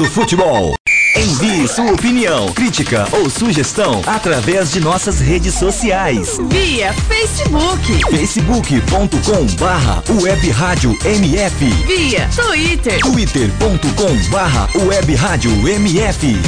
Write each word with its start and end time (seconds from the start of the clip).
do 0.00 0.06
futebol. 0.06 0.74
Envie 1.14 1.68
sua 1.68 1.92
opinião, 1.92 2.50
crítica 2.54 3.06
ou 3.12 3.28
sugestão 3.28 4.00
através 4.06 4.72
de 4.72 4.80
nossas 4.80 5.20
redes 5.20 5.52
sociais. 5.52 6.38
Via 6.48 6.94
Facebook. 6.94 8.00
facebook.com 8.10 9.44
barra 9.58 10.02
web 10.22 10.50
rádio 10.52 10.96
MF. 11.04 11.66
Via 11.86 12.26
Twitter. 12.34 12.98
twitter.com 13.00 14.30
barra 14.30 14.70
web 14.86 15.14
rádio 15.14 15.50
MF. 15.68 16.26
MF 16.28 16.40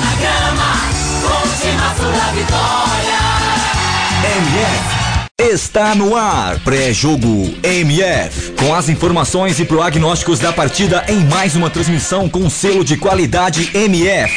na 0.00 0.14
grama, 0.16 0.74
última 1.22 1.94
sua 1.94 2.32
vitória. 2.32 3.20
MF. 4.36 5.01
Está 5.50 5.92
no 5.96 6.14
ar, 6.14 6.60
pré-jogo 6.60 7.52
MF, 7.64 8.52
com 8.52 8.72
as 8.72 8.88
informações 8.88 9.58
e 9.58 9.64
prognósticos 9.64 10.38
da 10.38 10.52
partida 10.52 11.04
em 11.08 11.18
mais 11.24 11.56
uma 11.56 11.68
transmissão 11.68 12.28
com 12.28 12.48
selo 12.48 12.84
de 12.84 12.96
qualidade 12.96 13.76
MF. 13.76 14.32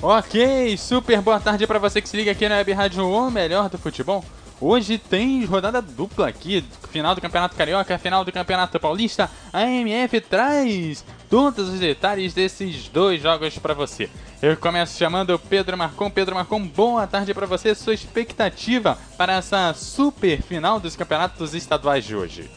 Ok, 0.00 0.76
super 0.78 1.20
boa 1.20 1.40
tarde 1.40 1.66
para 1.66 1.80
você 1.80 2.00
que 2.00 2.08
se 2.08 2.16
liga 2.16 2.30
aqui 2.30 2.48
na 2.48 2.54
Web 2.58 2.72
Rádio 2.72 3.04
O 3.04 3.30
Melhor 3.32 3.68
do 3.68 3.76
Futebol. 3.76 4.24
Hoje 4.60 4.96
tem 4.96 5.44
rodada 5.44 5.82
dupla 5.82 6.28
aqui, 6.28 6.64
final 6.90 7.14
do 7.16 7.20
Campeonato 7.20 7.56
Carioca, 7.56 7.98
final 7.98 8.24
do 8.24 8.32
Campeonato 8.32 8.78
Paulista. 8.80 9.28
A 9.52 9.64
MF 9.64 10.20
traz 10.20 11.04
todos 11.28 11.68
os 11.68 11.80
detalhes 11.80 12.34
desses 12.34 12.88
dois 12.88 13.22
jogos 13.22 13.58
para 13.58 13.74
você. 13.74 14.08
Eu 14.42 14.56
começo 14.56 14.98
chamando 14.98 15.38
Pedro 15.38 15.76
Marcon. 15.76 16.10
Pedro 16.10 16.34
Marcon, 16.34 16.66
boa 16.66 17.06
tarde 17.06 17.32
para 17.32 17.46
você. 17.46 17.74
Sua 17.74 17.94
expectativa 17.94 18.98
para 19.16 19.34
essa 19.34 19.72
super 19.74 20.42
final 20.42 20.78
dos 20.78 20.94
campeonatos 20.94 21.54
estaduais 21.54 22.04
de 22.04 22.14
hoje? 22.14 22.50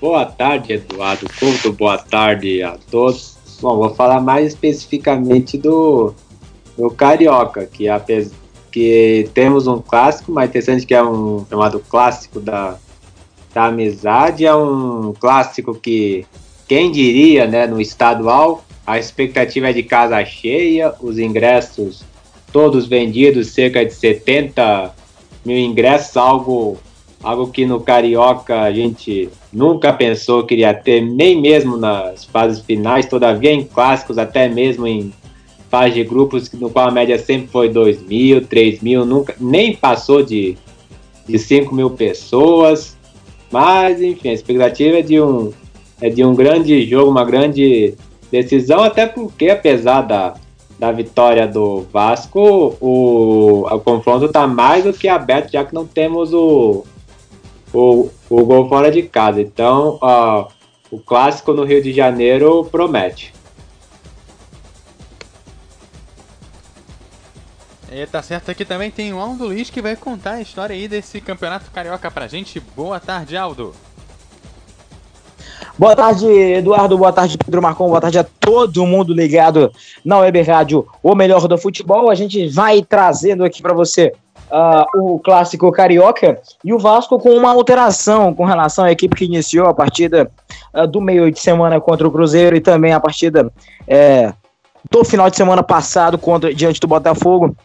Boa 0.00 0.26
tarde, 0.26 0.74
Eduardo 0.74 1.26
Couto. 1.38 1.72
Boa 1.72 1.98
tarde 1.98 2.62
a 2.62 2.76
todos. 2.90 3.36
Bom, 3.60 3.76
vou 3.76 3.94
falar 3.94 4.20
mais 4.20 4.48
especificamente 4.48 5.56
do, 5.56 6.14
do 6.76 6.90
Carioca, 6.90 7.66
que 7.66 7.86
que 8.70 9.30
temos 9.32 9.66
um 9.66 9.80
clássico, 9.80 10.30
mais 10.30 10.50
interessante 10.50 10.84
que 10.84 10.94
é 10.94 11.02
um 11.02 11.46
chamado 11.48 11.80
clássico 11.80 12.38
da, 12.38 12.76
da 13.56 13.68
amizade, 13.68 14.44
é 14.44 14.54
um 14.54 15.14
clássico 15.18 15.74
que 15.74 16.26
quem 16.68 16.92
diria, 16.92 17.46
né, 17.46 17.66
no 17.66 17.80
estadual, 17.80 18.62
a 18.86 18.98
expectativa 18.98 19.70
é 19.70 19.72
de 19.72 19.82
casa 19.82 20.22
cheia, 20.26 20.92
os 21.00 21.18
ingressos 21.18 22.04
todos 22.52 22.86
vendidos, 22.86 23.48
cerca 23.48 23.82
de 23.82 23.94
70 23.94 24.94
mil 25.42 25.56
ingressos, 25.56 26.18
algo, 26.18 26.76
algo 27.22 27.46
que 27.46 27.64
no 27.64 27.80
Carioca 27.80 28.60
a 28.60 28.70
gente 28.70 29.30
nunca 29.50 29.90
pensou 29.90 30.44
que 30.44 30.52
iria 30.52 30.74
ter, 30.74 31.00
nem 31.00 31.40
mesmo 31.40 31.78
nas 31.78 32.26
fases 32.26 32.62
finais, 32.62 33.06
todavia 33.06 33.52
em 33.52 33.64
clássicos, 33.64 34.18
até 34.18 34.50
mesmo 34.50 34.86
em 34.86 35.14
fase 35.70 35.94
de 35.94 36.04
grupos, 36.04 36.52
no 36.52 36.68
qual 36.68 36.88
a 36.88 36.92
média 36.92 37.18
sempre 37.18 37.48
foi 37.48 37.70
2 37.70 38.02
mil, 38.02 38.46
3 38.46 38.82
mil, 38.82 39.06
nunca, 39.06 39.34
nem 39.40 39.74
passou 39.74 40.22
de, 40.22 40.58
de 41.26 41.38
5 41.38 41.74
mil 41.74 41.88
pessoas. 41.88 42.95
Mas, 43.50 44.00
enfim, 44.02 44.30
a 44.30 44.32
expectativa 44.32 44.98
é 44.98 45.02
de 45.02 45.20
um, 45.20 45.52
é 46.00 46.10
de 46.10 46.24
um 46.24 46.34
grande 46.34 46.84
jogo, 46.88 47.10
uma 47.10 47.24
grande 47.24 47.94
decisão, 48.30 48.82
até 48.82 49.06
porque, 49.06 49.48
apesar 49.48 50.02
da, 50.02 50.34
da 50.78 50.92
vitória 50.92 51.46
do 51.46 51.86
Vasco, 51.92 52.76
o, 52.80 53.66
o 53.66 53.80
confronto 53.80 54.26
está 54.26 54.46
mais 54.46 54.84
do 54.84 54.92
que 54.92 55.08
aberto, 55.08 55.52
já 55.52 55.64
que 55.64 55.74
não 55.74 55.86
temos 55.86 56.32
o, 56.32 56.84
o, 57.72 58.10
o 58.28 58.44
gol 58.44 58.68
fora 58.68 58.90
de 58.90 59.02
casa. 59.02 59.40
Então, 59.40 59.98
uh, 60.02 60.46
o 60.90 60.98
clássico 60.98 61.52
no 61.52 61.64
Rio 61.64 61.82
de 61.82 61.92
Janeiro 61.92 62.64
promete. 62.70 63.35
E 67.98 68.06
tá 68.06 68.22
certo, 68.22 68.50
aqui 68.50 68.62
também 68.62 68.90
tem 68.90 69.14
o 69.14 69.18
Aldo 69.18 69.46
Luiz 69.46 69.70
que 69.70 69.80
vai 69.80 69.96
contar 69.96 70.32
a 70.32 70.42
história 70.42 70.76
aí 70.76 70.86
desse 70.86 71.18
campeonato 71.18 71.70
carioca 71.70 72.10
pra 72.10 72.28
gente. 72.28 72.60
Boa 72.60 73.00
tarde, 73.00 73.38
Aldo. 73.38 73.72
Boa 75.78 75.96
tarde, 75.96 76.26
Eduardo. 76.26 76.98
Boa 76.98 77.10
tarde, 77.10 77.38
Pedro 77.38 77.62
Marcon. 77.62 77.88
Boa 77.88 78.00
tarde 78.02 78.18
a 78.18 78.24
todo 78.24 78.84
mundo 78.84 79.14
ligado 79.14 79.72
na 80.04 80.18
Web 80.18 80.42
Rádio, 80.42 80.86
o 81.02 81.14
melhor 81.14 81.48
do 81.48 81.56
futebol. 81.56 82.10
A 82.10 82.14
gente 82.14 82.46
vai 82.48 82.82
trazendo 82.82 83.42
aqui 83.42 83.62
para 83.62 83.72
você 83.72 84.12
uh, 84.50 85.14
o 85.14 85.18
clássico 85.18 85.72
carioca 85.72 86.38
e 86.62 86.74
o 86.74 86.78
Vasco 86.78 87.18
com 87.18 87.30
uma 87.30 87.50
alteração 87.50 88.34
com 88.34 88.44
relação 88.44 88.84
à 88.84 88.92
equipe 88.92 89.16
que 89.16 89.24
iniciou 89.24 89.68
a 89.68 89.74
partida 89.74 90.30
uh, 90.74 90.86
do 90.86 91.00
meio 91.00 91.30
de 91.32 91.40
semana 91.40 91.80
contra 91.80 92.06
o 92.06 92.12
Cruzeiro 92.12 92.56
e 92.56 92.60
também 92.60 92.92
a 92.92 93.00
partida 93.00 93.50
é, 93.88 94.34
do 94.90 95.02
final 95.02 95.30
de 95.30 95.36
semana 95.36 95.62
passado 95.62 96.18
contra 96.18 96.54
diante 96.54 96.78
do 96.78 96.86
Botafogo 96.86 97.56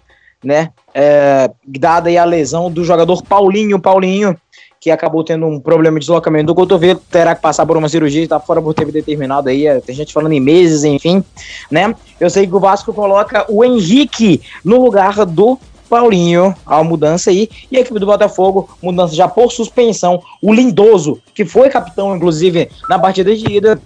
né? 0.43 0.71
É, 0.93 1.49
dada 1.65 2.09
aí 2.09 2.17
a 2.17 2.25
lesão 2.25 2.71
do 2.71 2.83
jogador 2.83 3.23
Paulinho, 3.23 3.79
Paulinho, 3.79 4.37
que 4.79 4.89
acabou 4.89 5.23
tendo 5.23 5.45
um 5.45 5.59
problema 5.59 5.99
de 5.99 6.05
deslocamento 6.05 6.47
do 6.47 6.55
cotovelo, 6.55 6.99
terá 7.11 7.35
que 7.35 7.41
passar 7.41 7.65
por 7.67 7.77
uma 7.77 7.87
cirurgia, 7.87 8.23
está 8.23 8.39
fora 8.39 8.59
por 8.59 8.73
tempo 8.73 8.91
determinado 8.91 9.47
aí, 9.47 9.67
é, 9.67 9.79
tem 9.79 9.95
gente 9.95 10.11
falando 10.11 10.33
em 10.33 10.39
meses, 10.39 10.83
enfim, 10.83 11.23
né? 11.69 11.93
Eu 12.19 12.29
sei 12.29 12.47
que 12.47 12.55
o 12.55 12.59
Vasco 12.59 12.91
coloca 12.91 13.45
o 13.47 13.63
Henrique 13.63 14.41
no 14.65 14.83
lugar 14.83 15.23
do 15.23 15.59
Paulinho, 15.87 16.55
a 16.65 16.83
mudança 16.83 17.29
aí, 17.29 17.47
e 17.69 17.77
a 17.77 17.81
equipe 17.81 17.99
do 17.99 18.05
Botafogo, 18.07 18.69
mudança 18.81 19.13
já 19.13 19.27
por 19.27 19.51
suspensão, 19.51 20.23
o 20.41 20.51
Lindoso, 20.51 21.19
que 21.35 21.45
foi 21.45 21.69
capitão, 21.69 22.15
inclusive, 22.15 22.71
na 22.89 22.97
partida 22.97 23.35
de 23.35 23.45
ida, 23.51 23.79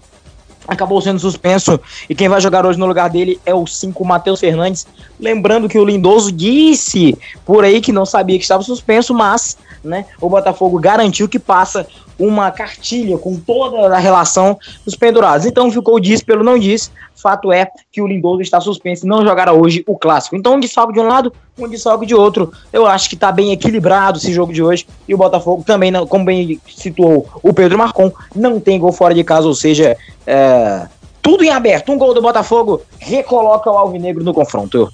acabou 0.68 1.02
sendo 1.02 1.20
suspenso 1.20 1.80
e 2.10 2.16
quem 2.16 2.30
vai 2.30 2.42
jogar 2.42 2.66
hoje 2.66 2.80
no 2.80 2.86
lugar 2.86 3.10
dele 3.10 3.40
é 3.46 3.54
o 3.54 3.66
5 3.66 4.04
Matheus 4.06 4.40
Fernandes. 4.40 4.88
Lembrando 5.20 5.70
que 5.70 5.78
o 5.78 5.86
Lindoso 5.86 6.32
disse 6.32 7.18
por 7.46 7.64
aí 7.64 7.82
que 7.82 7.92
não 7.92 8.06
sabia 8.06 8.38
que 8.38 8.44
estava 8.44 8.64
suspenso, 8.64 9.14
mas 9.14 9.58
né, 9.84 10.06
o 10.20 10.30
Botafogo 10.30 10.80
garantiu 10.80 11.30
que 11.30 11.40
passa 11.40 11.88
uma 12.18 12.52
cartilha 12.52 13.18
com 13.18 13.36
toda 13.36 13.96
a 13.96 14.00
relação 14.00 14.58
dos 14.84 14.96
pendurados. 14.96 15.46
Então 15.46 15.72
ficou 15.72 16.00
diz 16.00 16.22
pelo 16.22 16.44
não 16.44 16.58
diz. 16.58 16.92
Fato 17.16 17.52
é 17.52 17.68
que 17.92 18.02
o 18.02 18.08
Lindoso 18.08 18.42
está 18.42 18.60
suspenso 18.62 19.06
e 19.06 19.10
não 19.10 19.26
jogará 19.26 19.52
hoje 19.54 19.84
o 19.88 19.98
clássico. 19.98 20.36
Então 20.36 20.56
um 20.56 20.60
desfalque 20.60 20.94
de 20.94 21.00
um 21.00 21.08
lado, 21.08 21.34
um 21.58 21.68
desfalque 21.68 22.06
de 22.06 22.14
outro. 22.14 22.52
Eu 22.72 22.86
acho 22.86 23.10
que 23.10 23.16
está 23.16 23.32
bem 23.32 23.52
equilibrado 23.52 24.18
esse 24.18 24.32
jogo 24.32 24.54
de 24.54 24.62
hoje. 24.62 24.86
E 25.08 25.16
o 25.16 25.18
Botafogo 25.18 25.64
também, 25.66 25.92
como 26.08 26.26
bem 26.26 26.60
situou 26.68 27.28
o 27.42 27.54
Pedro 27.54 27.78
Marcon, 27.78 28.12
não 28.36 28.60
tem 28.60 28.80
gol 28.80 28.92
fora 28.92 29.14
de 29.14 29.24
casa, 29.24 29.48
ou 29.48 29.56
seja, 29.56 29.98
é, 30.28 30.88
tudo 31.22 31.44
em 31.44 31.50
aberto. 31.50 31.92
Um 31.92 31.98
gol 31.98 32.14
do 32.14 32.22
Botafogo 32.22 32.82
recoloca 33.00 33.72
o 33.72 33.78
Alvinegro 33.78 34.24
no 34.24 34.34
confronto. 34.34 34.92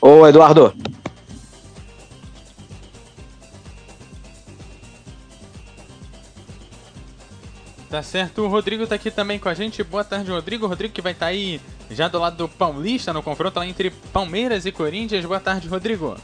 Ô 0.00 0.26
Eduardo. 0.26 0.72
Tá 7.94 8.02
certo, 8.02 8.42
o 8.42 8.48
Rodrigo 8.48 8.84
tá 8.88 8.96
aqui 8.96 9.08
também 9.08 9.38
com 9.38 9.48
a 9.48 9.54
gente. 9.54 9.84
Boa 9.84 10.02
tarde, 10.02 10.28
Rodrigo. 10.28 10.66
Rodrigo 10.66 10.92
que 10.92 11.00
vai 11.00 11.12
estar 11.12 11.26
tá 11.26 11.30
aí 11.30 11.60
já 11.88 12.08
do 12.08 12.18
lado 12.18 12.36
do 12.36 12.48
Paulista 12.48 13.12
no 13.12 13.22
confronto 13.22 13.60
lá 13.60 13.64
entre 13.68 13.90
Palmeiras 14.12 14.66
e 14.66 14.72
Corinthians. 14.72 15.24
Boa 15.24 15.38
tarde, 15.38 15.68
Rodrigo. 15.68 16.16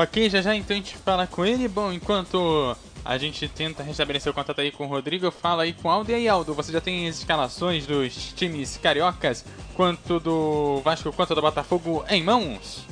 Ok, 0.00 0.30
já 0.30 0.40
já 0.40 0.54
então 0.54 0.76
a 0.76 0.78
gente 0.78 0.96
fala 0.96 1.26
com 1.26 1.44
ele. 1.44 1.66
Bom, 1.66 1.92
enquanto 1.92 2.76
a 3.04 3.18
gente 3.18 3.48
tenta 3.48 3.82
restabelecer 3.82 4.30
o 4.30 4.34
contato 4.34 4.60
aí 4.60 4.70
com 4.70 4.84
o 4.84 4.88
Rodrigo, 4.88 5.28
fala 5.32 5.64
aí 5.64 5.72
com 5.72 5.88
o 5.88 5.90
Aldo. 5.90 6.12
E 6.12 6.14
aí, 6.14 6.28
Aldo, 6.28 6.54
você 6.54 6.70
já 6.70 6.80
tem 6.80 7.08
as 7.08 7.18
escalações 7.18 7.84
dos 7.84 8.32
times 8.36 8.78
cariocas, 8.80 9.44
quanto 9.74 10.20
do 10.20 10.80
Vasco 10.84 11.12
quanto 11.12 11.34
do 11.34 11.42
Botafogo 11.42 12.04
em 12.08 12.22
mãos? 12.22 12.86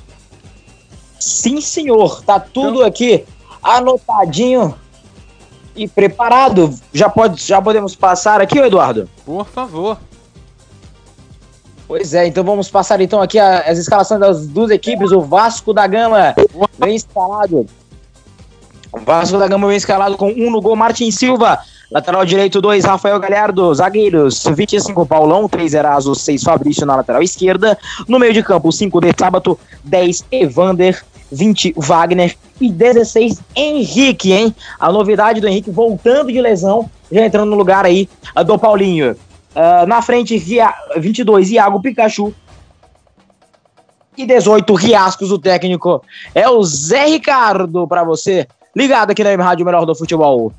Sim, 1.20 1.60
senhor. 1.60 2.24
Tá 2.24 2.40
tudo 2.40 2.78
então... 2.78 2.88
aqui 2.88 3.24
anotadinho 3.62 4.74
e 5.76 5.86
preparado. 5.86 6.76
Já, 6.92 7.08
pode, 7.08 7.40
já 7.40 7.62
podemos 7.62 7.94
passar 7.94 8.40
aqui, 8.40 8.58
Eduardo? 8.58 9.08
Por 9.24 9.46
favor. 9.46 9.96
Pois 11.88 12.14
é, 12.14 12.26
então 12.26 12.42
vamos 12.42 12.68
passar 12.68 13.00
então 13.00 13.22
aqui 13.22 13.38
as 13.38 13.78
escalações 13.78 14.20
das 14.20 14.46
duas 14.46 14.70
equipes. 14.70 15.12
O 15.12 15.20
Vasco 15.20 15.72
da 15.72 15.86
Gama 15.86 16.34
vem 16.78 16.96
escalado. 16.96 17.66
O 18.92 18.98
Vasco 19.00 19.38
da 19.38 19.46
Gama 19.46 19.68
vem 19.68 19.76
escalado 19.76 20.16
com 20.16 20.28
um 20.30 20.50
no 20.50 20.60
gol, 20.60 20.74
Martin 20.74 21.10
Silva. 21.10 21.60
Lateral 21.88 22.24
direito, 22.24 22.60
2, 22.60 22.84
Rafael 22.84 23.20
Galhardo. 23.20 23.72
Zagueiros, 23.72 24.44
25, 24.44 25.06
Paulão. 25.06 25.48
3, 25.48 25.74
Eraso. 25.74 26.14
6, 26.14 26.42
Fabrício 26.42 26.84
na 26.84 26.96
lateral 26.96 27.22
esquerda. 27.22 27.78
No 28.08 28.18
meio 28.18 28.32
de 28.32 28.42
campo, 28.42 28.72
5, 28.72 29.00
de 29.00 29.12
Sábato. 29.16 29.56
10, 29.84 30.24
Evander. 30.32 31.04
20, 31.30 31.74
Wagner. 31.76 32.36
E 32.60 32.70
16, 32.70 33.40
Henrique, 33.54 34.32
hein? 34.32 34.54
A 34.80 34.90
novidade 34.90 35.40
do 35.40 35.46
Henrique 35.46 35.70
voltando 35.70 36.32
de 36.32 36.40
lesão, 36.40 36.90
já 37.12 37.24
entrando 37.24 37.50
no 37.50 37.56
lugar 37.56 37.84
aí 37.84 38.08
do 38.44 38.58
Paulinho. 38.58 39.16
Uh, 39.56 39.86
na 39.86 40.02
frente, 40.02 40.36
Ria, 40.36 40.74
22, 40.98 41.50
Iago 41.50 41.80
Pikachu. 41.80 42.34
E 44.14 44.26
18, 44.26 44.74
Riascos, 44.74 45.32
o 45.32 45.38
técnico. 45.38 46.02
É 46.34 46.46
o 46.48 46.62
Zé 46.62 47.06
Ricardo 47.06 47.88
para 47.88 48.04
você. 48.04 48.46
Ligado 48.74 49.12
aqui 49.12 49.24
na 49.24 49.42
Rádio 49.42 49.64
Melhor 49.64 49.86
do 49.86 49.94
Futebol. 49.94 50.52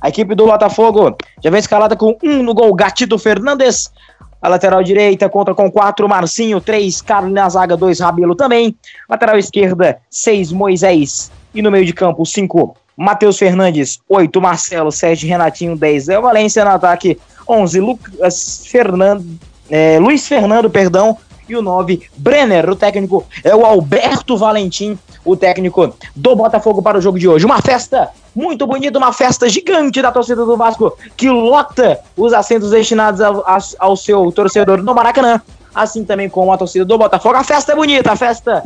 A 0.00 0.08
equipe 0.08 0.34
do 0.34 0.46
Botafogo 0.46 1.16
já 1.42 1.50
vem 1.50 1.58
escalada 1.58 1.96
com 1.96 2.16
um 2.22 2.42
no 2.42 2.54
gol, 2.54 2.72
Gatito 2.74 3.18
Fernandes. 3.18 3.92
A 4.40 4.48
lateral 4.48 4.82
direita 4.82 5.28
conta 5.28 5.54
com 5.54 5.70
quatro, 5.70 6.08
Marcinho, 6.08 6.60
três, 6.60 7.00
Carlos 7.00 7.32
na 7.32 7.48
zaga, 7.48 7.76
dois, 7.76 7.98
Rabelo 7.98 8.36
também. 8.36 8.76
Lateral 9.08 9.38
esquerda, 9.38 9.98
seis, 10.08 10.52
Moisés. 10.52 11.32
E 11.52 11.62
no 11.62 11.70
meio 11.70 11.86
de 11.86 11.92
campo, 11.92 12.24
cinco, 12.26 12.76
Matheus 12.96 13.38
Fernandes, 13.38 14.00
oito, 14.08 14.40
Marcelo, 14.40 14.92
sete, 14.92 15.26
Renatinho, 15.26 15.76
dez, 15.76 16.06
Léo 16.06 16.22
Valência 16.22 16.64
no 16.64 16.70
ataque, 16.70 17.18
onze, 17.48 17.80
Lucas 17.80 18.62
Fernando, 18.66 19.24
é, 19.70 19.98
Luiz 19.98 20.26
Fernando, 20.26 20.68
perdão, 20.70 21.16
e 21.48 21.56
o 21.56 21.62
9, 21.62 22.02
Brenner. 22.16 22.68
O 22.70 22.76
técnico 22.76 23.24
é 23.42 23.54
o 23.54 23.64
Alberto 23.64 24.36
Valentim, 24.36 24.98
o 25.24 25.36
técnico 25.36 25.94
do 26.14 26.36
Botafogo 26.36 26.82
para 26.82 26.98
o 26.98 27.00
jogo 27.00 27.18
de 27.18 27.28
hoje. 27.28 27.44
Uma 27.44 27.60
festa 27.60 28.10
muito 28.34 28.66
bonita, 28.66 28.98
uma 28.98 29.12
festa 29.12 29.48
gigante 29.48 30.00
da 30.02 30.10
torcida 30.10 30.44
do 30.44 30.56
Vasco 30.56 30.96
que 31.16 31.28
lota 31.30 32.00
os 32.16 32.32
assentos 32.32 32.70
destinados 32.70 33.20
ao, 33.20 33.44
ao 33.78 33.96
seu 33.96 34.30
torcedor 34.32 34.82
no 34.82 34.94
Maracanã, 34.94 35.40
assim 35.74 36.04
também 36.04 36.28
como 36.28 36.52
a 36.52 36.58
torcida 36.58 36.84
do 36.84 36.98
Botafogo. 36.98 37.36
A 37.36 37.44
festa 37.44 37.72
é 37.72 37.76
bonita, 37.76 38.12
a 38.12 38.16
festa 38.16 38.64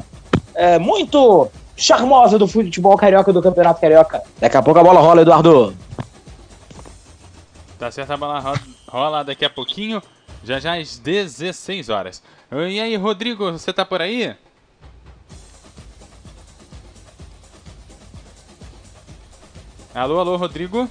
é 0.55 0.79
muito 0.79 1.49
charmosa 1.77 2.39
do 2.39 2.49
futebol 2.49 2.97
carioca 2.97 3.33
do 3.33 3.41
Campeonato 3.41 3.81
Carioca. 3.81 4.23
Daqui 4.41 4.57
a 4.57 4.63
pouco 4.63 4.81
a 4.81 4.83
bola 4.83 5.01
rola, 5.01 5.23
Eduardo. 5.23 5.88
Tá 7.79 7.93
certo, 7.93 8.11
a 8.11 8.17
bola 8.17 8.43
rola 8.89 9.23
daqui 9.23 9.45
a 9.45 9.51
pouquinho, 9.51 10.03
já 10.43 10.59
já 10.59 10.77
às 10.77 10.99
16 10.99 11.89
horas. 11.89 12.21
E 12.51 12.81
aí, 12.81 12.97
Rodrigo, 12.97 13.53
você 13.53 13.73
tá 13.73 13.85
por 13.85 14.03
aí? 14.03 14.37
Alô, 19.95 20.19
alô, 20.19 20.37
Rodrigo? 20.37 20.91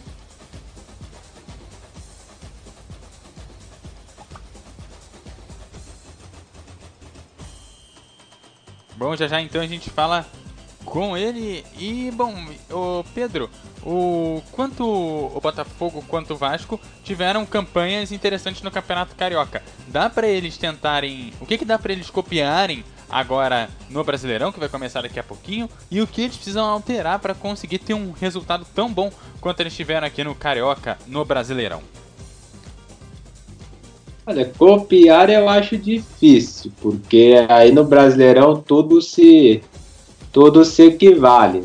Bom, 8.96 9.16
já 9.16 9.28
já 9.28 9.42
então 9.42 9.62
a 9.62 9.68
gente 9.68 9.90
fala 9.90 10.26
com 10.88 11.18
ele. 11.18 11.64
E, 11.78 12.12
bom, 12.12 12.34
o 12.72 13.04
Pedro, 13.14 13.50
o 13.86 14.42
quanto 14.52 14.84
o 14.84 15.40
Botafogo 15.42 16.04
quanto 16.08 16.34
o 16.34 16.38
Vasco 16.38 16.80
tiveram 17.04 17.46
campanhas 17.46 18.12
interessantes 18.12 18.62
no 18.62 18.72
Campeonato 18.72 19.16
Carioca. 19.16 19.62
Dá 19.88 20.10
para 20.10 20.28
eles 20.28 20.58
tentarem, 20.58 21.34
o 21.40 21.46
que 21.46 21.58
que 21.58 21.66
dá 21.66 21.78
para 21.78 21.94
eles 21.94 22.10
copiarem 22.10 22.84
agora 23.10 23.70
no 23.90 24.04
Brasileirão, 24.04 24.52
que 24.52 24.60
vai 24.60 24.68
começar 24.68 25.02
daqui 25.02 25.20
a 25.20 25.24
pouquinho, 25.24 25.70
e 25.90 26.02
o 26.02 26.08
que 26.08 26.24
eles 26.24 26.36
precisam 26.36 26.66
alterar 26.66 27.20
para 27.20 27.34
conseguir 27.34 27.80
ter 27.80 27.94
um 27.94 28.12
resultado 28.12 28.66
tão 28.76 28.92
bom 28.92 29.12
quanto 29.40 29.62
eles 29.62 29.76
tiveram 29.76 30.08
aqui 30.08 30.24
no 30.24 30.36
Carioca, 30.36 30.98
no 31.08 31.24
Brasileirão? 31.24 31.82
Olha, 34.26 34.46
copiar 34.58 35.30
eu 35.30 35.48
acho 35.48 35.78
difícil, 35.78 36.70
porque 36.82 37.46
aí 37.48 37.72
no 37.72 37.86
Brasileirão 37.86 38.62
tudo 38.62 39.02
se 39.02 39.62
tudo 40.32 40.64
se 40.66 40.84
equivale. 40.84 41.64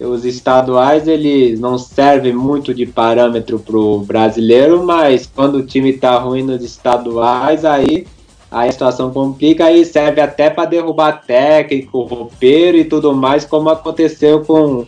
Os 0.00 0.24
estaduais 0.24 1.06
eles 1.06 1.60
não 1.60 1.78
servem 1.78 2.32
muito 2.32 2.74
de 2.74 2.86
parâmetro 2.86 3.58
para 3.58 3.76
o 3.76 4.00
brasileiro, 4.00 4.84
mas 4.84 5.26
quando 5.26 5.56
o 5.56 5.66
time 5.66 5.90
está 5.90 6.18
ruim 6.18 6.42
nos 6.42 6.62
estaduais, 6.62 7.64
aí 7.64 8.06
aí 8.52 8.68
a 8.68 8.72
situação 8.72 9.10
complica 9.10 9.72
e 9.72 9.84
serve 9.84 10.20
até 10.20 10.50
para 10.50 10.68
derrubar 10.68 11.22
técnico, 11.26 12.02
roupeiro 12.02 12.76
e 12.76 12.84
tudo 12.84 13.14
mais, 13.14 13.46
como 13.46 13.70
aconteceu 13.70 14.44
com, 14.44 14.86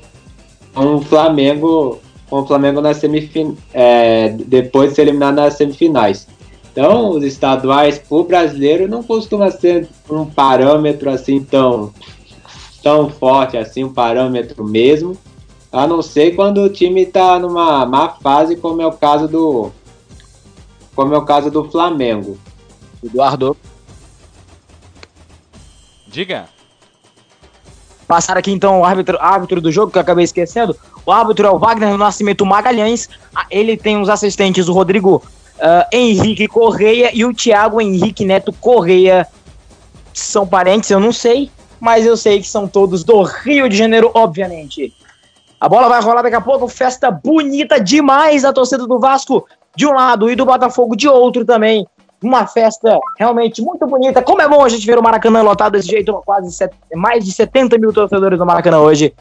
com 0.75 0.97
o 0.97 1.01
Flamengo, 1.01 1.99
com 2.29 2.41
o 2.41 2.47
Flamengo 2.47 2.83
na 2.83 2.93
é, 3.73 4.29
depois 4.47 4.91
de 4.91 4.97
ser 4.97 5.03
eliminado 5.03 5.37
nas 5.37 5.55
semifinais. 5.55 6.29
Então, 6.71 7.11
os 7.11 7.23
estaduais 7.23 7.99
para 7.99 8.17
o 8.19 8.25
brasileiro 8.25 8.89
não 8.89 9.03
costuma 9.03 9.51
ser 9.51 9.89
um 10.11 10.27
parâmetro 10.27 11.09
assim 11.09 11.41
tão, 11.43 11.93
tão 12.85 13.09
forte, 13.09 13.57
assim, 13.57 13.83
um 13.83 13.93
parâmetro 13.93 14.63
mesmo, 14.63 15.17
a 15.73 15.87
não 15.87 16.03
ser 16.03 16.37
quando 16.37 16.61
o 16.61 16.69
time 16.69 17.03
está 17.03 17.39
numa 17.39 17.87
má 17.87 18.11
fase, 18.11 18.57
como 18.57 18.83
é 18.83 18.87
o 18.87 18.93
caso 18.93 19.27
do 19.27 19.73
como 20.95 21.15
é 21.15 21.19
o 21.19 21.25
caso 21.25 21.51
do 21.51 21.65
Flamengo. 21.65 22.39
Eduardo. 23.03 23.57
Diga. 26.07 26.49
Passar 28.07 28.37
aqui 28.37 28.53
então 28.53 28.81
o 28.81 28.85
árbitro, 28.85 29.19
árbitro 29.21 29.61
do 29.61 29.73
jogo, 29.73 29.91
que 29.91 29.99
eu 29.99 30.03
acabei 30.03 30.25
esquecendo. 30.25 30.77
O 31.05 31.11
árbitro 31.11 31.47
é 31.47 31.51
o 31.51 31.59
Wagner 31.59 31.97
Nascimento 31.97 32.47
Magalhães. 32.47 33.09
Ele 33.51 33.77
tem 33.77 34.01
os 34.01 34.09
assistentes, 34.09 34.69
o 34.69 34.73
Rodrigo 34.73 35.17
uh, 35.57 35.87
Henrique 35.91 36.47
Correia 36.47 37.11
e 37.13 37.25
o 37.25 37.35
Thiago 37.35 37.81
Henrique 37.81 38.25
Neto 38.25 38.53
Correia. 38.53 39.27
São 40.13 40.47
parentes, 40.47 40.91
eu 40.91 41.01
não 41.01 41.13
sei, 41.13 41.51
mas 41.85 42.07
eu 42.07 42.17
sei 42.17 42.41
que 42.41 42.49
são 42.49 42.67
todos 42.67 43.05
do 43.05 43.23
Rio 43.23 43.69
de 43.69 43.77
Janeiro, 43.77 44.11
obviamente. 44.15 44.95
A 45.61 45.69
bola 45.69 45.87
vai 45.87 46.01
rolar 46.01 46.23
daqui 46.23 46.35
a 46.35 46.41
pouco, 46.41 46.67
festa 46.67 47.11
bonita 47.11 47.79
demais 47.79 48.41
da 48.41 48.55
torcida 48.55 48.87
do 48.87 48.99
Vasco 48.99 49.47
de 49.77 49.87
um 49.87 49.93
lado 49.93 50.31
e 50.31 50.35
do 50.35 50.47
Botafogo 50.47 50.97
de 50.97 51.07
outro 51.07 51.45
também 51.45 51.87
uma 52.23 52.47
festa 52.47 52.99
realmente 53.19 53.61
muito 53.61 53.87
bonita. 53.87 54.23
Como 54.23 54.41
é 54.41 54.49
bom 54.49 54.65
a 54.65 54.69
gente 54.71 54.87
ver 54.87 54.99
o 54.99 55.03
Maracanã 55.03 55.43
lotado 55.43 55.73
desse 55.73 55.89
jeito, 55.89 56.11
quase 56.25 56.67
mais 56.95 57.23
de 57.23 57.31
70 57.31 57.77
mil 57.77 57.93
torcedores 57.93 58.39
no 58.39 58.47
Maracanã 58.47 58.79
hoje. 58.79 59.15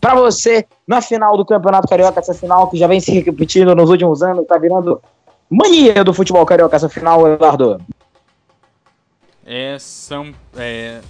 Para 0.00 0.14
você, 0.14 0.64
na 0.86 1.00
final 1.00 1.36
do 1.36 1.44
Campeonato 1.44 1.88
Carioca, 1.88 2.20
essa 2.20 2.32
final 2.32 2.68
que 2.68 2.76
já 2.76 2.86
vem 2.86 3.00
se 3.00 3.10
repetindo 3.10 3.74
nos 3.74 3.90
últimos 3.90 4.22
anos, 4.22 4.46
tá 4.46 4.56
virando 4.56 5.02
mania 5.50 6.04
do 6.04 6.14
futebol 6.14 6.46
carioca 6.46 6.76
essa 6.76 6.88
final, 6.88 7.26
Eduardo. 7.26 7.80
É, 9.44 9.76
são. 9.80 10.32
É, 10.56 11.00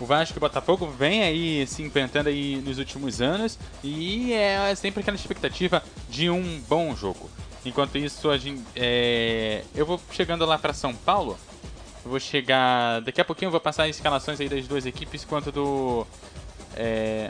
o 0.00 0.06
Vasco 0.06 0.36
e 0.36 0.38
o 0.38 0.40
Botafogo 0.40 0.86
vem 0.86 1.22
aí 1.22 1.66
se 1.66 1.82
enfrentando 1.82 2.28
aí 2.28 2.56
nos 2.56 2.78
últimos 2.78 3.20
anos 3.20 3.58
e 3.82 4.32
é 4.32 4.74
sempre 4.74 5.00
aquela 5.00 5.16
expectativa 5.16 5.82
de 6.08 6.28
um 6.28 6.60
bom 6.68 6.94
jogo. 6.94 7.30
Enquanto 7.64 7.98
isso, 7.98 8.30
a 8.30 8.38
gente, 8.38 8.62
é, 8.76 9.64
eu 9.74 9.84
vou 9.84 10.00
chegando 10.12 10.46
lá 10.46 10.56
para 10.56 10.72
São 10.72 10.94
Paulo. 10.94 11.36
Vou 12.04 12.20
chegar. 12.20 13.00
Daqui 13.00 13.20
a 13.20 13.24
pouquinho 13.24 13.48
eu 13.48 13.50
vou 13.50 13.60
passar 13.60 13.84
as 13.84 13.96
escalações 13.96 14.40
aí 14.40 14.48
das 14.48 14.68
duas 14.68 14.86
equipes 14.86 15.24
quanto 15.24 15.50
do. 15.50 16.06
É, 16.76 17.28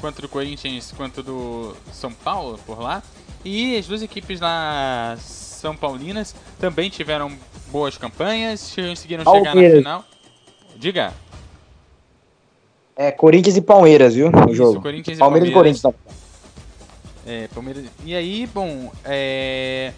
quanto 0.00 0.22
do 0.22 0.28
Corinthians 0.28 0.92
quanto 0.96 1.22
do 1.22 1.76
São 1.92 2.12
Paulo 2.12 2.58
por 2.64 2.80
lá. 2.80 3.02
E 3.44 3.76
as 3.76 3.86
duas 3.86 4.02
equipes 4.02 4.40
lá 4.40 5.16
São 5.58 5.76
Paulinas 5.76 6.34
também 6.60 6.88
tiveram 6.88 7.32
boas 7.66 7.98
campanhas, 7.98 8.74
conseguiram 8.74 9.24
chegar 9.24 9.54
na 9.54 9.70
final. 9.70 10.04
Diga. 10.76 11.12
É 12.96 13.10
Corinthians 13.10 13.56
e 13.56 13.60
Palmeiras, 13.60 14.14
viu? 14.14 14.28
O 14.28 14.54
jogo. 14.54 14.72
Isso, 14.72 14.80
Corinthians 14.80 15.18
Palmeiras 15.18 15.48
e 15.48 15.52
Palmeiras. 15.52 15.82
Corinthians. 15.82 16.18
É, 17.26 17.48
Palmeiras. 17.48 17.84
E 18.04 18.14
aí, 18.14 18.46
bom, 18.46 18.92
é. 19.04 19.92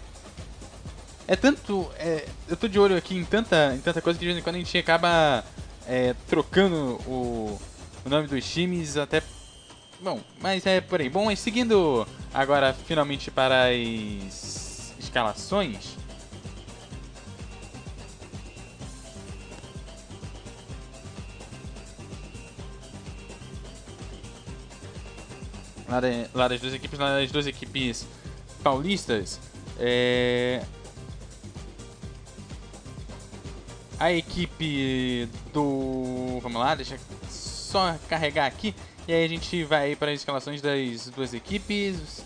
É 1.27 1.35
tanto. 1.35 1.89
É... 1.97 2.25
Eu 2.49 2.57
tô 2.57 2.67
de 2.67 2.79
olho 2.79 2.97
aqui 2.97 3.15
em 3.15 3.23
tanta, 3.23 3.73
em 3.75 3.79
tanta 3.79 4.01
coisa 4.01 4.17
que 4.17 4.25
de 4.25 4.31
vez 4.31 4.39
em 4.39 4.43
quando 4.43 4.55
a 4.55 4.59
gente 4.59 4.77
acaba 4.77 5.43
é, 5.87 6.15
trocando 6.27 6.99
o, 7.07 7.59
o 8.03 8.09
nome 8.09 8.27
dos 8.27 8.43
times 8.49 8.97
até. 8.97 9.21
Bom, 10.01 10.19
mas 10.41 10.65
é 10.65 10.81
por 10.81 10.99
aí. 10.99 11.09
Bom, 11.09 11.25
mas 11.25 11.39
seguindo 11.39 12.07
agora 12.33 12.73
finalmente 12.73 13.29
para 13.29 13.65
as 13.65 14.70
escalações. 15.11 15.97
lá, 26.33 26.47
das 26.47 26.61
duas 26.61 26.73
equipes, 26.73 26.97
lá 26.97 27.19
das 27.19 27.29
duas 27.29 27.45
equipes 27.45 28.07
paulistas, 28.63 29.37
é... 29.77 30.63
a 33.99 34.13
equipe 34.13 35.27
do. 35.53 36.39
Vamos 36.41 36.61
lá, 36.61 36.73
deixa 36.73 36.97
só 37.29 37.97
carregar 38.07 38.45
aqui. 38.45 38.73
E 39.05 39.13
aí 39.13 39.25
a 39.25 39.27
gente 39.27 39.65
vai 39.65 39.93
para 39.93 40.11
as 40.11 40.19
escalações 40.19 40.61
das 40.61 41.09
duas 41.13 41.33
equipes. 41.33 42.23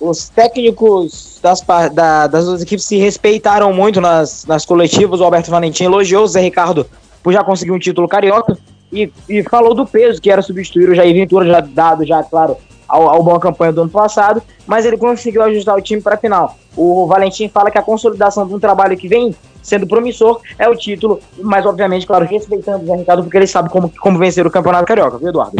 Os 0.00 0.28
técnicos 0.28 1.38
das, 1.42 1.60
da- 1.92 2.26
das 2.26 2.44
duas 2.46 2.62
equipes 2.62 2.84
se 2.84 2.96
respeitaram 2.98 3.72
muito 3.72 4.00
nas, 4.00 4.44
nas 4.46 4.64
coletivas. 4.64 5.20
O 5.20 5.24
Alberto 5.24 5.50
Valentim 5.50 5.84
elogiou 5.84 6.24
o 6.24 6.28
Zé 6.28 6.40
Ricardo 6.40 6.86
por 7.22 7.32
já 7.32 7.42
conseguir 7.42 7.72
um 7.72 7.78
título 7.78 8.06
carioca 8.08 8.56
e, 8.92 9.10
e 9.28 9.42
falou 9.42 9.74
do 9.74 9.84
peso 9.86 10.20
que 10.20 10.30
era 10.30 10.40
substituir 10.40 10.88
o 10.88 10.94
Jair 10.94 11.12
Ventura, 11.14 11.44
já 11.46 11.60
dado, 11.60 12.06
já, 12.06 12.22
claro, 12.22 12.56
ao, 12.86 13.08
ao 13.08 13.22
boa 13.22 13.40
campanha 13.40 13.72
do 13.72 13.82
ano 13.82 13.90
passado, 13.90 14.40
mas 14.66 14.86
ele 14.86 14.96
conseguiu 14.96 15.42
ajustar 15.42 15.76
o 15.76 15.82
time 15.82 16.00
para 16.00 16.14
a 16.14 16.18
final. 16.18 16.56
O 16.76 17.06
Valentim 17.06 17.48
fala 17.48 17.70
que 17.70 17.76
a 17.78 17.82
consolidação 17.82 18.46
de 18.46 18.54
um 18.54 18.58
trabalho 18.60 18.96
que 18.96 19.08
vem 19.08 19.34
sendo 19.60 19.86
promissor 19.86 20.40
é 20.58 20.68
o 20.68 20.74
título, 20.76 21.20
mas 21.42 21.66
obviamente, 21.66 22.06
claro, 22.06 22.24
respeitando 22.24 22.84
o 22.84 22.86
Zé 22.86 22.96
Ricardo, 22.96 23.22
porque 23.24 23.36
ele 23.36 23.46
sabe 23.48 23.68
como, 23.68 23.92
como 24.00 24.16
vencer 24.18 24.46
o 24.46 24.50
campeonato 24.50 24.86
carioca, 24.86 25.18
viu, 25.18 25.28
Eduardo? 25.28 25.56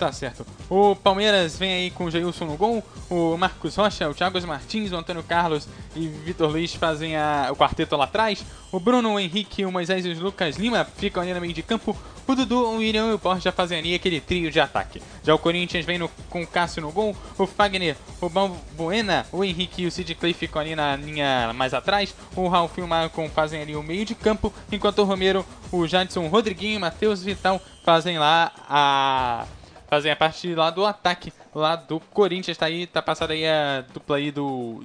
Tá 0.00 0.10
certo. 0.12 0.46
O 0.70 0.96
Palmeiras 0.96 1.58
vem 1.58 1.70
aí 1.74 1.90
com 1.90 2.04
o 2.06 2.10
Jailson 2.10 2.46
no 2.46 2.56
gol, 2.56 2.82
o 3.10 3.36
Marcos 3.36 3.76
Rocha, 3.76 4.08
o 4.08 4.14
Thiago 4.14 4.40
Martins, 4.46 4.92
o 4.92 4.96
Antônio 4.96 5.22
Carlos 5.22 5.68
e 5.94 6.08
Vitor 6.08 6.50
Luiz 6.50 6.74
fazem 6.74 7.16
a- 7.18 7.48
o 7.52 7.54
quarteto 7.54 7.94
lá 7.98 8.04
atrás. 8.04 8.42
O 8.72 8.80
Bruno, 8.80 9.12
o 9.12 9.20
Henrique, 9.20 9.62
o 9.66 9.70
Moisés 9.70 10.06
e 10.06 10.08
o 10.08 10.18
Lucas 10.22 10.56
Lima 10.56 10.86
ficam 10.96 11.22
ali 11.22 11.34
no 11.34 11.40
meio 11.42 11.52
de 11.52 11.62
campo. 11.62 11.94
O 12.26 12.34
Dudu, 12.34 12.64
o 12.64 12.76
William 12.78 13.08
e 13.10 13.12
o 13.12 13.18
Borja 13.18 13.52
fazem 13.52 13.78
ali 13.78 13.94
aquele 13.94 14.22
trio 14.22 14.50
de 14.50 14.58
ataque. 14.58 15.02
Já 15.22 15.34
o 15.34 15.38
Corinthians 15.38 15.84
vem 15.84 15.98
no- 15.98 16.08
com 16.30 16.40
o 16.42 16.46
Cássio 16.46 16.80
no 16.80 16.90
gol, 16.90 17.14
o 17.36 17.46
Fagner, 17.46 17.94
o 18.22 18.28
Balbuena, 18.30 19.26
o 19.30 19.44
Henrique 19.44 19.82
e 19.82 19.86
o 19.86 19.90
Sid 19.90 20.14
Clay 20.14 20.32
ficam 20.32 20.62
ali 20.62 20.74
na 20.74 20.96
linha 20.96 21.52
mais 21.54 21.74
atrás. 21.74 22.14
O 22.34 22.48
Ralf 22.48 22.78
e 22.78 22.80
o 22.80 22.88
Malcolm 22.88 23.28
fazem 23.28 23.60
ali 23.60 23.76
o 23.76 23.82
meio 23.82 24.06
de 24.06 24.14
campo, 24.14 24.50
enquanto 24.72 25.00
o 25.00 25.04
Romero, 25.04 25.44
o 25.70 25.86
Jadson, 25.86 26.24
o 26.24 26.28
Rodriguinho 26.28 26.74
e 26.74 26.76
o 26.78 26.80
Matheus 26.80 27.22
Vital 27.22 27.60
fazem 27.84 28.18
lá 28.18 28.50
a 28.66 29.44
fazem 29.90 30.12
a 30.12 30.16
parte 30.16 30.54
lá 30.54 30.70
do 30.70 30.86
ataque, 30.86 31.32
lá 31.52 31.74
do 31.74 31.98
Corinthians. 31.98 32.56
Tá 32.56 32.66
aí, 32.66 32.86
tá 32.86 33.02
passada 33.02 33.34
aí 33.34 33.46
a 33.46 33.84
dupla 33.92 34.16
aí 34.16 34.30
do. 34.30 34.82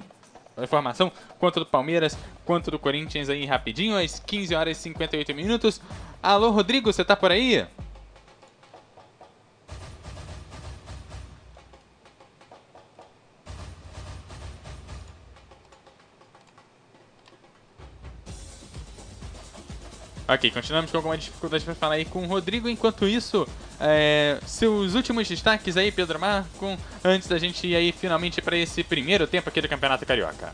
A 0.56 0.64
informação, 0.64 1.12
quanto 1.38 1.60
do 1.60 1.66
Palmeiras, 1.66 2.18
quanto 2.44 2.70
do 2.70 2.78
Corinthians 2.78 3.28
aí 3.28 3.44
rapidinho, 3.44 3.96
às 3.96 4.18
15 4.18 4.54
horas 4.54 4.78
e 4.78 4.80
58 4.80 5.34
minutos. 5.34 5.82
Alô, 6.22 6.50
Rodrigo, 6.50 6.90
você 6.90 7.04
tá 7.04 7.14
por 7.14 7.30
aí? 7.30 7.66
Ok, 20.28 20.50
continuamos 20.50 20.90
com 20.90 20.96
alguma 20.96 21.16
dificuldade 21.16 21.64
para 21.64 21.74
falar 21.76 21.94
aí 21.94 22.04
com 22.04 22.24
o 22.24 22.26
Rodrigo. 22.26 22.68
Enquanto 22.68 23.06
isso, 23.06 23.46
é, 23.80 24.38
seus 24.44 24.94
últimos 24.96 25.28
destaques 25.28 25.76
aí, 25.76 25.92
Pedro 25.92 26.18
Marco, 26.18 26.76
antes 27.04 27.28
da 27.28 27.38
gente 27.38 27.64
ir 27.68 27.76
aí 27.76 27.92
finalmente 27.92 28.42
para 28.42 28.56
esse 28.56 28.82
primeiro 28.82 29.28
tempo 29.28 29.48
aqui 29.48 29.60
do 29.60 29.68
Campeonato 29.68 30.04
Carioca. 30.04 30.52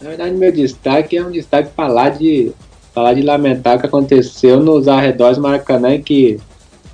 Na 0.00 0.08
verdade, 0.08 0.34
meu 0.34 0.50
destaque 0.50 1.16
é 1.16 1.24
um 1.24 1.30
destaque 1.30 1.70
falar 1.74 2.10
de 2.10 2.52
falar 2.92 3.14
de 3.14 3.22
lamentar 3.22 3.76
o 3.76 3.80
que 3.80 3.86
aconteceu 3.86 4.60
nos 4.60 4.88
arredores 4.88 5.36
do 5.36 5.42
Maracanã, 5.42 6.00
que 6.00 6.40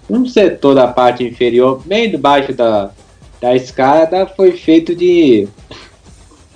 um 0.08 0.26
setor 0.26 0.74
da 0.74 0.88
parte 0.88 1.24
inferior, 1.24 1.82
bem 1.86 2.10
debaixo 2.10 2.52
da, 2.52 2.90
da 3.40 3.56
escada, 3.56 4.26
foi 4.26 4.52
feito 4.52 4.94
de 4.94 5.48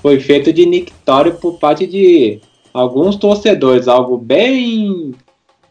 foi 0.05 0.21
feito 0.21 0.53
de 0.53 0.67
nictório 0.67 1.33
por 1.37 1.55
parte 1.59 1.87
de 1.87 2.39
alguns 2.75 3.17
torcedores, 3.17 3.89
algo 3.89 4.19
bem 4.19 5.15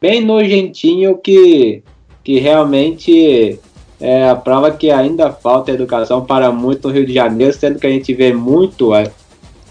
bem 0.02 0.26
nojentinho 0.26 1.20
que 1.20 1.84
que 2.24 2.40
realmente 2.40 3.60
é 4.02 4.28
a 4.28 4.36
prova 4.36 4.72
que 4.72 4.90
ainda 4.90 5.32
falta 5.32 5.70
educação 5.72 6.26
para 6.26 6.52
muito 6.52 6.88
no 6.88 6.94
Rio 6.96 7.06
de 7.06 7.14
Janeiro, 7.14 7.54
sendo 7.54 7.78
que 7.78 7.86
a 7.86 7.92
gente 7.92 8.12
vê 8.12 8.34
muito 8.34 8.96
é, 8.96 9.04
isso 9.04 9.14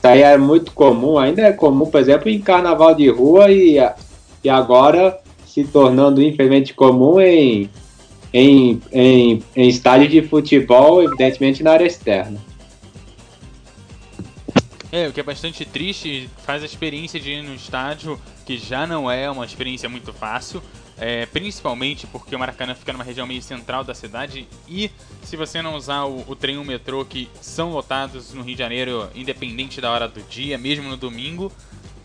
aí 0.04 0.22
é 0.22 0.38
muito 0.38 0.70
comum, 0.70 1.18
ainda 1.18 1.42
é 1.42 1.52
comum, 1.52 1.86
por 1.86 2.00
exemplo, 2.00 2.28
em 2.28 2.40
carnaval 2.40 2.94
de 2.94 3.08
rua 3.08 3.50
e, 3.50 3.78
e 4.44 4.48
agora 4.48 5.18
se 5.44 5.64
tornando 5.64 6.22
infelizmente 6.22 6.72
comum 6.72 7.20
em, 7.20 7.68
em, 8.32 8.80
em, 8.92 9.42
em 9.56 9.68
estádio 9.68 10.08
de 10.08 10.22
futebol, 10.22 11.02
evidentemente 11.02 11.64
na 11.64 11.72
área 11.72 11.84
externa. 11.84 12.51
É, 14.94 15.08
o 15.08 15.12
que 15.12 15.20
é 15.20 15.22
bastante 15.22 15.64
triste, 15.64 16.28
faz 16.44 16.62
a 16.62 16.66
experiência 16.66 17.18
de 17.18 17.30
ir 17.30 17.42
no 17.42 17.54
estádio, 17.54 18.20
que 18.44 18.58
já 18.58 18.86
não 18.86 19.10
é 19.10 19.30
uma 19.30 19.46
experiência 19.46 19.88
muito 19.88 20.12
fácil, 20.12 20.62
é, 20.98 21.24
principalmente 21.24 22.06
porque 22.06 22.36
o 22.36 22.38
Maracanã 22.38 22.74
fica 22.74 22.92
numa 22.92 23.02
região 23.02 23.26
meio 23.26 23.40
central 23.40 23.82
da 23.82 23.94
cidade 23.94 24.46
e 24.68 24.90
se 25.22 25.34
você 25.34 25.62
não 25.62 25.76
usar 25.76 26.04
o, 26.04 26.22
o 26.28 26.36
trem 26.36 26.56
e 26.56 26.58
o 26.58 26.64
metrô, 26.64 27.06
que 27.06 27.30
são 27.40 27.70
lotados 27.70 28.34
no 28.34 28.42
Rio 28.42 28.54
de 28.54 28.58
Janeiro, 28.58 29.08
independente 29.14 29.80
da 29.80 29.90
hora 29.90 30.06
do 30.06 30.20
dia, 30.24 30.58
mesmo 30.58 30.86
no 30.86 30.96
domingo, 30.98 31.50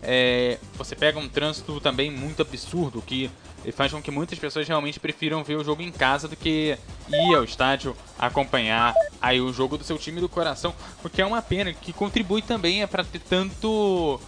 é, 0.02 0.58
você 0.74 0.94
pega 0.94 1.18
um 1.18 1.28
trânsito 1.28 1.80
também 1.80 2.10
muito 2.10 2.42
absurdo, 2.42 3.02
que 3.02 3.30
faz 3.72 3.92
com 3.92 4.00
que 4.00 4.10
muitas 4.10 4.38
pessoas 4.38 4.66
realmente 4.66 5.00
prefiram 5.00 5.42
ver 5.42 5.56
o 5.56 5.64
jogo 5.64 5.82
em 5.82 5.90
casa 5.90 6.28
do 6.28 6.36
que 6.36 6.78
ir 7.08 7.34
ao 7.34 7.44
estádio 7.44 7.96
acompanhar 8.18 8.94
aí 9.20 9.40
o 9.40 9.52
jogo 9.52 9.76
do 9.76 9.84
seu 9.84 9.98
time 9.98 10.20
do 10.20 10.28
coração, 10.28 10.74
o 11.02 11.08
que 11.08 11.20
é 11.20 11.26
uma 11.26 11.42
pena, 11.42 11.72
que 11.72 11.92
contribui 11.92 12.40
também 12.40 12.82
é 12.82 12.86
para 12.86 13.04
ter 13.04 13.18
tanto 13.20 14.20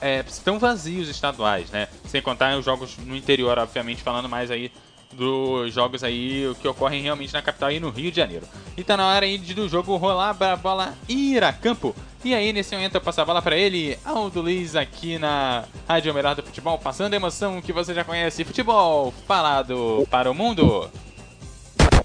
é, 0.00 0.24
tão 0.44 0.58
vazios 0.58 1.08
estaduais, 1.08 1.70
né? 1.70 1.88
Sem 2.08 2.20
contar 2.20 2.58
os 2.58 2.64
jogos 2.64 2.98
no 2.98 3.16
interior, 3.16 3.56
obviamente, 3.58 4.02
falando 4.02 4.28
mais 4.28 4.50
aí 4.50 4.72
dos 5.12 5.72
jogos 5.72 6.02
aí 6.02 6.54
que 6.60 6.68
ocorrem 6.68 7.02
realmente 7.02 7.32
na 7.32 7.42
capital 7.42 7.70
e 7.70 7.80
no 7.80 7.90
Rio 7.90 8.10
de 8.10 8.16
Janeiro. 8.16 8.46
E 8.76 8.82
tá 8.82 8.96
na 8.96 9.08
hora 9.08 9.24
aí 9.24 9.38
do 9.38 9.68
jogo 9.68 9.96
rolar 9.96 10.34
pra 10.34 10.56
bola 10.56 10.94
ir 11.08 11.42
a 11.44 11.52
campo. 11.52 11.94
E 12.24 12.34
aí, 12.34 12.52
nesse 12.52 12.74
momento, 12.74 12.94
eu 12.94 13.00
passo 13.00 13.20
a 13.20 13.24
bola 13.24 13.42
pra 13.42 13.56
ele, 13.56 13.98
Aldo 14.04 14.42
Luiz, 14.42 14.76
aqui 14.76 15.18
na 15.18 15.64
Rádio 15.88 16.14
Melhor 16.14 16.36
do 16.36 16.42
Futebol, 16.42 16.78
passando 16.78 17.14
a 17.14 17.16
emoção 17.16 17.60
que 17.60 17.72
você 17.72 17.92
já 17.92 18.04
conhece. 18.04 18.44
Futebol 18.44 19.12
falado 19.26 20.06
para 20.08 20.30
o 20.30 20.34
mundo. 20.34 20.88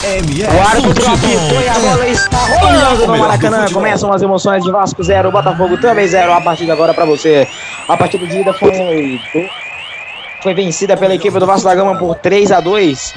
O 0.03 0.61
árbitro 0.67 1.03
Futebol. 1.03 1.13
apitou 1.13 1.61
e 1.61 1.69
a 1.69 1.79
bola 1.79 2.07
está 2.07 2.37
rolando 2.37 3.07
no 3.07 3.17
Maracanã. 3.17 3.71
Começam 3.71 4.11
as 4.11 4.21
emoções 4.21 4.63
de 4.63 4.71
Vasco 4.71 5.03
0, 5.03 5.31
Botafogo 5.31 5.77
também 5.77 6.07
0. 6.07 6.33
A 6.33 6.41
partida 6.41 6.73
agora 6.73 6.93
para 6.93 7.05
você. 7.05 7.47
A 7.87 7.95
partida 7.95 8.25
de 8.25 8.39
ida 8.39 8.53
foi, 8.53 9.21
foi 10.41 10.53
vencida 10.53 10.95
pela 10.95 11.15
equipe 11.15 11.37
do 11.39 11.45
Vasco 11.45 11.67
da 11.67 11.75
Gama 11.75 11.97
por 11.97 12.15
3 12.15 12.51
a 12.51 12.59
2 12.59 13.13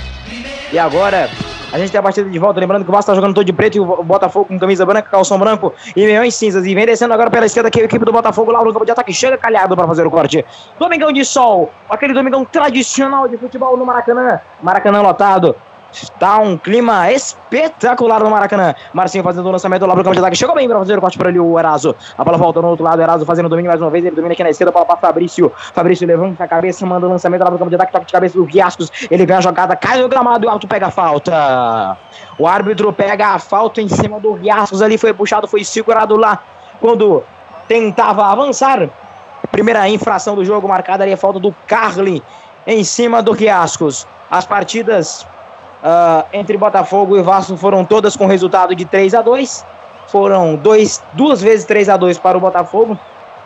E 0.73 0.79
agora 0.79 1.29
a 1.73 1.79
gente 1.79 1.91
tem 1.93 1.99
a 1.99 2.03
partida 2.03 2.29
de 2.29 2.39
volta. 2.39 2.59
Lembrando 2.59 2.85
que 2.85 2.91
o 2.91 2.93
Vasco 2.93 3.11
está 3.11 3.15
jogando 3.15 3.35
todo 3.35 3.45
de 3.45 3.53
preto 3.53 3.77
e 3.77 3.81
o 3.81 4.03
Botafogo 4.03 4.47
com 4.47 4.59
camisa 4.59 4.85
branca, 4.85 5.09
calção 5.09 5.39
branco 5.39 5.73
e 5.95 6.05
meiões 6.05 6.35
cinzas. 6.35 6.67
E 6.67 6.75
vem 6.75 6.85
descendo 6.85 7.15
agora 7.15 7.31
pela 7.31 7.47
esquerda 7.47 7.69
aqui 7.69 7.81
a 7.81 7.85
equipe 7.85 8.05
do 8.05 8.13
Botafogo 8.13 8.51
lá 8.51 8.63
no 8.65 8.73
campo 8.73 8.85
de 8.85 8.91
ataque. 8.91 9.13
Chega 9.13 9.39
calhado 9.39 9.77
para 9.77 9.87
fazer 9.87 10.07
o 10.07 10.11
corte. 10.11 10.45
Domingão 10.79 11.13
de 11.13 11.25
sol, 11.25 11.73
aquele 11.89 12.13
domingão 12.13 12.45
tradicional 12.45 13.29
de 13.29 13.37
futebol 13.37 13.77
no 13.77 13.87
Maracanã. 13.87 14.41
Maracanã 14.63 15.01
lotado. 15.01 15.55
Está 15.93 16.39
um 16.39 16.57
clima 16.57 17.11
espetacular 17.11 18.23
no 18.23 18.31
Maracanã. 18.31 18.75
Marcinho 18.93 19.25
fazendo 19.25 19.47
o 19.47 19.51
lançamento 19.51 19.85
lá 19.87 19.95
pro 19.95 20.05
campo 20.05 20.15
de 20.15 20.21
ataque. 20.21 20.37
Chegou 20.37 20.55
bem 20.55 20.69
para 20.69 20.79
fazer 20.79 20.97
o 20.97 21.01
corte 21.01 21.19
para 21.19 21.29
ali 21.29 21.41
o 21.41 21.59
Eraso. 21.59 21.95
A 22.17 22.25
bola 22.25 22.39
volta 22.39 22.63
no 22.63 22.69
outro 22.69 22.85
lado. 22.85 23.03
Eraso 23.03 23.25
fazendo 23.25 23.47
o 23.47 23.49
domínio 23.49 23.69
mais 23.69 23.81
uma 23.81 23.91
vez. 23.91 24.05
Ele 24.05 24.15
domina 24.15 24.33
aqui 24.33 24.43
na 24.43 24.51
esquerda. 24.51 24.71
Bola 24.71 24.87
para 24.87 24.97
Fabrício. 24.97 25.53
Fabrício 25.73 26.07
levanta 26.07 26.45
a 26.45 26.49
cabeça, 26.49 26.87
manda 26.87 27.07
o 27.07 27.11
lançamento 27.11 27.41
lá 27.41 27.49
pro 27.49 27.59
campo 27.59 27.71
de 27.71 27.77
ataque. 27.77 27.93
Toque 27.93 28.07
de 28.07 28.13
cabeça 28.13 28.39
do 28.39 28.45
Guiascos. 28.45 28.91
Ele 29.11 29.27
ganha 29.27 29.39
a 29.39 29.43
jogada, 29.43 29.75
cai 29.75 30.01
no 30.01 30.09
gramado 30.09 30.45
e 30.45 30.47
o 30.47 30.51
alto 30.51 30.69
pega 30.69 30.87
a 30.87 30.91
falta. 30.91 31.97
O 32.39 32.47
árbitro 32.47 32.93
pega 32.93 33.35
a 33.35 33.39
falta 33.39 33.81
em 33.81 33.89
cima 33.89 34.21
do 34.21 34.35
Guiascos. 34.35 34.83
Ali 34.83 34.97
foi 34.97 35.13
puxado, 35.13 35.49
foi 35.49 35.65
segurado 35.65 36.17
lá 36.17 36.43
quando 36.81 37.23
tentava 37.67 38.27
avançar. 38.27 38.89
Primeira 39.51 39.89
infração 39.89 40.37
do 40.37 40.45
jogo 40.45 40.69
marcada 40.69 41.03
ali 41.03 41.13
a 41.13 41.17
falta 41.17 41.41
do 41.41 41.53
Carlin 41.67 42.23
em 42.67 42.85
cima 42.85 43.23
do 43.23 43.35
Guiascos. 43.35 44.07
As 44.31 44.47
partidas 44.47 45.27
ah, 45.83 46.25
entre 46.33 46.57
Botafogo 46.57 47.17
e 47.17 47.23
Vasco 47.23 47.57
foram 47.57 47.85
todas 47.85 48.17
com 48.17 48.27
resultado 48.27 48.75
de 48.75 48.85
3 48.85 49.15
a 49.15 49.23
2 49.23 49.65
Foram 50.11 50.57
dois, 50.57 51.01
duas 51.13 51.41
vezes 51.41 51.65
3 51.67 51.89
a 51.89 51.97
2 51.97 52.19
para 52.19 52.37
o 52.37 52.41
Botafogo. 52.41 52.99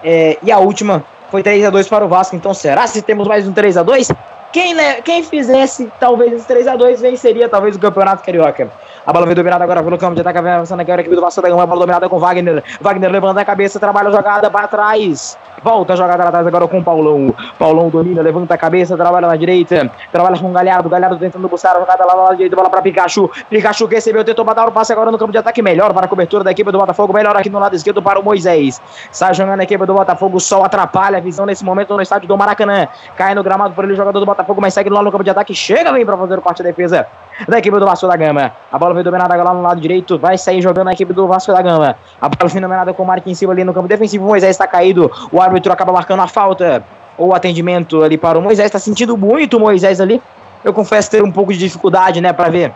eh, 0.03 0.39
e 0.43 0.51
a 0.51 0.59
última 0.59 1.05
foi 1.31 1.43
3 1.43 1.65
a 1.65 1.71
2 1.71 1.89
para 1.89 2.05
o 2.05 2.09
Vasco. 2.09 2.35
Então 2.35 2.55
será 2.55 2.87
se 2.87 3.03
temos 3.03 3.29
mais 3.29 3.47
um 3.47 3.53
3 3.53 3.77
a 3.77 3.83
2 3.83 4.11
quem, 4.55 4.73
né, 4.73 5.03
quem 5.03 5.21
fizesse 5.25 5.91
talvez 5.99 6.33
esse 6.33 6.47
3 6.47 6.69
a 6.69 6.77
2 6.77 7.01
venceria 7.01 7.49
talvez 7.49 7.75
o 7.75 7.79
Campeonato 7.81 8.23
Carioca. 8.23 8.71
A 9.05 9.13
bola 9.13 9.27
vem 9.27 9.35
dominada 9.35 9.63
agora 9.65 9.83
pelo 9.83 9.99
campo 9.99 10.15
de 10.15 10.21
ataque, 10.21 10.39
avançando 10.39 10.81
aqui 10.81 10.91
a 10.91 10.95
equipe 10.95 11.15
do 11.15 11.21
Vasco 11.21 11.43
da 11.43 11.49
Gama, 11.49 11.65
a 11.65 11.67
bola 11.67 11.81
dominada 11.81 12.09
com 12.09 12.19
Wagner. 12.19 12.63
Wagner 12.81 13.11
levanta 13.11 13.41
a 13.41 13.45
cabeça, 13.45 13.79
trabalha 13.79 14.09
a 14.09 14.13
jogada 14.13 14.49
para 14.51 14.69
trás. 14.69 15.37
Volta 15.63 15.95
a 15.95 15.97
jogada 15.97 16.23
lá 16.23 16.29
atrás 16.29 16.47
agora 16.47 16.69
com 16.69 16.79
o 16.79 16.85
Paulão. 16.85 17.35
Paulão 17.59 17.89
domina, 17.89 18.23
levanta 18.23 18.55
a 18.55 18.59
cabeça, 18.59 18.97
trabalha 18.97 19.27
na 19.27 19.37
direita. 19.37 19.91
Trabalha 20.13 20.39
com 20.39 20.51
o 20.51 20.53
Galhardo. 20.53 20.89
Galhardo 20.89 21.19
tentando 21.19 21.49
buscar 21.49 21.77
a 21.77 21.81
jogada 21.81 22.05
lá 22.05 22.29
na 22.29 22.35
direita. 22.35 22.55
Bola 22.55 22.71
para 22.71 22.83
Pikachu. 22.83 23.31
Pikachu 23.49 23.87
recebeu, 23.87 24.25
tentou 24.25 24.45
dar 24.45 24.69
o 24.69 24.73
passe 24.73 24.93
agora 24.93 25.11
no 25.11 25.19
campo 25.19 25.33
de 25.33 25.39
ataque. 25.39 25.63
Melhor 25.63 25.93
para 25.93 26.07
a 26.07 26.09
cobertura 26.09 26.45
da 26.45 26.51
equipe 26.51 26.71
do 26.71 26.79
Botafogo. 26.79 27.13
Melhor 27.13 27.37
aqui 27.37 27.49
no 27.49 27.59
lado 27.59 27.75
esquerdo 27.75 28.03
para 28.03 28.21
o 28.21 28.23
Moisés. 28.23 28.81
Sai 29.11 29.33
jogando 29.35 29.61
a 29.61 29.65
equipe 29.65 29.85
do 29.87 29.95
Botafogo. 29.95 30.37
O 30.37 30.41
sol 30.41 30.65
atrapalha 30.65 31.19
a 31.19 31.21
visão 31.21 31.47
nesse 31.47 31.65
momento 31.65 31.95
no 31.95 32.03
estádio 32.03 32.29
do 32.29 32.37
Maracanã. 32.37 32.87
Cai 33.17 33.35
no 33.35 33.43
gramado 33.43 33.75
por 33.75 33.85
ele, 33.85 33.95
jogador 33.95 34.21
do 34.21 34.27
Botafogo, 34.27 34.44
mas 34.59 34.75
segue 34.75 34.91
lá 34.91 35.03
no 35.03 35.11
campo 35.11 35.25
de 35.25 35.31
ataque. 35.31 35.55
Chega, 35.55 35.93
vem 35.93 36.05
para 36.05 36.17
fazer 36.17 36.39
o 36.39 36.43
parte 36.43 36.63
da 36.63 36.69
defesa 36.69 37.07
da 37.49 37.59
equipe 37.59 37.79
do 37.79 37.87
Vasco 37.87 38.07
da 38.07 38.17
Gama. 38.17 38.53
A 38.71 38.79
bola 38.79 38.95
vem 38.95 39.03
dominada 39.03 39.35
agora 39.35 39.51
lá 39.51 39.55
no 39.55 39.63
lado 39.63 39.81
direito. 39.81 40.19
Vai 40.19 40.39
sair 40.39 40.61
jogando 40.61 40.89
a 40.89 40.93
equipe 40.93 41.13
do 41.13 41.27
Vasco 41.27 41.53
da 41.53 41.63
Gama. 41.63 41.97
A 42.21 42.29
bola 42.29 42.51
vem 42.51 42.63
dominada 42.63 42.93
com 42.93 43.03
o 43.03 43.07
Marquinhos 43.07 43.39
Silva 43.39 43.53
ali 43.53 43.65
no 43.65 43.73
campo 43.73 43.89
defensivo. 43.89 44.25
Moisés 44.25 44.51
está 44.53 44.67
caído. 44.67 45.11
O 45.33 45.41
árbitro 45.41 45.73
acaba 45.73 45.93
marcando 45.93 46.21
a 46.21 46.29
falta. 46.29 46.85
Ou 47.17 47.35
atendimento 47.35 48.03
ali 48.03 48.19
para 48.19 48.39
o 48.39 48.43
Moisés. 48.43 48.67
Está 48.67 48.79
sentindo 48.79 49.17
muito 49.17 49.57
o 49.57 49.61
Moisés 49.61 50.01
ali. 50.01 50.23
Eu 50.63 50.73
confesso 50.73 51.11
ter 51.11 51.23
um 51.23 51.31
pouco 51.31 51.53
de 51.53 51.59
dificuldade, 51.59 52.21
né, 52.21 52.33
para 52.33 52.49
ver 52.49 52.73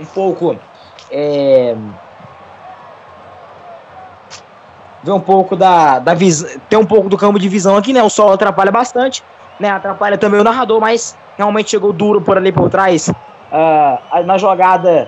um 0.00 0.06
pouco. 0.06 0.56
É... 1.10 1.76
Ver 5.02 5.12
um 5.12 5.20
pouco 5.20 5.56
da, 5.56 5.98
da 5.98 6.14
visão. 6.14 6.48
Ter 6.68 6.76
um 6.76 6.84
pouco 6.84 7.08
do 7.08 7.16
campo 7.16 7.38
de 7.38 7.48
visão 7.48 7.76
aqui, 7.76 7.92
né? 7.92 8.02
O 8.02 8.10
sol 8.10 8.32
atrapalha 8.32 8.70
bastante. 8.70 9.22
Né, 9.60 9.70
atrapalha 9.70 10.16
também 10.16 10.40
o 10.40 10.44
narrador, 10.44 10.80
mas 10.80 11.16
realmente 11.36 11.70
chegou 11.70 11.92
duro 11.92 12.20
por 12.20 12.36
ali 12.36 12.50
por 12.50 12.68
trás. 12.68 13.08
Uh, 13.08 14.24
na 14.24 14.38
jogada, 14.38 15.06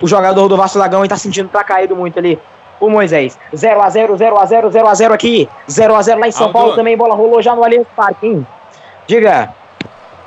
o 0.00 0.06
jogador 0.06 0.46
do 0.46 0.56
Vasco 0.56 0.78
Lagão 0.78 1.02
está 1.02 1.16
sentindo 1.16 1.48
tá 1.48 1.64
caído 1.64 1.96
muito 1.96 2.18
ali. 2.18 2.38
O 2.78 2.88
Moisés. 2.88 3.38
0x0, 3.52 4.16
0x0, 4.16 4.70
0x0 4.70 5.12
aqui. 5.12 5.48
0x0 5.68 6.18
lá 6.18 6.28
em 6.28 6.30
São 6.30 6.46
Aldo. 6.46 6.52
Paulo 6.52 6.76
também. 6.76 6.96
Bola 6.96 7.14
rolou 7.14 7.42
já 7.42 7.56
no 7.56 7.64
Allianz 7.64 7.86
Parque, 7.96 8.26
hein? 8.26 8.46
Diga. 9.06 9.52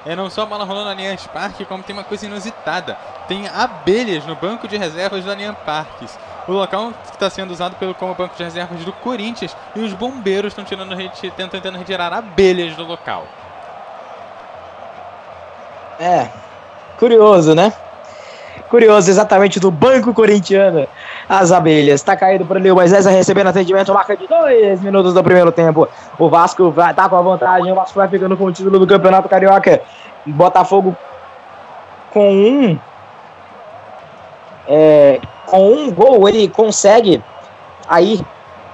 É 0.05 0.15
não 0.15 0.29
só 0.29 0.41
a 0.41 0.45
bola 0.45 0.65
rolando 0.65 0.85
no 0.85 0.91
Allianz 0.91 1.27
Parque, 1.27 1.65
como 1.65 1.83
tem 1.83 1.95
uma 1.95 2.03
coisa 2.03 2.25
inusitada. 2.25 2.97
Tem 3.27 3.47
abelhas 3.47 4.25
no 4.25 4.35
banco 4.35 4.67
de 4.67 4.75
reservas 4.77 5.23
do 5.23 5.31
Allianz 5.31 5.57
Parques. 5.63 6.17
O 6.47 6.53
local 6.53 6.91
está 7.11 7.29
sendo 7.29 7.51
usado 7.51 7.75
pelo, 7.75 7.93
como 7.93 8.15
banco 8.15 8.35
de 8.35 8.43
reservas 8.43 8.83
do 8.83 8.93
Corinthians 8.93 9.55
e 9.75 9.79
os 9.79 9.93
bombeiros 9.93 10.51
estão 10.51 10.65
tirando, 10.65 10.95
reti- 10.95 11.31
tentando 11.31 11.77
retirar 11.77 12.11
abelhas 12.11 12.75
do 12.75 12.83
local. 12.83 13.27
É. 15.99 16.29
Curioso, 16.97 17.53
né? 17.53 17.71
Curioso, 18.69 19.09
exatamente 19.09 19.59
do 19.59 19.69
banco 19.69 20.13
corintiano. 20.13 20.87
As 21.31 21.49
abelhas. 21.53 22.01
Tá 22.01 22.13
caído 22.13 22.45
por 22.45 22.57
ali 22.57 22.69
o 22.69 22.75
Moisés 22.75 23.05
recebendo 23.05 23.47
atendimento. 23.47 23.93
Marca 23.93 24.17
de 24.17 24.27
dois 24.27 24.81
minutos 24.81 25.13
do 25.13 25.23
primeiro 25.23 25.49
tempo. 25.49 25.87
O 26.19 26.27
Vasco 26.27 26.69
vai 26.71 26.93
tá 26.93 27.07
com 27.07 27.15
a 27.15 27.21
vantagem. 27.21 27.71
O 27.71 27.75
Vasco 27.75 27.97
vai 27.97 28.09
ficando 28.09 28.35
com 28.35 28.43
o 28.43 28.51
título 28.51 28.77
do 28.77 28.85
Campeonato 28.85 29.29
Carioca. 29.29 29.81
Botafogo 30.25 30.93
com 32.11 32.29
um. 32.29 32.77
é, 34.67 35.21
com 35.45 35.71
um 35.71 35.89
gol, 35.93 36.27
ele 36.27 36.49
consegue 36.49 37.23
aí 37.87 38.19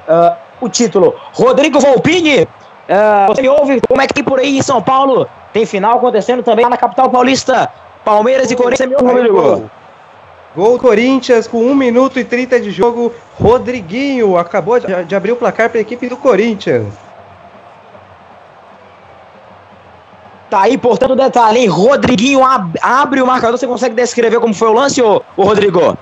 ah, 0.10 0.36
o 0.60 0.68
título. 0.68 1.14
Rodrigo 1.34 1.80
Volpini. 1.80 2.48
ah, 2.90 3.28
você 3.28 3.44
me 3.44 3.50
ouve 3.50 3.80
como 3.88 4.02
é 4.02 4.08
que 4.08 4.16
tem 4.16 4.24
por 4.24 4.40
aí 4.40 4.58
em 4.58 4.64
São 4.64 4.82
Paulo? 4.82 5.30
Tem 5.54 5.64
final 5.64 5.98
acontecendo 5.98 6.42
também 6.42 6.66
lá 6.66 6.72
na 6.72 6.78
capital 6.78 7.08
paulista. 7.12 7.70
Palmeiras 8.04 8.50
e 8.50 8.56
Corinthians. 8.56 8.90
Você 8.90 8.96
me 8.96 8.96
ouve, 8.96 9.30
Rodrigo? 9.30 9.70
Gol. 10.58 10.80
Corinthians 10.80 11.48
com 11.48 11.60
1 11.64 11.76
minuto 11.76 12.20
e 12.20 12.26
30 12.26 12.60
de 12.60 12.72
jogo. 12.72 13.14
Rodriguinho 13.40 14.36
acabou 14.38 14.80
de, 14.80 14.88
de 15.06 15.15
abrir 15.15 15.32
o 15.32 15.36
placar 15.36 15.70
para 15.70 15.78
a 15.78 15.82
equipe 15.82 16.10
do 16.10 16.17
Corinthians. 16.17 16.91
Tá 20.50 20.62
aí, 20.62 20.76
portanto, 20.78 21.12
o 21.12 21.15
detalhe, 21.15 21.60
hein? 21.60 21.67
Rodriguinho 21.67 22.43
ab- 22.43 22.80
abre 22.82 23.22
o 23.22 23.28
marcador. 23.28 23.60
Você 23.60 23.67
consegue 23.67 23.93
descrever 23.93 24.39
como 24.39 24.54
foi 24.56 24.70
o 24.70 24.74
lance, 24.74 25.00
ô, 25.00 25.22
ô 25.36 25.43
Rodrigo? 25.43 25.96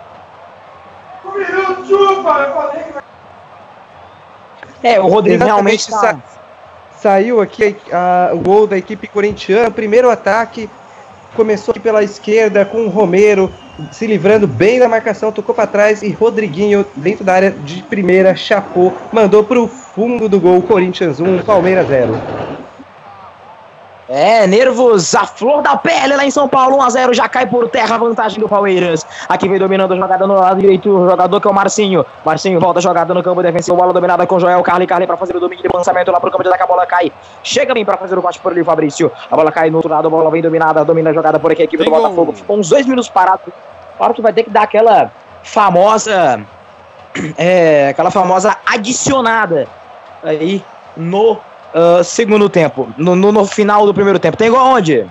É, 4.81 4.99
o 4.99 5.07
Rodrigo 5.07 5.43
realmente 5.43 5.89
Exatamente, 5.89 6.23
tá... 6.23 6.35
Saiu 7.01 7.41
aqui 7.41 7.75
a- 7.91 8.31
o 8.33 8.37
gol 8.39 8.65
da 8.67 8.77
equipe 8.77 9.07
corintiana. 9.07 9.69
Primeiro 9.69 10.09
ataque 10.09 10.69
começou 11.35 11.71
aqui 11.71 11.79
pela 11.79 12.03
esquerda 12.03 12.65
com 12.65 12.85
o 12.85 12.89
Romero 12.89 13.51
se 13.91 14.07
livrando 14.07 14.47
bem 14.47 14.79
da 14.79 14.87
marcação, 14.87 15.31
tocou 15.31 15.53
para 15.53 15.67
trás 15.67 16.01
e 16.01 16.09
Rodriguinho 16.09 16.85
dentro 16.95 17.23
da 17.23 17.33
área 17.33 17.51
de 17.51 17.83
primeira 17.83 18.35
chapou, 18.35 18.93
mandou 19.11 19.43
pro 19.43 19.67
fundo 19.67 20.29
do 20.29 20.39
gol. 20.39 20.61
Corinthians 20.61 21.19
1, 21.19 21.39
Palmeiras 21.39 21.87
0. 21.87 22.15
É, 24.07 24.45
nervos 24.45 25.15
à 25.15 25.25
flor 25.25 25.63
da 25.63 25.75
pele 25.75 26.15
lá 26.15 26.23
em 26.23 26.29
São 26.29 26.47
Paulo, 26.47 26.77
1x0, 26.77 27.13
já 27.15 27.27
cai 27.27 27.47
por 27.47 27.67
terra 27.69 27.95
a 27.95 27.97
vantagem 27.97 28.39
do 28.39 28.47
Palmeiras. 28.47 29.05
Aqui 29.27 29.49
vem 29.49 29.57
dominando 29.57 29.93
a 29.93 29.95
jogada 29.95 30.27
no 30.27 30.35
lado 30.35 30.61
direito, 30.61 30.89
o 30.91 31.09
jogador 31.09 31.41
que 31.41 31.47
é 31.47 31.51
o 31.51 31.53
Marcinho. 31.53 32.05
Marcinho 32.23 32.59
volta 32.59 32.77
a 32.77 32.81
jogada 32.83 33.15
no 33.15 33.23
campo 33.23 33.41
defensivo, 33.41 33.75
bola 33.75 33.91
dominada 33.91 34.27
com 34.27 34.39
Joel 34.39 34.61
Carli, 34.61 34.85
Carli 34.85 35.07
para 35.07 35.17
fazer 35.17 35.35
o 35.35 35.39
domínio 35.39 35.63
de 35.63 35.75
lançamento 35.75 36.11
lá 36.11 36.19
pro 36.19 36.29
campo 36.29 36.43
de 36.43 36.49
ataque, 36.49 36.63
a 36.63 36.67
bola 36.67 36.85
cai. 36.85 37.11
Chega 37.43 37.73
bem 37.73 37.83
para 37.83 37.97
fazer 37.97 38.15
o 38.15 38.21
corte 38.21 38.39
por 38.39 38.51
ali, 38.51 38.61
o 38.61 38.65
Fabrício. 38.65 39.11
A 39.31 39.35
bola 39.35 39.51
cai 39.51 39.71
no 39.71 39.77
outro 39.77 39.89
lado, 39.89 40.07
a 40.07 40.11
bola 40.11 40.29
vem 40.29 40.41
dominada, 40.41 40.85
domina 40.85 41.09
a 41.09 41.13
jogada 41.13 41.39
por 41.39 41.51
aqui, 41.51 41.63
a 41.63 41.65
equipe 41.65 41.83
Tem 41.83 41.91
do 41.91 41.95
gol. 41.95 42.03
Botafogo. 42.03 42.33
Ficou 42.33 42.59
uns 42.59 42.69
dois 42.69 42.85
minutos 42.85 43.09
parado. 43.09 43.51
Claro 43.97 44.13
que 44.13 44.21
vai 44.21 44.33
ter 44.33 44.43
que 44.43 44.51
dar 44.51 44.63
aquela 44.63 45.11
famosa. 45.43 46.41
É, 47.37 47.87
aquela 47.91 48.11
famosa 48.11 48.57
adicionada 48.65 49.69
aí 50.21 50.61
no 50.97 51.37
ah, 51.75 52.01
segundo 52.05 52.49
tempo, 52.49 52.87
no, 52.97 53.17
no, 53.17 53.33
no 53.33 53.45
final 53.45 53.85
do 53.85 53.93
primeiro 53.93 54.17
tempo. 54.17 54.37
Tem 54.37 54.49
gol 54.49 54.59
aonde? 54.59 55.05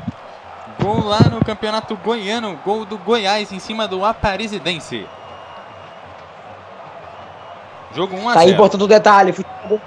Gol 0.80 1.04
lá 1.04 1.20
no 1.30 1.44
Campeonato 1.44 1.94
Goiano, 2.02 2.58
gol 2.64 2.86
do 2.86 2.96
Goiás 2.96 3.52
em 3.52 3.58
cima 3.58 3.86
do 3.86 4.02
Aparecidense. 4.02 5.06
Jogo 7.94 8.16
1 8.16 8.28
a 8.30 8.32
Tá 8.32 8.40
aí, 8.40 8.46
0. 8.48 8.56
portanto, 8.56 8.82
o 8.82 8.88
detalhe. 8.88 9.32
Futebol 9.32 9.78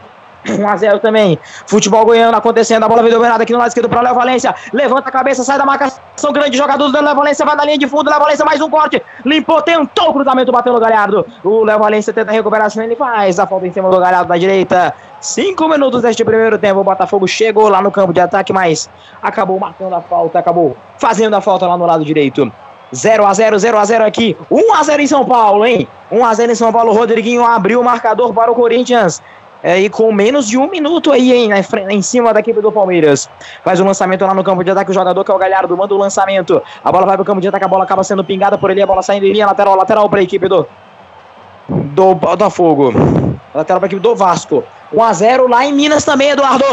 1x0 0.54 1.00
também. 1.00 1.40
Futebol 1.66 2.06
goiano 2.06 2.38
acontecendo. 2.38 2.84
A 2.84 2.88
bola 2.88 3.02
vem 3.02 3.12
dominada 3.12 3.44
aqui 3.44 3.54
no 3.54 3.60
lado 3.60 3.70
esquerdo 3.70 3.90
para 3.90 4.00
o 4.00 4.04
Léo 4.04 4.16
Valência. 4.16 4.54
Levanta 4.74 5.10
a 5.10 5.12
cabeça, 5.12 5.44
sai 5.44 5.58
da 5.58 5.66
marcação. 5.66 6.00
Grande 6.32 6.58
jogador 6.58 6.90
do 6.90 7.02
Léo 7.02 7.16
Valência. 7.16 7.46
Vai 7.46 7.56
na 7.56 7.66
linha 7.66 7.78
de 7.78 7.88
fundo. 7.88 8.10
Léo 8.10 8.20
Valência 8.20 8.46
mais 8.46 8.62
um 8.62 8.70
corte. 8.70 9.02
Limpou, 9.26 9.62
tentou 9.62 10.10
o 10.10 10.14
cruzamento, 10.14 10.52
bateu 10.52 10.74
no 10.74 10.80
Galhardo. 10.80 11.26
O 11.44 11.64
Léo 11.64 11.80
Valência 11.80 12.14
tenta 12.14 12.32
recuperar 12.32 12.68
ele 12.78 12.96
faz 12.96 13.40
a 13.40 13.48
falta 13.48 13.68
em 13.68 13.74
cima 13.74 13.90
do 13.90 14.00
Galhardo 14.00 14.30
na 14.30 14.38
direita. 14.38 14.94
Cinco 15.20 15.68
minutos 15.68 16.02
deste 16.02 16.24
primeiro 16.24 16.58
tempo. 16.58 16.80
O 16.80 16.84
Botafogo 16.84 17.28
chegou 17.28 17.70
lá 17.70 17.82
no 17.82 17.92
campo 17.92 18.14
de 18.14 18.20
ataque, 18.20 18.54
mas 18.54 18.90
acabou 19.22 19.60
marcando 19.60 19.94
a 19.94 20.02
falta. 20.02 20.40
Acabou 20.40 20.78
fazendo 20.98 21.36
a 21.36 21.42
falta 21.42 21.68
lá 21.68 21.78
no 21.78 21.86
lado 21.86 22.06
direito. 22.06 22.52
0x0, 22.94 23.56
0x0 23.56 24.02
aqui. 24.06 24.38
1x0 24.52 25.00
em 25.00 25.08
São 25.08 25.26
Paulo, 25.26 25.66
hein? 25.66 25.88
1x0 26.12 26.52
em 26.52 26.56
São 26.56 26.72
Paulo. 26.72 26.94
Rodriguinho 26.94 27.44
abriu 27.44 27.82
o 27.82 27.84
marcador 27.84 28.34
para 28.34 28.52
o 28.52 28.56
Corinthians. 28.56 29.22
É, 29.64 29.80
e 29.80 29.90
com 29.90 30.12
menos 30.12 30.48
de 30.48 30.58
um 30.58 30.70
minuto 30.70 31.12
aí, 31.12 31.50
fre- 31.64 31.88
em 31.90 32.02
cima 32.02 32.32
da 32.34 32.40
equipe 32.40 32.62
do 32.62 32.72
Palmeiras. 32.72 33.28
Faz 33.64 33.80
o 33.80 33.84
lançamento 33.86 34.24
lá 34.26 34.34
no 34.34 34.44
campo 34.44 34.64
de 34.64 34.70
ataque. 34.70 34.92
O 34.92 34.94
jogador 34.94 35.24
que 35.24 35.32
é 35.32 35.34
o 35.34 35.38
Galhardo 35.38 35.76
manda 35.76 35.94
o 35.96 35.98
lançamento. 35.98 36.62
A 36.84 36.92
bola 36.92 37.06
vai 37.08 37.16
para 37.18 37.24
o 37.24 37.26
campo 37.26 37.42
de 37.42 37.48
ataque. 37.48 37.66
A 37.66 37.68
bola 37.68 37.84
acaba 37.84 38.04
sendo 38.04 38.24
pingada 38.24 38.58
por 38.58 38.70
ali. 38.70 38.82
A 38.82 38.86
bola 38.86 39.02
saindo 39.02 39.26
em 39.26 39.32
linha 39.34 39.48
lateral, 39.48 39.76
lateral 39.76 40.08
para 40.10 40.20
a 40.20 40.24
equipe 40.24 40.48
do, 40.48 40.68
do 41.68 42.14
Botafogo. 42.16 42.94
Lateral 43.54 43.80
para 43.80 43.88
a 43.88 43.90
equipe 43.90 44.02
do 44.02 44.16
Vasco. 44.16 44.64
1x0 44.94 45.50
lá 45.50 45.66
em 45.66 45.74
Minas 45.74 46.06
também, 46.06 46.30
Eduardo. 46.30 46.64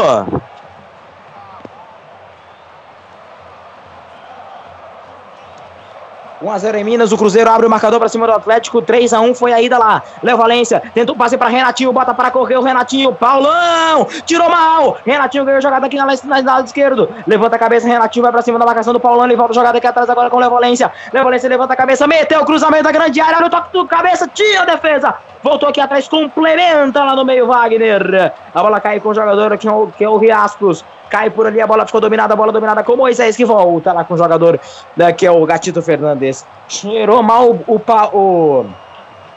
1x0 6.45 6.75
em 6.75 6.83
Minas, 6.83 7.11
o 7.11 7.17
Cruzeiro 7.17 7.49
abre 7.49 7.65
o 7.65 7.69
marcador 7.69 7.99
para 7.99 8.07
cima 8.07 8.27
do 8.27 8.33
Atlético, 8.33 8.81
3x1 8.81 9.35
foi 9.35 9.51
a 9.51 9.61
ida 9.61 9.77
lá. 9.77 10.03
Léo 10.21 10.37
Valência, 10.37 10.81
tentou 10.93 11.15
passe 11.15 11.37
para 11.37 11.49
Renatinho, 11.49 11.91
bota 11.91 12.13
para 12.13 12.29
correr 12.29 12.57
o 12.57 12.61
Renatinho, 12.61 13.13
Paulão, 13.13 14.07
tirou 14.25 14.47
mal. 14.47 14.97
Renatinho 15.03 15.43
ganhou 15.43 15.59
jogada 15.59 15.87
aqui 15.87 15.97
na, 15.97 16.05
na, 16.05 16.41
na 16.41 16.53
lado 16.53 16.67
esquerdo. 16.67 17.09
Levanta 17.25 17.55
a 17.55 17.59
cabeça, 17.59 17.87
Renatinho 17.87 18.21
vai 18.21 18.31
para 18.31 18.43
cima 18.43 18.59
da 18.59 18.65
marcação 18.65 18.93
do 18.93 18.99
Paulão, 18.99 19.25
ele 19.25 19.35
volta 19.35 19.53
jogada 19.53 19.77
aqui 19.79 19.87
atrás 19.87 20.07
agora 20.07 20.29
com 20.29 20.37
o 20.37 20.39
Léo 20.39 20.51
Valência. 20.51 20.91
Léo 21.11 21.23
Valência 21.23 21.49
levanta 21.49 21.73
a 21.73 21.75
cabeça, 21.75 22.05
meteu 22.05 22.39
o 22.41 22.45
cruzamento 22.45 22.83
da 22.83 22.91
grande 22.91 23.19
área, 23.19 23.37
olha 23.37 23.47
o 23.47 23.49
toque 23.49 23.73
do 23.73 23.85
cabeça, 23.87 24.27
tira 24.27 24.61
a 24.61 24.65
defesa. 24.65 25.15
Voltou 25.41 25.69
aqui 25.69 25.79
atrás, 25.81 26.07
complementa 26.07 27.03
lá 27.03 27.15
no 27.15 27.25
meio 27.25 27.47
Wagner. 27.47 28.33
A 28.53 28.61
bola 28.61 28.79
cai 28.79 28.99
com 28.99 29.09
o 29.09 29.13
jogador 29.13 29.57
que 29.57 29.67
é 29.67 29.71
o, 29.71 29.87
que 29.87 30.03
é 30.03 30.09
o 30.09 30.17
Riascos. 30.17 30.83
Cai 31.09 31.29
por 31.29 31.47
ali, 31.47 31.61
a 31.61 31.67
bola 31.67 31.85
ficou 31.85 32.01
dominada, 32.01 32.33
a 32.33 32.37
bola 32.37 32.51
dominada 32.51 32.83
com 32.83 32.93
o 32.93 32.97
Moisés 32.97 33.35
que 33.35 33.45
volta 33.45 33.93
lá 33.93 34.03
com 34.03 34.15
o 34.15 34.17
jogador 34.17 34.59
né, 34.97 35.11
que 35.13 35.25
é 35.25 35.31
o 35.31 35.45
Gatito 35.45 35.81
Fernandes. 35.81 36.45
Cheirou 36.67 37.21
mal 37.21 37.51
o, 37.51 37.75
o, 37.75 37.81
o, 38.13 38.65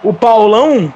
o 0.02 0.14
Paulão 0.14 0.92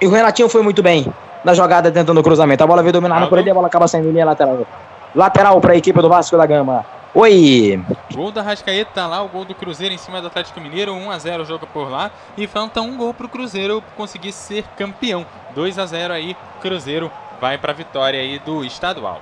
e 0.00 0.06
o 0.06 0.10
Renatinho 0.10 0.48
foi 0.48 0.62
muito 0.62 0.82
bem 0.82 1.06
na 1.44 1.54
jogada 1.54 1.90
tentando 1.90 2.18
o 2.18 2.22
cruzamento. 2.22 2.62
A 2.62 2.66
bola 2.66 2.82
veio 2.82 2.92
dominada 2.92 3.26
por 3.26 3.38
ele 3.38 3.50
a 3.50 3.54
bola 3.54 3.68
acaba 3.68 3.88
saindo 3.88 4.08
em 4.08 4.12
linha 4.12 4.24
lateral. 4.24 4.66
Lateral 5.14 5.60
para 5.60 5.72
a 5.72 5.76
equipe 5.76 6.00
do 6.00 6.08
Vasco 6.08 6.36
da 6.36 6.46
Gama. 6.46 6.84
Oi! 7.14 7.82
Gol 8.14 8.30
da 8.30 8.42
Rascaeta 8.42 9.06
lá, 9.06 9.22
o 9.22 9.28
gol 9.28 9.44
do 9.44 9.54
Cruzeiro 9.54 9.94
em 9.94 9.98
cima 9.98 10.20
do 10.20 10.26
Atlético 10.26 10.60
Mineiro, 10.60 10.92
1x0 10.92 11.40
o 11.40 11.44
jogo 11.44 11.66
por 11.66 11.90
lá. 11.90 12.10
E 12.36 12.46
falta 12.46 12.82
um 12.82 12.96
gol 12.96 13.14
pro 13.14 13.28
Cruzeiro 13.28 13.82
conseguir 13.96 14.30
ser 14.30 14.64
campeão. 14.76 15.24
2x0 15.56 16.10
aí, 16.10 16.36
Cruzeiro 16.60 17.10
vai 17.40 17.56
pra 17.56 17.72
vitória 17.72 18.20
aí 18.20 18.38
do 18.38 18.62
estadual. 18.62 19.20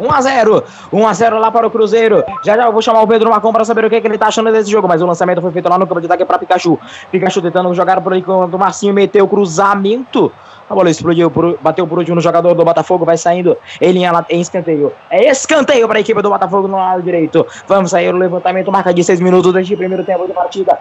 1x0, 0.00 0.64
1x0 0.92 1.38
lá 1.38 1.50
para 1.50 1.66
o 1.66 1.70
Cruzeiro. 1.70 2.24
Já 2.44 2.56
já 2.56 2.66
eu 2.66 2.72
vou 2.72 2.82
chamar 2.82 3.02
o 3.02 3.06
Pedro 3.06 3.30
Marcon 3.30 3.52
para 3.52 3.64
saber 3.64 3.84
o 3.84 3.90
que, 3.90 4.00
que 4.00 4.06
ele 4.06 4.18
tá 4.18 4.28
achando 4.28 4.50
desse 4.52 4.70
jogo. 4.70 4.88
Mas 4.88 5.02
o 5.02 5.06
lançamento 5.06 5.40
foi 5.40 5.50
feito 5.50 5.68
lá 5.68 5.78
no 5.78 5.86
campo 5.86 6.00
de 6.00 6.06
ataque 6.06 6.24
para 6.24 6.38
Pikachu. 6.38 6.78
Pikachu 7.10 7.42
tentando 7.42 7.72
jogar 7.74 8.00
por 8.00 8.12
aí 8.12 8.22
quando 8.22 8.54
o 8.54 8.58
Marcinho 8.58 8.94
meteu 8.94 9.24
o 9.24 9.28
cruzamento. 9.28 10.32
A 10.68 10.74
bola 10.74 10.88
explodiu, 10.88 11.30
bateu 11.60 11.86
por 11.86 11.98
último 11.98 12.14
no 12.14 12.20
jogador 12.20 12.54
do 12.54 12.64
Botafogo, 12.64 13.04
vai 13.04 13.18
saindo 13.18 13.56
em 13.78 13.92
linha 13.92 14.24
em 14.30 14.40
escanteio. 14.40 14.92
É 15.10 15.28
escanteio 15.28 15.86
para 15.86 15.98
a 15.98 16.00
equipe 16.00 16.22
do 16.22 16.30
Botafogo 16.30 16.66
no 16.66 16.76
lado 16.76 17.02
direito. 17.02 17.46
Vamos 17.66 17.90
sair 17.90 18.14
o 18.14 18.16
levantamento, 18.16 18.72
marca 18.72 18.94
de 18.94 19.04
6 19.04 19.20
minutos 19.20 19.52
deste 19.52 19.76
primeiro 19.76 20.02
tempo 20.04 20.26
de 20.26 20.32
partida. 20.32 20.78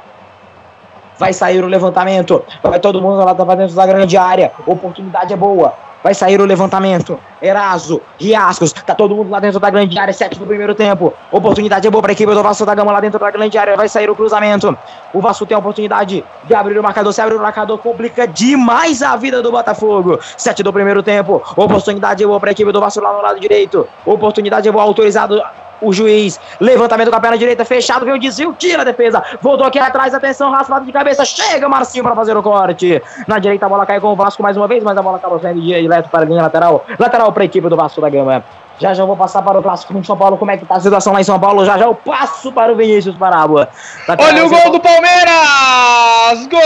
Vai 1.20 1.34
sair 1.34 1.64
o 1.64 1.68
levantamento. 1.68 2.44
Vai 2.64 2.80
todo 2.80 3.02
mundo 3.02 3.24
lá 3.24 3.36
pra 3.36 3.56
dentro 3.56 3.76
da 3.76 3.86
grande 3.86 4.18
área. 4.18 4.52
Oportunidade 4.66 5.34
é 5.34 5.36
boa. 5.36 5.74
Vai 6.04 6.14
sair 6.16 6.42
o 6.42 6.46
levantamento. 6.46 7.20
Eraso, 7.42 8.02
Riascos, 8.20 8.74
tá 8.74 8.96
todo 8.96 9.16
mundo 9.16 9.30
lá 9.30 9.40
dentro 9.40 9.60
da 9.60 9.70
grande 9.70 9.98
área, 10.00 10.14
sete 10.14 10.38
do 10.38 10.46
primeiro 10.46 10.74
tempo. 10.74 11.14
Oportunidade 11.32 11.88
é 11.88 11.92
boa 11.92 12.02
para 12.02 12.12
a 12.12 12.14
equipe 12.14 12.34
do 12.34 12.42
Vasco 12.42 12.66
da 12.66 12.74
Gama 12.74 12.92
lá 12.92 13.00
dentro 13.00 13.20
da 13.20 13.30
grande 13.30 13.58
área. 13.58 13.76
Vai 13.76 13.88
sair 13.88 14.10
o 14.10 14.16
cruzamento. 14.16 14.76
O 15.14 15.22
Vasco 15.22 15.46
tem 15.46 15.56
a 15.56 15.60
oportunidade 15.60 16.24
de 16.44 16.56
abrir 16.56 16.80
o 16.80 16.84
marcador. 16.84 17.14
Se 17.14 17.22
abrir 17.22 17.36
o 17.36 17.42
marcador, 17.42 17.78
complica 17.78 18.28
demais 18.28 19.02
a 19.02 19.16
vida 19.16 19.42
do 19.42 19.52
Botafogo. 19.52 20.20
Sete 20.38 20.64
do 20.64 20.74
primeiro 20.74 21.04
tempo. 21.04 21.42
Oportunidade 21.56 22.24
é 22.24 22.28
boa 22.28 22.40
para 22.40 22.50
a 22.50 22.54
equipe 22.54 22.72
do 22.72 22.80
Vasco 22.80 23.02
lá 23.02 23.14
no 23.14 23.22
lado 23.22 23.40
direito. 23.40 23.88
Oportunidade 24.06 24.68
é 24.68 24.72
boa, 24.72 24.84
autorizado 24.84 25.42
o 25.82 25.92
juiz. 25.92 26.40
Levantamento 26.60 27.10
com 27.10 27.16
a 27.16 27.20
perna 27.20 27.38
direita 27.38 27.66
fechado, 27.66 28.06
veio 28.06 28.18
o 28.18 28.20
desvio, 28.20 28.56
tira 28.58 28.82
a 28.82 28.86
defesa. 28.86 29.24
Voltou 29.42 29.66
aqui 29.66 29.80
atrás, 29.80 30.14
atenção, 30.14 30.52
raspado 30.52 30.86
de 30.86 30.92
cabeça. 30.92 31.26
Chega 31.26 31.68
Marcinho 31.68 32.04
para 32.04 32.16
fazer 32.16 32.38
o 32.38 32.44
corte. 32.44 33.02
Na 33.28 33.40
direita 33.40 33.66
a 33.66 33.70
bola 33.70 33.86
cai 33.86 34.00
com 34.00 34.08
o 34.08 34.16
Vasco 34.16 34.44
mais 34.44 34.56
uma 34.56 34.68
vez, 34.68 34.84
mas 34.84 34.98
a 34.98 35.02
bola 35.02 35.18
acabou 35.18 35.40
saindo 35.40 35.62
direto 35.62 36.10
para 36.10 36.22
a 36.22 36.26
linha 36.26 36.44
lateral. 36.44 36.86
Lateral 37.00 37.32
para 37.32 37.44
a 37.44 37.46
equipe 37.46 37.68
do 37.68 37.76
Vasco 37.76 38.00
da 38.00 38.10
Gama. 38.10 38.44
Já 38.80 38.94
já 38.96 39.06
vou 39.06 39.16
passar 39.16 39.44
para 39.44 39.60
o 39.60 39.62
clássico 39.62 39.96
em 39.96 40.04
São 40.04 40.18
Paulo. 40.18 40.38
Como 40.38 40.50
é 40.50 40.58
que 40.58 40.66
tá 40.66 40.76
a 40.76 40.80
situação 40.80 41.14
lá 41.14 41.22
em 41.22 41.24
São 41.24 41.40
Paulo? 41.40 41.64
Já 41.64 41.78
já 41.78 41.86
eu 41.86 41.94
passo 41.94 42.52
para 42.52 42.74
o 42.74 42.76
Vinícius 42.76 43.16
Parábola. 43.16 43.70
Olha 44.08 44.46
o 44.46 44.50
gol 44.50 44.72
do 44.72 44.80
Palmeiras! 44.80 46.48
Gol! 46.50 46.60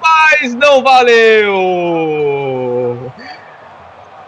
Mas 0.00 0.54
não 0.54 0.84
valeu! 0.84 1.50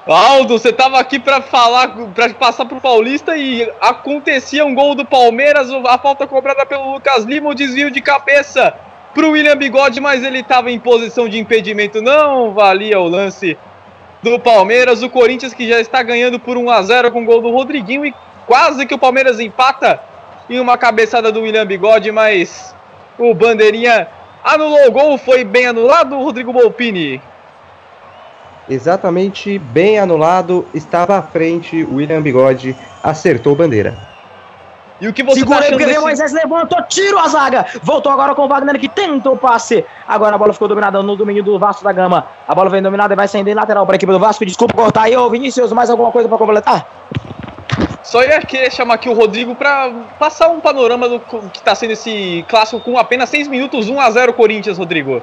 Aldo, 0.07 0.59
você 0.59 0.73
tava 0.73 0.99
aqui 0.99 1.21
para 1.21 1.41
falar, 1.41 1.95
para 2.13 2.35
passar 2.35 2.65
pro 2.65 2.81
Paulista 2.81 3.37
e 3.37 3.71
acontecia 3.81 4.65
um 4.65 4.75
gol 4.75 4.97
do 4.97 5.05
Palmeiras, 5.05 5.71
a 5.71 5.97
falta 5.97 6.27
cobrada 6.27 6.67
pelo 6.67 6.95
Lucas 6.95 7.25
Lima, 7.25 7.51
o 7.51 7.55
desvio 7.55 7.89
de 7.89 8.01
cabeça 8.01 8.75
pro 9.15 9.31
William 9.31 9.57
Bigode, 9.57 10.01
mas 10.01 10.25
ele 10.25 10.41
estava 10.41 10.73
em 10.73 10.79
posição 10.81 11.29
de 11.29 11.39
impedimento, 11.39 12.03
não 12.03 12.53
valia 12.53 12.99
o 12.99 13.07
lance 13.07 13.57
do 14.25 14.41
Palmeiras. 14.41 15.05
O 15.05 15.11
Corinthians 15.11 15.55
que 15.55 15.69
já 15.69 15.81
está 15.81 16.03
ganhando 16.03 16.41
por 16.41 16.57
1 16.57 16.69
a 16.69 16.83
0 16.83 17.13
com 17.13 17.23
o 17.23 17.25
gol 17.25 17.41
do 17.41 17.53
Rodriguinho 17.53 18.05
e 18.05 18.13
quase 18.45 18.87
que 18.87 18.95
o 18.95 18.99
Palmeiras 18.99 19.39
empata 19.39 20.01
em 20.51 20.59
uma 20.59 20.77
cabeçada 20.77 21.31
do 21.31 21.43
William 21.43 21.65
Bigode, 21.65 22.11
mas 22.11 22.75
o 23.17 23.33
Bandeirinha 23.35 24.09
anulou 24.43 24.85
o 24.89 24.91
gol, 24.91 25.17
foi 25.17 25.45
bem 25.45 25.67
anulado, 25.67 26.19
Rodrigo 26.19 26.53
Bolpini 26.53 27.23
exatamente 28.69 29.59
bem 29.59 29.99
anulado, 29.99 30.67
estava 30.75 31.17
à 31.17 31.23
frente, 31.23 31.85
o 31.85 31.97
William 31.97 32.23
Bigode 32.23 32.77
acertou 33.03 33.55
bandeira. 33.55 34.13
E 35.01 35.09
o 35.09 35.13
que 35.13 35.25
você 35.25 35.41
Segura 35.41 35.59
tá 35.59 35.65
aí, 35.65 35.71
porque 35.71 35.85
desse... 35.85 35.99
Moisés 35.99 36.33
levantou, 36.33 36.81
tiro 36.83 37.19
a 37.19 37.27
zaga. 37.27 37.67
Voltou 37.83 38.13
agora 38.13 38.37
com 38.37 38.45
o 38.45 38.49
Wagner 38.49 38.79
que 38.79 38.89
tenta 38.89 39.29
o 39.31 39.37
passe. 39.37 39.85
Agora 40.07 40.37
a 40.37 40.39
bola 40.39 40.53
ficou 40.53 40.69
dominada 40.69 41.03
no 41.03 41.17
domínio 41.17 41.43
do 41.43 41.59
Vasco 41.59 41.83
da 41.83 41.93
Gama. 41.93 42.29
A 42.47 42.55
bola 42.55 42.71
vem 42.71 42.81
dominada 42.81 43.13
e 43.13 43.17
vai 43.17 43.27
saindo 43.27 43.49
em 43.49 43.55
lateral 43.55 43.85
para 43.85 43.97
a 43.97 43.97
equipe 43.97 44.13
do 44.13 44.21
Vasco. 44.21 44.47
Desculpa 44.47 44.75
cortar 44.75 45.03
aí, 45.03 45.17
ô 45.17 45.29
Vinícius, 45.29 45.73
mais 45.73 45.91
alguma 45.91 46.13
coisa 46.13 46.29
para 46.29 46.39
completar? 46.39 46.87
Só 48.05 48.23
ia 48.23 48.41
querer 48.43 48.71
chamar 48.71 48.95
aqui 48.95 49.09
o 49.09 49.13
Rodrigo 49.13 49.57
para 49.57 49.91
passar 50.21 50.51
um 50.51 50.61
panorama 50.61 51.09
do 51.09 51.19
que 51.19 51.59
está 51.59 51.75
sendo 51.75 51.95
esse 51.95 52.45
clássico 52.49 52.81
com 52.81 52.97
apenas 52.97 53.29
6 53.29 53.49
minutos, 53.49 53.89
1 53.89 54.01
a 54.01 54.09
0 54.09 54.33
Corinthians, 54.35 54.79
Rodrigo 54.79 55.21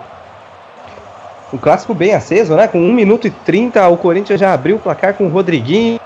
um 1.54 1.58
clássico 1.58 1.94
bem 1.94 2.14
aceso, 2.14 2.56
né? 2.56 2.68
Com 2.68 2.80
1 2.80 2.94
minuto 2.94 3.28
e 3.28 3.32
30, 3.32 3.88
o 3.88 3.98
Corinthians 3.98 4.40
já 4.40 4.54
abriu 4.54 4.76
o 4.76 4.80
placar 4.80 5.14
com 5.14 5.26
o 5.26 5.30
Rodriguinho. 5.30 6.00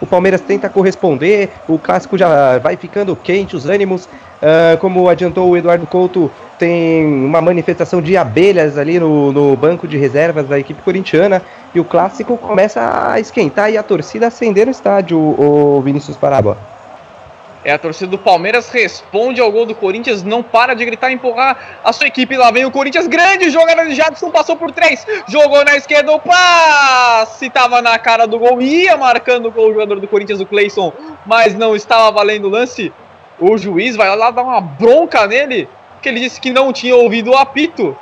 O 0.00 0.06
Palmeiras 0.06 0.40
tenta 0.40 0.68
corresponder, 0.68 1.50
o 1.66 1.78
clássico 1.78 2.16
já 2.16 2.58
vai 2.58 2.76
ficando 2.76 3.16
quente, 3.16 3.56
os 3.56 3.66
ânimos. 3.66 4.06
Uh, 4.06 4.78
como 4.78 5.08
adiantou 5.08 5.50
o 5.50 5.56
Eduardo 5.56 5.84
Couto, 5.84 6.30
tem 6.56 7.04
uma 7.04 7.40
manifestação 7.40 8.00
de 8.00 8.16
abelhas 8.16 8.78
ali 8.78 9.00
no, 9.00 9.32
no 9.32 9.56
banco 9.56 9.88
de 9.88 9.98
reservas 9.98 10.46
da 10.46 10.58
equipe 10.58 10.80
corintiana. 10.80 11.42
E 11.74 11.80
o 11.80 11.84
clássico 11.84 12.38
começa 12.38 13.10
a 13.12 13.18
esquentar 13.18 13.70
e 13.70 13.76
a 13.76 13.82
torcida 13.82 14.28
acender 14.28 14.66
no 14.66 14.70
estádio, 14.70 15.18
o 15.18 15.82
Vinícius 15.82 16.16
Parábola. 16.16 16.77
É 17.68 17.72
a 17.72 17.78
torcida 17.78 18.10
do 18.10 18.16
Palmeiras 18.16 18.70
responde 18.70 19.42
ao 19.42 19.52
gol 19.52 19.66
do 19.66 19.74
Corinthians, 19.74 20.22
não 20.22 20.42
para 20.42 20.72
de 20.72 20.82
gritar 20.86 21.10
e 21.10 21.14
empurrar 21.14 21.80
a 21.84 21.92
sua 21.92 22.06
equipe. 22.06 22.34
Lá 22.34 22.50
vem 22.50 22.64
o 22.64 22.70
Corinthians, 22.70 23.06
grande 23.06 23.50
jogada 23.50 23.84
de 23.84 23.94
Jadson, 23.94 24.30
passou 24.30 24.56
por 24.56 24.72
três, 24.72 25.06
jogou 25.28 25.62
na 25.66 25.76
esquerda, 25.76 26.10
o 26.10 26.18
passe 26.18 27.50
tava 27.50 27.82
na 27.82 27.98
cara 27.98 28.26
do 28.26 28.38
gol, 28.38 28.62
ia 28.62 28.96
marcando 28.96 29.48
o 29.48 29.52
gol 29.52 29.68
o 29.68 29.72
jogador 29.74 30.00
do 30.00 30.08
Corinthians, 30.08 30.40
o 30.40 30.46
Cleison, 30.46 30.94
mas 31.26 31.54
não 31.54 31.76
estava 31.76 32.10
valendo 32.10 32.46
o 32.46 32.48
lance. 32.48 32.90
O 33.38 33.58
juiz 33.58 33.96
vai 33.96 34.16
lá 34.16 34.30
dar 34.30 34.44
uma 34.44 34.62
bronca 34.62 35.26
nele, 35.26 35.68
que 36.00 36.08
ele 36.08 36.20
disse 36.20 36.40
que 36.40 36.50
não 36.50 36.72
tinha 36.72 36.96
ouvido 36.96 37.32
o 37.32 37.36
apito. 37.36 37.94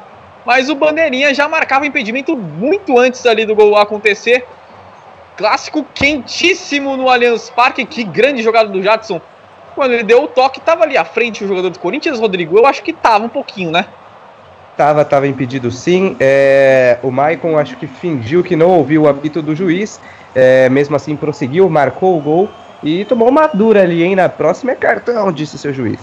Mas 0.45 0.69
o 0.69 0.77
Bandeirinha 0.77 1.35
já 1.35 1.49
marcava 1.49 1.85
impedimento 1.85 2.37
muito 2.37 3.01
antes 3.01 3.27
ali 3.27 3.45
do 3.45 3.57
gol 3.57 3.77
acontecer. 3.77 4.47
Clássico 5.37 5.85
quentíssimo 5.93 6.97
no 6.97 7.11
Allianz 7.11 7.51
Parque. 7.51 7.85
Que 7.85 8.05
grande 8.05 8.45
jogada 8.45 8.69
do 8.69 8.81
Jadson 8.81 9.21
quando 9.77 9.93
ele 9.93 10.03
deu 10.03 10.25
o 10.25 10.27
toque, 10.27 10.59
tava 10.59 10.85
ali 10.85 10.97
à 10.97 11.05
frente 11.05 11.45
o 11.45 11.47
jogador 11.47 11.69
do 11.69 11.79
Corinthians, 11.79 12.19
Rodrigo? 12.19 12.59
Eu 12.59 12.67
acho 12.67 12.83
que 12.83 12.95
tava 12.95 13.27
um 13.27 13.29
pouquinho, 13.29 13.71
né? 13.71 13.85
Tava, 14.75 15.05
tava 15.05 15.29
impedido 15.29 15.71
sim. 15.71 16.17
É, 16.19 16.99
o 17.03 17.11
Maicon 17.11 17.59
acho 17.59 17.77
que 17.77 17.87
fingiu 17.87 18.43
que 18.43 18.57
não 18.57 18.71
ouviu 18.71 19.03
o 19.03 19.09
apito 19.09 19.43
do 19.43 19.55
juiz. 19.55 20.01
É, 20.35 20.69
mesmo 20.71 20.97
assim 20.97 21.15
prosseguiu, 21.15 21.69
marcou 21.69 22.17
o 22.17 22.21
gol 22.21 22.49
e 22.83 23.05
tomou 23.05 23.29
uma 23.29 23.47
dura 23.47 23.83
ali, 23.83 24.03
hein? 24.03 24.17
Na 24.17 24.29
próxima 24.29 24.73
é 24.73 24.75
cartão, 24.75 25.31
disse 25.31 25.59
seu 25.59 25.73
juiz. 25.73 26.01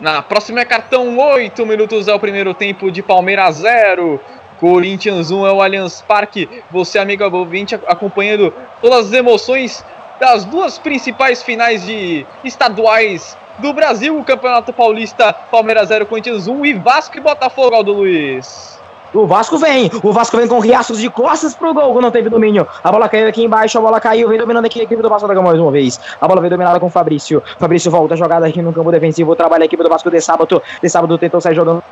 Na 0.00 0.22
próxima 0.22 0.60
é 0.60 0.64
cartão, 0.64 1.18
8 1.18 1.66
minutos 1.66 2.08
é 2.08 2.14
o 2.14 2.20
primeiro 2.20 2.54
tempo 2.54 2.90
de 2.90 3.02
Palmeiras 3.02 3.56
0. 3.56 4.20
Corinthians 4.60 5.30
1 5.30 5.46
é 5.46 5.52
o 5.52 5.62
Allianz 5.62 6.02
Parque. 6.02 6.48
Você, 6.70 6.98
amigo 6.98 7.24
ouvinte, 7.24 7.74
acompanhando 7.86 8.52
todas 8.80 9.06
as 9.06 9.12
emoções 9.12 9.84
das 10.20 10.44
duas 10.44 10.78
principais 10.78 11.42
finais 11.42 11.84
de 11.84 12.26
estaduais 12.44 13.36
do 13.58 13.72
Brasil, 13.72 14.18
o 14.18 14.24
Campeonato 14.24 14.72
Paulista, 14.72 15.32
Palmeiras 15.32 15.88
0, 15.88 16.06
Corinthians 16.06 16.46
1 16.46 16.64
e 16.66 16.74
Vasco 16.74 17.16
e 17.16 17.20
Botafogo, 17.20 17.74
Aldo 17.74 17.92
Luiz. 17.92 18.78
O 19.12 19.26
Vasco 19.26 19.56
vem, 19.56 19.90
o 20.02 20.12
Vasco 20.12 20.36
vem 20.36 20.46
com 20.46 20.58
riachos 20.58 21.00
de 21.00 21.08
costas 21.08 21.54
pro 21.54 21.72
gol, 21.72 21.98
não 22.00 22.10
teve 22.10 22.28
domínio. 22.28 22.68
A 22.84 22.92
bola 22.92 23.08
caiu 23.08 23.26
aqui 23.26 23.42
embaixo, 23.42 23.78
a 23.78 23.80
bola 23.80 23.98
caiu, 23.98 24.28
vem 24.28 24.38
dominando 24.38 24.66
aqui 24.66 24.80
a 24.80 24.82
equipe 24.82 25.00
do 25.00 25.08
Vasco 25.08 25.26
da 25.26 25.32
Gama 25.32 25.48
mais 25.48 25.58
uma 25.58 25.70
vez. 25.70 25.98
A 26.20 26.28
bola 26.28 26.42
vem 26.42 26.50
dominada 26.50 26.78
com 26.78 26.86
o 26.86 26.90
Fabrício. 26.90 27.42
Fabrício 27.58 27.90
volta, 27.90 28.16
jogada 28.16 28.46
aqui 28.46 28.60
no 28.60 28.72
campo 28.72 28.92
defensivo, 28.92 29.34
trabalha 29.34 29.62
a 29.62 29.66
equipe 29.66 29.82
do 29.82 29.88
Vasco 29.88 30.10
de 30.10 30.20
sábado. 30.20 30.62
De 30.82 30.88
sábado 30.90 31.16
tentou 31.16 31.40
sair 31.40 31.54
jogando. 31.54 31.82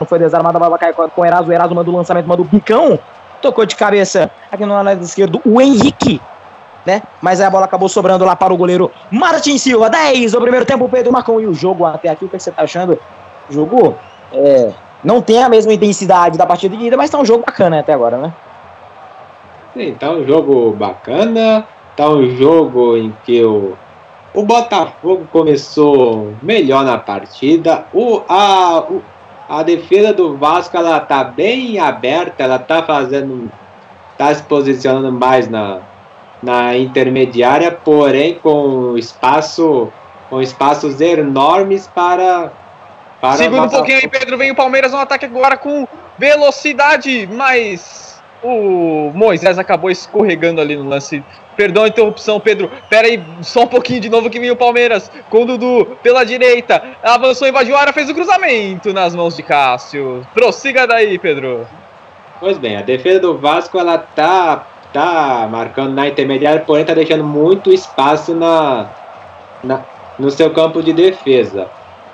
Não 0.00 0.06
foi 0.06 0.18
desarmada, 0.18 0.58
a 0.58 0.60
bola 0.60 0.76
caiu 0.76 0.94
com 0.94 1.20
o 1.20 1.24
Eraso. 1.24 1.48
O 1.48 1.52
Eraso 1.52 1.72
manda 1.72 1.88
o 1.88 1.96
lançamento, 1.96 2.26
manda 2.26 2.42
o 2.42 2.44
bicão. 2.44 2.98
Tocou 3.40 3.64
de 3.64 3.76
cabeça 3.76 4.28
aqui 4.50 4.66
no 4.66 4.74
lado 4.74 5.02
esquerdo 5.02 5.40
o 5.44 5.60
Henrique 5.60 6.20
né? 6.84 7.02
Mas 7.20 7.40
aí 7.40 7.46
a 7.46 7.50
bola 7.50 7.64
acabou 7.64 7.88
sobrando 7.88 8.24
lá 8.24 8.36
para 8.36 8.52
o 8.52 8.56
goleiro 8.56 8.90
Martin 9.10 9.58
Silva. 9.58 9.88
10 9.88 10.32
do 10.32 10.40
primeiro 10.40 10.66
tempo, 10.66 10.88
Pedro 10.88 11.12
Marcon. 11.12 11.40
E 11.40 11.46
o 11.46 11.54
jogo 11.54 11.84
até 11.84 12.08
aqui, 12.08 12.24
o 12.24 12.28
que 12.28 12.38
você 12.38 12.50
tá 12.50 12.62
achando? 12.62 12.98
O 13.48 13.52
jogo 13.52 13.96
é, 14.32 14.72
não 15.02 15.20
tem 15.20 15.42
a 15.42 15.48
mesma 15.48 15.72
intensidade 15.72 16.38
da 16.38 16.46
partida 16.46 16.76
de 16.76 16.86
ida, 16.86 16.96
mas 16.96 17.10
tá 17.10 17.18
um 17.18 17.24
jogo 17.24 17.44
bacana 17.46 17.80
até 17.80 17.92
agora, 17.92 18.18
né? 18.18 18.32
Sim, 19.74 19.94
tá 19.98 20.10
um 20.10 20.24
jogo 20.24 20.72
bacana. 20.72 21.66
Tá 21.96 22.08
um 22.08 22.28
jogo 22.36 22.96
em 22.96 23.14
que 23.24 23.44
o, 23.44 23.76
o 24.34 24.42
Botafogo 24.42 25.28
começou 25.30 26.34
melhor 26.42 26.84
na 26.84 26.98
partida. 26.98 27.86
O, 27.92 28.20
a, 28.28 28.80
o, 28.80 29.02
a 29.48 29.62
defesa 29.62 30.12
do 30.12 30.36
Vasco 30.36 30.76
ela 30.76 30.98
tá 31.00 31.22
bem 31.22 31.78
aberta, 31.78 32.42
ela 32.42 32.58
tá 32.58 32.82
fazendo. 32.82 33.50
tá 34.18 34.34
se 34.34 34.42
posicionando 34.42 35.12
mais 35.12 35.48
na, 35.48 35.82
na 36.42 36.76
intermediária, 36.76 37.70
porém 37.72 38.34
com 38.34 38.96
espaço 38.96 39.92
com 40.30 40.40
espaços 40.40 41.00
enormes 41.00 41.86
para 41.86 42.50
para 43.20 43.36
Segura 43.36 43.62
um 43.62 43.68
pouquinho 43.68 43.98
aí, 43.98 44.08
Pedro, 44.08 44.36
vem 44.36 44.50
o 44.50 44.54
Palmeiras 44.54 44.92
no 44.92 44.98
ataque 44.98 45.24
agora 45.24 45.56
com 45.56 45.88
velocidade, 46.18 47.26
mas 47.32 48.22
o 48.42 49.10
Moisés 49.14 49.58
acabou 49.58 49.90
escorregando 49.90 50.60
ali 50.60 50.76
no 50.76 50.86
lance. 50.86 51.24
Perdão 51.56 51.84
a 51.84 51.88
interrupção, 51.88 52.38
Pedro. 52.38 52.70
Pera 52.90 53.06
aí, 53.06 53.22
só 53.40 53.62
um 53.62 53.66
pouquinho 53.66 54.00
de 54.00 54.10
novo 54.10 54.28
que 54.28 54.38
vem 54.38 54.50
o 54.50 54.56
Palmeiras. 54.56 55.10
Com 55.30 55.42
o 55.42 55.46
Dudu 55.46 55.96
pela 56.02 56.24
direita. 56.24 56.82
Avançou, 57.02 57.48
invadiu 57.48 57.76
a 57.76 57.80
área, 57.80 57.92
fez 57.92 58.10
o 58.10 58.14
cruzamento 58.14 58.92
nas 58.92 59.14
mãos 59.14 59.36
de 59.36 59.42
Cássio. 59.42 60.26
Prossiga 60.34 60.86
daí, 60.86 61.18
Pedro. 61.18 61.66
Pois 62.40 62.58
bem, 62.58 62.76
a 62.76 62.82
defesa 62.82 63.20
do 63.20 63.38
Vasco 63.38 63.78
ela 63.78 63.96
tá, 63.96 64.66
tá 64.94 65.48
marcando 65.50 65.92
na 65.92 66.08
intermediária, 66.08 66.62
porém 66.64 66.84
tá 66.84 66.94
deixando 66.94 67.24
muito 67.24 67.72
espaço 67.72 68.32
na, 68.34 68.86
na, 69.62 69.80
no 70.18 70.30
seu 70.30 70.50
campo 70.50 70.80
de 70.80 70.92
defesa. 70.92 71.66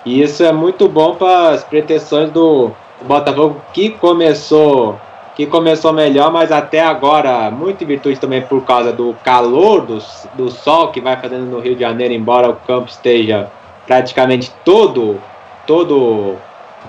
E 0.04 0.22
isso 0.22 0.42
é 0.42 0.50
muito 0.50 0.88
bom 0.88 1.14
para 1.14 1.50
as 1.50 1.62
pretensões 1.62 2.30
do 2.30 2.72
Botafogo 3.02 3.60
que 3.72 3.90
começou 3.90 4.98
que 5.36 5.46
começou 5.46 5.92
melhor, 5.92 6.30
mas 6.30 6.52
até 6.52 6.80
agora, 6.80 7.50
muito 7.50 7.82
em 7.82 7.86
virtude 7.86 8.18
também 8.20 8.42
por 8.42 8.62
causa 8.62 8.92
do 8.92 9.16
calor 9.24 9.86
do, 9.86 9.98
do 10.34 10.50
sol 10.50 10.88
que 10.88 11.00
vai 11.00 11.16
fazendo 11.16 11.46
no 11.46 11.60
Rio 11.60 11.74
de 11.74 11.80
Janeiro, 11.80 12.12
embora 12.12 12.50
o 12.50 12.56
campo 12.56 12.90
esteja 12.90 13.48
praticamente 13.86 14.52
todo 14.64 15.18
todo 15.66 16.36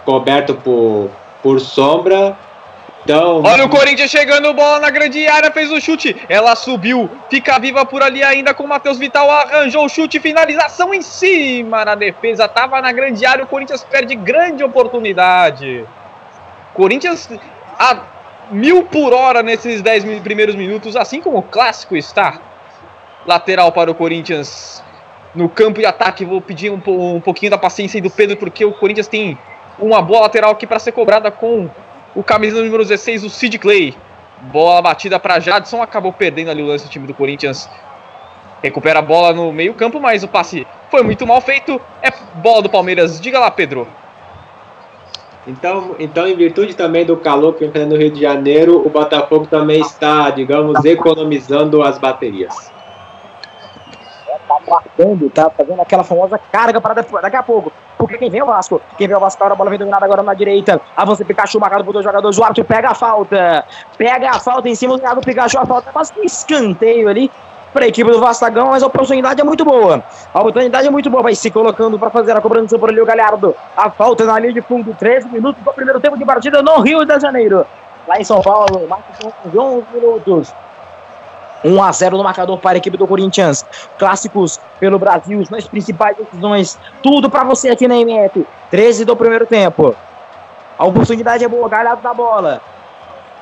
coberto 0.04 0.56
por, 0.56 1.10
por 1.44 1.60
sombra. 1.60 2.36
Então, 3.04 3.42
Olha 3.44 3.66
o 3.66 3.70
Corinthians 3.70 4.12
chegando, 4.12 4.54
bola 4.54 4.80
na 4.80 4.90
grande 4.92 5.28
área, 5.28 5.50
fez 5.52 5.72
o 5.72 5.82
chute. 5.82 6.16
Ela 6.30 6.56
subiu, 6.56 7.10
fica 7.30 7.58
viva 7.58 7.84
por 7.84 8.04
ali 8.04 8.24
ainda 8.24 8.54
com 8.54 8.64
o 8.64 8.68
Matheus 8.68 9.00
Vital. 9.00 9.30
Arranjou 9.32 9.86
o 9.86 9.90
chute, 9.90 10.20
finalização 10.20 10.94
em 10.94 11.02
cima 11.02 11.84
na 11.84 11.96
defesa. 11.96 12.48
Tava 12.48 12.80
na 12.80 12.92
grande 12.92 13.26
área, 13.26 13.44
o 13.44 13.48
Corinthians 13.48 13.84
perde 13.84 14.14
grande 14.14 14.64
oportunidade. 14.64 15.84
Corinthians 16.76 17.28
a 17.80 17.98
mil 18.52 18.84
por 18.84 19.14
hora 19.14 19.42
nesses 19.42 19.82
10 19.82 20.04
mi- 20.04 20.22
primeiros 20.22 20.56
minutos, 20.56 20.96
assim 20.96 21.22
como 21.22 21.40
o 21.40 21.44
clássico 21.44 21.96
está. 21.98 22.40
Lateral 23.26 23.72
para 23.72 23.90
o 23.90 23.96
Corinthians 23.96 24.84
no 25.34 25.50
campo 25.50 25.80
de 25.80 25.86
ataque. 25.86 26.24
Vou 26.24 26.40
pedir 26.40 26.70
um, 26.72 26.82
um 27.16 27.20
pouquinho 27.22 27.50
da 27.50 27.58
paciência 27.58 27.98
aí 27.98 28.02
do 28.02 28.10
Pedro, 28.12 28.38
porque 28.38 28.64
o 28.64 28.74
Corinthians 28.74 29.08
tem 29.08 29.38
uma 29.80 30.02
boa 30.02 30.22
lateral 30.22 30.52
aqui 30.52 30.68
para 30.68 30.78
ser 30.80 30.92
cobrada 30.92 31.32
com 31.32 31.70
o 32.16 32.24
camisa 32.24 32.62
número 32.62 32.84
16, 32.84 33.24
o 33.24 33.30
Sid 33.30 33.58
Clay. 33.60 33.96
Bola 34.42 34.82
batida 34.82 35.20
para 35.20 35.40
Jadson, 35.40 35.82
acabou 35.82 36.12
perdendo 36.12 36.50
ali 36.50 36.64
o 36.64 36.66
lance 36.66 36.86
do 36.86 36.90
time 36.90 37.06
do 37.06 37.14
Corinthians. 37.14 37.70
Recupera 38.64 39.00
a 39.00 39.02
bola 39.02 39.34
no 39.34 39.52
meio-campo, 39.52 40.00
mas 40.00 40.24
o 40.24 40.28
passe 40.28 40.66
foi 40.90 41.04
muito 41.04 41.26
mal 41.26 41.42
feito. 41.42 41.80
É 42.02 42.12
bola 42.36 42.62
do 42.62 42.70
Palmeiras. 42.70 43.20
Diga 43.20 43.40
lá, 43.40 43.50
Pedro. 43.50 43.88
Então, 45.48 45.96
então, 45.98 46.28
em 46.28 46.36
virtude 46.36 46.76
também 46.76 47.04
do 47.04 47.18
calor 47.18 47.56
que 47.56 47.66
vem 47.66 47.86
no 47.86 47.98
Rio 47.98 48.12
de 48.12 48.22
Janeiro, 48.22 48.86
o 48.86 48.90
Botafogo 48.90 49.48
também 49.48 49.82
está, 49.82 50.30
digamos, 50.30 50.84
economizando 50.86 51.82
as 51.82 51.98
baterias. 51.98 52.72
Tá 54.60 54.66
guardando, 54.66 55.30
tá 55.30 55.50
fazendo 55.50 55.82
aquela 55.82 56.04
famosa 56.04 56.40
carga 56.52 56.80
para 56.82 56.96
depois- 56.96 57.22
daqui 57.22 57.36
a 57.38 57.44
pouco. 57.44 57.72
Porque 57.98 58.18
quem 58.18 58.30
vem 58.30 58.40
é 58.40 58.44
o 58.44 58.48
Vasco. 58.48 58.82
Quem 58.98 59.08
vem 59.08 59.14
é 59.14 59.18
o 59.18 59.22
Vasco, 59.22 59.44
a 59.44 59.56
bola 59.56 59.70
vem 59.70 59.78
dominada 59.78 60.04
agora 60.06 60.24
na 60.24 60.34
direita. 60.34 60.82
Avança 60.98 61.24
Pikachu, 61.24 61.60
marcado 61.60 61.84
por 61.86 61.94
dois 61.94 62.04
jogadores. 62.04 62.38
O 62.38 62.44
árbitro 62.44 62.66
pega 62.66 62.90
a 62.90 62.96
falta. 62.96 63.64
Pega 63.98 64.32
a 64.32 64.40
falta 64.40 64.68
em 64.68 64.76
cima 64.76 64.98
do 64.98 65.22
Pikachu. 65.22 65.60
A 65.60 65.66
falta 65.66 65.90
é 65.90 65.94
quase 65.94 66.12
um 66.18 66.24
escanteio 66.24 67.08
ali 67.08 67.32
para 67.72 67.86
a 67.86 67.88
equipe 67.88 68.10
do 68.10 68.20
Vastagão, 68.20 68.70
mas 68.70 68.82
a 68.84 68.88
oportunidade 68.88 69.40
é 69.40 69.44
muito 69.44 69.64
boa. 69.64 70.04
A 70.34 70.40
oportunidade 70.40 70.88
é 70.88 70.90
muito 70.90 71.10
boa. 71.12 71.22
Vai 71.22 71.36
se 71.36 71.52
colocando 71.52 72.00
para 72.00 72.10
fazer 72.10 72.36
a 72.36 72.42
cobrança 72.42 72.78
por 72.80 72.90
ali 72.90 73.00
o 73.00 73.06
Galhardo. 73.06 73.56
A 73.78 73.90
falta 73.92 74.26
na 74.26 74.40
linha 74.40 74.54
de 74.54 74.62
fundo. 74.62 74.96
13 74.98 75.30
minutos 75.30 75.64
do 75.64 75.72
primeiro 75.72 76.00
tempo 76.00 76.18
de 76.18 76.26
partida 76.26 76.62
no 76.64 76.80
Rio 76.82 77.06
de 77.06 77.20
Janeiro. 77.20 77.66
Lá 78.08 78.20
em 78.20 78.24
São 78.24 78.42
Paulo, 78.42 78.88
marca 78.90 79.04
com 79.22 79.60
11 79.60 79.86
minutos. 79.94 80.54
1 81.64 81.84
a 81.84 81.92
0 81.92 82.18
no 82.18 82.24
marcador 82.24 82.58
para 82.58 82.74
a 82.74 82.78
equipe 82.78 82.98
do 82.98 83.08
Corinthians. 83.08 83.66
Clássicos 83.98 84.60
pelo 84.80 84.98
Brasil, 84.98 85.44
nas 85.50 85.68
principais 85.68 86.18
decisões. 86.18 86.80
Tudo 87.02 87.30
para 87.30 87.44
você 87.44 87.70
aqui 87.70 87.88
na 87.88 87.98
MF. 87.98 88.46
13 88.70 89.06
do 89.06 89.16
primeiro 89.16 89.46
tempo. 89.46 89.96
A 90.78 90.86
oportunidade 90.86 91.44
é 91.44 91.48
boa, 91.48 91.70
galhado 91.70 92.02
da 92.02 92.14
bola. 92.14 92.62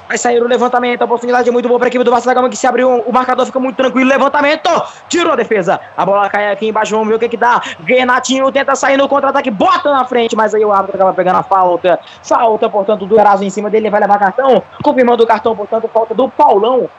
Vai 0.09 0.17
sair 0.17 0.41
o 0.41 0.47
levantamento, 0.47 1.03
a 1.03 1.05
oportunidade 1.05 1.47
é 1.47 1.51
muito 1.51 1.67
boa 1.67 1.77
para 1.77 1.87
a 1.87 1.89
equipe 1.89 2.03
do 2.03 2.09
Vasco 2.09 2.27
da 2.27 2.33
Gama 2.33 2.49
que 2.49 2.55
se 2.57 2.65
abriu, 2.65 3.03
o 3.05 3.13
marcador 3.13 3.45
fica 3.45 3.59
muito 3.59 3.75
tranquilo, 3.75 4.09
levantamento, 4.09 4.67
tirou 5.07 5.33
a 5.33 5.35
defesa, 5.35 5.79
a 5.95 6.03
bola 6.03 6.27
cai 6.27 6.51
aqui 6.51 6.67
embaixo, 6.67 6.95
vamos 6.95 7.09
ver 7.09 7.13
o 7.13 7.19
que 7.19 7.29
que 7.29 7.37
dá, 7.37 7.61
Renatinho 7.85 8.51
tenta 8.51 8.75
sair 8.75 8.97
no 8.97 9.07
contra-ataque, 9.07 9.51
bota 9.51 9.91
na 9.91 10.03
frente, 10.05 10.35
mas 10.35 10.55
aí 10.55 10.65
o 10.65 10.73
árbitro 10.73 10.95
acaba 10.95 11.13
pegando 11.13 11.35
a 11.35 11.43
falta, 11.43 11.99
falta, 12.23 12.67
portanto, 12.67 13.05
do 13.05 13.19
Eraso 13.19 13.43
em 13.43 13.51
cima 13.51 13.69
dele, 13.69 13.85
ele 13.85 13.91
vai 13.91 14.01
levar 14.01 14.17
cartão, 14.17 14.63
confirmando 14.81 15.23
o 15.23 15.27
cartão, 15.27 15.55
portanto, 15.55 15.87
falta 15.93 16.15
do 16.15 16.27
Paulão, 16.27 16.89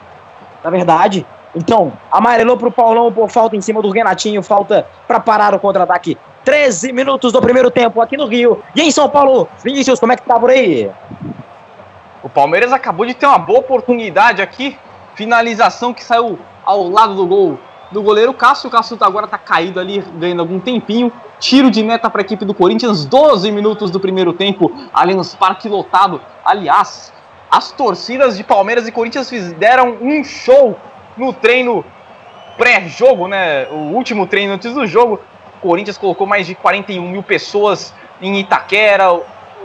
na 0.63 0.69
verdade. 0.69 1.25
Então, 1.53 1.93
amarelou 2.09 2.57
pro 2.57 2.71
Paulão 2.71 3.11
por 3.11 3.29
falta 3.29 3.55
em 3.55 3.61
cima 3.61 3.81
do 3.81 3.89
Renatinho, 3.89 4.41
falta 4.41 4.87
para 5.07 5.19
parar 5.19 5.53
o 5.53 5.59
contra-ataque. 5.59 6.17
13 6.43 6.91
minutos 6.91 7.31
do 7.31 7.41
primeiro 7.41 7.69
tempo 7.69 8.01
aqui 8.01 8.17
no 8.17 8.25
Rio. 8.25 8.63
E 8.75 8.81
em 8.81 8.91
São 8.91 9.09
Paulo, 9.09 9.47
Vinícius, 9.63 9.99
como 9.99 10.13
é 10.13 10.15
que 10.15 10.23
tá 10.23 10.39
por 10.39 10.49
aí? 10.49 10.89
O 12.23 12.29
Palmeiras 12.29 12.71
acabou 12.71 13.05
de 13.05 13.13
ter 13.13 13.25
uma 13.25 13.37
boa 13.37 13.59
oportunidade 13.59 14.41
aqui. 14.41 14.77
Finalização 15.15 15.93
que 15.93 16.03
saiu 16.03 16.39
ao 16.63 16.87
lado 16.89 17.15
do 17.15 17.25
gol 17.25 17.59
do 17.91 18.01
goleiro 18.01 18.33
Cássio. 18.33 18.69
O 18.69 18.71
Cássio 18.71 18.97
agora 19.01 19.27
tá 19.27 19.37
caído 19.37 19.79
ali, 19.79 19.99
ganhando 20.17 20.39
algum 20.39 20.59
tempinho. 20.59 21.11
Tiro 21.39 21.69
de 21.69 21.83
meta 21.83 22.09
para 22.09 22.21
a 22.21 22.23
equipe 22.23 22.45
do 22.45 22.53
Corinthians. 22.53 23.05
12 23.05 23.51
minutos 23.51 23.91
do 23.91 23.99
primeiro 23.99 24.33
tempo. 24.33 24.71
Allianz 24.93 25.35
Parque 25.35 25.67
lotado. 25.67 26.21
Aliás, 26.45 27.11
as 27.51 27.69
torcidas 27.69 28.37
de 28.37 28.45
Palmeiras 28.45 28.87
e 28.87 28.91
Corinthians 28.93 29.29
fizeram 29.29 29.97
um 30.01 30.23
show 30.23 30.79
no 31.17 31.33
treino 31.33 31.83
pré-jogo, 32.57 33.27
né? 33.27 33.67
O 33.69 33.93
último 33.93 34.25
treino 34.25 34.53
antes 34.53 34.73
do 34.73 34.87
jogo. 34.87 35.19
O 35.57 35.67
Corinthians 35.67 35.97
colocou 35.97 36.25
mais 36.25 36.47
de 36.47 36.55
41 36.55 37.05
mil 37.09 37.21
pessoas 37.21 37.93
em 38.21 38.39
Itaquera. 38.39 39.11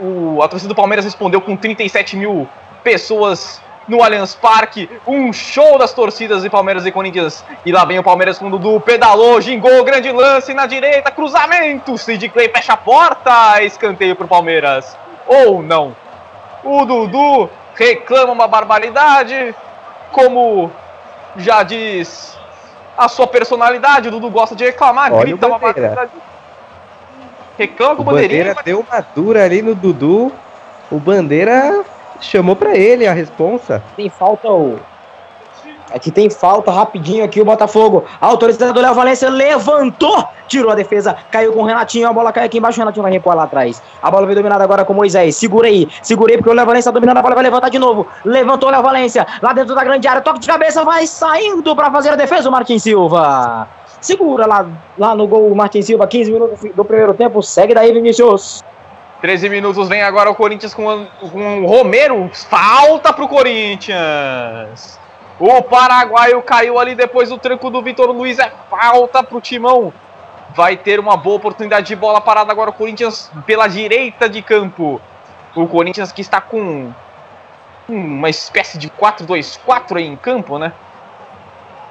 O, 0.01 0.41
a 0.43 0.49
torcida 0.49 0.67
do 0.67 0.75
Palmeiras 0.75 1.05
respondeu 1.05 1.39
com 1.39 1.55
37 1.55 2.17
mil 2.17 2.47
pessoas 2.83 3.61
no 3.87 4.03
Allianz 4.03 4.35
Parque. 4.35 4.89
Um 5.07 5.31
show 5.31 5.77
das 5.77 5.93
torcidas 5.93 6.43
de 6.43 6.49
Palmeiras 6.49 6.85
e 6.85 6.91
Corinthians. 6.91 7.45
E 7.65 7.71
lá 7.71 7.85
vem 7.85 7.99
o 7.99 8.03
Palmeiras 8.03 8.37
com 8.37 8.47
o 8.47 8.49
Dudu, 8.49 8.81
pedalou, 8.81 9.39
gingou, 9.39 9.85
grande 9.85 10.11
lance 10.11 10.53
na 10.53 10.65
direita, 10.65 11.09
cruzamento. 11.09 11.97
Sid 11.97 12.27
Clay 12.29 12.49
fecha 12.49 12.73
a 12.73 12.77
porta, 12.77 13.63
escanteio 13.63 14.15
pro 14.15 14.27
Palmeiras. 14.27 14.97
Ou 15.25 15.63
não. 15.63 15.95
O 16.65 16.85
Dudu 16.85 17.49
reclama 17.77 18.33
uma 18.33 18.47
barbaridade, 18.47 19.55
como 20.11 20.71
já 21.37 21.63
diz 21.63 22.37
a 22.97 23.07
sua 23.07 23.27
personalidade. 23.27 24.07
O 24.07 24.11
Dudu 24.11 24.29
gosta 24.29 24.55
de 24.55 24.65
reclamar, 24.65 25.13
Olha 25.13 25.21
grita 25.21 25.47
uma 25.47 25.59
Bandeira. 25.59 25.89
barbaridade. 25.89 26.21
Reclama 27.57 27.95
com 27.95 28.01
O. 28.01 28.05
Bandeira 28.05 28.55
deu 28.63 28.79
uma 28.87 29.01
dura 29.15 29.43
ali 29.45 29.61
no 29.61 29.73
Dudu. 29.75 30.31
O 30.91 30.99
Bandeira 30.99 31.83
chamou 32.19 32.55
pra 32.55 32.75
ele 32.75 33.07
a 33.07 33.13
responsa. 33.13 33.83
Tem 33.95 34.09
falta 34.09 34.49
o. 34.49 34.79
Aqui 35.93 36.11
tem 36.11 36.29
falta 36.29 36.71
rapidinho 36.71 37.23
aqui 37.23 37.39
o 37.39 37.45
Botafogo. 37.45 38.03
Autorizado 38.19 38.73
do 38.73 38.81
Léo 38.81 38.93
Valência 38.93 39.29
levantou, 39.29 40.27
tirou 40.47 40.71
a 40.71 40.75
defesa, 40.75 41.15
caiu 41.31 41.53
com 41.53 41.61
o 41.61 41.65
Renatinho. 41.65 42.07
A 42.07 42.13
bola 42.13 42.31
cai 42.31 42.45
aqui 42.45 42.57
embaixo, 42.57 42.77
o 42.77 42.81
Renatinho 42.81 43.03
vai 43.03 43.11
recuar 43.11 43.37
lá 43.37 43.43
atrás. 43.43 43.81
A 44.01 44.11
bola 44.11 44.25
vem 44.25 44.35
dominada 44.35 44.63
agora 44.63 44.83
com 44.83 44.93
o 44.93 44.95
Moisés. 44.95 45.35
Segura 45.37 45.67
aí, 45.67 45.87
segurei 46.01 46.37
porque 46.37 46.49
o 46.49 46.53
Léo 46.53 46.65
Valência 46.65 46.91
tá 46.91 46.93
dominando 46.93 47.17
a 47.17 47.21
bola, 47.21 47.35
vai 47.35 47.43
levantar 47.43 47.69
de 47.69 47.79
novo. 47.79 48.05
Levantou 48.25 48.69
o 48.69 48.71
Léo 48.71 48.83
Valência 48.83 49.25
lá 49.41 49.53
dentro 49.53 49.73
da 49.73 49.83
grande 49.83 50.07
área, 50.07 50.21
toque 50.21 50.39
de 50.39 50.47
cabeça, 50.47 50.83
vai 50.83 51.07
saindo 51.07 51.75
para 51.75 51.89
fazer 51.89 52.09
a 52.09 52.15
defesa 52.15 52.49
o 52.49 52.51
Martin 52.51 52.79
Silva. 52.79 53.67
Segura 54.01 54.45
lá, 54.45 54.67
lá 54.97 55.15
no 55.15 55.25
gol 55.25 55.51
o 55.51 55.55
Martin 55.55 55.81
Silva, 55.81 56.05
15 56.05 56.31
minutos 56.31 56.59
do 56.75 56.85
primeiro 56.85 57.13
tempo. 57.13 57.41
Segue 57.41 57.73
daí, 57.73 57.91
Vinícius. 57.93 58.63
13 59.21 59.49
minutos 59.49 59.89
vem 59.89 60.03
agora 60.03 60.29
o 60.29 60.35
Corinthians 60.35 60.73
com, 60.73 61.07
com 61.19 61.63
o 61.63 61.65
Romero. 61.65 62.29
Falta 62.49 63.11
pro 63.11 63.27
Corinthians. 63.27 64.99
O 65.39 65.61
paraguaio 65.61 66.41
caiu 66.41 66.79
ali 66.79 66.95
depois 66.95 67.29
do 67.29 67.37
tranco 67.37 67.69
do 67.69 67.81
Vitor 67.81 68.09
Luiz. 68.09 68.39
É 68.39 68.51
falta 68.69 69.23
pro 69.23 69.39
Timão. 69.39 69.93
Vai 70.55 70.75
ter 70.75 70.99
uma 70.99 71.15
boa 71.15 71.35
oportunidade 71.35 71.87
de 71.87 71.95
bola 71.95 72.19
parada 72.19 72.51
agora 72.51 72.71
o 72.71 72.73
Corinthians 72.73 73.31
pela 73.45 73.67
direita 73.67 74.27
de 74.27 74.41
campo. 74.41 74.99
O 75.55 75.67
Corinthians 75.67 76.11
que 76.11 76.21
está 76.21 76.41
com 76.41 76.91
uma 77.87 78.29
espécie 78.29 78.77
de 78.77 78.89
4-2-4 78.89 79.97
aí 79.97 80.05
em 80.05 80.15
campo, 80.15 80.57
né? 80.57 80.73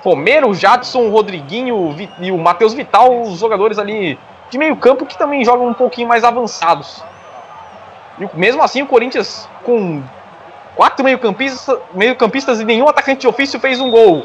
Romero, 0.03 0.53
Jadson, 0.55 1.09
Rodriguinho 1.11 1.95
e 2.21 2.31
o 2.31 2.39
Matheus 2.39 2.75
Vital, 2.75 3.23
os 3.23 3.39
jogadores 3.39 3.79
ali 3.79 4.19
de 4.51 4.59
meio 4.59 4.77
campo 4.77 5.07
que 5.07 5.19
também 5.19 5.45
jogam 5.45 5.67
um 5.67 5.75
pouquinho 5.75 6.09
mais 6.09 6.23
avançados. 6.23 7.03
E 8.19 8.29
mesmo 8.35 8.63
assim, 8.63 8.83
o 8.83 8.87
Corinthians, 8.87 9.49
com 9.65 10.03
quatro 10.77 11.05
meio-campistas 11.05 11.79
meio 11.95 12.15
-campistas 12.15 12.61
e 12.61 12.65
nenhum 12.65 12.89
atacante 12.89 13.23
de 13.23 13.29
ofício, 13.29 13.59
fez 13.59 13.81
um 13.81 13.91
gol. 13.91 14.25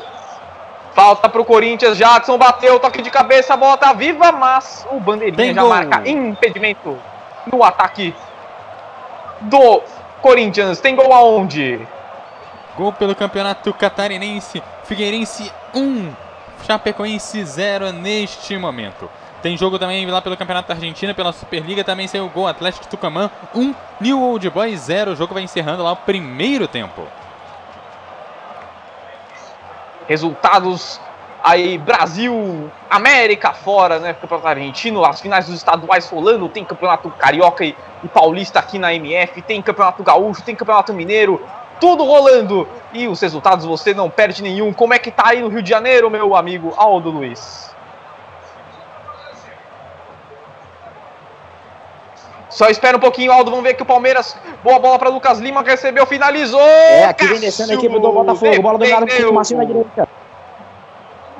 Falta 0.93 1.29
pro 1.29 1.45
Corinthians, 1.45 1.97
Jadson 1.97 2.37
bateu, 2.37 2.77
toque 2.77 3.01
de 3.01 3.09
cabeça, 3.09 3.53
a 3.53 3.57
bola 3.57 3.77
tá 3.77 3.93
viva, 3.93 4.31
mas 4.33 4.85
o 4.91 4.99
Bandeirinha 4.99 5.37
Tem 5.37 5.53
já 5.53 5.61
gol. 5.61 5.69
marca 5.69 6.07
impedimento 6.07 6.99
no 7.51 7.63
ataque 7.63 8.13
do 9.39 9.81
Corinthians. 10.21 10.79
Tem 10.81 10.95
gol 10.95 11.13
aonde? 11.13 11.79
Gol 12.77 12.91
pelo 12.93 13.15
Campeonato 13.15 13.73
Catarinense. 13.73 14.61
Figueirense 14.83 15.51
1, 15.73 16.13
Chapecoense 16.67 17.43
0 17.43 17.93
neste 17.93 18.57
momento. 18.57 19.09
Tem 19.41 19.57
jogo 19.57 19.79
também 19.79 20.05
lá 20.05 20.21
pelo 20.21 20.37
Campeonato 20.37 20.71
Argentina, 20.71 21.13
pela 21.15 21.31
Superliga. 21.31 21.83
Também 21.83 22.07
saiu 22.07 22.25
o 22.25 22.29
gol 22.29 22.47
Atlético 22.47 22.85
Tucumã 22.87 23.29
1, 23.55 23.73
New 23.99 24.21
Old 24.21 24.47
Boys 24.51 24.81
0. 24.81 25.11
O 25.11 25.15
jogo 25.15 25.33
vai 25.33 25.41
encerrando 25.41 25.81
lá 25.81 25.91
o 25.93 25.95
primeiro 25.95 26.67
tempo. 26.67 27.01
Resultados 30.07 30.99
aí, 31.43 31.79
Brasil, 31.79 32.69
América 32.87 33.51
fora, 33.51 33.97
né? 33.97 34.13
Campeonato 34.13 34.47
Argentino, 34.47 35.03
as 35.03 35.19
finais 35.19 35.47
dos 35.47 35.55
estaduais 35.55 36.07
rolando, 36.07 36.47
tem 36.47 36.63
Campeonato 36.63 37.09
Carioca 37.09 37.65
e, 37.65 37.75
e 38.03 38.07
Paulista 38.07 38.59
aqui 38.59 38.77
na 38.77 38.93
MF, 38.93 39.41
tem 39.41 39.59
Campeonato 39.59 40.03
Gaúcho, 40.03 40.43
tem 40.43 40.55
Campeonato 40.55 40.93
Mineiro, 40.93 41.43
tudo 41.79 42.03
rolando. 42.03 42.67
E 42.93 43.07
os 43.07 43.19
resultados 43.19 43.65
você 43.65 43.91
não 43.91 44.07
perde 44.07 44.43
nenhum. 44.43 44.71
Como 44.71 44.93
é 44.93 44.99
que 44.99 45.09
tá 45.09 45.29
aí 45.29 45.41
no 45.41 45.47
Rio 45.47 45.63
de 45.63 45.69
Janeiro, 45.69 46.11
meu 46.11 46.35
amigo 46.35 46.73
Aldo 46.77 47.09
Luiz? 47.09 47.71
Só 52.51 52.67
espera 52.67 52.97
um 52.97 52.99
pouquinho, 52.99 53.31
Aldo. 53.31 53.49
Vamos 53.49 53.63
ver 53.63 53.73
que 53.73 53.81
o 53.81 53.85
Palmeiras. 53.85 54.37
Boa 54.63 54.77
bola 54.77 54.99
para 54.99 55.09
Lucas 55.09 55.39
Lima, 55.39 55.63
recebeu, 55.63 56.05
finalizou. 56.05 56.59
É, 56.61 57.05
aqui 57.05 57.25
vem 57.25 57.39
descendo 57.39 57.71
a 57.71 57.75
equipe 57.75 57.93
do 57.93 58.11
Botafogo. 58.11 58.61
Bola 58.61 58.77
dominada 58.77 59.07
com 59.07 59.29
o 59.29 59.33
Marcinho 59.33 59.59
na 59.59 59.65
direita. 59.65 60.07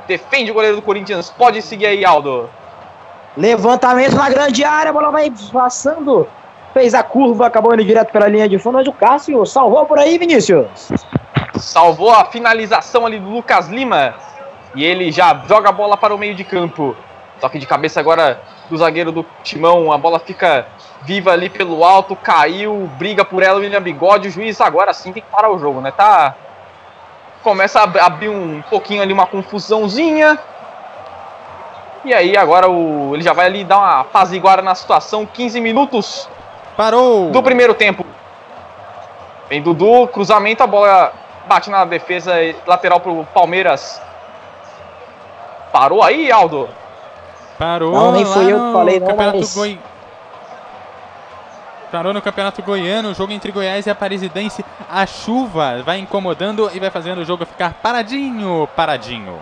Defende 0.08 0.52
o 0.52 0.54
goleiro 0.54 0.78
do 0.78 0.82
Corinthians. 0.82 1.30
Pode 1.30 1.62
seguir 1.62 1.86
aí, 1.86 2.06
Aldo. 2.06 2.50
Levantamento 3.38 4.16
na 4.16 4.30
grande 4.30 4.64
área, 4.64 4.90
a 4.90 4.94
bola 4.94 5.12
vai 5.12 5.32
passando. 5.52 6.28
Fez 6.74 6.94
a 6.94 7.04
curva, 7.04 7.48
acabou 7.48 7.74
indo 7.74 7.84
direto 7.84 8.12
pela 8.12 8.28
linha 8.28 8.48
de 8.48 8.58
fundo, 8.58 8.76
mas 8.76 8.88
o 8.88 8.94
Cássio 8.94 9.46
salvou 9.46 9.86
por 9.86 10.00
aí, 10.00 10.18
Vinícius. 10.18 10.92
Salvou 11.58 12.12
a 12.12 12.26
finalização 12.26 13.06
ali 13.06 13.20
do 13.20 13.30
Lucas 13.30 13.68
Lima. 13.68 14.16
E 14.74 14.86
ele 14.86 15.12
já 15.12 15.44
joga 15.48 15.70
a 15.70 15.72
bola 15.72 15.98
para 15.98 16.16
o 16.16 16.18
meio 16.18 16.34
de 16.34 16.46
campo. 16.46 16.96
Toque 17.42 17.58
de 17.58 17.66
cabeça 17.66 18.00
agora 18.00 18.40
do 18.70 18.78
zagueiro 18.78 19.12
do 19.12 19.26
Timão. 19.44 19.92
A 19.92 19.98
bola 19.98 20.20
fica 20.20 20.68
viva 21.02 21.32
ali 21.32 21.50
pelo 21.50 21.84
alto, 21.84 22.16
caiu, 22.16 22.88
briga 23.00 23.26
por 23.26 23.42
ela, 23.42 23.60
William 23.60 23.82
Bigode. 23.82 24.28
O 24.28 24.32
juiz 24.32 24.62
agora 24.62 24.94
sim 24.94 25.12
tem 25.12 25.24
que 25.24 25.30
parar 25.30 25.50
o 25.50 25.58
jogo, 25.58 25.82
né? 25.82 25.92
Tá. 25.92 26.36
Começa 27.42 27.80
a 27.80 28.06
abrir 28.06 28.30
um 28.30 28.62
pouquinho 28.70 29.02
ali 29.02 29.12
uma 29.12 29.26
confusãozinha. 29.26 30.38
E 32.06 32.14
aí 32.14 32.38
agora 32.38 32.70
o, 32.70 33.16
ele 33.16 33.24
já 33.24 33.34
vai 33.34 33.48
ali 33.48 33.64
dar 33.64 33.80
uma 33.80 34.00
apaziguada 34.02 34.62
na 34.62 34.76
situação. 34.76 35.26
15 35.26 35.60
minutos 35.60 36.30
Parou! 36.78 37.32
do 37.32 37.42
primeiro 37.42 37.74
tempo. 37.74 38.06
Vem 39.50 39.64
Dudu, 39.64 40.08
cruzamento, 40.10 40.62
a 40.62 40.68
bola 40.68 41.12
bate 41.48 41.72
na 41.72 41.86
defesa 41.86 42.34
lateral 42.68 43.00
pro 43.00 43.26
Palmeiras. 43.34 44.00
Parou 45.72 46.04
aí, 46.04 46.32
Aldo? 46.32 46.70
Parou 47.62 47.92
Não, 47.92 48.12
nem 48.12 48.26
fui 48.26 48.52
eu 48.52 48.58
que 48.58 48.64
no 48.64 48.74
falei, 48.74 49.00
não, 49.00 49.08
Campeonato 49.08 49.38
mas- 49.38 49.54
Goi... 49.54 49.80
Parou 51.92 52.12
no 52.12 52.20
Campeonato 52.20 52.64
Goiano, 52.64 53.12
o 53.12 53.14
jogo 53.14 53.34
entre 53.34 53.52
Goiás 53.52 53.86
e 53.86 53.90
Aparecidense. 53.92 54.66
A 54.90 55.06
chuva 55.06 55.84
vai 55.86 56.00
incomodando 56.00 56.72
e 56.74 56.80
vai 56.80 56.90
fazendo 56.90 57.20
o 57.20 57.26
jogo 57.26 57.46
ficar 57.46 57.74
paradinho, 57.76 58.68
paradinho. 58.76 59.36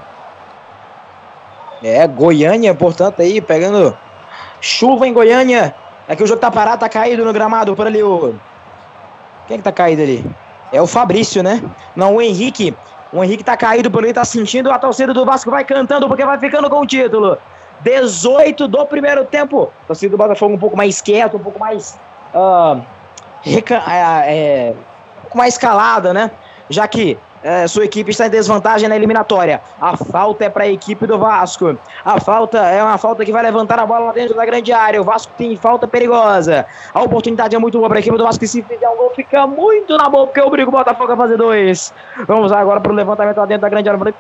É, 1.82 2.06
Goiânia, 2.08 2.76
portanto, 2.76 3.22
aí, 3.22 3.40
pegando 3.40 3.98
chuva 4.60 5.08
em 5.08 5.14
Goiânia. 5.14 5.74
Aqui 6.06 6.22
o 6.22 6.28
jogo 6.28 6.42
tá 6.42 6.52
parado, 6.52 6.80
tá 6.82 6.90
caído 6.90 7.24
no 7.24 7.32
gramado 7.32 7.74
por 7.74 7.88
ali 7.88 8.04
o. 8.04 8.36
Quem 9.48 9.58
que 9.60 9.64
tá 9.64 9.72
caído 9.72 10.02
ali? 10.02 10.30
É 10.74 10.82
o 10.82 10.88
Fabrício, 10.88 11.42
né? 11.42 11.64
Não, 11.96 12.16
o 12.16 12.22
Henrique. 12.22 12.76
O 13.14 13.24
Henrique 13.24 13.46
tá 13.46 13.56
caído 13.56 13.90
por 13.90 14.04
ali, 14.04 14.12
tá 14.12 14.26
sentindo. 14.26 14.72
A 14.72 14.78
torcida 14.78 15.14
do 15.14 15.24
Vasco 15.24 15.50
vai 15.50 15.64
cantando 15.64 16.08
porque 16.08 16.26
vai 16.26 16.38
ficando 16.38 16.70
com 16.70 16.82
o 16.82 16.86
título. 16.86 17.38
18 17.82 18.68
do 18.68 18.86
primeiro 18.86 19.26
tempo. 19.26 19.72
Torcida 19.88 20.12
do 20.12 20.18
Botafogo 20.18 20.54
um 20.54 20.60
pouco 20.60 20.76
mais 20.78 21.02
quieta, 21.02 21.38
um 21.38 21.39
pouco 21.39 21.60
mais. 21.60 21.98
ah, 23.86 24.24
é, 24.26 24.74
um 25.18 25.22
pouco 25.22 25.38
mais 25.38 25.58
calada, 25.58 26.13
né? 26.13 26.32
Já 26.70 26.88
que 26.88 27.18
eh, 27.42 27.68
sua 27.68 27.86
equipe 27.86 28.12
está 28.12 28.28
em 28.28 28.30
desvantagem 28.30 28.89
na 28.89 28.96
eliminatória. 28.96 29.62
A 29.80 29.96
falta 29.96 30.46
é 30.46 30.50
para 30.50 30.65
a 30.65 30.68
equipe 30.68 31.08
do 31.08 31.18
Vasco. 31.18 31.78
A 32.04 32.20
falta 32.20 32.58
é 32.58 32.84
uma 32.84 32.98
falta 32.98 33.24
que 33.24 33.32
vai 33.32 33.42
levantar 33.44 33.80
a 33.80 33.86
bola 33.86 34.08
lá 34.08 34.12
dentro 34.12 34.36
da 34.36 34.46
grande 34.46 34.74
área. 34.74 35.00
O 35.00 35.04
Vasco 35.04 35.32
tem 35.38 35.56
falta 35.56 35.88
perigosa. 35.88 36.65
A 36.94 37.02
oportunidade 37.02 37.56
é 37.56 37.60
muito 37.60 37.78
boa 37.78 37.88
para 37.88 38.00
a 38.00 38.02
equipe 38.02 38.18
do 38.18 38.24
Vasco. 38.24 38.44
E 38.44 38.48
se 38.48 38.62
fizer 38.62 38.89
um 38.89 38.98
gol, 38.98 39.12
fica 39.15 39.48
muito 39.48 39.98
na 39.98 40.10
boa, 40.10 40.28
porque 40.28 40.42
obriga 40.42 40.68
o 40.68 40.72
Botafogo 40.72 41.13
a 41.13 41.18
fazer 41.18 41.38
dois. 41.38 41.94
Vamos 42.28 42.52
agora 42.52 42.82
para 42.82 42.92
o 42.92 42.96
levantamento 42.96 43.38
lá 43.38 43.46
dentro 43.46 43.62
da 43.62 43.70
grande 43.70 43.89
área. 43.89 44.13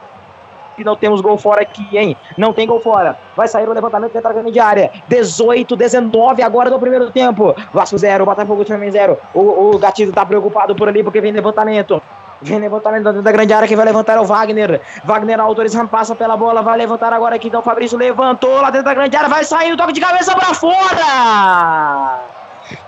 E 0.79 0.83
não 0.83 0.95
temos 0.95 1.19
gol 1.19 1.37
fora 1.37 1.61
aqui, 1.61 1.85
hein? 1.97 2.15
Não 2.37 2.53
tem 2.53 2.65
gol 2.65 2.79
fora. 2.79 3.17
Vai 3.35 3.47
sair 3.47 3.67
o 3.67 3.73
levantamento 3.73 4.13
da 4.13 4.31
grande 4.31 4.59
área. 4.59 4.91
18, 5.07 5.75
19 5.75 6.41
agora 6.41 6.69
do 6.69 6.79
primeiro 6.79 7.11
tempo. 7.11 7.55
Vasco 7.73 7.97
0, 7.97 8.25
Botafogo 8.25 8.63
também 8.63 8.89
0. 8.89 9.17
O, 9.33 9.75
o 9.75 9.77
Gatito 9.77 10.13
tá 10.13 10.25
preocupado 10.25 10.75
por 10.75 10.87
ali 10.87 11.03
porque 11.03 11.19
vem 11.19 11.33
levantamento. 11.33 12.01
Vem 12.41 12.59
levantamento 12.59 13.03
dentro 13.03 13.21
da 13.21 13.31
grande 13.31 13.51
área. 13.51 13.67
Quem 13.67 13.75
vai 13.75 13.85
levantar 13.85 14.15
é 14.15 14.21
o 14.21 14.25
Wagner. 14.25 14.81
Wagner 15.03 15.39
autorizando, 15.41 15.89
passa 15.89 16.15
pela 16.15 16.37
bola. 16.37 16.61
Vai 16.61 16.77
levantar 16.77 17.11
agora 17.11 17.35
aqui. 17.35 17.49
Então 17.49 17.59
o 17.59 17.63
Fabrício 17.63 17.97
levantou 17.97 18.61
lá 18.61 18.69
dentro 18.69 18.85
da 18.85 18.93
grande 18.93 19.15
área. 19.17 19.27
Vai 19.27 19.43
sair 19.43 19.73
o 19.73 19.77
toque 19.77 19.91
de 19.91 19.99
cabeça 19.99 20.33
pra 20.33 20.53
fora. 20.53 22.19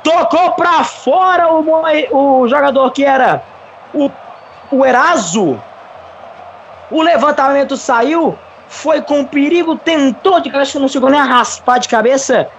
Tocou 0.03 0.51
pra 0.51 0.83
fora 0.83 1.51
o, 1.51 2.41
o 2.41 2.47
jogador 2.47 2.91
que 2.91 3.03
era 3.03 3.43
o, 3.93 4.09
o 4.71 4.85
Eraso. 4.85 5.59
O 6.91 7.01
levantamento 7.01 7.77
saiu, 7.77 8.37
foi 8.67 9.01
com 9.01 9.23
perigo, 9.23 9.77
tentou 9.77 10.41
de 10.41 10.49
cabeça, 10.49 10.79
não 10.79 10.89
chegou 10.89 11.09
nem 11.09 11.19
a 11.19 11.23
raspar 11.23 11.79
de 11.79 11.87
cabeça, 11.87 12.49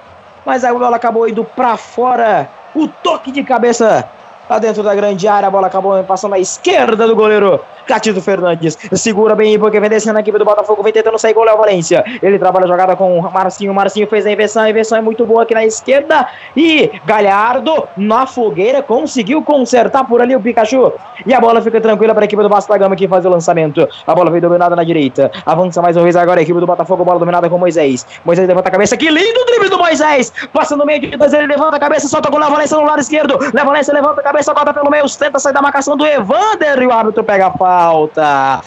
mas 0.44 0.64
a 0.64 0.72
bola 0.72 0.96
acabou 0.96 1.28
indo 1.28 1.44
pra 1.44 1.76
fora. 1.76 2.48
O 2.74 2.88
toque 2.88 3.30
de 3.30 3.44
cabeça 3.44 4.08
lá 4.52 4.58
dentro 4.58 4.82
da 4.82 4.94
grande 4.94 5.26
área, 5.26 5.46
a 5.46 5.50
bola 5.50 5.66
acabou 5.66 6.04
passando 6.04 6.34
à 6.34 6.38
esquerda 6.38 7.06
do 7.06 7.16
goleiro 7.16 7.58
Catito 7.86 8.20
Fernandes. 8.20 8.78
Segura 8.92 9.34
bem 9.34 9.58
porque 9.58 9.80
vem 9.80 9.88
descendo 9.88 10.18
a 10.18 10.20
equipe 10.20 10.38
do 10.38 10.44
Botafogo, 10.44 10.82
vem 10.82 10.92
tentando 10.92 11.18
sair 11.18 11.36
o 11.36 11.42
Léo 11.42 11.56
Valência. 11.56 12.04
Ele 12.22 12.38
trabalha 12.38 12.66
a 12.66 12.68
jogada 12.68 12.94
com 12.94 13.18
o 13.18 13.32
Marcinho, 13.32 13.72
Marcinho 13.72 14.06
fez 14.06 14.26
a 14.26 14.30
inversão, 14.30 14.62
a 14.62 14.70
inversão 14.70 14.98
é 14.98 15.00
muito 15.00 15.24
boa 15.24 15.42
aqui 15.42 15.54
na 15.54 15.64
esquerda 15.64 16.28
e 16.54 16.90
Galhardo 17.06 17.88
na 17.96 18.26
fogueira 18.26 18.82
conseguiu 18.82 19.42
consertar 19.42 20.04
por 20.04 20.20
ali 20.20 20.36
o 20.36 20.40
Pikachu. 20.40 20.92
E 21.26 21.32
a 21.32 21.40
bola 21.40 21.62
fica 21.62 21.80
tranquila 21.80 22.14
para 22.14 22.24
a 22.24 22.26
equipe 22.26 22.42
do 22.42 22.48
Vasco 22.48 22.70
da 22.70 22.78
Gama 22.78 22.94
que 22.94 23.08
faz 23.08 23.24
o 23.24 23.28
lançamento. 23.28 23.88
A 24.06 24.14
bola 24.14 24.30
veio 24.30 24.42
dominada 24.42 24.76
na 24.76 24.84
direita. 24.84 25.30
Avança 25.46 25.80
mais 25.80 25.96
uma 25.96 26.02
vez 26.02 26.16
agora 26.16 26.40
a 26.40 26.42
equipe 26.42 26.58
do 26.58 26.66
Botafogo, 26.66 27.04
bola 27.04 27.18
dominada 27.18 27.48
com 27.48 27.58
Moisés. 27.58 28.06
Moisés 28.24 28.46
levanta 28.46 28.68
a 28.68 28.72
cabeça, 28.72 28.96
que 28.96 29.10
lindo 29.10 29.44
drible 29.46 29.68
do 29.68 29.78
Moisés! 29.78 30.32
Passa 30.52 30.76
no 30.76 30.84
meio 30.84 31.00
de 31.00 31.16
dois, 31.16 31.32
ele 31.32 31.46
levanta 31.46 31.76
a 31.76 31.80
cabeça, 31.80 32.08
solta 32.08 32.30
com 32.30 32.36
o 32.36 32.40
Léo 32.40 32.50
Valência 32.50 32.76
no 32.76 32.84
lado 32.84 33.00
esquerdo. 33.00 33.38
Léo 33.52 33.66
Valência 33.66 33.94
levanta 33.94 34.20
a 34.20 34.24
cabeça, 34.24 34.41
bota 34.52 34.72
pelo 34.74 34.90
meio, 34.90 35.04
tenta 35.16 35.38
sair 35.38 35.52
da 35.52 35.62
marcação 35.62 35.96
do 35.96 36.06
Evander 36.06 36.80
e 36.82 36.86
o 36.86 36.92
árbitro 36.92 37.22
pega 37.22 37.46
a 37.48 37.50
falta. 37.52 38.60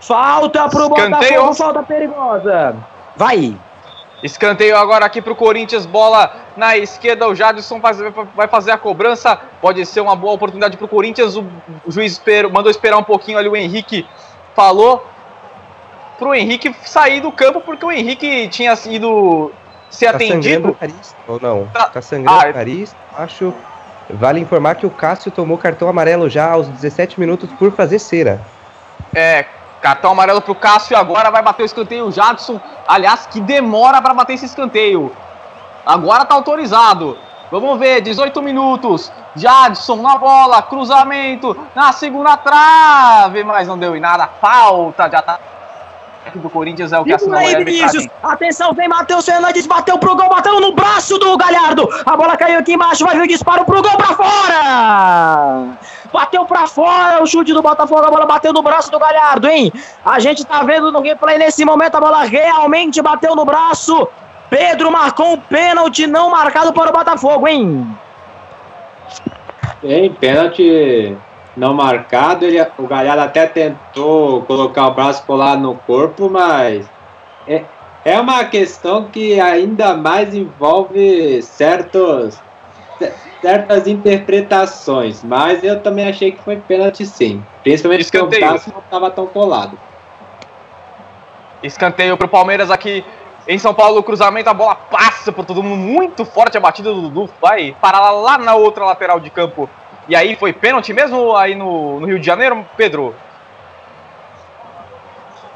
Falta 0.00 0.68
pro 0.68 0.82
Escanteio. 0.84 1.10
Botafogo, 1.10 1.54
falta 1.54 1.82
perigosa. 1.82 2.76
Vai. 3.16 3.56
Escanteio 4.22 4.76
agora 4.76 5.06
aqui 5.06 5.22
pro 5.22 5.34
Corinthians, 5.34 5.86
bola 5.86 6.30
na 6.56 6.76
esquerda, 6.76 7.26
o 7.26 7.34
Jadson 7.34 7.80
faz- 7.80 7.98
vai 8.36 8.46
fazer 8.48 8.70
a 8.70 8.76
cobrança, 8.76 9.38
pode 9.62 9.84
ser 9.86 10.00
uma 10.02 10.14
boa 10.14 10.34
oportunidade 10.34 10.76
pro 10.76 10.86
Corinthians, 10.86 11.36
o, 11.36 11.46
o 11.86 11.90
juiz 11.90 12.12
esperou- 12.12 12.50
mandou 12.52 12.70
esperar 12.70 12.98
um 12.98 13.02
pouquinho 13.02 13.38
ali, 13.38 13.48
o 13.48 13.56
Henrique 13.56 14.06
falou 14.54 15.06
pro 16.18 16.34
Henrique 16.34 16.74
sair 16.84 17.20
do 17.20 17.32
campo, 17.32 17.62
porque 17.62 17.84
o 17.84 17.90
Henrique 17.90 18.46
tinha 18.48 18.76
sido 18.76 19.50
ser 19.88 20.12
Tá 20.12 20.18
sangrando 20.18 20.34
atendido, 20.36 20.68
o 20.68 20.76
nariz, 20.80 21.16
ou 21.26 21.40
não? 21.40 21.66
Tá- 21.72 21.88
Tá 21.88 22.02
sangrando 22.02 22.40
Ah, 22.46 22.50
o 22.50 22.54
nariz, 22.54 22.94
acho. 23.16 23.54
Vale 24.14 24.40
informar 24.40 24.76
que 24.76 24.86
o 24.86 24.90
Cássio 24.90 25.30
tomou 25.30 25.58
cartão 25.58 25.88
amarelo 25.88 26.28
já 26.28 26.50
aos 26.50 26.68
17 26.68 27.18
minutos 27.18 27.50
por 27.58 27.72
fazer 27.72 27.98
cera. 27.98 28.40
é, 29.14 29.44
cartão 29.80 30.12
amarelo 30.12 30.40
pro 30.40 30.54
Cássio, 30.54 30.96
agora 30.96 31.30
vai 31.30 31.42
bater 31.42 31.62
o 31.62 31.66
escanteio 31.66 32.06
o 32.06 32.12
Jadson, 32.12 32.60
aliás, 32.86 33.26
que 33.26 33.40
demora 33.40 34.00
para 34.00 34.14
bater 34.14 34.34
esse 34.34 34.46
escanteio, 34.46 35.14
agora 35.84 36.24
tá 36.24 36.34
autorizado, 36.34 37.16
vamos 37.50 37.78
ver, 37.78 38.00
18 38.00 38.42
minutos, 38.42 39.10
Jadson 39.34 39.96
na 39.96 40.16
bola, 40.18 40.62
cruzamento, 40.62 41.56
na 41.74 41.92
segunda 41.92 42.36
trave, 42.36 43.42
mas 43.44 43.66
não 43.66 43.78
deu 43.78 43.96
em 43.96 44.00
nada, 44.00 44.28
falta 44.40 45.08
de 45.08 45.16
ataque 45.16 45.59
do 46.38 46.50
Corinthians 46.50 46.92
é 46.92 46.98
o 46.98 47.04
que 47.04 47.12
a 47.12 47.16
aí, 47.16 47.54
arbitragem. 47.54 47.64
Vinícius. 47.64 48.08
Atenção, 48.22 48.72
vem 48.72 48.88
Matheus 48.88 49.24
Fernandes, 49.24 49.66
bateu 49.66 49.98
pro 49.98 50.14
gol, 50.14 50.28
bateu 50.28 50.60
no 50.60 50.72
braço 50.72 51.18
do 51.18 51.36
Galhardo. 51.36 51.88
A 52.06 52.16
bola 52.16 52.36
caiu 52.36 52.58
aqui 52.58 52.74
embaixo, 52.74 53.04
vai 53.04 53.16
vir 53.16 53.22
o 53.22 53.28
disparo 53.28 53.64
pro 53.64 53.82
gol 53.82 53.96
pra 53.96 54.14
fora. 54.14 55.78
Bateu 56.12 56.44
pra 56.44 56.66
fora 56.66 57.22
o 57.22 57.26
chute 57.26 57.52
do 57.52 57.62
Botafogo, 57.62 58.04
a 58.04 58.10
bola 58.10 58.26
bateu 58.26 58.52
no 58.52 58.62
braço 58.62 58.90
do 58.90 58.98
Galhardo, 58.98 59.48
hein? 59.48 59.72
A 60.04 60.18
gente 60.18 60.44
tá 60.44 60.62
vendo 60.62 60.90
no 60.90 61.00
gameplay 61.00 61.38
nesse 61.38 61.64
momento, 61.64 61.94
a 61.96 62.00
bola 62.00 62.24
realmente 62.24 63.00
bateu 63.00 63.34
no 63.36 63.44
braço. 63.44 64.08
Pedro 64.48 64.90
marcou 64.90 65.34
um 65.34 65.38
pênalti 65.38 66.06
não 66.06 66.30
marcado 66.30 66.72
para 66.72 66.90
o 66.90 66.92
Botafogo, 66.92 67.46
hein? 67.46 67.86
Tem 69.80 70.12
pênalti 70.12 71.16
não 71.56 71.74
marcado. 71.74 72.44
Ele, 72.44 72.64
o 72.78 72.86
Galhardo 72.86 73.22
até 73.22 73.46
tentou 73.46 74.42
colocar 74.42 74.86
o 74.86 74.94
braço 74.94 75.24
colado 75.24 75.60
no 75.60 75.74
corpo, 75.74 76.28
mas 76.28 76.88
é, 77.46 77.64
é 78.04 78.20
uma 78.20 78.44
questão 78.44 79.04
que 79.04 79.40
ainda 79.40 79.94
mais 79.94 80.34
envolve 80.34 81.42
certos, 81.42 82.40
certas 83.40 83.86
interpretações. 83.86 85.22
Mas 85.22 85.62
eu 85.62 85.80
também 85.80 86.08
achei 86.08 86.32
que 86.32 86.42
foi 86.42 86.56
pênalti 86.56 87.04
sim. 87.04 87.42
Principalmente 87.62 88.04
porque 88.04 88.18
o 88.18 88.26
braço 88.26 88.70
não 88.72 88.80
estava 88.80 89.10
tão 89.10 89.26
colado. 89.26 89.78
Escanteio 91.62 92.16
pro 92.16 92.26
Palmeiras 92.26 92.70
aqui 92.70 93.04
em 93.46 93.58
São 93.58 93.74
Paulo. 93.74 93.98
O 93.98 94.02
cruzamento, 94.02 94.48
a 94.48 94.54
bola 94.54 94.74
passa 94.74 95.30
por 95.30 95.44
todo 95.44 95.62
mundo. 95.62 95.76
Muito 95.76 96.24
forte 96.24 96.56
a 96.56 96.60
batida 96.60 96.92
do 96.92 97.02
Dudu. 97.02 97.30
Vai 97.40 97.76
parar 97.80 98.10
lá 98.10 98.38
na 98.38 98.54
outra 98.54 98.84
lateral 98.84 99.20
de 99.20 99.28
campo. 99.28 99.68
E 100.08 100.16
aí 100.16 100.34
foi 100.36 100.52
pênalti 100.52 100.92
mesmo 100.92 101.36
aí 101.36 101.54
no, 101.54 102.00
no 102.00 102.06
Rio 102.06 102.18
de 102.18 102.26
Janeiro, 102.26 102.66
Pedro? 102.76 103.14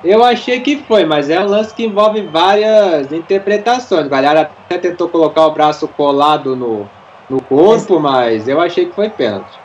Eu 0.05 0.23
achei 0.23 0.61
que 0.61 0.85
foi, 0.85 1.07
mas 1.07 1.31
é 1.31 1.41
um 1.41 1.47
lance 1.47 1.75
que 1.75 1.85
envolve 1.85 2.21
várias 2.27 3.11
interpretações. 3.11 4.07
O 4.07 4.11
Galhardo 4.11 4.51
até 4.67 4.77
tentou 4.77 5.09
colocar 5.09 5.47
o 5.47 5.51
braço 5.51 5.89
colado 5.89 6.55
no, 6.55 6.87
no 7.29 7.43
corpo, 7.43 7.99
mas 7.99 8.47
eu 8.47 8.61
achei 8.61 8.85
que 8.87 8.95
foi 8.95 9.09
pênalti. 9.09 9.59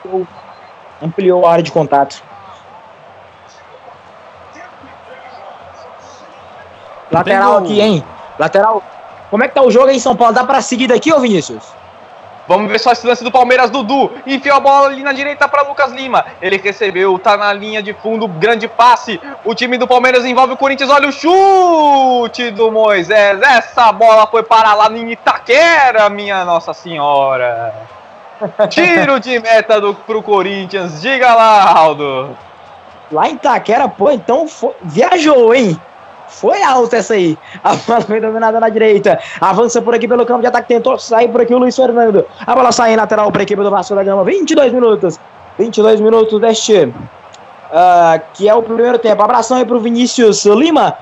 Ampliou 1.01 1.45
a 1.45 1.51
área 1.51 1.63
de 1.63 1.71
contato. 1.71 2.23
Lateral 7.11 7.57
aqui, 7.57 7.81
hein? 7.81 8.03
Lateral. 8.37 8.81
Como 9.29 9.43
é 9.43 9.47
que 9.47 9.55
tá 9.55 9.61
o 9.61 9.69
jogo 9.69 9.87
aí 9.87 9.97
em 9.97 9.99
São 9.99 10.15
Paulo? 10.15 10.33
Dá 10.33 10.45
pra 10.45 10.61
seguir 10.61 10.87
daqui, 10.87 11.11
ô 11.11 11.19
Vinícius? 11.19 11.78
Vamos 12.49 12.71
ver 12.71 12.79
só 12.79 12.91
esse 12.91 13.05
lance 13.05 13.23
do 13.23 13.31
Palmeiras, 13.31 13.69
Dudu. 13.69 14.11
Enfiou 14.25 14.57
a 14.57 14.59
bola 14.59 14.87
ali 14.87 15.03
na 15.03 15.13
direita 15.13 15.47
para 15.47 15.61
Lucas 15.61 15.91
Lima. 15.91 16.25
Ele 16.41 16.57
recebeu, 16.57 17.19
tá 17.19 17.37
na 17.37 17.53
linha 17.53 17.83
de 17.83 17.93
fundo, 17.93 18.27
grande 18.27 18.67
passe. 18.67 19.21
O 19.45 19.53
time 19.53 19.77
do 19.77 19.87
Palmeiras 19.87 20.25
envolve 20.25 20.53
o 20.53 20.57
Corinthians. 20.57 20.89
Olha 20.89 21.07
o 21.07 21.11
chute 21.11 22.49
do 22.49 22.71
Moisés. 22.71 23.39
Essa 23.39 23.91
bola 23.91 24.25
foi 24.25 24.41
parar 24.41 24.73
lá 24.73 24.89
em 24.89 25.11
Itaquera, 25.11 26.09
minha 26.09 26.43
Nossa 26.43 26.73
Senhora. 26.73 27.71
Tiro 28.69 29.19
de 29.19 29.37
meta 29.39 29.79
do, 29.79 29.93
pro 29.93 30.23
Corinthians. 30.23 30.99
Diga 31.03 31.31
lá, 31.35 31.71
Aldo. 31.71 32.35
Lá 33.11 33.29
em 33.29 33.33
Itaquera, 33.33 33.87
pô, 33.87 34.09
então 34.09 34.47
foi- 34.47 34.73
viajou, 34.81 35.53
hein? 35.53 35.79
Foi 36.29 36.61
alta 36.61 36.97
essa 36.97 37.15
aí. 37.15 37.37
A 37.63 37.75
bola 37.75 38.01
foi 38.01 38.21
dominada 38.21 38.59
na 38.59 38.69
direita. 38.69 39.19
Avança 39.41 39.81
por 39.81 39.93
aqui 39.93 40.07
pelo 40.07 40.25
campo 40.25 40.41
de 40.41 40.47
ataque. 40.47 40.69
Tentou 40.69 40.97
sair 40.97 41.27
por 41.27 41.41
aqui 41.41 41.53
o 41.53 41.57
Luiz 41.57 41.75
Fernando. 41.75 42.25
A 42.45 42.55
bola 42.55 42.71
sai 42.71 42.93
em 42.93 42.95
lateral 42.95 43.31
para 43.31 43.41
a 43.41 43.43
equipe 43.43 43.61
do 43.61 43.69
Vasco 43.69 43.95
da 43.95 44.03
Gama. 44.03 44.23
22 44.23 44.71
minutos. 44.71 45.19
22 45.57 45.99
minutos 45.99 46.39
deste. 46.39 46.93
ah, 47.71 48.19
que 48.33 48.47
é 48.47 48.53
o 48.53 48.63
primeiro 48.63 48.97
tempo. 48.99 49.21
Abração 49.21 49.57
aí 49.57 49.65
pro 49.65 49.79
Vinícius 49.79 50.45
Lima. 50.45 50.95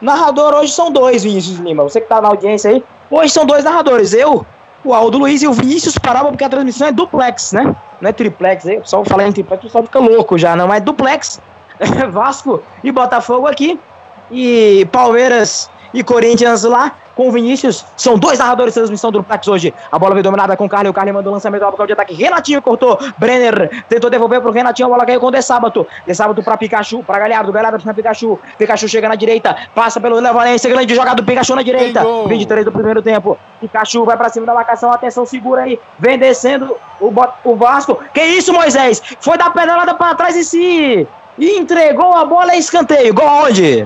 Narrador 0.00 0.54
hoje 0.54 0.72
são 0.72 0.92
dois, 0.92 1.24
Vinícius 1.24 1.58
Lima. 1.58 1.82
Você 1.82 2.00
que 2.00 2.08
tá 2.08 2.20
na 2.20 2.28
audiência 2.28 2.70
aí. 2.70 2.84
Hoje 3.10 3.32
são 3.32 3.44
dois 3.44 3.64
narradores. 3.64 4.12
Eu, 4.12 4.46
o 4.84 4.94
Aldo 4.94 5.18
Luiz 5.18 5.42
e 5.42 5.48
o 5.48 5.52
Vinícius 5.52 5.98
Paraba, 5.98 6.28
porque 6.28 6.44
a 6.44 6.48
transmissão 6.48 6.88
é 6.88 6.92
duplex, 6.92 7.52
né? 7.52 7.74
Não 8.00 8.10
é 8.10 8.12
triplex 8.12 8.66
aí. 8.66 8.76
O 8.76 8.82
pessoal 8.82 9.04
fala 9.04 9.26
em 9.26 9.32
triplex, 9.32 9.62
o 9.64 9.66
pessoal 9.66 9.84
fica 9.84 9.98
louco 9.98 10.38
já, 10.38 10.54
não. 10.54 10.72
É 10.72 10.78
duplex. 10.78 11.40
Vasco 12.10 12.62
e 12.84 12.92
Botafogo 12.92 13.46
aqui. 13.46 13.78
E 14.30 14.86
Palmeiras 14.92 15.70
e 15.92 16.02
Corinthians 16.02 16.64
lá 16.64 16.92
com 17.18 17.28
o 17.28 17.32
Vinícius. 17.32 17.84
São 17.96 18.16
dois 18.16 18.38
narradores 18.38 18.74
de 18.74 18.78
transmissão 18.78 19.10
do 19.10 19.18
Duplex 19.18 19.48
hoje. 19.48 19.74
A 19.90 19.98
bola 19.98 20.14
veio 20.14 20.22
dominada 20.22 20.56
com 20.56 20.66
o 20.66 20.68
Carlos. 20.68 20.90
O 20.90 20.94
Carlos 20.94 21.12
mandou 21.12 21.32
o 21.32 21.34
lançamento 21.34 21.64
ao 21.64 21.72
local 21.72 21.84
de 21.84 21.92
ataque. 21.92 22.14
Renatinho 22.14 22.62
cortou. 22.62 22.96
Brenner 23.18 23.84
tentou 23.88 24.08
devolver 24.08 24.40
pro 24.40 24.52
Renatinho. 24.52 24.86
A 24.86 24.90
bola 24.90 25.04
caiu 25.04 25.18
com 25.18 25.26
o 25.26 25.30
De 25.32 25.42
Sábato. 25.42 25.84
De 26.06 26.14
Sábato 26.14 26.44
pra 26.44 26.56
Pikachu. 26.56 27.02
Pra 27.02 27.18
Galhardo. 27.18 27.50
Galhardo 27.50 27.82
pra 27.82 27.92
Pikachu. 27.92 28.38
Pikachu 28.56 28.86
chega 28.86 29.08
na 29.08 29.16
direita. 29.16 29.56
Passa 29.74 30.00
pelo 30.00 30.20
Léo 30.20 30.32
Valência. 30.32 30.70
Grande 30.70 30.94
jogada 30.94 31.16
do 31.16 31.24
Pikachu 31.24 31.56
na 31.56 31.62
direita. 31.62 32.00
Tem 32.00 32.08
gol. 32.08 32.28
23 32.28 32.64
do 32.64 32.70
primeiro 32.70 33.02
tempo. 33.02 33.36
Pikachu 33.60 34.04
vai 34.04 34.16
pra 34.16 34.28
cima 34.28 34.46
da 34.46 34.54
marcação. 34.54 34.92
Atenção, 34.92 35.26
segura 35.26 35.62
aí. 35.62 35.80
Vem 35.98 36.18
descendo 36.18 36.76
o, 37.00 37.12
o 37.42 37.56
Vasco. 37.56 37.98
Que 38.14 38.22
isso, 38.22 38.52
Moisés? 38.52 39.02
Foi 39.18 39.36
dar 39.36 39.50
pedalada 39.50 39.92
pra 39.92 40.14
trás 40.14 40.36
e 40.36 40.44
se 40.44 41.08
entregou 41.36 42.14
a 42.14 42.24
bola. 42.24 42.52
É 42.52 42.58
escanteio. 42.58 43.12
Gol 43.12 43.26
onde? 43.26 43.84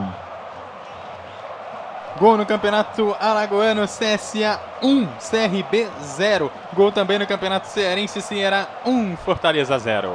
Gol 2.18 2.36
no 2.36 2.46
Campeonato 2.46 3.16
Alagoano, 3.18 3.84
CSA 3.84 4.60
1, 4.82 5.06
CRB 5.18 5.88
0. 6.02 6.50
Gol 6.74 6.92
também 6.92 7.18
no 7.18 7.26
Campeonato 7.26 7.68
Cearense, 7.68 8.20
Ceará 8.20 8.66
1, 8.84 9.16
Fortaleza 9.16 9.78
0. 9.78 10.12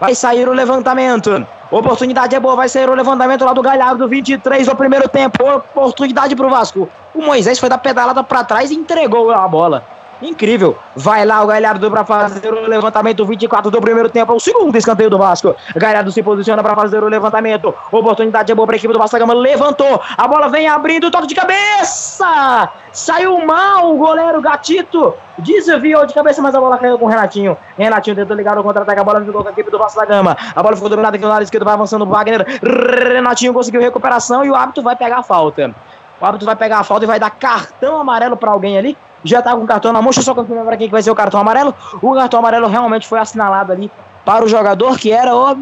Vai 0.00 0.14
sair 0.14 0.48
o 0.48 0.52
levantamento. 0.52 1.46
Oportunidade 1.70 2.34
é 2.34 2.40
boa, 2.40 2.56
vai 2.56 2.68
sair 2.68 2.88
o 2.88 2.94
levantamento 2.94 3.44
lá 3.44 3.52
do 3.52 3.60
Galhardo, 3.60 4.08
23 4.08 4.66
do 4.66 4.74
primeiro 4.74 5.08
tempo. 5.08 5.44
Oportunidade 5.46 6.34
pro 6.34 6.48
Vasco. 6.48 6.88
O 7.14 7.20
Moisés 7.22 7.58
foi 7.58 7.68
dar 7.68 7.78
pedalada 7.78 8.24
pra 8.24 8.42
trás 8.42 8.70
e 8.70 8.74
entregou 8.74 9.30
a 9.30 9.46
bola. 9.46 9.84
Incrível. 10.22 10.76
Vai 10.94 11.24
lá 11.24 11.42
o 11.42 11.46
Galhardo 11.46 11.90
pra 11.90 12.04
fazer 12.04 12.52
o 12.52 12.66
levantamento, 12.66 13.24
24 13.24 13.70
do 13.70 13.80
primeiro 13.80 14.10
tempo. 14.10 14.32
É 14.32 14.34
o 14.34 14.40
segundo 14.40 14.76
escanteio 14.76 15.08
do 15.08 15.16
Vasco. 15.16 15.56
Galhardo 15.74 16.12
se 16.12 16.22
posiciona 16.22 16.62
pra 16.62 16.74
fazer 16.74 17.02
o 17.02 17.08
levantamento. 17.08 17.74
Oportunidade 17.90 18.52
é 18.52 18.54
boa 18.54 18.66
pra 18.66 18.76
equipe 18.76 18.92
do 18.92 18.98
Vasco 18.98 19.16
da 19.16 19.20
Gama. 19.20 19.34
Levantou. 19.34 20.00
A 20.16 20.28
bola 20.28 20.48
vem 20.48 20.68
abrindo, 20.68 21.10
toque 21.10 21.26
de 21.26 21.34
cabeça. 21.34 22.68
Saiu 22.92 23.44
mal 23.46 23.94
o 23.94 23.96
goleiro 23.96 24.42
Gatito. 24.42 25.14
Desviou 25.38 26.04
de 26.04 26.12
cabeça, 26.12 26.42
mas 26.42 26.54
a 26.54 26.60
bola 26.60 26.76
caiu 26.76 26.98
com 26.98 27.06
o 27.06 27.08
Renatinho. 27.08 27.56
Renatinho 27.78 28.16
tentou 28.16 28.36
ligar 28.36 28.58
o 28.58 28.62
contra-ataque. 28.62 29.00
A 29.00 29.04
bola 29.04 29.24
ficou 29.24 29.42
com 29.42 29.48
a 29.48 29.52
equipe 29.52 29.70
do 29.70 29.78
Vasco 29.78 29.98
da 29.98 30.04
Gama. 30.04 30.36
A 30.54 30.62
bola 30.62 30.76
ficou 30.76 30.90
dominada 30.90 31.16
aqui 31.16 31.24
no 31.24 31.30
lado 31.30 31.42
esquerdo. 31.42 31.64
Vai 31.64 31.74
avançando 31.74 32.02
o 32.02 32.06
Wagner. 32.06 32.44
Renatinho 32.62 33.54
conseguiu 33.54 33.80
recuperação 33.80 34.44
e 34.44 34.50
o 34.50 34.54
árbitro 34.54 34.82
vai 34.82 34.96
pegar 34.96 35.20
a 35.20 35.22
falta. 35.22 35.74
O 36.20 36.26
árbitro 36.26 36.44
vai 36.44 36.56
pegar 36.56 36.80
a 36.80 36.84
falta 36.84 37.04
e 37.04 37.08
vai 37.08 37.18
dar 37.18 37.30
cartão 37.30 37.98
amarelo 37.98 38.36
pra 38.36 38.50
alguém 38.50 38.76
ali. 38.76 38.98
Já 39.24 39.42
tá 39.42 39.54
com 39.54 39.62
o 39.62 39.66
cartão 39.66 39.92
na 39.92 40.00
mão. 40.00 40.10
Deixa 40.10 40.20
eu 40.20 40.24
só 40.24 40.34
confirmar 40.34 40.64
pra 40.64 40.76
quem 40.76 40.86
que 40.86 40.92
vai 40.92 41.02
ser 41.02 41.10
o 41.10 41.14
cartão 41.14 41.40
amarelo. 41.40 41.74
O 42.00 42.14
cartão 42.14 42.40
amarelo 42.40 42.68
realmente 42.68 43.06
foi 43.06 43.18
assinalado 43.18 43.72
ali 43.72 43.90
para 44.24 44.44
o 44.44 44.48
jogador 44.48 44.98
que 44.98 45.12
era 45.12 45.34
o. 45.34 45.58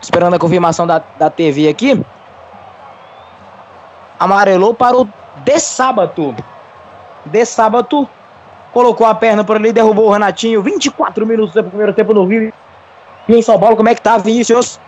Esperando 0.00 0.34
a 0.34 0.38
confirmação 0.38 0.86
da, 0.86 1.02
da 1.18 1.30
TV 1.30 1.68
aqui. 1.68 2.00
Amarelou 4.18 4.74
para 4.74 4.96
o 4.96 5.08
De 5.44 5.58
Sábato. 5.58 6.34
De 7.24 7.44
Sábato 7.44 8.08
colocou 8.72 9.06
a 9.06 9.14
perna 9.14 9.42
por 9.42 9.56
ali, 9.56 9.72
derrubou 9.72 10.06
o 10.06 10.12
Renatinho. 10.12 10.62
24 10.62 11.26
minutos 11.26 11.54
do 11.54 11.64
primeiro 11.64 11.92
tempo 11.92 12.12
no 12.12 12.24
Rio. 12.26 12.52
E 13.28 13.34
em 13.34 13.42
São 13.42 13.58
Paulo, 13.58 13.76
como 13.76 13.88
é 13.88 13.94
que 13.94 14.02
tá, 14.02 14.18
Vinícius? 14.18 14.78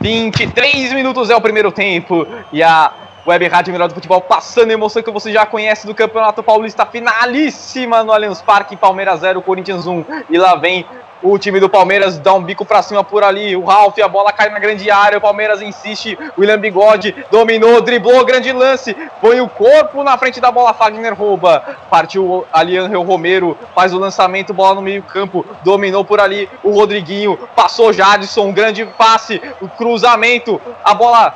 23 0.00 0.92
minutos 0.92 1.28
é 1.28 1.36
o 1.36 1.40
primeiro 1.40 1.72
tempo. 1.72 2.26
E 2.52 2.62
a 2.62 2.92
Web 3.26 3.46
Rádio 3.48 3.72
Melhor 3.72 3.88
do 3.88 3.94
Futebol 3.94 4.20
passando 4.20 4.70
a 4.70 4.74
emoção 4.74 5.02
que 5.02 5.10
você 5.10 5.32
já 5.32 5.44
conhece 5.44 5.86
do 5.86 5.94
Campeonato 5.94 6.42
Paulista 6.42 6.86
finalíssima 6.86 8.02
no 8.02 8.12
Allianz 8.12 8.40
Parque, 8.40 8.76
Palmeiras 8.76 9.20
0, 9.20 9.42
Corinthians 9.42 9.86
1. 9.86 10.04
E 10.30 10.38
lá 10.38 10.54
vem 10.56 10.86
o 11.22 11.36
time 11.38 11.58
do 11.58 11.68
Palmeiras, 11.68 12.18
dá 12.18 12.32
um 12.32 12.42
bico 12.42 12.64
pra 12.64 12.82
cima 12.82 13.02
por 13.02 13.24
ali. 13.24 13.56
O 13.56 13.64
Ralf, 13.64 13.98
a 13.98 14.08
bola 14.08 14.32
cai 14.32 14.50
na 14.50 14.58
grande 14.58 14.90
área. 14.90 15.18
O 15.18 15.20
Palmeiras 15.20 15.60
insiste. 15.60 16.18
William 16.38 16.58
Bigode 16.58 17.14
dominou, 17.30 17.80
driblou, 17.80 18.24
grande 18.24 18.52
lance. 18.52 18.94
Põe 19.20 19.40
o 19.40 19.48
corpo 19.48 20.02
na 20.04 20.16
frente 20.16 20.40
da 20.40 20.50
bola. 20.50 20.72
Fagner 20.72 21.14
rouba. 21.14 21.62
Partiu 21.90 22.46
ali 22.52 22.78
Angel 22.78 23.02
Romero, 23.02 23.58
faz 23.74 23.92
o 23.92 23.98
lançamento, 23.98 24.54
bola 24.54 24.76
no 24.76 24.82
meio-campo. 24.82 25.44
Dominou 25.64 26.04
por 26.04 26.20
ali 26.20 26.48
o 26.62 26.70
Rodriguinho. 26.70 27.38
Passou 27.56 27.92
Jadson, 27.92 28.46
um 28.46 28.52
grande 28.52 28.86
passe. 28.86 29.42
O 29.60 29.68
cruzamento, 29.68 30.60
a 30.84 30.94
bola 30.94 31.34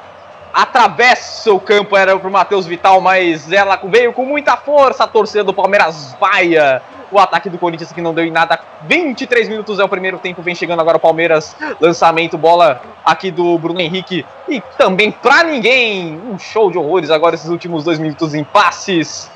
atravessa 0.52 1.52
o 1.52 1.60
campo, 1.60 1.96
era 1.96 2.18
pro 2.18 2.30
Matheus 2.30 2.66
Vital, 2.66 3.00
mas 3.00 3.50
ela 3.50 3.80
veio 3.84 4.12
com 4.12 4.24
muita 4.24 4.56
força. 4.56 5.04
A 5.04 5.08
torcida 5.08 5.44
do 5.44 5.54
Palmeiras 5.54 6.16
vaia. 6.20 6.82
O 7.10 7.18
ataque 7.18 7.50
do 7.50 7.58
Corinthians 7.58 7.92
que 7.92 8.00
não 8.00 8.14
deu 8.14 8.24
em 8.24 8.30
nada. 8.30 8.58
23 8.84 9.46
minutos 9.48 9.78
é 9.78 9.84
o 9.84 9.88
primeiro 9.88 10.18
tempo. 10.18 10.40
Vem 10.40 10.54
chegando 10.54 10.80
agora 10.80 10.96
o 10.96 11.00
Palmeiras. 11.00 11.54
Lançamento, 11.78 12.38
bola 12.38 12.80
aqui 13.04 13.30
do 13.30 13.58
Bruno 13.58 13.80
Henrique. 13.80 14.24
E 14.48 14.62
também 14.78 15.10
pra 15.10 15.44
ninguém. 15.44 16.18
Um 16.18 16.38
show 16.38 16.70
de 16.70 16.78
horrores 16.78 17.10
agora 17.10 17.34
esses 17.34 17.50
últimos 17.50 17.84
dois 17.84 17.98
minutos 17.98 18.34
em 18.34 18.42
passes. 18.42 19.30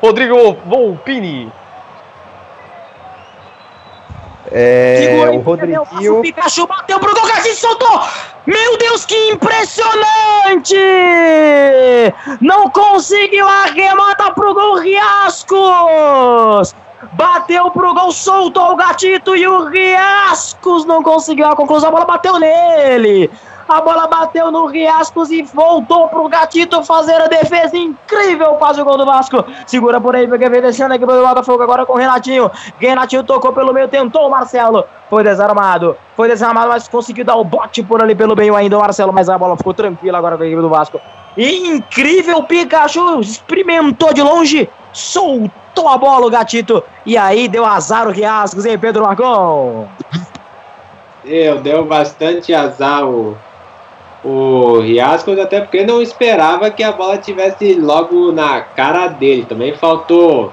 Rodrigo 0.00 0.56
Volpini. 0.64 1.52
É, 4.52 5.24
aí, 5.28 5.36
o 5.36 5.40
Rodriguinho. 5.40 6.18
O 6.18 6.22
Pikachu 6.22 6.66
bateu 6.66 6.98
pro 6.98 7.14
gol, 7.14 7.26
Garcia 7.26 7.54
soltou! 7.54 8.00
Meu 8.46 8.78
Deus, 8.78 9.04
que 9.04 9.14
impressionante! 9.30 10.76
Não 12.40 12.70
conseguiu 12.70 13.46
arremata 13.46 14.32
pro 14.32 14.54
gol, 14.54 14.78
Riascos! 14.78 16.74
Bateu 17.12 17.70
pro 17.70 17.94
gol, 17.94 18.10
soltou 18.10 18.72
o 18.72 18.76
gatito 18.76 19.36
e 19.36 19.46
o 19.46 19.68
Riascos 19.68 20.84
não 20.84 21.02
conseguiu 21.02 21.46
a 21.46 21.56
conclusão, 21.56 21.90
a 21.90 21.92
bola 21.92 22.04
bateu 22.04 22.38
nele! 22.38 23.30
A 23.68 23.82
bola 23.82 24.06
bateu 24.06 24.50
no 24.50 24.64
Riascos 24.64 25.30
e 25.30 25.42
voltou 25.42 26.08
pro 26.08 26.26
Gatito 26.26 26.82
fazer 26.82 27.20
a 27.20 27.26
defesa 27.26 27.76
incrível. 27.76 28.54
Quase 28.54 28.80
o 28.80 28.84
gol 28.84 28.96
do 28.96 29.04
Vasco. 29.04 29.44
Segura 29.66 30.00
por 30.00 30.16
aí, 30.16 30.26
vem 30.26 30.62
descendo 30.62 30.94
aqui 30.94 31.04
pro 31.04 31.26
Botafogo 31.26 31.62
agora 31.62 31.84
com 31.84 31.92
o 31.92 31.96
Renatinho. 31.96 32.50
Renatinho 32.78 33.22
tocou 33.24 33.52
pelo 33.52 33.74
meio, 33.74 33.86
tentou 33.86 34.26
o 34.26 34.30
Marcelo. 34.30 34.84
Foi 35.10 35.22
desarmado. 35.22 35.94
Foi 36.16 36.28
desarmado, 36.28 36.68
mas 36.68 36.88
conseguiu 36.88 37.26
dar 37.26 37.36
o 37.36 37.44
bote 37.44 37.82
por 37.82 38.02
ali 38.02 38.14
pelo 38.14 38.34
meio 38.34 38.56
ainda 38.56 38.78
o 38.78 38.80
Marcelo. 38.80 39.12
Mas 39.12 39.28
a 39.28 39.36
bola 39.36 39.54
ficou 39.54 39.74
tranquila 39.74 40.16
agora 40.16 40.38
com 40.38 40.44
a 40.44 40.46
equipe 40.46 40.62
do 40.62 40.70
Vasco. 40.70 40.98
Incrível 41.36 42.44
Pikachu. 42.44 43.20
Experimentou 43.20 44.14
de 44.14 44.22
longe. 44.22 44.70
Soltou 44.94 45.90
a 45.90 45.98
bola 45.98 46.26
o 46.26 46.30
Gatito. 46.30 46.82
E 47.04 47.18
aí 47.18 47.46
deu 47.46 47.66
azar 47.66 48.08
o 48.08 48.12
Riascos, 48.12 48.64
hein, 48.64 48.78
Pedro 48.78 49.02
Marcon? 49.02 49.86
Eu 51.22 51.60
deu 51.60 51.84
bastante 51.84 52.54
azar 52.54 53.04
o, 53.04 53.36
o 54.28 54.80
Riascos, 54.80 55.38
até 55.38 55.60
porque 55.60 55.86
não 55.86 56.02
esperava 56.02 56.70
que 56.70 56.82
a 56.82 56.92
bola 56.92 57.16
tivesse 57.16 57.74
logo 57.74 58.30
na 58.30 58.60
cara 58.60 59.08
dele. 59.08 59.46
Também 59.48 59.72
faltou 59.74 60.52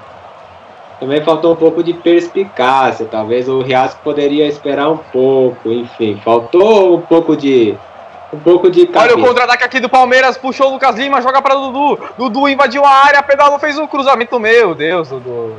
também 0.98 1.22
faltou 1.22 1.52
um 1.52 1.56
pouco 1.56 1.82
de 1.82 1.92
perspicácia. 1.92 3.06
Talvez 3.10 3.48
o 3.48 3.60
Riasco 3.60 4.00
poderia 4.02 4.46
esperar 4.46 4.88
um 4.88 4.96
pouco. 4.96 5.70
Enfim, 5.70 6.18
faltou 6.24 6.96
um 6.96 7.00
pouco 7.02 7.36
de 7.36 7.76
um 8.32 8.38
pouco 8.38 8.70
de 8.70 8.90
Olha 8.94 9.14
o 9.14 9.20
contra-ataque 9.20 9.64
aqui 9.64 9.78
do 9.78 9.88
Palmeiras, 9.88 10.36
puxou 10.36 10.68
o 10.68 10.72
Lucas 10.72 10.96
Lima, 10.96 11.20
joga 11.20 11.40
para 11.42 11.54
Dudu. 11.54 11.98
Dudu 12.18 12.48
invadiu 12.48 12.84
a 12.84 12.90
área, 12.90 13.22
pedalou, 13.22 13.58
fez 13.58 13.78
um 13.78 13.86
cruzamento. 13.86 14.40
Meu 14.40 14.74
Deus, 14.74 15.10
Dudu. 15.10 15.54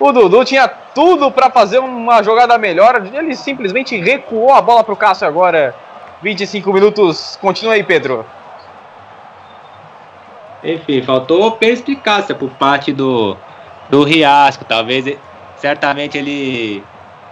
O 0.00 0.12
Dudu 0.12 0.44
tinha 0.44 0.68
tudo 0.68 1.30
para 1.30 1.50
fazer 1.50 1.78
uma 1.78 2.22
jogada 2.22 2.56
melhor. 2.58 3.02
Ele 3.12 3.36
simplesmente 3.36 3.96
recuou 3.98 4.52
a 4.52 4.60
bola 4.60 4.82
para 4.82 4.94
o 4.94 4.96
Cássio 4.96 5.28
agora. 5.28 5.74
25 6.26 6.72
minutos. 6.72 7.38
Continua 7.40 7.74
aí, 7.74 7.84
Pedro. 7.84 8.26
Enfim, 10.64 11.00
faltou 11.02 11.52
perspicácia 11.52 12.34
por 12.34 12.50
parte 12.50 12.92
do, 12.92 13.36
do 13.88 14.02
Riasco. 14.02 14.64
Talvez, 14.64 15.16
certamente 15.56 16.18
ele, 16.18 16.82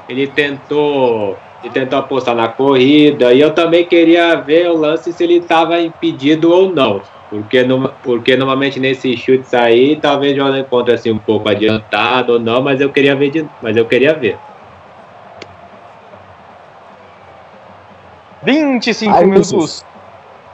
ele 0.08 0.28
tentou 0.28 1.36
ele 1.64 1.72
tentou 1.72 1.98
apostar 1.98 2.36
na 2.36 2.46
corrida. 2.46 3.34
E 3.34 3.40
eu 3.40 3.52
também 3.52 3.84
queria 3.84 4.36
ver 4.36 4.70
o 4.70 4.76
lance 4.76 5.12
se 5.12 5.24
ele 5.24 5.38
estava 5.38 5.80
impedido 5.80 6.52
ou 6.52 6.72
não. 6.72 7.02
Porque, 7.28 7.64
no, 7.64 7.88
porque 8.00 8.36
normalmente 8.36 8.78
nesses 8.78 9.18
chutes 9.18 9.52
aí, 9.54 9.96
talvez 9.96 10.36
eu 10.36 10.56
encontre 10.56 10.94
assim 10.94 11.10
um 11.10 11.18
pouco 11.18 11.48
adiantado 11.48 12.34
ou 12.34 12.38
não, 12.38 12.62
mas 12.62 12.80
eu 12.80 12.90
queria 12.90 13.16
ver, 13.16 13.30
de, 13.30 13.44
mas 13.60 13.76
eu 13.76 13.86
queria 13.86 14.14
ver. 14.14 14.38
25 18.44 19.14
Ai, 19.14 19.24
minutos. 19.24 19.84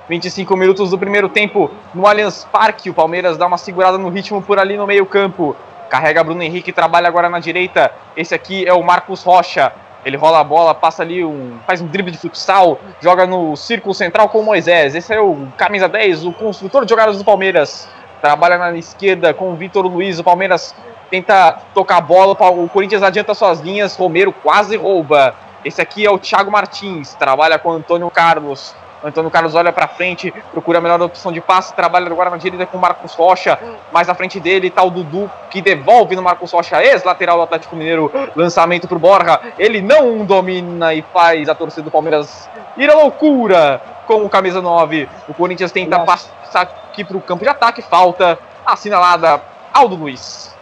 25 0.08 0.56
minutos 0.56 0.90
do 0.90 0.98
primeiro 0.98 1.28
tempo 1.28 1.70
no 1.92 2.06
Allianz 2.06 2.46
Parque. 2.50 2.88
O 2.88 2.94
Palmeiras 2.94 3.36
dá 3.36 3.46
uma 3.46 3.58
segurada 3.58 3.98
no 3.98 4.08
ritmo 4.08 4.40
por 4.40 4.58
ali 4.58 4.76
no 4.76 4.86
meio-campo. 4.86 5.56
Carrega 5.88 6.22
Bruno 6.22 6.42
Henrique, 6.42 6.72
trabalha 6.72 7.08
agora 7.08 7.28
na 7.28 7.40
direita. 7.40 7.92
Esse 8.16 8.34
aqui 8.34 8.64
é 8.66 8.72
o 8.72 8.82
Marcos 8.82 9.24
Rocha. 9.24 9.72
Ele 10.04 10.16
rola 10.16 10.40
a 10.40 10.44
bola, 10.44 10.74
passa 10.74 11.02
ali 11.02 11.24
um. 11.24 11.58
faz 11.66 11.80
um 11.80 11.86
drible 11.86 12.12
de 12.12 12.16
futsal, 12.18 12.80
joga 13.00 13.26
no 13.26 13.54
círculo 13.56 13.92
central 13.92 14.28
com 14.28 14.38
o 14.38 14.44
Moisés. 14.44 14.94
Esse 14.94 15.12
é 15.12 15.20
o 15.20 15.48
camisa 15.56 15.88
10, 15.88 16.24
o 16.24 16.32
construtor 16.32 16.84
de 16.84 16.90
jogadas 16.90 17.18
do 17.18 17.24
Palmeiras. 17.24 17.88
Trabalha 18.20 18.56
na 18.56 18.76
esquerda 18.76 19.34
com 19.34 19.52
o 19.52 19.56
Vitor 19.56 19.86
Luiz. 19.86 20.18
O 20.18 20.24
Palmeiras 20.24 20.74
tenta 21.10 21.58
tocar 21.74 21.98
a 21.98 22.00
bola, 22.00 22.32
o 22.32 22.68
Corinthians 22.68 23.02
adianta 23.02 23.34
suas 23.34 23.60
linhas, 23.60 23.96
Romero 23.96 24.32
quase 24.32 24.76
rouba. 24.76 25.34
Esse 25.64 25.80
aqui 25.80 26.06
é 26.06 26.10
o 26.10 26.18
Thiago 26.18 26.50
Martins, 26.50 27.14
trabalha 27.14 27.58
com 27.58 27.70
o 27.70 27.72
Antônio 27.72 28.10
Carlos. 28.10 28.74
Antônio 29.02 29.30
Carlos 29.30 29.54
olha 29.54 29.72
para 29.72 29.88
frente, 29.88 30.32
procura 30.52 30.78
a 30.78 30.80
melhor 30.80 31.00
opção 31.00 31.32
de 31.32 31.40
passe, 31.40 31.74
trabalha 31.74 32.06
agora 32.06 32.30
na 32.30 32.36
direita 32.36 32.66
com 32.66 32.76
o 32.76 32.80
Marcos 32.80 33.14
Rocha. 33.14 33.58
Mais 33.92 34.08
à 34.08 34.14
frente 34.14 34.38
dele 34.38 34.68
está 34.68 34.82
o 34.82 34.90
Dudu, 34.90 35.30
que 35.50 35.62
devolve 35.62 36.14
no 36.14 36.22
Marcos 36.22 36.52
Rocha, 36.52 36.82
ex-lateral 36.82 37.38
do 37.38 37.42
Atlético 37.44 37.76
Mineiro. 37.76 38.12
Lançamento 38.36 38.86
para 38.86 38.96
o 38.96 39.00
Borja. 39.00 39.40
Ele 39.58 39.80
não 39.80 40.24
domina 40.24 40.92
e 40.94 41.02
faz 41.14 41.48
a 41.48 41.54
torcida 41.54 41.82
do 41.82 41.90
Palmeiras 41.90 42.48
ir 42.76 42.90
à 42.90 42.94
loucura 42.94 43.80
com 44.06 44.24
o 44.24 44.28
camisa 44.28 44.60
9. 44.60 45.08
O 45.28 45.34
Corinthians 45.34 45.72
tenta 45.72 45.98
Nossa. 45.98 46.28
passar 46.28 46.62
aqui 46.62 47.04
para 47.04 47.16
o 47.16 47.22
campo 47.22 47.42
de 47.42 47.48
ataque. 47.48 47.80
Falta 47.80 48.38
assinalada 48.66 49.40
Aldo 49.72 49.96
Luiz. 49.96 50.54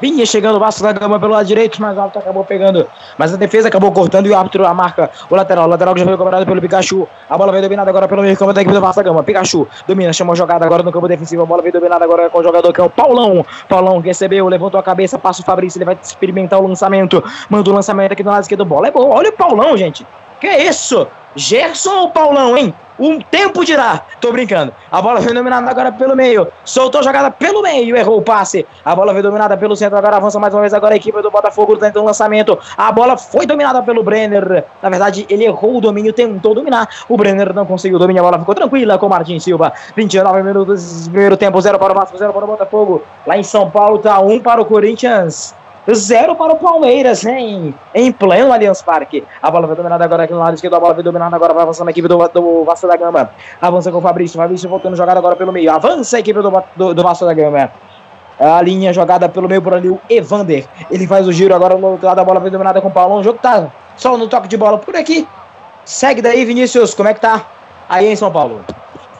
Vinha 0.00 0.24
chegando 0.24 0.56
o 0.56 0.60
Vasco 0.60 0.82
da 0.82 0.92
Gama 0.92 1.18
pelo 1.18 1.32
lado 1.32 1.46
direito, 1.46 1.80
mas 1.80 1.96
o 1.96 2.00
árbitro 2.00 2.20
acabou 2.20 2.44
pegando. 2.44 2.86
Mas 3.16 3.34
a 3.34 3.36
defesa 3.36 3.68
acabou 3.68 3.90
cortando 3.90 4.26
e 4.26 4.30
o 4.30 4.36
árbitro 4.36 4.64
a 4.64 4.72
marca 4.72 5.10
o 5.28 5.34
lateral. 5.34 5.66
O 5.66 5.68
lateral 5.68 5.94
que 5.94 6.00
já 6.00 6.06
foi 6.06 6.16
cobrado 6.16 6.46
pelo 6.46 6.60
Pikachu. 6.60 7.08
A 7.28 7.36
bola 7.36 7.50
vem 7.50 7.60
dominada 7.60 7.90
agora 7.90 8.06
pelo 8.06 8.22
meio 8.22 8.36
campo 8.36 8.52
da 8.52 8.60
equipe 8.60 8.74
do 8.74 8.80
Vasco 8.80 9.02
da 9.02 9.08
Gama. 9.08 9.22
Pikachu 9.22 9.66
domina, 9.86 10.12
chamou 10.12 10.32
a 10.32 10.36
jogada 10.36 10.64
agora 10.64 10.82
no 10.82 10.92
campo 10.92 11.08
defensivo. 11.08 11.42
A 11.42 11.46
bola 11.46 11.62
vem 11.62 11.72
dominada 11.72 12.04
agora 12.04 12.30
com 12.30 12.38
o 12.38 12.42
jogador 12.42 12.72
que 12.72 12.80
é 12.80 12.84
o 12.84 12.90
Paulão. 12.90 13.44
Paulão 13.68 13.98
recebeu, 13.98 14.46
levantou 14.46 14.78
a 14.78 14.82
cabeça, 14.82 15.18
passa 15.18 15.42
o 15.42 15.44
Fabrício. 15.44 15.78
Ele 15.78 15.84
vai 15.84 15.98
experimentar 16.00 16.60
o 16.60 16.66
lançamento. 16.66 17.22
Manda 17.50 17.68
o 17.68 17.72
lançamento 17.72 18.12
aqui 18.12 18.22
do 18.22 18.30
lado 18.30 18.42
esquerdo. 18.42 18.64
Bola 18.64 18.88
é 18.88 18.90
boa. 18.90 19.16
Olha 19.16 19.30
o 19.30 19.32
Paulão, 19.32 19.76
gente. 19.76 20.06
Que 20.40 20.46
isso? 20.46 21.08
Gerson 21.34 22.02
ou 22.02 22.10
Paulão, 22.10 22.56
hein? 22.56 22.72
O 22.98 23.22
tempo 23.22 23.64
dirá. 23.64 24.02
Tô 24.20 24.32
brincando. 24.32 24.72
A 24.90 25.00
bola 25.00 25.20
foi 25.22 25.32
dominada 25.32 25.70
agora 25.70 25.92
pelo 25.92 26.16
meio. 26.16 26.48
Soltou 26.64 27.00
a 27.00 27.04
jogada 27.04 27.30
pelo 27.30 27.62
meio. 27.62 27.96
Errou 27.96 28.18
o 28.18 28.22
passe. 28.22 28.66
A 28.84 28.94
bola 28.94 29.12
foi 29.12 29.22
dominada 29.22 29.56
pelo 29.56 29.76
centro. 29.76 29.96
Agora 29.96 30.16
avança 30.16 30.38
mais 30.40 30.52
uma 30.52 30.60
vez 30.60 30.74
agora 30.74 30.94
a 30.94 30.96
equipe 30.96 31.22
do 31.22 31.30
Botafogo 31.30 31.76
tentando 31.76 32.02
um 32.02 32.06
lançamento. 32.06 32.58
A 32.76 32.90
bola 32.90 33.16
foi 33.16 33.46
dominada 33.46 33.82
pelo 33.82 34.02
Brenner. 34.02 34.64
Na 34.82 34.88
verdade, 34.88 35.26
ele 35.30 35.44
errou 35.44 35.76
o 35.76 35.80
domínio, 35.80 36.12
tentou 36.12 36.54
dominar. 36.54 36.88
O 37.08 37.16
Brenner 37.16 37.54
não 37.54 37.64
conseguiu 37.64 37.98
dominar. 37.98 38.20
A 38.20 38.24
bola 38.24 38.38
ficou 38.40 38.54
tranquila 38.54 38.98
com 38.98 39.06
o 39.06 39.10
Martin 39.10 39.38
Silva. 39.38 39.72
29 39.94 40.42
minutos, 40.42 41.08
primeiro 41.08 41.36
tempo. 41.36 41.60
0 41.60 41.78
para 41.78 41.92
o 41.92 41.94
Vasco, 41.94 42.18
0 42.18 42.32
para 42.32 42.44
o 42.44 42.48
Botafogo. 42.48 43.02
Lá 43.26 43.38
em 43.38 43.44
São 43.44 43.70
Paulo 43.70 43.98
tá 43.98 44.18
1 44.20 44.32
um 44.32 44.40
para 44.40 44.60
o 44.60 44.64
Corinthians. 44.64 45.54
Zero 45.94 46.36
para 46.36 46.52
o 46.52 46.56
Palmeiras, 46.56 47.24
hein? 47.24 47.74
Em 47.94 48.12
pleno 48.12 48.52
Allianz 48.52 48.82
Parque. 48.82 49.24
A 49.42 49.50
bola 49.50 49.66
foi 49.66 49.76
dominada 49.76 50.04
agora 50.04 50.24
aqui 50.24 50.32
no 50.32 50.38
lado 50.38 50.54
esquerdo. 50.54 50.74
A 50.74 50.80
bola 50.80 50.94
foi 50.94 51.02
dominada 51.02 51.34
agora. 51.34 51.54
Vai 51.54 51.62
avançando 51.62 51.88
a 51.88 51.90
equipe 51.90 52.06
do, 52.06 52.28
do 52.28 52.64
Vasco 52.64 52.86
da 52.86 52.96
Gama. 52.96 53.30
Avança 53.60 53.90
com 53.90 53.98
o 53.98 54.02
Fabrício. 54.02 54.36
Fabrício 54.36 54.68
voltando 54.68 54.96
jogada 54.96 55.18
agora 55.18 55.34
pelo 55.36 55.52
meio. 55.52 55.72
Avança 55.72 56.18
a 56.18 56.20
equipe 56.20 56.40
do, 56.40 56.62
do, 56.76 56.94
do 56.94 57.02
Vasco 57.02 57.24
da 57.24 57.32
Gama. 57.32 57.70
A 58.38 58.60
linha 58.62 58.92
jogada 58.92 59.28
pelo 59.28 59.48
meio 59.48 59.62
por 59.62 59.74
ali, 59.74 59.88
o 59.88 59.98
Evander. 60.08 60.66
Ele 60.90 61.06
faz 61.06 61.26
o 61.26 61.32
giro 61.32 61.54
agora 61.54 61.74
no 61.76 61.86
outro 61.86 62.06
lado. 62.06 62.20
A 62.20 62.24
bola 62.24 62.40
foi 62.40 62.50
dominada 62.50 62.80
com 62.80 62.88
o 62.88 62.92
Paulão. 62.92 63.18
O 63.18 63.22
jogo 63.24 63.38
tá 63.40 63.68
só 63.96 64.16
no 64.16 64.28
toque 64.28 64.46
de 64.46 64.56
bola 64.56 64.78
por 64.78 64.94
aqui. 64.94 65.26
Segue 65.84 66.20
daí, 66.20 66.44
Vinícius. 66.44 66.94
Como 66.94 67.08
é 67.08 67.14
que 67.14 67.20
tá 67.20 67.46
aí 67.88 68.06
em 68.06 68.16
São 68.16 68.30
Paulo? 68.30 68.60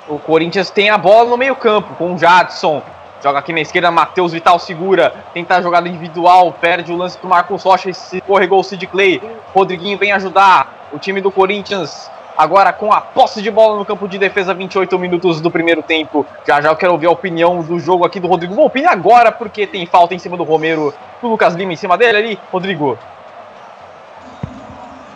O 0.07 0.19
Corinthians 0.19 0.71
tem 0.71 0.91
a 0.91 0.99
bola 0.99 1.31
no 1.31 1.37
meio-campo 1.37 1.95
com 1.97 2.15
o 2.15 2.19
Jadson. 2.19 2.83
Joga 3.23 3.41
aqui 3.41 3.53
na 3.53 3.61
esquerda, 3.61 3.91
Matheus 3.91 4.33
Vital 4.33 4.59
segura, 4.59 5.13
tenta 5.35 5.57
a 5.57 5.63
jogada 5.63 5.89
individual, 5.89 6.53
perde 6.61 6.93
o 6.93 6.97
lance 6.97 7.19
pro 7.19 7.29
Marcos 7.29 7.65
Rocha 7.65 7.91
corregou 8.27 8.61
o 8.61 8.63
Sid 8.63 8.87
Clay. 8.87 9.21
Rodriguinho 9.53 9.99
vem 9.99 10.13
ajudar 10.13 10.89
o 10.93 10.99
time 10.99 11.21
do 11.21 11.31
Corinthians. 11.31 12.11
Agora 12.37 12.73
com 12.73 12.93
a 12.93 13.01
posse 13.01 13.43
de 13.43 13.51
bola 13.51 13.77
no 13.77 13.85
campo 13.85 14.07
de 14.07 14.17
defesa, 14.17 14.55
28 14.55 14.97
minutos 14.97 15.41
do 15.41 15.51
primeiro 15.51 15.83
tempo. 15.83 16.25
Já 16.47 16.61
já 16.61 16.69
eu 16.69 16.77
quero 16.77 16.93
ouvir 16.93 17.07
a 17.07 17.11
opinião 17.11 17.61
do 17.61 17.81
jogo 17.81 18.05
aqui 18.07 18.21
do 18.21 18.29
Rodrigo. 18.29 18.55
Bom, 18.55 18.67
opine 18.67 18.87
agora, 18.87 19.33
porque 19.33 19.67
tem 19.67 19.85
falta 19.85 20.15
em 20.15 20.19
cima 20.21 20.37
do 20.37 20.45
Romero, 20.45 20.95
do 21.21 21.29
Lucas 21.29 21.55
Lima 21.55 21.73
em 21.73 21.77
cima 21.77 21.99
dele 21.99 22.17
ali. 22.17 22.39
Rodrigo. 22.53 22.97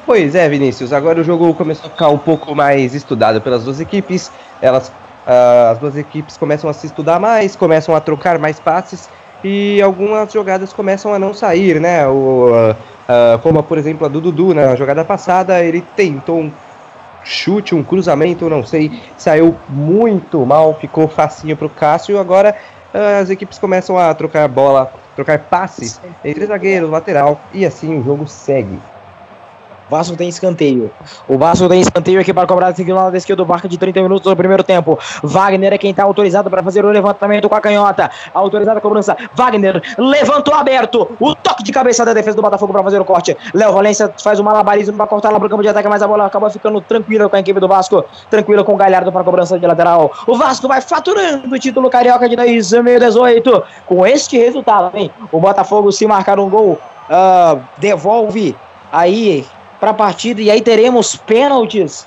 Pois 0.05 0.35
é, 0.35 0.49
Vinícius. 0.49 0.93
Agora 0.93 1.21
o 1.21 1.25
jogo 1.25 1.55
começou 1.55 1.87
a 1.87 1.91
ficar 1.91 2.09
um 2.09 2.19
pouco 2.19 2.57
mais 2.57 2.93
estudado 2.93 3.41
pelas 3.41 3.63
duas 3.63 3.81
equipes. 3.81 4.33
Elas 4.61 4.93
Uh, 5.27 5.71
as 5.71 5.79
duas 5.79 5.97
equipes 5.97 6.37
começam 6.37 6.69
a 6.69 6.73
se 6.73 6.87
estudar 6.87 7.21
mais, 7.21 7.55
começam 7.55 7.95
a 7.95 8.01
trocar 8.01 8.39
mais 8.39 8.59
passes 8.59 9.09
e 9.45 9.81
algumas 9.81 10.33
jogadas 10.33 10.73
começam 10.73 11.15
a 11.15 11.19
não 11.19 11.33
sair, 11.33 11.81
né? 11.81 12.07
O, 12.09 12.51
uh, 12.51 12.71
uh, 12.73 13.39
como 13.41 13.63
por 13.63 13.79
exemplo 13.79 14.05
a 14.05 14.09
do 14.09 14.21
Dudu 14.21 14.53
na 14.53 14.75
jogada 14.75 15.05
passada, 15.05 15.63
ele 15.63 15.81
tentou 15.95 16.41
um 16.41 16.53
chute, 17.23 17.73
um 17.73 17.85
cruzamento, 17.85 18.51
não 18.51 18.65
sei, 18.65 19.01
saiu 19.17 19.55
muito 19.69 20.45
mal, 20.45 20.75
ficou 20.75 21.07
facinho 21.07 21.57
para 21.57 21.67
o 21.67 21.71
Cássio. 21.71 22.19
Agora 22.19 22.57
as 23.21 23.31
equipes 23.31 23.59
começam 23.59 23.97
a 23.97 24.13
trocar 24.13 24.47
bola, 24.49 24.93
trocar 25.15 25.39
passes 25.39 26.01
entre 26.25 26.45
zagueiros, 26.45 26.91
lateral 26.91 27.41
e 27.55 27.65
assim 27.65 27.99
o 27.99 28.05
jogo 28.05 28.27
segue. 28.27 28.79
Vasco 29.93 30.17
tem 30.17 30.27
escanteio. 30.27 30.91
O 31.29 31.37
Vasco 31.37 31.69
tem 31.69 31.83
escanteio 31.83 32.19
aqui 32.19 32.33
para 32.33 32.47
cobrar 32.47 32.75
seguindo 32.75 32.95
lá 32.95 33.11
da 33.11 33.19
esquerda 33.19 33.43
do 33.43 33.47
Barca 33.47 33.69
de 33.69 33.77
30 33.77 34.01
minutos 34.01 34.25
do 34.25 34.35
primeiro 34.35 34.65
tempo. 34.65 34.99
Wagner 35.23 35.75
é 35.75 35.77
quem 35.77 35.91
está 35.91 36.03
autorizado 36.03 36.49
para 36.49 36.63
fazer 36.63 36.83
o 36.83 36.89
levantamento 36.89 37.47
com 37.47 37.55
a 37.55 37.61
canhota. 37.61 38.11
Autorizada 38.33 38.79
a 38.79 38.81
cobrança. 38.81 39.15
Wagner 39.35 39.83
levantou 39.99 40.55
aberto. 40.55 41.11
O 41.21 41.35
toque 41.35 41.63
de 41.63 41.71
cabeça 41.71 42.07
da 42.07 42.15
defesa 42.15 42.35
do 42.35 42.41
Botafogo 42.41 42.73
para 42.73 42.83
fazer 42.83 42.99
o 43.03 43.05
corte. 43.05 43.37
Léo 43.53 43.71
Valência 43.71 44.11
faz 44.17 44.41
o 44.41 44.45
malabarismo 44.45 44.97
para 44.97 45.07
cortar 45.07 45.31
lá 45.31 45.39
para 45.39 45.47
o 45.47 45.51
campo 45.51 45.63
de 45.63 45.69
ataque, 45.69 45.87
mas 45.87 46.01
a 46.01 46.09
bola 46.09 46.25
acaba 46.25 46.49
ficando 46.49 46.81
tranquila 46.81 47.29
com 47.29 47.37
a 47.37 47.41
equipe 47.41 47.61
do 47.61 47.69
Vasco. 47.69 48.03
Tranquila 48.31 48.65
com 48.65 48.73
o 48.73 48.77
Galhardo 48.77 49.13
para 49.13 49.23
cobrança 49.23 49.59
de 49.59 49.67
lateral. 49.67 50.11
O 50.27 50.39
Vasco 50.39 50.67
vai 50.67 50.81
faturando 50.81 51.55
o 51.55 51.59
título 51.59 51.91
carioca 51.91 52.27
de 52.31 52.35
2018. 52.35 53.63
Com 53.85 54.07
este 54.07 54.39
resultado, 54.39 54.97
hein? 54.97 55.11
O 55.31 55.39
Botafogo, 55.39 55.93
se 55.93 56.07
marcar 56.07 56.41
um 56.41 56.49
gol, 56.49 56.79
uh, 57.11 57.61
devolve 57.77 58.57
aí 58.91 59.45
para 59.83 59.91
a 59.91 59.95
partida 59.95 60.41
e 60.41 60.49
aí 60.49 60.63
teremos 60.63 61.17
pênaltis 61.17 62.07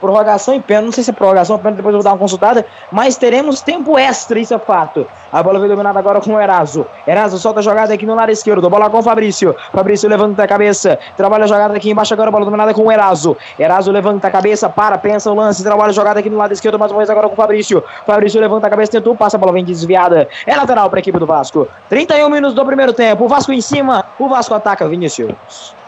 prorrogação 0.00 0.54
e 0.54 0.60
pênalti. 0.60 0.86
Não 0.86 0.92
sei 0.92 1.04
se 1.04 1.10
é 1.10 1.12
prorrogação 1.12 1.56
ou 1.56 1.60
pênalti, 1.60 1.76
depois 1.76 1.92
eu 1.92 1.98
vou 1.98 2.04
dar 2.04 2.12
uma 2.12 2.18
consultada. 2.18 2.64
Mas 2.90 3.16
teremos 3.16 3.60
tempo 3.60 3.98
extra, 3.98 4.40
isso 4.40 4.54
é 4.54 4.58
fato. 4.58 5.06
A 5.30 5.42
bola 5.42 5.58
veio 5.58 5.70
dominada 5.70 5.98
agora 5.98 6.20
com 6.20 6.34
o 6.34 6.40
Eraso. 6.40 6.86
Eraso 7.06 7.38
solta 7.38 7.60
a 7.60 7.62
jogada 7.62 7.94
aqui 7.94 8.04
no 8.04 8.14
lado 8.14 8.30
esquerdo. 8.30 8.68
Bola 8.68 8.90
com 8.90 8.98
o 8.98 9.02
Fabrício. 9.02 9.54
Fabrício 9.70 10.08
levanta 10.08 10.42
a 10.42 10.48
cabeça. 10.48 10.98
Trabalha 11.16 11.44
a 11.44 11.46
jogada 11.46 11.76
aqui 11.76 11.90
embaixo 11.90 12.14
agora. 12.14 12.30
Bola 12.30 12.46
dominada 12.46 12.74
com 12.74 12.82
o 12.82 12.90
Eraso. 12.90 13.36
Eraso 13.58 13.92
levanta 13.92 14.26
a 14.26 14.30
cabeça. 14.30 14.68
Para, 14.68 14.98
pensa 14.98 15.30
o 15.30 15.34
lance. 15.34 15.62
Trabalha 15.62 15.90
a 15.90 15.92
jogada 15.92 16.18
aqui 16.18 16.30
no 16.30 16.36
lado 16.36 16.52
esquerdo. 16.52 16.78
Mais 16.78 16.90
uma 16.90 16.98
vez 16.98 17.10
agora 17.10 17.28
com 17.28 17.34
o 17.34 17.36
Fabrício. 17.36 17.84
Fabrício 18.06 18.40
levanta 18.40 18.66
a 18.66 18.70
cabeça. 18.70 18.92
Tentou, 18.92 19.14
passa. 19.14 19.36
A 19.36 19.40
bola 19.40 19.52
vem 19.52 19.64
desviada. 19.64 20.28
É 20.46 20.56
lateral 20.56 20.88
para 20.88 20.98
a 20.98 21.00
equipe 21.00 21.18
do 21.18 21.26
Vasco. 21.26 21.68
31 21.88 22.28
minutos 22.28 22.54
do 22.54 22.64
primeiro 22.64 22.92
tempo. 22.92 23.24
O 23.24 23.28
Vasco 23.28 23.52
em 23.52 23.60
cima. 23.60 24.06
O 24.18 24.28
Vasco 24.28 24.54
ataca. 24.54 24.88
Vinícius. 24.88 25.79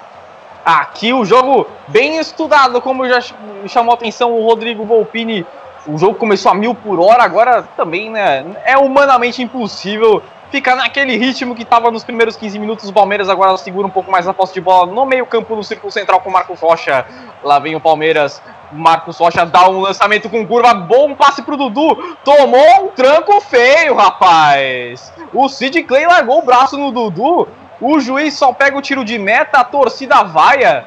Aqui 0.64 1.12
o 1.12 1.24
jogo 1.24 1.66
bem 1.88 2.18
estudado, 2.18 2.80
como 2.80 3.08
já 3.08 3.20
chamou 3.66 3.94
atenção 3.94 4.32
o 4.32 4.46
Rodrigo 4.46 4.84
Volpini. 4.84 5.44
O 5.86 5.98
jogo 5.98 6.14
começou 6.14 6.52
a 6.52 6.54
mil 6.54 6.72
por 6.72 7.00
hora, 7.00 7.24
agora 7.24 7.62
também, 7.76 8.08
né? 8.08 8.44
É 8.64 8.78
humanamente 8.78 9.42
impossível 9.42 10.22
ficar 10.52 10.76
naquele 10.76 11.16
ritmo 11.16 11.56
que 11.56 11.64
estava 11.64 11.90
nos 11.90 12.04
primeiros 12.04 12.36
15 12.36 12.58
minutos. 12.60 12.88
O 12.88 12.92
Palmeiras 12.92 13.28
agora 13.28 13.56
segura 13.56 13.88
um 13.88 13.90
pouco 13.90 14.12
mais 14.12 14.28
a 14.28 14.32
posse 14.32 14.54
de 14.54 14.60
bola 14.60 14.86
no 14.92 15.04
meio-campo, 15.04 15.56
no 15.56 15.64
círculo 15.64 15.90
central 15.90 16.20
com 16.20 16.30
o 16.30 16.32
Marcos 16.32 16.60
Rocha. 16.60 17.04
Lá 17.42 17.58
vem 17.58 17.74
o 17.74 17.80
Palmeiras. 17.80 18.40
Marcos 18.70 19.18
Rocha 19.18 19.44
dá 19.44 19.68
um 19.68 19.80
lançamento 19.80 20.30
com 20.30 20.46
curva, 20.46 20.72
bom 20.72 21.14
passe 21.16 21.42
pro 21.42 21.56
Dudu. 21.56 22.16
Tomou 22.24 22.84
um 22.84 22.88
tranco 22.88 23.40
feio, 23.40 23.96
rapaz. 23.96 25.12
O 25.34 25.48
Sid 25.48 25.82
Clay 25.82 26.06
largou 26.06 26.38
o 26.38 26.44
braço 26.44 26.78
no 26.78 26.92
Dudu 26.92 27.48
o 27.82 27.98
juiz 27.98 28.34
só 28.34 28.52
pega 28.52 28.78
o 28.78 28.80
tiro 28.80 29.04
de 29.04 29.18
meta, 29.18 29.58
a 29.58 29.64
torcida 29.64 30.22
vaia. 30.22 30.86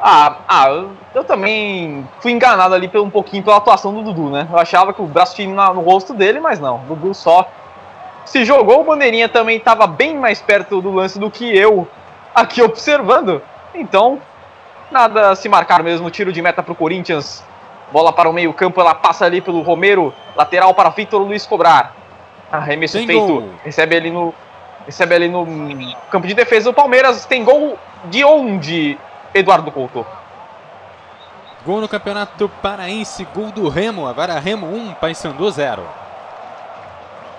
Ah, 0.00 0.36
ah, 0.48 0.84
eu 1.14 1.22
também 1.22 2.08
fui 2.20 2.32
enganado 2.32 2.74
ali 2.74 2.90
um 2.94 3.10
pouquinho 3.10 3.42
pela 3.42 3.58
atuação 3.58 3.92
do 3.92 4.02
Dudu, 4.02 4.30
né? 4.30 4.48
Eu 4.50 4.58
achava 4.58 4.94
que 4.94 5.02
o 5.02 5.06
braço 5.06 5.36
tinha 5.36 5.72
no 5.72 5.82
rosto 5.82 6.14
dele, 6.14 6.40
mas 6.40 6.58
não. 6.58 6.76
O 6.76 6.94
Dudu 6.94 7.14
só 7.14 7.46
se 8.24 8.44
jogou. 8.44 8.80
O 8.80 8.84
Bandeirinha 8.84 9.28
também 9.28 9.58
estava 9.58 9.86
bem 9.86 10.16
mais 10.16 10.40
perto 10.40 10.80
do 10.80 10.90
lance 10.90 11.18
do 11.18 11.30
que 11.30 11.44
eu 11.56 11.86
aqui 12.34 12.62
observando. 12.62 13.42
Então, 13.74 14.18
nada 14.90 15.30
a 15.30 15.36
se 15.36 15.48
marcar 15.48 15.82
mesmo. 15.82 16.10
Tiro 16.10 16.32
de 16.32 16.40
meta 16.40 16.62
para 16.62 16.72
o 16.72 16.76
Corinthians. 16.76 17.44
Bola 17.92 18.12
para 18.12 18.28
o 18.28 18.32
meio-campo, 18.32 18.80
ela 18.80 18.94
passa 18.94 19.26
ali 19.26 19.40
pelo 19.42 19.60
Romero. 19.60 20.12
Lateral 20.34 20.72
para 20.74 20.88
Vitor 20.88 21.20
Luiz 21.20 21.46
cobrar. 21.46 21.94
Arremesso 22.50 22.96
Tem 22.96 23.06
feito. 23.06 23.26
Gol. 23.26 23.50
Recebe 23.62 23.96
ali 23.96 24.10
no 24.10 24.34
Recebe 24.86 25.14
ali 25.14 25.28
no 25.28 25.46
campo 26.10 26.26
de 26.26 26.34
defesa. 26.34 26.70
O 26.70 26.74
Palmeiras 26.74 27.24
tem 27.24 27.42
gol 27.42 27.78
de 28.06 28.24
onde, 28.24 28.98
Eduardo 29.32 29.70
Couto? 29.70 30.06
Gol 31.64 31.80
no 31.80 31.88
Campeonato 31.88 32.48
Paraense, 32.62 33.26
gol 33.34 33.50
do 33.50 33.68
Remo. 33.68 34.06
Agora 34.06 34.38
Remo 34.38 34.66
1, 34.66 34.94
Paysandu 34.94 35.50
0. 35.50 35.82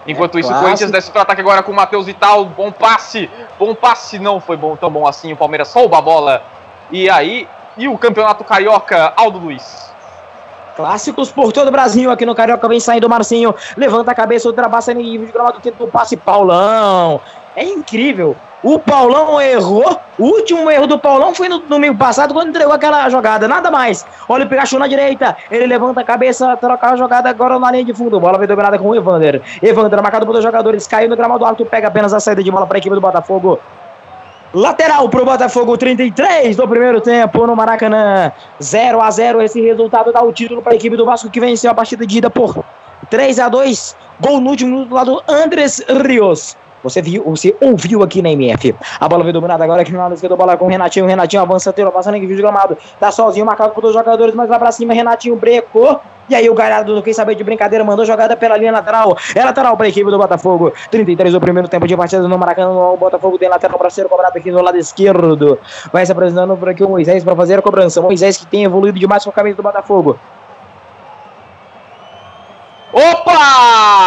Enquanto 0.08 0.38
é 0.38 0.42
isso, 0.42 0.54
o 0.54 0.60
Corinthians 0.60 0.92
desce 0.92 1.12
para 1.12 1.24
ataque 1.24 1.42
agora 1.42 1.64
com 1.64 1.72
o 1.72 1.76
Matheus 1.76 2.06
Vital. 2.06 2.46
Bom 2.46 2.72
passe. 2.72 3.30
Bom 3.58 3.74
passe. 3.74 4.20
Não 4.20 4.40
foi 4.40 4.58
bom, 4.58 4.76
tão 4.76 4.90
bom 4.90 5.08
assim. 5.08 5.34
O 5.34 5.38
Palmeiras 5.38 5.74
rouba 5.74 5.98
a 5.98 6.02
bola. 6.02 6.44
E 6.92 7.10
aí, 7.10 7.48
e 7.78 7.88
o 7.88 7.98
Campeonato 7.98 8.44
Carioca, 8.44 9.14
Aldo 9.16 9.40
Luiz. 9.40 9.94
Clássicos 10.76 11.32
por 11.32 11.52
todo 11.52 11.70
o 11.70 11.72
Brasil. 11.72 12.12
Aqui 12.12 12.26
no 12.26 12.36
Carioca 12.36 12.68
vem 12.68 12.80
saindo 12.80 13.08
o 13.08 13.10
Marcinho. 13.10 13.56
Levanta 13.78 14.12
a 14.12 14.16
cabeça, 14.16 14.48
ultrapassa 14.48 14.92
em 14.92 14.96
nível 14.96 15.28
de 15.28 15.34
gramado, 15.34 15.60
tenta 15.62 15.84
o 15.84 15.88
passe. 15.88 16.18
Paulão. 16.18 17.22
É 17.56 17.64
incrível. 17.64 18.36
O 18.62 18.80
Paulão 18.80 19.40
errou. 19.40 20.00
O 20.18 20.24
último 20.24 20.72
erro 20.72 20.88
do 20.88 20.98
Paulão 20.98 21.36
foi 21.36 21.48
no 21.48 21.60
domingo 21.60 21.96
passado, 21.98 22.34
quando 22.34 22.50
entregou 22.50 22.74
aquela 22.74 23.08
jogada. 23.10 23.48
Nada 23.48 23.70
mais. 23.70 24.06
Olha 24.28 24.46
o 24.46 24.50
Pikachu 24.50 24.80
na 24.80 24.88
direita. 24.88 25.38
Ele 25.52 25.68
levanta 25.68 26.02
a 26.02 26.04
cabeça, 26.04 26.58
troca 26.58 26.90
a 26.90 26.96
jogada 26.96 27.30
agora 27.30 27.60
na 27.60 27.72
linha 27.72 27.86
de 27.86 27.94
fundo. 27.94 28.20
Bola 28.20 28.40
vem 28.40 28.48
dominada 28.48 28.80
com 28.80 28.90
o 28.90 28.96
Evander. 28.96 29.42
Evander, 29.62 30.02
marcado 30.02 30.26
por 30.26 30.32
dois 30.32 30.44
jogadores. 30.44 30.88
Caiu 30.88 31.10
no 31.10 31.16
gramado 31.16 31.46
alto. 31.46 31.66
Pega 31.66 31.90
apenas 31.90 32.14
a 32.14 32.20
saída 32.20 32.44
de 32.44 32.50
bola 32.50 32.66
para 32.66 32.78
a 32.78 32.80
equipe 32.80 32.96
do 32.96 33.02
Botafogo. 33.02 33.60
Lateral 34.56 35.10
para 35.10 35.22
o 35.22 35.26
Botafogo, 35.26 35.78
33 35.78 36.56
do 36.56 36.66
primeiro 36.66 37.02
tempo 37.02 37.46
no 37.46 37.58
Maracanã. 37.58 38.32
0 38.64 39.02
a 39.02 39.12
0 39.12 39.42
Esse 39.42 39.60
resultado 39.60 40.14
dá 40.14 40.24
o 40.24 40.32
título 40.32 40.62
para 40.62 40.72
a 40.72 40.76
equipe 40.78 40.96
do 40.96 41.04
Vasco 41.04 41.30
que 41.30 41.42
venceu 41.42 41.70
a 41.70 41.74
partida 41.74 42.08
de 42.08 42.20
ida 42.20 42.30
por 42.30 42.64
3 43.10 43.38
a 43.40 43.50
2 43.50 43.98
Gol 44.22 44.40
no 44.40 44.52
último 44.52 44.72
minuto 44.72 45.04
do 45.04 45.22
Andrés 45.28 45.84
Rios. 46.06 46.56
Você 46.86 47.02
viu, 47.02 47.24
você 47.24 47.56
ouviu 47.60 48.04
aqui 48.04 48.22
na 48.22 48.30
MF. 48.30 48.76
A 49.00 49.10
bola 49.10 49.24
veio 49.24 49.34
dominada 49.34 49.64
agora 49.64 49.82
aqui 49.82 49.92
no 49.92 49.98
lado 49.98 50.14
esquerdo, 50.14 50.38
bola 50.38 50.56
com 50.56 50.66
o 50.66 50.70
Renatinho. 50.70 51.06
O 51.06 51.08
Renatinho 51.08 51.42
avança, 51.42 51.74
tiro, 51.74 51.92
passando 51.92 52.16
em 52.16 52.22
vídeo 52.22 52.38
gramado. 52.38 52.78
Tá 53.00 53.12
sozinho, 53.12 53.44
marcado 53.46 53.74
por 53.74 53.82
dois 53.82 53.96
jogadores, 53.96 54.36
mas 54.36 54.48
lá 54.48 54.60
pra 54.60 54.72
cima, 54.72 54.94
Renatinho 54.94 55.36
brecou. 55.36 56.00
E 56.30 56.36
aí 56.36 56.50
o 56.50 56.54
Galhardo, 56.54 56.96
não 56.96 57.02
quis 57.02 57.16
saber 57.16 57.34
de 57.36 57.44
brincadeira, 57.44 57.84
mandou 57.84 58.06
jogada 58.06 58.36
pela 58.36 58.56
linha 58.58 58.72
lateral. 58.72 59.18
É 59.34 59.44
lateral 59.44 59.76
para 59.76 59.88
a 59.88 59.90
equipe 59.90 60.10
do 60.10 60.18
Botafogo. 60.18 60.72
33 60.92 61.34
do 61.34 61.42
primeiro 61.42 61.68
tempo 61.68 61.88
de 61.88 61.98
partida 61.98 62.28
no 62.28 62.38
Maracanã. 62.38 62.70
O 62.70 62.98
Botafogo 62.98 63.40
tem 63.40 63.50
lateral 63.50 63.80
para 63.80 63.90
ser 63.90 64.08
cobrado 64.08 64.38
aqui 64.38 64.52
no 64.52 64.62
lado 64.62 64.78
esquerdo. 64.78 65.60
Vai 65.92 66.06
se 66.06 66.12
apresentando 66.12 66.56
por 66.56 66.70
aqui 66.70 66.84
o 66.84 66.90
Moisés 66.90 67.24
para 67.24 67.36
fazer 67.36 67.58
a 67.60 67.62
cobrança. 67.62 68.02
Moisés 68.02 68.38
que 68.38 68.46
tem 68.48 68.64
evoluído 68.64 69.00
demais 69.00 69.24
com 69.24 69.30
a 69.32 69.34
camisa 69.34 69.58
do 69.58 69.64
Botafogo. 69.64 70.20
Opa! 72.92 74.06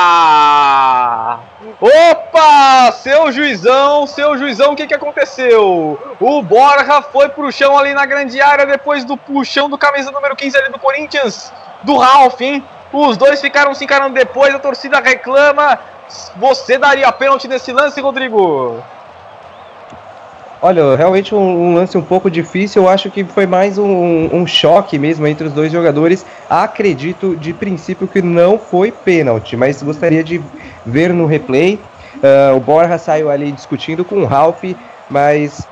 Opa! 1.81 2.91
Seu 2.93 3.31
juizão, 3.31 4.05
seu 4.07 4.37
juizão, 4.37 4.72
o 4.72 4.76
que, 4.76 4.87
que 4.87 4.95
aconteceu? 4.95 5.97
O 6.18 6.43
Borja 6.43 7.01
foi 7.03 7.29
pro 7.29 7.53
chão 7.53 7.79
ali 7.79 7.95
na 7.95 8.05
grande 8.05 8.41
área 8.41 8.66
depois 8.66 9.05
do 9.05 9.16
puxão 9.16 9.70
do 9.70 9.79
camisa 9.79 10.11
número 10.11 10.35
15 10.35 10.57
ali 10.59 10.72
do 10.72 10.79
Corinthians, 10.79 11.53
do 11.85 11.97
Ralf, 11.97 12.41
hein? 12.41 12.64
Os 12.93 13.16
dois 13.16 13.41
ficaram 13.41 13.74
se 13.74 13.85
encarando 13.85 14.14
depois, 14.14 14.53
a 14.55 14.59
torcida 14.59 14.99
reclama. 14.99 15.79
Você 16.37 16.79
daria 16.79 17.12
pênalti 17.12 17.47
nesse 17.47 17.72
lance, 17.72 18.01
Rodrigo? 18.01 18.83
Olha, 20.61 20.96
realmente 20.96 21.34
um, 21.34 21.38
um, 21.38 21.74
lance 21.74 21.96
um 21.96 22.02
pouco 22.02 22.28
difícil. 22.28 22.82
Eu 22.82 22.88
acho 22.88 23.11
que 23.11 23.24
foi 23.24 23.46
mais 23.46 23.78
um, 23.78 24.28
um, 24.32 24.46
choque 24.46 24.98
mesmo 24.98 25.26
entre 25.26 25.46
os 25.46 25.52
dois 25.52 25.70
jogadores. 25.70 26.26
Acredito 26.50 27.36
de 27.36 27.52
princípio 27.52 28.09
que 28.09 28.20
não 28.20 28.59
foi 28.59 28.90
pênalti, 28.90 29.56
mas 29.56 29.80
gostaria 29.82 30.24
de 30.24 30.40
ver 30.84 31.12
no 31.12 31.26
replay. 31.26 31.80
Uh, 32.16 32.56
o 32.56 32.61
Borja 32.61 32.98
saiu 32.98 33.30
ali 33.30 33.52
discutindo 33.52 34.04
com 34.04 34.16
o 34.16 34.24
Ralph, 34.24 34.64
mas 35.09 35.64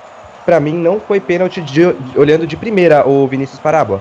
para 0.45 0.61
mim 0.61 0.75
não 0.75 1.01
foi 1.01 1.19
pênalti 1.19 1.61
de, 1.61 1.85
olhando 2.17 2.47
de 2.47 2.57
primeira 2.57 3.07
o 3.09 3.27
Vinícius 3.27 3.59
Parábola. 3.59 4.01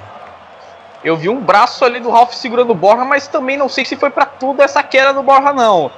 Eu 1.04 1.18
vi 1.18 1.30
um 1.30 1.40
braço 1.40 1.84
ali 1.84 2.00
do 2.00 2.12
Ralph 2.12 2.34
segurando 2.34 2.72
o 2.72 2.76
Borja, 2.76 3.04
mas 3.04 3.28
também 3.28 3.58
não 3.58 3.70
sei 3.70 3.86
se 3.86 3.96
foi 3.96 4.12
para 4.12 4.26
tudo 4.26 4.62
essa 4.62 4.84
queda 4.84 5.14
do 5.14 5.24
Borja, 5.24 5.52
não. 5.52 5.90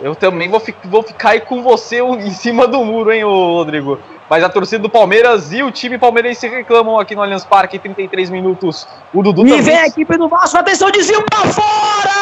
Eu 0.00 0.14
também 0.14 0.48
vou, 0.48 0.60
fi 0.60 0.74
vou 0.84 1.02
ficar 1.02 1.30
aí 1.30 1.40
com 1.40 1.62
você 1.62 2.00
em 2.00 2.30
cima 2.30 2.66
do 2.66 2.84
muro, 2.84 3.12
hein, 3.12 3.24
Rodrigo? 3.24 3.98
Mas 4.28 4.42
a 4.42 4.48
torcida 4.48 4.82
do 4.82 4.90
Palmeiras 4.90 5.52
e 5.52 5.62
o 5.62 5.70
time 5.70 5.98
palmeirense 5.98 6.48
reclamam 6.48 6.98
aqui 6.98 7.14
no 7.14 7.22
Allianz 7.22 7.44
Parque, 7.44 7.78
33 7.78 8.30
minutos. 8.30 8.88
O 9.12 9.22
Dudu 9.22 9.46
E 9.46 9.50
também... 9.50 9.62
vem 9.62 9.78
a 9.78 9.86
equipe 9.86 10.16
do 10.16 10.28
Vasco, 10.28 10.56
atenção, 10.56 10.90
desvio 10.90 11.22
pra 11.22 11.40
fora! 11.52 12.14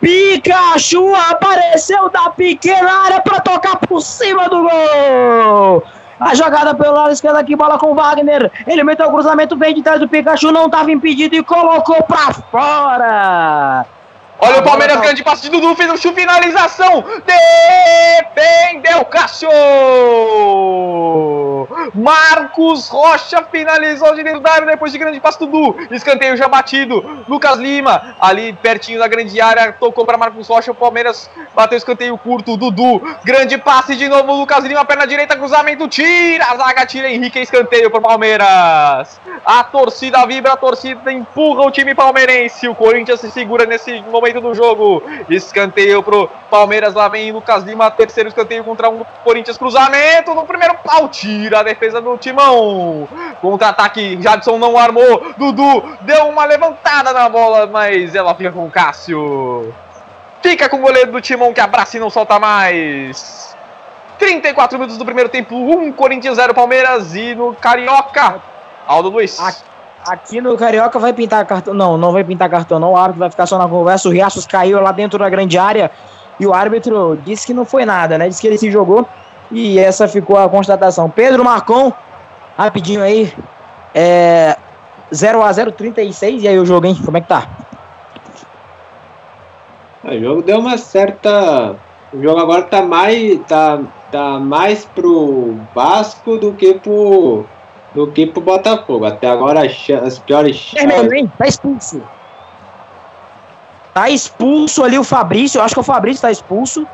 Pikachu 0.00 1.14
apareceu 1.14 2.08
da 2.10 2.30
pequena 2.30 3.04
área 3.04 3.20
para 3.20 3.40
tocar 3.40 3.76
por 3.76 4.00
cima 4.00 4.48
do 4.48 4.62
gol! 4.62 5.82
A 6.18 6.34
jogada 6.34 6.74
pelo 6.74 6.94
lado 6.94 7.12
esquerdo 7.12 7.36
aqui, 7.36 7.54
bola 7.54 7.78
com 7.78 7.92
o 7.92 7.94
Wagner. 7.94 8.50
Ele 8.66 8.82
meteu 8.82 9.06
o 9.06 9.12
cruzamento, 9.12 9.54
veio 9.56 9.74
de 9.74 9.82
trás 9.82 10.00
do 10.00 10.08
Pikachu, 10.08 10.50
não 10.50 10.64
estava 10.66 10.90
impedido 10.90 11.36
e 11.36 11.42
colocou 11.42 12.02
para 12.04 12.32
fora. 12.32 13.86
Olha 14.38 14.58
o 14.58 14.62
Palmeiras, 14.62 15.00
grande 15.00 15.24
passe 15.24 15.42
de 15.42 15.50
Dudu, 15.50 15.74
fez 15.74 15.90
o 16.04 16.12
finalização. 16.12 17.02
Defendeu 18.34 19.04
Cássio. 19.06 19.48
Marcos 21.94 22.88
Rocha 22.88 23.42
finalizou 23.50 24.14
de 24.14 24.22
dentro 24.22 24.40
da 24.40 24.52
área 24.52 24.66
depois 24.66 24.92
de 24.92 24.98
grande 24.98 25.20
passe 25.20 25.38
do 25.38 25.46
Dudu. 25.46 25.76
Escanteio 25.90 26.36
já 26.36 26.48
batido. 26.48 27.24
Lucas 27.26 27.58
Lima, 27.58 28.14
ali 28.20 28.52
pertinho 28.52 28.98
da 28.98 29.08
grande 29.08 29.40
área, 29.40 29.72
tocou 29.72 30.04
para 30.04 30.18
Marcos 30.18 30.48
Rocha. 30.48 30.70
O 30.70 30.74
Palmeiras 30.74 31.30
bateu 31.54 31.78
escanteio 31.78 32.18
curto. 32.18 32.56
Dudu, 32.58 33.00
grande 33.24 33.56
passe 33.56 33.96
de 33.96 34.06
novo. 34.08 34.34
Lucas 34.34 34.64
Lima, 34.64 34.84
perna 34.84 35.06
direita, 35.06 35.36
cruzamento, 35.36 35.88
tira. 35.88 36.44
A 36.44 36.56
zaga 36.56 36.84
tira 36.84 37.10
Henrique, 37.10 37.38
escanteio 37.38 37.90
para 37.90 38.02
Palmeiras. 38.02 39.18
A 39.44 39.64
torcida 39.64 40.26
vibra, 40.26 40.52
a 40.52 40.56
torcida 40.56 41.10
empurra 41.10 41.62
o 41.62 41.70
time 41.70 41.94
palmeirense. 41.94 42.68
O 42.68 42.74
Corinthians 42.74 43.20
se 43.20 43.30
segura 43.30 43.64
nesse 43.64 44.02
momento 44.02 44.25
momento 44.26 44.40
do 44.40 44.54
jogo. 44.54 45.02
Escanteio 45.28 46.02
pro 46.02 46.28
Palmeiras. 46.50 46.94
Lá 46.94 47.08
vem 47.08 47.32
Lucas 47.32 47.62
Lima. 47.62 47.90
Terceiro 47.90 48.28
escanteio 48.28 48.64
contra 48.64 48.88
um 48.88 49.04
Corinthians. 49.24 49.56
Cruzamento 49.56 50.34
no 50.34 50.44
primeiro 50.44 50.74
pau. 50.84 51.08
Tira 51.08 51.60
a 51.60 51.62
defesa 51.62 52.00
do 52.00 52.16
Timão. 52.16 53.08
Contra-ataque. 53.40 54.20
Jadson 54.20 54.58
não 54.58 54.76
armou. 54.76 55.34
Dudu 55.36 55.96
deu 56.02 56.26
uma 56.26 56.44
levantada 56.44 57.12
na 57.12 57.28
bola, 57.28 57.66
mas 57.66 58.14
ela 58.14 58.34
fica 58.34 58.52
com 58.52 58.66
o 58.66 58.70
Cássio. 58.70 59.74
Fica 60.42 60.68
com 60.68 60.76
o 60.76 60.80
goleiro 60.80 61.12
do 61.12 61.20
Timão 61.20 61.52
que 61.52 61.60
abraça 61.60 61.96
e 61.96 62.00
não 62.00 62.10
solta 62.10 62.38
mais. 62.38 63.56
34 64.18 64.78
minutos 64.78 64.96
do 64.96 65.04
primeiro 65.04 65.28
tempo, 65.28 65.54
1 65.54 65.92
Corinthians 65.92 66.36
0 66.36 66.54
Palmeiras 66.54 67.14
e 67.14 67.34
no 67.34 67.54
Carioca 67.54 68.40
Aldo 68.86 69.10
Luiz. 69.10 69.38
Aqui, 69.38 69.62
aqui 70.08 70.40
no 70.40 70.56
Carioca 70.56 70.98
vai 70.98 71.12
pintar 71.12 71.44
cartão. 71.46 71.74
Não, 71.74 71.96
não 71.96 72.12
vai 72.12 72.24
pintar 72.24 72.48
cartão, 72.48 72.78
não. 72.78 72.92
O 72.92 72.96
árbitro 72.96 73.20
vai 73.20 73.30
ficar 73.30 73.46
só 73.46 73.58
na 73.58 73.68
conversa. 73.68 74.08
O 74.08 74.12
Riachos 74.12 74.46
caiu 74.46 74.80
lá 74.80 74.92
dentro 74.92 75.18
da 75.18 75.28
grande 75.28 75.58
área. 75.58 75.90
E 76.38 76.46
o 76.46 76.52
árbitro 76.52 77.18
disse 77.24 77.46
que 77.46 77.54
não 77.54 77.64
foi 77.64 77.84
nada, 77.84 78.18
né? 78.18 78.28
Disse 78.28 78.40
que 78.40 78.46
ele 78.46 78.58
se 78.58 78.70
jogou. 78.70 79.06
E 79.50 79.78
essa 79.78 80.08
ficou 80.08 80.36
a 80.36 80.48
constatação. 80.48 81.08
Pedro 81.08 81.44
Marcon, 81.44 81.92
rapidinho 82.56 83.02
aí. 83.02 83.32
É. 83.94 84.56
0x0, 85.12 85.72
36. 85.72 86.42
E 86.42 86.48
aí 86.48 86.58
o 86.58 86.66
jogo, 86.66 86.86
hein? 86.86 86.98
Como 87.04 87.16
é 87.16 87.20
que 87.20 87.28
tá? 87.28 87.48
O 90.04 90.20
jogo 90.20 90.42
deu 90.42 90.58
uma 90.58 90.76
certa. 90.78 91.76
O 92.12 92.22
jogo 92.22 92.40
agora 92.40 92.62
tá 92.62 92.82
mais. 92.82 93.40
tá, 93.46 93.80
tá 94.10 94.38
mais 94.38 94.84
pro 94.84 95.56
Vasco 95.74 96.36
do 96.36 96.52
que 96.52 96.74
pro. 96.74 97.44
Do 97.94 98.06
que 98.10 98.26
pro 98.26 98.40
Botafogo. 98.40 99.04
Até 99.04 99.28
agora 99.28 99.64
as, 99.64 100.18
piores 100.18 100.72
Vermelho, 100.72 100.98
chances. 100.98 101.12
hein? 101.12 101.32
Tá 101.38 101.46
expulso. 101.46 102.02
Tá 103.94 104.10
expulso 104.10 104.84
ali 104.84 104.98
o 104.98 105.04
Fabrício. 105.04 105.58
Eu 105.58 105.62
acho 105.64 105.74
que 105.74 105.80
o 105.80 105.84
Fabrício 105.84 106.22
tá 106.22 106.30
expulso. 106.30 106.86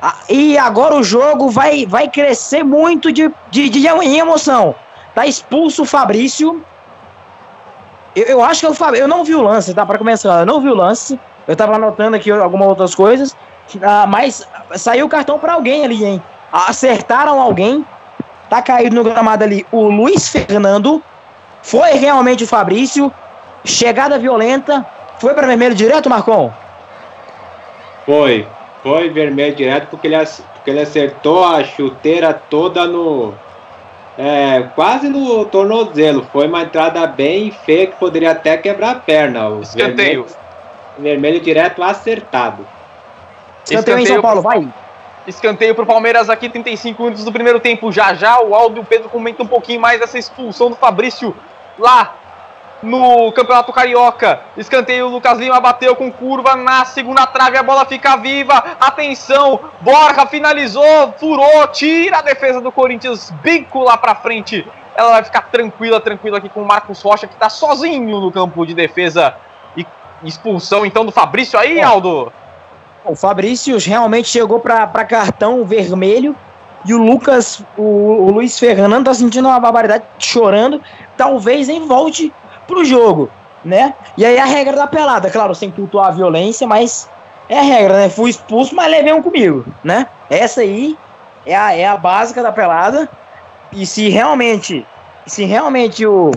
Ah, 0.00 0.16
e 0.28 0.58
agora 0.58 0.94
o 0.94 1.02
jogo 1.02 1.48
vai, 1.48 1.86
vai 1.86 2.08
crescer 2.08 2.64
muito 2.64 3.12
de, 3.12 3.30
de, 3.50 3.68
de 3.68 3.86
em 3.86 4.18
emoção. 4.18 4.74
Tá 5.14 5.26
expulso 5.26 5.82
o 5.82 5.86
Fabrício. 5.86 6.64
Eu, 8.14 8.24
eu 8.24 8.44
acho 8.44 8.60
que 8.60 8.66
é 8.66 8.68
o 8.68 8.74
Fabrício. 8.74 9.04
Eu 9.04 9.08
não 9.08 9.24
vi 9.24 9.34
o 9.34 9.42
lance, 9.42 9.74
tá? 9.74 9.84
Pra 9.86 9.98
começar, 9.98 10.40
eu 10.40 10.46
não 10.46 10.60
vi 10.60 10.68
o 10.68 10.74
lance. 10.74 11.18
Eu 11.46 11.56
tava 11.56 11.74
anotando 11.74 12.16
aqui 12.16 12.30
algumas 12.30 12.68
outras 12.68 12.94
coisas. 12.94 13.36
Ah, 13.80 14.06
mas 14.06 14.46
saiu 14.76 15.06
o 15.06 15.08
cartão 15.08 15.38
pra 15.38 15.54
alguém 15.54 15.84
ali, 15.84 16.04
hein? 16.04 16.22
Acertaram 16.52 17.40
alguém. 17.40 17.84
Tá 18.52 18.60
caído 18.60 18.94
no 18.94 19.02
gramado 19.02 19.44
ali 19.44 19.66
o 19.72 19.88
Luiz 19.88 20.28
Fernando. 20.28 21.02
Foi 21.62 21.92
realmente 21.92 22.44
o 22.44 22.46
Fabrício. 22.46 23.10
Chegada 23.64 24.18
violenta. 24.18 24.84
Foi 25.18 25.32
para 25.32 25.46
vermelho 25.46 25.74
direto, 25.74 26.10
Marcon? 26.10 26.52
Foi. 28.04 28.46
Foi 28.82 29.08
vermelho 29.08 29.56
direto 29.56 29.86
porque 29.88 30.06
ele, 30.06 30.16
porque 30.18 30.68
ele 30.68 30.80
acertou 30.80 31.46
a 31.46 31.64
chuteira 31.64 32.34
toda 32.34 32.84
no. 32.84 33.32
É, 34.18 34.64
quase 34.74 35.08
no 35.08 35.46
tornozelo. 35.46 36.26
Foi 36.30 36.46
uma 36.46 36.64
entrada 36.64 37.06
bem 37.06 37.50
feia 37.64 37.86
que 37.86 37.96
poderia 37.96 38.32
até 38.32 38.58
quebrar 38.58 38.90
a 38.90 38.96
perna. 38.96 39.48
O 39.48 39.62
Escanteio. 39.62 40.26
Vermelho, 40.26 40.26
vermelho 40.98 41.40
direto 41.40 41.82
acertado. 41.82 42.66
Escanteio 43.64 43.98
em 43.98 44.04
São 44.04 44.20
Paulo, 44.20 44.42
vai. 44.42 44.68
Escanteio 45.26 45.74
pro 45.74 45.86
Palmeiras 45.86 46.28
aqui, 46.28 46.48
35 46.48 47.02
minutos 47.02 47.24
do 47.24 47.32
primeiro 47.32 47.60
tempo. 47.60 47.92
Já 47.92 48.14
já 48.14 48.40
o 48.40 48.54
Aldo 48.54 48.78
e 48.78 48.80
o 48.80 48.84
Pedro 48.84 49.08
comentam 49.08 49.46
um 49.46 49.48
pouquinho 49.48 49.80
mais 49.80 50.00
dessa 50.00 50.18
expulsão 50.18 50.70
do 50.70 50.76
Fabrício 50.76 51.34
lá 51.78 52.16
no 52.82 53.30
Campeonato 53.32 53.72
Carioca. 53.72 54.40
Escanteio, 54.56 55.06
o 55.06 55.10
Lucas 55.10 55.38
Lima 55.38 55.60
bateu 55.60 55.94
com 55.94 56.10
curva 56.10 56.56
na 56.56 56.84
segunda 56.84 57.24
trave, 57.26 57.56
a 57.56 57.62
bola 57.62 57.84
fica 57.84 58.16
viva. 58.16 58.76
Atenção, 58.80 59.60
Borja 59.80 60.26
finalizou, 60.26 61.14
furou, 61.18 61.68
tira 61.68 62.18
a 62.18 62.22
defesa 62.22 62.60
do 62.60 62.72
Corinthians, 62.72 63.30
bico 63.42 63.84
lá 63.84 63.96
pra 63.96 64.16
frente. 64.16 64.66
Ela 64.94 65.12
vai 65.12 65.24
ficar 65.24 65.42
tranquila, 65.42 66.00
tranquila 66.00 66.38
aqui 66.38 66.48
com 66.48 66.62
o 66.62 66.66
Marcos 66.66 67.00
Rocha, 67.00 67.26
que 67.26 67.36
tá 67.36 67.48
sozinho 67.48 68.20
no 68.20 68.32
campo 68.32 68.66
de 68.66 68.74
defesa. 68.74 69.36
E 69.76 69.86
expulsão 70.24 70.84
então 70.84 71.06
do 71.06 71.12
Fabrício 71.12 71.58
aí, 71.58 71.80
Aldo. 71.80 72.32
O 73.04 73.16
Fabrício 73.16 73.76
realmente 73.78 74.28
chegou 74.28 74.60
para 74.60 74.86
cartão 75.04 75.64
vermelho. 75.64 76.36
E 76.84 76.94
o 76.94 76.98
Lucas, 76.98 77.64
o, 77.76 77.82
o 77.82 78.30
Luiz 78.30 78.58
Fernando 78.58 79.06
tá 79.06 79.14
sentindo 79.14 79.48
uma 79.48 79.58
barbaridade, 79.58 80.04
chorando. 80.18 80.80
Talvez 81.16 81.68
nem 81.68 81.86
volte 81.86 82.32
pro 82.66 82.84
jogo, 82.84 83.30
né? 83.64 83.94
E 84.16 84.24
aí 84.24 84.38
a 84.38 84.44
regra 84.44 84.76
da 84.76 84.86
pelada, 84.86 85.30
claro, 85.30 85.54
sem 85.54 85.70
cultuar 85.70 86.08
a 86.08 86.12
violência, 86.12 86.66
mas 86.66 87.08
é 87.48 87.58
a 87.58 87.62
regra, 87.62 87.96
né? 87.98 88.08
Fui 88.08 88.30
expulso, 88.30 88.74
mas 88.74 88.90
levei 88.90 89.12
um 89.12 89.22
comigo, 89.22 89.64
né? 89.82 90.06
Essa 90.30 90.62
aí 90.62 90.96
é 91.46 91.56
a, 91.56 91.74
é 91.74 91.86
a 91.86 91.96
básica 91.96 92.42
da 92.42 92.52
pelada. 92.52 93.08
E 93.72 93.86
se 93.86 94.08
realmente, 94.08 94.86
se 95.26 95.44
realmente 95.44 96.06
o, 96.06 96.30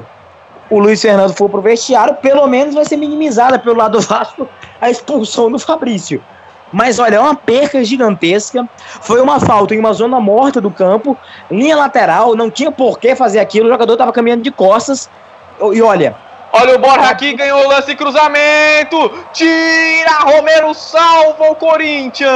o 0.70 0.80
Luiz 0.80 1.02
Fernando 1.02 1.34
for 1.34 1.50
pro 1.50 1.62
vestiário, 1.62 2.16
pelo 2.16 2.46
menos 2.48 2.76
vai 2.76 2.86
ser 2.86 2.98
minimizada 2.98 3.58
pelo 3.60 3.78
lado 3.78 4.00
do 4.00 4.02
Vasco 4.02 4.48
a 4.80 4.90
expulsão 4.90 5.52
do 5.52 5.58
Fabrício. 5.58 6.24
Mas 6.72 7.00
olha, 7.00 7.16
é 7.16 7.20
uma 7.20 7.36
perca 7.36 7.84
gigantesca. 7.84 8.68
Foi 9.02 9.22
uma 9.22 9.40
falta 9.40 9.74
em 9.76 9.80
uma 9.80 9.94
zona 9.94 10.20
morta 10.20 10.60
do 10.60 10.72
campo, 10.72 11.18
linha 11.50 11.76
lateral, 11.76 12.36
não 12.36 12.50
tinha 12.50 12.72
por 12.72 13.00
que 13.00 13.16
fazer 13.16 13.40
aquilo. 13.40 13.68
O 13.68 13.72
jogador 13.72 13.94
estava 13.94 14.12
caminhando 14.12 14.44
de 14.44 14.52
costas. 14.52 15.10
E 15.74 15.82
olha, 15.82 16.16
Olha 16.58 16.76
o 16.76 16.80
Borja 16.80 17.10
aqui, 17.10 17.34
ganhou 17.34 17.66
o 17.66 17.68
lance 17.68 17.94
cruzamento. 17.96 19.12
Tira, 19.34 20.20
Romero 20.24 20.74
salva 20.74 21.52
o 21.52 21.56
Corinthians. 21.56 22.30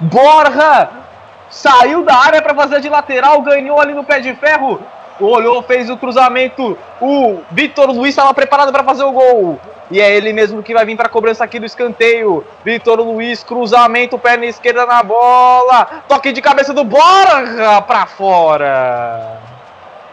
Borja 0.00 0.90
saiu 1.48 2.04
da 2.04 2.14
área 2.14 2.42
para 2.42 2.54
fazer 2.54 2.82
de 2.82 2.90
lateral, 2.90 3.40
ganhou 3.40 3.80
ali 3.80 3.94
no 3.94 4.04
pé 4.04 4.20
de 4.20 4.34
ferro. 4.34 4.82
Olhou, 5.18 5.62
fez 5.62 5.88
o 5.88 5.96
cruzamento. 5.96 6.76
O 7.00 7.40
Vitor 7.50 7.90
Luiz 7.90 8.10
estava 8.10 8.34
preparado 8.34 8.70
para 8.70 8.84
fazer 8.84 9.04
o 9.04 9.12
gol. 9.12 9.58
E 9.90 10.00
é 10.00 10.16
ele 10.16 10.32
mesmo 10.32 10.62
que 10.62 10.72
vai 10.72 10.84
vir 10.84 10.96
para 10.96 11.06
a 11.06 11.10
cobrança 11.10 11.44
aqui 11.44 11.58
do 11.58 11.66
escanteio. 11.66 12.44
Vitor 12.64 13.00
Luiz, 13.00 13.44
cruzamento, 13.44 14.18
perna 14.18 14.46
esquerda 14.46 14.86
na 14.86 15.02
bola. 15.02 16.02
Toque 16.08 16.32
de 16.32 16.40
cabeça 16.40 16.72
do 16.72 16.84
Borja 16.84 17.82
para 17.86 18.06
fora. 18.06 19.40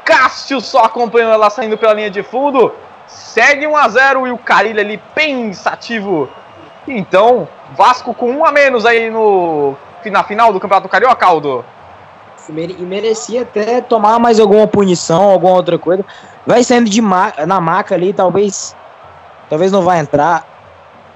Cássio 0.04 0.60
só 0.60 0.84
acompanhou 0.84 1.32
ela 1.32 1.50
saindo 1.50 1.78
pela 1.78 1.94
linha 1.94 2.10
de 2.10 2.22
fundo. 2.22 2.74
Segue 3.08 3.68
1 3.68 3.78
a 3.78 3.88
0 3.88 4.28
e 4.28 4.32
o 4.32 4.38
Carilho 4.38 4.80
ali 4.80 4.98
pensativo. 5.16 6.30
Então, 6.88 7.48
Vasco 7.76 8.14
com 8.14 8.30
um 8.32 8.46
a 8.46 8.52
menos 8.52 8.86
aí 8.86 9.10
no 9.10 9.76
na 10.06 10.24
final 10.24 10.52
do 10.52 10.60
Campeonato 10.60 10.90
Carioca, 10.90 11.26
Aldo. 11.26 11.64
e 12.50 12.84
merecia 12.84 13.44
até 13.44 13.82
tomar 13.82 14.18
mais 14.18 14.40
alguma 14.40 14.66
punição, 14.66 15.30
alguma 15.30 15.54
outra 15.54 15.78
coisa. 15.78 16.04
Vai 16.46 16.64
saindo 16.64 16.90
de 16.90 17.02
ma 17.02 17.32
na 17.46 17.62
maca 17.62 17.94
ali, 17.94 18.12
talvez. 18.12 18.76
Talvez 19.52 19.70
não 19.70 19.82
vai 19.82 20.00
entrar. 20.00 20.48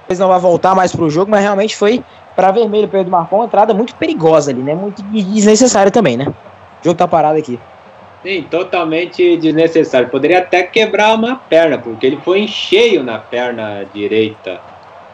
Talvez 0.00 0.18
não 0.18 0.28
vai 0.28 0.38
voltar 0.38 0.74
mais 0.74 0.94
pro 0.94 1.08
jogo, 1.08 1.30
mas 1.30 1.40
realmente 1.40 1.74
foi 1.74 2.04
para 2.36 2.50
vermelho 2.50 2.86
Pedro 2.86 3.10
Marcon, 3.10 3.36
uma 3.36 3.46
entrada 3.46 3.72
muito 3.72 3.94
perigosa 3.94 4.50
ali, 4.50 4.62
né? 4.62 4.74
Muito 4.74 5.02
desnecessária 5.04 5.90
também, 5.90 6.18
né? 6.18 6.26
O 6.28 6.84
jogo 6.84 6.98
tá 6.98 7.08
parado 7.08 7.38
aqui. 7.38 7.58
Sim, 8.22 8.42
totalmente 8.50 9.38
desnecessário. 9.38 10.10
Poderia 10.10 10.40
até 10.40 10.62
quebrar 10.64 11.14
uma 11.14 11.36
perna, 11.36 11.78
porque 11.78 12.06
ele 12.06 12.18
foi 12.22 12.40
em 12.40 12.46
cheio 12.46 13.02
na 13.02 13.16
perna 13.16 13.86
direita. 13.94 14.60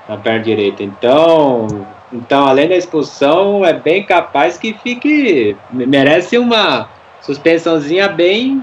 Na 0.09 0.17
perna 0.17 0.41
direita. 0.41 0.83
Então, 0.83 1.69
então 2.13 2.45
além 2.45 2.69
da 2.69 2.75
expulsão, 2.75 3.65
é 3.65 3.73
bem 3.73 4.03
capaz 4.03 4.59
que 4.59 4.75
fique. 4.75 5.57
Merece 5.71 6.37
uma 6.39 6.89
suspensãozinha 7.21 8.09
bem, 8.09 8.61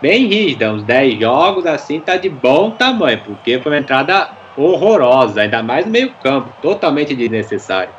bem 0.00 0.26
rígida. 0.26 0.72
Uns 0.72 0.82
10 0.82 1.20
jogos, 1.20 1.66
assim, 1.66 2.00
tá 2.00 2.16
de 2.16 2.28
bom 2.28 2.70
tamanho, 2.70 3.20
porque 3.24 3.58
foi 3.60 3.72
uma 3.72 3.78
entrada 3.78 4.30
horrorosa, 4.56 5.42
ainda 5.42 5.62
mais 5.62 5.86
no 5.86 5.92
meio-campo. 5.92 6.48
Totalmente 6.62 7.14
desnecessário. 7.14 7.90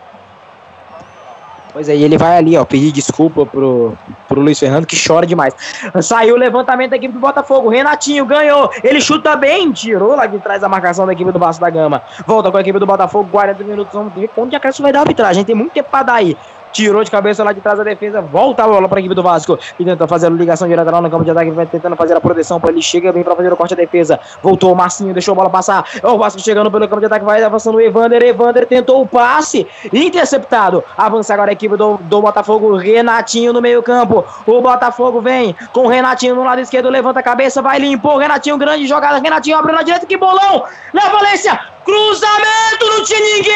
Pois 1.77 1.89
aí, 1.89 2.01
ele 2.01 2.17
vai 2.17 2.37
ali, 2.37 2.57
ó, 2.57 2.65
pedir 2.65 2.91
desculpa 2.91 3.45
pro, 3.45 3.95
pro 4.27 4.41
Luiz 4.41 4.57
Fernando, 4.57 4.87
que 4.87 4.97
chora 4.97 5.27
demais. 5.27 5.53
Saiu 6.01 6.33
o 6.33 6.37
levantamento 6.37 6.89
da 6.89 6.95
equipe 6.95 7.13
do 7.13 7.19
Botafogo. 7.19 7.69
Renatinho 7.69 8.25
ganhou. 8.25 8.71
Ele 8.83 8.99
chuta 8.99 9.35
bem, 9.35 9.71
tirou 9.71 10.15
lá 10.15 10.25
de 10.25 10.39
trás 10.39 10.63
a 10.63 10.67
marcação 10.69 11.05
da 11.05 11.13
equipe 11.13 11.31
do 11.31 11.37
Vasco 11.37 11.61
da 11.61 11.69
Gama. 11.69 12.01
Volta 12.25 12.49
com 12.49 12.57
a 12.57 12.61
equipe 12.61 12.79
do 12.79 12.87
Botafogo, 12.87 13.29
40 13.31 13.63
minutos. 13.63 13.93
Vamos 13.93 14.11
ver 14.13 14.27
quanto 14.29 14.49
de 14.49 14.55
acréscimo 14.55 14.85
vai 14.85 14.91
dar 14.91 14.99
a 14.99 15.01
arbitragem. 15.03 15.45
Tem 15.45 15.53
muito 15.53 15.71
tempo 15.71 15.89
pra 15.91 16.01
dar 16.01 16.15
aí. 16.15 16.35
Tirou 16.72 17.03
de 17.03 17.09
cabeça 17.09 17.43
lá 17.43 17.51
de 17.53 17.61
trás 17.61 17.80
a 17.80 17.84
defesa, 17.84 18.22
volta 18.22 18.63
a 18.63 18.68
bola 18.68 18.88
para 18.88 18.99
a 18.99 19.01
equipe 19.01 19.15
do 19.15 19.24
Vasco 19.24 19.57
e 19.80 19.86
tenta 19.86 20.07
fazer 20.07 20.28
a 20.28 20.30
ligação 20.30 20.68
direta 20.68 20.91
lá 20.91 21.01
no 21.01 21.09
campo 21.09 21.24
de 21.24 21.32
ataque, 21.32 21.49
vai 21.51 21.65
tentando 21.65 21.95
fazer 21.95 22.15
a 22.15 22.22
proteção, 22.22 22.59
para 22.59 22.72
ele 22.72 22.82
chega 22.82 23.11
bem 23.11 23.24
para 23.24 23.36
fazer 23.36 23.51
o 23.51 23.57
corte 23.57 23.76
da 23.76 23.82
defesa. 23.82 24.20
Voltou 24.43 24.72
o 24.72 24.76
Marcinho, 24.76 25.13
deixou 25.13 25.32
a 25.32 25.36
bola 25.36 25.49
passar. 25.49 25.86
O 26.03 26.18
Vasco 26.18 26.39
chegando 26.39 26.70
pelo 26.70 26.88
campo 26.88 26.99
de 26.99 27.05
ataque, 27.07 27.26
vai 27.26 27.43
avançando 27.43 27.76
o 27.76 27.82
Evander. 27.82 28.22
Evander 28.22 28.65
tentou 28.68 29.01
o 29.01 29.07
passe, 29.07 29.68
interceptado. 29.91 30.84
Avança 30.97 31.34
agora 31.34 31.51
a 31.51 31.53
equipe 31.53 31.76
do, 31.76 31.97
do 31.97 32.22
Botafogo, 32.22 32.76
Renatinho 32.76 33.53
no 33.53 33.61
meio-campo. 33.61 34.26
O 34.45 34.61
Botafogo 34.61 35.22
vem 35.22 35.55
com 35.74 35.86
o 35.86 35.88
Renatinho 35.88 36.36
no 36.36 36.43
lado 36.43 36.59
esquerdo, 36.61 36.89
levanta 36.89 37.20
a 37.22 37.24
cabeça, 37.24 37.61
vai 37.61 37.80
limpou. 37.80 38.18
Renatinho, 38.18 38.57
grande 38.57 38.86
jogada. 38.86 39.20
Renatinho 39.20 39.57
abre 39.57 39.72
na 39.72 39.82
direita, 39.82 40.05
que 40.05 40.18
bolão! 40.18 40.63
Na 40.93 41.09
Valência, 41.09 41.59
cruzamento, 41.84 42.86
não 42.86 43.03
tinha 43.03 43.20
ninguém! 43.20 43.47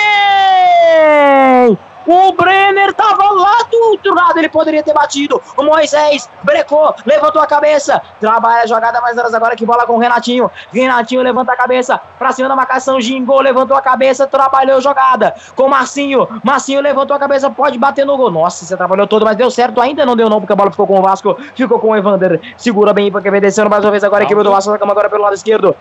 O 2.06 2.32
Brenner 2.34 2.93
tava 2.93 3.32
lá 3.32 3.64
do 3.70 3.78
outro 3.89 4.14
lado 4.14 4.38
ele 4.38 4.49
poderia 4.49 4.84
ter 4.84 4.93
batido. 4.93 5.41
O 5.58 5.64
Moisés 5.64 6.30
brecou, 6.43 6.93
levantou 7.06 7.41
a 7.41 7.47
cabeça, 7.47 8.02
trabalha 8.20 8.64
a 8.64 8.66
jogada 8.66 8.99
mais 9.02 9.18
horas 9.18 9.34
agora 9.34 9.56
que 9.56 9.66
bola 9.66 9.86
com 9.86 9.93
o 9.93 9.99
Renatinho. 9.99 10.49
Renatinho 10.72 11.22
levanta 11.22 11.52
a 11.54 11.56
cabeça 11.56 11.99
pra 12.18 12.32
cima 12.32 12.49
da 12.49 12.56
marcação, 12.56 12.99
gingou, 12.99 13.39
levantou 13.41 13.76
a 13.78 13.82
cabeça, 13.82 14.26
trabalhou 14.26 14.78
a 14.78 14.82
jogada 14.82 15.36
com 15.56 15.64
o 15.64 15.70
Marcinho. 15.70 16.28
Marcinho 16.43 16.82
levantou 16.82 17.16
a 17.16 17.20
cabeça, 17.20 17.49
pode 17.49 17.78
bater 17.78 18.06
no 18.06 18.18
gol. 18.18 18.32
Nossa, 18.32 18.66
você 18.66 18.76
trabalhou 18.76 19.08
todo, 19.08 19.26
mas 19.26 19.36
deu 19.36 19.52
certo. 19.52 19.80
Ainda 19.82 20.06
não 20.06 20.16
deu 20.16 20.30
não, 20.30 20.39
porque 20.39 20.54
a 20.54 20.56
bola 20.56 20.72
ficou 20.72 20.88
com 20.88 20.99
o 20.99 21.02
Vasco, 21.02 21.38
ficou 21.56 21.80
com 21.80 21.89
o 21.89 21.95
Evander. 21.95 22.41
Segura 22.58 22.93
bem 22.93 23.12
porque 23.12 23.30
vem 23.30 23.41
descendo 23.41 23.70
mais 23.70 23.84
uma 23.84 23.91
vez 23.91 24.04
agora 24.04 24.24
equipe 24.24 24.41
do 24.43 24.52
Vasco, 24.52 24.72
agora 24.74 25.10
pelo 25.10 25.24
lado 25.24 25.36
esquerdo. 25.36 25.76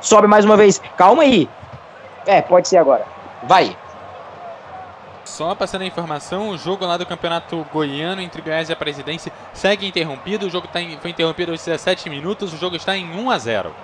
Sobe 0.00 0.26
mais 0.26 0.44
uma 0.44 0.56
vez. 0.56 0.80
Calma 0.96 1.22
aí. 1.22 1.48
É, 2.26 2.42
pode 2.42 2.68
ser 2.68 2.76
agora. 2.76 3.04
Vai. 3.42 3.76
Só 5.34 5.52
passando 5.52 5.82
a 5.82 5.86
informação, 5.86 6.50
o 6.50 6.56
jogo 6.56 6.86
lá 6.86 6.96
do 6.96 7.04
Campeonato 7.04 7.66
Goiano 7.72 8.22
entre 8.22 8.40
Goiás 8.40 8.68
e 8.68 8.72
a 8.72 8.76
Presidência 8.76 9.32
segue 9.52 9.84
interrompido. 9.84 10.46
O 10.46 10.50
jogo 10.50 10.68
tá 10.68 10.80
em, 10.80 10.96
foi 10.98 11.10
interrompido 11.10 11.50
aos 11.50 11.64
17 11.64 12.08
minutos. 12.08 12.52
O 12.52 12.56
jogo 12.56 12.76
está 12.76 12.96
em 12.96 13.10
1 13.10 13.30
a 13.30 13.38
0. 13.38 13.74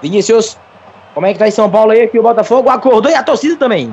Vinícius, 0.00 0.56
como 1.12 1.26
é 1.26 1.32
que 1.32 1.40
tá 1.40 1.48
em 1.48 1.50
São 1.50 1.68
Paulo 1.68 1.90
aí? 1.90 2.02
Aqui 2.02 2.20
o 2.20 2.22
Botafogo 2.22 2.70
acordou 2.70 3.10
e 3.10 3.16
a 3.16 3.22
torcida 3.24 3.56
também. 3.56 3.92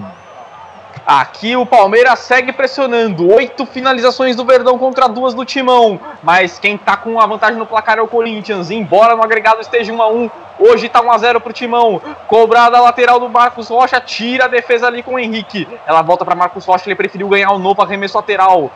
Aqui 1.07 1.55
o 1.55 1.65
Palmeiras 1.65 2.19
segue 2.19 2.51
pressionando. 2.51 3.33
Oito 3.33 3.65
finalizações 3.65 4.35
do 4.35 4.43
Verdão 4.43 4.77
contra 4.77 5.07
duas 5.07 5.33
do 5.33 5.45
Timão. 5.45 5.97
Mas 6.21 6.59
quem 6.59 6.77
tá 6.77 6.97
com 6.97 7.17
a 7.17 7.25
vantagem 7.25 7.57
no 7.57 7.65
placar 7.65 7.97
é 7.97 8.01
o 8.01 8.09
Corinthians. 8.09 8.69
Embora 8.69 9.15
no 9.15 9.23
agregado 9.23 9.61
esteja 9.61 9.93
1 9.93 10.01
a 10.01 10.09
1 10.09 10.29
Hoje 10.59 10.89
tá 10.89 11.01
1x0 11.01 11.39
pro 11.39 11.53
Timão. 11.53 12.01
Cobrada 12.27 12.81
lateral 12.81 13.21
do 13.21 13.29
Marcos 13.29 13.69
Rocha. 13.69 14.01
Tira 14.01 14.45
a 14.45 14.47
defesa 14.49 14.87
ali 14.87 15.01
com 15.01 15.13
o 15.13 15.19
Henrique. 15.19 15.65
Ela 15.85 16.01
volta 16.01 16.25
para 16.25 16.35
Marcos 16.35 16.65
Rocha. 16.65 16.89
Ele 16.89 16.95
preferiu 16.95 17.29
ganhar 17.29 17.51
o 17.51 17.57
novo 17.57 17.81
arremesso 17.81 18.17
lateral. 18.17 18.69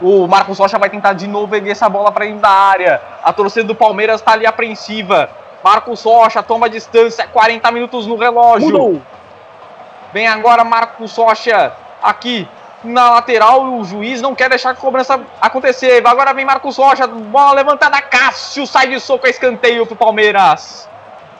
O 0.00 0.26
Marcos 0.26 0.58
Rocha 0.58 0.78
vai 0.78 0.88
tentar 0.88 1.12
de 1.12 1.26
novo 1.26 1.54
erguer 1.54 1.72
essa 1.72 1.86
bola 1.86 2.10
para 2.10 2.24
dentro 2.24 2.40
da 2.40 2.48
área. 2.48 3.02
A 3.22 3.30
torcida 3.30 3.66
do 3.66 3.74
Palmeiras 3.74 4.22
tá 4.22 4.32
ali 4.32 4.46
apreensiva. 4.46 5.28
Marcos 5.62 6.02
Rocha 6.02 6.42
toma 6.42 6.64
a 6.64 6.70
distância. 6.70 7.26
40 7.26 7.70
minutos 7.72 8.06
no 8.06 8.16
relógio. 8.16 8.70
Mudou. 8.70 9.02
Vem 10.12 10.26
agora 10.26 10.64
Marcos 10.64 11.16
Rocha 11.16 11.72
aqui 12.02 12.48
na 12.82 13.10
lateral. 13.10 13.64
O 13.74 13.84
juiz 13.84 14.22
não 14.22 14.34
quer 14.34 14.48
deixar 14.48 14.70
a 14.70 14.74
cobrança 14.74 15.20
acontecer. 15.40 16.06
Agora 16.06 16.32
vem 16.32 16.44
Marcos 16.44 16.76
Rocha. 16.76 17.06
Bola 17.06 17.52
levantada. 17.52 18.00
Cássio 18.00 18.66
sai 18.66 18.88
de 18.88 19.00
soco. 19.00 19.26
É 19.26 19.30
escanteio 19.30 19.86
pro 19.86 19.96
Palmeiras. 19.96 20.88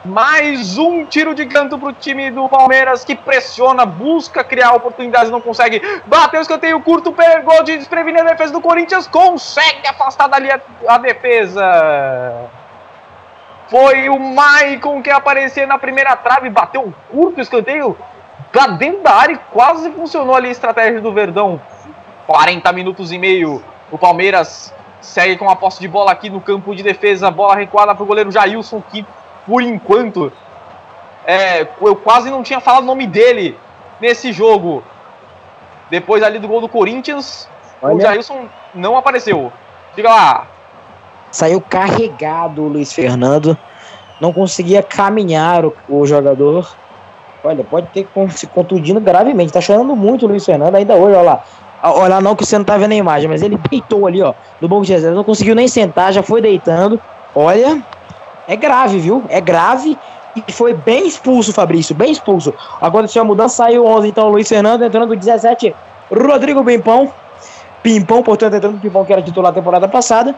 Mais 0.04 0.78
um 0.78 1.04
tiro 1.04 1.34
de 1.34 1.44
canto 1.44 1.76
pro 1.76 1.92
time 1.92 2.30
do 2.30 2.48
Palmeiras 2.48 3.04
que 3.04 3.16
pressiona, 3.16 3.84
busca 3.84 4.44
criar 4.44 4.72
oportunidades, 4.72 5.30
não 5.30 5.40
consegue. 5.40 5.82
Bateu 6.06 6.38
o 6.38 6.42
escanteio 6.42 6.80
curto, 6.80 7.12
pegou 7.12 7.64
de 7.64 7.76
desprevenir 7.76 8.20
a 8.20 8.30
defesa 8.30 8.52
do 8.52 8.60
Corinthians, 8.60 9.08
consegue 9.08 9.86
afastar 9.88 10.28
dali 10.28 10.50
a, 10.52 10.60
a 10.86 10.98
defesa. 10.98 12.48
Foi 13.66 14.08
o 14.08 14.18
Maicon 14.18 15.02
que 15.02 15.10
apareceu 15.10 15.66
na 15.66 15.78
primeira 15.78 16.14
trave, 16.16 16.48
bateu 16.48 16.82
um 16.82 16.92
curto 17.10 17.40
escanteio 17.40 17.98
pra 18.52 18.68
dentro 18.68 19.02
da 19.02 19.14
área 19.14 19.34
e 19.34 19.38
quase 19.52 19.90
funcionou 19.92 20.34
ali 20.34 20.48
a 20.48 20.52
estratégia 20.52 21.00
do 21.00 21.12
Verdão. 21.12 21.60
40 22.26 22.72
minutos 22.72 23.12
e 23.12 23.18
meio. 23.18 23.62
O 23.90 23.98
Palmeiras 23.98 24.74
segue 25.00 25.36
com 25.36 25.48
a 25.48 25.56
posse 25.56 25.80
de 25.80 25.88
bola 25.88 26.12
aqui 26.12 26.28
no 26.28 26.40
campo 26.40 26.74
de 26.74 26.82
defesa. 26.82 27.30
Bola 27.30 27.54
recuada 27.54 27.94
pro 27.94 28.04
goleiro 28.04 28.30
Jailson, 28.30 28.82
que 28.90 29.04
por 29.46 29.62
enquanto, 29.62 30.30
é, 31.26 31.66
eu 31.80 31.96
quase 31.96 32.30
não 32.30 32.42
tinha 32.42 32.60
falado 32.60 32.82
o 32.82 32.86
nome 32.86 33.06
dele 33.06 33.56
nesse 34.00 34.32
jogo. 34.32 34.82
Depois 35.90 36.22
ali 36.22 36.38
do 36.38 36.46
gol 36.46 36.60
do 36.60 36.68
Corinthians, 36.68 37.48
Olha. 37.80 37.94
o 37.94 38.00
Jailson 38.00 38.46
não 38.74 38.96
apareceu. 38.96 39.50
Diga 39.96 40.10
lá. 40.10 40.46
Saiu 41.30 41.60
carregado 41.60 42.62
o 42.62 42.68
Luiz 42.68 42.92
Fernando. 42.92 43.56
Não 44.20 44.32
conseguia 44.32 44.82
caminhar 44.82 45.64
o, 45.64 45.74
o 45.88 46.06
jogador. 46.06 46.70
Olha, 47.42 47.64
pode 47.64 47.86
ter 47.88 48.08
se 48.30 48.46
contundindo 48.46 49.00
gravemente. 49.00 49.52
Tá 49.52 49.60
chorando 49.60 49.94
muito 49.94 50.26
o 50.26 50.28
Luiz 50.28 50.44
Fernando 50.44 50.74
ainda 50.74 50.94
hoje, 50.94 51.16
olha 51.16 51.22
lá. 51.22 51.42
Ah, 51.82 51.92
Olha 51.92 52.16
lá, 52.16 52.20
não 52.20 52.34
que 52.34 52.44
você 52.44 52.58
não 52.58 52.64
tá 52.64 52.76
vendo 52.76 52.92
a 52.92 52.96
imagem, 52.96 53.28
mas 53.28 53.42
ele 53.42 53.56
deitou 53.70 54.06
ali, 54.06 54.20
ó, 54.20 54.34
no 54.60 54.68
banco 54.68 54.84
de 54.84 54.92
reserva. 54.92 55.16
Não 55.16 55.24
conseguiu 55.24 55.54
nem 55.54 55.68
sentar, 55.68 56.12
já 56.12 56.22
foi 56.22 56.40
deitando. 56.40 57.00
Olha, 57.34 57.80
é 58.48 58.56
grave, 58.56 58.98
viu? 58.98 59.24
É 59.28 59.40
grave. 59.40 59.96
E 60.34 60.52
foi 60.52 60.74
bem 60.74 61.06
expulso, 61.06 61.52
Fabrício, 61.52 61.94
bem 61.94 62.10
expulso. 62.10 62.52
Aconteceu 62.80 63.22
a 63.22 63.24
mudança, 63.24 63.56
saiu 63.56 63.84
11, 63.86 64.08
então 64.08 64.28
Luiz 64.28 64.48
Fernando 64.48 64.84
entrando 64.84 65.14
17, 65.14 65.74
Rodrigo 66.10 66.64
Pimpão. 66.64 67.12
Pimpão, 67.82 68.22
portanto, 68.22 68.54
entrando 68.54 68.76
o 68.76 68.80
Pimpão 68.80 69.04
que 69.04 69.12
era 69.12 69.22
titular 69.22 69.52
da 69.52 69.60
temporada 69.60 69.88
passada. 69.88 70.34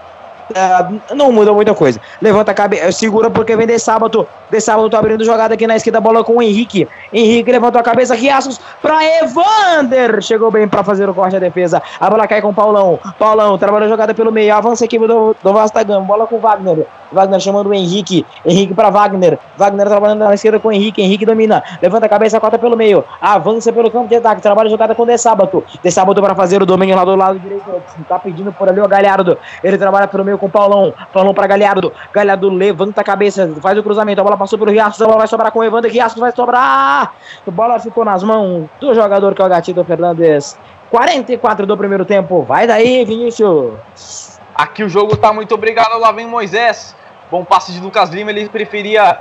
Ah, 0.54 0.90
não 1.14 1.32
muda 1.32 1.52
muita 1.52 1.74
coisa. 1.74 2.00
Levanta 2.20 2.50
a 2.50 2.54
cabeça, 2.54 2.92
segura 2.92 3.30
porque 3.30 3.54
vem 3.56 3.66
de 3.66 3.78
sábado. 3.78 4.26
De 4.50 4.60
sábado 4.60 4.90
tá 4.90 4.98
abrindo 4.98 5.24
jogada 5.24 5.54
aqui 5.54 5.66
na 5.66 5.76
esquerda, 5.76 6.00
bola 6.00 6.24
com 6.24 6.36
o 6.36 6.42
Henrique. 6.42 6.88
Henrique 7.12 7.50
levantou 7.50 7.80
a 7.80 7.84
cabeça, 7.84 8.14
Riascos 8.14 8.60
pra 8.82 8.98
Evander. 9.04 10.20
Chegou 10.20 10.50
bem 10.50 10.66
pra 10.66 10.82
fazer 10.82 11.08
o 11.08 11.14
corte 11.14 11.32
da 11.32 11.38
defesa. 11.38 11.82
A 12.00 12.10
bola 12.10 12.26
cai 12.26 12.42
com 12.42 12.48
o 12.50 12.54
Paulão. 12.54 12.98
Paulão 13.18 13.58
a 13.60 13.88
jogada 13.88 14.14
pelo 14.14 14.32
meio. 14.32 14.54
Avança 14.54 14.84
a 14.84 14.86
equipe 14.86 15.06
do, 15.06 15.36
do 15.42 15.52
Gama. 15.86 16.04
Bola 16.04 16.26
com 16.26 16.36
o 16.36 16.40
Wagner. 16.40 16.86
Wagner 17.12 17.40
chamando 17.40 17.68
o 17.68 17.74
Henrique. 17.74 18.24
Henrique 18.44 18.74
pra 18.74 18.90
Wagner. 18.90 19.38
Wagner 19.56 19.86
trabalhando 19.88 20.20
na 20.20 20.34
esquerda 20.34 20.58
com 20.58 20.68
o 20.68 20.72
Henrique. 20.72 21.02
Henrique 21.02 21.26
domina. 21.26 21.62
Levanta 21.82 22.06
a 22.06 22.08
cabeça, 22.08 22.40
corta 22.40 22.58
pelo 22.58 22.76
meio. 22.76 23.04
Avança 23.20 23.72
pelo 23.72 23.90
campo 23.90 24.08
de 24.08 24.16
ataque. 24.16 24.40
Trabalha 24.40 24.70
jogada 24.70 24.94
com 24.94 25.02
o 25.02 25.06
De 25.06 25.16
Sábado. 25.18 25.64
De 25.82 25.90
Sábado 25.90 26.20
pra 26.22 26.34
fazer 26.34 26.62
o 26.62 26.66
domínio 26.66 26.96
lá 26.96 27.04
do 27.04 27.16
lado 27.16 27.38
direito. 27.38 27.82
Tá 28.08 28.18
pedindo 28.18 28.52
por 28.52 28.68
ali 28.68 28.80
o 28.80 28.88
Galhardo. 28.88 29.38
Ele 29.62 29.78
trabalha 29.78 30.06
pelo 30.06 30.24
meio 30.24 30.38
com 30.38 30.46
o 30.46 30.50
Paulão. 30.50 30.92
Paulão 31.12 31.34
pra 31.34 31.46
Galhardo. 31.46 31.92
Galhardo 32.12 32.48
levanta 32.48 33.00
a 33.00 33.04
cabeça. 33.04 33.50
Faz 33.60 33.78
o 33.78 33.82
cruzamento. 33.82 34.20
A 34.20 34.24
bola 34.24 34.36
passou 34.36 34.58
pelo 34.58 34.70
Riascos. 34.70 35.02
A 35.02 35.06
bola 35.06 35.18
vai 35.18 35.28
sobrar 35.28 35.52
com 35.52 35.60
o 35.60 35.64
Evander. 35.64 35.90
Riascos 35.90 36.20
vai 36.20 36.32
sobrar. 36.32 37.12
A 37.46 37.50
bola 37.50 37.78
ficou 37.78 38.04
nas 38.04 38.22
mãos 38.22 38.68
do 38.80 38.94
jogador 38.94 39.34
que 39.34 39.42
é 39.42 39.44
o 39.44 39.48
Gatito 39.48 39.84
Fernandes. 39.84 40.58
44 40.90 41.66
do 41.66 41.76
primeiro 41.76 42.04
tempo. 42.04 42.42
Vai 42.42 42.66
daí, 42.66 43.04
Vinícius. 43.04 44.38
Aqui 44.54 44.82
o 44.82 44.88
jogo 44.88 45.16
tá 45.16 45.32
muito 45.32 45.54
obrigado. 45.54 45.98
Lá 45.98 46.12
vem 46.12 46.26
Moisés. 46.26 46.94
Bom 47.30 47.44
passe 47.44 47.72
de 47.72 47.80
Lucas 47.80 48.10
Lima. 48.10 48.30
Ele 48.30 48.48
preferia 48.48 49.18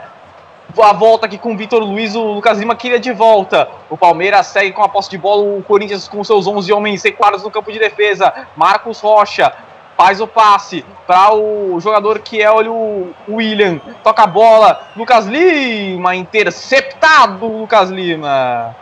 a 0.77 0.93
volta 0.93 1.25
aqui 1.25 1.37
com 1.37 1.53
o 1.53 1.57
Vitor 1.57 1.83
Luiz. 1.83 2.15
O 2.15 2.33
Lucas 2.33 2.57
Lima 2.57 2.75
queria 2.75 2.99
de 2.99 3.11
volta. 3.11 3.69
O 3.89 3.97
Palmeiras 3.97 4.47
segue 4.47 4.71
com 4.71 4.83
a 4.83 4.89
posse 4.89 5.09
de 5.09 5.17
bola. 5.17 5.43
O 5.57 5.63
Corinthians 5.63 6.07
com 6.07 6.23
seus 6.23 6.47
11 6.47 6.71
homens 6.73 7.01
sequados 7.01 7.43
no 7.43 7.51
campo 7.51 7.71
de 7.71 7.79
defesa. 7.79 8.33
Marcos 8.55 8.99
Rocha 8.99 9.53
faz 9.95 10.21
o 10.21 10.27
passe 10.27 10.85
para 11.05 11.35
o 11.35 11.79
jogador 11.79 12.19
que 12.19 12.41
é 12.41 12.49
olha, 12.49 12.71
o 12.71 13.13
William. 13.27 13.79
Toca 14.03 14.23
a 14.23 14.27
bola. 14.27 14.87
Lucas 14.95 15.25
Lima 15.25 16.15
interceptado. 16.15 17.45
Lucas 17.45 17.89
Lima. 17.89 18.75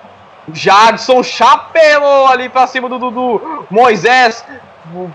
Jadson 0.54 1.22
chapelou 1.24 2.28
ali 2.28 2.48
pra 2.48 2.68
cima 2.68 2.88
do 2.88 2.98
Dudu. 2.98 3.66
Moisés 3.70 4.46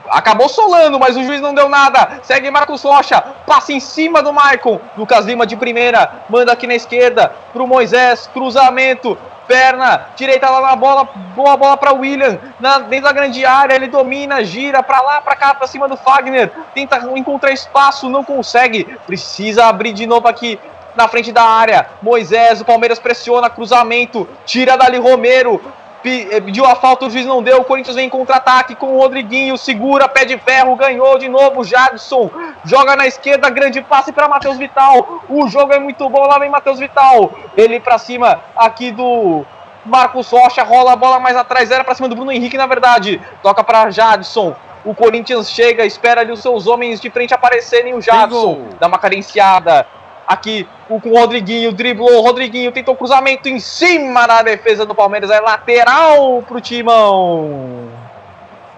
acabou 0.08 0.48
solando, 0.48 0.98
mas 0.98 1.16
o 1.16 1.24
juiz 1.24 1.40
não 1.40 1.54
deu 1.54 1.68
nada. 1.68 2.20
Segue 2.22 2.50
Marcos 2.50 2.82
Rocha, 2.82 3.20
passa 3.46 3.72
em 3.72 3.80
cima 3.80 4.22
do 4.22 4.32
Maicon. 4.32 4.80
Lucas 4.96 5.24
Lima 5.24 5.46
de 5.46 5.56
primeira, 5.56 6.22
manda 6.28 6.52
aqui 6.52 6.66
na 6.66 6.74
esquerda 6.74 7.32
pro 7.52 7.66
Moisés, 7.66 8.28
cruzamento. 8.32 9.18
Perna 9.46 10.06
direita 10.14 10.48
lá 10.48 10.60
na 10.60 10.76
bola, 10.76 11.08
boa 11.34 11.56
bola 11.56 11.76
para 11.76 11.92
William, 11.92 12.38
na, 12.60 12.78
dentro 12.78 13.06
da 13.06 13.12
grande 13.12 13.44
área, 13.44 13.74
ele 13.74 13.88
domina, 13.88 14.44
gira 14.44 14.84
para 14.84 15.02
lá, 15.02 15.20
para 15.20 15.34
cá, 15.34 15.52
para 15.52 15.66
cima 15.66 15.88
do 15.88 15.96
Fagner, 15.96 16.50
tenta 16.72 16.96
encontrar 17.16 17.50
espaço, 17.50 18.08
não 18.08 18.22
consegue, 18.22 18.84
precisa 19.04 19.66
abrir 19.66 19.92
de 19.92 20.06
novo 20.06 20.28
aqui 20.28 20.60
na 20.94 21.08
frente 21.08 21.32
da 21.32 21.42
área. 21.42 21.86
Moisés, 22.00 22.60
o 22.60 22.64
Palmeiras 22.64 22.98
pressiona, 22.98 23.50
cruzamento, 23.50 24.28
tira 24.44 24.76
dali 24.76 24.98
Romero. 24.98 25.60
Eh, 26.08 26.40
Pediu 26.40 26.66
a 26.66 26.74
falta, 26.74 27.06
o 27.06 27.10
juiz 27.10 27.26
não 27.26 27.42
deu. 27.42 27.60
O 27.60 27.64
Corinthians 27.64 27.96
vem 27.96 28.06
em 28.06 28.10
contra-ataque 28.10 28.74
com 28.74 28.94
o 28.94 28.98
Rodriguinho. 28.98 29.56
Segura, 29.56 30.08
pé 30.08 30.24
de 30.24 30.38
ferro, 30.38 30.76
ganhou 30.76 31.18
de 31.18 31.28
novo. 31.28 31.64
Jadson 31.64 32.30
joga 32.64 32.96
na 32.96 33.06
esquerda, 33.06 33.50
grande 33.50 33.80
passe 33.80 34.12
para 34.12 34.28
Matheus 34.28 34.56
Vital. 34.56 35.22
O 35.28 35.48
jogo 35.48 35.72
é 35.72 35.78
muito 35.78 36.08
bom. 36.08 36.26
Lá 36.26 36.38
vem 36.38 36.50
Matheus 36.50 36.78
Vital. 36.78 37.32
Ele 37.56 37.80
para 37.80 37.98
cima 37.98 38.40
aqui 38.56 38.90
do 38.90 39.44
Marcos 39.84 40.30
Rocha. 40.30 40.62
Rola 40.62 40.92
a 40.92 40.96
bola 40.96 41.18
mais 41.18 41.36
atrás. 41.36 41.70
Era 41.70 41.84
para 41.84 41.94
cima 41.94 42.08
do 42.08 42.16
Bruno 42.16 42.32
Henrique, 42.32 42.56
na 42.56 42.66
verdade. 42.66 43.20
Toca 43.42 43.62
para 43.62 43.90
Jadson. 43.90 44.54
O 44.84 44.94
Corinthians 44.94 45.50
chega, 45.50 45.84
espera 45.84 46.22
ali 46.22 46.32
os 46.32 46.40
seus 46.40 46.66
homens 46.66 47.00
de 47.00 47.08
frente 47.08 47.32
aparecerem. 47.32 47.94
O 47.94 48.00
Jadson 48.00 48.68
dá 48.80 48.88
uma 48.88 48.98
carenciada. 48.98 49.86
Aqui 50.26 50.68
o- 50.88 51.00
com 51.00 51.10
o 51.10 51.18
Rodriguinho, 51.18 51.72
driblou, 51.72 52.18
o 52.18 52.20
Rodriguinho 52.22 52.70
tentou 52.72 52.94
cruzamento 52.94 53.48
em 53.48 53.58
cima 53.58 54.26
da 54.26 54.42
defesa 54.42 54.86
do 54.86 54.94
Palmeiras, 54.94 55.30
é 55.30 55.40
lateral 55.40 56.42
pro 56.46 56.60
Timão. 56.60 57.88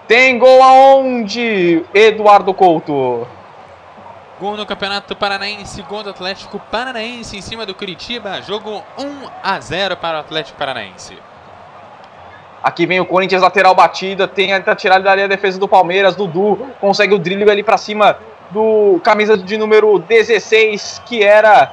Tem 0.07 0.37
gol 0.37 0.61
aonde, 0.61 1.83
Eduardo 1.93 2.53
Couto? 2.53 3.27
Gol 4.39 4.57
no 4.57 4.65
Campeonato 4.65 5.15
Paranaense, 5.15 5.81
gol 5.83 6.03
do 6.03 6.09
Atlético 6.09 6.59
Paranaense 6.69 7.37
em 7.37 7.41
cima 7.41 7.65
do 7.65 7.73
Curitiba. 7.73 8.41
Jogo 8.41 8.83
1 8.97 9.29
a 9.41 9.59
0 9.61 9.95
para 9.95 10.17
o 10.17 10.19
Atlético 10.19 10.57
Paranaense. 10.57 11.17
Aqui 12.61 12.85
vem 12.85 12.99
o 12.99 13.05
Corinthians 13.05 13.41
lateral 13.41 13.73
batida, 13.75 14.27
tem 14.27 14.51
a 14.51 14.75
tirada 14.75 15.03
da 15.03 15.11
área 15.11 15.25
a 15.25 15.27
defesa 15.27 15.59
do 15.59 15.67
Palmeiras, 15.67 16.15
Dudu 16.15 16.67
consegue 16.81 17.13
o 17.13 17.19
drible 17.19 17.49
ali 17.49 17.63
para 17.63 17.77
cima 17.77 18.17
do 18.51 18.99
camisa 19.03 19.37
de 19.37 19.57
número 19.57 19.99
16, 19.99 21.01
que 21.05 21.23
era 21.23 21.71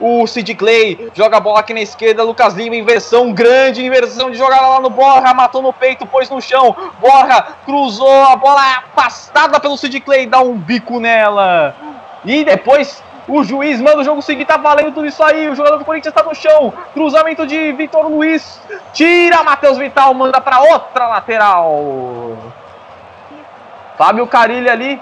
o 0.00 0.26
Sid 0.26 0.54
Clay, 0.54 1.10
joga 1.14 1.36
a 1.36 1.40
bola 1.40 1.60
aqui 1.60 1.74
na 1.74 1.80
esquerda, 1.80 2.22
Lucas 2.22 2.54
Lima, 2.54 2.74
inversão 2.74 3.32
grande, 3.32 3.84
inversão 3.84 4.30
de 4.30 4.38
jogada 4.38 4.66
lá 4.66 4.80
no 4.80 4.88
Borra, 4.88 5.34
matou 5.34 5.60
no 5.60 5.72
peito, 5.72 6.06
pôs 6.06 6.30
no 6.30 6.40
chão, 6.40 6.74
Borra 6.98 7.48
cruzou, 7.66 8.24
a 8.24 8.34
bola 8.34 8.60
afastada 8.78 9.60
pelo 9.60 9.76
Sid 9.76 10.00
Clay, 10.00 10.26
dá 10.26 10.40
um 10.40 10.56
bico 10.56 10.98
nela. 10.98 11.74
E 12.24 12.44
depois 12.44 13.02
o 13.28 13.44
juiz 13.44 13.80
manda 13.80 13.98
o 13.98 14.04
jogo 14.04 14.20
seguir, 14.22 14.44
tá 14.44 14.56
valendo 14.56 14.92
tudo 14.92 15.06
isso 15.06 15.22
aí. 15.22 15.48
O 15.48 15.54
jogador 15.54 15.78
do 15.78 15.84
Corinthians 15.84 16.14
tá 16.14 16.22
no 16.22 16.34
chão. 16.34 16.72
Cruzamento 16.92 17.46
de 17.46 17.72
Vitor 17.72 18.08
Luiz. 18.08 18.60
Tira 18.92 19.44
Matheus 19.44 19.78
Vital, 19.78 20.12
manda 20.14 20.40
para 20.40 20.60
outra 20.60 21.06
lateral. 21.06 22.36
Fábio 23.96 24.26
Carilli 24.26 24.68
ali 24.68 25.00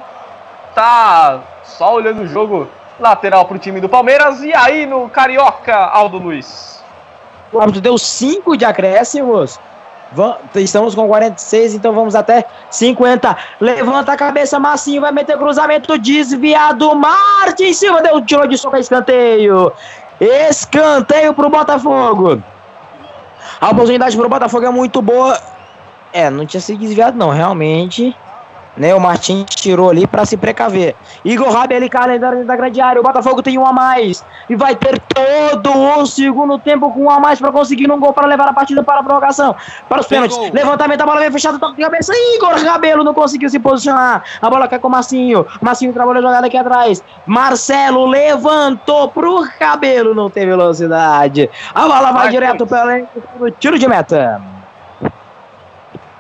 tá 0.75 1.41
só 1.65 1.95
olhando 1.95 2.23
o 2.23 2.27
jogo 2.27 2.69
lateral 2.99 3.45
pro 3.45 3.59
time 3.59 3.81
do 3.81 3.89
Palmeiras. 3.89 4.43
E 4.43 4.53
aí 4.55 4.87
no 4.87 5.09
Carioca, 5.09 5.75
Aldo 5.75 6.19
Luiz. 6.19 6.83
O 7.53 7.59
árbitro 7.59 7.81
deu 7.81 7.97
5 7.97 8.57
de 8.57 8.65
acréscimos. 8.65 9.59
Estamos 10.55 10.95
com 10.95 11.07
46, 11.07 11.75
então 11.75 11.93
vamos 11.93 12.15
até 12.15 12.45
50. 12.71 13.37
Levanta 13.61 14.13
a 14.13 14.17
cabeça, 14.17 14.59
Massinho 14.59 15.03
vai 15.03 15.13
meter 15.13 15.37
cruzamento 15.37 15.99
desviado. 15.99 16.95
Martins 16.95 17.77
Silva 17.77 18.01
deu 18.01 18.21
tiro 18.25 18.49
de 18.49 18.57
soco 18.57 18.77
escanteio. 18.77 19.73
Escanteio 20.21 21.35
pro 21.35 21.51
Botafogo. 21.51 22.43
A 23.61 23.71
oportunidade 23.71 24.17
pro 24.17 24.29
Botafogo 24.29 24.67
é 24.67 24.71
muito 24.71 25.03
boa. 25.03 25.39
É, 26.13 26.31
não 26.31 26.47
tinha 26.47 26.61
sido 26.61 26.79
desviado, 26.79 27.17
não. 27.17 27.29
Realmente 27.29 28.17
né? 28.77 28.95
O 28.95 29.01
Martins 29.01 29.45
tirou 29.49 29.91
ali 29.91 30.07
para 30.07 30.25
se 30.25 30.37
precaver. 30.37 30.95
Igor 31.25 31.51
Rabeli 31.51 31.89
calendário 31.89 32.45
da 32.45 32.57
grande 32.57 32.81
área. 32.81 33.01
O 33.01 33.05
Botafogo 33.05 33.43
tem 33.43 33.59
um 33.59 33.67
a 33.67 33.73
mais. 33.73 34.25
E 34.49 34.57
vai 34.57 34.75
ter 34.77 34.99
todo 35.01 35.71
o 35.71 36.07
segundo 36.07 36.59
tempo 36.59 36.91
com 36.93 37.05
um 37.05 37.11
a 37.11 37.19
mais 37.19 37.39
para 37.39 37.51
conseguir 37.51 37.91
um 37.91 37.99
gol 37.99 38.13
para 38.13 38.27
levar 38.27 38.49
a 38.49 38.53
partida 38.53 38.83
para 38.83 39.01
a 39.01 39.03
prorrogação. 39.03 39.55
Para 39.89 40.01
os 40.01 40.07
pênaltis. 40.07 40.39
Levantamento, 40.53 41.01
a 41.01 41.07
bola 41.07 41.21
vem 41.21 41.31
fechada, 41.31 41.59
toque 41.59 41.77
de 41.77 41.83
cabeça. 41.83 42.13
Igor 42.37 42.55
Rabelo 42.65 43.05
não 43.05 43.15
conseguiu 43.15 43.49
se 43.49 43.59
posicionar. 43.59 44.23
A 44.41 44.51
bola 44.51 44.69
cai 44.69 44.79
com 44.79 44.89
o 44.89 44.91
Marcinho. 44.91 45.47
Marcinho 45.61 45.93
trabalhou 45.93 46.21
a 46.21 46.23
jogada 46.23 46.47
aqui 46.47 46.57
atrás. 46.57 47.03
Marcelo 47.27 48.07
levantou 48.07 49.09
pro 49.09 49.45
Rabelo. 49.61 50.15
Não 50.15 50.31
tem 50.31 50.47
velocidade. 50.47 51.51
A 51.75 51.83
bola 51.83 52.13
vai, 52.13 52.13
vai 52.13 52.31
direto 52.31 52.67
pelo 52.67 53.51
tiro 53.53 53.79
de 53.79 53.89
meta. 53.89 54.58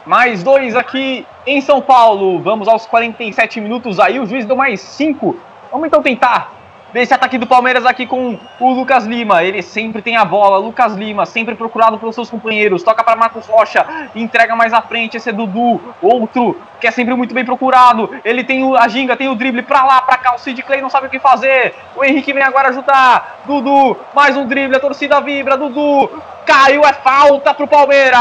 Mais 0.08 0.42
dois 0.42 0.74
aqui 0.74 1.26
em 1.46 1.60
São 1.60 1.82
Paulo. 1.82 2.40
Vamos 2.40 2.66
aos 2.66 2.86
47 2.86 3.60
minutos 3.60 4.00
aí. 4.00 4.18
O 4.18 4.24
juiz 4.24 4.46
deu 4.46 4.56
mais 4.56 4.80
cinco. 4.80 5.36
Vamos 5.70 5.86
então 5.86 6.02
tentar 6.02 6.50
ver 6.94 7.02
esse 7.02 7.12
ataque 7.12 7.36
do 7.36 7.46
Palmeiras 7.46 7.84
aqui 7.84 8.06
com 8.06 8.38
o 8.58 8.70
Lucas 8.70 9.04
Lima. 9.04 9.44
Ele 9.44 9.60
sempre 9.60 10.00
tem 10.00 10.16
a 10.16 10.24
bola. 10.24 10.56
Lucas 10.56 10.94
Lima, 10.94 11.26
sempre 11.26 11.54
procurado 11.54 11.98
pelos 11.98 12.14
seus 12.14 12.30
companheiros. 12.30 12.82
Toca 12.82 13.04
para 13.04 13.16
Marcos 13.16 13.46
Rocha. 13.46 13.84
Entrega 14.14 14.56
mais 14.56 14.72
à 14.72 14.80
frente. 14.80 15.18
Esse 15.18 15.28
é 15.28 15.32
Dudu. 15.32 15.78
Outro 16.00 16.58
que 16.80 16.86
é 16.86 16.90
sempre 16.90 17.14
muito 17.14 17.34
bem 17.34 17.44
procurado. 17.44 18.08
Ele 18.24 18.42
tem 18.42 18.64
a 18.78 18.88
ginga, 18.88 19.14
tem 19.14 19.28
o 19.28 19.34
drible 19.34 19.60
para 19.60 19.84
lá, 19.84 20.00
para 20.00 20.16
cá. 20.16 20.34
O 20.34 20.38
Sid 20.38 20.62
Clay 20.62 20.80
não 20.80 20.88
sabe 20.88 21.08
o 21.08 21.10
que 21.10 21.18
fazer. 21.18 21.74
O 21.94 22.02
Henrique 22.02 22.32
vem 22.32 22.42
agora 22.42 22.70
ajudar. 22.70 23.42
Dudu, 23.44 23.94
mais 24.14 24.38
um 24.38 24.46
drible. 24.46 24.74
A 24.74 24.80
torcida 24.80 25.20
vibra. 25.20 25.58
Dudu 25.58 26.08
caiu, 26.46 26.82
é 26.82 26.94
falta 26.94 27.52
pro 27.52 27.68
Palmeiras. 27.68 28.18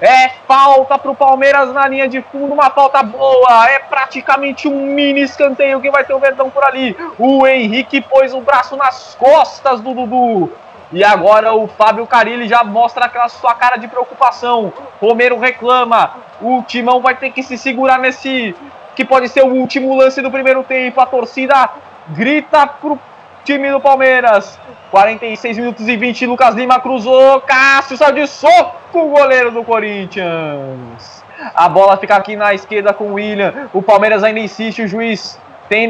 É 0.00 0.28
falta 0.46 0.98
pro 0.98 1.14
Palmeiras 1.14 1.72
na 1.72 1.86
linha 1.88 2.08
de 2.08 2.22
fundo, 2.22 2.54
uma 2.54 2.70
falta 2.70 3.02
boa. 3.02 3.68
É 3.70 3.78
praticamente 3.78 4.68
um 4.68 4.86
mini 4.86 5.22
escanteio 5.22 5.80
que 5.80 5.90
vai 5.90 6.04
ter 6.04 6.14
o 6.14 6.18
Verdão 6.18 6.50
por 6.50 6.64
ali. 6.64 6.96
O 7.18 7.46
Henrique 7.46 8.00
pôs 8.00 8.32
o 8.34 8.40
braço 8.40 8.76
nas 8.76 9.14
costas 9.14 9.80
do 9.80 9.94
Dudu. 9.94 10.52
E 10.92 11.02
agora 11.02 11.54
o 11.54 11.66
Fábio 11.66 12.06
Carilli 12.06 12.46
já 12.46 12.62
mostra 12.62 13.06
aquela 13.06 13.28
sua 13.28 13.54
cara 13.54 13.76
de 13.76 13.88
preocupação. 13.88 14.72
Romero 15.00 15.38
reclama. 15.38 16.16
O 16.40 16.62
Timão 16.62 17.00
vai 17.00 17.14
ter 17.14 17.30
que 17.30 17.42
se 17.42 17.56
segurar 17.56 17.98
nesse 17.98 18.54
que 18.94 19.04
pode 19.04 19.28
ser 19.28 19.42
o 19.42 19.54
último 19.54 19.96
lance 19.96 20.20
do 20.20 20.30
primeiro 20.30 20.62
tempo. 20.62 21.00
A 21.00 21.06
torcida 21.06 21.70
grita 22.08 22.66
pro 22.66 22.98
time 23.44 23.70
do 23.70 23.80
Palmeiras. 23.80 24.58
46 24.90 25.56
minutos 25.56 25.88
e 25.88 25.96
20, 25.96 26.26
Lucas 26.26 26.54
Lima 26.54 26.78
cruzou, 26.78 27.40
Cássio 27.40 27.96
saiu 27.96 28.14
de 28.14 28.26
soco 28.26 28.98
o 28.98 29.08
goleiro 29.08 29.50
do 29.50 29.64
Corinthians. 29.64 31.24
A 31.54 31.66
bola 31.68 31.96
fica 31.96 32.14
aqui 32.14 32.36
na 32.36 32.52
esquerda 32.52 32.92
com 32.92 33.04
o 33.04 33.14
William. 33.14 33.70
O 33.72 33.82
Palmeiras 33.82 34.22
ainda 34.22 34.38
insiste, 34.38 34.82
o 34.82 34.88
juiz 34.88 35.40
tem 35.68 35.88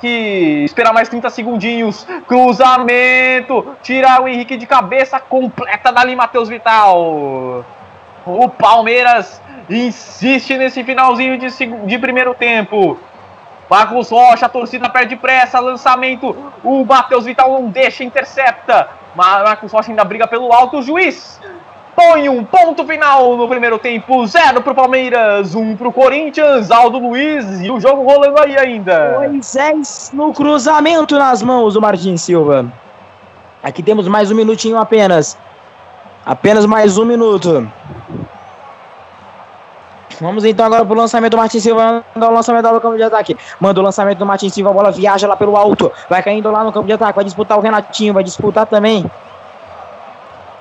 que 0.00 0.62
esperar 0.64 0.92
mais 0.92 1.08
30 1.08 1.28
segundinhos. 1.30 2.06
Cruzamento, 2.26 3.76
tira 3.82 4.22
o 4.22 4.28
Henrique 4.28 4.56
de 4.56 4.66
cabeça, 4.66 5.18
completa 5.18 5.92
dali 5.92 6.14
Matheus 6.14 6.48
Vital. 6.48 7.64
O 8.24 8.48
Palmeiras 8.48 9.42
insiste 9.68 10.56
nesse 10.56 10.84
finalzinho 10.84 11.36
de, 11.38 11.48
de 11.86 11.98
primeiro 11.98 12.34
tempo. 12.34 12.98
Marcos 13.68 14.10
Rocha, 14.10 14.46
a 14.46 14.48
torcida 14.48 14.88
perde 14.88 15.16
pressa, 15.16 15.60
lançamento, 15.60 16.34
o 16.64 16.84
Matheus 16.84 17.24
Vital 17.24 17.52
não 17.52 17.68
deixa, 17.68 18.02
intercepta. 18.02 18.88
Marcos 19.14 19.72
Rocha 19.72 19.90
ainda 19.90 20.04
briga 20.04 20.26
pelo 20.26 20.52
alto, 20.52 20.78
o 20.78 20.82
juiz 20.82 21.38
põe 21.98 22.28
um 22.28 22.44
ponto 22.44 22.86
final 22.86 23.36
no 23.36 23.48
primeiro 23.48 23.76
tempo, 23.76 24.24
zero 24.24 24.62
pro 24.62 24.72
Palmeiras, 24.72 25.56
um 25.56 25.74
pro 25.76 25.90
Corinthians, 25.90 26.70
Aldo 26.70 26.96
Luiz 26.98 27.60
e 27.60 27.68
o 27.72 27.80
jogo 27.80 28.04
rolando 28.04 28.40
aí 28.40 28.56
ainda. 28.56 29.18
Moisés 29.18 30.12
no 30.14 30.32
cruzamento 30.32 31.18
nas 31.18 31.42
mãos 31.42 31.74
do 31.74 31.80
Martins 31.80 32.22
Silva. 32.22 32.72
Aqui 33.60 33.82
temos 33.82 34.06
mais 34.06 34.30
um 34.30 34.36
minutinho 34.36 34.78
apenas. 34.78 35.36
Apenas 36.24 36.64
mais 36.66 36.96
um 36.96 37.04
minuto. 37.04 37.68
Vamos 40.20 40.44
então 40.44 40.66
agora 40.66 40.84
pro 40.84 40.94
lançamento 40.96 41.32
do 41.32 41.36
Martin 41.36 41.60
Silva. 41.60 42.04
o 42.14 42.18
lançamento 42.18 42.72
do 42.72 42.80
campo 42.80 42.96
de 42.96 43.02
ataque. 43.02 43.36
Manda 43.60 43.80
o 43.80 43.82
lançamento 43.82 44.18
do 44.18 44.26
Martin 44.26 44.48
Silva. 44.48 44.70
A 44.70 44.72
bola 44.72 44.90
viaja 44.90 45.28
lá 45.28 45.36
pelo 45.36 45.56
alto. 45.56 45.92
Vai 46.10 46.22
caindo 46.22 46.50
lá 46.50 46.64
no 46.64 46.72
campo 46.72 46.86
de 46.86 46.92
ataque. 46.92 47.14
Vai 47.14 47.24
disputar 47.24 47.56
o 47.58 47.60
Renatinho. 47.60 48.12
Vai 48.12 48.24
disputar 48.24 48.66
também. 48.66 49.08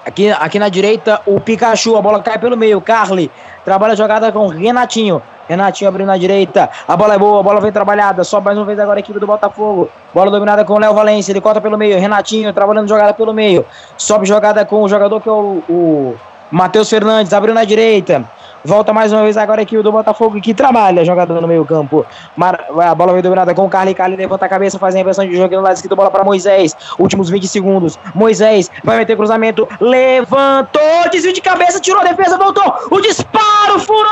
Aqui, 0.05 0.29
aqui 0.31 0.59
na 0.59 0.69
direita, 0.69 1.21
o 1.25 1.39
Pikachu. 1.39 1.97
A 1.97 2.01
bola 2.01 2.21
cai 2.21 2.37
pelo 2.37 2.55
meio. 2.55 2.79
Carly 2.79 3.31
trabalha 3.65 3.93
a 3.93 3.95
jogada 3.95 4.31
com 4.31 4.45
o 4.45 4.47
Renatinho. 4.47 5.21
Renatinho 5.49 5.89
abrindo 5.89 6.07
na 6.07 6.17
direita. 6.17 6.69
A 6.87 6.95
bola 6.95 7.15
é 7.15 7.17
boa, 7.17 7.39
a 7.39 7.43
bola 7.43 7.59
vem 7.59 7.71
trabalhada. 7.71 8.23
Sobe 8.23 8.45
mais 8.45 8.57
uma 8.57 8.65
vez 8.65 8.79
agora 8.79 8.99
a 8.99 9.01
equipe 9.01 9.19
do 9.19 9.25
Botafogo. 9.25 9.89
Bola 10.13 10.29
dominada 10.29 10.63
com 10.63 10.73
o 10.73 10.79
Léo 10.79 10.93
Valência. 10.93 11.31
Ele 11.31 11.41
corta 11.41 11.59
pelo 11.59 11.77
meio. 11.77 11.99
Renatinho 11.99 12.53
trabalhando 12.53 12.87
jogada 12.87 13.13
pelo 13.13 13.33
meio. 13.33 13.65
Sobe 13.97 14.25
jogada 14.25 14.63
com 14.65 14.83
o 14.83 14.89
jogador 14.89 15.19
que 15.19 15.29
é 15.29 15.31
o, 15.31 15.63
o 15.67 16.15
Matheus 16.51 16.89
Fernandes. 16.89 17.33
Abriu 17.33 17.53
na 17.55 17.63
direita. 17.63 18.36
Volta 18.67 18.91
mais 18.91 19.13
uma 19.13 19.23
vez 19.23 19.37
agora 19.37 19.61
aqui 19.61 19.77
o 19.77 19.81
do 19.81 19.93
Botafogo 19.93 20.41
que 20.41 20.53
trabalha 20.53 21.05
jogador 21.05 21.39
no 21.39 21.47
meio 21.47 21.63
campo. 21.63 22.05
Mar... 22.35 22.65
A 22.81 22.93
bola 22.93 23.13
vem 23.13 23.21
dominada 23.21 23.55
com 23.55 23.65
o 23.65 23.69
Carly. 23.69 23.95
Carly 23.95 24.17
levanta 24.17 24.45
a 24.45 24.49
cabeça, 24.49 24.77
faz 24.77 24.93
a 24.93 24.99
inversão 24.99 25.25
de 25.25 25.37
jogo 25.37 25.55
no 25.55 25.61
lado 25.61 25.75
esquerdo. 25.75 25.95
Bola 25.95 26.11
para 26.11 26.25
Moisés. 26.25 26.75
Últimos 26.99 27.29
20 27.29 27.47
segundos. 27.47 27.97
Moisés 28.13 28.69
vai 28.83 28.97
meter 28.97 29.15
cruzamento. 29.15 29.65
Levantou. 29.79 30.81
Desvio 31.09 31.31
de 31.31 31.39
cabeça. 31.39 31.79
Tirou 31.79 32.01
a 32.01 32.03
defesa. 32.03 32.37
Voltou. 32.37 32.75
O 32.91 32.99
disparo. 32.99 33.79
Furou. 33.79 34.09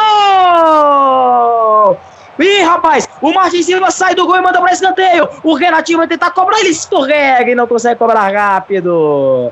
Ih, 2.39 2.61
rapaz, 2.61 3.09
o 3.21 3.33
Martins 3.33 3.65
Silva 3.65 3.91
sai 3.91 4.15
do 4.15 4.25
gol 4.25 4.37
e 4.37 4.41
manda 4.41 4.61
para 4.61 4.71
escanteio. 4.71 5.27
O 5.43 5.53
Renatinho 5.53 5.97
vai 5.97 6.07
tentar 6.07 6.31
cobrar, 6.31 6.61
ele 6.61 6.69
escorrega 6.69 7.51
e 7.51 7.55
não 7.55 7.67
consegue 7.67 7.99
cobrar 7.99 8.29
rápido 8.29 9.51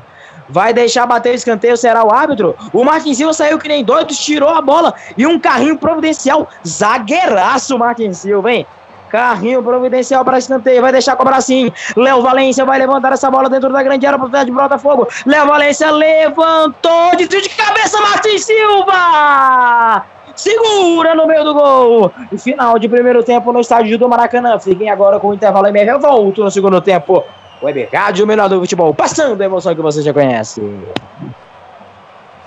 vai 0.53 0.71
deixar 0.71 1.07
bater 1.07 1.31
o 1.31 1.35
escanteio, 1.35 1.75
será 1.75 2.05
o 2.05 2.13
árbitro. 2.13 2.55
O 2.71 2.83
Martins 2.83 3.17
Silva 3.17 3.33
saiu 3.33 3.57
que 3.57 3.67
nem 3.67 3.83
doido, 3.83 4.13
tirou 4.13 4.49
a 4.49 4.61
bola 4.61 4.93
e 5.17 5.25
um 5.25 5.39
carrinho 5.39 5.75
providencial, 5.75 6.47
zagueiraço 6.65 7.77
Martins 7.77 8.19
Silva, 8.19 8.51
hein? 8.51 8.67
Carrinho 9.09 9.63
providencial 9.63 10.23
para 10.23 10.37
escanteio, 10.37 10.81
vai 10.81 10.91
deixar 10.91 11.15
cobrar 11.15 11.41
sim. 11.41 11.71
Léo 11.95 12.21
Valência 12.21 12.65
vai 12.65 12.77
levantar 12.77 13.13
essa 13.13 13.31
bola 13.31 13.49
dentro 13.49 13.71
da 13.71 13.81
grande 13.81 14.05
área 14.05 14.19
para 14.19 14.43
de 14.43 14.51
Botafogo. 14.51 15.07
Léo 15.25 15.47
Valência 15.47 15.89
levantou, 15.89 17.15
desvio 17.17 17.41
de 17.41 17.49
cabeça, 17.49 17.99
Martins 17.99 18.45
Silva! 18.45 20.05
Segura 20.35 21.13
no 21.13 21.27
meio 21.27 21.43
do 21.43 21.53
gol. 21.53 22.11
Final 22.39 22.79
de 22.79 22.89
primeiro 22.89 23.23
tempo 23.23 23.51
no 23.51 23.59
estádio 23.59 23.99
do 23.99 24.09
Maracanã. 24.09 24.57
Fiquem 24.59 24.89
agora 24.89 25.19
com 25.19 25.29
o 25.29 25.33
intervalo 25.33 25.67
e 25.67 25.87
eu 25.87 25.99
volto 25.99 26.43
no 26.43 26.49
segundo 26.49 26.81
tempo. 26.81 27.23
Web 27.63 27.89
Rádio, 27.93 28.25
o 28.25 28.27
melhor 28.27 28.49
do 28.49 28.59
futebol, 28.59 28.93
passando 28.93 29.41
a 29.41 29.45
emoção 29.45 29.73
que 29.73 29.81
você 29.81 30.01
já 30.01 30.13
conhece. 30.13 30.61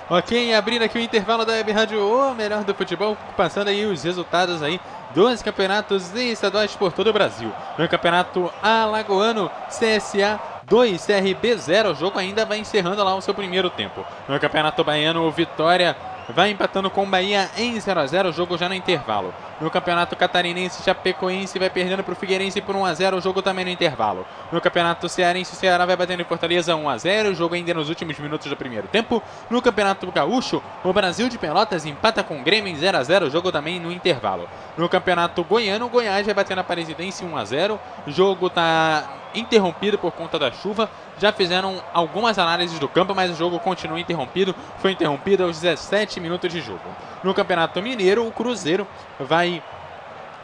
Ok, 0.09 0.53
abrindo 0.53 0.83
aqui 0.83 0.97
o 0.97 1.01
intervalo 1.01 1.43
da 1.43 1.53
Web 1.53 1.71
Rádio, 1.71 1.99
o 1.99 2.35
melhor 2.35 2.63
do 2.63 2.73
futebol, 2.73 3.17
passando 3.35 3.67
aí 3.67 3.85
os 3.85 4.03
resultados 4.03 4.61
aí 4.61 4.79
dos 5.13 5.41
campeonatos 5.41 6.13
estaduais 6.15 6.75
por 6.75 6.93
todo 6.93 7.09
o 7.09 7.13
Brasil. 7.13 7.51
No 7.77 7.89
campeonato 7.89 8.51
alagoano, 8.61 9.49
CSA 9.67 10.39
2, 10.63 11.05
CRB 11.05 11.57
0. 11.57 11.91
O 11.91 11.95
jogo 11.95 12.19
ainda 12.19 12.45
vai 12.45 12.59
encerrando 12.59 13.03
lá 13.03 13.15
o 13.15 13.21
seu 13.21 13.33
primeiro 13.33 13.69
tempo. 13.69 14.05
No 14.27 14.39
Campeonato 14.39 14.83
Baiano, 14.83 15.23
o 15.23 15.31
Vitória 15.31 15.95
vai 16.29 16.51
empatando 16.51 16.89
com 16.89 17.03
o 17.03 17.05
Bahia 17.05 17.49
em 17.57 17.79
0 17.79 17.99
a 17.99 18.05
0 18.05 18.29
o 18.29 18.31
jogo 18.31 18.57
já 18.57 18.67
no 18.67 18.75
intervalo. 18.75 19.33
No 19.61 19.71
Campeonato 19.71 20.15
Catarinense, 20.15 20.83
Chapecoense 20.83 21.57
vai 21.57 21.69
perdendo 21.69 22.03
para 22.03 22.13
o 22.13 22.15
Figueirense 22.15 22.61
por 22.61 22.75
1 22.75 22.85
a 22.85 22.93
0 22.93 23.17
o 23.17 23.21
jogo 23.21 23.41
também 23.41 23.65
no 23.65 23.71
intervalo. 23.71 24.25
No 24.51 24.61
Campeonato 24.61 25.07
Cearense, 25.09 25.53
o 25.53 25.55
Ceará 25.55 25.85
vai 25.85 25.95
batendo 25.95 26.21
em 26.21 26.25
Fortaleza 26.25 26.75
1 26.75 26.89
a 26.89 26.97
0 26.97 27.29
o 27.29 27.35
jogo 27.35 27.55
ainda 27.55 27.73
nos 27.73 27.89
últimos 27.89 28.17
minutos 28.19 28.49
do 28.49 28.55
primeiro 28.55 28.87
tempo. 28.87 29.21
No 29.49 29.61
Campeonato 29.61 30.11
Gaúcho, 30.11 30.61
o 30.83 30.93
Brasil 30.93 31.29
de 31.29 31.37
Pelotas 31.37 31.85
empata 31.85 32.23
com 32.23 32.39
o 32.39 32.43
Grêmio 32.43 32.71
em 32.71 32.75
0 32.75 32.97
a 32.97 33.03
0 33.03 33.27
o 33.27 33.29
jogo 33.29 33.51
também 33.51 33.79
no 33.79 33.91
intervalo. 33.91 34.47
No 34.77 34.87
Campeonato 34.89 35.43
Goiano, 35.43 35.85
o 35.85 35.89
Goiás 35.89 36.25
vai 36.25 36.35
batendo 36.35 36.59
a 36.59 36.63
Parisidense 36.63 37.23
1 37.25 37.37
a 37.37 37.45
0 37.45 37.79
o 38.05 38.11
jogo 38.11 38.47
está 38.47 39.17
interrompido 39.33 39.97
por 39.97 40.11
conta 40.11 40.37
da 40.37 40.51
chuva. 40.51 40.89
Já 41.19 41.31
fizeram 41.31 41.81
algumas 41.93 42.37
análises 42.37 42.77
do 42.79 42.87
campo, 42.87 43.15
mas 43.15 43.31
o 43.31 43.35
jogo 43.35 43.59
continua 43.59 43.99
interrompido. 43.99 44.53
Foi 44.79 44.91
interrompido 44.91 45.43
aos 45.43 45.59
17 45.59 46.19
minutos 46.19 46.51
de 46.51 46.61
jogo. 46.61 46.81
No 47.23 47.33
Campeonato 47.33 47.81
Mineiro, 47.81 48.27
o 48.27 48.31
Cruzeiro 48.31 48.87
vai 49.19 49.63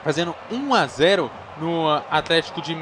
fazendo 0.04 0.36
1 0.52 0.74
a 0.74 0.88
0 0.88 1.32
no 1.58 1.90
Atlético 2.10 2.62
de 2.62 2.76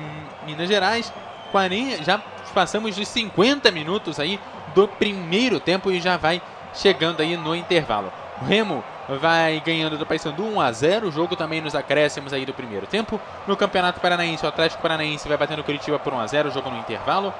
Minas 0.45 0.67
Gerais. 0.67 1.13
40, 1.51 2.03
já 2.03 2.21
passamos 2.53 2.95
de 2.95 3.05
50 3.05 3.69
minutos 3.71 4.19
aí 4.19 4.39
do 4.73 4.87
primeiro 4.87 5.59
tempo 5.59 5.91
e 5.91 5.99
já 5.99 6.15
vai 6.15 6.41
chegando 6.73 7.21
aí 7.21 7.35
no 7.35 7.53
intervalo. 7.53 8.11
O 8.41 8.45
Remo 8.45 8.83
vai 9.19 9.61
ganhando 9.65 9.97
do 9.97 10.05
Paysandu 10.05 10.45
1 10.45 10.61
a 10.61 10.71
0 10.71 11.07
o 11.07 11.11
jogo 11.11 11.35
também 11.35 11.59
nos 11.59 11.75
acréscimos 11.75 12.31
aí 12.31 12.45
do 12.45 12.53
primeiro 12.53 12.87
tempo. 12.87 13.19
No 13.45 13.57
Campeonato 13.57 13.99
Paranaense, 13.99 14.45
o 14.45 14.49
Atlético 14.49 14.81
Paranaense 14.81 15.27
vai 15.27 15.37
batendo 15.37 15.59
o 15.59 15.63
Curitiba 15.63 15.99
por 15.99 16.13
1 16.13 16.19
a 16.19 16.27
0 16.27 16.49
o 16.49 16.51
jogo 16.51 16.69
no 16.69 16.77
intervalo. 16.77 17.33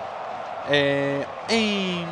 É, 0.70 1.26
em 1.50 2.08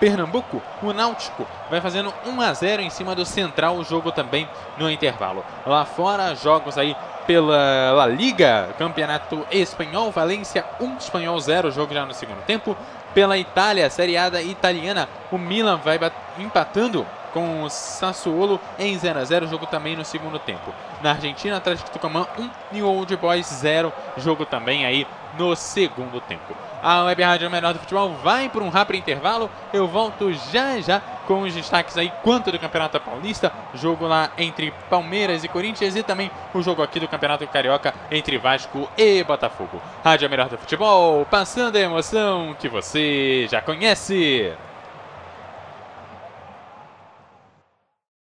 Pernambuco, 0.00 0.60
o 0.82 0.92
Náutico 0.92 1.46
vai 1.70 1.80
fazendo 1.80 2.12
1 2.26 2.40
a 2.40 2.52
0 2.52 2.82
em 2.82 2.90
cima 2.90 3.14
do 3.14 3.24
Central, 3.24 3.76
o 3.76 3.84
jogo 3.84 4.10
também 4.10 4.48
no 4.76 4.90
intervalo. 4.90 5.44
Lá 5.64 5.84
fora, 5.84 6.34
jogos 6.34 6.76
aí 6.76 6.96
pela 7.26 7.92
La 7.92 8.06
Liga, 8.06 8.74
Campeonato 8.78 9.46
Espanhol, 9.50 10.10
Valência 10.10 10.64
1, 10.80 10.96
Espanhol 10.96 11.38
0, 11.38 11.70
jogo 11.70 11.94
já 11.94 12.04
no 12.04 12.12
segundo 12.12 12.42
tempo. 12.44 12.76
Pela 13.14 13.38
Itália, 13.38 13.88
Série 13.90 14.16
A 14.16 14.28
italiana, 14.42 15.08
o 15.30 15.38
Milan 15.38 15.76
vai 15.76 16.00
empatando 16.38 17.06
com 17.32 17.62
o 17.62 17.70
Sassuolo 17.70 18.60
em 18.78 18.98
0 18.98 19.18
a 19.18 19.24
0 19.24 19.46
jogo 19.46 19.66
também 19.66 19.96
no 19.96 20.04
segundo 20.04 20.38
tempo. 20.38 20.72
Na 21.02 21.10
Argentina, 21.12 21.56
Atlético 21.56 21.90
Tucumã 21.90 22.26
1 22.38 22.50
e 22.72 22.82
Old 22.82 23.16
Boys 23.16 23.46
0, 23.46 23.92
jogo 24.16 24.44
também 24.44 24.84
aí 24.84 25.06
no 25.38 25.54
segundo 25.56 26.20
tempo. 26.20 26.54
A 26.82 27.04
Web 27.04 27.22
Rádio 27.22 27.48
Menor 27.48 27.74
do 27.74 27.78
Futebol 27.78 28.08
vai 28.24 28.48
para 28.48 28.64
um 28.64 28.68
rápido 28.68 28.96
intervalo. 28.96 29.48
Eu 29.72 29.86
volto 29.86 30.32
já 30.52 30.80
já 30.80 31.00
com 31.28 31.42
os 31.42 31.54
destaques 31.54 31.96
aí 31.96 32.12
quanto 32.24 32.50
do 32.50 32.58
Campeonato 32.58 32.98
Paulista, 32.98 33.52
jogo 33.72 34.04
lá 34.04 34.32
entre 34.36 34.72
Palmeiras 34.90 35.44
e 35.44 35.48
Corinthians 35.48 35.94
e 35.94 36.02
também 36.02 36.28
o 36.52 36.60
jogo 36.60 36.82
aqui 36.82 36.98
do 36.98 37.06
Campeonato 37.06 37.46
Carioca 37.46 37.94
entre 38.10 38.36
Vasco 38.36 38.90
e 38.98 39.22
Botafogo. 39.22 39.80
Rádio 40.04 40.28
Melhor 40.28 40.48
do 40.48 40.58
Futebol, 40.58 41.24
passando 41.26 41.76
a 41.76 41.80
emoção 41.80 42.56
que 42.58 42.68
você 42.68 43.46
já 43.48 43.62
conhece. 43.62 44.52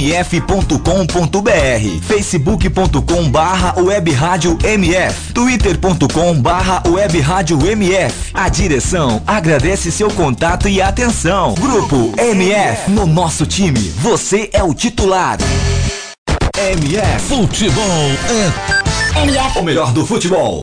mf.com.br, 0.00 1.50
facebook.com 2.02 3.28
barra 3.28 3.74
web 3.78 4.10
rádio 4.12 4.56
mf, 4.62 5.34
twitter.com 5.34 6.40
barra 6.40 6.82
web 6.88 7.20
rádio 7.20 7.58
mf. 7.66 8.30
A 8.32 8.48
direção 8.48 9.22
agradece 9.26 9.92
seu 9.92 10.10
contato 10.10 10.68
e 10.68 10.80
atenção. 10.80 11.54
Grupo 11.54 12.14
MF, 12.18 12.90
no 12.90 13.04
nosso 13.04 13.44
time, 13.44 13.78
você 13.98 14.48
é 14.54 14.62
o 14.62 14.72
titular. 14.72 15.36
MF 16.56 17.26
Futebol 17.26 17.84
é 18.28 19.20
MF. 19.22 19.58
o 19.58 19.62
melhor 19.62 19.92
do 19.92 20.06
futebol. 20.06 20.62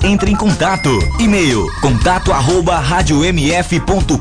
entre 0.03 0.31
em 0.31 0.35
contato. 0.35 0.89
E-mail 1.19 1.67
contato 1.81 2.31
arroba 2.31 2.77
radiomf.com.br 2.79 4.17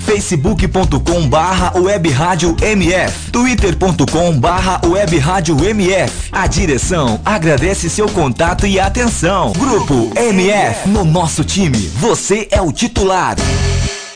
facebook.com 0.00 1.28
barra 1.28 1.78
web 1.78 2.10
rádio 2.10 2.56
MF 2.60 3.30
twitter.com 3.30 4.38
barra 4.38 4.80
web 4.86 5.18
MF 5.68 6.28
A 6.32 6.46
direção 6.46 7.20
agradece 7.24 7.90
seu 7.90 8.08
contato 8.08 8.66
e 8.66 8.78
atenção. 8.78 9.52
Grupo 9.52 10.10
MF, 10.16 10.88
no 10.88 11.04
nosso 11.04 11.44
time, 11.44 11.78
você 11.96 12.48
é 12.50 12.60
o 12.60 12.72
titular. 12.72 13.36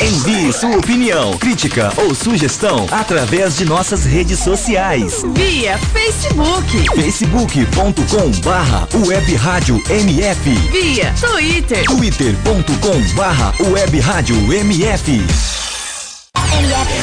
Envie 0.00 0.52
sua 0.52 0.76
opinião, 0.76 1.36
crítica 1.38 1.92
ou 1.96 2.14
sugestão 2.14 2.86
através 2.90 3.56
de 3.56 3.64
nossas 3.64 4.04
redes 4.04 4.38
sociais. 4.38 5.22
Via 5.34 5.78
Facebook. 5.78 6.86
facebook.com 6.94 8.30
barra 8.42 8.88
web 9.06 9.34
rádio 9.36 9.82
MF 9.88 10.50
Via 10.70 11.12
Twitter. 11.20 11.84
twitter.com 11.84 13.14
barra 13.14 13.52
web 13.60 14.00
rádio 14.00 14.36
MF 14.52 15.12
MF. 15.12 15.22
MF 16.58 17.02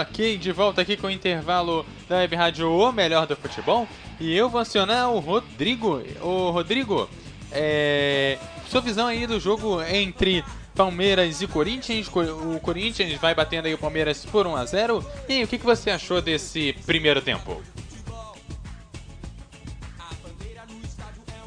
Ok, 0.00 0.38
de 0.38 0.52
volta 0.52 0.82
aqui 0.82 0.96
com 0.96 1.08
o 1.08 1.10
intervalo 1.10 1.84
da 2.08 2.16
Web 2.18 2.36
Rádio 2.36 2.70
O 2.70 2.92
Melhor 2.92 3.26
do 3.26 3.34
Futebol. 3.34 3.88
E 4.20 4.34
eu 4.36 4.48
vou 4.48 4.60
acionar 4.60 5.10
o 5.10 5.18
Rodrigo. 5.18 6.00
O 6.22 6.50
Rodrigo, 6.50 7.08
é, 7.50 8.38
sua 8.68 8.80
visão 8.80 9.06
aí 9.08 9.26
do 9.26 9.40
jogo 9.40 9.82
entre 9.82 10.44
Palmeiras 10.76 11.42
e 11.42 11.46
Corinthians. 11.48 12.08
Co- 12.08 12.20
O 12.22 12.60
Corinthians 12.60 13.12
vai 13.20 13.34
batendo 13.34 13.66
aí 13.66 13.74
o 13.74 13.78
Palmeiras 13.78 14.24
por 14.24 14.46
1 14.46 14.54
a 14.56 14.64
0 14.64 15.04
E 15.28 15.32
aí, 15.32 15.44
o 15.44 15.48
que 15.48 15.58
você 15.58 15.90
achou 15.90 16.22
desse 16.22 16.74
primeiro 16.86 17.20
tempo? 17.20 17.60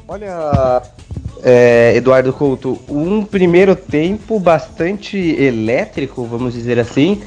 Olha, 0.06 0.82
é, 1.42 1.92
Eduardo 1.96 2.32
Couto, 2.32 2.80
um 2.88 3.24
primeiro 3.24 3.76
tempo 3.76 4.40
bastante 4.40 5.16
elétrico, 5.18 6.24
vamos 6.24 6.54
dizer 6.54 6.78
assim, 6.78 7.22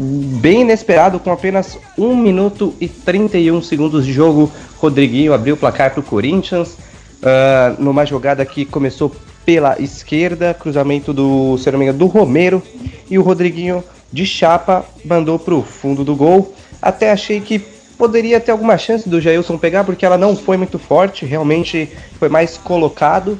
bem 0.00 0.62
inesperado, 0.62 1.20
com 1.20 1.30
apenas 1.30 1.78
1 1.98 2.16
minuto 2.16 2.74
e 2.80 2.88
31 2.88 3.60
segundos 3.60 4.06
de 4.06 4.12
jogo. 4.12 4.50
Rodriguinho 4.78 5.34
abriu 5.34 5.54
o 5.54 5.58
placar 5.58 5.90
para 5.90 6.00
o 6.00 6.02
Corinthians, 6.02 6.78
ah, 7.22 7.74
numa 7.78 8.06
jogada 8.06 8.44
que 8.46 8.64
começou 8.64 9.14
pela 9.44 9.80
esquerda, 9.80 10.54
cruzamento 10.54 11.12
do, 11.12 11.58
se 11.58 11.70
não 11.70 11.78
me 11.78 11.84
engano, 11.84 11.98
do 11.98 12.06
Romero, 12.06 12.62
e 13.10 13.18
o 13.18 13.22
Rodriguinho 13.22 13.84
de 14.10 14.24
chapa 14.24 14.84
mandou 15.04 15.38
para 15.38 15.54
o 15.54 15.62
fundo 15.62 16.02
do 16.02 16.16
gol. 16.16 16.54
Até 16.80 17.12
achei 17.12 17.40
que 17.40 17.58
poderia 17.98 18.40
ter 18.40 18.52
alguma 18.52 18.78
chance 18.78 19.06
do 19.06 19.20
Jailson 19.20 19.58
pegar, 19.58 19.84
porque 19.84 20.06
ela 20.06 20.16
não 20.16 20.34
foi 20.34 20.56
muito 20.56 20.78
forte, 20.78 21.26
realmente 21.26 21.90
foi 22.18 22.30
mais 22.30 22.56
colocado 22.56 23.38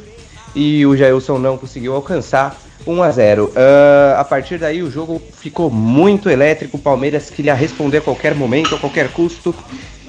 e 0.55 0.85
o 0.85 0.95
Jailson 0.95 1.39
não 1.39 1.57
conseguiu 1.57 1.95
alcançar 1.95 2.61
1 2.87 3.03
a 3.03 3.11
0. 3.11 3.53
Ah, 3.57 4.21
a 4.21 4.25
partir 4.25 4.59
daí 4.59 4.83
o 4.83 4.91
jogo 4.91 5.21
ficou 5.39 5.71
muito 5.71 6.29
elétrico, 6.29 6.77
o 6.77 6.81
Palmeiras 6.81 7.31
queria 7.31 7.55
responder 7.55 7.99
a 7.99 8.03
qualquer 8.03 8.35
momento, 8.35 8.75
a 8.75 8.79
qualquer 8.79 9.13
custo. 9.13 9.55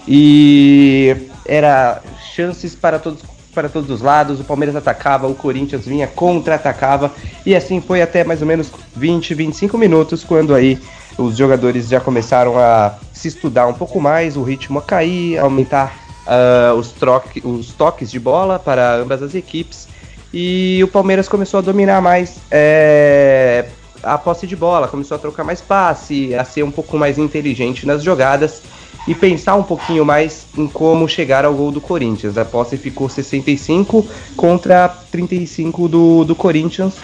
E 0.07 1.15
era 1.45 2.01
chances 2.35 2.75
para 2.75 2.99
todos 2.99 3.21
para 3.53 3.67
todos 3.67 3.89
os 3.89 4.01
lados, 4.01 4.39
o 4.39 4.45
Palmeiras 4.45 4.77
atacava, 4.77 5.27
o 5.27 5.35
Corinthians 5.35 5.85
vinha 5.85 6.07
contra-atacava. 6.07 7.11
E 7.45 7.53
assim 7.53 7.81
foi 7.81 8.01
até 8.01 8.23
mais 8.23 8.41
ou 8.41 8.47
menos 8.47 8.71
20, 8.95 9.33
25 9.33 9.77
minutos 9.77 10.23
quando 10.23 10.55
aí 10.55 10.79
os 11.17 11.35
jogadores 11.35 11.89
já 11.89 11.99
começaram 11.99 12.57
a 12.57 12.95
se 13.11 13.27
estudar 13.27 13.67
um 13.67 13.73
pouco 13.73 13.99
mais, 13.99 14.37
o 14.37 14.43
ritmo 14.43 14.79
a 14.79 14.81
cair, 14.81 15.37
aumentar 15.37 15.93
ah, 16.25 16.73
os, 16.77 16.93
troque, 16.93 17.45
os 17.45 17.73
toques 17.73 18.09
de 18.09 18.19
bola 18.19 18.57
para 18.57 18.95
ambas 18.95 19.21
as 19.21 19.35
equipes 19.35 19.87
e 20.33 20.79
o 20.83 20.87
Palmeiras 20.87 21.27
começou 21.27 21.57
a 21.57 21.61
dominar 21.61 22.01
mais 22.01 22.37
é, 22.49 23.65
a 24.01 24.17
posse 24.17 24.47
de 24.47 24.55
bola, 24.55 24.87
começou 24.87 25.15
a 25.15 25.19
trocar 25.19 25.43
mais 25.43 25.61
passe, 25.61 26.33
a 26.33 26.43
ser 26.43 26.63
um 26.63 26.71
pouco 26.71 26.97
mais 26.97 27.17
inteligente 27.17 27.85
nas 27.85 28.03
jogadas 28.03 28.61
e 29.07 29.15
pensar 29.15 29.55
um 29.55 29.63
pouquinho 29.63 30.05
mais 30.05 30.45
em 30.57 30.67
como 30.67 31.07
chegar 31.07 31.43
ao 31.43 31.53
gol 31.53 31.71
do 31.71 31.81
Corinthians. 31.81 32.37
A 32.37 32.45
posse 32.45 32.77
ficou 32.77 33.09
65 33.09 34.05
contra 34.35 34.87
35 34.87 35.87
do, 35.87 36.23
do 36.23 36.35
Corinthians, 36.35 36.95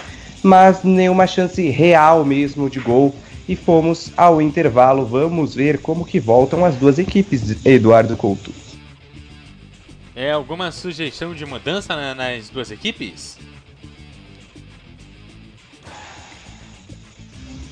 mas 0.44 0.84
nenhuma 0.84 1.28
chance 1.28 1.68
real 1.70 2.24
mesmo 2.24 2.70
de 2.70 2.80
gol. 2.80 3.14
E 3.50 3.56
fomos 3.56 4.12
ao 4.18 4.42
intervalo. 4.42 5.06
Vamos 5.06 5.56
ver 5.56 5.78
como 5.78 6.04
que 6.04 6.20
voltam 6.20 6.66
as 6.66 6.76
duas 6.76 7.00
equipes, 7.00 7.56
Eduardo 7.66 8.18
Couto. 8.18 8.52
É 10.20 10.32
alguma 10.32 10.72
sugestão 10.72 11.36
de 11.36 11.46
mudança 11.46 11.96
na- 11.96 12.16
nas 12.16 12.50
duas 12.50 12.72
equipes? 12.72 13.38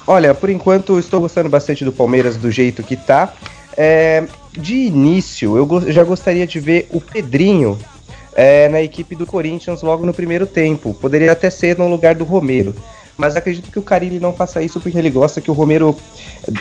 Olha, 0.06 0.32
por 0.36 0.52
enquanto 0.52 1.00
estou 1.00 1.20
gostando 1.22 1.50
bastante 1.50 1.84
do 1.84 1.92
Palmeiras 1.92 2.38
do 2.38 2.52
jeito 2.52 2.84
que 2.84 2.96
tá. 2.96 3.34
É, 3.76 4.28
de 4.52 4.76
início, 4.76 5.58
eu 5.58 5.66
go- 5.66 5.92
já 5.92 6.04
gostaria 6.04 6.46
de 6.46 6.60
ver 6.60 6.88
o 6.92 7.02
Pedrinho 7.02 7.80
é, 8.36 8.70
na 8.70 8.80
equipe 8.80 9.16
do 9.16 9.26
Corinthians 9.26 9.82
logo 9.82 10.06
no 10.06 10.14
primeiro 10.14 10.46
tempo. 10.46 10.94
Poderia 10.94 11.32
até 11.32 11.50
ser 11.50 11.76
no 11.80 11.88
lugar 11.88 12.14
do 12.14 12.24
Romero. 12.24 12.76
Mas 13.18 13.36
acredito 13.36 13.72
que 13.72 13.80
o 13.80 13.82
Carilli 13.82 14.20
não 14.20 14.34
faça 14.34 14.62
isso 14.62 14.80
porque 14.80 14.98
ele 15.00 15.10
gosta 15.10 15.42
que 15.42 15.50
o 15.50 15.54
Romero. 15.54 15.98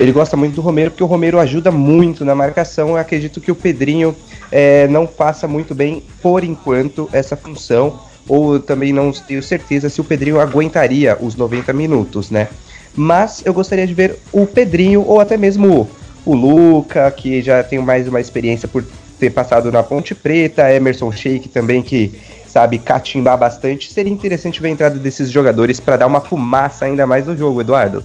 Ele 0.01 0.13
gosta 0.13 0.35
muito 0.35 0.55
do 0.55 0.63
Romero 0.63 0.93
porque 0.93 1.03
o 1.05 1.07
Romero 1.07 1.39
ajuda 1.39 1.71
muito 1.71 2.25
na 2.25 2.35
marcação. 2.35 2.91
Eu 2.91 2.97
acredito 2.97 3.39
que 3.41 3.51
o 3.53 3.57
Pedrinho 3.57 4.17
é, 4.57 4.87
não 4.87 5.05
faça 5.09 5.49
muito 5.49 5.75
bem, 5.75 6.01
por 6.23 6.45
enquanto, 6.45 7.11
essa 7.13 7.37
função. 7.37 7.99
Ou 8.29 8.61
também 8.61 8.93
não 8.93 9.11
tenho 9.11 9.43
certeza 9.43 9.91
se 9.91 10.01
o 10.01 10.05
Pedrinho 10.05 10.41
aguentaria 10.41 11.19
os 11.21 11.35
90 11.35 11.73
minutos, 11.73 12.31
né? 12.31 12.49
Mas 12.95 13.43
eu 13.45 13.53
gostaria 13.53 13.85
de 13.85 13.93
ver 13.93 14.17
o 14.33 14.47
Pedrinho 14.47 15.05
ou 15.05 15.19
até 15.19 15.37
mesmo 15.37 15.91
o 16.25 16.35
Luca, 16.35 17.11
que 17.11 17.43
já 17.43 17.65
tem 17.65 17.81
mais 17.81 18.07
uma 18.07 18.21
experiência 18.21 18.69
por 18.69 18.85
ter 19.19 19.31
passado 19.31 19.73
na 19.73 19.83
Ponte 19.83 20.15
Preta, 20.15 20.73
Emerson 20.73 21.11
Sheik 21.11 21.49
também, 21.49 21.83
que 21.83 22.15
sabe 22.47 22.79
catimbar 22.79 23.37
bastante. 23.37 23.93
Seria 23.93 24.13
interessante 24.13 24.63
ver 24.63 24.69
a 24.69 24.71
entrada 24.71 24.99
desses 25.01 25.31
jogadores 25.33 25.81
para 25.81 25.97
dar 25.97 26.07
uma 26.07 26.21
fumaça 26.21 26.85
ainda 26.85 27.05
mais 27.07 27.27
no 27.27 27.37
jogo, 27.37 27.61
Eduardo. 27.61 28.05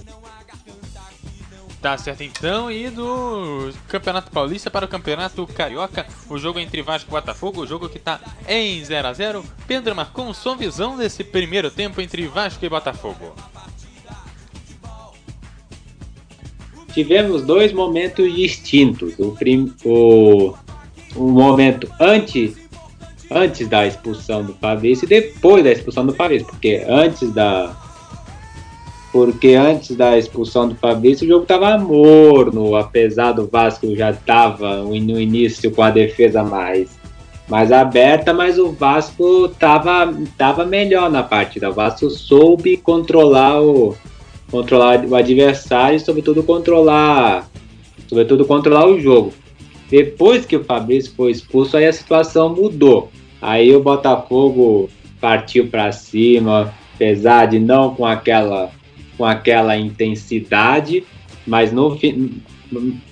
Tá 1.80 1.96
certo 1.96 2.22
então, 2.22 2.70
e 2.70 2.90
do 2.90 3.72
Campeonato 3.88 4.30
Paulista 4.30 4.70
para 4.70 4.84
o 4.84 4.88
Campeonato 4.88 5.46
Carioca, 5.46 6.06
o 6.28 6.36
jogo 6.36 6.58
entre 6.58 6.82
Vasco 6.82 7.10
e 7.10 7.12
Botafogo, 7.12 7.62
o 7.62 7.66
jogo 7.66 7.88
que 7.88 7.98
tá 7.98 8.20
em 8.46 8.84
0 8.84 9.08
a 9.08 9.12
0 9.14 9.44
Pedro 9.66 9.96
Marcon, 9.96 10.34
sua 10.34 10.54
visão 10.54 10.98
desse 10.98 11.24
primeiro 11.24 11.70
tempo 11.70 12.00
entre 12.02 12.26
Vasco 12.26 12.62
e 12.64 12.68
Botafogo. 12.68 13.34
tivemos 16.92 17.42
dois 17.42 17.72
momentos 17.72 18.32
distintos. 18.34 19.14
O, 19.18 19.32
prim, 19.32 19.72
o, 19.84 20.54
o 21.14 21.30
momento 21.30 21.90
antes, 22.00 22.56
antes 23.30 23.68
da 23.68 23.86
expulsão 23.86 24.44
do 24.44 24.54
Fabrício 24.54 25.04
e 25.04 25.08
depois 25.08 25.64
da 25.64 25.72
expulsão 25.72 26.06
do 26.06 26.14
Fabrício, 26.14 26.46
porque 26.46 26.84
antes 26.88 27.32
da 27.32 27.74
porque 29.12 29.54
antes 29.54 29.96
da 29.96 30.16
expulsão 30.16 30.68
do 30.68 30.74
Fabrício 30.74 31.24
o 31.24 31.28
jogo 31.28 31.42
estava 31.42 31.76
morno, 31.78 32.76
apesar 32.76 33.32
do 33.32 33.46
Vasco 33.46 33.94
já 33.96 34.10
estava 34.10 34.76
no 34.84 35.20
início 35.20 35.70
com 35.70 35.82
a 35.82 35.90
defesa 35.90 36.42
mais 36.42 36.98
mais 37.48 37.72
aberta, 37.72 38.32
mas 38.32 38.58
o 38.58 38.70
Vasco 38.70 39.46
estava 39.46 40.14
tava 40.38 40.64
melhor 40.64 41.10
na 41.10 41.22
partida. 41.22 41.68
O 41.68 41.72
Vasco 41.72 42.08
soube 42.08 42.76
controlar 42.76 43.60
o, 43.60 43.96
controlar 44.50 45.04
o 45.04 45.16
adversário 45.16 45.96
e, 45.96 46.00
sobretudo, 46.00 46.44
controlar, 46.44 47.48
sobretudo, 48.06 48.44
controlar 48.44 48.86
o 48.86 49.00
jogo. 49.00 49.32
Depois 49.90 50.46
que 50.46 50.56
o 50.56 50.64
Fabrício 50.64 51.12
foi 51.16 51.32
expulso, 51.32 51.76
aí 51.76 51.86
a 51.86 51.92
situação 51.92 52.54
mudou. 52.54 53.10
Aí 53.42 53.74
o 53.74 53.82
Botafogo 53.82 54.88
partiu 55.20 55.66
para 55.66 55.90
cima, 55.90 56.72
apesar 56.94 57.46
de 57.46 57.58
não 57.58 57.94
com 57.94 58.06
aquela, 58.06 58.70
com 59.20 59.26
aquela 59.26 59.76
intensidade, 59.76 61.04
mas 61.46 61.70
no 61.70 61.98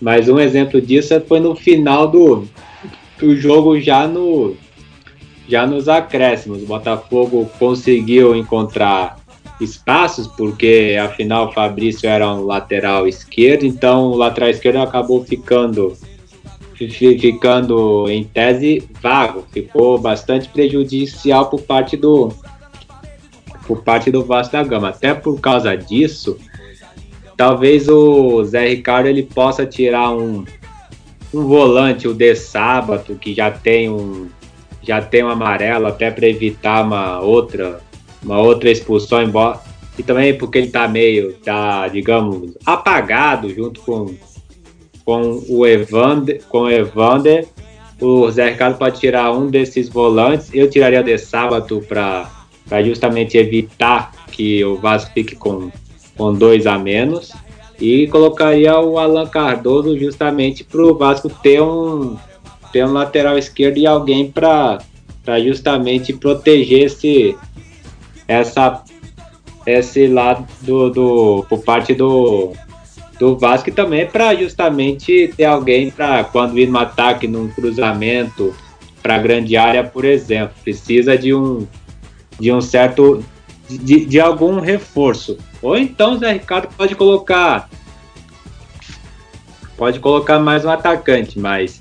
mas 0.00 0.26
um 0.26 0.40
exemplo 0.40 0.80
disso 0.80 1.20
foi 1.28 1.38
no 1.38 1.54
final 1.54 2.08
do, 2.08 2.48
do 3.18 3.36
jogo 3.36 3.78
já 3.78 4.08
no 4.08 4.56
já 5.46 5.66
nos 5.66 5.86
acréscimos. 5.86 6.62
O 6.62 6.66
Botafogo 6.66 7.50
conseguiu 7.58 8.34
encontrar 8.34 9.18
espaços, 9.60 10.26
porque 10.26 10.96
afinal 10.98 11.48
o 11.48 11.52
Fabrício 11.52 12.08
era 12.08 12.26
um 12.32 12.46
lateral 12.46 13.06
esquerdo, 13.06 13.66
então 13.66 14.06
o 14.06 14.16
lateral 14.16 14.48
esquerdo 14.48 14.78
acabou 14.78 15.22
ficando 15.22 15.94
ficando 17.20 18.08
em 18.08 18.24
tese 18.24 18.88
vago, 19.02 19.44
ficou 19.52 19.98
bastante 19.98 20.48
prejudicial 20.48 21.50
por 21.50 21.60
parte 21.60 21.98
do 21.98 22.32
por 23.68 23.82
parte 23.82 24.10
do 24.10 24.24
Vasco 24.24 24.52
da 24.54 24.64
Gama. 24.64 24.88
Até 24.88 25.12
por 25.12 25.38
causa 25.38 25.76
disso, 25.76 26.38
talvez 27.36 27.86
o 27.86 28.42
Zé 28.42 28.66
Ricardo 28.66 29.06
ele 29.06 29.22
possa 29.22 29.66
tirar 29.66 30.10
um, 30.10 30.42
um 31.32 31.44
volante, 31.44 32.08
o 32.08 32.14
de 32.14 32.34
sábado, 32.34 33.14
que 33.16 33.34
já 33.34 33.50
tem 33.50 33.90
um 33.90 34.26
já 34.82 35.02
tem 35.02 35.22
um 35.22 35.28
amarelo 35.28 35.86
até 35.86 36.10
para 36.10 36.26
evitar 36.26 36.82
uma 36.82 37.20
outra 37.20 37.78
uma 38.22 38.38
outra 38.38 38.70
expulsão, 38.70 39.22
embora. 39.22 39.60
E 39.98 40.02
também 40.02 40.36
porque 40.36 40.58
ele 40.58 40.70
tá 40.70 40.88
meio, 40.88 41.34
tá, 41.34 41.88
digamos, 41.88 42.56
apagado 42.64 43.52
junto 43.52 43.80
com, 43.80 44.14
com 45.04 45.42
o 45.48 45.66
Evander, 45.66 46.40
com 46.48 46.62
o 46.62 46.70
Evander. 46.70 47.46
O 48.00 48.30
Zé 48.30 48.50
Ricardo 48.50 48.78
pode 48.78 49.00
tirar 49.00 49.32
um 49.32 49.48
desses 49.48 49.88
volantes. 49.88 50.50
Eu 50.54 50.70
tiraria 50.70 51.02
de 51.02 51.18
sábado 51.18 51.84
para 51.86 52.30
justamente 52.82 53.36
evitar 53.36 54.12
que 54.30 54.64
o 54.64 54.76
Vasco 54.76 55.10
fique 55.12 55.34
com, 55.34 55.70
com 56.16 56.34
dois 56.34 56.66
a 56.66 56.78
menos. 56.78 57.32
E 57.80 58.06
colocaria 58.08 58.78
o 58.78 58.98
Alan 58.98 59.26
Cardoso 59.26 59.96
justamente 59.98 60.64
para 60.64 60.82
o 60.82 60.94
Vasco 60.96 61.28
ter 61.28 61.62
um, 61.62 62.16
ter 62.72 62.84
um 62.84 62.92
lateral 62.92 63.38
esquerdo 63.38 63.78
e 63.78 63.86
alguém 63.86 64.30
para 64.30 64.80
justamente 65.44 66.12
proteger 66.12 66.86
esse, 66.86 67.36
essa 68.26 68.82
esse 69.66 70.06
lado 70.06 70.46
do, 70.62 70.90
do 70.90 71.46
por 71.48 71.62
parte 71.62 71.94
do 71.94 72.52
do 73.18 73.36
Vasco 73.36 73.70
também 73.70 74.06
para 74.06 74.34
justamente 74.34 75.32
ter 75.36 75.44
alguém 75.44 75.90
para 75.90 76.24
quando 76.24 76.58
ir 76.58 76.68
no 76.68 76.78
ataque 76.78 77.26
num 77.26 77.48
cruzamento 77.48 78.54
para 79.02 79.18
grande 79.18 79.56
área, 79.56 79.84
por 79.84 80.04
exemplo, 80.04 80.54
precisa 80.62 81.16
de 81.16 81.34
um 81.34 81.66
de 82.38 82.52
um 82.52 82.60
certo 82.60 83.24
de, 83.68 84.04
de 84.06 84.20
algum 84.20 84.60
reforço. 84.60 85.36
Ou 85.60 85.76
então 85.76 86.18
Zé 86.18 86.32
Ricardo 86.32 86.68
pode 86.76 86.94
colocar 86.94 87.68
pode 89.76 90.00
colocar 90.00 90.38
mais 90.38 90.64
um 90.64 90.70
atacante, 90.70 91.38
mas 91.38 91.80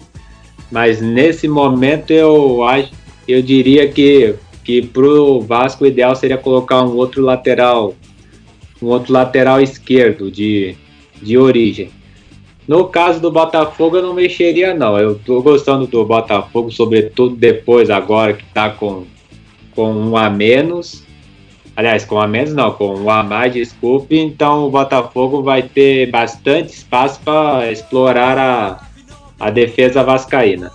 mas 0.72 1.02
nesse 1.02 1.48
momento 1.48 2.12
eu 2.12 2.64
acho 2.64 2.92
eu 3.28 3.42
diria 3.42 3.90
que 3.90 4.36
que 4.68 4.82
pro 4.82 5.40
Vasco 5.40 5.86
o 5.86 5.88
ideal 5.88 6.14
seria 6.14 6.38
colocar 6.38 6.84
um 6.84 6.98
outro 6.98 7.22
lateral, 7.22 7.96
um 8.82 8.88
outro 8.88 9.14
lateral 9.14 9.62
esquerdo 9.62 10.30
de, 10.30 10.76
de 11.22 11.38
origem. 11.38 11.90
No 12.68 12.84
caso 12.90 13.22
do 13.22 13.32
Botafogo 13.32 13.96
eu 13.96 14.04
não 14.04 14.14
mexeria 14.14 14.74
não. 14.74 15.00
Eu 15.00 15.18
tô 15.18 15.42
gostando 15.42 15.88
do 15.88 16.04
Botafogo, 16.04 16.70
sobretudo 16.70 17.34
depois 17.34 17.90
agora 17.90 18.34
que 18.34 18.44
tá 18.54 18.70
com, 18.70 19.06
com 19.78 19.94
um 19.94 20.18
a 20.18 20.28
menos. 20.28 21.04
Aliás, 21.76 22.04
com 22.04 22.16
um 22.16 22.20
a 22.20 22.28
menos 22.28 22.52
não, 22.52 22.72
com 22.72 22.96
um 22.96 23.12
a 23.12 23.22
mais, 23.22 23.54
desculpe. 23.54 24.18
Então 24.18 24.66
o 24.66 24.72
Botafogo 24.72 25.44
vai 25.44 25.62
ter 25.62 26.10
bastante 26.10 26.74
espaço 26.74 27.20
para 27.24 27.72
explorar 27.72 28.40
a, 28.40 28.88
a 29.40 29.52
defesa 29.52 30.04
vascaína. 30.04 30.72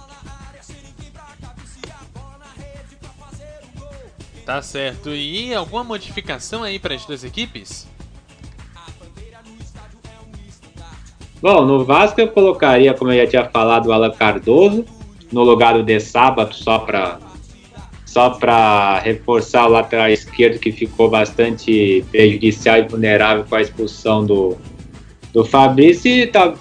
Tá 4.46 4.62
certo. 4.62 5.10
E 5.10 5.52
alguma 5.52 5.82
modificação 5.82 6.62
aí 6.62 6.78
para 6.78 6.94
as 6.94 7.04
duas 7.04 7.24
equipes? 7.24 7.88
Bom, 11.40 11.66
no 11.66 11.84
Vasco 11.84 12.20
eu 12.20 12.28
colocaria, 12.28 12.94
como 12.94 13.10
eu 13.10 13.24
já 13.24 13.26
tinha 13.28 13.50
falado, 13.50 13.86
o 13.86 13.92
Alan 13.92 14.12
Cardoso 14.12 14.84
no 15.32 15.42
lugar 15.42 15.74
do 15.74 15.82
De 15.82 15.98
Sábado, 15.98 16.54
só 16.54 16.78
para 16.78 17.18
só 18.12 18.28
para 18.28 18.98
reforçar 18.98 19.66
o 19.66 19.70
lateral 19.70 20.10
esquerdo 20.10 20.58
que 20.58 20.70
ficou 20.70 21.08
bastante 21.08 22.04
prejudicial 22.10 22.76
e 22.76 22.82
vulnerável 22.82 23.42
com 23.48 23.54
a 23.54 23.62
expulsão 23.62 24.26
do, 24.26 24.58
do 25.32 25.46
Fabrício 25.46 26.10
e, 26.10 26.26
tá, 26.26 26.52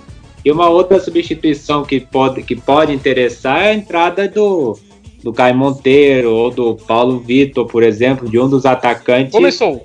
e 0.45 0.49
uma 0.49 0.69
outra 0.69 0.97
substituição 0.97 1.83
que 1.83 1.99
pode, 1.99 2.41
que 2.43 2.55
pode 2.55 2.93
interessar 2.93 3.63
é 3.63 3.71
a 3.71 3.73
entrada 3.73 4.29
do, 4.29 4.79
do 5.21 5.33
Caio 5.33 5.55
Monteiro 5.57 6.31
ou 6.31 6.49
do 6.49 6.75
Paulo 6.75 7.19
Vitor, 7.19 7.67
por 7.67 7.83
exemplo, 7.83 8.29
de 8.29 8.39
um 8.39 8.47
dos 8.47 8.65
atacantes. 8.65 9.33
Começou. 9.33 9.83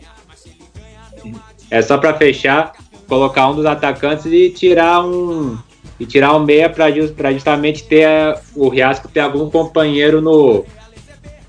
É 1.69 1.83
só 1.83 1.99
para 1.99 2.15
fechar, 2.15 2.75
colocar 3.09 3.51
um 3.51 3.57
dos 3.57 3.67
atacantes 3.67 4.27
e 4.27 4.51
tirar 4.51 5.05
um 5.05 5.59
e 5.99 6.07
tirar 6.07 6.37
um 6.37 6.45
meia 6.45 6.69
para 6.69 6.93
just, 6.93 7.15
justamente 7.33 7.83
ter 7.85 8.07
o 8.55 8.69
Riasco 8.69 9.09
ter 9.09 9.21
algum 9.21 9.51
companheiro 9.51 10.21
no 10.21 10.65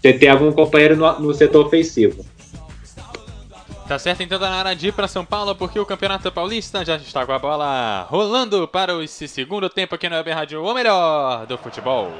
ter, 0.01 0.13
ter 0.13 0.27
algum 0.27 0.51
companheiro 0.51 0.95
no, 0.95 1.19
no 1.19 1.33
setor 1.33 1.65
ofensivo. 1.65 2.25
Tá 3.87 3.97
certo, 3.97 4.21
então 4.21 4.37
de 4.75 4.89
ir 4.89 4.91
para 4.91 5.07
São 5.07 5.23
Paulo, 5.23 5.55
porque 5.55 5.79
o 5.79 5.85
Campeonato 5.85 6.29
Paulista 6.29 6.83
já 6.83 6.97
está 6.97 7.25
com 7.25 7.31
a 7.31 7.39
bola 7.39 8.05
rolando 8.09 8.67
para 8.67 9.01
esse 9.01 9.29
segundo 9.29 9.69
tempo 9.69 9.95
aqui 9.95 10.09
no 10.09 10.15
Web 10.17 10.29
Rádio, 10.31 10.61
o 10.61 10.73
melhor 10.73 11.45
do 11.45 11.57
futebol. 11.57 12.11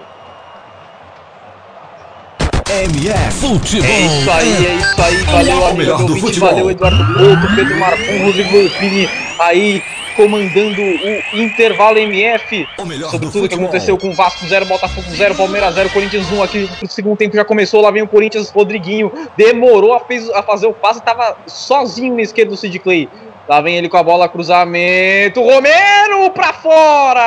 MF 2.70 3.32
Futebol. 3.40 3.90
É 3.90 4.00
isso 4.02 4.30
aí, 4.32 4.66
é 4.66 4.74
isso 4.76 5.02
aí. 5.02 5.16
Valeu, 5.24 5.66
amigo 5.66 5.78
melhor 5.78 6.04
do 6.04 6.18
futebol. 6.18 6.50
valeu, 6.50 6.70
Eduardo 6.72 7.06
Couto, 7.14 7.56
Pedro 7.56 7.80
Marcon, 7.80 8.26
Rodrigo 8.26 8.52
Golfini 8.52 9.10
aí 9.40 9.82
comandando 10.18 10.82
o 10.82 11.38
intervalo 11.38 11.98
MF 12.00 12.68
O 12.80 12.86
melhor 12.86 13.12
sobre 13.12 13.28
do 13.28 13.32
tudo 13.32 13.44
que 13.44 13.50
futebol. 13.50 13.66
aconteceu 13.68 13.98
com 13.98 14.12
Vasco 14.14 14.46
0, 14.48 14.66
Botafogo 14.66 15.08
0, 15.12 15.36
Palmeiras 15.36 15.76
0, 15.76 15.90
Corinthians 15.92 16.30
1 16.32 16.42
aqui 16.44 16.68
o 16.82 16.88
segundo 16.88 17.16
tempo 17.18 17.36
já 17.36 17.46
começou, 17.46 17.82
lá 17.82 17.92
vem 17.92 18.02
o 18.02 18.08
Corinthians, 18.08 18.50
Rodriguinho 18.50 19.12
demorou 19.38 19.94
a, 19.94 20.00
fez- 20.00 20.30
a 20.32 20.42
fazer 20.42 20.66
o 20.68 20.74
passe, 20.74 21.02
tava 21.04 21.38
sozinho 21.46 22.16
na 22.16 22.22
esquerda 22.24 22.50
do 22.52 22.58
Sid 22.58 22.80
Clay. 22.80 23.08
Lá 23.48 23.62
vem 23.62 23.78
ele 23.78 23.88
com 23.88 23.96
a 23.98 24.04
bola, 24.04 24.28
cruzamento, 24.28 25.40
Romero 25.42 26.30
pra 26.34 26.52
fora! 26.52 27.24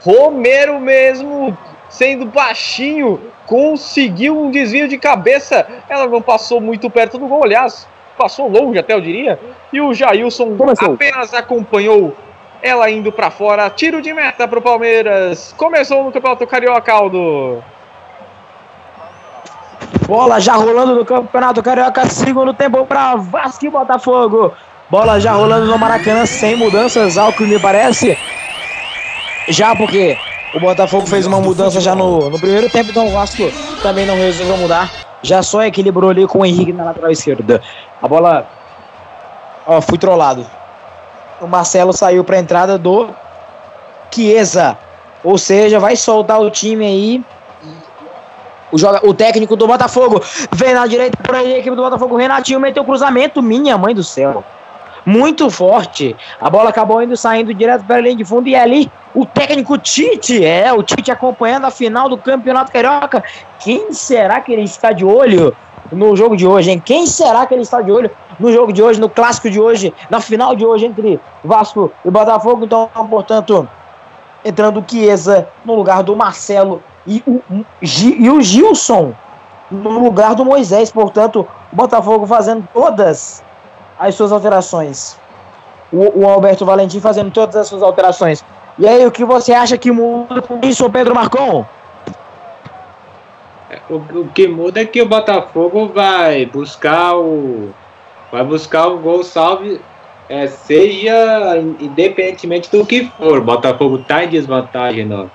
Romero 0.00 0.80
mesmo, 0.80 1.58
sendo 1.92 2.24
baixinho, 2.24 3.20
conseguiu 3.46 4.42
um 4.42 4.50
desvio 4.50 4.88
de 4.88 4.96
cabeça. 4.98 5.66
Ela 5.88 6.06
não 6.06 6.22
passou 6.22 6.60
muito 6.60 6.88
perto 6.90 7.18
do 7.18 7.26
gol, 7.26 7.44
aliás, 7.44 7.86
passou 8.16 8.48
longe 8.48 8.78
até 8.78 8.94
eu 8.94 9.00
diria. 9.00 9.38
E 9.72 9.80
o 9.80 9.92
Jailson 9.92 10.56
Começou. 10.56 10.94
apenas 10.94 11.32
acompanhou 11.34 12.16
ela 12.62 12.90
indo 12.90 13.12
pra 13.12 13.30
fora. 13.30 13.68
Tiro 13.68 14.00
de 14.00 14.12
meta 14.14 14.48
pro 14.48 14.62
Palmeiras. 14.62 15.54
Começou 15.56 16.02
no 16.02 16.10
Campeonato 16.10 16.46
Carioca, 16.46 16.92
Aldo. 16.92 17.62
Bola 20.06 20.40
já 20.40 20.54
rolando 20.54 20.94
no 20.94 21.04
Campeonato 21.04 21.62
Carioca, 21.62 22.06
segundo 22.06 22.54
tempo 22.54 22.86
para 22.86 23.16
Vasco 23.16 23.66
e 23.66 23.70
Botafogo. 23.70 24.52
Bola 24.88 25.20
já 25.20 25.32
rolando 25.32 25.66
no 25.66 25.78
Maracanã, 25.78 26.24
sem 26.24 26.56
mudanças, 26.56 27.18
ao 27.18 27.32
que 27.32 27.44
me 27.44 27.58
parece. 27.58 28.16
Já 29.48 29.74
porque 29.74 30.16
o 30.54 30.60
Botafogo 30.60 31.06
fez 31.06 31.26
uma 31.26 31.40
mudança 31.40 31.80
já 31.80 31.94
no, 31.94 32.28
no 32.28 32.38
primeiro 32.38 32.68
tempo, 32.68 32.90
então 32.90 33.06
o 33.06 33.10
Vasco 33.10 33.42
também 33.82 34.06
não 34.06 34.16
resolveu 34.16 34.56
mudar. 34.58 34.90
Já 35.22 35.42
só 35.42 35.62
equilibrou 35.62 36.10
ali 36.10 36.26
com 36.26 36.40
o 36.40 36.46
Henrique 36.46 36.72
na 36.72 36.84
lateral 36.84 37.10
esquerda. 37.10 37.62
A 38.00 38.08
bola. 38.08 38.46
Ó, 39.66 39.80
fui 39.80 39.96
trollado. 39.96 40.44
O 41.40 41.46
Marcelo 41.46 41.92
saiu 41.92 42.24
para 42.24 42.36
a 42.36 42.40
entrada 42.40 42.76
do 42.76 43.08
Chiesa. 44.12 44.76
Ou 45.24 45.38
seja, 45.38 45.78
vai 45.78 45.96
soltar 45.96 46.40
o 46.40 46.50
time 46.50 46.84
aí. 46.84 47.24
O, 48.72 48.78
joga, 48.78 49.06
o 49.06 49.14
técnico 49.14 49.54
do 49.54 49.66
Botafogo 49.66 50.20
vem 50.50 50.74
na 50.74 50.86
direita 50.86 51.16
por 51.22 51.34
aí, 51.34 51.54
a 51.54 51.58
equipe 51.58 51.76
do 51.76 51.82
Botafogo. 51.82 52.16
Renatinho 52.16 52.58
meteu 52.58 52.84
cruzamento. 52.84 53.40
Minha 53.40 53.78
mãe 53.78 53.94
do 53.94 54.02
céu. 54.02 54.44
Muito 55.04 55.50
forte. 55.50 56.14
A 56.40 56.48
bola 56.48 56.70
acabou 56.70 57.02
indo 57.02 57.16
saindo 57.16 57.52
direto 57.52 57.84
para 57.84 57.96
a 57.96 58.00
linha 58.00 58.16
de 58.16 58.24
fundo. 58.24 58.48
E 58.48 58.54
ali 58.54 58.90
o 59.14 59.26
técnico 59.26 59.76
Tite. 59.78 60.44
É, 60.44 60.72
o 60.72 60.82
Tite 60.82 61.10
acompanhando 61.10 61.66
a 61.66 61.70
final 61.70 62.08
do 62.08 62.16
Campeonato 62.16 62.72
Carioca. 62.72 63.22
Quem 63.58 63.92
será 63.92 64.40
que 64.40 64.52
ele 64.52 64.62
está 64.62 64.92
de 64.92 65.04
olho? 65.04 65.54
no 65.92 66.16
jogo 66.16 66.36
de 66.36 66.46
hoje, 66.46 66.70
hein? 66.70 66.82
Quem 66.84 67.06
será 67.06 67.46
que 67.46 67.54
ele 67.54 67.62
está 67.62 67.80
de 67.80 67.92
olho 67.92 68.10
no 68.40 68.50
jogo 68.50 68.72
de 68.72 68.82
hoje, 68.82 68.98
no 68.98 69.08
clássico 69.08 69.50
de 69.50 69.60
hoje, 69.60 69.92
na 70.08 70.20
final 70.20 70.54
de 70.54 70.64
hoje 70.64 70.86
entre 70.86 71.20
Vasco 71.44 71.92
e 72.04 72.10
Botafogo? 72.10 72.64
Então, 72.64 72.88
portanto, 73.08 73.68
entrando 74.44 74.80
o 74.80 74.84
Chiesa 74.88 75.48
no 75.64 75.74
lugar 75.74 76.02
do 76.02 76.16
Marcelo 76.16 76.82
e 77.06 77.22
o, 77.26 77.42
e 77.80 78.30
o 78.30 78.40
Gilson 78.40 79.12
no 79.70 79.98
lugar 79.98 80.34
do 80.34 80.44
Moisés. 80.44 80.90
Portanto, 80.90 81.46
Botafogo 81.70 82.26
fazendo 82.26 82.66
todas 82.72 83.42
as 84.02 84.14
suas 84.14 84.32
alterações. 84.32 85.16
O, 85.92 86.22
o 86.24 86.28
Alberto 86.28 86.64
Valentim 86.64 87.00
fazendo 87.00 87.30
todas 87.30 87.54
as 87.54 87.68
suas 87.68 87.82
alterações. 87.82 88.44
E 88.78 88.88
aí, 88.88 89.06
o 89.06 89.10
que 89.10 89.24
você 89.24 89.52
acha 89.52 89.76
que 89.76 89.90
muda 89.90 90.40
com 90.40 90.58
isso, 90.62 90.88
Pedro 90.90 91.14
Marcon? 91.14 91.64
O, 93.88 93.96
o 93.96 94.28
que 94.34 94.48
muda 94.48 94.80
é 94.80 94.84
que 94.84 95.00
o 95.02 95.06
Botafogo 95.06 95.88
vai 95.88 96.46
buscar 96.46 97.16
o. 97.16 97.70
Vai 98.30 98.44
buscar 98.44 98.88
o 98.88 98.98
gol 98.98 99.22
salve. 99.22 99.80
É, 100.28 100.46
seja 100.46 101.58
independentemente 101.78 102.70
do 102.70 102.86
que 102.86 103.04
for. 103.18 103.38
O 103.38 103.42
Botafogo 103.42 103.96
está 103.96 104.24
em 104.24 104.28
desvantagem 104.28 105.04
no, 105.04 105.30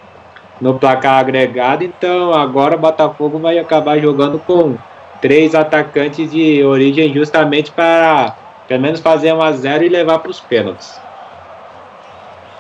no 0.60 0.80
placar 0.80 1.20
agregado, 1.20 1.84
então 1.84 2.34
agora 2.34 2.76
o 2.76 2.80
Botafogo 2.80 3.38
vai 3.38 3.60
acabar 3.60 4.00
jogando 4.00 4.40
com 4.40 4.76
três 5.22 5.54
atacantes 5.54 6.32
de 6.32 6.64
origem 6.64 7.14
justamente 7.14 7.72
para 7.72 8.36
pelo 8.68 8.82
menos 8.82 9.00
fazer 9.00 9.34
um 9.34 9.42
a 9.42 9.52
zero 9.52 9.84
e 9.84 9.90
levar 9.90 10.20
para 10.20 10.32
os 10.32 10.40
pênaltis. 10.40 11.00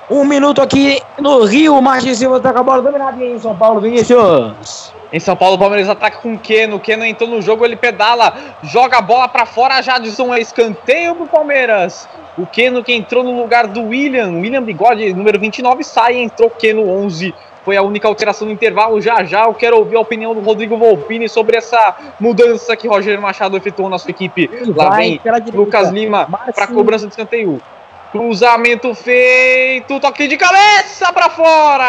Um 0.09 0.23
minuto 0.23 0.61
aqui 0.61 1.01
no 1.19 1.43
Rio, 1.43 1.81
Martins 1.81 2.17
Silva 2.17 2.39
tá 2.39 2.53
com 2.53 2.59
a 2.59 2.63
bola 2.63 2.81
dominada 2.81 3.21
em 3.21 3.37
São 3.37 3.53
Paulo, 3.53 3.81
Vinícius. 3.81 4.93
Em 5.11 5.19
São 5.19 5.35
Paulo, 5.35 5.55
o 5.55 5.59
Palmeiras 5.59 5.89
ataca 5.89 6.19
com 6.19 6.33
o 6.33 6.39
Keno. 6.39 6.77
O 6.77 6.79
Keno 6.79 7.03
entrou 7.03 7.29
no 7.29 7.41
jogo, 7.41 7.65
ele 7.65 7.75
pedala, 7.75 8.33
joga 8.63 8.97
a 8.97 9.01
bola 9.01 9.27
para 9.27 9.45
fora. 9.45 9.81
Jadson 9.81 10.33
é 10.33 10.39
escanteio 10.39 11.13
pro 11.15 11.27
Palmeiras. 11.27 12.07
O 12.37 12.45
Keno 12.45 12.83
que 12.83 12.93
entrou 12.93 13.21
no 13.21 13.41
lugar 13.41 13.67
do 13.67 13.83
William. 13.83 14.29
William 14.29 14.63
Bigode, 14.63 15.13
número 15.13 15.39
29, 15.39 15.83
sai. 15.83 16.15
Entrou 16.15 16.49
Keno 16.49 16.89
11. 16.89 17.33
Foi 17.67 17.75
a 17.75 17.81
única 17.81 18.07
alteração 18.07 18.47
no 18.47 18.53
intervalo. 18.53 19.01
Já 19.01 19.25
já 19.25 19.43
eu 19.43 19.53
quero 19.53 19.75
ouvir 19.75 19.97
a 19.97 19.99
opinião 19.99 20.33
do 20.33 20.39
Rodrigo 20.39 20.77
Volpini 20.77 21.27
sobre 21.27 21.57
essa 21.57 21.97
mudança 22.17 22.77
que 22.77 22.87
Roger 22.87 23.19
Machado 23.19 23.57
efetuou 23.57 23.89
na 23.89 23.99
sua 23.99 24.11
equipe. 24.11 24.49
Lá 24.73 24.91
vem 24.91 25.19
Lucas 25.53 25.89
Lima 25.89 26.25
para 26.55 26.67
cobrança 26.67 27.07
de 27.07 27.11
escanteio. 27.11 27.61
Cruzamento 28.09 28.95
feito, 28.95 29.99
toque 29.99 30.29
de 30.29 30.37
cabeça 30.37 31.11
para 31.11 31.29
fora. 31.29 31.83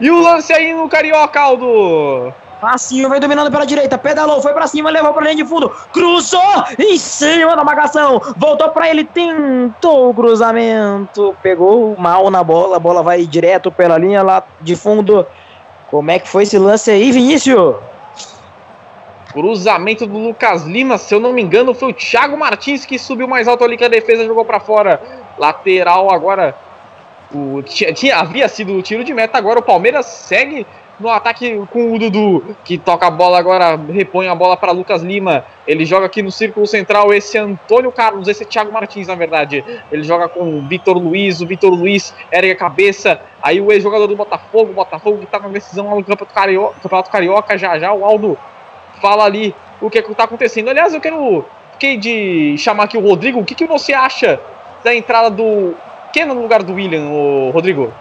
E 0.00 0.10
o 0.10 0.18
lance 0.20 0.52
aí 0.52 0.74
no 0.74 0.88
Carioca, 0.88 1.40
Aldo. 1.40 2.34
Passinho 2.62 3.10
vem 3.10 3.18
dominando 3.18 3.50
pela 3.50 3.66
direita, 3.66 3.98
pedalou, 3.98 4.40
foi 4.40 4.52
pra 4.52 4.68
cima, 4.68 4.88
levou 4.88 5.12
pra 5.12 5.24
linha 5.24 5.34
de 5.34 5.44
fundo, 5.44 5.68
cruzou 5.92 6.64
em 6.78 6.96
cima 6.96 7.56
da 7.56 7.64
marcação, 7.64 8.22
voltou 8.36 8.68
pra 8.68 8.88
ele, 8.88 9.02
tentou 9.02 10.10
o 10.10 10.14
cruzamento, 10.14 11.36
pegou 11.42 11.96
mal 11.98 12.30
na 12.30 12.44
bola, 12.44 12.76
a 12.76 12.78
bola 12.78 13.02
vai 13.02 13.26
direto 13.26 13.72
pela 13.72 13.98
linha 13.98 14.22
lá 14.22 14.44
de 14.60 14.76
fundo. 14.76 15.26
Como 15.90 16.08
é 16.12 16.20
que 16.20 16.28
foi 16.28 16.44
esse 16.44 16.56
lance 16.56 16.88
aí, 16.88 17.10
Vinícius? 17.10 17.74
Cruzamento 19.32 20.06
do 20.06 20.18
Lucas 20.18 20.62
Lima, 20.62 20.98
se 20.98 21.12
eu 21.12 21.18
não 21.18 21.32
me 21.32 21.42
engano, 21.42 21.74
foi 21.74 21.90
o 21.90 21.92
Thiago 21.92 22.36
Martins 22.36 22.86
que 22.86 22.96
subiu 22.96 23.26
mais 23.26 23.48
alto 23.48 23.64
ali 23.64 23.76
que 23.76 23.84
a 23.84 23.88
defesa 23.88 24.24
jogou 24.24 24.44
para 24.44 24.60
fora. 24.60 25.02
Lateral 25.36 26.12
agora. 26.12 26.54
O, 27.34 27.60
tinha, 27.62 28.18
havia 28.18 28.46
sido 28.46 28.74
o 28.74 28.82
tiro 28.82 29.02
de 29.02 29.12
meta, 29.12 29.36
agora 29.36 29.58
o 29.58 29.62
Palmeiras 29.62 30.06
segue 30.06 30.64
no 31.02 31.08
ataque 31.08 31.60
com 31.70 31.92
o 31.92 31.98
Dudu, 31.98 32.56
que 32.64 32.78
toca 32.78 33.06
a 33.06 33.10
bola 33.10 33.38
agora, 33.38 33.76
repõe 33.76 34.28
a 34.28 34.34
bola 34.34 34.56
para 34.56 34.72
Lucas 34.72 35.02
Lima. 35.02 35.44
Ele 35.66 35.84
joga 35.84 36.06
aqui 36.06 36.22
no 36.22 36.30
círculo 36.30 36.66
central. 36.66 37.12
Esse 37.12 37.36
Antônio 37.36 37.90
Carlos, 37.90 38.28
esse 38.28 38.44
é 38.44 38.46
Thiago 38.46 38.72
Martins, 38.72 39.08
na 39.08 39.14
verdade. 39.14 39.64
Ele 39.90 40.02
joga 40.02 40.28
com 40.28 40.58
o 40.58 40.62
Vitor 40.62 40.96
Luiz. 40.96 41.40
O 41.40 41.46
Vitor 41.46 41.70
Luiz 41.70 42.14
ergue 42.30 42.52
a 42.52 42.56
cabeça. 42.56 43.20
Aí 43.42 43.60
o 43.60 43.72
ex-jogador 43.72 44.06
do 44.06 44.16
Botafogo, 44.16 44.70
o 44.70 44.74
Botafogo 44.74 45.18
que 45.18 45.26
tá 45.26 45.40
na 45.40 45.48
decisão 45.48 45.86
lá 45.86 45.96
no 45.96 46.04
Campeonato 46.04 46.34
Carioca, 46.34 46.74
Campeonato 46.80 47.10
Carioca 47.10 47.58
já 47.58 47.78
já. 47.78 47.92
O 47.92 48.04
Aldo 48.04 48.38
fala 49.00 49.24
ali 49.24 49.54
o 49.80 49.90
que 49.90 49.98
está 49.98 50.24
acontecendo. 50.24 50.68
Aliás, 50.68 50.94
eu 50.94 51.00
quero 51.00 51.44
fiquei 51.72 51.96
de 51.96 52.56
chamar 52.58 52.84
aqui 52.84 52.96
o 52.96 53.00
Rodrigo. 53.00 53.40
O 53.40 53.44
que, 53.44 53.56
que 53.56 53.66
você 53.66 53.92
acha 53.92 54.40
da 54.84 54.94
entrada 54.94 55.28
do 55.28 55.74
Keno 56.12 56.32
no 56.32 56.42
lugar 56.42 56.62
do 56.62 56.74
William, 56.74 57.08
o 57.08 57.50
Rodrigo? 57.50 57.92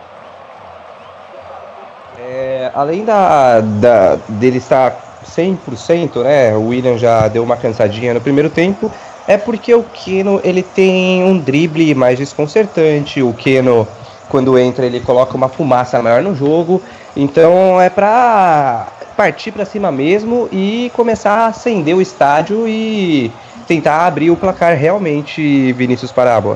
É, 2.24 2.70
além 2.76 3.04
da, 3.04 3.62
da, 3.62 4.16
dele 4.30 4.58
estar 4.58 4.96
100%, 5.26 6.24
né, 6.24 6.56
o 6.56 6.68
William 6.68 6.96
já 6.96 7.28
deu 7.28 7.44
uma 7.44 7.58
cansadinha 7.58 8.14
no 8.14 8.22
primeiro 8.22 8.48
tempo, 8.48 8.92
é 9.28 9.38
porque 9.38 9.74
o 9.74 9.84
Keno 9.84 10.40
ele 10.44 10.62
tem 10.62 11.24
um 11.24 11.40
drible 11.40 11.96
mais 11.96 12.20
desconcertante, 12.20 13.24
o 13.24 13.34
Keno 13.34 13.88
quando 14.30 14.58
entra 14.58 14.86
ele 14.86 15.00
coloca 15.00 15.36
uma 15.36 15.50
fumaça 15.50 16.00
maior 16.02 16.22
no 16.22 16.36
jogo, 16.36 16.82
então 17.18 17.82
é 17.82 17.90
pra 17.90 18.88
partir 19.18 19.52
para 19.52 19.66
cima 19.66 19.92
mesmo 19.92 20.48
e 20.52 20.92
começar 20.96 21.34
a 21.34 21.46
acender 21.48 21.96
o 21.96 22.02
estádio 22.02 22.68
e 22.68 23.32
tentar 23.68 24.06
abrir 24.06 24.30
o 24.30 24.38
placar 24.38 24.78
realmente, 24.78 25.74
Vinícius 25.74 26.12
Parábola. 26.12 26.56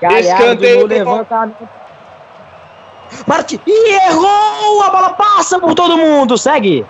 Escanteio 0.00 0.86
levantamento. 0.86 1.83
Marti 3.26 3.60
e 3.66 3.94
errou! 4.08 4.82
A 4.82 4.90
bola 4.90 5.10
passa 5.10 5.58
por 5.58 5.74
todo 5.74 5.96
mundo. 5.96 6.36
Segue. 6.36 6.84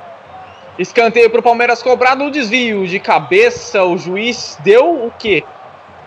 Escanteio 0.78 1.30
para 1.30 1.40
o 1.40 1.42
Palmeiras 1.42 1.82
cobrado 1.82 2.24
no 2.24 2.30
desvio 2.30 2.86
de 2.86 2.98
cabeça. 2.98 3.84
O 3.84 3.96
juiz 3.96 4.58
deu 4.62 5.06
o 5.06 5.12
quê? 5.18 5.44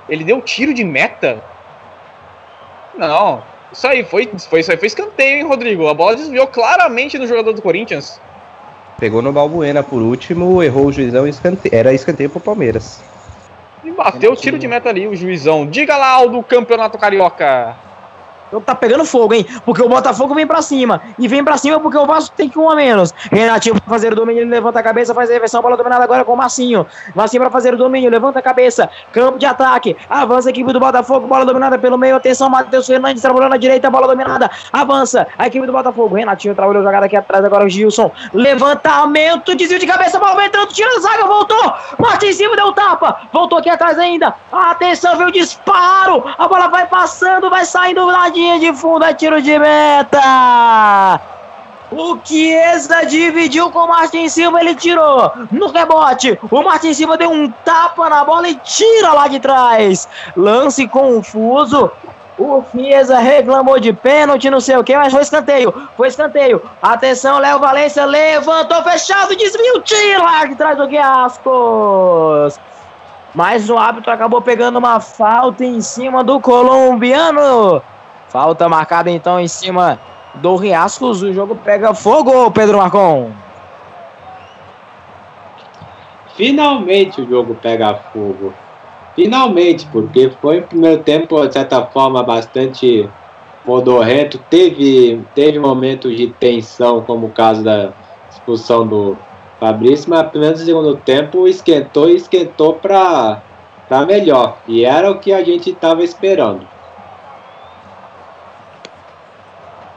Ele 0.10 0.24
deu 0.24 0.42
tiro 0.42 0.74
de 0.74 0.84
meta? 0.84 1.44
Não. 2.98 3.44
Isso 3.72 3.88
aí 3.88 4.04
foi, 4.04 4.30
foi, 4.50 4.62
isso 4.62 4.72
aí 4.72 4.78
foi 4.78 4.88
escanteio, 4.88 5.38
hein, 5.38 5.48
Rodrigo? 5.48 5.88
A 5.88 5.94
bola 5.94 6.16
desviou 6.16 6.48
claramente 6.48 7.18
no 7.18 7.28
jogador 7.28 7.54
do 7.54 7.62
Corinthians. 7.62 8.20
Pegou 8.98 9.22
no 9.22 9.32
Balbuena 9.32 9.84
por 9.84 10.02
último, 10.02 10.64
errou 10.64 10.88
o 10.88 10.92
juizão 10.92 11.28
e 11.28 11.30
escanteio. 11.30 11.76
Era 11.76 11.94
escanteio 11.94 12.30
pro 12.30 12.40
Palmeiras. 12.40 13.02
E 13.84 13.92
bateu 13.92 14.32
o 14.32 14.36
tiro 14.36 14.58
de 14.58 14.68
meta 14.68 14.90
ali, 14.90 15.08
o 15.08 15.16
juizão. 15.16 15.68
Diga 15.68 15.96
lá, 15.96 16.20
o 16.22 16.30
do 16.30 16.44
Campeonato 16.44 16.98
Carioca. 16.98 17.76
Jogo 18.52 18.66
tá 18.66 18.74
pegando 18.74 19.04
fogo, 19.06 19.34
hein? 19.34 19.46
Porque 19.66 19.82
o 19.82 19.90
Botafogo 19.90 20.34
vem 20.34 20.48
pra 20.48 20.62
cima. 20.62 21.02
E 21.20 21.28
vem 21.28 21.44
pra 21.44 21.58
cima 21.58 21.80
porque 21.80 21.98
o 21.98 22.06
Vasco 22.06 22.36
tem 22.36 22.50
que 22.50 22.58
um 22.58 22.70
a 22.70 22.76
menos. 22.76 23.14
Renatinho 23.32 23.76
pra 23.76 23.90
fazer 23.90 24.14
o 24.14 24.16
domínio, 24.16 24.48
levanta 24.48 24.80
a 24.80 24.84
cabeça, 24.84 25.14
faz 25.14 25.30
a 25.30 25.34
reversão, 25.34 25.62
bola 25.62 25.76
dominada 25.76 26.04
agora 26.04 26.24
com 26.24 26.34
o 26.34 26.38
Marcinho. 26.38 26.86
Marcinho 27.14 27.42
pra 27.42 27.52
fazer 27.52 27.74
o 27.74 27.78
domínio, 27.78 28.10
levanta 28.10 28.40
a 28.40 28.42
cabeça. 28.42 28.90
Campo 29.12 29.38
de 29.38 29.46
ataque. 29.46 29.98
Avança 30.10 30.50
a 30.50 30.52
equipe 30.52 30.72
do 30.72 30.80
Botafogo, 30.80 31.28
bola 31.28 31.46
dominada 31.46 31.78
pelo 31.78 31.98
meio. 31.98 32.16
Atenção, 32.16 32.50
Matheus 32.50 32.88
Fernandes 32.88 33.22
trabalhando 33.22 33.52
na 33.52 33.58
direita, 33.58 33.90
bola 33.90 34.08
dominada. 34.08 34.50
Avança 34.72 35.28
a 35.38 35.48
equipe 35.48 35.66
do 35.66 35.72
Botafogo. 35.72 36.16
Renatinho 36.16 36.56
trabalhou 36.56 36.84
jogada 36.84 37.06
aqui 37.06 37.16
atrás, 37.16 37.44
agora 37.44 37.66
o 37.66 37.70
Gilson. 37.70 38.12
Levantamento, 38.34 39.56
desvio 39.56 39.80
de 39.80 39.86
cabeça, 39.86 40.20
bola 40.20 40.46
entrando, 40.46 40.68
tira 40.70 40.90
a 40.96 41.00
zaga, 41.00 41.26
voltou. 41.26 41.74
Martins 42.00 42.38
Silva 42.38 42.56
deu 42.56 42.72
tapa. 42.72 43.22
Voltou 43.34 43.58
aqui 43.58 43.70
atrás 43.70 43.98
ainda. 43.98 44.34
Atenção, 44.52 45.18
veio 45.18 45.30
o 45.30 45.32
disparo. 45.32 46.24
A 46.38 46.48
bola 46.48 46.68
vai 46.68 46.86
passando, 46.88 47.50
vai 47.50 47.66
saindo 47.66 48.06
lá 48.06 48.30
linha 48.38 48.60
de 48.60 48.72
fundo, 48.74 49.04
é 49.04 49.14
tiro 49.14 49.42
de 49.42 49.58
meta. 49.58 51.20
O 51.90 52.18
Chiesa 52.24 53.06
dividiu 53.06 53.72
com 53.72 53.80
o 53.80 53.88
Martin 53.88 54.30
Silva, 54.30 54.60
ele 54.60 54.76
tirou 54.76 55.32
no 55.52 55.68
rebote. 55.68 56.38
O 56.52 56.62
Martin 56.62 56.94
Silva 56.94 57.18
deu 57.18 57.32
um 57.32 57.50
tapa 57.50 58.10
na 58.10 58.24
bola 58.24 58.48
e 58.48 58.56
tira 58.56 59.14
lá 59.14 59.28
de 59.28 59.40
trás. 59.40 60.08
Lance 60.36 60.88
confuso. 60.88 61.90
O 62.38 62.62
Fiesa 62.62 63.18
reclamou 63.18 63.80
de 63.80 63.92
pênalti, 63.94 64.50
não 64.50 64.62
sei 64.62 64.78
o 64.78 64.84
que, 64.84 64.96
mas 64.96 65.12
foi 65.12 65.24
escanteio. 65.24 65.74
Foi 65.96 66.08
escanteio. 66.08 66.62
Atenção, 66.80 67.40
Léo 67.40 67.58
Valência 67.58 68.06
levantou, 68.06 68.84
fechado, 68.84 69.36
desvio, 69.36 69.82
tira 69.82 70.46
de 70.46 70.56
trás 70.56 70.78
do 70.78 70.86
Guiascos. 70.86 72.60
Mas 73.34 73.70
o 73.70 73.78
árbitro 73.78 74.12
acabou 74.12 74.42
pegando 74.42 74.78
uma 74.78 75.00
falta 75.00 75.66
em 75.66 75.82
cima 75.82 76.24
do 76.24 76.40
colombiano. 76.40 77.82
Falta 78.30 78.68
marcada 78.68 79.10
então 79.10 79.40
em 79.40 79.48
cima 79.48 80.00
do 80.36 80.56
Riascos. 80.56 81.22
O 81.24 81.34
jogo 81.34 81.56
pega 81.56 81.94
fogo, 81.94 82.52
Pedro 82.52 82.78
Marcon. 82.78 83.32
Finalmente 86.36 87.22
o 87.22 87.28
jogo 87.28 87.56
pega 87.56 87.96
fogo. 88.14 88.54
Finalmente, 89.16 89.88
porque 89.92 90.32
foi 90.40 90.60
um 90.60 90.64
primeiro 90.64 91.02
tempo, 91.02 91.44
de 91.48 91.54
certa 91.54 91.84
forma, 91.88 92.22
bastante 92.22 93.10
modorrento. 93.66 94.38
Teve, 94.48 95.26
teve 95.34 95.58
momentos 95.58 96.16
de 96.16 96.28
tensão, 96.28 97.02
como 97.02 97.26
o 97.26 97.32
caso 97.32 97.64
da 97.64 97.92
expulsão 98.30 98.86
do 98.86 99.18
Fabrício, 99.60 100.12
mas 100.12 100.30
pelo 100.30 100.44
menos 100.44 100.60
no 100.60 100.66
segundo 100.68 100.96
tempo 100.98 101.48
esquentou 101.48 102.08
e 102.08 102.16
esquentou 102.16 102.76
para 102.76 103.42
melhor. 104.06 104.60
E 104.68 104.86
era 104.86 105.10
o 105.10 105.18
que 105.18 105.34
a 105.34 105.44
gente 105.44 105.72
estava 105.72 106.04
esperando. 106.04 106.77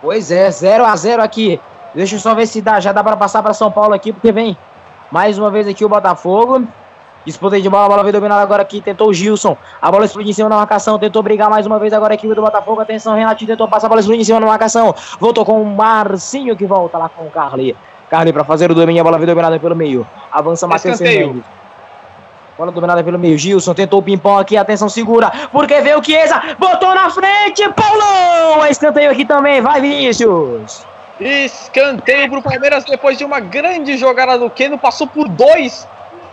Pois 0.01 0.31
é, 0.31 0.51
0 0.51 0.85
a 0.85 0.97
0 0.97 1.23
aqui. 1.23 1.61
Deixa 1.95 2.17
eu 2.17 2.21
só 2.21 2.35
ver 2.35 2.47
se 2.47 2.61
dá, 2.61 2.81
já 2.81 2.93
dá 2.93 3.03
para 3.03 3.17
passar 3.17 3.43
para 3.43 3.53
São 3.53 3.71
Paulo 3.71 3.95
aqui, 3.95 4.13
porque 4.13 4.33
vem 4.33 4.57
mais 5.11 5.39
uma 5.39 5.51
vez 5.51 5.67
aqui 5.67 5.85
o 5.85 5.89
Botafogo. 5.89 6.65
Disputa 7.25 7.61
de 7.61 7.69
bola, 7.69 7.85
a 7.85 7.89
bola 7.89 8.03
veio 8.03 8.15
dominada 8.15 8.41
agora 8.41 8.63
aqui, 8.63 8.81
tentou 8.81 9.09
o 9.09 9.13
Gilson. 9.13 9.57
A 9.83 9.91
bola 9.91 10.07
explodiu 10.07 10.31
em 10.31 10.33
cima 10.33 10.49
da 10.49 10.57
marcação, 10.57 10.99
tentou 10.99 11.23
brigar 11.23 11.51
mais 11.51 11.67
uma 11.67 11.79
vez 11.79 11.93
agora 11.93 12.15
aqui 12.15 12.27
o 12.27 12.35
do 12.35 12.41
Botafogo. 12.41 12.81
Atenção, 12.81 13.15
Renatinho 13.15 13.51
tentou 13.51 13.69
passar 13.69 13.89
a 13.89 13.91
bola 13.91 14.01
explodiu 14.01 14.23
em 14.23 14.25
cima 14.25 14.41
da 14.41 14.47
marcação. 14.47 14.95
Voltou 15.19 15.45
com 15.45 15.61
o 15.61 15.67
Marcinho 15.67 16.57
que 16.57 16.65
volta 16.65 16.97
lá 16.97 17.11
com 17.11 17.25
o 17.25 17.31
Carly. 17.31 17.77
Carly 18.09 18.33
para 18.33 18.45
fazer 18.45 18.71
o 18.71 18.75
domínio, 18.75 19.03
a 19.03 19.05
bola 19.05 19.19
veio 19.19 19.27
dominada 19.27 19.59
pelo 19.61 19.77
meio. 19.77 20.07
Avança 20.33 20.67
Matheus. 20.67 20.99
Fernandes. 20.99 21.60
Bola 22.61 22.73
dominada 22.73 23.03
pelo 23.03 23.19
meio. 23.19 23.39
Gilson 23.39 23.73
tentou 23.73 24.01
o 24.01 24.03
pimpão 24.03 24.37
aqui. 24.37 24.55
Atenção, 24.55 24.87
segura. 24.87 25.33
Porque 25.51 25.81
veio 25.81 25.99
o 25.99 26.05
Chiesa. 26.05 26.43
Botou 26.59 26.95
na 26.95 27.09
frente. 27.09 27.67
Paulão. 27.71 28.67
Escanteio 28.67 29.11
aqui 29.11 29.25
também. 29.25 29.63
Vai, 29.63 29.81
Vinícius. 29.81 30.87
Escanteio 31.19 32.29
pro 32.29 32.43
Palmeiras 32.43 32.85
depois 32.85 33.17
de 33.17 33.25
uma 33.25 33.41
grande 33.41 33.97
jogada 33.97 34.39
do 34.39 34.51
Keno, 34.51 34.77
passou 34.77 35.07
por 35.07 35.27
dois 35.27 35.89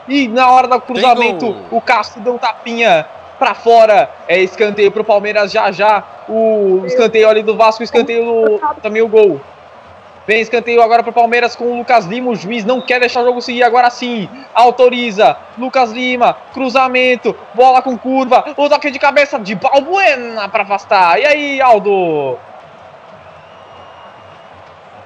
e 0.05 0.27
na 0.27 0.51
hora 0.51 0.67
do 0.67 0.81
cruzamento 0.81 1.55
o 1.71 1.79
Castro 1.79 2.21
deu 2.21 2.35
um 2.35 2.37
tapinha 2.37 3.05
pra 3.39 3.53
fora. 3.53 4.09
É 4.27 4.37
escanteio 4.41 4.91
pro 4.91 5.05
Palmeiras 5.05 5.49
já 5.49 5.71
já. 5.71 6.03
O 6.27 6.83
escanteio 6.85 7.29
ali 7.29 7.41
do 7.41 7.55
Vasco, 7.55 7.83
escanteio 7.83 8.25
do, 8.25 8.61
também 8.81 9.01
o 9.01 9.07
gol. 9.07 9.39
Vem 10.27 10.41
escanteio 10.41 10.81
agora 10.81 11.01
pro 11.01 11.13
Palmeiras 11.13 11.55
com 11.55 11.71
o 11.71 11.77
Lucas 11.77 12.05
Lima. 12.05 12.31
O 12.31 12.35
juiz 12.35 12.65
não 12.65 12.81
quer 12.81 12.99
deixar 12.99 13.21
o 13.21 13.25
jogo 13.25 13.41
seguir 13.41 13.63
agora 13.63 13.89
sim. 13.89 14.27
Autoriza. 14.53 15.37
Lucas 15.57 15.89
Lima, 15.89 16.35
cruzamento, 16.53 17.33
bola 17.53 17.81
com 17.81 17.97
curva. 17.97 18.43
O 18.57 18.67
toque 18.67 18.91
de 18.91 18.99
cabeça 18.99 19.39
de 19.39 19.55
Balbuena 19.55 20.49
pra 20.49 20.63
afastar. 20.63 21.17
E 21.17 21.25
aí, 21.25 21.61
Aldo? 21.61 22.37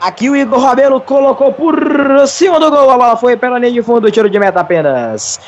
Aqui 0.01 0.27
o 0.27 0.35
Igor 0.35 0.59
Rabelo 0.59 0.99
colocou 0.99 1.53
por 1.53 2.27
cima 2.27 2.59
do 2.59 2.71
gol. 2.71 2.89
A 2.89 2.97
bola 2.97 3.15
foi 3.15 3.37
pela 3.37 3.59
linha 3.59 3.73
de 3.73 3.83
fundo, 3.83 4.09
tiro 4.09 4.27
de 4.27 4.39
meta 4.39 4.61
apenas. 4.61 5.39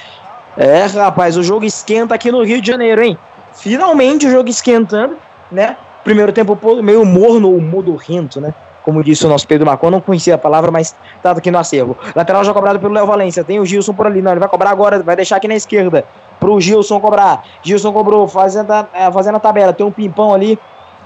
É, 0.55 0.85
rapaz, 0.85 1.35
o 1.35 1.41
jogo 1.41 1.65
esquenta 1.65 2.13
aqui 2.13 2.31
no 2.31 2.43
Rio 2.43 2.61
de 2.61 2.67
Janeiro, 2.67 3.01
hein? 3.01 3.17
Finalmente 3.53 4.27
o 4.27 4.29
jogo 4.29 4.49
esquentando, 4.49 5.17
né? 5.51 5.75
Primeiro 6.03 6.31
tempo 6.31 6.55
meio 6.83 7.03
morno 7.03 7.51
ou 7.51 7.59
modorrento, 7.59 8.39
né? 8.39 8.53
Como 8.83 9.03
disse 9.03 9.25
o 9.25 9.29
nosso 9.29 9.47
Pedro 9.47 9.65
Marcon, 9.65 9.89
não 9.89 10.01
conhecia 10.01 10.35
a 10.35 10.37
palavra, 10.37 10.69
mas 10.69 10.95
tá 11.21 11.31
aqui 11.31 11.49
no 11.49 11.57
acervo. 11.57 11.97
Lateral 12.15 12.43
já 12.43 12.53
cobrado 12.53 12.79
pelo 12.79 12.93
Léo 12.93 13.07
Valência. 13.07 13.43
Tem 13.43 13.59
o 13.59 13.65
Gilson 13.65 13.93
por 13.93 14.05
ali, 14.05 14.21
não, 14.21 14.31
ele 14.31 14.39
vai 14.39 14.49
cobrar 14.49 14.71
agora, 14.71 15.01
vai 15.01 15.15
deixar 15.15 15.37
aqui 15.37 15.47
na 15.47 15.55
esquerda 15.55 16.05
pro 16.43 16.59
Gilson 16.59 16.99
cobrar. 16.99 17.43
Gilson 17.63 17.93
cobrou, 17.93 18.27
fazendo 18.27 18.69
a, 18.71 18.85
é, 18.93 19.09
fazendo 19.09 19.35
a 19.35 19.39
tabela. 19.39 19.71
Tem 19.71 19.85
um 19.85 19.91
pimpão 19.91 20.33
ali 20.33 20.59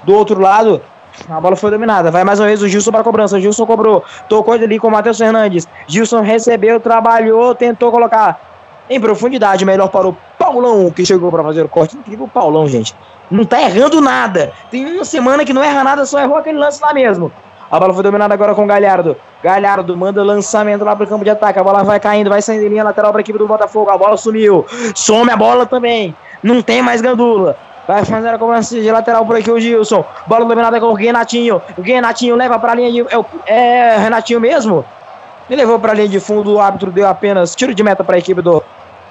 do 0.04 0.16
outro 0.16 0.42
lado. 0.42 0.82
A 1.30 1.40
bola 1.40 1.56
foi 1.56 1.70
dominada. 1.70 2.10
Vai 2.10 2.24
mais 2.24 2.40
uma 2.40 2.48
vez 2.48 2.62
o 2.64 2.68
Gilson 2.68 2.92
para 2.92 3.02
a 3.02 3.04
cobrança. 3.04 3.38
O 3.38 3.40
Gilson 3.40 3.66
cobrou. 3.66 4.04
Tocou 4.28 4.56
ali 4.56 4.80
com 4.80 4.88
o 4.88 4.92
Matheus 4.92 5.20
Fernandes. 5.20 5.68
Gilson 5.88 6.22
recebeu, 6.22 6.80
trabalhou, 6.80 7.54
tentou 7.54 7.92
colocar 7.92 8.40
em 8.90 9.00
profundidade. 9.00 9.64
Melhor 9.64 9.90
para 9.90 10.08
o 10.08 10.18
Paulão, 10.40 10.90
que 10.90 11.06
chegou 11.06 11.30
para 11.30 11.44
fazer 11.44 11.64
o 11.64 11.70
corte. 11.70 11.96
Incrível 11.96 12.28
Paulão, 12.28 12.68
gente. 12.68 12.96
Não 13.30 13.46
tá 13.46 13.62
errando 13.62 14.02
nada. 14.02 14.54
Tem 14.72 14.86
uma 14.86 15.06
semana 15.06 15.46
que 15.46 15.54
não 15.54 15.64
erra 15.64 15.84
nada, 15.84 16.06
só 16.06 16.20
errou 16.20 16.38
aquele 16.38 16.58
lance 16.58 16.82
lá 16.82 16.94
mesmo. 16.94 17.32
A 17.70 17.80
bola 17.80 17.94
foi 17.94 18.04
dominada 18.04 18.34
agora 18.34 18.56
com 18.56 18.64
o 18.64 18.68
Galhardo. 18.68 19.18
Galhardo 19.44 19.96
manda 19.98 20.24
lançamento 20.24 20.84
lá 20.86 20.96
pro 20.96 21.06
campo 21.06 21.24
de 21.24 21.30
ataque. 21.30 21.60
A 21.60 21.64
bola 21.64 21.84
vai 21.84 22.00
caindo, 22.00 22.30
vai 22.30 22.42
saindo 22.42 22.66
em 22.66 22.70
linha 22.70 22.84
lateral 22.84 23.12
para 23.12 23.20
a 23.20 23.22
equipe 23.22 23.38
do 23.38 23.48
Botafogo. 23.48 23.90
A 23.90 23.98
bola 23.98 24.16
sumiu. 24.18 24.66
Some 24.96 25.30
a 25.32 25.36
bola 25.38 25.66
também. 25.66 26.16
Não 26.42 26.62
tem 26.62 26.82
mais 26.82 27.02
gandula. 27.02 27.58
Vai 27.88 28.04
fazer 28.06 28.30
a 28.30 28.38
cobrança 28.38 28.76
de 28.80 28.92
lateral 28.92 29.26
por 29.26 29.36
aqui 29.38 29.50
o 29.52 29.60
Gilson. 29.60 30.04
Bola 30.26 30.46
dominada 30.46 30.80
com 30.80 30.88
o 30.88 30.94
Renatinho. 30.94 31.62
O 31.78 31.82
Renatinho 31.82 32.36
leva 32.36 32.58
para 32.60 32.72
a 32.72 32.76
linha 32.76 32.92
de. 32.92 33.14
É, 33.14 33.18
o- 33.18 33.26
é 33.46 33.98
Renatinho 33.98 34.40
mesmo? 34.42 34.84
Ele 35.50 35.62
levou 35.62 35.80
para 35.80 35.92
a 35.94 35.96
linha 35.96 36.08
de 36.10 36.20
fundo. 36.20 36.54
O 36.56 36.60
árbitro 36.60 36.92
deu 36.92 37.08
apenas 37.08 37.56
tiro 37.56 37.74
de 37.74 37.82
meta 37.84 38.04
para 38.04 38.16
a 38.16 38.20
equipe 38.20 38.42
do 38.42 38.62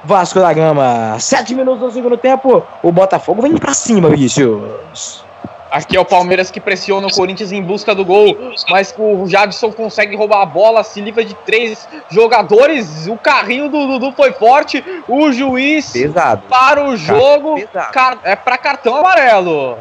Vasco 0.04 0.38
da 0.40 0.52
Gama. 0.52 1.16
Sete 1.18 1.54
minutos 1.54 1.80
do 1.80 1.90
segundo 1.90 2.16
tempo. 2.18 2.62
O 2.82 2.92
Botafogo 2.92 3.40
vem 3.42 3.56
para 3.56 3.72
cima, 3.72 4.08
Vinícius. 4.10 5.24
Aqui 5.70 5.96
é 5.96 6.00
o 6.00 6.04
Palmeiras 6.04 6.50
que 6.50 6.60
pressiona 6.60 7.06
o 7.08 7.12
Corinthians 7.12 7.50
em 7.50 7.60
busca 7.60 7.94
do 7.94 8.04
gol, 8.04 8.36
mas 8.70 8.94
o 8.96 9.26
Jadson 9.26 9.72
consegue 9.72 10.14
roubar 10.14 10.42
a 10.42 10.46
bola, 10.46 10.84
se 10.84 11.00
livra 11.00 11.24
de 11.24 11.34
três 11.34 11.88
jogadores. 12.08 13.06
O 13.08 13.16
carrinho 13.16 13.68
do 13.68 13.86
Dudu 13.86 14.12
foi 14.12 14.32
forte. 14.32 14.82
O 15.08 15.32
juiz 15.32 15.90
Pesado. 15.92 16.42
para 16.48 16.84
o 16.84 16.96
jogo 16.96 17.56
car- 17.92 18.18
é 18.22 18.36
para 18.36 18.56
cartão 18.56 18.96
amarelo. 18.96 19.76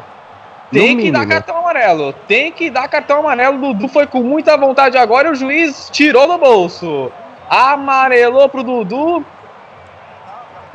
Tem 0.72 0.96
No 0.96 1.02
que 1.02 1.10
dar 1.12 1.20
mínimo. 1.20 1.32
cartão 1.32 1.56
amarelo. 1.58 2.12
Tem 2.26 2.50
que 2.50 2.68
dar 2.68 2.88
cartão 2.88 3.20
amarelo. 3.20 3.56
O 3.56 3.72
Dudu 3.72 3.86
foi 3.88 4.06
com 4.08 4.20
muita 4.22 4.56
vontade 4.56 4.98
agora 4.98 5.28
e 5.28 5.30
o 5.30 5.34
juiz 5.36 5.88
tirou 5.92 6.26
do 6.26 6.36
bolso. 6.36 7.12
Amarelou 7.48 8.48
pro 8.48 8.64
Dudu. 8.64 9.24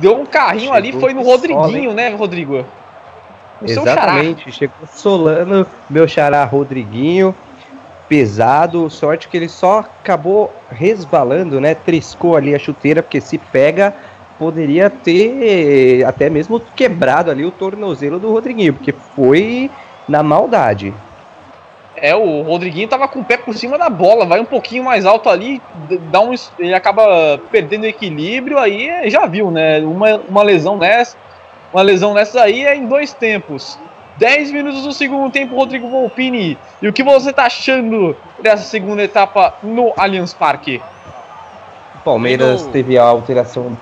Deu 0.00 0.18
um 0.18 0.24
carrinho 0.24 0.72
ali, 0.72 0.86
Chegou 0.88 1.00
foi 1.02 1.12
no 1.14 1.22
Rodriguinho, 1.22 1.92
né, 1.92 2.08
Rodrigo? 2.08 2.64
O. 3.62 3.70
Exatamente, 3.70 4.50
chegou 4.52 4.76
Solano, 4.92 5.66
meu 5.88 6.08
xará 6.08 6.44
Rodriguinho, 6.44 7.34
pesado, 8.08 8.90
sorte 8.90 9.28
que 9.28 9.36
ele 9.36 9.48
só 9.48 9.80
acabou 9.80 10.52
resbalando, 10.70 11.60
né? 11.60 11.74
Triscou 11.74 12.36
ali 12.36 12.54
a 12.54 12.58
chuteira, 12.58 13.02
porque 13.02 13.20
se 13.20 13.38
pega, 13.38 13.94
poderia 14.38 14.90
ter 14.90 16.04
até 16.04 16.28
mesmo 16.28 16.60
quebrado 16.74 17.30
ali 17.30 17.44
o 17.44 17.50
tornozelo 17.50 18.18
do 18.18 18.30
Rodriguinho, 18.30 18.74
porque 18.74 18.92
foi 19.14 19.70
na 20.08 20.22
maldade. 20.22 20.92
É, 21.96 22.14
o 22.16 22.42
Rodriguinho 22.42 22.88
tava 22.88 23.06
com 23.06 23.20
o 23.20 23.24
pé 23.24 23.36
por 23.36 23.54
cima 23.54 23.78
da 23.78 23.88
bola, 23.88 24.26
vai 24.26 24.40
um 24.40 24.44
pouquinho 24.44 24.82
mais 24.82 25.06
alto 25.06 25.28
ali, 25.28 25.62
dá 26.10 26.20
um, 26.20 26.34
ele 26.58 26.74
acaba 26.74 27.40
perdendo 27.50 27.84
o 27.84 27.86
equilíbrio, 27.86 28.58
aí 28.58 29.08
já 29.08 29.24
viu, 29.26 29.50
né? 29.50 29.78
Uma, 29.80 30.20
uma 30.28 30.42
lesão 30.42 30.76
nessa, 30.76 31.16
uma 31.72 31.82
lesão 31.82 32.14
nessa 32.14 32.42
aí 32.42 32.64
é 32.64 32.76
em 32.76 32.86
dois 32.86 33.12
tempos. 33.12 33.78
10 34.18 34.52
minutos 34.52 34.82
do 34.82 34.92
segundo 34.92 35.32
tempo, 35.32 35.56
Rodrigo 35.56 35.88
Volpini. 35.88 36.58
E 36.80 36.88
o 36.88 36.92
que 36.92 37.02
você 37.02 37.32
tá 37.32 37.44
achando 37.44 38.14
dessa 38.40 38.64
segunda 38.64 39.02
etapa 39.02 39.54
no 39.62 39.92
Allianz 39.96 40.34
Parque? 40.34 40.82
O 41.96 41.98
Palmeiras 42.04 42.66
teve 42.66 42.98
a 42.98 43.04
alteração 43.04 43.76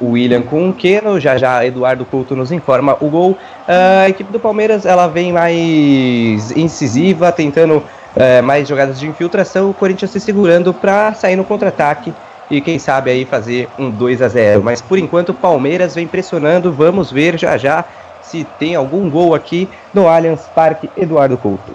o 0.00 0.10
William 0.10 0.42
com 0.42 0.68
o 0.68 0.72
Keno, 0.72 1.20
já 1.20 1.36
já 1.36 1.64
Eduardo 1.64 2.04
Couto 2.04 2.34
nos 2.34 2.50
informa 2.50 2.96
o 3.00 3.08
gol. 3.08 3.38
Ah, 3.68 4.02
a 4.02 4.08
equipe 4.08 4.32
do 4.32 4.40
Palmeiras 4.40 4.84
ela 4.84 5.06
vem 5.06 5.32
mais 5.32 6.50
incisiva, 6.56 7.30
tentando 7.30 7.82
eh, 8.16 8.42
mais 8.42 8.66
jogadas 8.66 8.98
de 8.98 9.06
infiltração, 9.06 9.70
o 9.70 9.74
Corinthians 9.74 10.10
se 10.10 10.20
segurando 10.20 10.72
para 10.72 11.14
sair 11.14 11.36
no 11.36 11.44
contra-ataque 11.44 12.12
e 12.50 12.60
quem 12.60 12.78
sabe 12.78 13.10
aí 13.10 13.24
fazer 13.24 13.68
um 13.78 13.90
2 13.90 14.22
a 14.22 14.28
0. 14.28 14.62
Mas 14.62 14.82
por 14.82 14.98
enquanto 14.98 15.30
o 15.30 15.34
Palmeiras 15.34 15.94
vem 15.94 16.06
pressionando, 16.06 16.72
vamos 16.72 17.10
ver 17.10 17.38
já 17.38 17.56
já 17.56 17.84
se 18.22 18.44
tem 18.58 18.74
algum 18.74 19.08
gol 19.10 19.34
aqui 19.34 19.68
no 19.92 20.08
Allianz 20.08 20.46
Parque 20.54 20.90
Eduardo 20.96 21.36
Couto. 21.36 21.74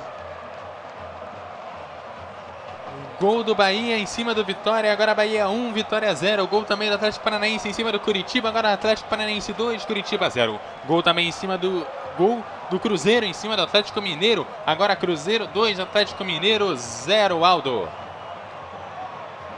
Gol 3.19 3.43
do 3.43 3.53
Bahia 3.53 3.97
em 3.97 4.05
cima 4.05 4.33
do 4.33 4.45
Vitória, 4.45 4.93
agora 4.93 5.13
Bahia 5.13 5.49
1, 5.49 5.73
Vitória 5.73 6.13
0. 6.13 6.47
Gol 6.47 6.63
também 6.63 6.87
do 6.87 6.95
Atlético 6.95 7.23
Paranaense 7.23 7.67
em 7.67 7.73
cima 7.73 7.91
do 7.91 7.99
Curitiba, 7.99 8.47
agora 8.47 8.71
Atlético 8.71 9.09
Paranaense 9.09 9.51
2, 9.51 9.83
Curitiba 9.83 10.29
0. 10.29 10.57
Gol 10.87 11.03
também 11.03 11.27
em 11.27 11.31
cima 11.31 11.57
do 11.57 11.85
gol 12.17 12.41
do 12.69 12.79
Cruzeiro 12.79 13.25
em 13.25 13.33
cima 13.33 13.57
do 13.57 13.63
Atlético 13.63 14.01
Mineiro, 14.01 14.47
agora 14.65 14.95
Cruzeiro 14.95 15.47
2, 15.47 15.79
Atlético 15.79 16.23
Mineiro 16.23 16.73
0, 16.75 17.43
Aldo. 17.43 17.89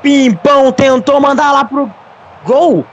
Pimpão 0.01 0.71
tentou 0.71 1.19
mandar 1.19 1.51
lá 1.51 1.65
pro 1.65 1.91
gol. 2.43 2.85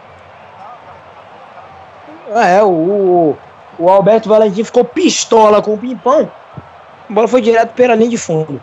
É, 2.34 2.62
o, 2.62 3.36
O 3.78 3.88
Alberto 3.88 4.28
Valentim 4.28 4.64
ficou 4.64 4.84
pistola 4.84 5.62
com 5.62 5.74
o 5.74 5.78
pimpão. 5.78 6.30
A 7.08 7.12
bola 7.12 7.28
foi 7.28 7.40
direto 7.40 7.72
pela 7.72 7.94
linha 7.94 8.10
de 8.10 8.18
fundo. 8.18 8.60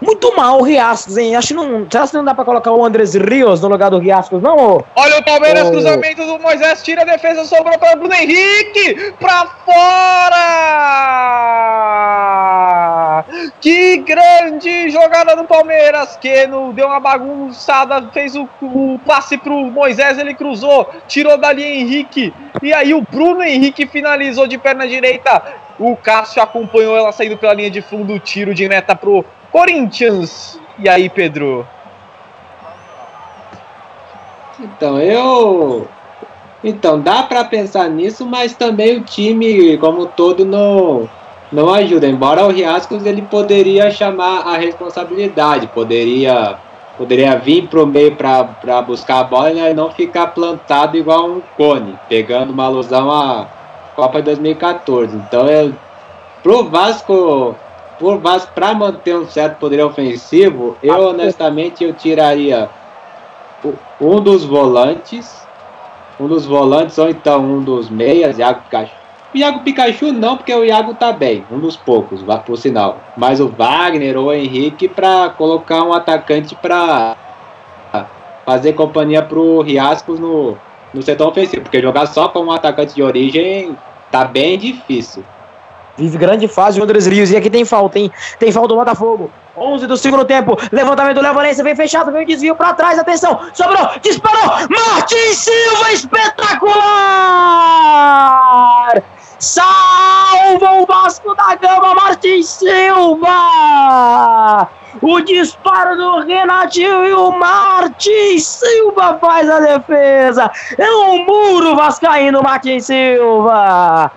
Muito 0.00 0.36
mal 0.36 0.60
o 0.60 0.62
Riascos, 0.62 1.16
hein? 1.16 1.34
Acho 1.36 1.48
que 1.48 1.54
não. 1.54 1.86
Será 1.90 2.06
que 2.06 2.14
não 2.14 2.24
dá 2.24 2.34
pra 2.34 2.44
colocar 2.44 2.70
o 2.72 2.84
Andres 2.84 3.14
Rios 3.14 3.62
no 3.62 3.68
lugar 3.68 3.90
do 3.90 3.98
Riascos, 3.98 4.42
não? 4.42 4.56
ô? 4.56 4.84
Olha 4.94 5.18
o 5.18 5.24
Palmeiras, 5.24 5.70
cruzamento 5.70 6.26
do 6.26 6.38
Moisés, 6.38 6.82
tira 6.82 7.02
a 7.02 7.04
defesa, 7.04 7.44
sobrou 7.44 7.78
para 7.78 7.96
Bruno 7.96 8.14
Henrique, 8.14 9.12
pra 9.18 9.46
fora! 9.64 10.36
Que 13.60 13.96
grande 13.98 14.90
jogada 14.90 15.34
do 15.34 15.44
Palmeiras, 15.44 16.16
Keno 16.16 16.72
deu 16.72 16.86
uma 16.86 17.00
bagunçada, 17.00 18.10
fez 18.12 18.36
o, 18.36 18.48
o 18.60 19.00
passe 19.06 19.38
pro 19.38 19.54
Moisés, 19.70 20.18
ele 20.18 20.34
cruzou, 20.34 20.90
tirou 21.08 21.38
dali 21.38 21.64
Henrique, 21.64 22.34
e 22.62 22.72
aí 22.72 22.92
o 22.94 23.00
Bruno 23.02 23.42
Henrique 23.42 23.86
finalizou 23.86 24.46
de 24.46 24.58
perna 24.58 24.86
direita, 24.86 25.42
o 25.78 25.96
Cássio 25.96 26.42
acompanhou 26.42 26.96
ela 26.96 27.12
saindo 27.12 27.36
pela 27.36 27.54
linha 27.54 27.70
de 27.70 27.82
fundo, 27.82 28.18
tiro 28.18 28.54
de 28.54 28.68
meta 28.68 28.94
pro 28.94 29.24
Corinthians. 29.56 30.60
E 30.78 30.86
aí, 30.86 31.08
Pedro? 31.08 31.66
Então, 34.60 35.00
eu. 35.00 35.88
Então, 36.62 37.00
dá 37.00 37.22
pra 37.22 37.42
pensar 37.42 37.88
nisso, 37.88 38.26
mas 38.26 38.54
também 38.54 38.98
o 38.98 39.00
time, 39.00 39.78
como 39.78 40.04
todo, 40.04 40.44
não, 40.44 41.08
não 41.50 41.72
ajuda. 41.72 42.06
Embora 42.06 42.44
o 42.44 42.50
Riascos 42.50 43.06
ele 43.06 43.22
poderia 43.22 43.90
chamar 43.90 44.40
a 44.40 44.58
responsabilidade, 44.58 45.68
poderia, 45.68 46.58
poderia 46.98 47.38
vir 47.38 47.66
pro 47.66 47.86
meio 47.86 48.14
pra 48.14 48.82
buscar 48.82 49.20
a 49.20 49.24
bola 49.24 49.54
né, 49.54 49.70
e 49.70 49.74
não 49.74 49.90
ficar 49.90 50.26
plantado 50.28 50.98
igual 50.98 51.30
um 51.30 51.40
cone, 51.56 51.98
pegando 52.10 52.52
uma 52.52 52.64
alusão 52.64 53.10
à 53.10 53.48
Copa 53.94 54.18
de 54.18 54.26
2014. 54.26 55.16
Então, 55.16 55.48
eu, 55.48 55.72
pro 56.42 56.68
Vasco, 56.68 57.56
pro 57.98 58.18
Vasco, 58.18 58.52
pra 58.54 58.74
manter 58.74 59.16
um 59.16 59.26
certo 59.26 59.58
poder 59.58 59.82
ofensivo, 59.82 60.76
eu 60.82 61.08
honestamente 61.08 61.84
eu 61.84 61.92
tiraria 61.92 62.68
um 64.00 64.20
dos 64.20 64.44
volantes, 64.44 65.46
um 66.18 66.26
dos 66.26 66.46
volantes 66.46 66.98
ou 66.98 67.08
então 67.08 67.44
um 67.44 67.62
dos 67.62 67.90
meias, 67.90 68.38
Iago 68.38 68.62
Pikachu. 68.62 68.94
O 69.34 69.36
Iago 69.36 69.60
Pikachu 69.60 70.12
não, 70.12 70.36
porque 70.36 70.54
o 70.54 70.64
Iago 70.64 70.94
tá 70.94 71.12
bem, 71.12 71.44
um 71.50 71.58
dos 71.58 71.76
poucos, 71.76 72.22
vá 72.22 72.38
por 72.38 72.56
sinal. 72.56 73.00
Mas 73.16 73.40
o 73.40 73.48
Wagner 73.48 74.16
ou 74.16 74.26
o 74.26 74.32
Henrique 74.32 74.88
para 74.88 75.30
colocar 75.30 75.82
um 75.82 75.92
atacante 75.92 76.54
para 76.54 77.16
fazer 78.44 78.74
companhia 78.74 79.22
pro 79.22 79.60
Riascos 79.60 80.20
no, 80.20 80.56
no 80.94 81.02
setor 81.02 81.28
ofensivo, 81.28 81.62
porque 81.62 81.82
jogar 81.82 82.06
só 82.06 82.28
com 82.28 82.40
um 82.40 82.52
atacante 82.52 82.94
de 82.94 83.02
origem 83.02 83.76
tá 84.10 84.24
bem 84.24 84.56
difícil. 84.56 85.24
Vive 85.96 86.18
grande 86.18 86.46
fase 86.46 86.78
o 86.78 86.82
Andres 86.82 87.06
Rios. 87.06 87.30
E 87.30 87.36
aqui 87.36 87.48
tem 87.48 87.64
falta, 87.64 87.98
hein? 87.98 88.12
Tem 88.38 88.52
falta 88.52 88.68
do 88.68 88.76
Botafogo. 88.76 89.30
11 89.56 89.86
do 89.86 89.96
segundo 89.96 90.24
tempo. 90.24 90.58
Levantamento 90.70 91.14
do 91.16 91.22
Léo 91.22 91.32
Valência. 91.34 91.64
Vem 91.64 91.74
fechado, 91.74 92.12
vem 92.12 92.26
desvio 92.26 92.54
pra 92.54 92.74
trás. 92.74 92.98
Atenção. 92.98 93.40
Sobrou. 93.54 93.88
Disparou. 94.02 94.68
Martins 94.68 95.38
Silva. 95.38 95.92
Espetacular. 95.92 96.76
Salva 99.38 100.72
o 100.80 100.86
Vasco 100.86 101.34
da 101.34 101.54
Gama. 101.54 101.94
Martins 101.94 102.46
Silva. 102.48 103.38
O 105.00 105.20
disparo 105.20 105.96
do 105.96 106.20
Renatinho 106.20 107.06
e 107.06 107.12
o 107.12 107.30
Martins 107.30 108.46
Silva 108.46 109.18
faz 109.20 109.48
a 109.48 109.60
defesa. 109.60 110.50
É 110.76 110.90
um 110.90 111.24
muro 111.24 111.76
vascaíno, 111.76 112.42
Martins 112.42 112.86
Silva. 112.86 114.10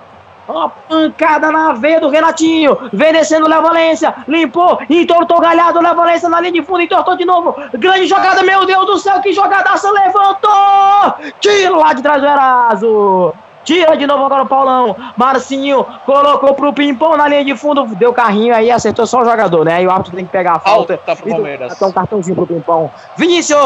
Ó, 0.49 0.67
pancada 0.89 1.51
na 1.51 1.73
veia 1.73 2.01
do 2.01 2.09
Renatinho. 2.09 2.76
Vem 2.91 3.13
descendo 3.13 3.45
o 3.45 3.49
Léo 3.49 3.61
Valência. 3.61 4.15
Limpou, 4.27 4.80
entortou 4.89 5.39
galhado. 5.39 5.80
Léo 5.80 5.95
Valência 5.95 6.27
na 6.27 6.41
linha 6.41 6.53
de 6.53 6.63
fundo, 6.63 6.81
entortou 6.81 7.15
de 7.15 7.23
novo. 7.23 7.55
Grande 7.73 8.07
jogada, 8.07 8.41
meu 8.41 8.65
Deus 8.65 8.85
do 8.88 8.97
céu, 8.97 9.21
que 9.21 9.31
jogadaça. 9.31 9.91
Levantou. 9.91 11.31
Tira 11.39 11.77
lá 11.77 11.93
de 11.93 12.01
trás 12.01 12.19
do 12.19 12.27
Eraso. 12.27 13.34
Tira 13.63 13.95
de 13.95 14.07
novo 14.07 14.26
agora 14.26 14.41
o 14.41 14.47
Paulão. 14.47 14.95
Marcinho 15.15 15.85
colocou 16.03 16.55
pro 16.55 16.73
Pimpão 16.73 17.15
na 17.15 17.27
linha 17.27 17.45
de 17.45 17.55
fundo. 17.55 17.85
Deu 17.95 18.11
carrinho 18.11 18.55
aí, 18.55 18.71
acertou 18.71 19.05
só 19.05 19.21
o 19.21 19.26
jogador, 19.26 19.63
né? 19.63 19.84
E 19.84 19.85
o 19.85 19.91
árbitro 19.91 20.15
tem 20.15 20.26
que 20.26 20.31
pegar 20.31 20.53
a 20.53 20.59
falta. 20.59 20.97
Falta 20.97 21.21
pro 21.21 21.30
Palmeiras. 21.30 21.69
cartão, 21.69 21.91
cartãozinho 21.91 22.35
pro 22.35 22.47
Pimpão. 22.47 22.89
Vinícius! 23.15 23.59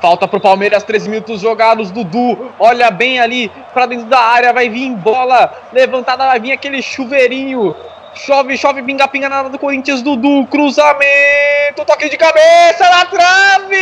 Falta 0.00 0.26
pro 0.26 0.40
Palmeiras, 0.40 0.82
3 0.82 1.06
minutos 1.06 1.40
jogados. 1.42 1.90
Dudu, 1.90 2.52
olha 2.58 2.90
bem 2.90 3.20
ali 3.20 3.52
pra 3.74 3.84
dentro 3.86 4.06
da 4.06 4.18
área, 4.18 4.52
vai 4.52 4.68
vir 4.68 4.90
bola 4.92 5.52
levantada, 5.72 6.26
vai 6.26 6.40
vir 6.40 6.52
aquele 6.52 6.80
chuveirinho. 6.80 7.76
Chove, 8.14 8.56
chove, 8.56 8.82
pinga, 8.82 9.06
pinga 9.06 9.28
na 9.28 9.36
área 9.36 9.50
do 9.50 9.58
Corinthians. 9.58 10.02
Dudu, 10.02 10.46
cruzamento, 10.46 11.84
toque 11.86 12.08
de 12.08 12.16
cabeça 12.16 12.88
na 12.90 13.04
trave! 13.04 13.80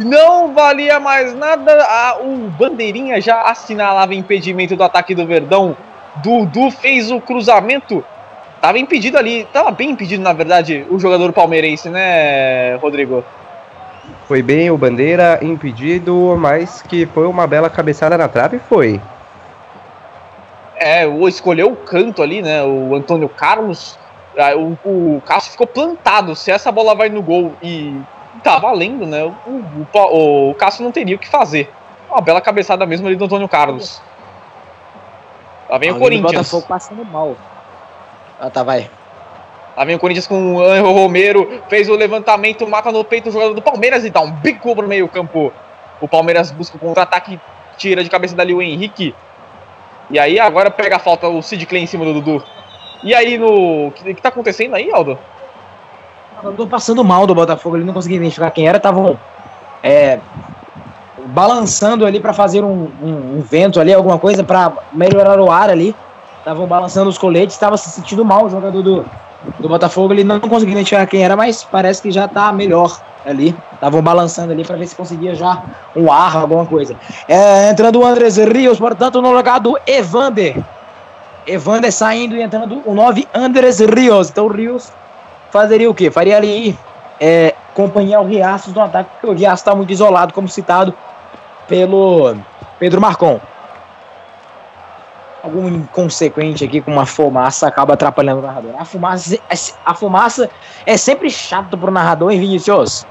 Não 0.00 0.54
valia 0.54 0.98
mais 0.98 1.34
nada. 1.34 1.72
Ah, 1.88 2.16
o 2.20 2.36
Bandeirinha 2.48 3.20
já 3.20 3.42
assinalava 3.42 4.14
impedimento 4.14 4.74
do 4.74 4.82
ataque 4.82 5.14
do 5.14 5.26
Verdão. 5.26 5.76
Dudu 6.16 6.70
fez 6.70 7.10
o 7.10 7.20
cruzamento. 7.20 8.02
Tava 8.60 8.78
impedido 8.78 9.16
ali, 9.16 9.46
tava 9.52 9.70
bem 9.70 9.90
impedido 9.90 10.22
na 10.22 10.32
verdade 10.32 10.84
o 10.90 10.98
jogador 10.98 11.32
palmeirense, 11.32 11.88
né, 11.88 12.74
Rodrigo? 12.76 13.24
Foi 14.30 14.44
bem 14.44 14.70
o 14.70 14.78
Bandeira 14.78 15.40
impedido, 15.42 16.36
mas 16.38 16.82
que 16.82 17.04
foi 17.04 17.26
uma 17.26 17.48
bela 17.48 17.68
cabeçada 17.68 18.16
na 18.16 18.28
trave, 18.28 18.60
foi. 18.60 19.00
É, 20.76 21.04
o 21.04 21.26
escolheu 21.26 21.72
o 21.72 21.74
canto 21.74 22.22
ali, 22.22 22.40
né? 22.40 22.62
O 22.62 22.94
Antônio 22.94 23.28
Carlos. 23.28 23.98
ah, 24.38 24.54
O, 24.56 24.78
o 25.16 25.22
Cássio 25.26 25.50
ficou 25.50 25.66
plantado. 25.66 26.36
Se 26.36 26.48
essa 26.48 26.70
bola 26.70 26.94
vai 26.94 27.08
no 27.08 27.20
gol 27.20 27.56
e 27.60 28.00
tá 28.44 28.56
valendo, 28.56 29.04
né? 29.04 29.24
O, 29.24 29.64
o, 29.98 30.50
o 30.50 30.54
Cássio 30.54 30.84
não 30.84 30.92
teria 30.92 31.16
o 31.16 31.18
que 31.18 31.28
fazer. 31.28 31.68
Uma 32.08 32.20
bela 32.20 32.40
cabeçada 32.40 32.86
mesmo 32.86 33.08
ali 33.08 33.16
do 33.16 33.24
Antônio 33.24 33.48
Carlos. 33.48 34.00
Lá 35.68 35.76
vem 35.76 35.90
o 35.90 35.98
Corinthians. 35.98 36.30
Botafogo 36.34 36.66
passando 36.68 37.04
mal. 37.04 37.34
Ah, 38.38 38.48
tá, 38.48 38.62
vai. 38.62 38.88
Lá 39.80 39.86
vem 39.86 39.96
o 39.96 39.98
Corinthians 39.98 40.26
com 40.26 40.56
o 40.56 40.62
Angel 40.62 40.92
Romero. 40.92 41.62
Fez 41.70 41.88
o 41.88 41.94
levantamento, 41.96 42.68
mata 42.68 42.92
no 42.92 43.02
peito 43.02 43.30
o 43.30 43.32
jogador 43.32 43.54
do 43.54 43.62
Palmeiras 43.62 44.04
e 44.04 44.10
dá 44.10 44.20
um 44.20 44.30
bico 44.30 44.76
pro 44.76 44.86
meio 44.86 45.08
campo. 45.08 45.50
O 45.98 46.06
Palmeiras 46.06 46.50
busca 46.50 46.76
o 46.76 46.78
contra-ataque, 46.78 47.40
tira 47.78 48.04
de 48.04 48.10
cabeça 48.10 48.36
dali 48.36 48.52
o 48.52 48.60
Henrique. 48.60 49.14
E 50.10 50.18
aí 50.18 50.38
agora 50.38 50.70
pega 50.70 50.96
a 50.96 50.98
falta 50.98 51.28
o 51.28 51.40
Sid 51.40 51.64
Clay 51.64 51.82
em 51.82 51.86
cima 51.86 52.04
do 52.04 52.12
Dudu. 52.12 52.44
E 53.02 53.14
aí 53.14 53.38
no. 53.38 53.86
O 53.86 53.92
que, 53.92 54.12
que 54.12 54.20
tá 54.20 54.28
acontecendo 54.28 54.74
aí, 54.74 54.90
Aldo? 54.92 55.18
Tô 56.58 56.66
passando 56.66 57.02
mal 57.02 57.26
do 57.26 57.34
Botafogo, 57.34 57.78
ele 57.78 57.84
não 57.86 57.94
conseguia 57.94 58.18
identificar 58.18 58.50
quem 58.50 58.68
era, 58.68 58.76
estavam 58.76 59.18
é, 59.82 60.18
balançando 61.28 62.04
ali 62.04 62.20
pra 62.20 62.34
fazer 62.34 62.62
um, 62.62 62.90
um- 63.02 63.36
um 63.38 63.40
vento 63.40 63.80
ali, 63.80 63.94
alguma 63.94 64.18
coisa 64.18 64.44
pra 64.44 64.72
melhorar 64.92 65.40
o 65.40 65.50
ar 65.50 65.70
ali. 65.70 65.96
Estavam 66.38 66.66
balançando 66.66 67.08
os 67.08 67.16
coletes, 67.16 67.54
estava 67.54 67.78
se 67.78 67.88
sentindo 67.90 68.22
mal 68.26 68.44
o 68.44 68.50
jogador 68.50 68.82
do, 68.82 69.04
do 69.58 69.68
Botafogo, 69.68 70.12
ele 70.12 70.24
não 70.24 70.40
conseguia 70.40 70.74
identificar 70.74 71.06
quem 71.06 71.22
era, 71.22 71.36
mas 71.36 71.64
parece 71.64 72.02
que 72.02 72.10
já 72.10 72.28
tá 72.28 72.52
melhor 72.52 73.00
ali. 73.24 73.56
Estavam 73.74 74.02
balançando 74.02 74.52
ali 74.52 74.64
pra 74.64 74.76
ver 74.76 74.86
se 74.86 74.94
conseguia 74.94 75.34
já 75.34 75.62
um 75.96 76.12
ar, 76.12 76.36
alguma 76.36 76.66
coisa. 76.66 76.96
É, 77.28 77.70
entrando 77.70 78.00
o 78.00 78.04
Andres 78.04 78.36
Rios, 78.36 78.78
portanto, 78.78 79.20
no 79.22 79.32
lugar 79.32 79.60
do 79.60 79.78
Evander. 79.86 80.62
Evander 81.46 81.92
saindo 81.92 82.36
e 82.36 82.42
entrando 82.42 82.82
o 82.84 82.94
9 82.94 83.26
Andres 83.34 83.80
Rios. 83.80 84.30
Então 84.30 84.46
o 84.46 84.48
Rios 84.48 84.92
fazeria 85.50 85.90
o 85.90 85.94
quê? 85.94 86.10
Faria 86.10 86.36
ali 86.36 86.78
é, 87.18 87.54
companhia 87.74 88.18
ao 88.18 88.24
Riascos 88.24 88.74
no 88.74 88.82
ataque, 88.82 89.10
porque 89.12 89.26
o 89.26 89.36
Riascos 89.36 89.60
está 89.60 89.74
muito 89.74 89.92
isolado, 89.92 90.32
como 90.32 90.48
citado 90.48 90.94
pelo 91.66 92.34
Pedro 92.78 93.00
Marcon. 93.00 93.40
Algum 95.42 95.68
inconsequente 95.68 96.64
aqui 96.64 96.80
com 96.80 96.92
uma 96.92 97.06
fumaça 97.06 97.66
acaba 97.66 97.94
atrapalhando 97.94 98.40
o 98.40 98.42
narrador. 98.42 98.74
A 98.78 98.84
fumaça, 98.84 99.38
a 99.84 99.94
fumaça 99.94 100.50
é 100.84 100.96
sempre 100.96 101.30
chato 101.30 101.78
pro 101.78 101.90
narrador, 101.90 102.30
hein, 102.30 102.40
Vinicius? 102.40 103.06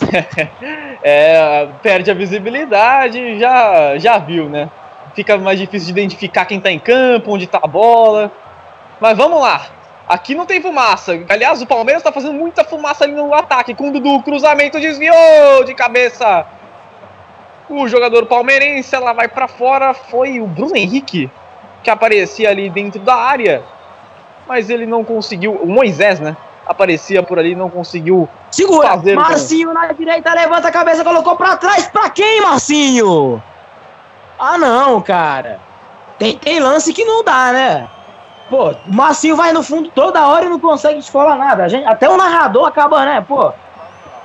É, 1.02 1.66
perde 1.82 2.10
a 2.10 2.14
visibilidade, 2.14 3.38
já, 3.38 3.96
já 3.96 4.18
viu, 4.18 4.50
né? 4.50 4.68
Fica 5.14 5.38
mais 5.38 5.58
difícil 5.58 5.86
de 5.86 5.98
identificar 5.98 6.44
quem 6.44 6.60
tá 6.60 6.70
em 6.70 6.78
campo, 6.78 7.32
onde 7.32 7.46
tá 7.46 7.58
a 7.62 7.66
bola. 7.66 8.30
Mas 9.00 9.16
vamos 9.16 9.40
lá. 9.40 9.62
Aqui 10.06 10.34
não 10.34 10.44
tem 10.44 10.60
fumaça. 10.60 11.24
Aliás, 11.28 11.62
o 11.62 11.66
Palmeiras 11.66 12.02
tá 12.02 12.12
fazendo 12.12 12.34
muita 12.34 12.64
fumaça 12.64 13.04
ali 13.04 13.14
no 13.14 13.32
ataque. 13.32 13.74
Com 13.74 13.88
o 13.88 13.92
Dudu, 13.92 14.22
cruzamento, 14.22 14.78
desviou 14.78 15.64
de 15.64 15.72
cabeça. 15.72 16.44
O 17.70 17.86
jogador 17.86 18.26
palmeirense, 18.26 18.94
ela 18.94 19.12
vai 19.12 19.28
pra 19.28 19.46
fora. 19.46 19.94
Foi 19.94 20.40
o 20.40 20.46
Bruno 20.46 20.76
Henrique 20.76 21.30
que 21.82 21.88
aparecia 21.88 22.50
ali 22.50 22.68
dentro 22.68 23.00
da 23.00 23.14
área. 23.14 23.62
Mas 24.46 24.68
ele 24.68 24.86
não 24.86 25.04
conseguiu. 25.04 25.52
O 25.54 25.68
Moisés, 25.68 26.18
né? 26.18 26.36
Aparecia 26.66 27.22
por 27.22 27.38
ali, 27.38 27.54
não 27.54 27.70
conseguiu 27.70 28.28
Segura! 28.50 28.88
Fazer 28.88 29.16
o 29.16 29.20
Marcinho 29.20 29.72
na 29.72 29.92
direita, 29.92 30.34
levanta 30.34 30.68
a 30.68 30.72
cabeça, 30.72 31.04
colocou 31.04 31.36
pra 31.36 31.56
trás. 31.56 31.86
Pra 31.88 32.10
quem, 32.10 32.40
Marcinho? 32.40 33.42
Ah, 34.38 34.58
não, 34.58 35.00
cara. 35.00 35.60
Tem, 36.18 36.36
tem 36.36 36.60
lance 36.60 36.92
que 36.92 37.04
não 37.04 37.22
dá, 37.22 37.52
né? 37.52 37.88
Pô, 38.48 38.70
o 38.70 38.76
Marcinho 38.86 39.36
vai 39.36 39.52
no 39.52 39.62
fundo 39.62 39.90
toda 39.94 40.26
hora 40.26 40.46
e 40.46 40.48
não 40.48 40.58
consegue 40.58 40.98
descolar 40.98 41.38
nada. 41.38 41.64
A 41.64 41.68
gente, 41.68 41.86
até 41.86 42.08
o 42.08 42.16
narrador 42.16 42.66
acaba, 42.66 43.04
né? 43.04 43.24
Pô, 43.26 43.52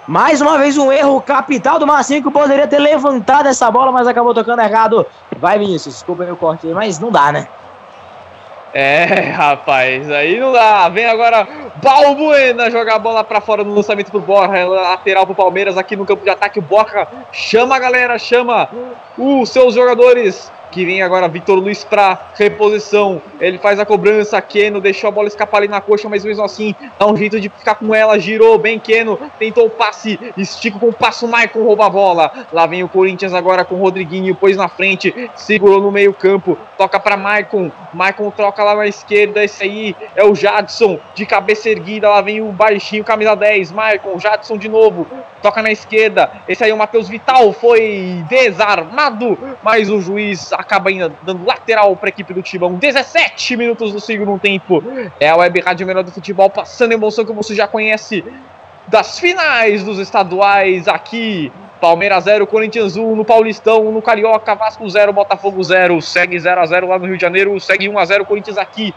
mais 0.07 0.41
uma 0.41 0.57
vez 0.57 0.77
um 0.77 0.91
erro 0.91 1.21
capital 1.21 1.79
do 1.79 1.87
Marcinho 1.87 2.23
que 2.23 2.31
poderia 2.31 2.67
ter 2.67 2.79
levantado 2.79 3.47
essa 3.47 3.69
bola, 3.71 3.91
mas 3.91 4.07
acabou 4.07 4.33
tocando 4.33 4.61
errado. 4.61 5.05
Vai, 5.37 5.57
Vinícius, 5.57 5.95
desculpa 5.95 6.23
meu 6.23 6.35
corte 6.35 6.67
mas 6.67 6.99
não 6.99 7.11
dá, 7.11 7.31
né? 7.31 7.47
É, 8.77 9.05
rapaz, 9.31 10.11
aí 10.11 10.37
não 10.37 10.51
dá. 10.51 10.89
Vem 10.89 11.05
agora 11.05 11.47
Balbuena 11.81 12.69
jogar 12.69 12.95
a 12.95 12.99
bola 12.99 13.23
pra 13.23 13.39
fora 13.39 13.63
no 13.63 13.73
lançamento 13.73 14.11
pro 14.11 14.19
Borja, 14.19 14.67
lateral 14.67 15.25
pro 15.25 15.33
Palmeiras 15.33 15.77
aqui 15.77 15.95
no 15.95 16.05
campo 16.05 16.25
de 16.25 16.29
ataque. 16.29 16.59
O 16.59 16.61
Borja 16.61 17.07
chama 17.31 17.77
a 17.77 17.79
galera, 17.79 18.19
chama 18.19 18.69
os 19.17 19.49
seus 19.49 19.75
jogadores. 19.75 20.51
Que 20.75 20.83
vem 20.83 21.01
agora 21.01 21.29
Vitor 21.29 21.57
Luiz 21.57 21.85
pra 21.85 22.31
reposição. 22.37 23.21
Ele 23.39 23.57
faz 23.57 23.79
a 23.79 23.85
cobrança. 23.85 24.41
Keno 24.41 24.81
deixou 24.81 25.07
a 25.07 25.11
bola 25.11 25.29
escapar 25.29 25.59
ali 25.59 25.69
na 25.69 25.79
coxa, 25.79 26.09
mas 26.09 26.25
mesmo 26.25 26.43
assim 26.43 26.75
dá 26.99 27.07
um 27.07 27.15
jeito 27.15 27.39
de 27.39 27.47
ficar 27.47 27.75
com 27.75 27.95
ela. 27.95 28.19
Girou 28.19 28.57
bem 28.57 28.77
Keno. 28.77 29.17
Tentou 29.39 29.67
o 29.67 29.69
passe. 29.69 30.19
Estica 30.35 30.77
com 30.77 30.89
o 30.89 30.93
passo. 30.93 31.29
Maicon 31.29 31.63
rouba 31.63 31.85
a 31.85 31.89
bola. 31.89 32.45
Lá 32.51 32.65
vem 32.65 32.83
o 32.83 32.89
Corinthians 32.89 33.33
agora 33.33 33.63
com 33.63 33.75
o 33.75 33.77
Rodriguinho. 33.77 34.35
Pôs 34.35 34.57
na 34.57 34.67
frente. 34.67 35.29
Segurou 35.33 35.79
no 35.79 35.93
meio-campo. 35.93 36.57
Toca 36.77 36.99
pra 36.99 37.15
Maicon. 37.15 37.71
Maicon 37.93 38.29
troca 38.29 38.61
lá 38.61 38.75
na 38.75 38.85
esquerda. 38.85 39.45
Esse 39.45 39.63
aí 39.63 39.95
é 40.13 40.25
o 40.25 40.35
Jadson. 40.35 40.99
De 41.13 41.25
cabeça 41.25 41.69
erguida. 41.69 42.09
Lá 42.09 42.19
vem 42.19 42.41
o 42.41 42.51
baixinho, 42.51 43.01
camisa 43.01 43.33
10. 43.33 43.71
Maicon. 43.71 44.19
Jadson 44.19 44.57
de 44.57 44.67
novo. 44.67 45.07
Toca 45.41 45.61
na 45.61 45.71
esquerda. 45.71 46.29
Esse 46.49 46.65
aí 46.65 46.71
é 46.71 46.73
o 46.73 46.77
Matheus 46.77 47.07
Vital. 47.07 47.53
Foi 47.53 48.21
desarmado. 48.27 49.39
Mas 49.63 49.89
o 49.89 50.01
juiz 50.01 50.51
acaba 50.65 50.89
ainda 50.89 51.11
dando 51.21 51.45
lateral 51.45 51.95
para 51.95 52.09
a 52.09 52.09
equipe 52.09 52.33
do 52.33 52.41
Timão. 52.41 52.73
17 52.73 53.55
minutos 53.55 53.93
do 53.93 53.99
segundo 53.99 54.37
tempo. 54.39 54.83
É 55.19 55.29
a 55.29 55.35
Web 55.37 55.61
Rádio 55.61 55.85
Menor 55.85 56.03
do 56.03 56.11
Futebol 56.11 56.49
passando 56.49 56.91
emoção 56.91 57.23
que 57.23 57.31
você 57.31 57.55
já 57.55 57.67
conhece 57.67 58.23
das 58.87 59.19
finais 59.19 59.83
dos 59.83 59.99
estaduais 59.99 60.87
aqui. 60.87 61.51
Palmeiras 61.79 62.23
0, 62.23 62.47
Corinthians 62.47 62.97
1 62.97 63.15
no 63.15 63.23
Paulistão, 63.23 63.91
no 63.91 64.01
Carioca, 64.01 64.55
Vasco 64.55 64.89
0, 64.89 65.13
Botafogo 65.13 65.63
0. 65.63 66.01
Segue 66.01 66.39
0 66.39 66.61
a 66.61 66.65
0 66.65 66.87
lá 66.87 66.97
no 66.97 67.05
Rio 67.05 67.15
de 67.15 67.21
Janeiro, 67.21 67.59
segue 67.59 67.87
1 67.87 67.99
a 67.99 68.05
0 68.05 68.25
Corinthians 68.25 68.57
aqui. 68.57 68.93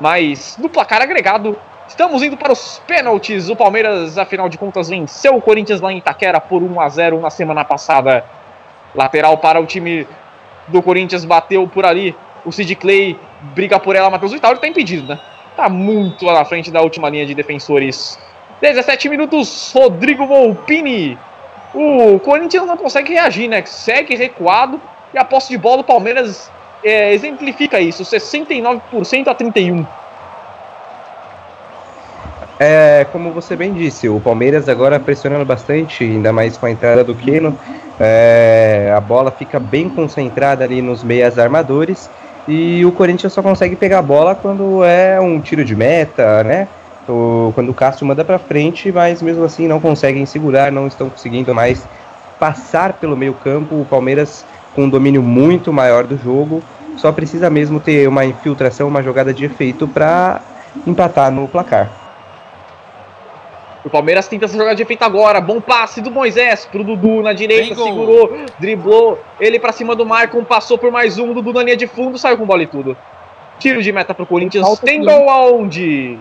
Mas 0.00 0.56
no 0.56 0.68
placar 0.68 1.02
agregado, 1.02 1.58
estamos 1.88 2.22
indo 2.22 2.36
para 2.36 2.52
os 2.52 2.80
pênaltis. 2.86 3.48
O 3.48 3.56
Palmeiras, 3.56 4.16
afinal 4.16 4.48
de 4.48 4.56
contas, 4.56 4.88
venceu 4.88 5.34
o 5.34 5.42
Corinthians 5.42 5.80
lá 5.80 5.92
em 5.92 5.98
Itaquera 5.98 6.40
por 6.40 6.62
1 6.62 6.80
a 6.80 6.88
0 6.88 7.20
na 7.20 7.30
semana 7.30 7.64
passada. 7.64 8.24
Lateral 8.94 9.36
para 9.38 9.60
o 9.60 9.66
time 9.66 10.06
do 10.68 10.82
Corinthians 10.82 11.24
bateu 11.24 11.66
por 11.66 11.84
ali. 11.84 12.14
O 12.44 12.52
Sid 12.52 12.74
Clay 12.76 13.18
briga 13.54 13.78
por 13.78 13.96
ela, 13.96 14.10
Matheus 14.10 14.32
Vital, 14.32 14.52
ele 14.52 14.60
tá 14.60 14.68
impedido, 14.68 15.06
né? 15.06 15.20
Tá 15.56 15.68
muito 15.68 16.24
lá 16.24 16.34
na 16.34 16.44
frente 16.44 16.70
da 16.70 16.80
última 16.80 17.08
linha 17.08 17.26
de 17.26 17.34
defensores. 17.34 18.18
17 18.60 19.08
minutos, 19.08 19.72
Rodrigo 19.74 20.26
Volpini. 20.26 21.18
O 21.74 22.18
Corinthians 22.20 22.66
não 22.66 22.76
consegue 22.76 23.12
reagir, 23.12 23.48
né? 23.48 23.64
Segue 23.64 24.14
recuado 24.14 24.80
e 25.12 25.18
a 25.18 25.24
posse 25.24 25.50
de 25.50 25.58
bola 25.58 25.78
do 25.78 25.84
Palmeiras 25.84 26.50
é, 26.82 27.12
exemplifica 27.12 27.80
isso: 27.80 28.02
69% 28.02 29.28
a 29.28 29.34
31%. 29.34 29.86
É, 32.60 33.06
como 33.12 33.32
você 33.32 33.54
bem 33.54 33.72
disse, 33.72 34.08
o 34.08 34.18
Palmeiras 34.18 34.68
agora 34.68 34.98
pressionando 34.98 35.44
bastante, 35.44 36.02
ainda 36.02 36.32
mais 36.32 36.56
com 36.56 36.66
a 36.66 36.70
entrada 36.70 37.04
do 37.04 37.14
Keno. 37.14 37.56
É, 38.00 38.92
a 38.96 39.00
bola 39.00 39.30
fica 39.30 39.60
bem 39.60 39.88
concentrada 39.88 40.64
ali 40.64 40.82
nos 40.82 41.04
meias 41.04 41.38
armadores 41.38 42.10
e 42.48 42.84
o 42.84 42.90
Corinthians 42.90 43.32
só 43.32 43.42
consegue 43.42 43.76
pegar 43.76 44.00
a 44.00 44.02
bola 44.02 44.34
quando 44.34 44.82
é 44.82 45.20
um 45.20 45.40
tiro 45.40 45.64
de 45.64 45.76
meta, 45.76 46.42
né? 46.42 46.66
Ou 47.06 47.52
quando 47.52 47.68
o 47.68 47.74
Castro 47.74 48.04
manda 48.04 48.24
para 48.24 48.38
frente, 48.38 48.90
mas 48.90 49.22
mesmo 49.22 49.44
assim 49.44 49.68
não 49.68 49.80
conseguem 49.80 50.26
segurar, 50.26 50.72
não 50.72 50.86
estão 50.86 51.08
conseguindo 51.08 51.54
mais 51.54 51.86
passar 52.40 52.94
pelo 52.94 53.16
meio 53.16 53.34
campo. 53.34 53.80
O 53.80 53.84
Palmeiras 53.84 54.44
com 54.74 54.84
um 54.84 54.90
domínio 54.90 55.22
muito 55.22 55.72
maior 55.72 56.04
do 56.04 56.16
jogo, 56.16 56.62
só 56.96 57.12
precisa 57.12 57.48
mesmo 57.48 57.78
ter 57.78 58.08
uma 58.08 58.24
infiltração, 58.24 58.88
uma 58.88 59.02
jogada 59.02 59.32
de 59.32 59.44
efeito 59.44 59.86
para 59.86 60.40
empatar 60.86 61.30
no 61.30 61.46
placar. 61.48 62.07
O 63.84 63.90
Palmeiras 63.90 64.26
tenta 64.26 64.44
essa 64.44 64.56
jogada 64.56 64.74
de 64.74 64.82
efeito 64.82 65.02
agora. 65.02 65.40
Bom 65.40 65.60
passe 65.60 66.00
do 66.00 66.10
Moisés 66.10 66.66
pro 66.66 66.82
Dudu 66.82 67.22
na 67.22 67.32
direita. 67.32 67.74
Segurou, 67.74 68.46
driblou. 68.58 69.18
Ele 69.38 69.58
pra 69.58 69.72
cima 69.72 69.94
do 69.94 70.04
Maicon. 70.04 70.44
Passou 70.44 70.76
por 70.76 70.90
mais 70.90 71.18
um. 71.18 71.32
Dudu 71.32 71.52
na 71.52 71.62
linha 71.62 71.76
de 71.76 71.86
fundo. 71.86 72.18
Saiu 72.18 72.36
com 72.36 72.44
bola 72.44 72.62
e 72.62 72.66
tudo. 72.66 72.96
Tiro 73.58 73.82
de 73.82 73.92
meta 73.92 74.14
pro 74.14 74.26
Corinthians. 74.26 74.78
Tem 74.80 75.02
gol 75.02 75.30
aonde? 75.30 76.18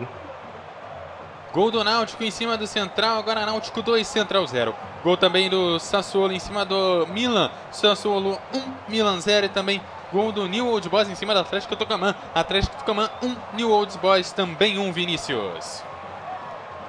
Gol 1.53 1.71
do 1.71 1.84
Náutico 1.84 2.23
em 2.23 2.29
cima 2.29 2.55
do 2.55 2.67
Central, 2.67 3.17
agora 3.17 3.45
Náutico 3.45 3.81
2, 3.81 4.05
Central 4.05 4.45
0. 4.45 4.75
Gol 5.03 5.17
também 5.17 5.49
do 5.49 5.79
Sassuolo 5.79 6.31
em 6.31 6.39
cima 6.39 6.63
do 6.63 7.07
Milan, 7.07 7.49
Sassuolo 7.71 8.38
1, 8.53 8.61
Milan 8.88 9.19
0 9.19 9.47
e 9.47 9.49
também 9.49 9.81
gol 10.13 10.31
do 10.31 10.47
New 10.47 10.67
Old 10.67 10.88
Boys 10.88 11.09
em 11.09 11.15
cima 11.15 11.34
do 11.34 11.39
Atlético 11.39 11.75
Tucumã, 11.75 12.13
Atlético 12.35 12.75
Tucumã 12.77 13.09
1, 13.23 13.35
New 13.55 13.71
Old 13.71 13.97
Boys 13.97 14.31
também 14.31 14.77
1, 14.77 14.91
Vinícius. 14.91 15.84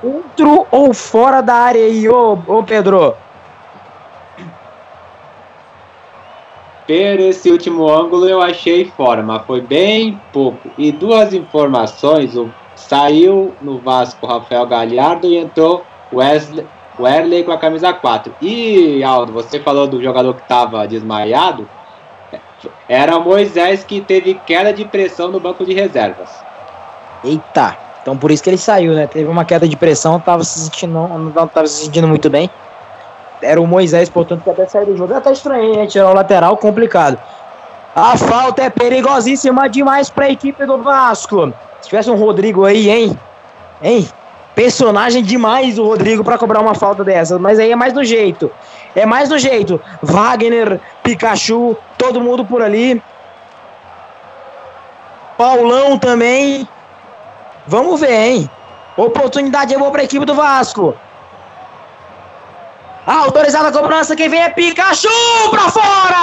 Dentro 0.02 0.66
ou 0.70 0.94
fora 0.94 1.40
da 1.40 1.54
área 1.54 1.84
aí, 1.84 2.08
ô, 2.08 2.38
ô 2.46 2.62
Pedro? 2.62 3.16
Per 6.86 7.20
esse 7.20 7.50
último 7.50 7.88
ângulo 7.90 8.26
eu 8.26 8.40
achei 8.40 8.86
fora, 8.96 9.22
mas 9.22 9.44
foi 9.44 9.60
bem 9.60 10.20
pouco. 10.32 10.70
E 10.78 10.92
duas 10.92 11.34
informações: 11.34 12.36
o, 12.36 12.48
saiu 12.74 13.54
no 13.60 13.78
Vasco 13.78 14.26
Rafael 14.26 14.66
Galhardo 14.66 15.26
e 15.26 15.36
entrou 15.36 15.84
Wesley, 16.12 16.66
Werley 16.98 17.44
com 17.44 17.52
a 17.52 17.58
camisa 17.58 17.92
4. 17.92 18.34
E 18.40 19.02
Aldo, 19.02 19.32
você 19.32 19.60
falou 19.60 19.86
do 19.86 20.02
jogador 20.02 20.34
que 20.34 20.42
estava 20.42 20.86
desmaiado. 20.86 21.68
Era 22.88 23.20
Moisés 23.20 23.84
que 23.84 24.00
teve 24.00 24.34
queda 24.46 24.72
de 24.72 24.84
pressão 24.84 25.30
no 25.30 25.38
banco 25.38 25.64
de 25.64 25.74
reservas. 25.74 26.42
Eita, 27.22 27.87
então 28.02 28.16
por 28.16 28.30
isso 28.30 28.42
que 28.42 28.50
ele 28.50 28.58
saiu, 28.58 28.94
né? 28.94 29.06
Teve 29.06 29.28
uma 29.28 29.44
queda 29.44 29.68
de 29.68 29.76
pressão, 29.76 30.18
tava 30.18 30.44
se 30.44 30.60
sentindo, 30.60 30.92
não 30.92 31.48
tava 31.48 31.66
se 31.66 31.84
sentindo 31.84 32.08
muito 32.08 32.30
bem. 32.30 32.50
Era 33.40 33.60
o 33.60 33.66
Moisés, 33.66 34.08
portanto, 34.08 34.42
que 34.42 34.50
até 34.50 34.66
saiu 34.66 34.86
do 34.86 34.96
jogo. 34.96 35.12
Eu 35.12 35.18
até 35.18 35.32
estranhei, 35.32 35.76
né? 35.76 35.86
Tirar 35.86 36.10
o 36.10 36.14
lateral, 36.14 36.56
complicado. 36.56 37.18
A 37.94 38.16
falta 38.16 38.62
é 38.62 38.70
perigosíssima 38.70 39.68
demais 39.68 40.10
pra 40.10 40.30
equipe 40.30 40.64
do 40.66 40.78
Vasco. 40.78 41.52
Se 41.80 41.88
tivesse 41.88 42.10
um 42.10 42.16
Rodrigo 42.16 42.64
aí, 42.64 42.90
hein? 42.90 43.18
Hein? 43.82 44.08
Personagem 44.54 45.22
demais 45.22 45.78
o 45.78 45.84
Rodrigo 45.84 46.24
pra 46.24 46.36
cobrar 46.36 46.60
uma 46.60 46.74
falta 46.74 47.04
dessa. 47.04 47.38
Mas 47.38 47.58
aí 47.58 47.70
é 47.70 47.76
mais 47.76 47.92
no 47.92 48.04
jeito. 48.04 48.50
É 48.94 49.06
mais 49.06 49.28
no 49.28 49.38
jeito. 49.38 49.80
Wagner, 50.02 50.80
Pikachu, 51.02 51.76
todo 51.96 52.20
mundo 52.20 52.44
por 52.44 52.62
ali. 52.62 53.00
Paulão 55.36 55.96
também. 55.96 56.68
Vamos 57.68 58.00
ver, 58.00 58.10
hein? 58.10 58.50
Oportunidade 58.96 59.74
é 59.74 59.78
boa 59.78 59.90
pra 59.90 60.02
equipe 60.02 60.24
do 60.24 60.34
Vasco. 60.34 60.96
Autorizada 63.06 63.68
a 63.68 63.72
cobrança, 63.72 64.16
quem 64.16 64.30
vem 64.30 64.40
é 64.40 64.48
Pikachu 64.48 65.08
pra 65.50 65.70
fora! 65.70 66.16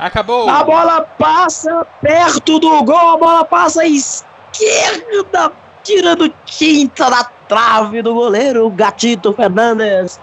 Acabou! 0.00 0.48
A 0.48 0.62
bola 0.62 1.00
passa 1.18 1.84
perto 2.00 2.60
do 2.60 2.84
gol, 2.84 3.14
a 3.14 3.16
bola 3.16 3.44
passa 3.44 3.82
à 3.82 3.86
esquerda, 3.86 5.52
tirando 5.82 6.28
tinta 6.44 7.10
da 7.10 7.24
trave 7.48 8.02
do 8.02 8.14
goleiro 8.14 8.70
Gatito 8.70 9.32
Fernandes. 9.32 10.20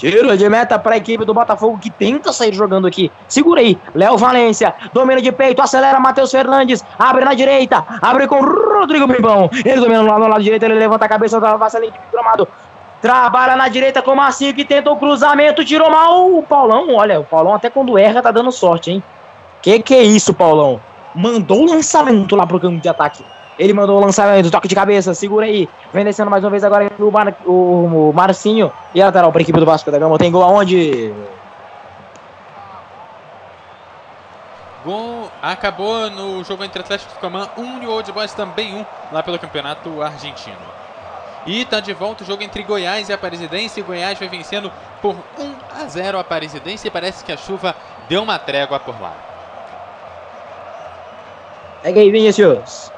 Tiro 0.00 0.34
de 0.34 0.48
meta 0.48 0.78
para 0.78 0.94
a 0.94 0.96
equipe 0.96 1.26
do 1.26 1.34
Botafogo 1.34 1.76
que 1.76 1.90
tenta 1.90 2.32
sair 2.32 2.54
jogando 2.54 2.86
aqui. 2.86 3.12
Segura 3.28 3.60
aí. 3.60 3.78
Léo 3.94 4.16
Valência. 4.16 4.74
Domina 4.94 5.20
de 5.20 5.30
peito. 5.30 5.60
Acelera 5.60 6.00
Matheus 6.00 6.30
Fernandes. 6.30 6.82
Abre 6.98 7.22
na 7.22 7.34
direita. 7.34 7.84
Abre 8.00 8.26
com 8.26 8.40
Rodrigo 8.40 9.06
Pimpão. 9.06 9.50
Ele 9.52 9.78
domina 9.78 10.02
no 10.02 10.26
lado 10.26 10.42
direito. 10.42 10.62
Ele 10.62 10.72
levanta 10.72 11.04
a 11.04 11.08
cabeça. 11.08 11.38
Vassalente 11.38 12.00
gramado. 12.10 12.48
Trabalha 13.02 13.54
na 13.56 13.68
direita 13.68 14.00
com 14.00 14.12
o 14.12 14.16
Marcinho 14.16 14.54
que 14.54 14.64
tenta 14.64 14.90
o 14.90 14.96
cruzamento. 14.96 15.62
Tirou 15.66 15.90
mal 15.90 16.34
o 16.34 16.42
Paulão. 16.42 16.94
Olha, 16.94 17.20
o 17.20 17.24
Paulão 17.24 17.52
até 17.52 17.68
quando 17.68 17.98
erra 17.98 18.22
tá 18.22 18.30
dando 18.30 18.50
sorte, 18.50 18.92
hein? 18.92 19.02
Que 19.60 19.80
que 19.80 19.94
é 19.94 20.02
isso, 20.02 20.32
Paulão? 20.32 20.80
Mandou 21.14 21.60
o 21.60 21.70
lançamento 21.70 22.34
lá 22.34 22.46
pro 22.46 22.58
campo 22.58 22.80
de 22.80 22.88
ataque. 22.88 23.22
Ele 23.60 23.74
mandou 23.74 23.98
o 23.98 24.00
lançamento, 24.00 24.50
toque 24.50 24.66
de 24.66 24.74
cabeça, 24.74 25.12
segura 25.12 25.44
aí. 25.44 25.68
Vem 25.92 26.02
descendo 26.02 26.30
mais 26.30 26.42
uma 26.42 26.48
vez 26.48 26.64
agora 26.64 26.90
o, 26.98 27.10
Mar, 27.10 27.36
o, 27.44 28.08
o 28.08 28.12
Marcinho. 28.14 28.72
E 28.94 29.02
a 29.02 29.04
lateral 29.04 29.30
para 29.30 29.42
a 29.42 29.42
equipe 29.42 29.60
do 29.60 29.66
Vasco 29.66 29.90
da 29.90 29.98
Gama. 29.98 30.16
Tem 30.16 30.32
gol 30.32 30.42
aonde? 30.42 31.12
Gol 34.82 35.30
acabou 35.42 36.08
no 36.08 36.42
jogo 36.42 36.64
entre 36.64 36.80
Atlético 36.80 37.12
Tucumã, 37.12 37.50
1 37.54 37.60
um, 37.60 37.78
New 37.80 37.90
Old 37.90 38.10
Boys 38.12 38.32
também 38.32 38.74
1 38.74 38.78
um, 38.78 38.86
lá 39.12 39.22
pelo 39.22 39.38
Campeonato 39.38 40.00
Argentino. 40.00 40.56
E 41.46 41.66
tá 41.66 41.80
de 41.80 41.92
volta 41.92 42.24
o 42.24 42.26
jogo 42.26 42.42
entre 42.42 42.62
Goiás 42.62 43.10
e 43.10 43.12
Aparecidense. 43.12 43.82
Goiás 43.82 44.18
vai 44.18 44.28
vencendo 44.28 44.72
por 45.02 45.14
1 45.38 45.54
a 45.82 45.86
0 45.86 46.16
a 46.16 46.22
Aparecidense 46.22 46.88
e 46.88 46.90
parece 46.90 47.22
que 47.22 47.30
a 47.30 47.36
chuva 47.36 47.76
deu 48.08 48.22
uma 48.22 48.38
trégua 48.38 48.80
por 48.80 48.98
lá. 48.98 49.12
Pega 51.82 52.00
aí, 52.00 52.10
Vinícius. 52.10 52.90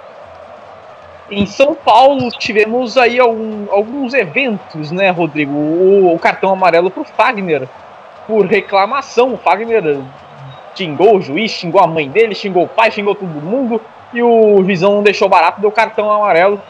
Em 1.34 1.46
São 1.46 1.74
Paulo 1.74 2.28
tivemos 2.30 2.98
aí 2.98 3.18
algum- 3.18 3.66
alguns 3.70 4.12
eventos, 4.12 4.90
né, 4.90 5.08
Rodrigo? 5.10 5.52
O, 5.54 6.14
o 6.14 6.18
cartão 6.18 6.52
amarelo 6.52 6.90
pro 6.90 7.04
Fagner 7.04 7.66
por 8.26 8.44
reclamação. 8.44 9.32
O 9.32 9.38
Fagner 9.38 9.98
xingou 10.74 11.16
o 11.16 11.22
juiz, 11.22 11.50
xingou 11.50 11.80
a 11.80 11.86
mãe 11.86 12.06
dele, 12.08 12.34
xingou 12.34 12.64
o 12.64 12.68
pai, 12.68 12.90
xingou 12.90 13.14
todo 13.14 13.28
mundo. 13.28 13.80
E 14.12 14.22
o 14.22 14.62
juizão 14.62 14.96
não 14.96 15.02
deixou 15.02 15.26
barato, 15.26 15.58
deu 15.60 15.72
cartão 15.72 16.12
amarelo. 16.12 16.60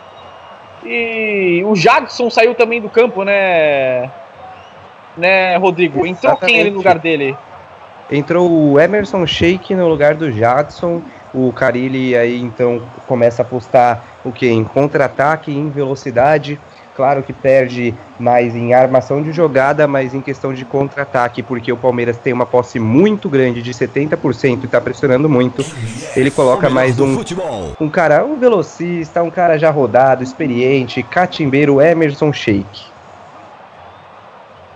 E 0.84 1.62
o 1.66 1.74
Jadson 1.74 2.30
saiu 2.30 2.54
também 2.54 2.80
do 2.80 2.88
campo, 2.88 3.24
né? 3.24 4.10
Né, 5.16 5.56
Rodrigo? 5.56 6.06
Entrou 6.06 6.36
quem 6.36 6.60
ali 6.60 6.70
no 6.70 6.76
lugar 6.78 6.98
dele? 7.00 7.36
Entrou 8.10 8.48
o 8.50 8.78
Emerson 8.80 9.26
Sheik 9.26 9.74
no 9.74 9.88
lugar 9.88 10.14
do 10.14 10.30
Jadson. 10.30 11.02
O 11.34 11.52
Carilli 11.52 12.16
aí 12.16 12.40
então 12.40 12.82
começa 13.06 13.42
a 13.42 13.44
apostar 13.44 14.04
o 14.24 14.30
que? 14.30 14.48
Em 14.48 14.64
contra-ataque, 14.64 15.50
em 15.50 15.70
velocidade. 15.70 16.60
Claro 16.94 17.22
que 17.22 17.32
perde 17.32 17.94
mais 18.18 18.54
em 18.54 18.74
armação 18.74 19.22
de 19.22 19.32
jogada, 19.32 19.88
mas 19.88 20.12
em 20.12 20.20
questão 20.20 20.52
de 20.52 20.62
contra-ataque, 20.62 21.42
porque 21.42 21.72
o 21.72 21.76
Palmeiras 21.76 22.18
tem 22.18 22.34
uma 22.34 22.44
posse 22.44 22.78
muito 22.78 23.30
grande 23.30 23.62
de 23.62 23.72
70% 23.72 24.62
e 24.62 24.66
está 24.66 24.78
pressionando 24.78 25.26
muito. 25.26 25.64
Ele 26.14 26.30
coloca 26.30 26.68
mais 26.68 27.00
um 27.00 27.16
um 27.80 27.88
cara, 27.88 28.24
um 28.26 28.36
velocista, 28.38 29.22
um 29.22 29.30
cara 29.30 29.58
já 29.58 29.70
rodado, 29.70 30.22
experiente, 30.22 31.02
catimbeiro, 31.02 31.80
Emerson 31.80 32.30
Sheik. 32.30 32.91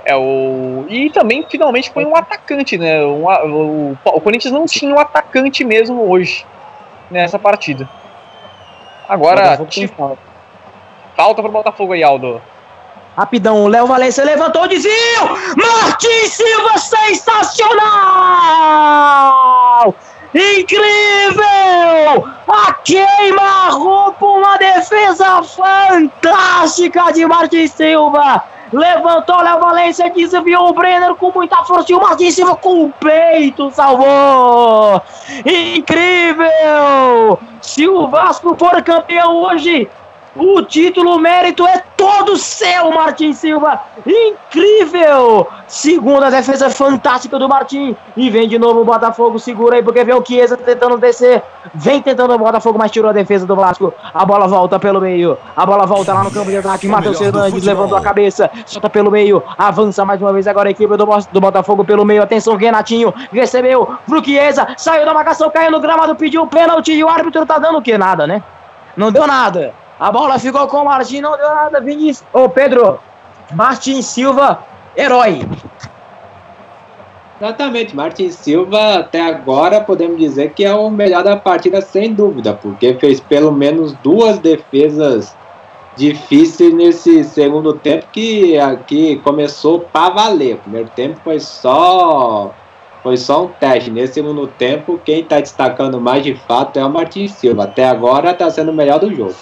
É 0.09 0.15
o 0.15 0.87
e 0.89 1.11
também 1.11 1.45
finalmente 1.51 1.91
foi 1.91 2.05
um 2.05 2.15
atacante, 2.15 2.79
né? 2.79 3.05
Um 3.05 3.25
o, 3.27 3.99
o 4.05 4.21
Corinthians 4.21 4.55
não 4.55 4.65
tinha 4.65 4.95
um 4.95 5.01
atacante 5.01 5.65
mesmo 5.65 6.09
hoje 6.09 6.47
nessa 7.11 7.41
partida. 7.41 7.89
Agora 9.09 9.57
te- 9.67 9.89
falta. 9.89 10.19
falta 11.17 11.43
pro 11.43 11.51
Botafogo 11.51 11.93
aí, 11.93 12.05
Aldo. 12.05 12.41
Rapidão, 13.17 13.65
o 13.65 13.69
Léo 13.69 13.87
Valência 13.89 14.25
levantou 14.25 14.63
o 14.63 14.69
desvio! 14.69 14.93
Martin 15.57 16.29
Silva 16.29 16.79
sensacional! 18.77 19.95
Incrível! 20.35 22.29
A 22.47 22.73
queima-roupa, 22.85 24.25
uma 24.25 24.57
defesa 24.59 25.43
fantástica 25.43 27.11
de 27.13 27.27
Martin 27.27 27.67
Silva! 27.67 28.45
Levantou 28.73 29.43
Léo 29.43 29.61
Valência, 29.61 30.11
desviou 30.11 30.69
o 30.69 30.73
Brenner 30.73 31.15
com 31.15 31.31
muita 31.33 31.65
força 31.65 31.93
e 31.93 31.95
o 31.95 32.01
Martin 32.01 32.31
Silva 32.31 32.57
com 32.57 32.85
o 32.85 32.93
peito 32.93 33.71
salvou! 33.71 35.01
Incrível! 35.45 37.39
Se 37.61 37.87
o 37.89 38.09
Vasco 38.09 38.57
for 38.59 38.83
campeão 38.83 39.37
hoje, 39.37 39.89
o 40.39 40.63
título, 40.63 41.17
o 41.17 41.19
mérito 41.19 41.67
é 41.67 41.83
todo 41.97 42.37
seu, 42.37 42.91
Martin 42.91 43.33
Silva. 43.33 43.81
Incrível! 44.07 45.49
Segunda 45.67 46.31
defesa 46.31 46.71
fantástica 46.71 47.39
do 47.39 47.49
Martin. 47.49 47.97
E 48.17 48.31
vem 48.31 48.49
de 48.49 48.59
novo 48.59 48.83
o 48.83 48.85
Botafogo. 48.85 49.39
Segura 49.39 49.77
aí, 49.77 49.83
porque 49.83 50.05
vem 50.05 50.15
o 50.15 50.25
Chiesa 50.25 50.57
tentando 50.57 50.97
descer. 50.99 51.43
Vem 51.75 52.01
tentando 52.01 52.35
o 52.35 52.39
Botafogo, 52.39 52.79
mas 52.79 52.91
tirou 52.91 53.11
a 53.11 53.13
defesa 53.13 53.47
do 53.47 53.57
Vasco. 53.57 53.93
A 54.13 54.25
bola 54.25 54.47
volta 54.47 54.79
pelo 54.79 55.01
meio. 55.01 55.37
A 55.57 55.67
bola 55.67 55.87
volta 55.87 56.13
lá 56.13 56.23
no 56.23 56.31
campo 56.31 56.51
de 56.51 56.59
ataque. 56.59 56.87
Matheus 56.87 57.19
Fernandes 57.19 57.65
levantou 57.65 57.97
a 57.97 58.01
cabeça. 58.01 58.51
Solta 58.65 58.91
pelo 58.91 59.11
meio. 59.11 59.43
Avança 59.57 60.05
mais 60.05 60.21
uma 60.21 60.33
vez 60.33 60.47
agora 60.47 60.69
a 60.69 60.71
equipe 60.71 60.97
do, 60.97 61.07
do 61.33 61.41
Botafogo 61.41 61.85
pelo 61.85 62.05
meio. 62.05 62.23
Atenção, 62.23 62.57
Renatinho. 62.57 63.13
Recebeu 63.33 63.97
pro 64.07 64.25
Chiesa. 64.25 64.69
Saiu 64.77 65.05
da 65.05 65.15
marcação, 65.15 65.51
caiu 65.51 65.71
no 65.71 65.81
gramado, 65.81 66.15
pediu 66.15 66.43
um 66.43 66.47
pênalti. 66.47 66.93
E 66.93 67.03
o 67.03 67.09
árbitro 67.09 67.45
tá 67.47 67.59
dando 67.59 67.79
o 67.79 67.83
que? 67.83 67.97
Nada, 67.97 68.27
né? 68.27 68.43
Não 68.97 69.11
deu 69.11 69.27
nada. 69.27 69.75
A 69.99 70.13
bola 70.13 70.39
ficou 70.39 70.67
com 70.67 70.79
o 70.79 70.85
Martin, 70.85 71.21
não 71.21 71.37
deu 71.37 71.49
nada. 71.49 71.81
Vinícius. 71.81 72.27
Ô, 72.33 72.49
Pedro. 72.49 72.99
Martin 73.53 74.03
Silva, 74.03 74.65
herói. 74.97 75.41
Exatamente, 77.41 77.95
Martin 77.95 78.31
Silva 78.31 78.95
até 78.95 79.21
agora 79.21 79.81
podemos 79.81 80.19
dizer 80.19 80.53
que 80.55 80.65
é 80.65 80.75
o 80.75 80.91
melhor 80.91 81.23
da 81.23 81.37
partida 81.37 81.83
sem 81.83 82.13
dúvida, 82.15 82.55
porque 82.55 82.95
fez 82.95 83.21
pelo 83.21 83.53
menos 83.53 83.93
duas 84.03 84.39
defesas 84.39 85.37
difíceis 85.97 86.73
nesse 86.73 87.25
segundo 87.25 87.75
tempo 87.75 88.07
que 88.11 88.59
aqui 88.59 89.17
começou 89.17 89.81
para 89.81 90.15
valer. 90.15 90.57
O 90.57 90.59
primeiro 90.59 90.89
tempo 90.97 91.21
foi 91.23 91.39
só 91.39 92.55
foi 93.03 93.17
só 93.17 93.45
um 93.45 93.49
teste. 93.49 93.91
Nesse 93.91 94.15
segundo 94.15 94.47
tempo, 94.47 94.99
quem 95.05 95.21
está 95.21 95.39
destacando 95.39 96.01
mais 96.01 96.25
de 96.25 96.35
fato 96.35 96.79
é 96.79 96.85
o 96.85 96.91
Martin 96.91 97.29
Silva. 97.29 97.65
Até 97.65 97.89
agora 97.89 98.33
está 98.33 98.51
sendo 98.51 98.73
o 98.73 98.75
melhor 98.75 98.99
do 98.99 99.15
jogo. 99.15 99.35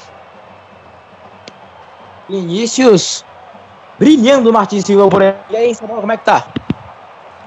Vinícius. 2.29 3.25
Brilhando 3.99 4.51
o 4.51 4.53
Martin 4.53 4.81
Silva 4.81 5.09
por 5.09 5.23
aí. 5.23 5.35
E 5.51 5.57
aí, 5.57 5.75
Samuel, 5.75 6.01
como 6.01 6.13
é 6.13 6.17
que 6.17 6.25
tá? 6.25 6.45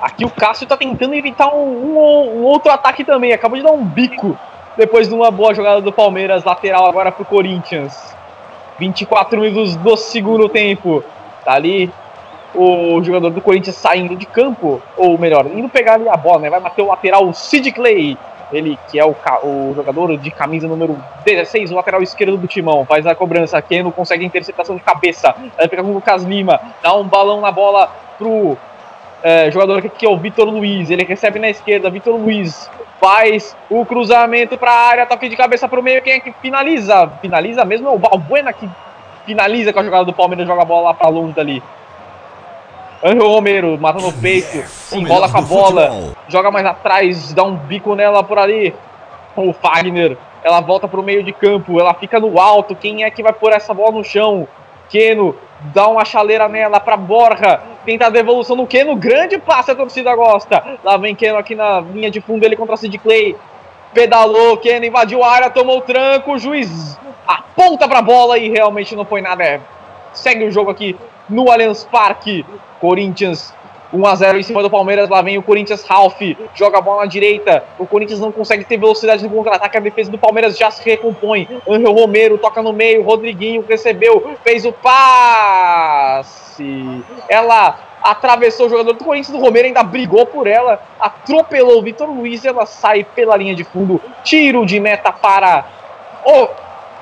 Aqui 0.02 0.24
o 0.24 0.30
Cássio 0.30 0.68
tá 0.68 0.78
tentando 0.78 1.14
evitar 1.16 1.54
um, 1.54 1.60
um- 1.98 2.40
um 2.40 2.44
outro 2.44 2.72
ataque 2.72 3.04
também. 3.04 3.34
Acabou 3.34 3.58
de 3.58 3.64
dar 3.64 3.72
um 3.72 3.84
bico 3.84 4.38
depois 4.78 5.08
de 5.10 5.14
uma 5.14 5.32
boa 5.32 5.54
jogada 5.54 5.82
do 5.82 5.92
Palmeiras, 5.92 6.44
lateral 6.44 6.86
agora 6.86 7.12
pro 7.12 7.26
Corinthians. 7.26 8.16
24 8.80 9.40
minutos 9.42 9.76
do 9.78 9.98
segundo 9.98 10.48
tempo. 10.48 11.04
Tá 11.44 11.54
ali 11.54 11.92
o 12.56 13.02
jogador 13.04 13.32
do 13.32 13.42
Corinthians 13.42 13.76
saindo 13.76 14.16
de 14.16 14.26
campo, 14.26 14.82
ou 14.96 15.18
melhor, 15.18 15.46
indo 15.48 15.68
pegar 15.68 15.96
ali 15.96 16.08
a 16.08 16.16
bola, 16.16 16.40
né? 16.40 16.50
Vai 16.50 16.60
bater 16.62 16.82
o 16.82 16.88
lateral 16.88 17.28
o 17.28 17.34
Sid 17.34 17.72
Clay. 17.72 18.18
Ele 18.52 18.78
que 18.90 19.00
é 19.00 19.06
o, 19.06 19.16
o 19.44 19.74
jogador 19.76 20.18
de 20.18 20.32
camisa 20.32 20.68
número 20.68 20.98
16, 21.26 21.72
o 21.72 21.76
lateral 21.76 22.02
esquerdo 22.02 22.38
do 22.38 22.48
timão. 22.48 22.86
Faz 22.86 23.06
a 23.06 23.16
cobrança, 23.16 23.62
Keno 23.62 23.92
consegue 23.92 24.26
interceptação 24.26 24.76
de 24.76 24.82
cabeça. 24.82 25.36
Vai 25.58 25.68
pegar 25.68 25.84
com 25.84 25.90
o 25.90 25.94
Lucas 25.94 26.24
Lima, 26.24 26.60
dá 26.82 26.96
um 26.96 27.08
balão 27.08 27.42
na 27.42 27.52
bola 27.52 27.92
pro 28.18 28.58
é, 29.24 29.52
jogador 29.52 29.80
aqui 29.80 29.90
que 29.90 30.06
é 30.06 30.10
o 30.10 30.18
Vitor 30.18 30.48
Luiz. 30.48 30.90
Ele 30.90 31.04
recebe 31.04 31.40
na 31.40 31.50
esquerda, 31.50 31.90
Vitor 31.90 32.16
Luiz 32.16 32.70
faz 33.00 33.56
o 33.70 33.86
cruzamento 33.86 34.58
para 34.58 34.72
a 34.72 34.88
área, 34.88 35.06
toque 35.06 35.30
de 35.30 35.36
cabeça 35.36 35.68
para 35.68 35.80
o 35.80 35.84
meio. 35.84 36.02
Quem 36.02 36.14
é 36.14 36.20
que 36.20 36.32
finaliza? 36.34 37.08
Finaliza 37.22 37.64
mesmo 37.64 37.88
é 37.88 37.92
o 37.92 38.00
Balbuena 38.00 38.52
que 38.54 38.68
finaliza 39.26 39.74
com 39.74 39.80
a 39.80 39.84
jogada 39.84 40.06
do 40.06 40.14
Palmeiras, 40.14 40.48
joga 40.48 40.62
a 40.62 40.66
bola 40.66 40.90
lá 40.90 40.94
para 40.94 41.10
longe 41.10 41.34
dali. 41.34 41.62
Angel 43.04 43.28
Romero 43.28 43.78
mata 43.80 44.02
no 44.02 44.12
peito, 44.12 44.64
melhor 44.92 45.32
com 45.32 45.38
a 45.38 45.42
bola, 45.42 45.88
futebol. 45.92 46.12
joga 46.28 46.50
mais 46.50 46.66
atrás, 46.66 47.32
dá 47.32 47.44
um 47.44 47.56
bico 47.56 47.94
nela 47.96 48.24
por 48.24 48.40
ali. 48.40 48.74
O 49.36 49.54
Fagner, 49.54 50.18
ela 50.44 50.62
volta 50.62 50.88
pro 50.88 51.04
meio 51.04 51.22
de 51.22 51.32
campo, 51.32 51.80
ela 51.80 51.94
fica 51.94 52.20
no 52.20 52.40
alto. 52.40 52.76
Quem 52.76 53.04
é 53.04 53.12
que 53.12 53.22
vai 53.22 53.34
pôr 53.34 53.54
essa 53.54 53.72
bola 53.74 53.92
no 53.92 54.04
chão? 54.04 54.48
Keno 54.90 55.36
dá 55.74 55.88
uma 55.88 56.06
chaleira 56.06 56.48
nela 56.48 56.80
pra 56.80 56.98
Borja, 56.98 57.60
tenta 57.86 58.08
a 58.08 58.10
devolução 58.10 58.56
no 58.56 58.66
Keno, 58.66 58.96
grande 58.96 59.38
passe, 59.38 59.70
a 59.70 59.76
torcida 59.76 60.16
gosta. 60.16 60.80
Lá 60.84 60.98
vem 60.98 61.14
Keno 61.14 61.38
aqui 61.38 61.54
na 61.54 61.80
linha 61.80 62.10
de 62.10 62.20
fundo, 62.20 62.44
ele 62.44 62.56
contra 62.56 62.74
a 62.74 62.78
Sid 62.78 62.98
Clay. 62.98 63.36
Pedalou, 63.94 64.58
Keno 64.58 64.86
invadiu 64.86 65.24
a 65.24 65.32
área, 65.32 65.50
tomou 65.50 65.78
o 65.78 65.82
tranco, 65.82 66.34
o 66.34 66.40
juiz 66.40 67.00
aponta 67.28 67.88
pra 67.88 68.02
bola 68.02 68.40
e 68.40 68.50
realmente 68.50 68.96
não 68.96 69.06
foi 69.06 69.22
nada. 69.22 69.44
É, 69.44 69.60
segue 70.14 70.46
o 70.46 70.52
jogo 70.52 70.72
aqui 70.72 70.96
no 71.30 71.52
Allianz 71.52 71.84
Parque. 71.84 72.46
Corinthians 72.80 73.54
1x0 73.94 74.40
em 74.40 74.44
cima 74.44 74.62
do 74.62 74.70
Palmeiras. 74.70 75.10
Lá 75.10 75.22
vem 75.22 75.38
o 75.38 75.44
Corinthians 75.44 75.84
Ralph. 75.84 76.22
Joga 76.54 76.78
a 76.78 76.82
bola 76.82 77.02
na 77.02 77.08
direita. 77.08 77.64
O 77.78 77.86
Corinthians 77.86 78.20
não 78.20 78.32
consegue 78.32 78.64
ter 78.64 78.78
velocidade 78.78 79.24
no 79.24 79.30
contra-ataque. 79.30 79.78
A 79.78 79.82
defesa 79.82 80.12
do 80.12 80.18
Palmeiras 80.18 80.58
já 80.58 80.70
se 80.72 80.84
recompõe. 80.84 81.48
Angel 81.68 81.92
Romero 81.92 82.38
toca 82.38 82.62
no 82.62 82.74
meio. 82.74 83.04
Rodriguinho 83.04 83.66
recebeu. 83.68 84.36
Fez 84.44 84.66
o 84.66 84.74
passe. 84.74 86.66
Ela 87.30 87.80
atravessou 88.04 88.68
o 88.68 88.70
jogador 88.70 88.94
do 88.94 89.04
Corinthians. 89.04 89.38
O 89.38 89.42
Romero 89.42 89.68
ainda 89.68 89.84
brigou 89.84 90.26
por 90.26 90.48
ela. 90.48 90.82
Atropelou 91.00 91.80
o 91.80 91.82
Vitor 91.82 92.10
Luiz. 92.10 92.46
Ela 92.46 92.66
sai 92.66 93.04
pela 93.04 93.38
linha 93.38 93.56
de 93.56 93.64
fundo. 93.64 94.02
Tiro 94.24 94.66
de 94.66 94.80
meta 94.80 95.12
para 95.12 95.66
o 96.26 96.48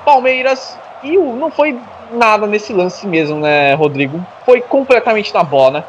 Palmeiras. 0.04 0.78
E 1.02 1.16
não 1.16 1.50
foi 1.50 1.78
nada 2.12 2.46
nesse 2.46 2.72
lance 2.72 3.06
mesmo, 3.06 3.38
né, 3.40 3.74
Rodrigo? 3.74 4.20
Foi 4.44 4.60
completamente 4.60 5.32
na 5.34 5.42
bola, 5.42 5.80
né? 5.80 5.84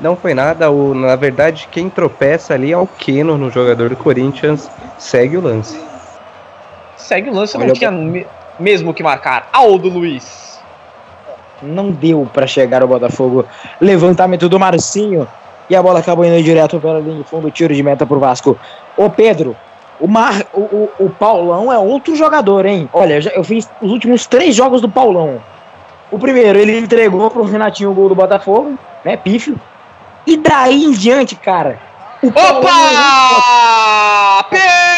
Não 0.00 0.14
foi 0.14 0.32
nada, 0.32 0.70
o, 0.70 0.94
na 0.94 1.16
verdade, 1.16 1.68
quem 1.72 1.90
tropeça 1.90 2.54
ali 2.54 2.72
é 2.72 2.78
o 2.78 2.86
Keno 2.86 3.36
no 3.36 3.50
jogador 3.50 3.90
do 3.90 3.96
Corinthians, 3.96 4.70
segue 4.96 5.36
o 5.36 5.40
lance. 5.40 5.80
Segue 6.96 7.30
o 7.30 7.34
lance, 7.34 7.56
não 7.56 7.64
Olha, 7.64 7.72
tinha 7.74 7.90
me- 7.90 8.26
mesmo 8.60 8.94
que 8.94 9.02
marcar. 9.02 9.48
Aldo 9.52 9.88
Luiz. 9.88 10.60
Não 11.62 11.90
deu 11.90 12.28
pra 12.32 12.46
chegar 12.46 12.84
o 12.84 12.88
Botafogo. 12.88 13.44
Levantamento 13.80 14.48
do 14.48 14.60
Marcinho. 14.60 15.26
E 15.68 15.74
a 15.74 15.82
bola 15.82 15.98
acabou 15.98 16.24
indo 16.24 16.42
direto 16.42 16.78
pela 16.80 17.00
linha 17.00 17.22
de 17.22 17.28
fundo. 17.28 17.50
Tiro 17.50 17.74
de 17.74 17.82
meta 17.82 18.06
pro 18.06 18.20
Vasco. 18.20 18.56
Ô 18.96 19.10
Pedro, 19.10 19.56
o, 20.00 20.08
Mar, 20.08 20.44
o, 20.52 20.60
o, 20.60 20.90
o 21.00 21.10
Paulão 21.10 21.72
é 21.72 21.78
outro 21.78 22.14
jogador, 22.14 22.66
hein? 22.66 22.88
Olha, 22.92 23.18
eu 23.34 23.44
fiz 23.44 23.68
os 23.80 23.90
últimos 23.90 24.26
três 24.26 24.54
jogos 24.54 24.80
do 24.80 24.88
Paulão. 24.88 25.40
O 26.10 26.18
primeiro, 26.18 26.58
ele 26.58 26.78
entregou 26.78 27.30
pro 27.30 27.42
Renatinho 27.44 27.90
o 27.90 27.94
gol 27.94 28.08
do 28.08 28.14
Botafogo, 28.14 28.78
né? 29.04 29.16
Pífio. 29.16 29.60
E 30.26 30.36
daí 30.36 30.84
em 30.84 30.92
diante, 30.92 31.34
cara, 31.36 31.78
Opa! 32.22 32.74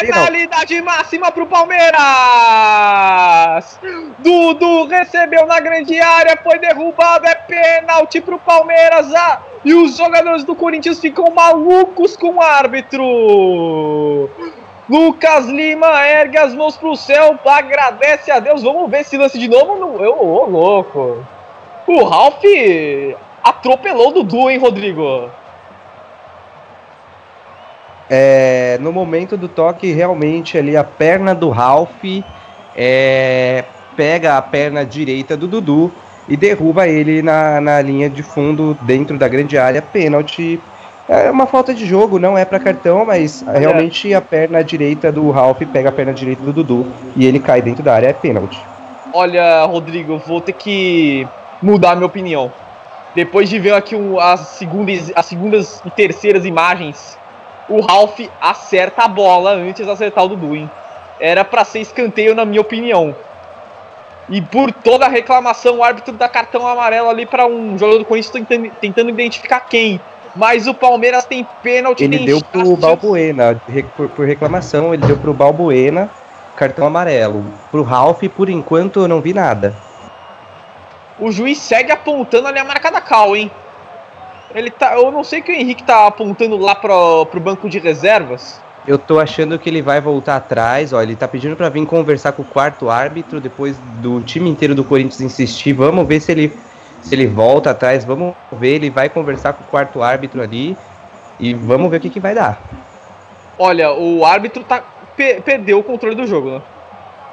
Penalidade 0.00 0.80
máxima 0.80 1.30
pro 1.30 1.44
Palmeiras! 1.46 1.98
Dudu 4.18 4.86
recebeu 4.86 5.46
na 5.46 5.60
grande 5.60 6.00
área, 6.00 6.38
foi 6.42 6.58
derrubado, 6.58 7.26
é 7.26 7.34
pênalti 7.34 8.22
pro 8.22 8.38
Palmeiras. 8.38 9.14
Ah, 9.14 9.42
e 9.62 9.74
os 9.74 9.98
jogadores 9.98 10.44
do 10.44 10.54
Corinthians 10.54 10.98
ficam 10.98 11.30
malucos 11.34 12.16
com 12.16 12.36
o 12.36 12.40
árbitro. 12.40 14.30
Lucas 14.90 15.46
Lima 15.46 16.04
ergue 16.04 16.36
as 16.36 16.52
mãos 16.52 16.76
pro 16.76 16.96
céu, 16.96 17.38
agradece 17.46 18.28
a 18.32 18.40
Deus. 18.40 18.64
Vamos 18.64 18.90
ver 18.90 19.02
esse 19.02 19.16
lance 19.16 19.38
de 19.38 19.46
novo. 19.46 19.76
No... 19.76 20.04
Eu, 20.04 20.20
ô, 20.20 20.46
louco. 20.46 21.24
O 21.86 22.04
Ralph 22.04 22.42
atropelou 23.40 24.08
o 24.08 24.12
Dudu, 24.14 24.50
hein, 24.50 24.58
Rodrigo? 24.58 25.30
É, 28.10 28.78
no 28.80 28.92
momento 28.92 29.36
do 29.36 29.46
toque, 29.46 29.92
realmente 29.92 30.58
ali 30.58 30.76
a 30.76 30.82
perna 30.82 31.36
do 31.36 31.50
Ralph 31.50 32.04
é, 32.74 33.64
pega 33.96 34.36
a 34.36 34.42
perna 34.42 34.84
direita 34.84 35.36
do 35.36 35.46
Dudu 35.46 35.92
e 36.28 36.36
derruba 36.36 36.88
ele 36.88 37.22
na, 37.22 37.60
na 37.60 37.80
linha 37.80 38.10
de 38.10 38.24
fundo 38.24 38.76
dentro 38.82 39.16
da 39.16 39.28
grande 39.28 39.56
área. 39.56 39.80
Pênalti. 39.80 40.60
É 41.10 41.28
uma 41.28 41.44
falta 41.44 41.74
de 41.74 41.84
jogo, 41.84 42.20
não 42.20 42.38
é 42.38 42.44
para 42.44 42.60
cartão, 42.60 43.04
mas 43.04 43.42
realmente 43.42 44.14
a 44.14 44.20
perna 44.20 44.62
direita 44.62 45.10
do 45.10 45.28
Ralph 45.32 45.60
pega 45.72 45.88
a 45.88 45.92
perna 45.92 46.14
direita 46.14 46.40
do 46.40 46.52
Dudu 46.52 46.86
e 47.16 47.26
ele 47.26 47.40
cai 47.40 47.60
dentro 47.60 47.82
da 47.82 47.92
área. 47.94 48.06
É 48.06 48.12
pênalti. 48.12 48.56
Olha, 49.12 49.64
Rodrigo, 49.64 50.18
vou 50.18 50.40
ter 50.40 50.52
que 50.52 51.26
mudar 51.60 51.96
minha 51.96 52.06
opinião. 52.06 52.52
Depois 53.12 53.50
de 53.50 53.58
ver 53.58 53.74
aqui 53.74 53.96
um, 53.96 54.20
as, 54.20 54.40
segundas, 54.50 55.10
as 55.16 55.26
segundas 55.26 55.82
e 55.84 55.90
terceiras 55.90 56.44
imagens, 56.44 57.18
o 57.68 57.80
Ralph 57.80 58.20
acerta 58.40 59.02
a 59.02 59.08
bola 59.08 59.54
antes 59.54 59.84
de 59.84 59.90
acertar 59.90 60.22
o 60.22 60.28
Dudu, 60.28 60.54
hein? 60.54 60.70
Era 61.18 61.44
para 61.44 61.64
ser 61.64 61.80
escanteio, 61.80 62.36
na 62.36 62.44
minha 62.44 62.60
opinião. 62.60 63.16
E 64.28 64.40
por 64.40 64.70
toda 64.70 65.06
a 65.06 65.08
reclamação, 65.08 65.78
o 65.78 65.82
árbitro 65.82 66.14
dá 66.14 66.28
cartão 66.28 66.64
amarelo 66.68 67.10
ali 67.10 67.26
para 67.26 67.46
um 67.46 67.76
jogador 67.76 67.98
do 67.98 68.04
Corinthians 68.04 68.32
tentando, 68.32 68.70
tentando 68.80 69.10
identificar 69.10 69.58
quem. 69.58 70.00
Mas 70.34 70.66
o 70.66 70.74
Palmeiras 70.74 71.24
tem 71.24 71.46
pênalti. 71.62 72.04
Ele 72.04 72.18
tem 72.18 72.26
deu 72.26 72.38
chance 72.38 72.50
pro 72.52 72.76
Balbuena, 72.76 73.60
por, 73.96 74.08
por 74.10 74.26
reclamação, 74.26 74.94
ele 74.94 75.06
deu 75.06 75.16
pro 75.16 75.34
Balbuena 75.34 76.10
cartão 76.60 76.86
amarelo. 76.86 77.44
Pro 77.70 77.82
Ralph, 77.82 78.22
por 78.36 78.50
enquanto, 78.50 79.00
eu 79.00 79.08
não 79.08 79.22
vi 79.22 79.32
nada. 79.32 79.74
O 81.18 81.32
juiz 81.32 81.58
segue 81.58 81.90
apontando 81.90 82.48
ali 82.48 82.58
a 82.58 82.64
marca 82.64 82.90
da 82.90 83.00
Cal, 83.00 83.34
hein? 83.34 83.50
Ele 84.54 84.70
tá. 84.70 84.94
Eu 84.94 85.10
não 85.10 85.24
sei 85.24 85.40
que 85.40 85.50
o 85.50 85.54
Henrique 85.54 85.82
tá 85.82 86.06
apontando 86.06 86.56
lá 86.58 86.74
pro, 86.74 87.24
pro 87.26 87.40
banco 87.40 87.68
de 87.68 87.78
reservas. 87.78 88.60
Eu 88.86 88.98
tô 88.98 89.20
achando 89.20 89.58
que 89.58 89.68
ele 89.68 89.82
vai 89.82 90.00
voltar 90.00 90.36
atrás, 90.36 90.92
ó, 90.92 91.02
ele 91.02 91.14
tá 91.14 91.28
pedindo 91.28 91.54
pra 91.54 91.68
vir 91.68 91.84
conversar 91.86 92.32
com 92.32 92.42
o 92.42 92.46
quarto 92.46 92.88
árbitro 92.88 93.38
depois 93.38 93.76
do 94.00 94.22
time 94.22 94.48
inteiro 94.48 94.74
do 94.74 94.82
Corinthians 94.82 95.20
insistir. 95.20 95.74
Vamos 95.74 96.06
ver 96.06 96.20
se 96.20 96.32
ele 96.32 96.58
se 97.00 97.14
ele 97.14 97.26
volta 97.26 97.70
atrás, 97.70 98.04
vamos 98.04 98.34
ver, 98.52 98.74
ele 98.76 98.90
vai 98.90 99.08
conversar 99.08 99.52
com 99.54 99.64
o 99.64 99.66
quarto 99.66 100.02
árbitro 100.02 100.42
ali 100.42 100.76
e 101.38 101.54
vamos 101.54 101.90
ver 101.90 101.96
o 101.96 102.00
que 102.00 102.10
que 102.10 102.20
vai 102.20 102.34
dar. 102.34 102.62
Olha, 103.58 103.92
o 103.92 104.24
árbitro 104.24 104.64
tá, 104.64 104.82
pe- 105.16 105.40
perdeu 105.40 105.78
o 105.78 105.84
controle 105.84 106.14
do 106.14 106.26
jogo, 106.26 106.50
né? 106.50 106.62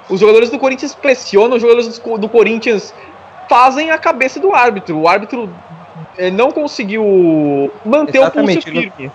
Os 0.10 0.20
jogadores 0.20 0.50
do 0.50 0.60
Corinthians 0.60 0.96
pressionam, 0.96 1.56
os 1.58 1.62
jogadores 1.62 2.00
do, 2.00 2.30
Corinthians 2.30 2.94
fazem 3.50 3.90
a 3.92 3.98
cabeça 3.98 4.40
do 4.40 4.54
árbitro. 4.54 4.98
O 5.00 5.08
árbitro 5.08 5.54
eh, 6.18 6.32
não 6.32 6.52
conseguiu 6.52 7.04
manter 7.86 8.18
Exatamente, 8.20 8.70
o 8.70 8.72
pulso 8.72 8.92
firme. 8.92 9.12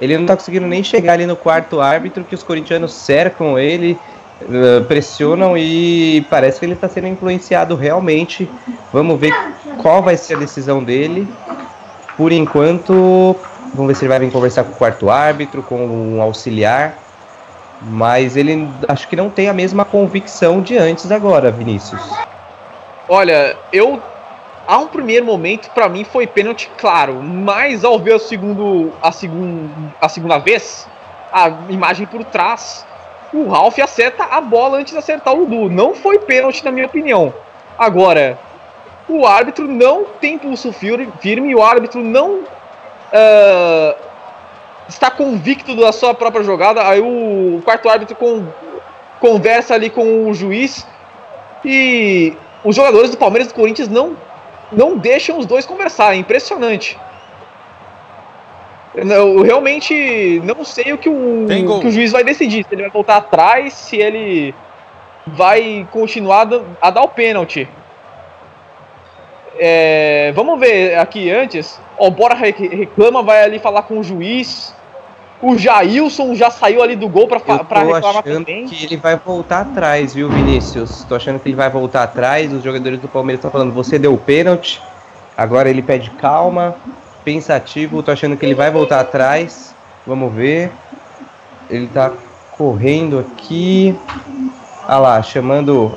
Ele 0.00 0.16
não 0.18 0.26
tá 0.26 0.36
conseguindo 0.36 0.66
nem 0.66 0.82
chegar 0.82 1.14
ali 1.14 1.26
no 1.26 1.36
quarto 1.36 1.80
árbitro, 1.80 2.24
que 2.24 2.34
os 2.34 2.42
corintianos 2.42 2.92
cercam 2.92 3.58
ele, 3.58 4.00
eh, 4.40 4.80
pressionam 4.86 5.56
e 5.58 6.24
parece 6.30 6.60
que 6.60 6.66
ele 6.66 6.76
tá 6.76 6.88
sendo 6.88 7.08
influenciado 7.08 7.74
realmente. 7.74 8.48
Vamos 8.92 9.18
ver 9.18 9.32
qual 9.78 10.02
vai 10.02 10.16
ser 10.16 10.34
a 10.34 10.38
decisão 10.38 10.82
dele. 10.82 11.26
Por 12.16 12.32
enquanto, 12.32 13.36
vamos 13.74 13.88
ver 13.88 13.94
se 13.94 14.04
ele 14.04 14.08
vai 14.08 14.18
vir 14.18 14.32
conversar 14.32 14.64
com 14.64 14.72
o 14.72 14.74
quarto 14.74 15.08
árbitro, 15.08 15.62
com 15.62 15.86
um 15.86 16.20
auxiliar. 16.20 16.98
Mas 17.80 18.36
ele 18.36 18.68
acho 18.88 19.06
que 19.08 19.14
não 19.14 19.30
tem 19.30 19.48
a 19.48 19.54
mesma 19.54 19.84
convicção 19.84 20.60
de 20.60 20.76
antes 20.76 21.10
agora, 21.12 21.50
Vinícius. 21.50 22.02
Olha, 23.08 23.56
eu. 23.72 24.02
Há 24.66 24.76
um 24.76 24.88
primeiro 24.88 25.24
momento, 25.24 25.70
pra 25.70 25.88
mim, 25.88 26.04
foi 26.04 26.26
pênalti 26.26 26.70
claro. 26.76 27.22
Mas 27.22 27.84
ao 27.84 27.98
ver 27.98 28.16
o 28.16 28.18
segundo, 28.18 28.92
a, 29.00 29.10
segun, 29.10 29.66
a 29.98 30.10
segunda 30.10 30.36
vez, 30.36 30.86
a 31.32 31.50
imagem 31.70 32.06
por 32.06 32.22
trás, 32.24 32.84
o 33.32 33.48
Ralph 33.48 33.78
acerta 33.78 34.24
a 34.24 34.42
bola 34.42 34.76
antes 34.76 34.92
de 34.92 34.98
acertar 34.98 35.32
o 35.32 35.46
Dudu. 35.46 35.70
Não 35.70 35.94
foi 35.94 36.18
pênalti, 36.18 36.62
na 36.62 36.70
minha 36.70 36.84
opinião. 36.84 37.32
Agora, 37.78 38.38
o 39.08 39.26
árbitro 39.26 39.66
não 39.66 40.04
tem 40.20 40.38
pulso 40.38 40.72
fir- 40.72 41.08
firme, 41.20 41.54
o 41.54 41.62
árbitro 41.62 42.02
não 42.02 42.40
ah, 43.12 43.94
está 44.88 45.10
convicto 45.10 45.74
da 45.74 45.92
sua 45.92 46.14
própria 46.14 46.44
jogada. 46.44 46.86
Aí 46.86 47.00
o 47.00 47.60
quarto 47.64 47.88
árbitro 47.88 48.14
con- 48.16 48.46
conversa 49.20 49.74
ali 49.74 49.90
com 49.90 50.28
o 50.28 50.34
juiz 50.34 50.86
e 51.64 52.36
os 52.64 52.76
jogadores 52.76 53.10
do 53.10 53.16
Palmeiras 53.16 53.48
e 53.48 53.52
do 53.52 53.56
Corinthians 53.56 53.88
não, 53.88 54.16
não 54.70 54.96
deixam 54.96 55.38
os 55.38 55.46
dois 55.46 55.66
conversar. 55.66 56.14
É 56.14 56.16
impressionante. 56.18 56.98
Eu, 58.94 59.42
realmente 59.42 60.40
não 60.44 60.64
sei 60.64 60.92
o 60.92 60.98
que 60.98 61.08
o, 61.08 61.46
que 61.80 61.86
o 61.86 61.90
juiz 61.90 62.10
vai 62.10 62.24
decidir. 62.24 62.64
Se 62.64 62.74
ele 62.74 62.82
vai 62.82 62.90
voltar 62.90 63.16
atrás, 63.16 63.72
se 63.74 63.96
ele 63.96 64.54
vai 65.26 65.86
continuar 65.92 66.48
a 66.80 66.90
dar 66.90 67.02
o 67.02 67.08
pênalti. 67.08 67.68
É, 69.58 70.32
vamos 70.34 70.58
ver 70.60 70.96
aqui 70.98 71.30
antes. 71.30 71.80
O 71.98 72.10
Bora 72.10 72.34
re- 72.34 72.50
reclama, 72.52 73.22
vai 73.22 73.42
ali 73.42 73.58
falar 73.58 73.82
com 73.82 73.98
o 73.98 74.04
juiz. 74.04 74.72
O 75.40 75.56
Jailson 75.56 76.34
já 76.34 76.50
saiu 76.50 76.82
ali 76.82 76.96
do 76.96 77.08
gol 77.08 77.28
tô 77.28 77.34
reclamar 77.36 77.94
achando 78.04 78.22
também. 78.44 78.66
que 78.66 78.84
ele 78.84 78.96
vai 78.96 79.16
voltar 79.16 79.60
atrás, 79.60 80.12
viu, 80.14 80.28
Vinícius? 80.28 81.04
Tô 81.04 81.14
achando 81.14 81.38
que 81.38 81.48
ele 81.48 81.54
vai 81.56 81.70
voltar 81.70 82.02
atrás. 82.02 82.52
Os 82.52 82.62
jogadores 82.62 82.98
do 83.00 83.08
Palmeiras 83.08 83.38
estão 83.38 83.50
falando: 83.50 83.72
você 83.72 83.98
deu 83.98 84.14
o 84.14 84.18
pênalti. 84.18 84.82
Agora 85.36 85.70
ele 85.70 85.82
pede 85.82 86.10
calma, 86.10 86.74
pensativo. 87.24 88.02
Tô 88.02 88.10
achando 88.10 88.36
que 88.36 88.44
ele 88.44 88.54
vai 88.54 88.70
voltar 88.70 88.98
atrás. 89.00 89.72
Vamos 90.04 90.32
ver. 90.34 90.72
Ele 91.70 91.86
tá 91.86 92.10
correndo 92.56 93.20
aqui. 93.20 93.94
Ah 94.88 94.98
lá, 94.98 95.22
chamando. 95.22 95.96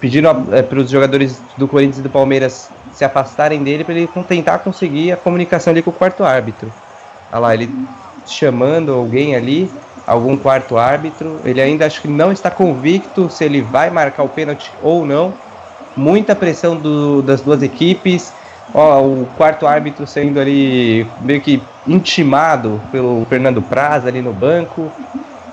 Pedindo 0.00 0.28
para 0.68 0.78
os 0.78 0.90
jogadores 0.90 1.42
do 1.58 1.68
Corinthians 1.68 1.98
e 1.98 2.02
do 2.02 2.08
Palmeiras 2.08 2.70
se 2.90 3.04
afastarem 3.04 3.62
dele 3.62 3.84
para 3.84 3.94
ele 3.94 4.08
tentar 4.26 4.58
conseguir 4.60 5.12
a 5.12 5.16
comunicação 5.16 5.70
ali 5.70 5.82
com 5.82 5.90
o 5.90 5.92
quarto 5.92 6.24
árbitro. 6.24 6.72
Olha 7.30 7.40
lá, 7.40 7.54
ele 7.54 7.70
chamando 8.24 8.92
alguém 8.92 9.36
ali, 9.36 9.70
algum 10.06 10.36
quarto 10.36 10.78
árbitro. 10.78 11.40
Ele 11.44 11.60
ainda 11.60 11.86
acho 11.86 12.00
que 12.00 12.08
não 12.08 12.32
está 12.32 12.50
convicto 12.50 13.28
se 13.28 13.44
ele 13.44 13.60
vai 13.60 13.90
marcar 13.90 14.22
o 14.22 14.28
pênalti 14.28 14.72
ou 14.82 15.04
não. 15.04 15.34
Muita 15.94 16.34
pressão 16.34 16.76
do- 16.76 17.20
das 17.20 17.42
duas 17.42 17.62
equipes. 17.62 18.32
Ó, 18.72 19.02
o 19.02 19.26
quarto 19.36 19.66
árbitro 19.66 20.06
sendo 20.06 20.40
ali 20.40 21.06
meio 21.20 21.40
que 21.40 21.62
intimado 21.86 22.80
pelo 22.90 23.24
Fernando 23.26 23.60
Praz 23.60 24.06
ali 24.06 24.22
no 24.22 24.32
banco. 24.32 24.90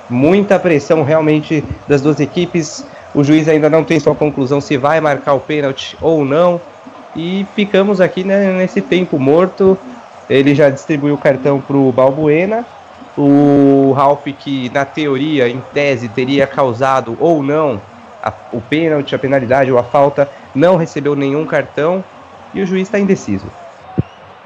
Muita 0.09 0.57
pressão 0.57 1.03
realmente 1.03 1.63
das 1.87 2.01
duas 2.01 2.19
equipes. 2.19 2.85
O 3.13 3.23
juiz 3.23 3.47
ainda 3.47 3.69
não 3.69 3.83
tem 3.83 3.99
sua 3.99 4.13
conclusão 4.15 4.61
se 4.61 4.77
vai 4.77 4.99
marcar 5.01 5.33
o 5.33 5.39
pênalti 5.39 5.97
ou 6.01 6.23
não. 6.23 6.61
E 7.15 7.45
ficamos 7.55 7.99
aqui 7.99 8.23
né, 8.23 8.51
nesse 8.53 8.81
tempo 8.81 9.17
morto. 9.17 9.77
Ele 10.29 10.53
já 10.53 10.69
distribuiu 10.69 11.15
o 11.15 11.17
cartão 11.17 11.59
para 11.59 11.75
o 11.77 11.91
Balbuena. 11.91 12.65
O 13.17 13.93
Ralph, 13.95 14.25
que 14.37 14.69
na 14.69 14.85
teoria, 14.85 15.49
em 15.49 15.59
tese, 15.73 16.07
teria 16.09 16.45
causado 16.45 17.17
ou 17.19 17.41
não 17.41 17.81
a- 18.21 18.33
o 18.51 18.61
pênalti, 18.61 19.15
a 19.15 19.19
penalidade 19.19 19.71
ou 19.71 19.79
a 19.79 19.83
falta, 19.83 20.29
não 20.53 20.75
recebeu 20.75 21.15
nenhum 21.15 21.45
cartão. 21.45 22.03
E 22.53 22.61
o 22.61 22.67
juiz 22.67 22.83
está 22.83 22.99
indeciso. 22.99 23.45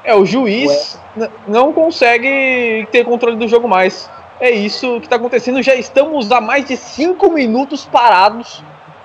É, 0.04 0.14
o 0.14 0.24
juiz 0.24 0.98
não 1.46 1.72
consegue 1.72 2.86
ter 2.90 3.04
controle 3.04 3.36
do 3.36 3.46
jogo 3.46 3.68
mais. 3.68 4.08
É 4.42 4.50
isso 4.50 4.98
que 4.98 5.06
está 5.06 5.14
acontecendo. 5.14 5.62
Já 5.62 5.76
estamos 5.76 6.32
há 6.32 6.40
mais 6.40 6.64
de 6.64 6.76
5 6.76 7.30
minutos 7.30 7.84
parados 7.84 8.60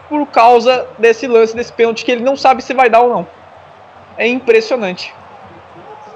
por 0.10 0.26
causa 0.26 0.88
desse 0.98 1.28
lance, 1.28 1.56
desse 1.56 1.72
pênalti, 1.72 2.04
que 2.04 2.12
ele 2.12 2.24
não 2.24 2.36
sabe 2.36 2.64
se 2.64 2.74
vai 2.74 2.90
dar 2.90 3.02
ou 3.02 3.10
não. 3.10 3.28
É 4.18 4.28
impressionante. 4.28 5.14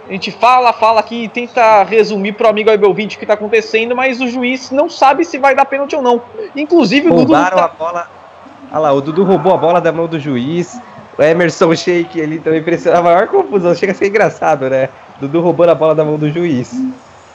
A 0.10 0.11
gente 0.11 0.31
fala, 0.31 0.73
fala 0.73 1.02
aqui, 1.02 1.27
tenta 1.27 1.84
resumir 1.84 2.31
pro 2.31 2.48
amigo 2.48 2.72
Abel 2.72 2.91
20 2.95 3.14
o 3.14 3.19
que 3.19 3.23
está 3.23 3.35
acontecendo, 3.35 3.95
mas 3.95 4.19
o 4.19 4.27
juiz 4.27 4.72
não 4.72 4.89
sabe 4.89 5.23
se 5.23 5.38
vai 5.38 5.53
dar 5.53 5.65
pênalti 5.65 5.95
ou 5.95 6.02
não. 6.02 6.19
Inclusive 6.56 7.07
o 7.07 7.14
Dudu. 7.14 7.34
Roubaram 7.34 7.57
tá- 7.57 7.65
a 7.65 7.68
bola. 7.68 8.10
Olha 8.72 8.80
lá, 8.80 8.91
o 8.91 9.02
Dudu 9.02 9.23
roubou 9.23 9.53
a 9.53 9.57
bola 9.57 9.80
da 9.80 9.91
mão 9.91 10.07
do 10.07 10.19
juiz. 10.19 10.81
O 11.15 11.22
Emerson 11.22 11.76
Sheik 11.76 12.19
ali 12.19 12.39
também 12.39 12.64
pressionou 12.64 13.02
a 13.02 13.03
maior 13.03 13.27
confusão. 13.27 13.76
Chega 13.76 13.91
a 13.91 13.95
ser 13.95 14.07
engraçado, 14.07 14.68
né? 14.68 14.89
Dudu 15.19 15.41
roubando 15.41 15.69
a 15.69 15.76
bola 15.76 15.93
da 15.93 16.03
mão 16.03 16.18
do 16.18 16.27
juiz. 16.31 16.73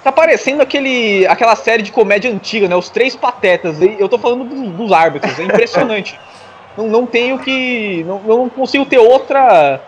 Tá 0.06 0.12
parecendo 0.12 0.62
aquele, 0.62 1.26
aquela 1.26 1.56
série 1.56 1.82
de 1.82 1.90
comédia 1.90 2.30
antiga, 2.30 2.68
né? 2.68 2.76
Os 2.76 2.88
Três 2.88 3.16
Patetas. 3.16 3.78
Eu 3.98 4.08
tô 4.08 4.16
falando 4.16 4.44
dos, 4.44 4.70
dos 4.70 4.92
árbitros, 4.92 5.36
é 5.36 5.42
impressionante. 5.42 6.16
não, 6.78 6.86
não 6.86 7.06
tenho 7.06 7.40
que. 7.40 8.04
Não, 8.06 8.20
não 8.20 8.48
consigo 8.48 8.86
ter 8.86 8.98
outra. 8.98 9.80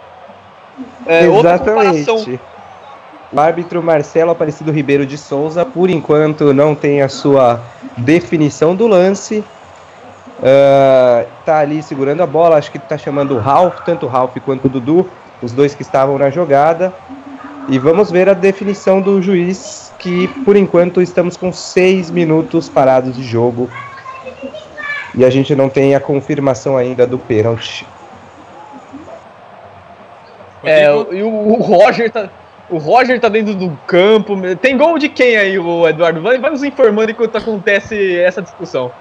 é, 1.07 1.29
outra 1.29 1.57
comparação. 1.61 2.17
Exatamente. 2.17 2.41
O 3.33 3.39
árbitro 3.39 3.81
Marcelo 3.81 4.33
Aparecido 4.33 4.73
Ribeiro 4.73 5.07
de 5.07 5.17
Souza, 5.17 5.65
por 5.65 5.89
enquanto, 5.89 6.53
não 6.53 6.75
tem 6.75 7.01
a 7.01 7.09
sua 7.09 7.61
definição 7.97 8.75
do 8.75 8.89
lance. 8.89 9.45
Ah, 10.43 11.27
tá 11.45 11.61
ali 11.61 11.81
segurando 11.81 12.25
a 12.25 12.27
bola, 12.27 12.57
acho 12.57 12.73
que 12.73 12.81
tá 12.81 12.99
chamando 12.99 13.37
o 13.37 13.39
Ralph, 13.39 13.83
tanto 13.85 14.07
o 14.07 14.09
Ralph 14.09 14.37
quanto 14.45 14.65
o 14.65 14.69
Dudu, 14.69 15.09
os 15.41 15.53
dois 15.53 15.77
que 15.77 15.83
estavam 15.83 16.19
na 16.19 16.29
jogada. 16.29 16.93
E 17.69 17.79
vamos 17.79 18.11
ver 18.11 18.29
a 18.29 18.35
definição 18.35 19.01
do 19.01 19.21
juiz, 19.21 19.93
que 19.99 20.27
por 20.45 20.57
enquanto 20.57 21.03
estamos 21.03 21.37
com 21.37 21.53
seis 21.53 22.11
minutos 22.11 22.69
parados 22.69 23.15
de 23.15 23.23
jogo. 23.23 23.71
E 25.15 25.25
a 25.25 25.31
gente 25.31 25.55
não 25.55 25.69
tem 25.69 25.95
a 25.95 26.01
confirmação 26.01 26.77
ainda 26.77 27.07
do 27.07 27.19
pênalti. 27.19 27.87
É, 30.65 30.91
o- 30.93 31.13
e 31.13 31.23
o, 31.23 31.29
o 31.29 31.63
Roger 31.63 32.11
tá. 32.11 32.31
O 32.71 32.77
Roger 32.77 33.19
tá 33.19 33.29
dentro 33.31 33.55
do 33.55 33.71
campo. 33.87 34.35
Tem 34.57 34.77
gol 34.77 34.99
de 34.99 35.09
quem 35.09 35.37
aí, 35.39 35.59
o 35.59 35.89
Eduardo? 35.89 36.21
Vai, 36.21 36.39
vai 36.39 36.51
nos 36.51 36.63
informando 36.63 37.11
enquanto 37.11 37.37
acontece 37.37 38.19
essa 38.19 38.43
discussão. 38.43 38.93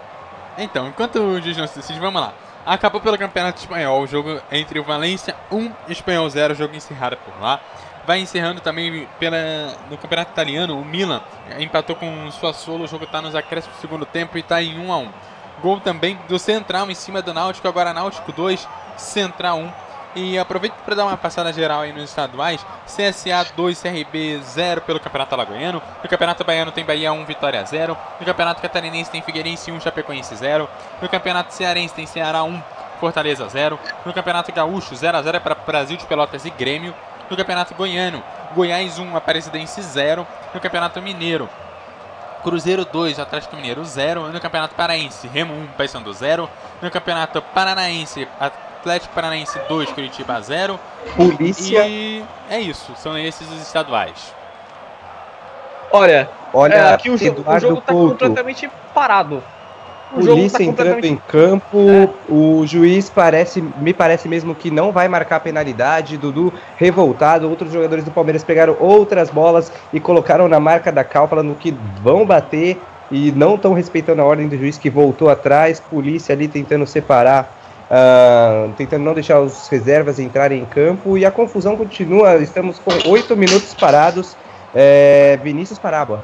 Então, 0.58 0.88
enquanto 0.88 1.18
o 1.20 1.42
juiz 1.42 1.58
não 1.58 1.68
se 1.68 1.78
decide, 1.78 2.00
vamos 2.00 2.22
lá. 2.22 2.32
Acabou 2.66 3.02
pelo 3.02 3.18
Campeonato 3.18 3.60
Espanhol, 3.60 4.02
o 4.02 4.08
jogo 4.08 4.40
entre 4.52 4.80
o 4.80 4.84
Valência 4.84 5.36
1 5.52 5.70
e 5.88 5.92
Espanhol 5.92 6.30
0, 6.30 6.56
jogo 6.56 6.76
encerrado 6.76 7.18
por 7.18 7.42
lá. 7.42 7.60
Vai 8.08 8.22
encerrando 8.22 8.62
também 8.62 9.06
pela, 9.20 9.38
no 9.92 9.98
Campeonato 9.98 10.32
Italiano, 10.32 10.80
o 10.80 10.86
Milan 10.86 11.22
empatou 11.60 11.94
com 11.94 12.26
o 12.26 12.32
Sassuolo, 12.32 12.86
o 12.86 12.88
jogo 12.88 13.04
está 13.04 13.22
nos 13.22 13.36
acréscimos 13.36 13.76
do 13.76 13.82
segundo 13.82 14.06
tempo 14.06 14.38
e 14.38 14.40
está 14.40 14.64
em 14.64 14.80
1 14.80 14.94
a 14.94 14.98
1 14.98 15.10
Gol 15.62 15.82
também 15.82 16.18
do 16.30 16.40
Central 16.40 16.90
em 16.90 16.94
cima 16.94 17.22
do 17.22 17.34
Náutico, 17.34 17.68
agora 17.68 17.94
Náutico 17.94 18.32
2, 18.32 18.66
Central 18.96 19.58
1. 19.58 19.72
E 20.16 20.40
aproveito 20.40 20.74
para 20.86 20.96
dar 20.96 21.06
uma 21.06 21.18
passada 21.18 21.52
geral 21.52 21.82
aí 21.82 21.92
nos 21.92 22.04
estaduais. 22.04 22.66
CSA 22.86 23.46
2, 23.56 23.82
CRB 23.82 24.40
0 24.42 24.82
pelo 24.82 25.00
Campeonato 25.02 25.36
Alagoano. 25.36 25.82
No 26.02 26.10
Campeonato 26.10 26.46
Baiano 26.46 26.72
tem 26.72 26.86
Bahia 26.86 27.12
1, 27.12 27.26
Vitória 27.26 27.64
0. 27.66 27.98
No 28.20 28.26
Campeonato 28.26 28.62
Catarinense 28.62 29.12
tem 29.12 29.22
Figueirense 29.22 29.70
1, 29.70 29.82
Chapecoense 29.82 30.34
0. 30.34 30.70
No 31.02 31.10
Campeonato 31.10 31.54
Cearense 31.54 31.94
tem 31.94 32.06
Ceará 32.06 32.44
1, 32.44 32.64
Fortaleza 33.00 33.48
0. 33.50 33.78
No 34.06 34.14
Campeonato 34.14 34.52
Gaúcho 34.52 34.96
0 34.96 35.18
a 35.18 35.22
0 35.22 35.38
é 35.38 35.40
para 35.40 35.56
Brasil 35.56 35.98
de 35.98 36.06
Pelotas 36.06 36.46
e 36.46 36.50
Grêmio. 36.50 36.96
No 37.30 37.36
Campeonato 37.38 37.74
Goiano, 37.76 38.24
Goiás 38.56 38.98
1, 39.00 39.16
Aparecidense 39.16 39.82
0. 39.82 40.26
No 40.54 40.60
Campeonato 40.62 41.02
Mineiro, 41.02 41.50
Cruzeiro 42.44 42.86
2, 42.86 43.20
Atlético 43.20 43.56
Mineiro 43.56 43.84
0. 43.84 44.30
No 44.30 44.40
Campeonato 44.40 44.76
Paraense, 44.76 45.28
Remo 45.28 45.54
1, 45.54 45.68
Paysandu 45.78 46.14
0. 46.14 46.50
No 46.82 46.90
Campeonato 46.90 47.42
Paranaense, 47.42 48.28
Atlético 48.40 49.14
Paranaense 49.14 49.60
2, 49.68 49.92
Curitiba 49.92 50.40
0. 50.42 50.80
Polícia. 51.16 51.86
E 51.88 52.24
é 52.50 52.60
isso, 52.60 52.94
são 52.98 53.18
esses 53.18 53.50
os 53.52 53.62
estaduais. 53.62 54.34
Olha, 55.92 56.30
Olha, 56.54 56.74
é, 56.76 56.94
aqui 56.94 57.10
o, 57.10 57.18
jo- 57.18 57.44
o 57.46 57.60
jogo 57.60 57.82
tá 57.82 57.94
Couto. 57.94 58.10
completamente 58.12 58.70
parado. 58.94 59.44
O 60.12 60.22
Polícia 60.22 60.60
tá 60.60 60.64
entrando 60.64 60.96
completamente- 60.96 61.08
em 61.08 61.18
campo, 61.28 62.14
o 62.30 62.66
juiz 62.66 63.10
parece, 63.10 63.62
me 63.62 63.94
parece 63.94 64.28
mesmo 64.30 64.56
que 64.56 64.72
não 64.72 64.92
vai 64.92 65.08
marcar 65.08 65.40
penalidade. 65.42 66.18
Dudu 66.18 66.54
revoltado, 66.78 67.50
outros 67.50 67.72
jogadores 67.72 68.06
do 68.06 68.12
Palmeiras 68.12 68.44
pegaram 68.44 68.76
outras 68.80 69.30
bolas 69.30 69.72
e 69.92 70.00
colocaram 70.00 70.48
na 70.48 70.60
marca 70.60 70.92
da 70.92 71.04
cal, 71.04 71.28
falando 71.28 71.56
que 71.56 71.76
vão 72.02 72.26
bater 72.26 72.82
e 73.12 73.32
não 73.34 73.56
estão 73.56 73.74
respeitando 73.74 74.22
a 74.22 74.26
ordem 74.26 74.48
do 74.48 74.58
juiz 74.58 74.78
que 74.78 74.90
voltou 74.90 75.30
atrás. 75.30 75.80
Polícia 75.80 76.34
ali 76.34 76.48
tentando 76.48 76.88
separar, 76.88 77.50
ah, 77.92 78.70
tentando 78.78 79.04
não 79.04 79.14
deixar 79.14 79.42
os 79.42 79.68
reservas 79.68 80.20
entrarem 80.20 80.62
em 80.62 80.66
campo 80.66 81.18
e 81.18 81.26
a 81.26 81.32
confusão 81.32 81.76
continua. 81.76 82.38
Estamos 82.38 82.80
com 82.80 83.10
oito 83.10 83.36
minutos 83.36 83.74
parados. 83.74 84.36
É, 84.74 85.40
Vinícius 85.44 85.80
Parábola. 85.80 86.24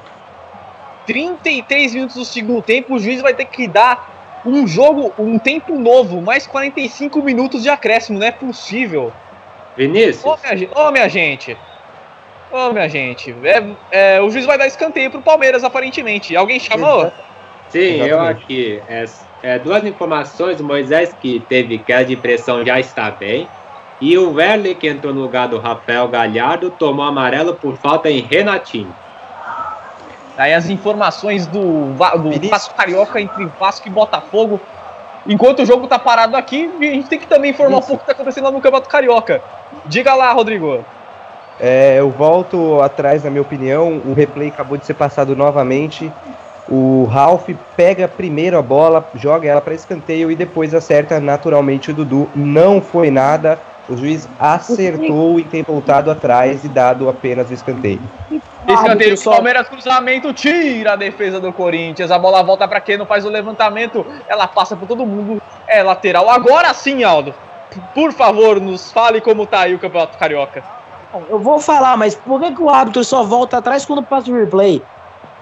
33 1.05 1.93
minutos 1.93 2.15
do 2.15 2.25
segundo 2.25 2.61
tempo, 2.61 2.95
o 2.95 2.99
juiz 2.99 3.21
vai 3.21 3.33
ter 3.33 3.45
que 3.45 3.67
dar 3.67 4.41
um 4.45 4.67
jogo, 4.67 5.13
um 5.17 5.39
tempo 5.39 5.77
novo, 5.77 6.21
mais 6.21 6.45
45 6.45 7.21
minutos 7.21 7.63
de 7.63 7.69
acréscimo, 7.69 8.19
não 8.19 8.27
é 8.27 8.31
possível. 8.31 9.11
Vinícius, 9.75 10.23
Ô, 10.23 10.37
minha, 10.37 10.69
ô, 10.75 10.91
minha 10.91 11.09
gente. 11.09 11.57
Ô, 12.51 12.71
minha 12.71 12.87
gente. 12.87 13.35
É, 13.43 14.15
é, 14.15 14.21
o 14.21 14.29
juiz 14.29 14.45
vai 14.45 14.57
dar 14.57 14.67
escanteio 14.67 15.09
pro 15.09 15.21
Palmeiras, 15.21 15.63
aparentemente. 15.63 16.35
Alguém 16.35 16.59
chamou? 16.59 17.11
sim, 17.69 18.01
eu 18.01 18.19
aqui. 18.19 18.81
É, 18.87 19.05
é, 19.41 19.59
duas 19.59 19.83
informações: 19.83 20.59
o 20.59 20.63
Moisés, 20.63 21.15
que 21.19 21.39
teve 21.49 21.79
queda 21.79 22.05
de 22.05 22.15
pressão, 22.15 22.63
já 22.63 22.79
está 22.79 23.09
bem. 23.09 23.47
E 23.99 24.17
o 24.17 24.33
Werley, 24.33 24.75
que 24.75 24.87
entrou 24.87 25.13
no 25.13 25.21
lugar 25.21 25.47
do 25.47 25.57
Rafael 25.57 26.07
Galhardo, 26.07 26.69
tomou 26.69 27.05
amarelo 27.05 27.55
por 27.55 27.77
falta 27.77 28.11
em 28.11 28.19
Renatinho. 28.21 28.93
Aí 30.37 30.53
as 30.53 30.69
informações 30.69 31.45
do, 31.45 31.93
do. 31.93 32.49
Vasco 32.49 32.73
Carioca 32.75 33.21
entre 33.21 33.45
Vasco 33.59 33.87
e 33.87 33.91
Botafogo. 33.91 34.59
Enquanto 35.25 35.61
o 35.61 35.65
jogo 35.65 35.87
tá 35.87 35.97
parado 35.97 36.35
aqui, 36.35 36.69
a 36.79 36.83
gente 36.83 37.07
tem 37.07 37.19
que 37.19 37.27
também 37.27 37.51
informar 37.51 37.77
um 37.77 37.79
Isso. 37.79 37.87
pouco 37.87 38.03
o 38.03 38.05
que 38.05 38.07
tá 38.07 38.11
acontecendo 38.13 38.45
lá 38.45 38.51
no 38.51 38.59
Campeonato 38.59 38.89
Carioca. 38.89 39.41
Diga 39.85 40.13
lá, 40.13 40.31
Rodrigo. 40.33 40.83
É, 41.59 41.97
eu 41.99 42.09
volto 42.09 42.81
atrás, 42.81 43.23
na 43.23 43.29
minha 43.29 43.41
opinião. 43.41 44.01
O 44.05 44.13
replay 44.13 44.49
acabou 44.49 44.77
de 44.77 44.85
ser 44.85 44.95
passado 44.95 45.35
novamente. 45.35 46.11
O 46.67 47.05
Ralph 47.05 47.49
pega 47.75 48.07
primeiro 48.07 48.57
a 48.57 48.61
bola, 48.61 49.07
joga 49.15 49.49
ela 49.49 49.61
para 49.61 49.73
escanteio 49.73 50.31
e 50.31 50.35
depois 50.35 50.73
acerta 50.73 51.19
naturalmente 51.19 51.91
o 51.91 51.93
Dudu. 51.93 52.29
Não 52.35 52.81
foi 52.81 53.11
nada. 53.11 53.59
O 53.87 53.97
juiz 53.97 54.27
acertou 54.39 55.39
em 55.39 55.43
ter 55.43 55.63
voltado 55.63 56.09
atrás 56.09 56.63
e 56.63 56.69
dado 56.69 57.09
apenas 57.09 57.49
o 57.49 57.53
escanteio. 57.53 58.01
Escanteio 58.67 59.15
do 59.15 59.23
Palmeiras, 59.23 59.67
cruzamento, 59.67 60.33
tira 60.33 60.93
a 60.93 60.95
defesa 60.95 61.39
do 61.39 61.51
Corinthians. 61.51 62.11
A 62.11 62.17
bola 62.17 62.41
volta 62.43 62.67
pra 62.67 62.79
quem 62.79 62.97
não 62.97 63.05
faz 63.05 63.25
o 63.25 63.29
levantamento. 63.29 64.05
Ela 64.27 64.47
passa 64.47 64.75
por 64.75 64.87
todo 64.87 65.05
mundo. 65.05 65.41
É 65.67 65.83
lateral. 65.83 66.29
Agora 66.29 66.73
sim, 66.73 67.03
Aldo. 67.03 67.33
Por 67.93 68.13
favor, 68.13 68.59
nos 68.59 68.91
fale 68.91 69.19
como 69.19 69.45
tá 69.45 69.61
aí 69.61 69.75
o 69.75 69.79
Campeonato 69.79 70.17
Carioca. 70.17 70.63
Eu 71.29 71.39
vou 71.39 71.59
falar, 71.59 71.97
mas 71.97 72.15
por 72.15 72.39
que, 72.39 72.51
que 72.53 72.61
o 72.61 72.69
árbitro 72.69 73.03
só 73.03 73.23
volta 73.23 73.57
atrás 73.57 73.85
quando 73.85 74.01
passa 74.01 74.31
o 74.31 74.35
replay? 74.35 74.81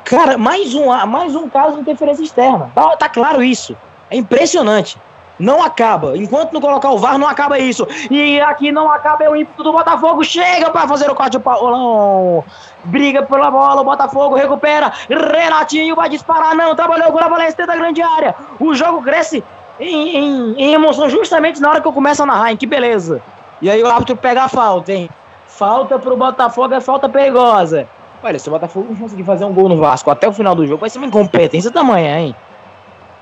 Cara, 0.03 0.38
mais 0.38 0.73
um, 0.73 0.88
mais 1.06 1.35
um 1.35 1.48
caso 1.48 1.76
de 1.76 1.81
interferência 1.81 2.23
externa. 2.23 2.72
Tá, 2.76 2.98
tá 2.98 3.07
claro 3.07 3.43
isso. 3.43 3.76
É 4.10 4.18
impressionante. 4.18 4.98
Não 5.41 5.61
acaba. 5.63 6.15
Enquanto 6.15 6.53
não 6.53 6.61
colocar 6.61 6.91
o 6.91 6.97
VAR, 6.97 7.18
não 7.18 7.27
acaba 7.27 7.57
isso. 7.59 7.85
E 8.09 8.39
aqui 8.41 8.72
não 8.72 8.89
acaba 8.91 9.23
é 9.23 9.30
o 9.30 9.35
ímpeto 9.35 9.63
do 9.63 9.72
Botafogo. 9.72 10.23
Chega 10.23 10.69
para 10.69 10.88
fazer 10.88 11.09
o 11.09 11.15
corte. 11.15 11.39
Paulão 11.39 12.43
briga 12.85 13.23
pela 13.23 13.49
bola. 13.49 13.81
O 13.81 13.84
Botafogo 13.84 14.35
recupera. 14.35 14.91
Renatinho 15.09 15.95
vai 15.95 16.07
disparar. 16.09 16.55
Não, 16.55 16.76
trabalhou 16.76 17.11
com 17.11 17.19
a 17.19 17.27
Valência 17.27 17.55
dentro 17.57 17.73
da 17.73 17.77
grande 17.77 18.01
área. 18.01 18.35
O 18.59 18.73
jogo 18.73 19.01
cresce 19.01 19.43
em, 19.80 20.18
em- 20.18 20.53
em 20.57 20.73
emoção 20.73 21.09
justamente 21.09 21.59
na 21.59 21.69
hora 21.69 21.81
que 21.81 21.88
eu 21.88 21.93
começo 21.93 22.22
a 22.23 22.26
narrar. 22.26 22.51
Hein? 22.51 22.57
Que 22.57 22.65
beleza. 22.68 23.22
E 23.61 23.69
aí 23.69 23.81
o 23.84 23.88
árbitro 23.88 24.15
pega 24.15 24.43
a 24.43 24.47
falta, 24.49 24.91
hein? 24.93 25.09
Falta 25.47 25.99
pro 25.99 26.15
Botafogo, 26.18 26.73
é 26.73 26.80
falta 26.81 27.07
perigosa. 27.09 27.88
Olha, 28.23 28.38
se 28.39 28.47
o 28.47 28.51
Botafogo 28.51 28.88
não 28.89 28.95
conseguir 28.97 29.23
fazer 29.23 29.45
um 29.45 29.53
gol 29.53 29.68
no 29.69 29.77
Vasco 29.77 30.09
até 30.11 30.27
o 30.27 30.34
final 30.34 30.53
do 30.55 30.65
jogo, 30.65 30.80
vai 30.81 30.89
ser 30.89 30.97
uma 30.99 31.07
incompetência 31.07 31.72
tamanha, 31.72 32.19
hein? 32.19 32.35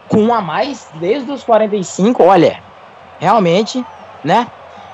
Com 0.10 0.24
um 0.24 0.34
a 0.34 0.42
mais 0.42 0.90
desde 0.96 1.32
os 1.32 1.44
45, 1.44 2.24
olha, 2.24 2.62
realmente, 3.20 3.86
né? 4.24 4.48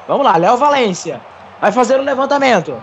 Vamos 0.07 0.25
lá, 0.25 0.37
Léo 0.37 0.57
Valência 0.57 1.19
vai 1.59 1.71
fazer 1.71 1.99
o 1.99 2.03
levantamento. 2.03 2.75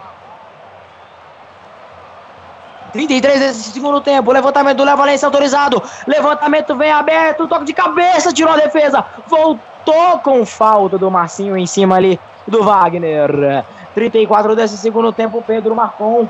33 2.92 3.40
desse 3.40 3.72
segundo 3.72 4.00
tempo, 4.00 4.32
levantamento 4.32 4.78
do 4.78 4.84
Léo 4.84 4.96
Valência 4.96 5.26
autorizado. 5.26 5.82
Levantamento 6.06 6.74
vem 6.76 6.90
aberto, 6.90 7.48
toque 7.48 7.64
de 7.64 7.72
cabeça, 7.72 8.32
tirou 8.32 8.52
a 8.52 8.56
defesa. 8.56 9.04
Voltou 9.26 10.18
com 10.18 10.44
falta 10.44 10.98
do 10.98 11.10
Marcinho 11.10 11.56
em 11.56 11.66
cima 11.66 11.96
ali 11.96 12.20
do 12.46 12.62
Wagner. 12.62 13.64
34 13.94 14.54
desse 14.56 14.76
segundo 14.76 15.12
tempo, 15.12 15.42
Pedro 15.46 15.74
Marcon. 15.74 16.28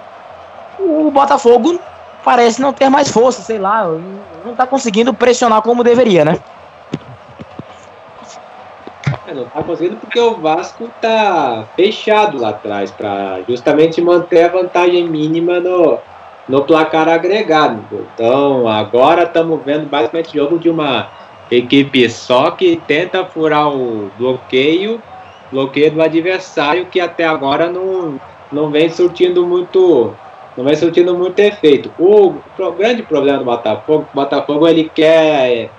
O 0.79 1.11
Botafogo 1.11 1.81
parece 2.25 2.61
não 2.61 2.73
ter 2.73 2.89
mais 2.89 3.09
força, 3.09 3.43
sei 3.43 3.59
lá, 3.59 3.85
não 4.45 4.55
tá 4.55 4.67
conseguindo 4.67 5.13
pressionar 5.13 5.63
como 5.63 5.85
deveria, 5.85 6.25
né? 6.25 6.39
É, 9.27 9.35
não 9.35 9.45
tá 9.45 9.63
conseguindo 9.63 9.97
porque 9.97 10.19
o 10.19 10.35
Vasco 10.35 10.91
tá 11.01 11.65
fechado 11.77 12.39
lá 12.39 12.51
atrás 12.51 12.91
para 12.91 13.41
justamente 13.49 14.01
manter 14.01 14.45
a 14.45 14.49
vantagem 14.49 15.09
mínima 15.09 15.61
no, 15.61 15.99
no 16.49 16.65
placar 16.65 17.09
agregado. 17.09 17.83
Então 18.15 18.67
agora 18.69 19.25
estamos 19.25 19.61
vendo 19.65 19.89
basicamente 19.89 20.37
jogo 20.37 20.59
de 20.59 20.69
uma 20.69 21.09
equipe 21.51 22.09
só 22.09 22.51
que 22.51 22.81
tenta 22.87 23.25
furar 23.25 23.69
o 23.69 24.11
bloqueio, 24.19 25.01
bloqueio 25.51 25.93
do 25.93 26.03
adversário 26.03 26.87
que 26.87 27.01
até 27.01 27.27
agora 27.27 27.69
não, 27.71 28.21
não 28.51 28.71
vem 28.71 28.89
surtindo 28.89 29.47
muito 29.47 30.15
não 30.57 30.65
vem 30.65 30.77
surtindo 30.77 31.17
muito 31.17 31.39
efeito. 31.39 31.91
O, 31.99 32.35
pro- 32.57 32.73
grande 32.73 33.03
problema 33.03 33.39
do 33.39 33.45
Botafogo, 33.45 34.07
o 34.13 34.17
Botafogo 34.17 34.69
ele 34.69 34.91
quer 34.95 35.71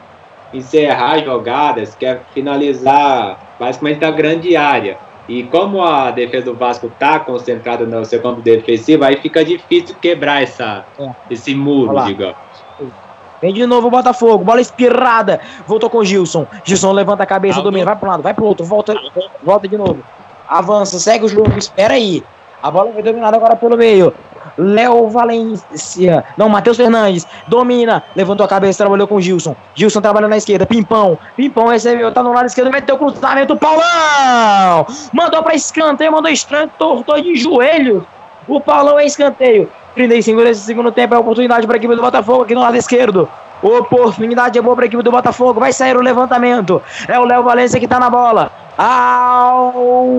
encerrar 0.54 1.20
jogadas, 1.24 1.96
quer 1.96 2.24
finalizar 2.34 3.40
basicamente 3.60 4.00
da 4.00 4.12
grande 4.12 4.56
área. 4.56 4.98
E 5.28 5.44
como 5.44 5.82
a 5.82 6.12
defesa 6.12 6.46
do 6.46 6.56
Vasco 6.56 6.88
está 6.88 7.20
concentrada 7.20 7.86
no 7.86 8.04
seu 8.04 8.22
campo 8.22 8.42
defensivo, 8.42 9.06
aí 9.06 9.18
fica 9.18 9.44
difícil 9.44 9.96
quebrar 10.02 10.44
essa, 10.44 10.84
É. 11.00 11.10
esse 11.30 11.56
muro, 11.56 12.04
digamos. 12.04 12.36
Vem 13.42 13.54
de 13.54 13.66
novo 13.66 13.88
o 13.88 13.92
Botafogo, 13.92 14.44
bola 14.44 14.62
espirrada. 14.62 15.40
Voltou 15.68 15.90
com 15.90 16.00
o 16.00 16.06
Gilson. 16.06 16.46
Gilson 16.64 16.92
levanta 16.92 17.24
a 17.24 17.26
cabeça, 17.26 17.60
Aldo. 17.60 17.70
domina, 17.72 17.86
vai 17.86 17.96
para 17.96 18.08
um 18.08 18.12
lado, 18.12 18.24
vai 18.24 18.34
pro 18.34 18.46
outro, 18.46 18.66
volta, 18.66 18.94
volta 19.44 19.68
de 19.68 19.78
novo. 19.78 20.04
Avança, 20.48 21.00
segue 21.00 21.26
o 21.26 21.30
jogo, 21.30 21.58
espera 21.58 21.94
aí. 21.94 22.24
A 22.62 22.70
bola 22.72 22.92
foi 22.94 23.02
dominada 23.04 23.36
agora 23.36 23.56
pelo 23.56 23.76
meio. 23.78 24.14
Léo 24.58 25.10
Valência. 25.10 26.24
Não, 26.38 26.50
Matheus 26.50 26.78
Fernandes. 26.78 27.28
Domina. 27.48 28.04
Levantou 28.16 28.46
a 28.46 28.50
cabeça, 28.50 28.80
trabalhou 28.80 29.08
com 29.08 29.20
Gilson. 29.20 29.56
Gilson 29.76 30.02
trabalhando 30.02 30.32
na 30.32 30.38
esquerda. 30.38 30.66
Pimpão. 30.66 31.18
Pimpão 31.36 31.68
recebeu, 31.68 32.12
tá 32.12 32.22
no 32.24 32.34
lado 32.34 32.46
esquerdo, 32.46 32.72
meteu 32.72 32.98
cruzamento. 32.98 33.56
Paulão! 33.56 34.86
Mandou 35.12 35.44
pra 35.44 35.56
escanteio, 35.56 36.12
mandou 36.12 36.32
estranho, 36.32 36.70
tortou 36.78 37.22
de 37.22 37.36
joelho. 37.36 38.06
O 38.48 38.60
Paulão 38.60 39.00
é 39.00 39.06
escanteio. 39.06 39.70
35 39.96 40.42
nesse 40.42 40.62
segundo 40.62 40.92
tempo 40.92 41.14
é 41.14 41.18
oportunidade 41.18 41.68
para 41.68 41.76
a 41.76 41.78
equipe 41.78 41.96
do 41.96 42.02
Botafogo 42.02 42.44
aqui 42.44 42.56
no 42.56 42.62
lado 42.62 42.76
esquerdo. 42.76 43.30
Oportunidade 43.62 44.60
é 44.60 44.62
boa 44.62 44.76
para 44.76 44.86
equipe 44.86 45.02
do 45.02 45.12
Botafogo. 45.12 45.60
Vai 45.60 45.72
sair 45.72 45.96
o 45.96 46.02
levantamento. 46.02 46.82
É 47.08 47.18
o 47.18 47.24
Léo 47.24 47.44
Valência 47.44 47.80
que 47.80 47.88
tá 47.88 48.00
na 48.00 48.10
bola. 48.10 48.52
Autorizada 48.78 50.16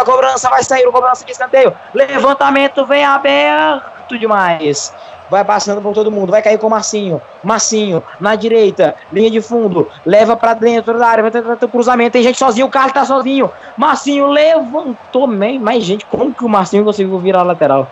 a 0.00 0.04
cobrança. 0.04 0.48
Vai 0.48 0.62
sair 0.62 0.86
o 0.86 0.92
cobrança 0.92 1.24
de 1.24 1.32
escanteio. 1.32 1.74
Levantamento 1.94 2.84
vem 2.86 3.04
aberto 3.04 4.18
demais. 4.18 4.92
Vai 5.30 5.44
passando 5.44 5.82
por 5.82 5.92
todo 5.92 6.10
mundo. 6.10 6.30
Vai 6.30 6.42
cair 6.42 6.58
com 6.58 6.66
o 6.66 6.70
Marcinho. 6.70 7.20
Marcinho 7.42 8.02
na 8.18 8.34
direita. 8.34 8.94
Linha 9.12 9.30
de 9.30 9.40
fundo. 9.40 9.88
Leva 10.04 10.36
pra 10.36 10.54
dentro 10.54 10.98
da 10.98 11.06
área. 11.06 11.22
Vai 11.22 11.30
tentar 11.30 11.64
o 11.64 11.68
cruzamento. 11.68 12.12
Tem 12.12 12.22
gente 12.22 12.38
sozinho. 12.38 12.66
O 12.66 12.70
Carlos 12.70 12.92
tá 12.92 13.04
sozinho. 13.04 13.50
Marcinho 13.76 14.26
levantou. 14.26 15.26
bem. 15.26 15.58
Mas, 15.58 15.84
gente, 15.84 16.06
como 16.06 16.32
que 16.32 16.44
o 16.44 16.48
Marcinho 16.48 16.84
conseguiu 16.84 17.18
virar 17.18 17.40
a 17.40 17.44
lateral? 17.44 17.88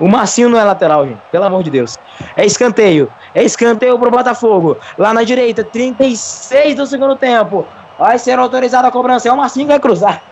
O 0.00 0.08
Marcinho 0.08 0.48
não 0.48 0.58
é 0.58 0.64
lateral, 0.64 1.06
gente. 1.06 1.20
Pelo 1.30 1.44
amor 1.44 1.62
de 1.62 1.70
Deus. 1.70 1.98
É 2.36 2.46
escanteio. 2.46 3.12
É 3.34 3.42
escanteio 3.42 3.98
pro 3.98 4.10
Botafogo. 4.10 4.78
Lá 4.96 5.12
na 5.12 5.24
direita, 5.24 5.64
36 5.64 6.76
do 6.76 6.86
segundo 6.86 7.16
tempo. 7.16 7.66
Vai 7.98 8.18
ser 8.18 8.38
autorizada 8.38 8.88
a 8.88 8.90
cobrança. 8.90 9.28
É 9.28 9.32
o 9.32 9.36
Marcinho 9.36 9.66
que 9.66 9.72
vai 9.72 9.80
cruzar. 9.80 10.22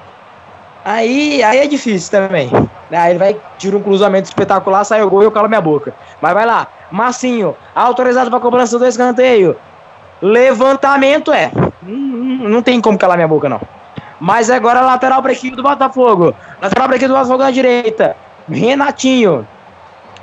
Aí, 0.85 1.43
aí 1.43 1.59
é 1.59 1.67
difícil 1.67 2.11
também. 2.11 2.49
Aí 2.93 3.11
ele 3.11 3.19
vai, 3.19 3.37
tira 3.59 3.77
um 3.77 3.83
cruzamento 3.83 4.29
espetacular, 4.29 4.85
sai 4.85 5.03
o 5.03 5.11
gol 5.11 5.23
e 5.23 5.25
eu 5.25 5.33
calo 5.33 5.49
minha 5.49 5.61
boca. 5.61 5.93
Mas 6.21 6.33
vai 6.33 6.47
lá. 6.47 6.69
Marcinho, 6.93 7.57
autorizado 7.75 8.31
para 8.31 8.39
cobrança 8.39 8.79
do 8.79 8.87
escanteio. 8.87 9.57
Levantamento 10.23 11.33
é. 11.33 11.51
Hum, 11.85 12.39
Não 12.49 12.63
tem 12.63 12.81
como 12.81 12.97
calar 12.97 13.17
minha 13.17 13.27
boca, 13.27 13.49
não. 13.49 13.61
Mas 14.21 14.49
agora 14.49 14.81
lateral 14.81 15.21
para 15.21 15.33
equipe 15.33 15.57
do 15.57 15.63
Botafogo. 15.63 16.33
Lateral 16.63 16.87
para 16.87 16.97
equipe 16.97 17.09
do 17.09 17.15
Botafogo 17.15 17.43
na 17.43 17.51
direita. 17.51 18.17
Renatinho. 18.49 19.47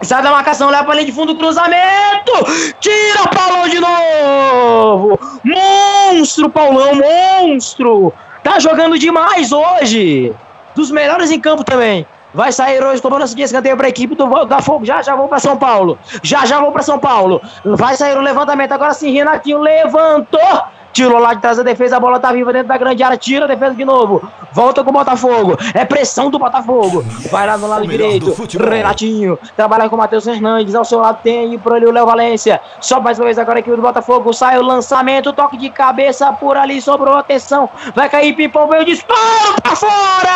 Sai 0.03 0.21
da 0.21 0.31
marcação, 0.31 0.69
leva 0.69 0.83
pra 0.83 0.95
linha 0.95 1.05
de 1.05 1.11
fundo, 1.11 1.35
cruzamento! 1.35 2.31
Tira 2.79 3.27
Paulão 3.33 3.69
de 3.69 3.79
novo! 3.79 5.19
Monstro, 5.43 6.49
Paulão, 6.49 6.91
monstro! 6.95 8.13
Tá 8.43 8.59
jogando 8.59 8.99
demais 8.99 9.51
hoje! 9.51 10.33
Dos 10.75 10.91
melhores 10.91 11.31
em 11.31 11.39
campo 11.39 11.63
também. 11.63 12.05
Vai 12.33 12.51
sair 12.51 12.83
hoje 12.83 13.01
cobrança 13.01 13.35
de 13.35 13.43
escanteio 13.43 13.77
pra 13.77 13.87
equipe 13.87 14.15
do 14.15 14.25
Botafogo. 14.25 14.83
Já 14.83 15.01
já 15.03 15.15
vou 15.15 15.27
pra 15.27 15.39
São 15.39 15.55
Paulo. 15.55 15.99
Já 16.23 16.45
já 16.45 16.59
vou 16.59 16.71
pra 16.71 16.81
São 16.81 16.97
Paulo. 16.97 17.39
Vai 17.63 17.95
sair 17.95 18.17
o 18.17 18.21
levantamento. 18.21 18.71
Agora 18.71 18.93
sim, 18.93 19.11
Renatinho 19.11 19.59
levantou. 19.59 20.63
Tirou 20.93 21.17
lá 21.17 21.33
de 21.33 21.41
trás 21.41 21.57
a 21.57 21.63
defesa, 21.63 21.97
a 21.97 21.99
bola 21.99 22.19
tá 22.19 22.31
viva 22.31 22.53
dentro 22.53 22.67
da 22.67 22.77
grande 22.77 23.01
área, 23.01 23.17
tira 23.17 23.45
a 23.45 23.47
defesa 23.47 23.73
de 23.73 23.83
novo. 23.83 24.21
Volta 24.51 24.83
com 24.83 24.91
o 24.91 24.93
Botafogo. 24.93 25.57
É 25.73 25.83
pressão 25.83 26.29
do 26.29 26.37
Botafogo. 26.37 27.03
Vai 27.31 27.47
lá 27.47 27.57
no 27.57 27.65
lado 27.67 27.83
O 27.83 27.87
direito. 27.87 28.31
Renatinho. 28.59 29.39
Trabalha 29.55 29.89
com 29.89 29.95
o 29.95 29.97
Matheus 29.97 30.23
Fernandes. 30.23 30.75
Ao 30.75 30.85
seu 30.85 30.99
lado 30.99 31.17
tem 31.23 31.39
aí 31.39 31.57
por 31.57 31.73
ali 31.73 31.87
o 31.87 31.91
Léo 31.91 32.05
Valência. 32.05 32.61
Só 32.79 32.99
mais 33.01 33.17
uma 33.17 33.25
vez 33.25 33.39
agora 33.39 33.57
a 33.57 33.61
equipe 33.61 33.75
do 33.75 33.81
Botafogo. 33.81 34.31
Sai 34.31 34.59
o 34.59 34.61
lançamento, 34.61 35.33
toque 35.33 35.57
de 35.57 35.71
cabeça 35.71 36.31
por 36.33 36.55
ali, 36.55 36.79
sobrou 36.79 37.17
atenção. 37.17 37.67
Vai 37.95 38.07
cair, 38.07 38.35
Pipão 38.35 38.67
veio 38.67 38.85
disparo 38.85 39.59
pra 39.63 39.75
fora! 39.75 40.33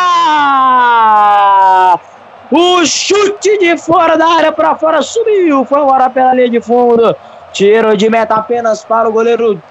O 2.50 2.84
chute 2.84 3.58
de 3.58 3.76
fora 3.76 4.16
da 4.16 4.26
área 4.26 4.50
pra 4.50 4.74
fora 4.74 5.02
subiu. 5.02 5.64
Foi 5.64 5.80
agora 5.80 6.10
pela 6.10 6.34
linha 6.34 6.50
de 6.50 6.60
fundo. 6.60 7.14
Tiro 7.52 7.96
de 7.96 8.10
meta 8.10 8.34
apenas 8.34 8.84
para 8.84 9.08
o 9.08 9.12
goleiro 9.12 9.62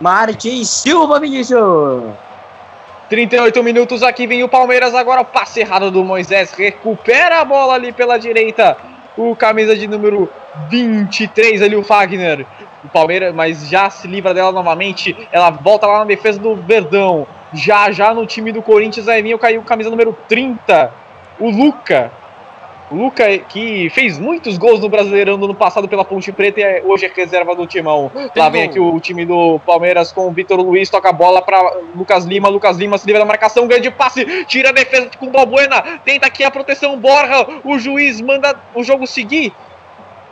Martins 0.00 0.68
Silva, 0.68 1.20
Vinícius. 1.20 2.02
38 3.08 3.62
minutos 3.62 4.02
aqui 4.02 4.26
vem 4.26 4.42
o 4.42 4.48
Palmeiras 4.48 4.94
agora 4.94 5.20
o 5.20 5.24
passe 5.24 5.60
errado 5.60 5.90
do 5.90 6.02
Moisés 6.02 6.52
recupera 6.52 7.40
a 7.40 7.44
bola 7.44 7.74
ali 7.74 7.92
pela 7.92 8.18
direita. 8.18 8.76
O 9.16 9.36
camisa 9.36 9.76
de 9.76 9.86
número 9.86 10.28
23 10.68 11.62
ali 11.62 11.76
o 11.76 11.84
Fagner. 11.84 12.46
O 12.82 12.88
Palmeiras 12.88 13.34
mas 13.34 13.68
já 13.68 13.88
se 13.88 14.08
livra 14.08 14.34
dela 14.34 14.50
novamente 14.52 15.16
ela 15.30 15.50
volta 15.50 15.86
lá 15.86 16.00
na 16.00 16.04
defesa 16.04 16.38
do 16.40 16.56
Verdão. 16.56 17.26
Já 17.52 17.92
já 17.92 18.12
no 18.12 18.26
time 18.26 18.50
do 18.50 18.62
Corinthians 18.62 19.06
aí 19.06 19.22
vinha 19.22 19.38
caiu 19.38 19.62
camisa 19.62 19.90
número 19.90 20.16
30 20.28 20.92
o 21.38 21.50
Luca 21.50 22.10
Luca 22.94 23.36
que 23.38 23.90
fez 23.90 24.18
muitos 24.18 24.56
gols 24.56 24.80
no 24.80 24.88
Brasileirão 24.88 25.38
do 25.38 25.46
ano 25.46 25.54
passado 25.54 25.88
pela 25.88 26.04
Ponte 26.04 26.30
Preta 26.32 26.60
e 26.60 26.62
é- 26.62 26.82
hoje 26.84 27.06
é 27.06 27.12
reserva 27.14 27.54
do 27.54 27.66
Timão. 27.66 28.10
Lá 28.36 28.48
vem 28.48 28.62
gol. 28.62 28.70
aqui 28.70 28.80
o 28.80 29.00
time 29.00 29.24
do 29.26 29.58
Palmeiras 29.66 30.12
com 30.12 30.28
o 30.28 30.30
Vitor 30.30 30.60
Luiz, 30.60 30.88
toca 30.88 31.08
a 31.08 31.12
bola 31.12 31.42
para 31.42 31.58
Lucas 31.94 32.24
Lima. 32.24 32.48
Lucas 32.48 32.76
Lima 32.76 32.96
se 32.96 33.06
livra 33.06 33.20
da 33.20 33.26
marcação, 33.26 33.66
grande 33.66 33.90
passe, 33.90 34.44
tira 34.46 34.68
a 34.70 34.72
defesa 34.72 35.10
com 35.18 35.30
Balbuena, 35.30 35.82
tenta 36.04 36.26
aqui 36.26 36.44
a 36.44 36.50
proteção, 36.50 36.96
Borja. 36.98 37.46
O 37.64 37.78
juiz 37.78 38.20
manda 38.20 38.54
o 38.74 38.82
jogo 38.82 39.06
seguir. 39.06 39.52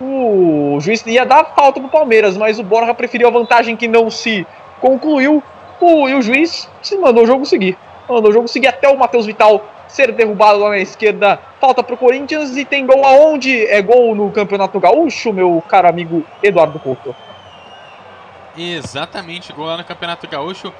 O 0.00 0.78
juiz 0.80 1.04
ia 1.06 1.24
dar 1.24 1.44
falta 1.54 1.80
pro 1.80 1.88
Palmeiras, 1.88 2.36
mas 2.36 2.58
o 2.58 2.62
Borja 2.64 2.92
preferiu 2.92 3.28
a 3.28 3.30
vantagem 3.30 3.76
que 3.76 3.86
não 3.86 4.10
se 4.10 4.46
concluiu. 4.80 5.42
O, 5.80 6.08
e 6.08 6.14
o 6.14 6.22
juiz 6.22 6.68
se 6.80 6.96
mandou 6.96 7.24
o 7.24 7.26
jogo 7.26 7.44
seguir. 7.44 7.76
Mandou 8.08 8.30
o 8.30 8.32
jogo 8.32 8.48
seguir 8.48 8.68
até 8.68 8.88
o 8.88 8.98
Matheus 8.98 9.26
Vital 9.26 9.64
ser 9.92 10.10
derrubado 10.12 10.58
lá 10.58 10.70
na 10.70 10.78
esquerda. 10.78 11.38
Falta 11.60 11.82
pro 11.82 11.96
Corinthians 11.96 12.56
e 12.56 12.64
tem 12.64 12.86
gol 12.86 13.04
aonde? 13.04 13.66
É 13.66 13.80
gol 13.80 14.14
no 14.14 14.30
Campeonato 14.30 14.80
Gaúcho, 14.80 15.32
meu 15.32 15.62
caro 15.68 15.88
amigo 15.88 16.24
Eduardo 16.42 16.80
Couto. 16.80 17.14
Exatamente, 18.56 19.52
gol 19.52 19.66
lá 19.66 19.76
no 19.76 19.84
Campeonato 19.84 20.26
Gaúcho. 20.26 20.72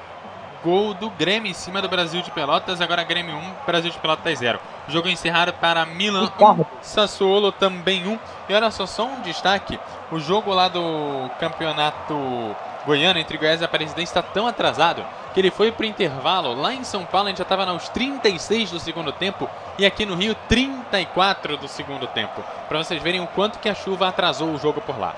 Gol 0.63 0.93
do 0.93 1.09
Grêmio 1.09 1.49
em 1.49 1.53
cima 1.53 1.81
do 1.81 1.89
Brasil 1.89 2.21
de 2.21 2.31
Pelotas. 2.31 2.79
Agora 2.79 3.03
Grêmio 3.03 3.35
1, 3.35 3.41
Brasil 3.67 3.91
de 3.91 3.97
Pelotas 3.97 4.39
0. 4.39 4.59
Jogo 4.87 5.09
encerrado 5.09 5.53
para 5.53 5.85
Milan 5.85 6.31
1, 6.39 6.65
Sassuolo 6.81 7.51
também 7.51 8.07
1. 8.07 8.19
E 8.47 8.53
olha 8.53 8.71
só, 8.71 8.85
só 8.85 9.05
um 9.05 9.21
destaque: 9.21 9.77
o 10.11 10.19
jogo 10.19 10.53
lá 10.53 10.69
do 10.69 11.29
Campeonato 11.39 12.55
Goiano 12.85 13.19
entre 13.19 13.37
Goiás 13.37 13.61
e 13.61 13.65
Aparecidense 13.65 14.11
está 14.11 14.21
tão 14.21 14.45
atrasado 14.45 15.03
que 15.33 15.39
ele 15.39 15.51
foi 15.51 15.71
pro 15.71 15.85
intervalo. 15.85 16.53
Lá 16.53 16.73
em 16.73 16.83
São 16.83 17.05
Paulo 17.05 17.27
a 17.27 17.29
gente 17.29 17.37
já 17.37 17.43
estava 17.43 17.65
nos 17.65 17.89
36 17.89 18.71
do 18.71 18.79
segundo 18.79 19.11
tempo 19.11 19.49
e 19.77 19.85
aqui 19.85 20.05
no 20.05 20.15
Rio 20.15 20.35
34 20.47 21.57
do 21.57 21.67
segundo 21.67 22.07
tempo. 22.07 22.43
Para 22.67 22.83
vocês 22.83 23.01
verem 23.01 23.21
o 23.21 23.27
quanto 23.27 23.59
que 23.59 23.69
a 23.69 23.75
chuva 23.75 24.07
atrasou 24.07 24.49
o 24.49 24.57
jogo 24.57 24.81
por 24.81 24.99
lá. 24.99 25.15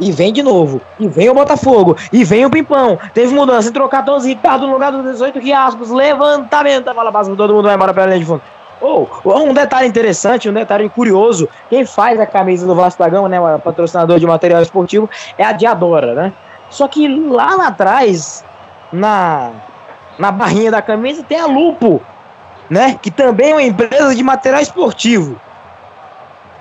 E 0.00 0.10
vem 0.10 0.32
de 0.32 0.42
novo. 0.42 0.80
E 0.98 1.06
vem 1.06 1.28
o 1.28 1.34
Botafogo. 1.34 1.94
E 2.10 2.24
vem 2.24 2.46
o 2.46 2.50
Pimpão. 2.50 2.98
Teve 3.12 3.34
mudança. 3.34 3.68
Entrou 3.68 3.86
14 3.86 4.26
Ricardo 4.26 4.66
no 4.66 4.72
lugar 4.72 4.90
do 4.90 5.02
18 5.02 5.38
Riascos. 5.38 5.90
Levantamento. 5.90 6.88
A 6.88 6.94
bola 6.94 7.12
passa. 7.12 7.36
Todo 7.36 7.52
mundo 7.52 7.66
vai 7.66 7.74
embora 7.74 7.92
pela 7.92 8.06
linha 8.06 8.18
de 8.18 8.24
fundo. 8.24 8.42
Oh, 8.80 9.06
um 9.24 9.52
detalhe 9.52 9.86
interessante, 9.86 10.48
um 10.48 10.52
detalhe 10.52 10.88
curioso. 10.88 11.48
Quem 11.68 11.84
faz 11.84 12.18
a 12.18 12.26
camisa 12.26 12.66
do 12.66 12.74
Vasco 12.74 13.02
da 13.02 13.08
Gama, 13.08 13.28
né? 13.28 13.38
Patrocinador 13.58 14.18
de 14.18 14.26
material 14.26 14.62
esportivo, 14.62 15.08
é 15.36 15.44
a 15.44 15.52
Diadora, 15.52 16.14
né? 16.14 16.32
Só 16.70 16.88
que 16.88 17.06
lá, 17.06 17.54
lá 17.56 17.66
atrás, 17.66 18.44
na, 18.92 19.50
na 20.18 20.32
barrinha 20.32 20.70
da 20.70 20.80
camisa, 20.80 21.22
tem 21.22 21.38
a 21.38 21.46
Lupo, 21.46 22.00
né? 22.70 22.98
Que 23.00 23.10
também 23.10 23.50
é 23.50 23.54
uma 23.54 23.62
empresa 23.62 24.14
de 24.14 24.22
material 24.22 24.62
esportivo. 24.62 25.38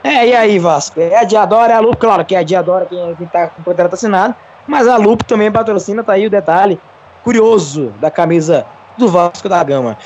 É, 0.04 0.28
e 0.28 0.36
aí, 0.36 0.60
Vasco? 0.60 1.00
É 1.00 1.18
a 1.18 1.24
Diadora, 1.24 1.74
é 1.74 1.76
a 1.76 1.80
Lupo, 1.80 1.98
claro 1.98 2.26
que 2.26 2.36
é 2.36 2.40
a 2.40 2.44
Diadora 2.44 2.86
quem, 2.86 3.16
quem 3.16 3.28
tá 3.28 3.48
com 3.48 3.62
o 3.62 3.66
contrato 3.66 3.94
assinado, 3.94 4.36
mas 4.68 4.88
a 4.88 4.98
Lupo 4.98 5.24
também 5.24 5.52
patrocina, 5.52 6.04
tá 6.04 6.14
aí 6.14 6.28
o 6.28 6.30
detalhe 6.30 6.80
curioso 7.24 7.94
da 8.00 8.10
camisa 8.10 8.66
do 8.98 9.08
Vasco 9.08 9.48
da 9.48 9.64
Gama. 9.64 9.98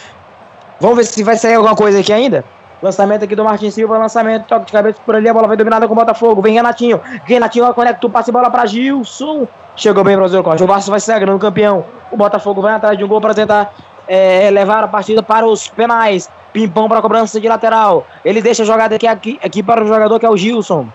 Vamos 0.83 0.97
ver 0.97 1.05
se 1.05 1.23
vai 1.23 1.37
sair 1.37 1.55
alguma 1.55 1.77
coisa 1.77 2.01
aqui 2.01 2.11
ainda. 2.11 2.43
Lançamento 2.81 3.23
aqui 3.23 3.33
do 3.37 3.43
Martins 3.45 3.73
Silva, 3.73 3.97
lançamento, 3.97 4.47
toque 4.47 4.65
de 4.65 4.73
cabeça 4.73 4.99
por 5.05 5.15
ali, 5.15 5.29
a 5.29 5.33
bola 5.33 5.47
vai 5.47 5.55
dominada 5.55 5.87
com 5.87 5.93
o 5.93 5.95
Botafogo. 5.95 6.41
Vem 6.41 6.55
Renatinho, 6.55 6.99
Renatinho 7.23 7.73
conecta 7.73 8.05
o 8.05 8.09
passe 8.09 8.33
bola 8.33 8.51
pra 8.51 8.65
Gilson. 8.65 9.47
Chegou 9.77 10.03
bem 10.03 10.17
para 10.17 10.25
o 10.25 10.43
Corte. 10.43 10.61
O 10.61 10.67
Vasco 10.67 10.91
vai 10.91 10.99
se 10.99 11.05
sagrando 11.05 11.39
campeão. 11.39 11.85
O 12.11 12.17
Botafogo 12.17 12.61
vai 12.61 12.73
atrás 12.73 12.97
de 12.97 13.03
um 13.05 13.07
gol 13.07 13.21
para 13.21 13.33
tentar 13.33 13.73
é, 14.05 14.49
levar 14.51 14.83
a 14.83 14.87
partida 14.89 15.23
para 15.23 15.47
os 15.47 15.69
penais. 15.69 16.29
Pimpão 16.51 16.89
para 16.89 16.99
a 16.99 17.01
cobrança 17.01 17.39
de 17.39 17.47
lateral. 17.47 18.05
Ele 18.25 18.41
deixa 18.41 18.63
a 18.63 18.65
jogada 18.65 18.93
aqui, 18.93 19.07
aqui, 19.07 19.39
aqui 19.41 19.63
para 19.63 19.85
o 19.85 19.87
jogador 19.87 20.19
que 20.19 20.25
é 20.25 20.29
o 20.29 20.35
Gilson. 20.35 20.89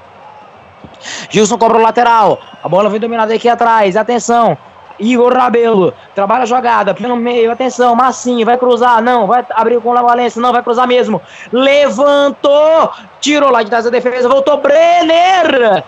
Gilson 1.31 1.56
cobra 1.56 1.78
o 1.78 1.81
lateral. 1.81 2.39
A 2.62 2.69
bola 2.69 2.90
vem 2.90 3.01
dominada 3.01 3.32
aqui 3.32 3.48
atrás. 3.48 3.97
Atenção. 3.97 4.59
Igor 4.98 5.32
Rabelo. 5.32 5.94
Trabalha 6.14 6.42
a 6.42 6.46
jogada. 6.46 6.94
Pelo 6.94 7.16
meio. 7.16 7.50
Atenção. 7.50 7.94
Massinho. 7.94 8.44
Vai 8.44 8.56
cruzar. 8.56 9.02
Não. 9.02 9.26
Vai 9.26 9.44
abrir 9.50 9.80
com 9.80 9.90
o 9.90 9.94
Valência. 9.94 10.40
Não. 10.40 10.52
Vai 10.52 10.62
cruzar 10.62 10.86
mesmo. 10.86 11.20
Levantou. 11.52 12.90
Tirou 13.20 13.50
lá 13.50 13.62
de 13.62 13.70
trás 13.70 13.84
da 13.84 13.90
defesa. 13.90 14.28
Voltou. 14.28 14.56
Brenner. 14.58 15.84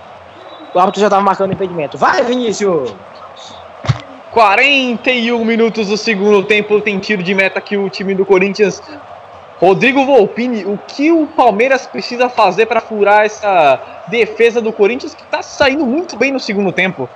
O 0.72 0.78
árbitro 0.78 1.00
já 1.00 1.08
estava 1.08 1.22
marcando 1.22 1.52
impedimento. 1.52 1.98
Vai, 1.98 2.22
Vinícius. 2.22 2.94
41 4.30 5.44
minutos 5.44 5.88
do 5.88 5.96
segundo 5.96 6.44
tempo. 6.44 6.80
Tem 6.80 6.98
tiro 6.98 7.22
de 7.22 7.34
meta 7.34 7.60
que 7.60 7.76
o 7.76 7.88
time 7.90 8.14
do 8.14 8.24
Corinthians. 8.24 8.80
Rodrigo 9.60 10.06
Volpini, 10.06 10.64
o 10.64 10.78
que 10.88 11.12
o 11.12 11.26
Palmeiras 11.26 11.86
precisa 11.86 12.30
fazer 12.30 12.64
para 12.64 12.80
furar 12.80 13.26
essa 13.26 13.78
defesa 14.08 14.58
do 14.58 14.72
Corinthians 14.72 15.14
que 15.14 15.22
está 15.22 15.42
saindo 15.42 15.84
muito 15.84 16.16
bem 16.16 16.32
no 16.32 16.40
segundo 16.40 16.72
tempo? 16.72 17.06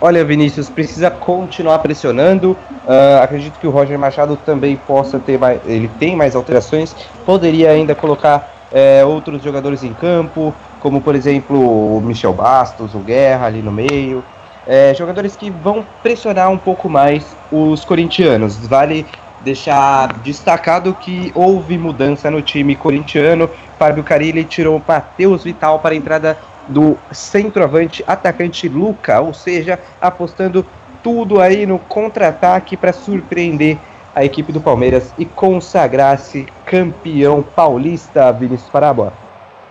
Olha, 0.00 0.24
Vinícius, 0.24 0.70
precisa 0.70 1.10
continuar 1.10 1.80
pressionando. 1.80 2.52
Uh, 2.52 3.22
acredito 3.22 3.58
que 3.58 3.66
o 3.66 3.70
Roger 3.70 3.98
Machado 3.98 4.36
também 4.36 4.76
possa 4.76 5.18
ter 5.18 5.38
mais. 5.38 5.60
Ele 5.66 5.88
tem 5.88 6.14
mais 6.14 6.36
alterações. 6.36 6.94
Poderia 7.26 7.70
ainda 7.70 7.94
colocar 7.96 8.48
é, 8.70 9.04
outros 9.04 9.42
jogadores 9.42 9.82
em 9.82 9.92
campo, 9.92 10.54
como 10.80 11.00
por 11.00 11.14
exemplo 11.14 11.96
o 11.96 12.00
Michel 12.00 12.32
Bastos, 12.32 12.94
o 12.94 13.00
Guerra 13.00 13.46
ali 13.46 13.60
no 13.60 13.72
meio. 13.72 14.22
É, 14.66 14.94
jogadores 14.94 15.34
que 15.34 15.50
vão 15.50 15.84
pressionar 16.02 16.50
um 16.50 16.58
pouco 16.58 16.88
mais 16.88 17.34
os 17.50 17.84
corintianos. 17.84 18.56
Vale 18.66 19.06
deixar 19.40 20.20
destacado 20.20 20.94
que 20.94 21.32
houve 21.34 21.78
mudança 21.78 22.30
no 22.30 22.42
time 22.42 22.76
corintiano. 22.76 23.50
Fábio 23.78 24.04
Carilli 24.04 24.44
tirou 24.44 24.76
o 24.76 24.82
Matheus 24.86 25.44
Vital 25.44 25.78
para 25.78 25.94
a 25.94 25.96
entrada 25.96 26.38
do 26.68 26.98
centroavante 27.10 28.04
atacante 28.06 28.68
Luca, 28.68 29.20
ou 29.20 29.32
seja, 29.32 29.78
apostando 30.00 30.64
tudo 31.02 31.40
aí 31.40 31.66
no 31.66 31.78
contra-ataque 31.78 32.76
para 32.76 32.92
surpreender 32.92 33.78
a 34.14 34.24
equipe 34.24 34.52
do 34.52 34.60
Palmeiras 34.60 35.12
e 35.18 35.24
consagrar-se 35.24 36.46
campeão 36.64 37.42
paulista, 37.42 38.32
Vinícius 38.32 38.70
Parabola. 38.70 39.12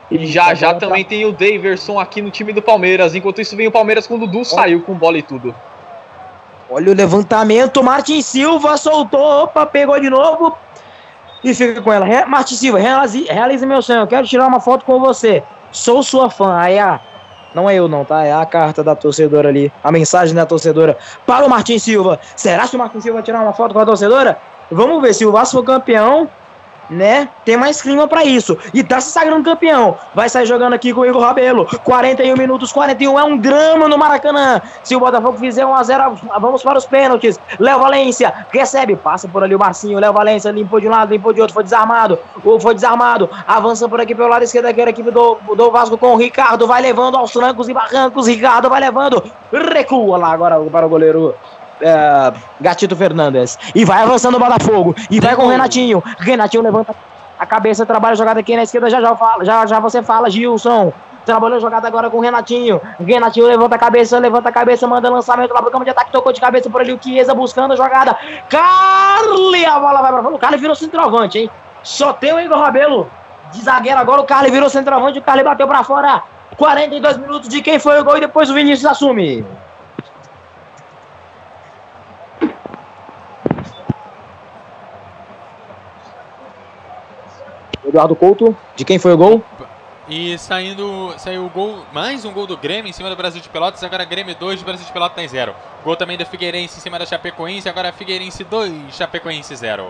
E 0.10 0.26
já 0.26 0.53
já 0.53 0.74
também 0.74 1.03
tem 1.03 1.26
o 1.26 1.34
Daverson 1.34 1.99
aqui 1.99 2.22
no 2.22 2.32
time 2.32 2.53
do 2.53 2.61
Palmeiras. 2.61 3.14
Enquanto 3.14 3.41
isso 3.41 3.57
vem 3.57 3.68
o 3.68 3.72
Palmeiras 3.72 4.07
quando 4.07 4.24
o 4.24 4.28
Dudu 4.28 4.45
saiu 4.45 4.82
com 4.82 4.94
bola 4.94 5.18
e 5.18 5.22
tudo. 5.22 5.53
Olha 6.69 6.91
o 6.91 6.95
levantamento, 6.95 7.84
Martin 7.84 8.22
Silva 8.22 8.76
soltou, 8.78 9.44
opa, 9.44 9.65
pegou 9.65 9.99
de 9.99 10.10
novo 10.10 10.57
e 11.44 11.53
fica 11.53 11.82
com 11.82 11.91
ela. 11.91 12.06
Re 12.06 12.26
Martin 12.26 12.56
Silva, 12.56 12.80
realize, 12.80 13.24
realize 13.24 13.65
meu 13.65 13.82
sonho, 13.82 14.02
eu 14.02 14.07
quero 14.07 14.28
tirar 14.28 14.48
uma 14.48 14.60
foto 14.60 14.86
com 14.86 14.99
você. 14.99 15.44
Sou 15.72 16.03
sua 16.03 16.30
fã. 16.30 16.57
Aí 16.57 16.80
a. 16.80 16.99
Não 17.56 17.69
é 17.69 17.76
eu, 17.76 17.88
não, 17.88 18.06
tá? 18.06 18.23
É 18.23 18.34
a 18.34 18.45
carta 18.45 18.84
da 18.84 18.95
torcedora 18.95 19.49
ali. 19.49 19.72
A 19.84 19.91
mensagem 19.91 20.35
da 20.35 20.45
torcedora 20.45 20.98
para 21.26 21.45
o 21.45 21.49
Martin 21.49 21.80
Silva. 21.80 22.19
Será 22.35 22.68
que 22.68 22.76
o 22.76 22.80
Martin 22.80 23.02
Silva 23.02 23.15
vai 23.15 23.23
tirar 23.23 23.41
uma 23.41 23.53
foto 23.53 23.73
com 23.73 23.80
a 23.80 23.85
torcedora? 23.85 24.38
Vamos 24.69 25.02
ver 25.02 25.14
se 25.14 25.26
o 25.26 25.31
Vasco 25.31 25.57
for 25.57 25.64
campeão 25.64 26.30
né? 26.89 27.30
Tem 27.45 27.57
mais 27.57 27.81
clima 27.81 28.07
para 28.07 28.23
isso. 28.23 28.57
E 28.73 28.84
tá 28.84 28.99
se 28.99 29.11
sagrando 29.11 29.43
campeão. 29.43 29.95
Vai 30.14 30.30
sair 30.30 30.45
jogando 30.45 30.73
aqui 30.73 30.93
com 30.93 31.01
o 31.01 31.05
Igor 31.05 31.22
Rabelo. 31.22 31.68
41 31.84 32.35
minutos, 32.35 32.72
41 32.72 33.19
é 33.19 33.23
um 33.23 33.38
drama 33.38 33.88
no 33.88 33.97
Maracanã. 33.97 34.61
Se 34.84 34.95
o 34.95 34.99
Botafogo 34.99 35.38
fizer 35.38 35.65
1 35.65 35.73
a 35.73 35.84
0 35.84 36.15
vamos 36.39 36.64
para 36.64 36.77
os 36.77 36.85
pênaltis. 36.85 37.39
Léo 37.59 37.80
Valência 37.80 38.34
recebe, 38.51 38.95
passa 38.95 39.27
por 39.27 39.43
ali 39.43 39.55
o 39.55 39.59
Marcinho. 39.59 39.99
Léo 39.99 40.14
Valência 40.14 40.51
limpou 40.51 40.80
de 40.80 40.88
um 40.88 40.91
lado, 40.91 41.11
limpou 41.14 41.34
de 41.34 41.41
outro, 41.41 41.53
foi 41.53 41.64
desarmado. 41.64 42.18
Ou 42.43 42.59
foi 42.59 42.73
desarmado. 42.73 43.30
Avança 43.47 43.88
por 43.88 43.99
aqui 43.99 44.15
pelo 44.15 44.30
lado 44.30 44.43
esquerdo 44.43 44.68
aqui 44.68 44.81
a 44.81 44.89
equipe 44.89 45.11
do, 45.11 45.38
do 45.55 45.72
Vasco 45.72 45.97
com 45.97 46.14
o 46.14 46.18
Ricardo. 46.18 46.68
Vai 46.68 46.81
levando 46.81 47.18
aos 47.18 47.31
trancos 47.31 47.69
e 47.69 47.73
barrancos. 47.73 48.27
Ricardo 48.27 48.69
vai 48.69 48.81
levando. 48.81 49.23
Recua 49.51 50.18
lá 50.18 50.31
agora 50.31 50.59
para 50.59 50.85
o 50.85 50.89
goleiro 50.89 51.35
é, 51.82 52.34
Gatito 52.60 52.95
Fernandes. 52.95 53.58
E 53.74 53.86
vai 53.86 54.04
avançando 54.04 54.36
o 54.36 54.40
Botafogo. 54.40 54.95
E 55.10 55.20
vai 55.20 55.36
com 55.36 55.45
o 55.45 55.49
Renatinho. 55.49 56.04
Renatinho 56.20 56.64
levanta 56.64 56.95
a 57.40 57.45
cabeça, 57.45 57.86
trabalha 57.86 58.14
a 58.14 58.16
jogada 58.16 58.40
aqui 58.40 58.56
na 58.56 58.64
esquerda. 58.64 58.90
Já 58.90 59.02
já, 59.02 59.16
fala, 59.16 59.45
já, 59.45 59.66
já 59.66 59.80
você 59.80 60.02
fala, 60.02 60.30
Gilson. 60.30 60.91
Trabalhou 61.26 61.58
a 61.58 61.60
jogada 61.60 61.88
agora 61.88 62.10
com 62.10 62.18
o 62.18 62.22
Renatinho. 62.22 62.80
Renatinho 62.99 63.48
levanta 63.48 63.76
a 63.76 63.78
cabeça, 63.78 64.18
levanta 64.18 64.48
a 64.48 64.52
cabeça, 64.52 64.88
manda 64.88 65.10
lançamento 65.10 65.54
lá 65.54 65.62
pro 65.62 65.70
campo 65.70 65.84
de 65.84 65.90
ataque. 65.90 66.12
Tocou 66.12 66.32
de 66.32 66.40
cabeça 66.40 66.70
por 66.70 66.82
ali 66.82 66.94
o 66.94 66.99
Chiesa 67.02 67.36
buscando 67.36 67.74
a 67.74 67.76
jogada. 67.76 68.18
Carly, 68.49 69.66
a 69.66 69.78
bola 69.78 70.02
vai 70.02 70.14
pra 70.14 70.24
fora. 70.24 70.36
O 70.36 70.40
Carly 70.40 70.58
virou 70.58 70.76
centroavante, 70.76 71.40
hein? 71.40 71.49
Só 71.84 72.14
tem 72.14 72.34
o 72.34 72.40
Igor 72.40 72.58
Rabelo 72.58 73.10
de 73.52 73.62
zagueiro 73.62 73.99
agora. 73.99 74.22
O 74.22 74.26
Carly 74.26 74.49
virou 74.49 74.70
centroavante. 74.70 75.20
O 75.20 75.22
Carly 75.22 75.44
bateu 75.44 75.68
pra 75.68 75.84
fora. 75.84 76.24
42 76.56 77.18
minutos 77.18 77.49
de 77.49 77.62
quem 77.62 77.78
foi 77.78 77.99
o 77.99 78.04
gol 78.06 78.18
e 78.18 78.22
depois 78.22 78.49
o 78.49 78.54
Vinícius 78.54 78.90
assume. 78.90 79.45
Eduardo 87.98 88.15
Couto, 88.15 88.56
de 88.76 88.86
quem 88.86 88.99
foi 88.99 89.14
o 89.14 89.18
gol? 89.18 89.44
E 90.07 90.38
saindo, 90.38 91.15
saiu 91.18 91.45
o 91.45 91.49
gol, 91.49 91.80
mais 91.91 92.24
um 92.26 92.32
gol 92.32 92.45
do 92.45 92.56
Grêmio 92.56 92.88
em 92.88 92.94
cima 92.94 93.10
do 93.10 93.15
Brasil 93.15 93.41
de 93.41 93.49
Pelotas, 93.49 93.84
agora 93.84 94.06
Grêmio 94.06 94.36
2, 94.36 94.61
Brasil 94.61 94.86
de 94.86 94.91
Pelotas 94.91 95.15
tem 95.15 95.28
0. 95.28 95.56
Gol 95.84 95.95
também 95.95 96.15
do 96.15 96.24
Figueirense 96.24 96.78
em 96.78 96.82
cima 96.82 96.99
da 96.99 97.07
Chapecoense, 97.07 97.68
agora 97.68 97.91
Figueirense 97.91 98.44
2, 98.44 98.95
Chapecoense 98.95 99.56
0. 99.56 99.88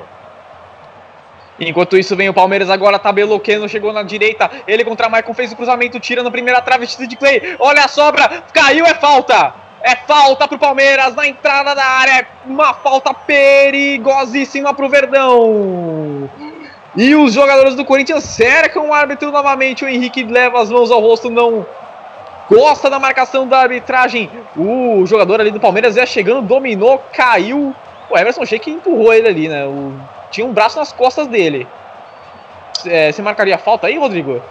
Enquanto 1.60 1.98
isso 1.98 2.16
vem 2.16 2.30
o 2.30 2.34
Palmeiras 2.34 2.70
agora, 2.70 2.98
tabelou 2.98 3.42
Keno, 3.42 3.68
chegou 3.68 3.92
na 3.92 4.04
direita, 4.04 4.50
ele 4.66 4.86
contra 4.86 5.10
Maicon 5.10 5.34
fez 5.34 5.52
o 5.52 5.56
cruzamento, 5.58 6.00
tira 6.00 6.24
na 6.24 6.32
primeira 6.32 6.62
trave, 6.62 6.88
de 6.88 7.16
Clay, 7.18 7.58
olha 7.60 7.84
a 7.84 7.88
sobra, 7.90 8.42
caiu, 8.54 8.86
é 8.86 8.94
falta! 8.94 9.54
É 9.82 9.96
falta 9.96 10.48
pro 10.48 10.58
Palmeiras 10.58 11.14
na 11.14 11.28
entrada 11.28 11.76
da 11.76 11.84
área, 11.84 12.22
é 12.22 12.28
uma 12.46 12.74
falta 12.74 13.14
perigosíssima 13.14 14.74
pro 14.74 14.90
Verdão! 14.90 16.30
E 16.98 17.15
os 17.15 17.32
jogadores 17.32 17.76
do 17.76 17.86
Corinthians 17.86 18.24
cercam 18.24 18.90
o 18.90 18.94
árbitro 18.94 19.32
novamente. 19.32 19.86
O 19.86 19.88
Henrique 19.88 20.24
leva 20.24 20.60
as 20.60 20.72
mãos 20.72 20.90
ao 20.90 20.99
rosto, 20.99 21.30
não 21.30 21.64
gosta 22.49 22.90
da 22.90 22.98
marcação 22.98 23.48
da 23.48 23.60
arbitragem. 23.60 24.28
O 24.56 25.06
jogador 25.06 25.40
ali 25.40 25.52
do 25.52 25.60
Palmeiras 25.60 25.95
ia 25.95 26.07
chegando, 26.07 26.41
dominou, 26.41 26.98
caiu. 27.14 27.76
O 28.10 28.18
Everson 28.18 28.45
Sheik 28.45 28.72
empurrou 28.72 29.14
ele 29.14 29.28
ali, 29.28 29.48
né? 29.48 29.64
O... 29.65 29.94
Tinha 30.32 30.48
um 30.48 30.52
braço 30.52 30.80
nas 30.80 30.91
costas 30.91 31.28
dele. 31.28 31.68
É, 32.86 33.11
você 33.11 33.22
marcaria 33.22 33.60
falta 33.60 33.86
aí, 33.86 33.98
Rodrigo? 33.98 34.41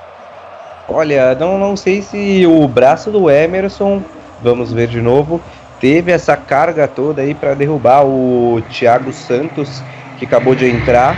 Olha, 0.88 1.34
não, 1.34 1.58
não 1.58 1.76
sei 1.76 2.00
se 2.00 2.46
o 2.46 2.68
braço 2.68 3.10
do 3.10 3.28
Emerson, 3.28 4.00
vamos 4.40 4.72
ver 4.72 4.86
de 4.86 5.00
novo, 5.00 5.40
teve 5.80 6.12
essa 6.12 6.36
carga 6.36 6.86
toda 6.86 7.22
aí 7.22 7.34
para 7.34 7.54
derrubar 7.54 8.04
o 8.04 8.62
Thiago 8.70 9.12
Santos, 9.12 9.82
que 10.16 10.24
acabou 10.24 10.54
de 10.54 10.70
entrar. 10.70 11.16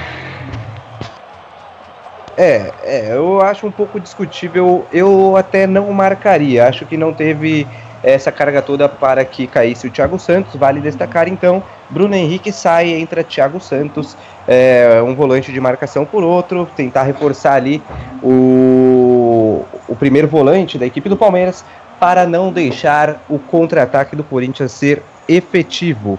É, 2.41 2.73
é, 2.85 3.09
eu 3.17 3.43
acho 3.43 3.67
um 3.67 3.71
pouco 3.73 3.99
discutível. 3.99 4.87
Eu 4.93 5.37
até 5.37 5.67
não 5.67 5.93
marcaria. 5.93 6.69
Acho 6.69 6.87
que 6.87 6.97
não 6.97 7.13
teve 7.13 7.67
essa 8.01 8.31
carga 8.31 8.63
toda 8.63 8.89
para 8.89 9.25
que 9.25 9.49
caísse 9.49 9.89
o 9.89 9.91
Thiago 9.91 10.21
Santos. 10.21 10.55
Vale 10.55 10.81
destacar 10.81 11.27
então, 11.27 11.61
Bruno 11.91 12.15
Henrique 12.15 12.53
sai, 12.53 12.91
entra 12.91 13.25
Thiago 13.25 13.61
Santos, 13.61 14.17
é, 14.47 15.03
um 15.05 15.17
volante 15.17 15.53
de 15.53 15.61
marcação 15.61 16.05
por 16.05 16.23
outro, 16.23 16.69
tentar 16.77 17.03
reforçar 17.03 17.55
ali 17.55 17.83
o, 18.23 19.65
o 19.89 19.97
primeiro 19.97 20.29
volante 20.29 20.79
da 20.79 20.87
equipe 20.87 21.09
do 21.09 21.17
Palmeiras 21.17 21.65
para 21.99 22.25
não 22.25 22.53
deixar 22.53 23.21
o 23.29 23.41
contra-ataque 23.41 24.15
do 24.15 24.23
Corinthians 24.23 24.71
ser 24.71 25.03
efetivo. 25.27 26.17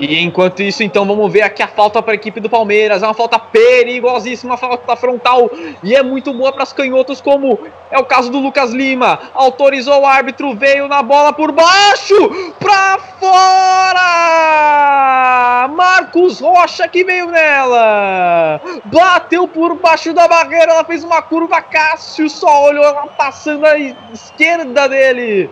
E 0.00 0.18
enquanto 0.18 0.62
isso, 0.62 0.82
então, 0.82 1.04
vamos 1.04 1.30
ver 1.30 1.42
aqui 1.42 1.62
a 1.62 1.68
falta 1.68 2.00
para 2.00 2.12
a 2.12 2.14
equipe 2.14 2.40
do 2.40 2.48
Palmeiras. 2.48 3.02
É 3.02 3.06
uma 3.06 3.12
falta 3.12 3.38
perigosíssima, 3.38 4.52
uma 4.52 4.56
falta 4.56 4.96
frontal. 4.96 5.50
E 5.82 5.94
é 5.94 6.02
muito 6.02 6.32
boa 6.32 6.50
para 6.50 6.64
os 6.64 6.72
canhotos, 6.72 7.20
como 7.20 7.58
é 7.90 7.98
o 7.98 8.04
caso 8.04 8.30
do 8.30 8.38
Lucas 8.38 8.70
Lima. 8.70 9.20
Autorizou 9.34 10.00
o 10.00 10.06
árbitro, 10.06 10.54
veio 10.54 10.88
na 10.88 11.02
bola 11.02 11.34
por 11.34 11.52
baixo, 11.52 12.54
para 12.58 12.98
fora! 13.20 14.08
Marcos 15.68 16.40
Rocha 16.40 16.88
que 16.88 17.04
veio 17.04 17.26
nela. 17.26 18.58
Bateu 18.86 19.46
por 19.46 19.74
baixo 19.74 20.14
da 20.14 20.26
barreira, 20.26 20.72
ela 20.72 20.84
fez 20.84 21.04
uma 21.04 21.20
curva. 21.20 21.60
Cássio 21.60 22.30
só 22.30 22.64
olhou 22.64 22.84
ela 22.84 23.06
passando 23.08 23.66
à 23.66 23.78
esquerda 23.78 24.88
dele. 24.88 25.50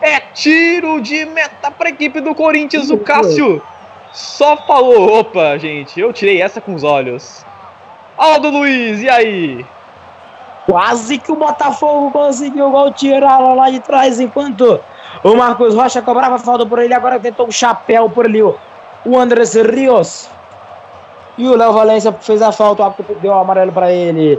É 0.00 0.20
tiro 0.20 1.00
de 1.00 1.24
meta 1.26 1.70
para 1.70 1.88
a 1.88 1.90
equipe 1.90 2.20
do 2.20 2.34
Corinthians. 2.34 2.90
O 2.90 2.98
Cássio 2.98 3.62
só 4.12 4.56
falou: 4.56 5.20
opa, 5.20 5.58
gente, 5.58 6.00
eu 6.00 6.12
tirei 6.12 6.40
essa 6.40 6.60
com 6.60 6.74
os 6.74 6.82
olhos. 6.82 7.44
Aldo 8.16 8.50
Luiz, 8.50 9.00
e 9.02 9.08
aí? 9.08 9.66
Quase 10.66 11.18
que 11.18 11.32
o 11.32 11.36
Botafogo 11.36 12.10
conseguiu 12.10 12.68
o 12.68 12.70
gol 12.70 12.92
tirar 12.92 13.38
lá 13.38 13.70
de 13.70 13.80
trás, 13.80 14.20
enquanto 14.20 14.80
o 15.24 15.34
Marcos 15.34 15.74
Rocha 15.74 16.00
cobrava 16.00 16.38
falta 16.38 16.64
por 16.64 16.78
ele, 16.78 16.94
agora 16.94 17.18
tentou 17.18 17.48
um 17.48 17.50
chapéu 17.50 18.08
por 18.08 18.26
ali. 18.26 18.42
o 18.42 19.18
Andrés 19.18 19.54
Rios. 19.54 20.28
E 21.38 21.48
o 21.48 21.56
Léo 21.56 21.72
Valência 21.72 22.12
fez 22.12 22.42
a 22.42 22.52
falta, 22.52 22.82
o 22.82 22.84
árbitro 22.84 23.14
deu 23.16 23.32
o 23.32 23.38
amarelo 23.38 23.72
para 23.72 23.90
ele. 23.90 24.38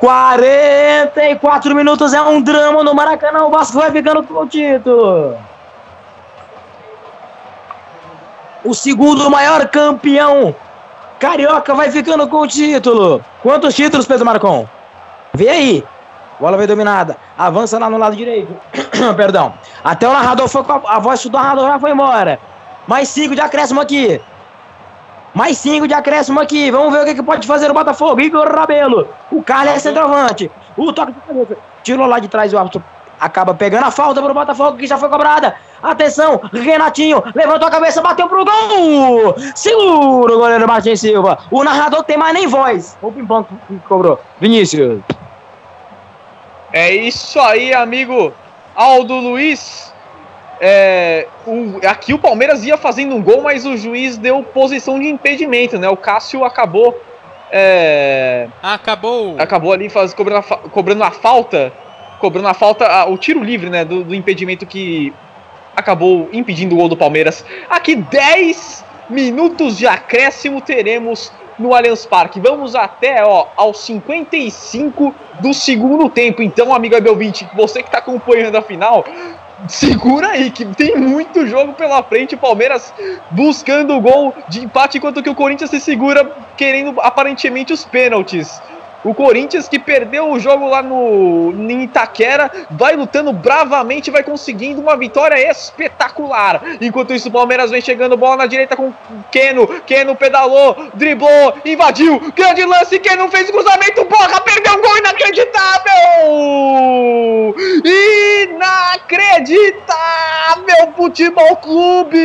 44 0.00 1.74
minutos, 1.74 2.14
é 2.14 2.22
um 2.22 2.40
drama 2.40 2.84
no 2.84 2.94
Maracanã. 2.94 3.44
O 3.44 3.50
Vasco 3.50 3.78
vai 3.78 3.90
ficando 3.90 4.22
com 4.22 4.34
o 4.34 4.46
título. 4.46 5.36
O 8.64 8.74
segundo 8.74 9.30
maior 9.30 9.66
campeão 9.68 10.54
carioca 11.18 11.74
vai 11.74 11.90
ficando 11.90 12.28
com 12.28 12.38
o 12.38 12.46
título. 12.46 13.24
Quantos 13.42 13.74
títulos, 13.74 14.06
Pedro 14.06 14.24
Marcon? 14.24 14.68
Vê 15.34 15.48
aí. 15.48 15.84
Bola 16.38 16.56
veio 16.56 16.68
dominada. 16.68 17.16
Avança 17.36 17.78
lá 17.78 17.90
no 17.90 17.98
lado 17.98 18.14
direito. 18.14 18.54
Perdão. 19.16 19.54
Até 19.82 20.08
o 20.08 20.12
narrador 20.12 20.48
foi 20.48 20.62
com 20.62 20.72
a, 20.72 20.96
a 20.96 20.98
voz 21.00 21.24
do 21.24 21.30
narrador 21.30 21.66
já 21.66 21.80
foi 21.80 21.90
embora. 21.90 22.38
Mais 22.86 23.08
cinco 23.08 23.34
de 23.34 23.40
acréscimo 23.40 23.80
aqui. 23.80 24.20
Mais 25.38 25.56
cinco 25.56 25.86
de 25.86 25.94
acréscimo 25.94 26.40
aqui. 26.40 26.68
Vamos 26.68 26.92
ver 26.92 27.02
o 27.02 27.04
que, 27.04 27.14
que 27.14 27.22
pode 27.22 27.46
fazer 27.46 27.70
o 27.70 27.72
Botafogo. 27.72 28.20
Igor 28.20 28.52
Rabelo. 28.52 29.06
O 29.30 29.40
Carlos 29.40 29.74
é 29.74 29.78
centroavante. 29.78 30.50
O 30.76 30.92
toque 30.92 31.12
de 31.12 31.20
cabeça. 31.20 31.56
Tirou 31.84 32.08
lá 32.08 32.18
de 32.18 32.26
trás 32.26 32.52
o 32.52 32.58
árbitro. 32.58 32.82
Acaba 33.20 33.54
pegando 33.54 33.84
a 33.84 33.90
falta 33.92 34.20
para 34.20 34.32
o 34.32 34.34
Botafogo 34.34 34.76
que 34.76 34.84
já 34.84 34.98
foi 34.98 35.08
cobrada. 35.08 35.54
Atenção, 35.80 36.40
Renatinho 36.52 37.22
levantou 37.36 37.68
a 37.68 37.70
cabeça, 37.70 38.02
bateu 38.02 38.28
pro 38.28 38.44
gol. 38.44 39.36
Segura 39.54 40.34
o 40.34 40.38
goleiro 40.38 40.66
Martins 40.66 41.00
Silva. 41.00 41.38
O 41.52 41.62
narrador 41.62 42.02
tem 42.02 42.16
mais 42.16 42.34
nem 42.34 42.48
voz. 42.48 42.98
O 43.00 43.12
pimpão 43.12 43.44
que 43.44 43.78
cobrou. 43.88 44.18
Vinícius. 44.40 45.00
É 46.72 46.92
isso 46.92 47.38
aí, 47.38 47.72
amigo 47.72 48.32
Aldo 48.74 49.14
Luiz. 49.14 49.87
É, 50.60 51.26
o- 51.46 51.78
aqui 51.86 52.12
o 52.12 52.18
Palmeiras 52.18 52.64
ia 52.64 52.76
fazendo 52.76 53.14
um 53.14 53.22
gol, 53.22 53.42
mas 53.42 53.64
o 53.64 53.76
juiz 53.76 54.16
deu 54.16 54.42
posição 54.42 54.98
de 54.98 55.08
impedimento, 55.08 55.78
né? 55.78 55.88
O 55.88 55.96
Cássio 55.96 56.44
acabou. 56.44 57.00
é, 57.50 58.46
Acabou. 58.62 59.36
acabou 59.38 59.72
ali 59.72 59.88
faz, 59.88 60.12
cobrando, 60.12 60.44
a, 60.50 60.56
cobrando 60.68 61.02
a 61.04 61.10
falta. 61.10 61.72
Cobrando 62.20 62.48
a 62.48 62.54
falta, 62.54 62.86
a- 62.86 63.06
o 63.06 63.16
tiro 63.16 63.42
livre, 63.42 63.70
né? 63.70 63.84
Do, 63.84 64.02
do 64.04 64.14
impedimento 64.14 64.66
que 64.66 65.12
acabou 65.76 66.28
impedindo 66.32 66.74
o 66.74 66.78
gol 66.78 66.88
do 66.88 66.96
Palmeiras. 66.96 67.44
Aqui 67.70 67.94
10 67.96 68.84
minutos 69.08 69.78
de 69.78 69.86
acréscimo 69.86 70.60
teremos 70.60 71.32
no 71.58 71.74
Allianz 71.74 72.04
Parque. 72.04 72.40
Vamos 72.40 72.74
até 72.74 73.24
ó, 73.24 73.46
aos 73.56 73.78
55 73.84 75.14
do 75.40 75.54
segundo 75.54 76.08
tempo. 76.10 76.42
Então, 76.42 76.74
amigo 76.74 76.96
Abel 76.96 77.16
20, 77.16 77.48
você 77.54 77.80
que 77.82 77.88
está 77.88 77.98
acompanhando 77.98 78.56
a 78.56 78.62
final, 78.62 79.04
segura 79.66 80.28
aí 80.28 80.50
que 80.50 80.64
tem 80.64 80.96
muito 80.96 81.46
jogo 81.46 81.72
pela 81.72 82.02
frente. 82.02 82.34
O 82.34 82.38
Palmeiras 82.38 82.92
buscando 83.30 83.94
o 83.94 84.00
gol 84.00 84.34
de 84.48 84.64
empate, 84.64 84.98
enquanto 84.98 85.22
que 85.22 85.30
o 85.30 85.34
Corinthians 85.34 85.70
se 85.70 85.80
segura 85.80 86.30
querendo 86.56 87.00
aparentemente 87.00 87.72
os 87.72 87.84
pênaltis. 87.84 88.60
O 89.04 89.14
Corinthians 89.14 89.68
que 89.68 89.78
perdeu 89.78 90.28
o 90.30 90.40
jogo 90.40 90.68
lá 90.68 90.82
no 90.82 91.52
em 91.52 91.84
Itaquera, 91.84 92.50
vai 92.70 92.96
lutando 92.96 93.32
bravamente, 93.32 94.10
vai 94.10 94.24
conseguindo 94.24 94.80
uma 94.80 94.96
vitória 94.96 95.38
espetacular. 95.50 96.62
Enquanto 96.80 97.14
isso, 97.14 97.28
o 97.28 97.32
Palmeiras 97.32 97.70
vem 97.70 97.80
chegando, 97.80 98.16
bola 98.16 98.38
na 98.38 98.46
direita 98.46 98.74
com 98.74 98.92
Keno. 99.30 99.68
Keno 99.86 100.16
pedalou, 100.16 100.90
driblou, 100.94 101.54
invadiu. 101.64 102.18
Grande 102.34 102.64
lance, 102.64 102.98
Keno 102.98 103.28
fez 103.28 103.48
o 103.48 103.52
cruzamento, 103.52 104.04
borra, 104.04 104.40
perdeu 104.40 104.74
um 104.74 104.80
gol 104.80 104.98
inacreditável! 104.98 107.54
Inacreditável 108.50 110.92
Futebol 110.96 111.54
Clube! 111.56 112.18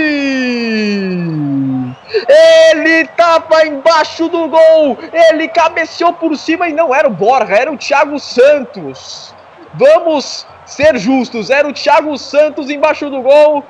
Ele 2.28 3.08
tava 3.08 3.66
embaixo 3.66 4.28
do 4.28 4.48
gol, 4.48 4.98
ele 5.12 5.48
cabeceou 5.48 6.14
por 6.14 6.38
cima 6.38 6.63
e 6.68 6.74
não 6.74 6.94
era 6.94 7.08
o 7.08 7.12
Borja, 7.12 7.54
era 7.54 7.72
o 7.72 7.78
Thiago 7.78 8.20
Santos. 8.20 9.34
Vamos 9.74 10.46
ser 10.66 10.98
justos, 10.98 11.50
era 11.50 11.66
o 11.68 11.74
Thiago 11.74 12.18
Santos 12.18 12.70
embaixo 12.70 13.10
do 13.10 13.22
gol 13.22 13.64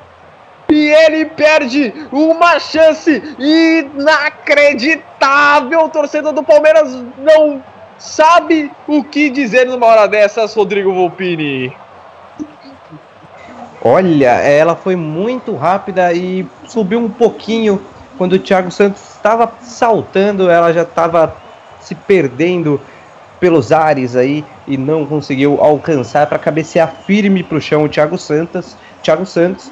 e 0.69 0.89
ele 0.89 1.25
perde 1.25 1.93
uma 2.11 2.59
chance 2.59 3.21
inacreditável. 3.39 5.85
O 5.85 5.89
torcedor 5.89 6.33
do 6.33 6.43
Palmeiras 6.43 7.03
não 7.17 7.63
sabe 7.97 8.71
o 8.87 9.03
que 9.03 9.29
dizer 9.29 9.67
numa 9.67 9.85
hora 9.85 10.07
dessas, 10.07 10.53
Rodrigo 10.53 10.93
Volpini. 10.93 11.75
Olha, 13.81 14.39
ela 14.39 14.75
foi 14.75 14.95
muito 14.95 15.55
rápida 15.55 16.13
e 16.13 16.47
subiu 16.67 16.99
um 16.99 17.09
pouquinho 17.09 17.81
quando 18.17 18.33
o 18.33 18.39
Thiago 18.39 18.71
Santos 18.71 19.01
estava 19.15 19.51
saltando, 19.61 20.49
ela 20.49 20.71
já 20.71 20.83
estava 20.83 21.35
se 21.83 21.95
perdendo 21.95 22.79
pelos 23.39 23.71
ares 23.71 24.15
aí 24.15 24.43
e 24.65 24.77
não 24.77 25.05
conseguiu 25.05 25.59
alcançar 25.61 26.27
para 26.27 26.39
cabecear 26.39 26.93
firme 27.05 27.43
para 27.43 27.57
o 27.57 27.61
chão 27.61 27.83
o 27.83 27.89
Thiago 27.89 28.17
Santos, 28.17 28.77
Thiago 29.01 29.25
Santos. 29.25 29.69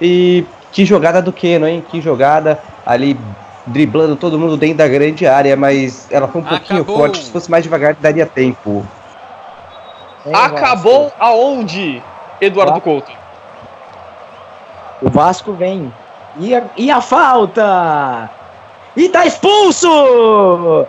E 0.00 0.44
que 0.72 0.84
jogada 0.84 1.22
do 1.22 1.32
Keno, 1.32 1.66
hein? 1.68 1.84
Que 1.88 2.00
jogada 2.00 2.58
ali 2.84 3.16
driblando 3.66 4.16
todo 4.16 4.38
mundo 4.38 4.56
dentro 4.56 4.78
da 4.78 4.88
grande 4.88 5.26
área, 5.26 5.56
mas 5.56 6.08
ela 6.10 6.26
foi 6.26 6.40
um 6.40 6.44
pouquinho 6.44 6.82
Acabou. 6.82 6.98
forte. 6.98 7.24
Se 7.24 7.30
fosse 7.30 7.50
mais 7.50 7.62
devagar, 7.62 7.94
daria 7.94 8.26
tempo. 8.26 8.84
Acabou 10.32 11.12
aonde, 11.18 12.02
Eduardo 12.40 12.72
Vasco. 12.72 12.90
Couto? 12.90 13.12
O 15.00 15.10
Vasco 15.10 15.52
vem. 15.52 15.92
E 16.38 16.54
a, 16.54 16.62
e 16.76 16.90
a 16.90 17.00
falta? 17.00 18.30
E 18.96 19.08
tá 19.08 19.26
expulso! 19.26 20.86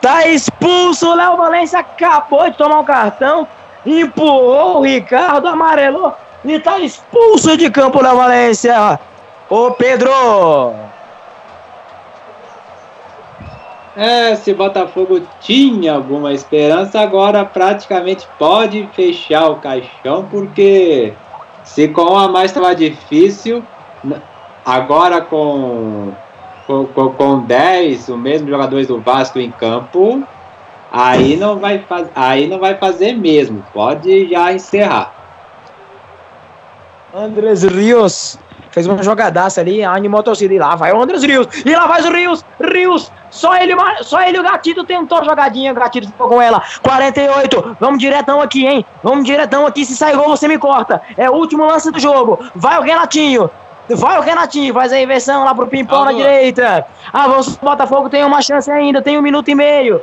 Tá 0.00 0.26
expulso! 0.28 1.10
O 1.10 1.14
Léo 1.14 1.36
Valência 1.36 1.80
acabou 1.80 2.50
de 2.50 2.56
tomar 2.56 2.80
um 2.80 2.84
cartão, 2.84 3.46
empurrou 3.84 4.78
o 4.78 4.82
Ricardo, 4.82 5.48
amarelou 5.48 6.14
e 6.44 6.58
tá 6.58 6.78
expulso 6.78 7.56
de 7.56 7.70
campo 7.70 7.98
o 7.98 8.02
Léo 8.02 8.16
Valência! 8.16 8.98
Ô 9.48 9.70
Pedro! 9.72 10.10
É, 13.94 14.34
se 14.36 14.54
Botafogo 14.54 15.20
tinha 15.40 15.94
alguma 15.94 16.32
esperança, 16.32 16.98
agora 17.00 17.44
praticamente 17.44 18.26
pode 18.38 18.88
fechar 18.94 19.50
o 19.50 19.56
caixão, 19.56 20.26
porque 20.30 21.12
se 21.62 21.88
com 21.88 22.16
a 22.16 22.26
mais 22.26 22.50
estava 22.50 22.74
difícil, 22.74 23.62
agora 24.64 25.20
com, 25.20 26.12
com, 26.72 26.86
com, 26.86 27.10
com 27.10 27.40
10, 27.40 28.08
os 28.08 28.18
mesmos 28.18 28.50
jogadores 28.50 28.86
do 28.86 28.98
Vasco 28.98 29.38
em 29.38 29.50
campo, 29.50 30.22
aí 30.90 31.36
não 31.36 31.58
vai, 31.58 31.80
faz, 31.80 32.08
aí 32.14 32.46
não 32.46 32.58
vai 32.58 32.76
fazer 32.76 33.12
mesmo, 33.12 33.62
pode 33.74 34.28
já 34.28 34.52
encerrar. 34.52 35.12
Andrés 37.14 37.62
Rios 37.62 38.38
fez 38.70 38.86
uma 38.86 39.02
jogadaça 39.02 39.60
ali, 39.60 39.84
animou 39.84 40.20
a 40.20 40.22
torcida. 40.22 40.54
E 40.54 40.58
lá 40.58 40.74
vai 40.74 40.94
o 40.94 41.02
Andrés 41.02 41.22
Rios. 41.22 41.46
E 41.62 41.76
lá 41.76 41.86
vai 41.86 42.00
o 42.00 42.10
Rios. 42.10 42.42
Rios. 42.58 43.12
Só 43.28 43.54
ele, 43.54 43.74
só 44.00 44.22
ele 44.22 44.38
o 44.38 44.42
Gatito 44.42 44.82
tentou 44.84 45.22
jogadinha. 45.22 45.72
O 45.72 45.74
Gatito 45.74 46.06
ficou 46.06 46.30
com 46.30 46.40
ela. 46.40 46.62
48. 46.82 47.76
Vamos 47.78 47.98
diretão 47.98 48.40
aqui, 48.40 48.66
hein? 48.66 48.86
Vamos 49.02 49.26
diretão 49.26 49.66
aqui. 49.66 49.84
Se 49.84 49.94
sair 49.94 50.16
gol, 50.16 50.28
você 50.28 50.48
me 50.48 50.56
corta. 50.56 51.02
É 51.18 51.28
o 51.28 51.34
último 51.34 51.66
lance 51.66 51.90
do 51.90 52.00
jogo. 52.00 52.38
Vai 52.54 52.78
o 52.78 52.82
Renatinho. 52.82 53.50
Vai 53.88 54.18
o 54.18 54.22
Renatinho, 54.22 54.72
faz 54.72 54.92
a 54.92 55.00
inversão 55.00 55.44
lá 55.44 55.54
pro 55.54 55.66
Pimpão 55.66 56.04
na 56.04 56.12
direita. 56.12 56.86
Avança 57.12 57.58
o 57.60 57.64
Botafogo, 57.64 58.08
tem 58.08 58.24
uma 58.24 58.40
chance 58.40 58.70
ainda, 58.70 59.02
tem 59.02 59.18
um 59.18 59.22
minuto 59.22 59.48
e 59.48 59.54
meio. 59.54 60.00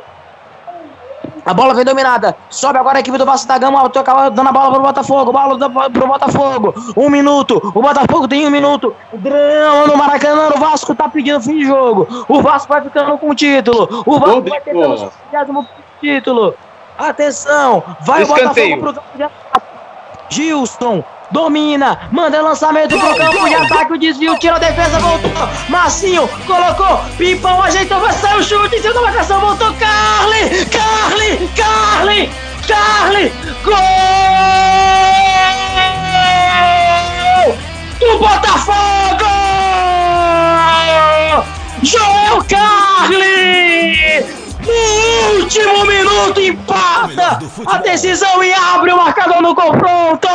A 1.46 1.54
bola 1.54 1.74
vem 1.74 1.86
dominada. 1.86 2.36
Sobe 2.50 2.78
agora 2.78 2.98
a 2.98 3.00
equipe 3.00 3.18
do 3.18 3.26
Vasco 3.26 3.48
da 3.48 3.58
Gama. 3.58 3.90
Toca 3.90 4.30
dando 4.30 4.50
a 4.50 4.52
bola 4.52 4.72
pro 4.72 4.82
Botafogo. 4.82 5.32
Bola 5.32 5.58
do, 5.58 5.70
pro 5.90 6.08
Botafogo. 6.08 6.76
Um 6.96 7.10
minuto. 7.10 7.60
O 7.74 7.82
Botafogo 7.82 8.28
tem 8.28 8.46
um 8.46 8.52
minuto. 8.52 8.96
Drama 9.14 9.88
no 9.88 9.98
Maracanã. 9.98 10.50
O 10.56 10.60
Vasco 10.60 10.94
tá 10.94 11.10
pedindo 11.10 11.42
fim 11.42 11.58
de 11.58 11.66
jogo. 11.66 12.08
O 12.28 12.42
Vasco 12.42 12.72
vai 12.72 12.82
ficando 12.82 13.18
com 13.18 13.30
o 13.30 13.36
título. 13.36 14.04
O 14.06 14.20
Vasco 14.20 14.42
vai 14.42 14.62
Público. 14.62 15.10
tentando 15.32 15.60
o 15.60 15.66
título. 16.00 16.56
Atenção. 16.98 17.84
Vai 18.02 18.24
Escanteio. 18.24 18.78
o 18.78 18.82
Botafogo 18.82 19.02
pro. 19.18 19.30
Gilson. 20.30 21.04
Domina, 21.32 22.10
manda 22.12 22.42
lançamento 22.42 22.98
pro 22.98 23.16
campo 23.16 23.48
de 23.48 23.54
ataque, 23.56 23.94
o 23.94 23.98
desvio, 23.98 24.38
tira 24.40 24.56
a 24.56 24.60
defesa, 24.60 25.00
voltou. 25.00 25.32
Massinho, 25.70 26.28
colocou, 26.48 27.00
Pimpão 27.18 27.62
ajeitou, 27.62 28.00
vai 28.00 28.12
sair 28.14 28.40
o 28.40 28.44
chute 28.44 28.78
em 28.78 28.82
cima 28.82 28.96
da 28.96 29.02
marcação, 29.02 29.40
voltou. 29.40 29.72
Carly, 29.76 30.66
Carly, 30.66 31.48
Carly, 31.56 32.32
Carly, 32.68 33.32
gol 33.64 33.76
do 38.00 38.18
Botafogo! 38.18 38.80
Joel 41.84 42.44
Carly! 42.50 44.49
No 44.66 45.40
último 45.40 45.86
minuto 45.86 46.42
empata 46.42 47.40
a 47.66 47.78
decisão 47.78 48.44
e 48.44 48.54
abre 48.54 48.92
o 48.92 48.98
marcador 48.98 49.42
no 49.42 49.56
confronto! 49.56 50.28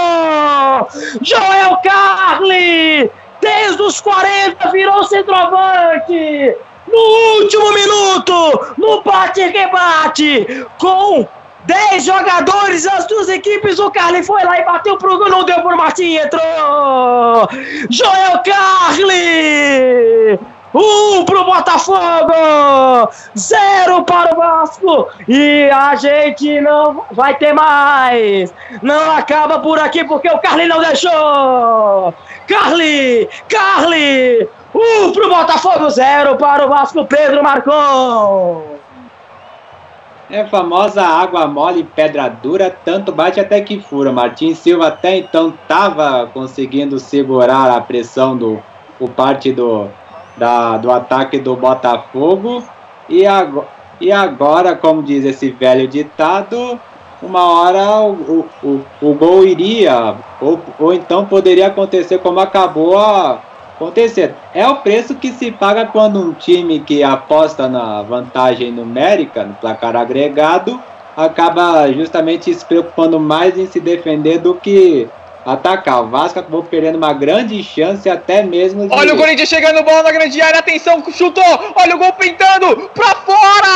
Joel 1.22 1.76
Carli 1.82 3.10
desde 3.40 3.82
os 3.82 4.00
40 4.00 4.70
virou 4.70 5.04
centroavante. 5.04 6.56
No 6.86 7.42
último 7.42 7.72
minuto, 7.72 8.74
no 8.78 9.02
bate 9.02 9.50
que 9.50 9.66
bate, 9.68 10.66
com 10.78 11.26
10 11.66 12.04
jogadores, 12.04 12.86
as 12.86 13.06
duas 13.06 13.28
equipes, 13.28 13.78
o 13.78 13.90
Carly 13.90 14.22
foi 14.22 14.42
lá 14.44 14.58
e 14.60 14.64
bateu 14.64 14.96
pro 14.98 15.18
gol, 15.18 15.28
não 15.28 15.44
deu 15.44 15.60
por 15.62 15.76
Martim, 15.76 16.16
entrou! 16.16 17.48
Joel 17.90 18.42
Carly! 18.44 20.38
Um 20.74 21.24
pro 21.24 21.44
Botafogo! 21.44 23.08
Zero 23.38 24.02
para 24.02 24.34
o 24.34 24.36
Vasco! 24.36 25.08
E 25.28 25.70
a 25.70 25.94
gente 25.94 26.60
não 26.60 27.04
vai 27.12 27.36
ter 27.36 27.52
mais! 27.52 28.52
Não 28.82 29.12
acaba 29.12 29.60
por 29.60 29.78
aqui 29.78 30.02
porque 30.02 30.28
o 30.28 30.38
Carly 30.38 30.66
não 30.66 30.80
deixou! 30.80 32.12
Carly! 32.48 33.28
Carly! 33.48 34.48
Um 34.74 35.12
pro 35.12 35.28
Botafogo, 35.28 35.88
zero 35.90 36.36
para 36.36 36.66
o 36.66 36.68
Vasco, 36.68 37.04
Pedro 37.04 37.44
Marcon! 37.44 38.74
É 40.28 40.40
a 40.40 40.48
famosa 40.48 41.02
água 41.02 41.46
mole 41.46 41.84
pedra 41.84 42.28
dura, 42.28 42.74
tanto 42.84 43.12
bate 43.12 43.38
até 43.38 43.60
que 43.60 43.78
fura. 43.78 44.10
Martins 44.10 44.58
Silva 44.58 44.88
até 44.88 45.18
então 45.18 45.50
estava 45.50 46.28
conseguindo 46.34 46.98
segurar 46.98 47.70
a 47.70 47.80
pressão 47.80 48.36
do 48.36 48.60
por 48.98 49.10
parte 49.10 49.52
do, 49.52 49.88
da, 50.36 50.76
do 50.76 50.90
ataque 50.90 51.38
do 51.38 51.56
Botafogo. 51.56 52.62
E, 53.08 53.26
agora, 53.26 53.68
e 54.00 54.10
agora, 54.10 54.74
como 54.74 55.02
diz 55.02 55.24
esse 55.24 55.50
velho 55.50 55.86
ditado, 55.86 56.78
uma 57.22 57.42
hora 57.44 58.00
o, 58.02 58.46
o, 58.62 58.80
o 59.00 59.14
gol 59.14 59.44
iria, 59.44 60.14
ou, 60.40 60.60
ou 60.78 60.92
então 60.92 61.24
poderia 61.24 61.68
acontecer 61.68 62.18
como 62.18 62.40
acabou 62.40 62.98
a 62.98 63.40
acontecer. 63.76 64.34
É 64.52 64.66
o 64.68 64.76
preço 64.76 65.14
que 65.14 65.32
se 65.32 65.50
paga 65.50 65.86
quando 65.86 66.20
um 66.20 66.32
time 66.32 66.80
que 66.80 67.02
aposta 67.02 67.68
na 67.68 68.02
vantagem 68.02 68.70
numérica, 68.70 69.44
no 69.44 69.54
placar 69.54 69.96
agregado, 69.96 70.80
acaba 71.16 71.90
justamente 71.92 72.52
se 72.52 72.64
preocupando 72.64 73.18
mais 73.20 73.56
em 73.58 73.66
se 73.66 73.80
defender 73.80 74.38
do 74.38 74.54
que 74.54 75.08
atacar. 75.44 76.02
O 76.02 76.08
Vasco 76.08 76.38
acabou 76.38 76.62
perdendo 76.62 76.96
uma 76.96 77.12
grande 77.12 77.62
chance 77.62 78.08
até 78.08 78.42
mesmo 78.42 78.88
de... 78.88 78.94
Olha 78.94 79.14
o 79.14 79.16
Corinthians 79.16 79.48
chegando, 79.48 79.82
bola 79.82 80.02
na 80.02 80.12
grande 80.12 80.40
área, 80.40 80.60
atenção, 80.60 81.02
chutou, 81.12 81.44
olha 81.76 81.94
o 81.94 81.98
gol 81.98 82.12
pintando, 82.14 82.88
pra 82.94 83.14
fora! 83.16 83.68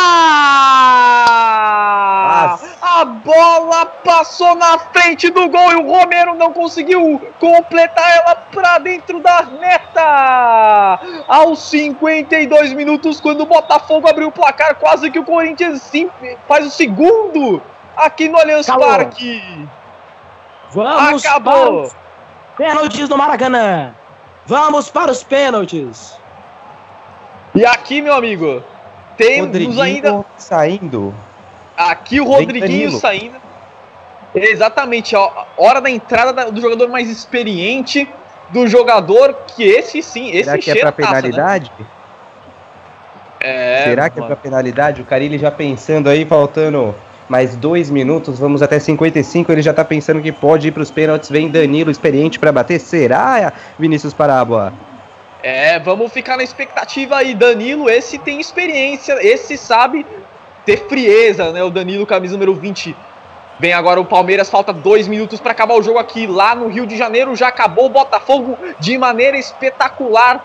A 2.80 3.04
bola 3.04 3.86
passou 4.04 4.54
na 4.54 4.78
frente 4.78 5.30
do 5.30 5.48
gol 5.48 5.72
e 5.72 5.76
o 5.76 5.86
Romero 5.86 6.34
não 6.34 6.52
conseguiu 6.52 7.20
completar 7.38 8.16
ela 8.16 8.34
pra 8.50 8.78
dentro 8.78 9.20
da 9.20 9.42
meta! 9.60 11.00
Aos 11.28 11.60
52 11.70 12.72
minutos, 12.72 13.20
quando 13.20 13.42
o 13.42 13.46
Botafogo 13.46 14.08
abriu 14.08 14.28
o 14.28 14.32
placar, 14.32 14.76
quase 14.76 15.10
que 15.10 15.18
o 15.18 15.24
Corinthians 15.24 15.82
sim, 15.82 16.08
faz 16.46 16.66
o 16.66 16.70
segundo 16.70 17.60
aqui 17.96 18.28
no 18.28 18.38
Allianz 18.38 18.66
Calma. 18.66 18.86
Parque. 18.86 19.68
Vamos 20.72 21.24
Acabou. 21.24 21.88
para 21.88 21.96
pênaltis 22.56 23.08
do 23.08 23.16
Maracanã. 23.16 23.92
Vamos 24.46 24.90
para 24.90 25.10
os 25.10 25.22
pênaltis. 25.22 26.18
E 27.54 27.64
aqui, 27.64 28.00
meu 28.02 28.14
amigo, 28.14 28.62
temos 29.16 29.46
Rodriguinho 29.46 29.80
ainda 29.82 30.24
saindo. 30.36 31.14
aqui 31.76 32.20
o 32.20 32.24
Rodriguinho 32.24 32.90
saindo. 32.92 33.36
Exatamente, 34.34 35.16
ó, 35.16 35.44
hora 35.56 35.80
da 35.80 35.88
entrada 35.90 36.32
da- 36.32 36.50
do 36.50 36.60
jogador 36.60 36.88
mais 36.88 37.08
experiente, 37.08 38.08
do 38.50 38.66
jogador 38.68 39.34
que 39.46 39.64
esse 39.64 40.02
sim, 40.02 40.28
esse 40.30 40.44
Será 40.44 40.58
que 40.58 40.70
é 40.70 40.74
pra 40.76 40.92
taça, 40.92 41.12
né? 41.12 41.20
penalidade? 41.20 41.72
É, 43.40 43.84
Será 43.84 44.10
que 44.10 44.18
é 44.18 44.22
mano. 44.22 44.34
pra 44.34 44.42
penalidade? 44.42 45.00
O 45.00 45.04
Carilli 45.04 45.38
já 45.38 45.50
pensando 45.50 46.08
aí, 46.10 46.24
faltando 46.24 46.94
mais 47.28 47.54
dois 47.56 47.90
minutos, 47.90 48.38
vamos 48.38 48.62
até 48.62 48.78
55, 48.78 49.52
ele 49.52 49.62
já 49.62 49.74
tá 49.74 49.84
pensando 49.84 50.22
que 50.22 50.32
pode 50.32 50.68
ir 50.68 50.72
pros 50.72 50.90
pênaltis, 50.90 51.28
vem 51.28 51.50
Danilo 51.50 51.90
experiente 51.90 52.38
pra 52.38 52.50
bater, 52.50 52.80
será, 52.80 53.52
Vinícius 53.78 54.14
Parábola? 54.14 54.72
É, 55.42 55.78
vamos 55.78 56.12
ficar 56.12 56.36
na 56.36 56.42
expectativa 56.42 57.16
aí. 57.16 57.34
Danilo, 57.34 57.88
esse 57.88 58.18
tem 58.18 58.40
experiência, 58.40 59.16
esse 59.24 59.56
sabe 59.56 60.04
ter 60.64 60.88
frieza, 60.88 61.52
né? 61.52 61.62
O 61.62 61.70
Danilo, 61.70 62.04
camisa 62.06 62.34
número 62.34 62.54
20. 62.54 62.96
Vem 63.60 63.72
agora 63.72 64.00
o 64.00 64.04
Palmeiras, 64.04 64.50
falta 64.50 64.72
dois 64.72 65.08
minutos 65.08 65.40
para 65.40 65.52
acabar 65.52 65.74
o 65.74 65.82
jogo 65.82 65.98
aqui. 65.98 66.26
Lá 66.26 66.54
no 66.54 66.68
Rio 66.68 66.86
de 66.86 66.96
Janeiro 66.96 67.34
já 67.34 67.48
acabou 67.48 67.86
o 67.86 67.88
Botafogo 67.88 68.56
de 68.78 68.96
maneira 68.98 69.36
espetacular. 69.36 70.44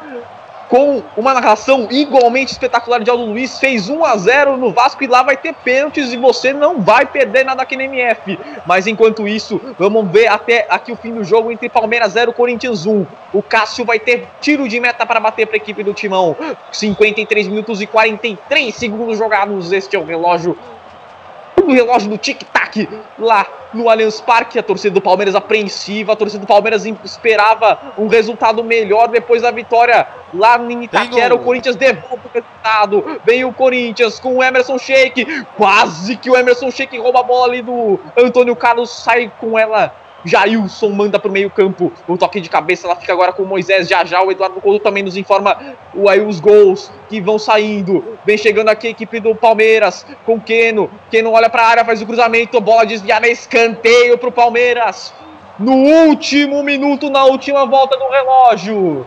Com 0.73 1.03
uma 1.15 1.35
narração 1.35 1.87
igualmente 1.91 2.53
espetacular 2.53 2.99
de 2.99 3.07
Aldo 3.07 3.25
Luiz, 3.25 3.59
fez 3.59 3.89
1 3.89 4.03
a 4.03 4.17
0 4.17 4.57
no 4.57 4.71
Vasco 4.71 5.03
e 5.03 5.07
lá 5.07 5.21
vai 5.21 5.37
ter 5.37 5.53
pênaltis 5.53 6.11
e 6.11 6.17
você 6.17 6.51
não 6.51 6.81
vai 6.81 7.05
perder 7.05 7.45
nada 7.45 7.61
aqui 7.61 7.75
no 7.75 7.83
MF. 7.83 8.39
Mas 8.65 8.87
enquanto 8.87 9.27
isso, 9.27 9.61
vamos 9.77 10.11
ver 10.11 10.25
até 10.25 10.65
aqui 10.67 10.91
o 10.91 10.95
fim 10.95 11.13
do 11.13 11.23
jogo 11.23 11.51
entre 11.51 11.69
Palmeiras 11.69 12.13
0 12.13 12.33
Corinthians 12.33 12.87
1. 12.87 13.05
O 13.31 13.43
Cássio 13.43 13.85
vai 13.85 13.99
ter 13.99 14.27
tiro 14.41 14.67
de 14.67 14.79
meta 14.79 15.05
para 15.05 15.19
bater 15.19 15.45
para 15.45 15.57
a 15.57 15.61
equipe 15.61 15.83
do 15.83 15.93
Timão. 15.93 16.35
53 16.71 17.49
minutos 17.49 17.79
e 17.79 17.85
43 17.85 18.73
segundos 18.73 19.19
jogados. 19.19 19.71
Este 19.71 19.95
é 19.95 19.99
o 19.99 20.03
relógio 20.03 20.57
o 21.63 21.73
relógio 21.73 22.09
do 22.09 22.17
tic-tac 22.17 22.87
lá 23.17 23.45
no 23.73 23.89
Allianz 23.89 24.21
Parque. 24.21 24.59
A 24.59 24.63
torcida 24.63 24.93
do 24.93 25.01
Palmeiras 25.01 25.35
apreensiva, 25.35 26.13
a 26.13 26.15
torcida 26.15 26.41
do 26.41 26.47
Palmeiras 26.47 26.85
esperava 26.85 27.93
um 27.97 28.07
resultado 28.07 28.63
melhor 28.63 29.07
depois 29.07 29.41
da 29.41 29.51
vitória 29.51 30.07
lá 30.33 30.57
em 30.57 30.83
Itaquera. 30.83 31.35
O 31.35 31.39
Corinthians 31.39 31.75
devolve 31.75 32.21
o 32.25 32.29
resultado. 32.33 33.21
Vem 33.25 33.45
o 33.45 33.53
Corinthians 33.53 34.19
com 34.19 34.37
o 34.37 34.43
Emerson 34.43 34.77
Sheik. 34.77 35.45
Quase 35.55 36.17
que 36.17 36.29
o 36.29 36.37
Emerson 36.37 36.71
Sheik 36.71 36.97
rouba 36.97 37.19
a 37.19 37.23
bola 37.23 37.47
ali 37.47 37.61
do 37.61 37.99
Antônio 38.17 38.55
Carlos, 38.55 38.89
sai 38.89 39.31
com 39.39 39.57
ela. 39.57 40.02
Jailson 40.25 40.89
manda 40.89 41.19
pro 41.19 41.31
meio 41.31 41.49
campo 41.49 41.91
o 42.07 42.17
toque 42.17 42.39
de 42.39 42.49
cabeça, 42.49 42.87
ela 42.87 42.95
fica 42.95 43.13
agora 43.13 43.33
com 43.33 43.43
o 43.43 43.47
Moisés 43.47 43.87
já 43.87 44.03
já, 44.05 44.21
o 44.21 44.31
Eduardo 44.31 44.61
Couto 44.61 44.83
também 44.83 45.03
nos 45.03 45.17
informa 45.17 45.75
o, 45.93 46.09
aí 46.09 46.21
os 46.21 46.39
gols 46.39 46.91
que 47.09 47.19
vão 47.21 47.37
saindo, 47.37 48.17
vem 48.25 48.37
chegando 48.37 48.69
aqui 48.69 48.87
a 48.87 48.91
equipe 48.91 49.19
do 49.19 49.35
Palmeiras 49.35 50.05
com 50.25 50.39
Keno, 50.39 50.89
Keno 51.11 51.31
olha 51.31 51.49
pra 51.49 51.67
área, 51.67 51.85
faz 51.85 52.01
o 52.01 52.05
cruzamento, 52.05 52.59
bola 52.61 52.85
desviada, 52.85 53.27
escanteio 53.27 54.17
pro 54.17 54.31
Palmeiras, 54.31 55.13
no 55.59 55.73
último 55.73 56.63
minuto, 56.63 57.09
na 57.09 57.25
última 57.25 57.65
volta 57.65 57.97
do 57.97 58.09
relógio, 58.09 59.05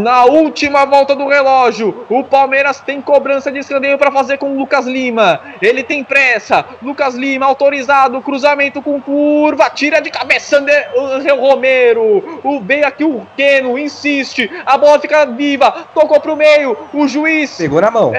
na 0.00 0.24
última 0.24 0.84
volta 0.84 1.14
do 1.14 1.28
relógio, 1.28 2.06
o 2.08 2.24
Palmeiras 2.24 2.80
tem 2.80 3.00
cobrança 3.00 3.52
de 3.52 3.58
escanteio 3.58 3.98
para 3.98 4.10
fazer 4.10 4.38
com 4.38 4.52
o 4.52 4.58
Lucas 4.58 4.86
Lima. 4.86 5.40
Ele 5.60 5.82
tem 5.82 6.02
pressa. 6.02 6.64
Lucas 6.82 7.14
Lima 7.14 7.46
autorizado, 7.46 8.20
cruzamento 8.20 8.82
com 8.82 9.00
curva, 9.00 9.70
tira 9.70 10.00
de 10.00 10.10
cabeça 10.10 10.58
Ander, 10.58 10.90
Angel 10.96 11.38
Romero. 11.38 12.40
O 12.42 12.60
veio 12.60 12.86
aqui 12.86 13.04
o 13.04 13.26
Keno, 13.36 13.78
insiste. 13.78 14.50
A 14.66 14.76
bola 14.76 14.98
fica 14.98 15.26
viva, 15.26 15.86
tocou 15.94 16.20
pro 16.20 16.36
meio. 16.36 16.76
O 16.92 17.06
juiz 17.06 17.56
Pegou 17.56 17.80
na 17.80 17.90
mão. 17.90 18.12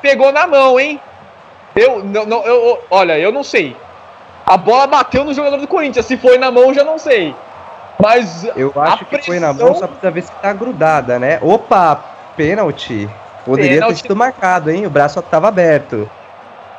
pegou 0.00 0.32
na 0.32 0.46
mão, 0.46 0.78
hein? 0.78 1.00
Eu 1.74 2.04
não, 2.04 2.26
não 2.26 2.44
eu, 2.44 2.78
olha, 2.90 3.18
eu 3.18 3.32
não 3.32 3.42
sei. 3.42 3.76
A 4.44 4.56
bola 4.56 4.86
bateu 4.86 5.24
no 5.24 5.32
jogador 5.32 5.56
do 5.58 5.68
Corinthians. 5.68 6.04
Se 6.04 6.16
foi 6.16 6.36
na 6.36 6.50
mão, 6.50 6.74
já 6.74 6.84
não 6.84 6.98
sei. 6.98 7.34
Mas 8.02 8.44
Eu 8.56 8.72
acho 8.76 9.04
que 9.04 9.22
foi 9.22 9.38
na 9.38 9.52
mão, 9.52 9.74
só 9.76 9.86
precisa 9.86 10.10
ver 10.10 10.22
se 10.22 10.32
tá 10.32 10.52
grudada, 10.52 11.18
né? 11.20 11.38
Opa, 11.40 12.00
pênalti. 12.36 13.08
Poderia 13.44 13.74
Pênalti. 13.74 13.94
ter 13.94 14.02
sido 14.02 14.16
marcado, 14.16 14.70
hein? 14.70 14.84
O 14.86 14.90
braço 14.90 15.22
tava 15.22 15.46
aberto. 15.48 16.10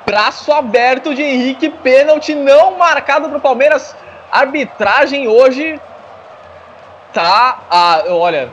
Braço 0.06 0.52
aberto 0.52 1.16
de 1.16 1.22
Henrique, 1.22 1.70
pênalti 1.70 2.36
não 2.36 2.78
marcado 2.78 3.30
pro 3.30 3.40
Palmeiras. 3.40 3.96
Arbitragem 4.30 5.28
hoje 5.30 5.80
tá. 7.14 7.60
Ah, 7.72 8.04
olha. 8.10 8.50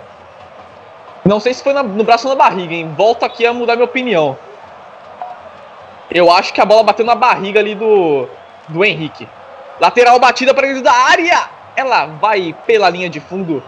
Não 1.25 1.41
sei 1.41 1.53
se 1.55 1.63
foi 1.63 1.73
na- 1.73 1.83
no 1.83 2.05
braço 2.05 2.29
ou 2.29 2.35
na 2.37 2.39
barriga, 2.45 2.73
hein? 2.75 2.95
Volto 2.97 3.25
aqui 3.25 3.45
a 3.47 3.53
mudar 3.53 3.75
minha 3.75 3.85
opinião. 3.85 4.39
Eu 6.11 6.31
acho 6.31 6.53
que 6.53 6.61
a 6.61 6.65
bola 6.65 6.83
bateu 6.83 7.05
na 7.05 7.15
barriga 7.15 7.61
ali 7.61 7.75
do, 7.75 8.29
do 8.69 8.85
Henrique. 8.85 9.29
Lateral 9.81 10.19
batida 10.19 10.53
para 10.55 10.67
dentro 10.67 10.83
da 10.83 10.93
área. 10.93 11.41
Ela 11.77 12.07
vai 12.07 12.55
pela 12.67 12.91
linha 12.91 13.09
de 13.09 13.21
fundo. 13.21 13.63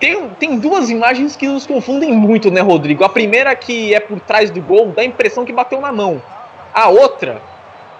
Tem, 0.00 0.28
tem 0.30 0.58
duas 0.58 0.90
imagens 0.90 1.34
que 1.34 1.48
nos 1.48 1.66
confundem 1.66 2.12
muito, 2.12 2.50
né, 2.50 2.60
Rodrigo? 2.60 3.04
A 3.04 3.08
primeira 3.08 3.54
que 3.56 3.92
é 3.92 4.00
por 4.00 4.20
trás 4.20 4.50
do 4.50 4.62
gol, 4.62 4.92
dá 4.94 5.02
a 5.02 5.04
impressão 5.04 5.44
que 5.44 5.52
bateu 5.52 5.80
na 5.80 5.90
mão. 5.90 6.22
A 6.72 6.88
outra, 6.88 7.42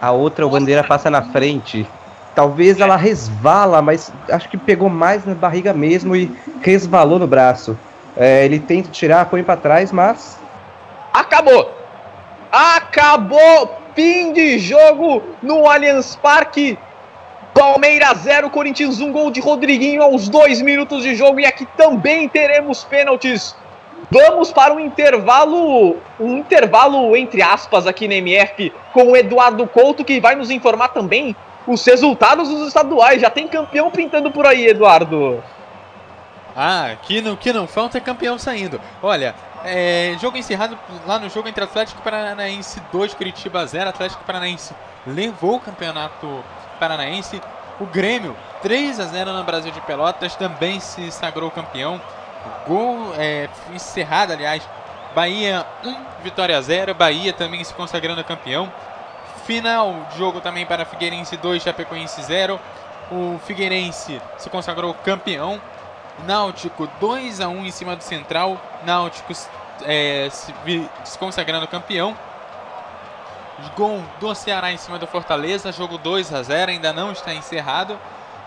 A 0.01 0.13
outra, 0.13 0.47
o 0.47 0.51
bandeira 0.51 0.85
passa 0.85 1.11
na 1.11 1.23
frente. 1.23 1.87
Talvez 2.35 2.79
ela 2.79 2.95
resvala, 2.95 3.83
mas 3.83 4.13
acho 4.31 4.49
que 4.49 4.57
pegou 4.57 4.89
mais 4.89 5.25
na 5.27 5.35
barriga 5.35 5.73
mesmo 5.73 6.15
e 6.15 6.31
resvalou 6.63 7.19
no 7.19 7.27
braço. 7.27 7.77
É, 8.17 8.45
ele 8.45 8.61
tenta 8.61 8.91
tirar, 8.91 9.27
põe 9.27 9.43
pra 9.43 9.57
trás, 9.57 9.91
mas 9.91 10.39
acabou! 11.13 11.73
Acabou! 12.53 13.77
Fim 13.95 14.33
de 14.33 14.61
jogo 14.61 15.23
no 15.43 15.69
Allianz 15.69 16.15
Parque. 16.15 16.79
Palmeiras 17.59 18.19
0, 18.19 18.51
Corinthians 18.51 19.01
1, 19.01 19.11
gol 19.11 19.33
de 19.33 19.41
Rodriguinho 19.41 20.01
aos 20.01 20.29
dois 20.29 20.63
minutos 20.63 21.03
de 21.03 21.17
jogo. 21.17 21.41
E 21.41 21.45
aqui 21.45 21.67
também 21.77 22.29
teremos 22.29 22.85
pênaltis. 22.85 23.57
Vamos 24.09 24.53
para 24.53 24.73
um 24.73 24.79
intervalo, 24.79 25.97
um 26.21 26.39
intervalo 26.39 27.17
entre 27.17 27.43
aspas 27.43 27.85
aqui 27.85 28.07
na 28.07 28.15
MF 28.15 28.73
com 28.93 29.11
o 29.11 29.17
Eduardo 29.17 29.67
Couto 29.67 30.05
que 30.05 30.21
vai 30.21 30.37
nos 30.37 30.53
informar 30.53 30.91
também 30.91 31.35
os 31.67 31.85
resultados 31.85 32.49
dos 32.49 32.69
estaduais. 32.69 33.21
Já 33.21 33.29
tem 33.29 33.49
campeão 33.49 33.91
pintando 33.91 34.31
por 34.31 34.47
aí, 34.47 34.69
Eduardo. 34.69 35.43
Ah, 36.55 36.95
que 37.03 37.21
não, 37.21 37.35
que 37.35 37.53
não 37.53 37.67
falta 37.67 37.99
é 37.99 38.01
campeão 38.01 38.39
saindo. 38.39 38.81
Olha, 39.03 39.35
é, 39.65 40.15
jogo 40.21 40.37
encerrado 40.37 40.79
lá 41.05 41.19
no 41.19 41.29
jogo 41.29 41.49
entre 41.49 41.65
Atlético 41.65 42.03
Paranaense 42.03 42.81
2, 42.93 43.15
Curitiba 43.15 43.67
0. 43.67 43.91
Atlético 43.91 44.23
Paranaense 44.23 44.73
levou 45.05 45.57
o 45.57 45.61
campeonato 45.61 46.45
paranaense. 46.79 47.41
O 47.81 47.87
Grêmio 47.87 48.37
3 48.63 48.99
a 48.99 49.05
0 49.05 49.33
no 49.33 49.45
Brasil 49.45 49.71
de 49.71 49.81
Pelotas 49.83 50.35
também 50.35 50.81
se 50.81 51.11
sagrou 51.13 51.51
campeão. 51.51 52.01
Gol 52.67 53.15
é, 53.17 53.49
encerrado, 53.73 54.33
aliás. 54.33 54.63
Bahia 55.15 55.67
1, 55.85 55.97
Vitória 56.23 56.61
0. 56.61 56.95
Bahia 56.95 57.33
também 57.33 57.63
se 57.63 57.75
consagrando 57.75 58.23
campeão. 58.25 58.73
Final 59.45 60.07
de 60.11 60.19
jogo 60.19 60.41
também 60.41 60.67
para 60.67 60.85
Figueirense 60.85 61.37
2, 61.37 61.63
Chapecoense 61.63 62.23
0. 62.23 62.61
O 63.11 63.39
Figueirense 63.47 64.21
se 64.37 64.51
consagrou 64.51 64.93
campeão. 64.95 65.61
Náutico 66.27 66.89
2 67.01 67.41
a 67.41 67.49
1 67.49 67.67
em 67.67 67.71
cima 67.71 67.97
do 67.97 68.03
Central. 68.03 68.61
Náutico 68.85 69.33
é, 69.85 70.29
se, 70.31 70.53
se 71.05 71.19
consagrando 71.19 71.67
campeão. 71.67 72.17
Gol 73.77 74.03
do 74.21 74.35
Ceará 74.35 74.73
em 74.73 74.77
cima 74.77 74.99
do 74.99 75.07
Fortaleza. 75.07 75.73
Jogo 75.73 75.99
2 75.99 76.33
a 76.33 76.43
0 76.43 76.71
ainda 76.71 76.93
não 76.93 77.13
está 77.13 77.35
encerrado. 77.35 77.99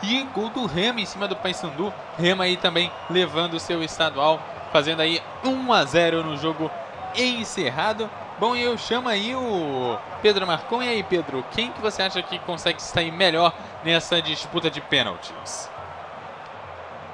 E 0.03 0.23
gol 0.33 0.49
do 0.49 0.65
Remo 0.65 0.99
em 0.99 1.05
cima 1.05 1.27
do 1.27 1.35
Paysandu. 1.35 1.93
Remo 2.17 2.41
aí 2.41 2.57
também 2.57 2.91
levando 3.09 3.53
o 3.53 3.59
seu 3.59 3.83
estadual, 3.83 4.41
fazendo 4.71 5.01
aí 5.01 5.21
1 5.43 5.73
a 5.73 5.85
0 5.85 6.23
no 6.23 6.37
jogo 6.37 6.71
encerrado. 7.15 8.09
Bom, 8.39 8.55
eu 8.55 8.75
chamo 8.77 9.07
aí 9.07 9.35
o 9.35 9.97
Pedro 10.21 10.47
Marcon. 10.47 10.81
E 10.81 10.89
aí, 10.89 11.03
Pedro, 11.03 11.45
quem 11.51 11.71
que 11.71 11.79
você 11.79 12.01
acha 12.01 12.23
que 12.23 12.39
consegue 12.39 12.81
sair 12.81 13.11
melhor 13.11 13.53
nessa 13.83 14.19
disputa 14.19 14.67
de 14.69 14.81
pênaltis? 14.81 15.69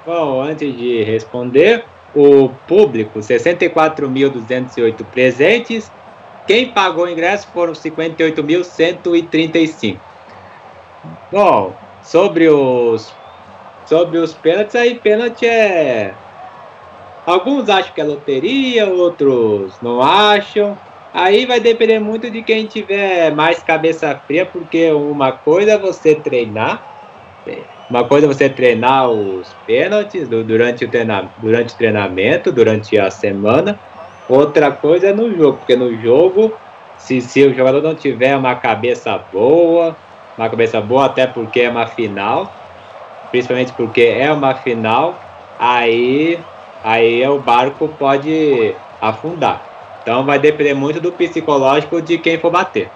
Bom, 0.06 0.40
antes 0.40 0.74
de 0.74 1.02
responder, 1.02 1.84
o 2.14 2.48
público, 2.66 3.18
64.208 3.18 5.04
presentes. 5.04 5.92
Quem 6.48 6.72
pagou 6.72 7.04
o 7.04 7.08
ingresso 7.08 7.46
foram 7.52 7.74
58.135. 7.74 10.00
Bom, 11.30 11.76
sobre 12.02 12.48
os 12.48 13.14
sobre 13.84 14.18
os 14.18 14.34
pênaltis, 14.34 14.74
aí 14.74 14.96
pênalti 14.96 15.46
é 15.46 16.12
alguns 17.26 17.68
acham 17.68 17.92
que 17.94 18.00
é 18.00 18.04
loteria, 18.04 18.88
outros 18.88 19.74
não 19.82 20.02
acham. 20.02 20.76
Aí 21.12 21.44
vai 21.44 21.60
depender 21.60 21.98
muito 21.98 22.30
de 22.30 22.42
quem 22.42 22.64
tiver 22.66 23.30
mais 23.34 23.62
cabeça 23.62 24.18
fria, 24.26 24.46
porque 24.46 24.90
uma 24.92 25.32
coisa 25.32 25.72
é 25.72 25.78
você 25.78 26.14
treinar, 26.14 26.82
uma 27.90 28.04
coisa 28.04 28.26
é 28.26 28.28
você 28.28 28.48
treinar 28.48 29.10
os 29.10 29.54
pênaltis 29.66 30.28
durante 30.28 30.84
o, 30.84 30.88
durante 31.38 31.74
o 31.74 31.76
treinamento, 31.76 32.52
durante 32.52 32.96
a 32.98 33.10
semana, 33.10 33.80
outra 34.28 34.70
coisa 34.70 35.08
é 35.08 35.12
no 35.12 35.34
jogo, 35.34 35.58
porque 35.58 35.74
no 35.74 35.96
jogo, 36.00 36.52
se, 36.98 37.20
se 37.20 37.44
o 37.44 37.54
jogador 37.54 37.82
não 37.82 37.94
tiver 37.94 38.36
uma 38.36 38.54
cabeça 38.54 39.18
boa, 39.32 39.96
uma 40.36 40.48
cabeça 40.48 40.80
boa, 40.80 41.06
até 41.06 41.26
porque 41.26 41.60
é 41.60 41.70
uma 41.70 41.86
final, 41.86 42.52
principalmente 43.30 43.72
porque 43.72 44.02
é 44.02 44.30
uma 44.32 44.54
final, 44.54 45.18
aí, 45.58 46.38
aí 46.84 47.26
o 47.26 47.38
barco 47.38 47.88
pode 47.88 48.74
afundar. 49.00 49.62
Então 50.02 50.24
vai 50.24 50.38
depender 50.38 50.74
muito 50.74 51.00
do 51.00 51.12
psicológico 51.12 52.00
de 52.00 52.18
quem 52.18 52.38
for 52.38 52.50
bater. 52.50 52.90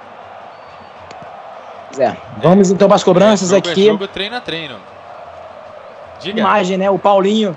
É, 1.99 2.17
vamos 2.39 2.71
então 2.71 2.89
para 2.89 2.97
as 2.97 3.05
cobranças 3.05 3.53
é, 3.53 3.57
jogo 3.57 3.69
aqui. 3.69 3.89
É 3.89 3.93
jogo 3.93 4.09
treino 4.09 4.37
a 4.37 4.41
treino. 4.41 4.77
Diga. 6.21 6.41
Imagem, 6.41 6.79
né? 6.79 6.91
O 6.91 6.99
Paulinho. 6.99 7.57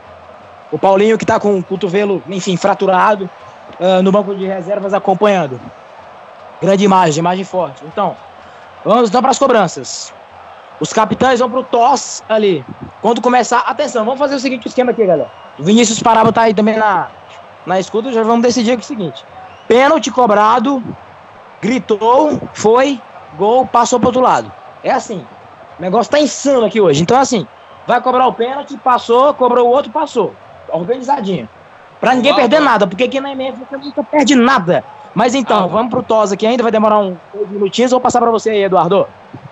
O 0.71 0.79
Paulinho 0.79 1.17
que 1.17 1.25
tá 1.25 1.39
com 1.39 1.57
o 1.57 1.63
cotovelo, 1.63 2.21
enfim, 2.27 2.57
fraturado 2.57 3.29
uh, 3.79 4.01
no 4.01 4.11
banco 4.11 4.35
de 4.35 4.45
reservas 4.45 4.93
acompanhando. 4.93 5.59
Grande 6.61 6.83
imagem, 6.83 7.19
imagem 7.19 7.43
forte. 7.43 7.83
Então, 7.85 8.15
vamos 8.83 9.09
então 9.09 9.21
para 9.21 9.31
as 9.31 9.39
cobranças. 9.39 10.13
Os 10.79 10.91
capitães 10.91 11.39
vão 11.39 11.49
pro 11.49 11.63
toss 11.63 12.23
ali. 12.27 12.65
Quando 13.01 13.21
começar, 13.21 13.59
atenção, 13.59 14.03
vamos 14.03 14.19
fazer 14.19 14.35
o 14.35 14.39
seguinte 14.39 14.67
esquema 14.67 14.91
aqui, 14.91 15.05
galera. 15.05 15.29
O 15.57 15.63
Vinícius 15.63 16.01
Paraba 16.01 16.33
tá 16.33 16.41
aí 16.41 16.53
também 16.53 16.77
na, 16.77 17.07
na 17.65 17.79
escuta, 17.79 18.11
já 18.11 18.23
vamos 18.23 18.41
decidir 18.41 18.71
aqui 18.71 18.83
o 18.83 18.85
seguinte. 18.85 19.25
Pênalti 19.67 20.11
cobrado, 20.11 20.83
gritou, 21.61 22.41
foi, 22.53 22.99
gol, 23.37 23.65
passou 23.65 23.99
pro 23.99 24.09
outro 24.09 24.21
lado. 24.21 24.51
É 24.83 24.91
assim. 24.91 25.25
O 25.79 25.81
negócio 25.81 26.11
tá 26.11 26.19
insano 26.19 26.65
aqui 26.65 26.79
hoje. 26.79 27.01
Então, 27.01 27.17
assim, 27.17 27.47
vai 27.87 28.01
cobrar 28.01 28.27
o 28.27 28.33
pênalti, 28.33 28.77
passou, 28.77 29.33
cobrou 29.33 29.67
o 29.67 29.71
outro, 29.71 29.91
passou. 29.91 30.33
Organizadinho. 30.69 31.47
Pra 32.05 32.13
ninguém 32.13 32.33
Uau, 32.33 32.39
perder 32.39 32.61
nada, 32.61 32.85
porque 32.85 33.05
aqui 33.05 33.19
na 33.19 33.31
MF 33.31 33.61
você 33.67 33.77
nunca 33.77 34.03
perde 34.03 34.35
nada. 34.35 34.85
Mas 35.15 35.33
então, 35.33 35.63
ah, 35.63 35.65
vamos 35.65 35.89
pro 35.89 36.03
TOS 36.03 36.33
aqui 36.33 36.45
ainda, 36.45 36.61
vai 36.61 36.71
demorar 36.71 36.99
uns 36.99 37.17
um, 37.33 37.47
minutinhos. 37.47 37.89
Vou 37.89 37.99
passar 37.99 38.21
pra 38.21 38.29
você 38.29 38.51
aí, 38.51 38.63
Eduardo. 38.63 39.07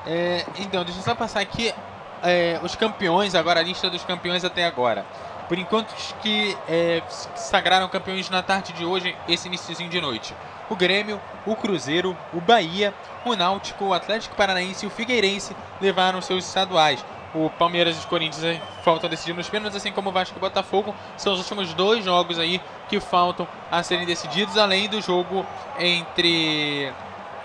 É, 0.05 0.45
então, 0.59 0.84
deixa 0.84 0.99
eu 0.99 1.03
só 1.03 1.15
passar 1.15 1.39
aqui 1.39 1.73
é, 2.21 2.59
os 2.61 2.75
campeões, 2.75 3.34
agora 3.34 3.59
a 3.59 3.63
lista 3.63 3.89
dos 3.89 4.03
campeões 4.03 4.45
até 4.45 4.67
agora. 4.67 5.03
Por 5.47 5.57
enquanto, 5.57 5.89
os 5.97 6.13
que 6.21 6.55
é, 6.69 7.01
sagraram 7.35 7.89
campeões 7.89 8.30
na 8.30 8.43
tarde 8.43 8.71
de 8.73 8.85
hoje, 8.85 9.15
esse 9.27 9.47
iníciozinho 9.47 9.89
de 9.89 9.99
noite. 9.99 10.35
O 10.69 10.75
Grêmio, 10.75 11.19
o 11.47 11.55
Cruzeiro, 11.55 12.15
o 12.31 12.39
Bahia, 12.39 12.93
o 13.25 13.35
Náutico, 13.35 13.85
o 13.85 13.93
Atlético 13.95 14.35
Paranaense 14.35 14.85
e 14.85 14.88
o 14.88 14.91
Figueirense 14.91 15.56
levaram 15.82 16.22
seus 16.22 16.45
estaduais. 16.45 17.03
O 17.34 17.50
Palmeiras 17.50 17.95
e 17.95 18.00
os 18.00 18.06
Corinthians 18.06 18.62
faltam 18.84 19.10
decidir 19.10 19.34
nos 19.34 19.50
pênaltis, 19.50 19.78
assim 19.78 19.92
como 19.92 20.10
o 20.10 20.12
Vasco 20.12 20.36
e 20.36 20.38
o 20.38 20.42
Botafogo. 20.42 20.94
São 21.18 21.34
os 21.34 21.40
últimos 21.40 21.74
dois 21.74 22.06
jogos 22.06 22.38
aí 22.38 22.62
que 22.88 23.00
faltam 23.00 23.48
a 23.72 23.82
serem 23.82 24.06
decididos, 24.06 24.58
além 24.58 24.88
do 24.88 25.02
jogo 25.02 25.45
entre. 25.80 26.94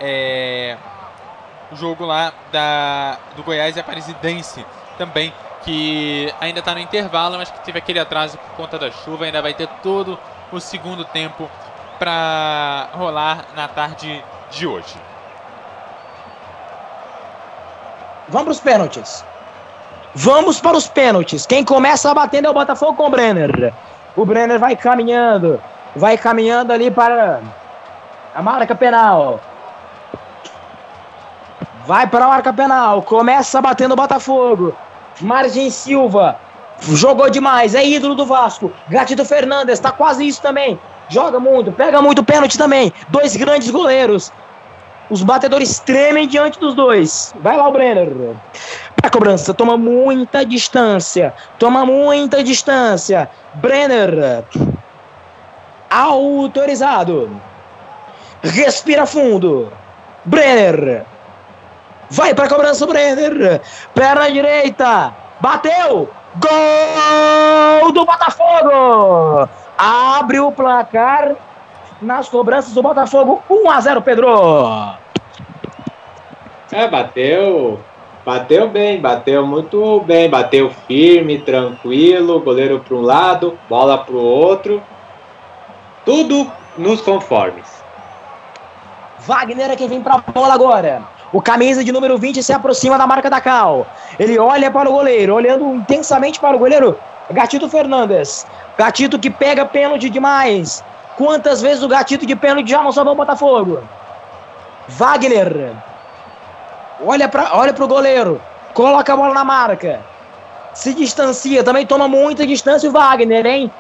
É, 0.01 0.77
o 1.71 1.77
jogo 1.77 2.05
lá 2.05 2.33
da, 2.51 3.19
do 3.37 3.43
Goiás 3.43 3.77
e 3.77 3.81
a 3.81 3.85
Parisidense 3.85 4.65
também, 4.97 5.33
que 5.65 6.33
ainda 6.41 6.61
está 6.61 6.75
no 6.75 6.81
intervalo, 6.81 7.37
mas 7.37 7.51
que 7.51 7.61
teve 7.61 7.79
aquele 7.79 7.99
atraso 7.99 8.39
por 8.39 8.51
conta 8.57 8.79
da 8.79 8.91
chuva. 8.91 9.25
Ainda 9.25 9.43
vai 9.43 9.55
ter 9.55 9.69
todo 9.83 10.19
o 10.53 10.61
segundo 10.61 11.05
tempo 11.05 11.51
para 11.99 12.89
rolar 12.93 13.47
na 13.55 13.69
tarde 13.69 14.25
de 14.51 14.67
hoje. 14.67 14.97
Vamos 18.29 18.45
para 18.45 18.53
os 18.53 18.61
pênaltis. 18.61 19.25
Vamos 20.21 20.61
para 20.61 20.77
os 20.77 20.89
pênaltis. 20.89 21.47
Quem 21.47 21.65
começa 21.65 22.13
batendo 22.13 22.49
é 22.49 22.51
o 22.51 22.53
Botafogo 22.53 22.95
com 22.95 23.07
o 23.07 23.11
Brenner. 23.11 23.73
O 24.17 24.27
Brenner 24.27 24.59
vai 24.59 24.75
caminhando, 24.75 25.61
vai 25.95 26.19
caminhando 26.19 26.73
ali 26.73 26.91
para 26.91 27.41
a 28.35 28.43
marca 28.43 28.75
penal. 28.75 29.41
Vai 31.87 32.09
para 32.09 32.25
a 32.25 32.29
marca 32.29 32.53
penal, 32.53 33.01
começa 33.03 33.63
batendo 33.63 33.93
o 33.93 33.97
Botafogo. 33.97 34.75
Margem 35.21 35.71
Silva 35.71 36.37
jogou 36.81 37.31
demais, 37.31 37.77
é 37.77 37.87
ídolo 37.87 38.17
do 38.17 38.27
Vasco. 38.27 38.73
Gatito 38.89 39.25
Fernandes, 39.25 39.79
tá 39.79 39.93
quase 39.93 40.27
isso 40.27 40.43
também. 40.43 40.81
Joga 41.09 41.39
muito, 41.39 41.71
pega 41.71 42.03
muito 42.03 42.25
pênalti 42.25 42.59
também. 42.59 42.93
Dois 43.09 43.37
grandes 43.37 43.71
goleiros. 43.71 44.33
Os 45.09 45.23
batedores 45.23 45.79
tremem 45.79 46.27
diante 46.27 46.59
dos 46.59 46.75
dois. 46.75 47.33
Vai 47.41 47.57
lá 47.57 47.69
o 47.69 47.73
Brenner. 47.73 48.11
Para 49.09 49.21
cobrança, 49.21 49.55
toma 49.55 49.79
muita 49.79 50.45
distância. 50.45 51.33
Toma 51.59 51.87
muita 51.87 52.45
distância. 52.45 53.31
Brenner. 53.55 54.45
Autorizado. 55.89 57.31
Respira 58.43 59.07
fundo. 59.07 59.73
Brenner. 60.27 61.07
Vai 62.11 62.35
para 62.35 62.51
cobrança 62.51 62.85
o 62.85 62.89
Brenner. 62.89 63.63
Perna 63.95 64.31
direita. 64.31 65.15
Bateu. 65.41 66.11
Gol 67.81 67.91
do 67.91 68.05
Botafogo. 68.05 69.49
Abre 69.79 70.39
o 70.39 70.53
placar 70.53 71.35
nas 72.03 72.29
cobranças 72.29 72.75
do 72.75 72.83
Botafogo. 72.83 73.43
1 73.49 73.71
a 73.71 73.81
0 73.81 74.03
Pedro. 74.03 74.97
É, 76.71 76.87
bateu. 76.89 77.81
Bateu 78.29 78.69
bem, 78.69 79.01
bateu 79.01 79.47
muito 79.47 80.01
bem, 80.01 80.29
bateu 80.29 80.71
firme, 80.87 81.39
tranquilo, 81.39 82.39
goleiro 82.41 82.79
para 82.79 82.95
um 82.95 83.01
lado, 83.01 83.59
bola 83.71 83.97
para 83.97 84.15
o 84.15 84.23
outro. 84.23 84.83
Tudo 86.05 86.47
nos 86.77 87.01
conformes. 87.01 87.67
Wagner 89.21 89.71
é 89.71 89.77
quem 89.77 89.89
vem 89.89 90.03
para 90.03 90.17
a 90.17 90.19
bola 90.19 90.53
agora. 90.53 91.05
O 91.33 91.41
camisa 91.41 91.83
de 91.83 91.91
número 91.91 92.19
20 92.19 92.43
se 92.43 92.53
aproxima 92.53 92.99
da 92.99 93.07
marca 93.07 93.31
da 93.31 93.41
Cal. 93.41 93.87
Ele 94.19 94.39
olha 94.39 94.71
para 94.71 94.91
o 94.91 94.93
goleiro, 94.93 95.35
olhando 95.35 95.65
intensamente 95.75 96.39
para 96.39 96.55
o 96.55 96.59
goleiro 96.59 96.99
Gatito 97.31 97.67
Fernandes. 97.67 98.47
Gatito 98.77 99.19
que 99.19 99.31
pega 99.31 99.65
pênalti 99.65 100.11
demais. 100.11 100.85
Quantas 101.17 101.63
vezes 101.63 101.83
o 101.83 101.89
gatito 101.89 102.27
de 102.27 102.37
pênalti 102.37 102.69
já 102.69 102.83
não 102.83 102.93
salvou 102.93 103.15
o 103.15 103.17
Botafogo? 103.17 103.83
Wagner. 104.87 105.88
Olha 107.05 107.29
para 107.29 107.57
olha 107.57 107.75
o 107.79 107.89
goleiro. 107.89 108.41
Coloca 108.75 109.13
a 109.13 109.17
bola 109.17 109.35
na 109.35 109.45
marca. 109.45 110.01
Se 110.75 110.95
distancia. 110.95 111.63
Também 111.63 111.87
toma 111.87 112.09
muita 112.09 112.47
distância 112.47 112.89
o 112.89 112.93
Wagner, 112.93 113.47
hein? 113.47 113.71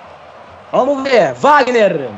Vamos 0.72 1.02
ver. 1.02 1.34
Wagner. 1.34 2.10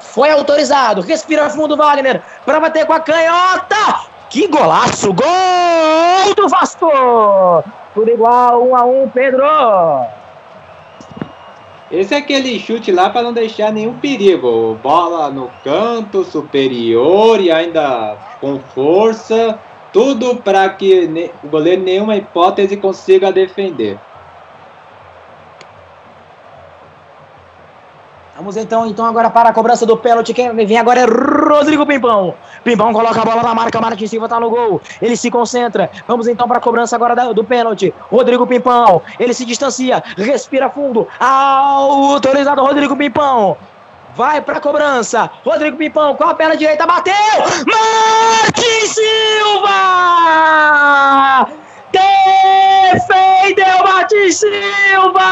Foi 0.00 0.30
autorizado. 0.30 1.00
Respira 1.00 1.50
fundo, 1.50 1.76
Wagner. 1.76 2.22
Para 2.44 2.60
bater 2.60 2.86
com 2.86 2.92
a 2.92 3.00
canhota. 3.00 4.08
Que 4.30 4.46
golaço! 4.46 5.12
Gol 5.14 6.34
do 6.36 6.48
Vasco! 6.48 7.64
Tudo 7.94 8.10
igual, 8.10 8.62
um 8.62 8.76
a 8.76 8.84
um, 8.84 9.08
Pedro. 9.08 9.42
Esse 11.90 12.14
é 12.14 12.18
aquele 12.18 12.58
chute 12.58 12.92
lá 12.92 13.08
para 13.08 13.22
não 13.22 13.32
deixar 13.32 13.72
nenhum 13.72 13.98
perigo. 13.98 14.78
Bola 14.82 15.30
no 15.30 15.50
canto 15.64 16.22
superior 16.24 17.40
e 17.40 17.50
ainda 17.50 18.18
com 18.38 18.60
força. 18.74 19.58
Tudo 19.98 20.36
para 20.36 20.68
que 20.68 21.32
o 21.42 21.48
goleiro, 21.48 21.82
nenhuma 21.82 22.14
hipótese, 22.14 22.76
consiga 22.76 23.32
defender. 23.32 23.98
Vamos 28.36 28.56
então, 28.56 28.86
então 28.86 29.04
agora 29.04 29.28
para 29.28 29.48
a 29.48 29.52
cobrança 29.52 29.84
do 29.84 29.96
pênalti. 29.96 30.32
Quem 30.32 30.54
vem 30.54 30.78
agora 30.78 31.00
é 31.00 31.04
Rodrigo 31.04 31.84
Pimpão. 31.84 32.32
Pimpão 32.62 32.92
coloca 32.92 33.20
a 33.20 33.24
bola 33.24 33.42
na 33.42 33.52
marca, 33.52 33.80
Martin 33.80 34.06
Silva 34.06 34.28
tá 34.28 34.38
no 34.38 34.48
gol. 34.48 34.80
Ele 35.02 35.16
se 35.16 35.32
concentra. 35.32 35.90
Vamos 36.06 36.28
então 36.28 36.46
para 36.46 36.58
a 36.58 36.60
cobrança 36.60 36.94
agora 36.94 37.34
do 37.34 37.42
pênalti. 37.42 37.92
Rodrigo 38.08 38.46
Pimpão. 38.46 39.02
Ele 39.18 39.34
se 39.34 39.44
distancia, 39.44 40.00
respira 40.16 40.70
fundo. 40.70 41.08
Autorizado 41.18 42.62
Rodrigo 42.62 42.96
Pimpão. 42.96 43.56
Vai 44.14 44.40
para 44.40 44.58
a 44.58 44.60
cobrança. 44.60 45.30
Rodrigo 45.44 45.76
Pimpão 45.76 46.16
com 46.16 46.24
a 46.24 46.34
perna 46.34 46.56
direita 46.56 46.86
bateu. 46.86 47.14
Martin 47.66 48.86
Silva! 48.86 49.78
Defendeu 51.92 53.84
Martin 53.84 54.32
Silva! 54.32 55.28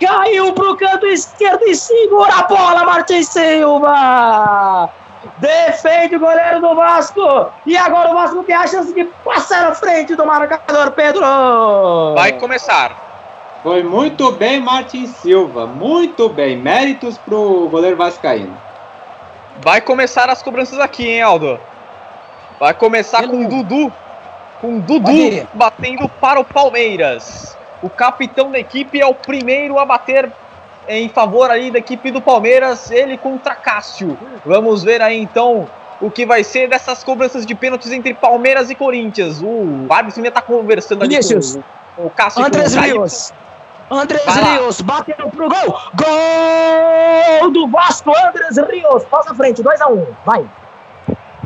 Caiu 0.00 0.52
pro 0.52 0.76
canto 0.76 1.06
esquerdo 1.06 1.64
e 1.64 1.74
segura 1.74 2.34
a 2.34 2.42
bola, 2.42 2.84
Martin 2.84 3.22
Silva! 3.22 4.90
Defende 5.38 6.16
o 6.16 6.20
goleiro 6.20 6.60
do 6.60 6.74
Vasco! 6.74 7.50
E 7.66 7.76
agora 7.76 8.10
o 8.10 8.14
Vasco 8.14 8.42
tem 8.44 8.54
a 8.54 8.66
chance 8.66 8.92
de 8.92 9.04
passar 9.24 9.68
à 9.68 9.74
frente 9.74 10.14
do 10.14 10.26
marcador, 10.26 10.92
Pedro! 10.92 11.24
Vai 12.14 12.32
começar. 12.32 13.11
Foi 13.62 13.82
muito 13.82 14.32
bem, 14.32 14.60
Martin 14.60 15.06
Silva. 15.06 15.66
Muito 15.66 16.28
bem. 16.28 16.56
Méritos 16.56 17.16
pro 17.18 17.68
goleiro 17.68 17.96
Vascaíno. 17.96 18.56
Vai 19.62 19.80
começar 19.80 20.28
as 20.28 20.42
cobranças 20.42 20.80
aqui, 20.80 21.08
hein, 21.08 21.22
Aldo? 21.22 21.60
Vai 22.58 22.74
começar 22.74 23.26
com 23.28 23.44
o 23.44 23.48
Dudu. 23.48 23.92
Com 24.60 24.78
o 24.78 24.80
Dudu 24.80 25.46
batendo 25.54 26.08
para 26.08 26.40
o 26.40 26.44
Palmeiras. 26.44 27.56
O 27.82 27.90
capitão 27.90 28.50
da 28.50 28.58
equipe 28.58 29.00
é 29.00 29.06
o 29.06 29.14
primeiro 29.14 29.78
a 29.78 29.84
bater 29.84 30.30
em 30.88 31.08
favor 31.08 31.50
aí 31.50 31.70
da 31.70 31.78
equipe 31.78 32.10
do 32.10 32.20
Palmeiras, 32.20 32.90
ele 32.90 33.16
contra 33.16 33.54
Cássio. 33.54 34.18
Vamos 34.44 34.82
ver 34.82 35.00
aí 35.00 35.20
então 35.20 35.68
o 36.00 36.10
que 36.10 36.26
vai 36.26 36.42
ser 36.42 36.68
dessas 36.68 37.04
cobranças 37.04 37.46
de 37.46 37.54
pênaltis 37.54 37.92
entre 37.92 38.14
Palmeiras 38.14 38.70
e 38.70 38.74
Corinthians. 38.74 39.40
O 39.40 39.86
árbitro 39.88 40.20
ainda 40.20 40.32
tá 40.32 40.42
conversando 40.42 41.02
ali 41.02 41.10
Vinícius. 41.10 41.58
com 41.94 42.06
o 42.06 42.10
Cássio 42.10 42.40
com 42.40 42.46
Andrés. 42.46 42.74
Rios! 42.74 43.32
Andrés 43.92 44.24
Vai. 44.24 44.56
Rios 44.56 44.80
bateu 44.80 45.28
pro 45.28 45.50
gol! 45.50 45.80
Gol 45.94 47.50
do 47.50 47.68
Vasco! 47.68 48.10
Andrés 48.10 48.56
Rios! 48.56 49.04
Passa 49.04 49.32
à 49.32 49.34
frente, 49.34 49.62
2x1, 49.62 50.06
vai! 50.24 50.46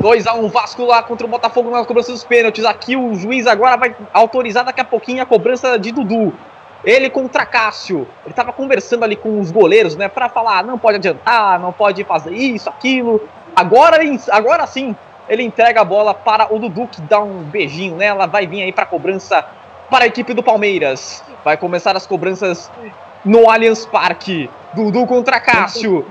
2x1 0.01 0.49
Vasco 0.49 0.85
lá 0.85 1.03
contra 1.03 1.27
o 1.27 1.29
Botafogo 1.29 1.69
na 1.69 1.83
cobrança 1.83 2.11
dos 2.11 2.23
pênaltis. 2.23 2.63
Aqui 2.63 2.95
o 2.95 3.15
juiz 3.15 3.47
agora 3.47 3.75
vai 3.75 3.93
autorizar 4.13 4.63
daqui 4.63 4.79
a 4.79 4.85
pouquinho 4.85 5.21
a 5.21 5.25
cobrança 5.25 5.77
de 5.77 5.91
Dudu. 5.91 6.33
Ele 6.85 7.09
contra 7.09 7.45
Cássio. 7.45 8.07
Ele 8.23 8.33
tava 8.33 8.53
conversando 8.53 9.03
ali 9.03 9.17
com 9.17 9.41
os 9.41 9.51
goleiros, 9.51 9.97
né? 9.97 10.07
Pra 10.07 10.29
falar, 10.29 10.63
não 10.63 10.79
pode 10.79 10.97
adiantar, 10.97 11.59
não 11.59 11.73
pode 11.73 12.03
fazer 12.05 12.31
isso, 12.31 12.69
aquilo. 12.69 13.27
Agora, 13.53 13.97
agora 14.31 14.65
sim, 14.67 14.95
ele 15.27 15.43
entrega 15.43 15.81
a 15.81 15.83
bola 15.83 16.13
para 16.13 16.53
o 16.53 16.59
Dudu, 16.59 16.87
que 16.87 17.01
dá 17.01 17.19
um 17.19 17.41
beijinho 17.43 17.97
nela. 17.97 18.25
Vai 18.25 18.47
vir 18.47 18.61
aí 18.61 18.71
pra 18.71 18.85
cobrança 18.85 19.43
para 19.89 20.05
a 20.05 20.07
equipe 20.07 20.33
do 20.33 20.43
Palmeiras. 20.43 21.23
Vai 21.43 21.57
começar 21.57 21.95
as 21.95 22.05
cobranças 22.05 22.71
no 23.23 23.49
Allianz 23.49 23.85
Parque. 23.85 24.49
Dudu 24.73 25.05
contra 25.05 25.39
Cássio. 25.39 26.05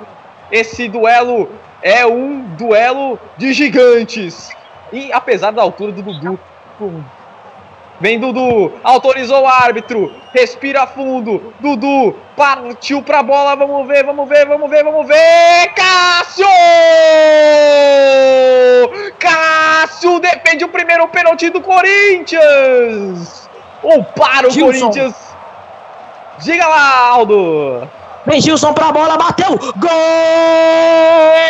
Esse 0.51 0.89
duelo 0.89 1.51
é 1.83 2.07
um 2.07 2.41
duelo 2.57 3.19
de 3.37 3.53
gigantes. 3.53 4.51
E 4.93 5.13
apesar 5.13 5.51
da 5.51 5.63
altura 5.63 5.93
do 5.93 6.03
Dudu, 6.03 6.39
vem 8.01 8.21
Dudu, 8.21 8.73
autorizou 8.85 9.43
o 9.43 9.49
árbitro, 9.49 10.13
respira 10.33 10.87
fundo, 10.87 11.53
Dudu 11.59 12.15
partiu 12.37 13.03
pra 13.03 13.23
bola, 13.23 13.57
vamos 13.57 13.87
ver, 13.87 14.05
vamos 14.05 14.29
ver, 14.29 14.47
vamos 14.47 14.71
ver, 14.71 14.85
vamos 14.85 15.07
ver, 15.07 15.73
Cássio! 15.75 16.47
Cássio 19.19 20.21
defende 20.21 20.65
o 20.65 20.69
primeiro 20.69 21.09
pênalti 21.09 21.51
do 21.51 21.61
Corinthians! 21.61 23.46
Ou 23.87 24.03
para 24.03 24.49
o 24.49 24.51
Gilson. 24.51 24.81
Corinthians? 24.81 25.15
Diga 26.39 26.67
lá, 26.67 27.09
Aldo! 27.11 27.89
Vem 28.27 28.41
Gilson 28.41 28.73
pra 28.73 28.91
bola, 28.91 29.17
bateu! 29.17 29.57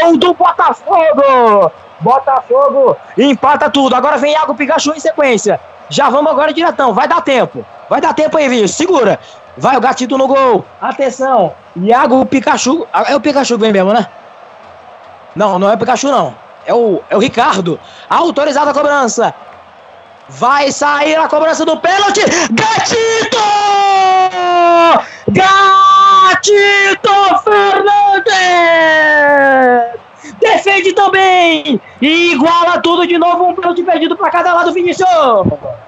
Gol 0.01 0.19
do 0.19 0.35
Botafogo! 0.35 1.73
Botafogo 2.01 2.97
empata 3.17 3.71
tudo. 3.71 3.95
Agora 3.97 4.19
vem 4.19 4.33
Iago 4.33 4.55
Pikachu 4.55 4.93
em 4.95 5.01
sequência. 5.01 5.59
Já 5.89 6.11
vamos 6.11 6.31
agora 6.31 6.53
diretão. 6.53 6.93
Vai 6.93 7.09
dar 7.09 7.23
tempo. 7.23 7.65
Vai 7.89 8.03
dar 8.03 8.13
tempo 8.13 8.37
aí, 8.37 8.49
Vinícius. 8.49 8.77
Segura. 8.77 9.19
Vai 9.57 9.79
o 9.79 9.81
gatito 9.81 10.19
no 10.19 10.29
gol. 10.29 10.63
Atenção. 10.81 11.55
Iago 11.75 12.27
Pikachu. 12.27 12.87
Ah, 12.93 13.05
É 13.09 13.17
o 13.17 13.21
Pikachu 13.21 13.55
que 13.55 13.61
vem 13.63 13.73
mesmo, 13.73 13.95
né? 13.95 14.07
Não, 15.35 15.59
não 15.59 15.71
é 15.71 15.75
o 15.75 15.79
Pikachu, 15.79 16.09
não. 16.09 16.35
É 16.67 16.75
o, 16.75 17.01
é 17.09 17.17
o 17.17 17.19
Ricardo. 17.19 17.81
Autorizada 18.11 18.73
a 18.73 18.75
cobrança. 18.75 19.35
Vai 20.29 20.73
sair 20.73 21.15
a 21.17 21.29
cobrança 21.29 21.65
do 21.65 21.77
pênalti. 21.79 22.21
Gatito! 22.51 23.39
Gatito 25.29 27.11
Fernandes! 27.45 27.97
Defende 30.67 30.93
também! 30.95 31.81
E 32.03 32.33
iguala 32.33 32.81
tudo 32.81 33.07
de 33.07 33.17
novo. 33.17 33.45
Um 33.45 33.55
pênalti 33.55 33.85
perdido 33.85 34.17
para 34.17 34.31
cada 34.31 34.53
lado, 34.53 34.73
Vinícius! 34.73 35.09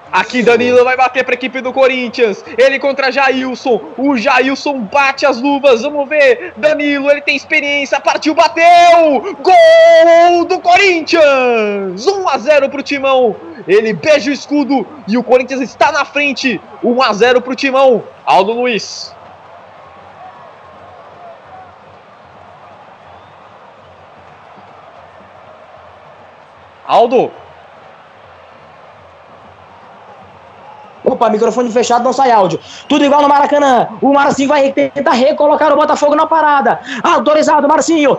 Aqui 0.09 0.41
Danilo 0.41 0.85
vai 0.85 0.95
bater 0.95 1.25
para 1.25 1.33
a 1.33 1.35
equipe 1.35 1.59
do 1.59 1.73
Corinthians. 1.73 2.43
Ele 2.57 2.79
contra 2.79 3.11
Jailson. 3.11 3.81
O 3.97 4.15
Jailson 4.15 4.79
bate 4.79 5.25
as 5.25 5.41
luvas. 5.41 5.81
Vamos 5.81 6.07
ver. 6.07 6.53
Danilo, 6.55 7.11
ele 7.11 7.19
tem 7.19 7.35
experiência. 7.35 7.99
Partiu, 7.99 8.33
bateu. 8.33 9.35
Gol 9.41 10.45
do 10.45 10.59
Corinthians. 10.61 12.07
1 12.07 12.29
a 12.29 12.37
0 12.37 12.69
pro 12.69 12.81
Timão. 12.81 13.35
Ele 13.67 13.91
beija 13.91 14.31
o 14.31 14.33
escudo 14.33 14.87
e 15.09 15.17
o 15.17 15.23
Corinthians 15.23 15.59
está 15.59 15.91
na 15.91 16.05
frente. 16.05 16.59
1 16.81 17.03
a 17.03 17.11
0 17.11 17.41
pro 17.41 17.53
Timão. 17.53 18.01
Aldo 18.25 18.53
Luiz. 18.53 19.13
Aldo, 26.89 27.31
Opa, 31.05 31.29
microfone 31.29 31.71
fechado, 31.71 32.03
não 32.03 32.11
sai 32.11 32.31
áudio. 32.31 32.59
Tudo 32.87 33.05
igual 33.05 33.21
no 33.21 33.29
Maracanã. 33.29 33.87
O 34.01 34.11
Marcinho 34.13 34.49
vai 34.49 34.71
tentar 34.71 35.11
recolocar 35.11 35.71
o 35.71 35.75
Botafogo 35.75 36.15
na 36.15 36.25
parada. 36.25 36.79
Autorizado, 37.03 37.67
Marcinho. 37.67 38.17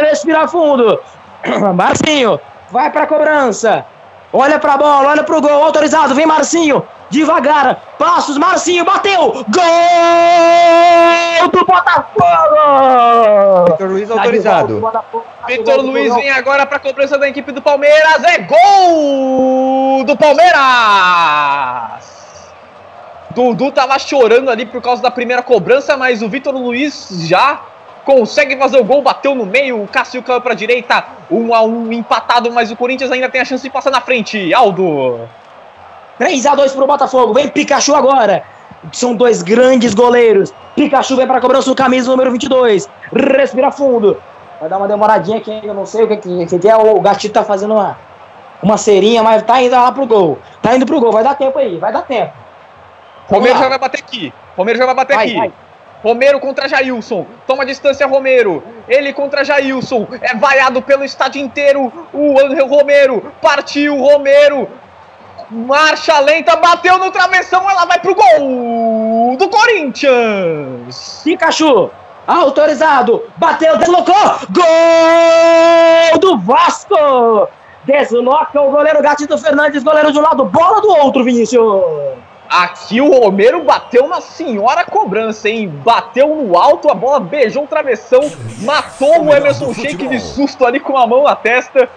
Respira 0.00 0.48
fundo. 0.48 0.98
Marcinho, 1.74 2.40
vai 2.70 2.90
pra 2.90 3.06
cobrança. 3.06 3.84
Olha 4.32 4.58
pra 4.58 4.76
bola, 4.76 5.10
olha 5.10 5.22
pro 5.22 5.40
gol. 5.40 5.62
Autorizado, 5.64 6.14
vem 6.14 6.26
Marcinho. 6.26 6.82
Devagar. 7.10 7.76
Passos, 7.98 8.38
Marcinho, 8.38 8.84
bateu. 8.84 9.44
Gol 9.48 11.48
do 11.48 11.64
Botafogo. 11.64 13.64
Vitor 13.70 13.88
Luiz 13.88 14.08
Tá 14.08 14.14
autorizado. 14.14 14.92
Vitor 15.46 15.80
Luiz 15.80 16.14
vem 16.14 16.30
agora 16.30 16.64
para 16.64 16.76
a 16.76 16.80
cobrança 16.80 17.18
da 17.18 17.28
equipe 17.28 17.50
do 17.52 17.60
Palmeiras. 17.60 18.24
É 18.24 18.38
gol 18.38 20.04
do 20.04 20.16
Palmeiras! 20.16 20.60
Dudu 23.30 23.70
tava 23.70 23.98
chorando 23.98 24.50
ali 24.50 24.66
por 24.66 24.82
causa 24.82 25.02
da 25.02 25.10
primeira 25.10 25.42
cobrança, 25.42 25.96
mas 25.96 26.22
o 26.22 26.28
Vitor 26.28 26.54
Luiz 26.54 27.08
já 27.26 27.60
consegue 28.04 28.56
fazer 28.56 28.78
o 28.78 28.84
gol, 28.84 29.02
bateu 29.02 29.34
no 29.34 29.46
meio, 29.46 29.82
o 29.82 29.88
Cássio 29.88 30.22
caiu 30.22 30.40
pra 30.40 30.54
direita, 30.54 31.04
1 31.30 31.54
a 31.54 31.62
1 31.62 31.92
empatado, 31.92 32.50
mas 32.50 32.72
o 32.72 32.76
Corinthians 32.76 33.12
ainda 33.12 33.28
tem 33.28 33.40
a 33.40 33.44
chance 33.44 33.62
de 33.62 33.70
passar 33.70 33.90
na 33.90 34.00
frente. 34.00 34.52
Aldo. 34.52 35.28
3x2 36.20 36.74
pro 36.74 36.86
Botafogo. 36.86 37.32
Vem 37.32 37.48
Pikachu 37.48 37.94
agora. 37.94 38.42
São 38.92 39.14
dois 39.14 39.42
grandes 39.42 39.94
goleiros. 39.94 40.52
Pikachu 40.74 41.16
vem 41.16 41.26
pra 41.26 41.40
cobrança 41.40 41.68
do 41.70 41.74
camisa 41.74 42.10
número 42.10 42.30
22. 42.30 42.88
Respira 43.12 43.70
fundo. 43.70 44.20
Vai 44.60 44.68
dar 44.68 44.76
uma 44.76 44.86
demoradinha 44.86 45.38
aqui, 45.38 45.60
eu 45.62 45.72
não 45.72 45.86
sei 45.86 46.04
o 46.04 46.08
que, 46.08 46.16
que, 46.46 46.58
que 46.58 46.68
é. 46.68 46.76
O 46.76 47.00
gatito 47.00 47.32
tá 47.32 47.42
fazendo 47.42 47.74
uma, 47.74 47.98
uma 48.62 48.76
cerinha, 48.76 49.22
mas 49.22 49.42
tá 49.42 49.60
indo 49.62 49.74
lá 49.74 49.90
pro 49.90 50.06
gol. 50.06 50.38
Tá 50.60 50.76
indo 50.76 50.84
pro 50.84 51.00
gol, 51.00 51.10
vai 51.10 51.24
dar 51.24 51.34
tempo 51.34 51.58
aí, 51.58 51.78
vai 51.78 51.90
dar 51.90 52.02
tempo. 52.02 52.32
Romero 53.26 53.58
já 53.58 53.68
vai 53.68 53.78
bater 53.78 54.00
aqui. 54.00 54.34
Romero 54.56 54.78
já 54.78 54.86
vai 54.86 54.94
bater 54.94 55.14
Vai, 55.14 55.26
aqui. 55.26 55.36
vai. 55.36 55.52
Romero 56.02 56.40
contra 56.40 56.68
Jailson. 56.68 57.26
Toma 57.46 57.64
distância, 57.64 58.06
Romero. 58.06 58.62
Ele 58.88 59.12
contra 59.12 59.44
Jailson. 59.44 60.06
É 60.20 60.34
vaiado 60.34 60.82
pelo 60.82 61.04
estádio 61.04 61.40
inteiro. 61.40 61.92
O 62.12 62.34
Romero. 62.66 63.32
Partiu, 63.40 63.96
Romero. 63.96 64.68
Marcha 65.50 66.20
lenta, 66.20 66.54
bateu 66.54 66.96
no 66.96 67.10
travessão, 67.10 67.68
ela 67.68 67.84
vai 67.84 67.98
pro 67.98 68.14
gol 68.14 69.36
do 69.36 69.48
Corinthians. 69.48 71.22
Pikachu, 71.24 71.90
autorizado, 72.24 73.24
bateu, 73.36 73.76
deslocou, 73.76 74.14
gol 74.52 76.18
do 76.20 76.38
Vasco! 76.38 77.48
Desloca 77.84 78.60
o 78.60 78.70
goleiro 78.70 79.02
Gatito 79.02 79.36
Fernandes, 79.38 79.82
goleiro 79.82 80.12
de 80.12 80.20
um 80.20 80.22
lado, 80.22 80.44
bola 80.44 80.80
do 80.80 80.88
outro, 80.88 81.24
Vinícius! 81.24 81.82
Aqui 82.48 83.00
o 83.00 83.10
Romero 83.10 83.64
bateu 83.64 84.04
uma 84.04 84.20
senhora 84.20 84.84
cobrança, 84.84 85.48
hein? 85.48 85.68
Bateu 85.84 86.28
no 86.28 86.56
alto, 86.56 86.88
a 86.88 86.94
bola 86.94 87.18
beijou 87.18 87.64
o 87.64 87.68
travessão, 87.68 88.20
matou 88.60 89.24
o 89.24 89.34
Emerson 89.34 89.74
Sheik 89.74 90.06
de 90.06 90.20
susto 90.20 90.64
ali 90.64 90.78
com 90.78 90.96
a 90.96 91.06
mão 91.08 91.24
na 91.24 91.34
testa. 91.34 91.88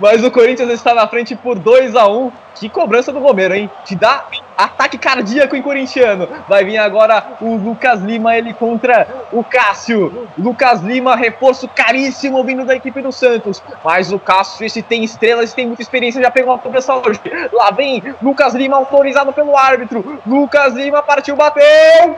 Mas 0.00 0.24
o 0.24 0.30
Corinthians 0.30 0.70
está 0.70 0.94
na 0.94 1.06
frente 1.06 1.36
por 1.36 1.58
2 1.58 1.94
a 1.94 2.08
1 2.08 2.32
Que 2.54 2.68
cobrança 2.68 3.12
do 3.12 3.18
Romero, 3.18 3.54
hein? 3.54 3.70
Te 3.84 3.94
dá 3.96 4.24
ataque 4.56 4.98
cardíaco 4.98 5.56
em 5.56 5.62
corintiano. 5.62 6.28
Vai 6.48 6.64
vir 6.64 6.78
agora 6.78 7.24
o 7.40 7.56
Lucas 7.56 8.00
Lima, 8.00 8.36
ele 8.36 8.52
contra 8.54 9.06
o 9.32 9.42
Cássio. 9.42 10.28
Lucas 10.38 10.80
Lima, 10.80 11.16
reforço 11.16 11.68
caríssimo 11.68 12.44
vindo 12.44 12.64
da 12.64 12.76
equipe 12.76 13.00
do 13.00 13.10
Santos. 13.10 13.62
Mas 13.84 14.12
o 14.12 14.18
Cássio, 14.18 14.64
esse 14.64 14.82
tem 14.82 15.02
estrelas, 15.02 15.44
esse 15.46 15.56
tem 15.56 15.66
muita 15.66 15.82
experiência, 15.82 16.22
já 16.22 16.30
pegou 16.30 16.52
uma 16.52 16.58
cobrança 16.58 16.94
hoje. 16.94 17.20
Lá 17.52 17.70
vem 17.70 18.02
Lucas 18.22 18.54
Lima, 18.54 18.76
autorizado 18.76 19.32
pelo 19.32 19.56
árbitro. 19.56 20.20
Lucas 20.26 20.74
Lima 20.74 21.02
partiu, 21.02 21.34
bateu. 21.36 21.62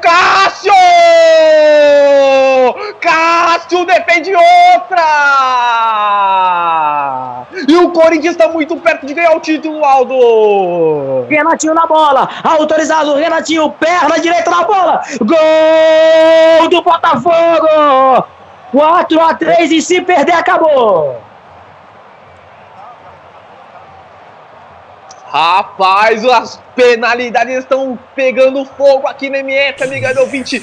Cássio! 0.00 0.72
Cássio 3.00 3.84
defende 3.84 4.32
outra! 4.34 5.04
E 7.68 7.76
o 7.76 7.90
Corinthians 7.90 8.34
está 8.34 8.48
muito 8.48 8.76
perto 8.76 9.06
de 9.06 9.14
ganhar 9.14 9.36
o 9.36 9.40
título, 9.40 9.84
Aldo! 9.84 10.23
Renatinho 11.28 11.74
na 11.74 11.86
bola, 11.86 12.28
autorizado, 12.42 13.14
Renatinho, 13.14 13.70
perna 13.70 14.18
direita 14.18 14.50
na 14.50 14.64
bola, 14.64 15.02
gol 15.20 16.68
do 16.68 16.82
Botafogo! 16.82 18.26
4 18.72 19.20
a 19.20 19.34
3 19.34 19.70
e 19.70 19.82
se 19.82 20.00
perder 20.00 20.34
acabou! 20.34 21.16
Rapaz, 25.34 26.24
as 26.24 26.62
penalidades 26.76 27.56
estão 27.56 27.98
pegando 28.14 28.64
fogo 28.64 29.08
aqui 29.08 29.28
na 29.28 29.38
MF, 29.38 29.82
amiga 29.82 30.14
do 30.14 30.20
ouvinte. 30.20 30.60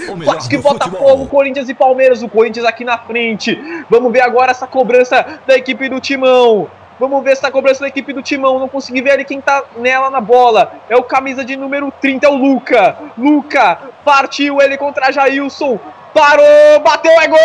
que 0.50 0.58
Botafogo. 0.58 1.28
Corinthians 1.28 1.68
e 1.68 1.74
Palmeiras. 1.74 2.24
O 2.24 2.30
Corinthians 2.30 2.66
aqui 2.66 2.86
na 2.86 2.98
frente. 2.98 3.60
Vamos 3.90 4.14
ver 4.14 4.22
agora 4.22 4.52
essa 4.52 4.66
cobrança 4.66 5.42
da 5.46 5.58
equipe 5.58 5.90
do 5.90 6.00
Timão. 6.00 6.70
Vamos 7.02 7.24
ver 7.24 7.32
essa 7.32 7.50
cobrança 7.50 7.80
da 7.80 7.88
equipe 7.88 8.14
do 8.14 8.22
Timão. 8.22 8.60
Não 8.60 8.70
consegui 8.70 9.02
ver 9.02 9.14
ali 9.14 9.26
quem 9.26 9.42
tá 9.42 9.64
nela 9.76 10.12
na 10.12 10.22
bola. 10.22 10.72
É 10.88 10.96
o 10.96 11.02
camisa 11.02 11.44
de 11.44 11.58
número 11.58 11.92
30, 12.00 12.28
é 12.28 12.30
o 12.30 12.36
Luca. 12.36 12.96
Luca 13.18 13.80
partiu 14.06 14.62
ele 14.62 14.78
contra 14.78 15.12
Jailson. 15.12 15.80
Parou, 16.14 16.80
bateu, 16.84 17.12
é 17.20 17.28
gol! 17.28 17.40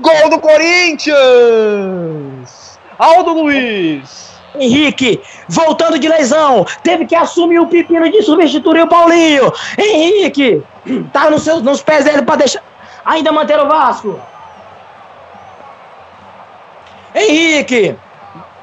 Gol 0.00 0.30
do 0.30 0.40
Corinthians! 0.40 1.18
Aldo 2.98 3.34
Luiz. 3.34 4.32
Henrique, 4.58 5.20
voltando 5.46 5.98
de 5.98 6.08
lesão, 6.08 6.64
teve 6.82 7.04
que 7.04 7.14
assumir 7.14 7.58
o 7.58 7.66
pepino 7.66 8.10
de 8.10 8.22
substituir 8.22 8.84
o 8.84 8.88
Paulinho. 8.88 9.52
Henrique, 9.76 10.62
tá 11.12 11.28
nos, 11.28 11.42
seus, 11.42 11.60
nos 11.60 11.82
pés 11.82 12.06
dele 12.06 12.22
para 12.22 12.36
deixar. 12.36 12.62
Ainda 13.04 13.30
manter 13.30 13.58
o 13.60 13.68
Vasco. 13.68 14.18
Henrique, 17.14 17.96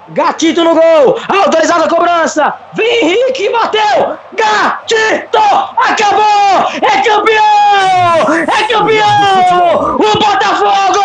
Gatito 0.09 0.63
no 0.63 0.75
gol, 0.75 1.17
autorizada 1.29 1.85
a 1.85 1.89
cobrança. 1.89 2.53
Vem 2.73 3.03
Henrique, 3.03 3.49
bateu. 3.49 4.17
Gatito, 4.33 5.37
acabou. 5.77 6.67
É 6.81 7.01
campeão, 7.01 8.33
é 8.41 8.63
campeão. 8.73 9.95
O 9.95 10.19
Botafogo, 10.19 11.01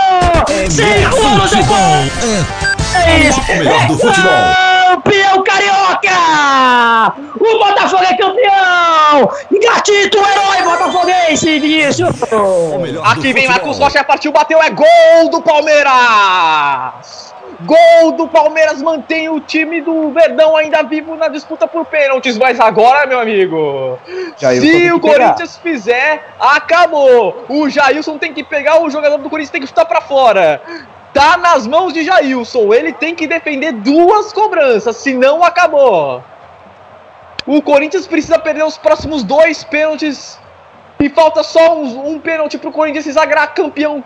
cinco 0.68 1.26
anos 1.26 1.50
depois. 1.50 2.12
É 3.07 3.18
isso. 3.18 3.41
O 3.41 3.57
melhor 3.57 3.86
do 3.86 3.99
futebol. 3.99 4.33
Campeão 4.89 5.44
carioca! 5.44 7.12
O 7.39 7.58
Botafogo 7.58 8.02
é 8.02 8.16
campeão! 8.16 9.31
Gatito, 9.62 10.18
o 10.18 10.26
herói 10.26 10.62
botafoguense, 10.65 11.58
Vinícius! 11.60 12.23
Aqui 13.05 13.33
vem 13.33 13.44
futebol. 13.44 13.49
Marcos 13.49 13.78
Rocha, 13.78 14.02
partiu, 14.02 14.33
bateu, 14.33 14.60
é 14.60 14.70
gol 14.70 15.31
do 15.31 15.42
Palmeiras! 15.42 17.34
Gol 17.65 18.12
do 18.12 18.28
Palmeiras 18.28 18.83
mantém 18.83 19.28
o 19.28 19.41
time 19.41 19.81
do 19.81 20.10
Verdão 20.10 20.57
ainda 20.57 20.83
vivo 20.83 21.17
na 21.17 21.28
disputa 21.28 21.67
por 21.67 21.86
pênaltis, 21.86 22.36
mas 22.36 22.60
agora, 22.60 23.07
meu 23.07 23.18
amigo, 23.18 23.99
Jailson 24.36 24.67
se 24.67 24.93
o 24.93 25.01
que 25.01 25.09
pegar. 25.09 25.25
Corinthians 25.25 25.57
fizer, 25.57 26.25
acabou! 26.39 27.44
O 27.49 27.68
Jailson 27.68 28.18
tem 28.18 28.35
que 28.35 28.44
pegar, 28.44 28.83
o 28.83 28.91
jogador 28.91 29.17
do 29.17 29.31
Corinthians 29.31 29.51
tem 29.51 29.60
que 29.62 29.67
chutar 29.67 29.86
pra 29.86 30.02
fora. 30.02 30.60
Tá 31.15 31.39
nas 31.39 31.67
mãos 31.67 31.94
de 31.94 32.05
Jailson, 32.05 32.75
ele 32.75 32.93
tem 32.93 33.15
que 33.15 33.26
defender 33.26 33.73
duas 33.73 34.35
cobranças, 34.35 34.97
senão 34.97 35.43
acabou. 35.43 36.23
O 37.47 37.62
Corinthians 37.62 38.07
precisa 38.07 38.39
perder 38.39 38.65
os 38.65 38.76
próximos 38.76 39.23
dois 39.23 39.65
pênaltis 39.65 40.39
e 40.99 41.09
falta 41.09 41.43
só 41.43 41.75
um, 41.75 42.10
um 42.10 42.18
pênalti 42.18 42.59
pro 42.59 42.73
Corinthians 42.73 43.05
se 43.05 43.12
sagrar 43.12 43.55
campeão, 43.55 44.02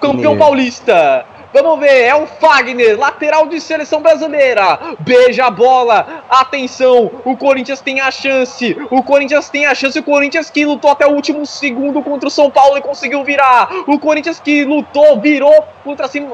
campeão 0.00 0.38
paulista. 0.38 1.26
Vamos 1.62 1.80
ver, 1.80 2.02
é 2.02 2.14
o 2.14 2.26
Fagner, 2.26 2.98
lateral 2.98 3.46
de 3.46 3.58
seleção 3.62 4.02
brasileira. 4.02 4.78
Beija 5.00 5.46
a 5.46 5.50
bola. 5.50 6.22
Atenção, 6.28 7.10
o 7.24 7.34
Corinthians 7.34 7.80
tem 7.80 7.98
a 7.98 8.10
chance. 8.10 8.76
O 8.90 9.02
Corinthians 9.02 9.48
tem 9.48 9.64
a 9.64 9.74
chance. 9.74 9.98
O 9.98 10.02
Corinthians 10.02 10.50
que 10.50 10.66
lutou 10.66 10.90
até 10.90 11.06
o 11.06 11.12
último 11.12 11.46
segundo 11.46 12.02
contra 12.02 12.28
o 12.28 12.30
São 12.30 12.50
Paulo 12.50 12.76
e 12.76 12.82
conseguiu 12.82 13.24
virar. 13.24 13.70
O 13.86 13.98
Corinthians 13.98 14.38
que 14.38 14.64
lutou, 14.64 15.18
virou 15.18 15.64
contra 15.82 16.06
cima, 16.08 16.30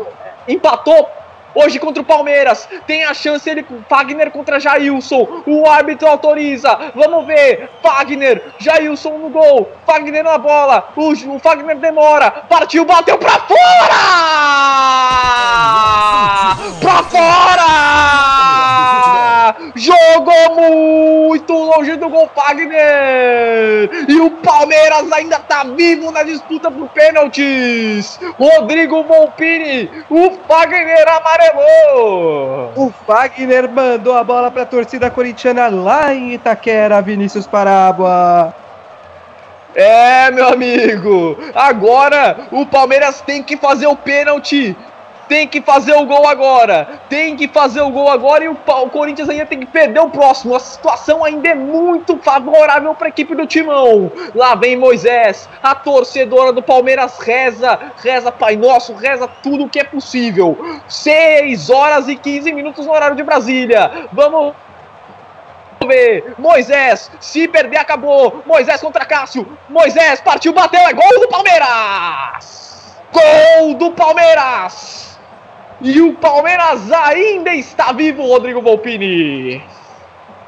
empatou 0.48 1.08
Hoje 1.54 1.78
contra 1.78 2.02
o 2.02 2.06
Palmeiras, 2.06 2.68
tem 2.86 3.04
a 3.04 3.12
chance 3.12 3.48
ele 3.48 3.66
Fagner 3.88 4.30
contra 4.30 4.58
Jailson. 4.58 5.42
O 5.46 5.68
árbitro 5.68 6.08
autoriza. 6.08 6.92
Vamos 6.94 7.26
ver. 7.26 7.68
Fagner, 7.82 8.42
Jailson 8.58 9.18
no 9.18 9.28
gol. 9.28 9.70
Fagner 9.86 10.24
na 10.24 10.38
bola. 10.38 10.88
O, 10.96 11.12
o 11.12 11.38
Fagner 11.38 11.76
demora. 11.76 12.30
Partiu, 12.30 12.84
bateu 12.84 13.18
pra 13.18 13.38
fora! 13.40 13.56
Pra 16.80 17.02
fora! 17.04 18.12
Jogou 19.74 20.54
muito 20.56 21.52
longe 21.52 21.96
do 21.96 22.08
gol 22.08 22.30
Fagner. 22.34 23.90
E 24.08 24.20
o 24.20 24.30
Palmeiras 24.30 25.10
ainda 25.12 25.38
tá 25.40 25.64
vivo 25.64 26.10
na 26.10 26.22
disputa 26.22 26.70
por 26.70 26.88
pênaltis. 26.90 28.18
Rodrigo 28.38 29.02
Volpini, 29.02 29.90
o 30.08 30.30
Fagner 30.46 31.08
O 32.76 32.92
Fagner 33.06 33.68
mandou 33.70 34.16
a 34.16 34.24
bola 34.24 34.50
pra 34.50 34.64
torcida 34.64 35.10
corintiana 35.10 35.68
lá 35.68 36.14
em 36.14 36.32
Itaquera, 36.32 37.02
Vinícius 37.02 37.46
Paráboa. 37.46 38.54
É, 39.74 40.30
meu 40.30 40.48
amigo. 40.48 41.38
Agora 41.54 42.48
o 42.50 42.66
Palmeiras 42.66 43.20
tem 43.20 43.42
que 43.42 43.56
fazer 43.56 43.86
o 43.86 43.96
pênalti. 43.96 44.76
Tem 45.32 45.48
que 45.48 45.62
fazer 45.62 45.94
o 45.94 46.04
gol 46.04 46.28
agora. 46.28 47.00
Tem 47.08 47.34
que 47.34 47.48
fazer 47.48 47.80
o 47.80 47.88
gol 47.88 48.10
agora 48.10 48.44
e 48.44 48.48
o, 48.48 48.52
o 48.52 48.90
Corinthians 48.90 49.30
ainda 49.30 49.46
tem 49.46 49.60
que 49.60 49.64
perder 49.64 50.00
o 50.00 50.10
próximo. 50.10 50.54
A 50.54 50.60
situação 50.60 51.24
ainda 51.24 51.48
é 51.48 51.54
muito 51.54 52.18
favorável 52.18 52.94
para 52.94 53.06
a 53.06 53.08
equipe 53.08 53.34
do 53.34 53.46
Timão. 53.46 54.12
Lá 54.34 54.54
vem 54.54 54.76
Moisés, 54.76 55.48
a 55.62 55.74
torcedora 55.74 56.52
do 56.52 56.62
Palmeiras 56.62 57.18
reza, 57.18 57.80
reza 57.96 58.30
Pai 58.30 58.56
Nosso, 58.56 58.92
reza 58.92 59.26
tudo 59.42 59.64
o 59.64 59.70
que 59.70 59.80
é 59.80 59.84
possível. 59.84 60.82
6 60.86 61.70
horas 61.70 62.08
e 62.08 62.14
15 62.14 62.52
minutos 62.52 62.84
no 62.84 62.92
horário 62.92 63.16
de 63.16 63.22
Brasília. 63.22 64.08
Vamos 64.12 64.52
ver. 65.86 66.34
Moisés, 66.36 67.10
se 67.20 67.48
perder, 67.48 67.78
acabou. 67.78 68.42
Moisés 68.44 68.82
contra 68.82 69.06
Cássio. 69.06 69.48
Moisés 69.66 70.20
partiu, 70.20 70.52
bateu, 70.52 70.82
é 70.82 70.92
gol 70.92 71.20
do 71.20 71.28
Palmeiras! 71.28 72.94
Gol 73.10 73.74
do 73.76 73.92
Palmeiras! 73.92 75.11
E 75.82 76.00
o 76.00 76.14
Palmeiras 76.14 76.92
ainda 76.92 77.52
está 77.52 77.90
vivo, 77.92 78.22
Rodrigo 78.22 78.62
Volpini. 78.62 79.60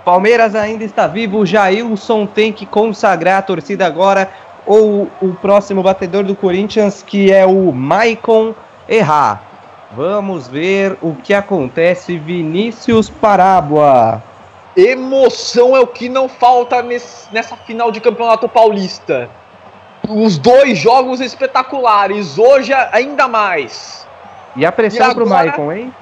Palmeiras 0.04 0.54
ainda 0.54 0.84
está 0.84 1.06
vivo. 1.08 1.38
O 1.38 1.46
Jailson 1.46 2.24
tem 2.24 2.52
que 2.52 2.64
consagrar 2.64 3.38
a 3.38 3.42
torcida 3.42 3.84
agora. 3.84 4.30
Ou 4.64 5.10
o 5.20 5.34
próximo 5.34 5.82
batedor 5.82 6.22
do 6.22 6.36
Corinthians, 6.36 7.02
que 7.02 7.32
é 7.32 7.44
o 7.44 7.72
Maicon 7.72 8.54
Errar. 8.88 9.42
Vamos 9.96 10.46
ver 10.48 10.96
o 11.02 11.14
que 11.14 11.34
acontece. 11.34 12.16
Vinícius 12.16 13.10
Paráboa. 13.10 14.22
Emoção 14.76 15.76
é 15.76 15.80
o 15.80 15.86
que 15.86 16.08
não 16.08 16.28
falta 16.28 16.82
nesse- 16.82 17.32
nessa 17.32 17.56
final 17.56 17.90
de 17.90 18.00
campeonato 18.00 18.48
paulista. 18.48 19.28
Os 20.08 20.36
dois 20.38 20.78
jogos 20.78 21.20
espetaculares, 21.20 22.38
hoje 22.38 22.72
ainda 22.92 23.26
mais. 23.28 24.03
E 24.56 24.64
a 24.64 24.72
pressão 24.72 25.10
E 25.10 25.14
pro 25.14 25.24
agora? 25.24 25.44
Maicon, 25.46 25.72
hein? 25.72 25.94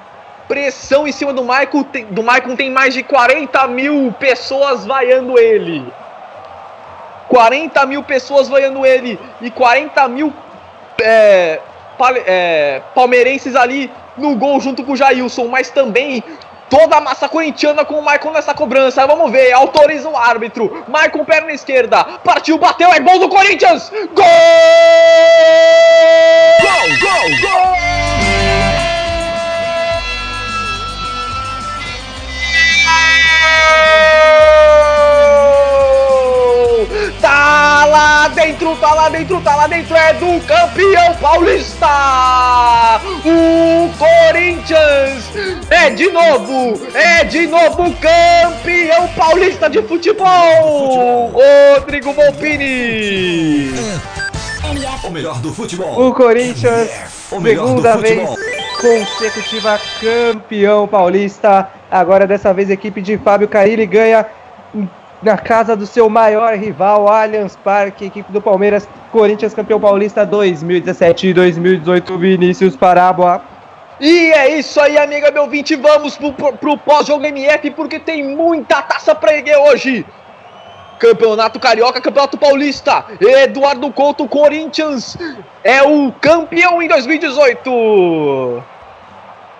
Pressão 0.47 1.07
em 1.07 1.11
cima 1.11 1.33
do 1.33 1.43
Maicon, 1.43 1.85
do 2.11 2.21
Maicon 2.21 2.55
tem 2.55 2.69
mais 2.69 2.93
de 2.93 3.03
40 3.03 3.67
mil 3.67 4.13
pessoas 4.19 4.85
vaiando 4.85 5.39
ele. 5.39 5.83
40 7.29 7.85
mil 7.85 8.03
pessoas 8.03 8.47
vaiando 8.47 8.85
ele 8.85 9.19
e 9.41 9.49
40 9.49 10.07
mil 10.09 10.33
é, 11.01 11.59
é, 12.25 12.81
palmeirenses 12.93 13.55
ali 13.55 13.89
no 14.17 14.35
gol 14.35 14.59
junto 14.59 14.83
com 14.83 14.91
o 14.91 14.95
Jailson, 14.95 15.47
mas 15.47 15.69
também 15.69 16.23
toda 16.73 16.97
a 16.97 17.01
massa 17.01 17.29
corintiana 17.29 17.85
com 17.85 17.99
o 17.99 18.01
Maicon 18.03 18.31
nessa 18.31 18.51
cobrança. 18.51 19.05
Vamos 19.05 19.31
ver, 19.31 19.51
autoriza 19.51 20.09
o 20.09 20.17
árbitro. 20.17 20.83
Maicon 20.87 21.23
perna 21.23 21.51
esquerda, 21.51 22.03
partiu, 22.23 22.57
bateu, 22.57 22.91
é 22.91 22.99
gol 22.99 23.19
do 23.19 23.29
Corinthians! 23.29 23.91
Gol! 23.91 24.25
Gol, 26.61 26.89
gol, 26.99 27.29
gol! 27.41 27.73
Lá 38.23 38.29
dentro, 38.29 38.75
tá 38.77 38.93
lá 38.93 39.09
dentro, 39.09 39.41
tá 39.41 39.55
lá 39.55 39.67
dentro, 39.67 39.95
é 39.97 40.13
do 40.13 40.39
campeão 40.45 41.13
paulista! 41.15 43.01
O 43.25 43.89
Corinthians 43.97 45.29
é 45.69 45.89
de 45.89 46.09
novo, 46.09 46.79
é 46.93 47.25
de 47.25 47.47
novo 47.47 47.93
campeão 47.95 49.09
paulista 49.09 49.69
de 49.69 49.81
futebol! 49.81 51.33
Rodrigo 51.75 52.13
Volpini! 52.13 53.73
O 55.03 55.09
melhor 55.09 55.39
do 55.39 55.53
futebol. 55.53 56.07
O 56.07 56.13
Corinthians, 56.13 56.89
O 57.29 57.41
segunda 57.41 57.97
vez 57.97 58.21
futebol. 58.21 58.37
consecutiva 58.79 59.79
campeão 59.99 60.87
paulista. 60.87 61.69
Agora, 61.91 62.25
dessa 62.25 62.53
vez, 62.53 62.69
a 62.69 62.73
equipe 62.73 63.01
de 63.01 63.17
Fábio 63.17 63.49
Carilli 63.49 63.85
ganha 63.85 64.25
na 65.23 65.37
casa 65.37 65.75
do 65.75 65.85
seu 65.85 66.09
maior 66.09 66.55
rival, 66.55 67.07
Allianz 67.07 67.55
Parque, 67.55 68.05
equipe 68.05 68.31
do 68.31 68.41
Palmeiras, 68.41 68.87
Corinthians 69.11 69.53
campeão 69.53 69.79
paulista 69.79 70.25
2017 70.25 71.27
e 71.27 71.33
2018, 71.33 72.17
Vinícius 72.17 72.75
Paráboa. 72.75 73.41
E 73.99 74.31
é 74.31 74.59
isso 74.59 74.79
aí, 74.81 74.97
amiga 74.97 75.31
meu 75.31 75.47
20, 75.47 75.75
vamos 75.77 76.17
pro, 76.17 76.33
pro, 76.33 76.53
pro 76.53 76.77
pós-jogo 76.77 77.25
MF, 77.25 77.71
porque 77.71 77.99
tem 77.99 78.35
muita 78.35 78.81
taça 78.81 79.15
pra 79.15 79.33
erguer 79.33 79.57
hoje. 79.57 80.05
Campeonato 80.99 81.59
Carioca, 81.59 82.01
Campeonato 82.01 82.37
Paulista, 82.37 83.05
Eduardo 83.19 83.91
Couto, 83.91 84.27
Corinthians 84.27 85.17
é 85.63 85.83
o 85.83 86.11
campeão 86.13 86.81
em 86.81 86.87
2018. 86.87 88.63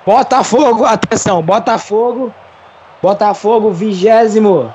Botafogo, 0.05 0.85
atenção, 0.85 1.41
Botafogo. 1.41 2.33
Botafogo, 3.01 3.71
vigésimo 3.71 4.73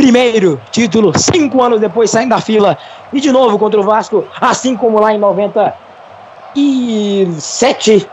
primeiro 0.00 0.58
título, 0.70 1.12
cinco 1.18 1.62
anos 1.62 1.78
depois 1.78 2.10
saindo 2.10 2.30
da 2.30 2.40
fila. 2.40 2.78
E 3.12 3.20
de 3.20 3.30
novo 3.30 3.58
contra 3.58 3.78
o 3.78 3.82
Vasco, 3.82 4.24
assim 4.40 4.74
como 4.74 4.98
lá 4.98 5.12
em 5.12 5.18
97, 5.18 8.08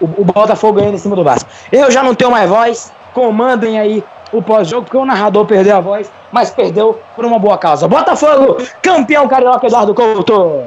o, 0.00 0.04
o 0.04 0.24
Botafogo 0.24 0.74
ganhando 0.74 0.94
em 0.94 0.98
cima 0.98 1.16
do 1.16 1.24
Vasco. 1.24 1.50
Eu 1.72 1.90
já 1.90 2.04
não 2.04 2.14
tenho 2.14 2.30
mais 2.30 2.48
voz, 2.48 2.92
comandem 3.12 3.76
aí 3.76 4.04
o 4.32 4.40
pós-jogo, 4.40 4.84
porque 4.84 4.96
o 4.96 5.04
narrador 5.04 5.44
perdeu 5.46 5.76
a 5.76 5.80
voz, 5.80 6.12
mas 6.30 6.50
perdeu 6.50 7.00
por 7.16 7.24
uma 7.24 7.40
boa 7.40 7.58
causa. 7.58 7.88
Botafogo, 7.88 8.58
campeão 8.80 9.26
carioca 9.26 9.66
Eduardo 9.66 9.94
Couto. 9.94 10.62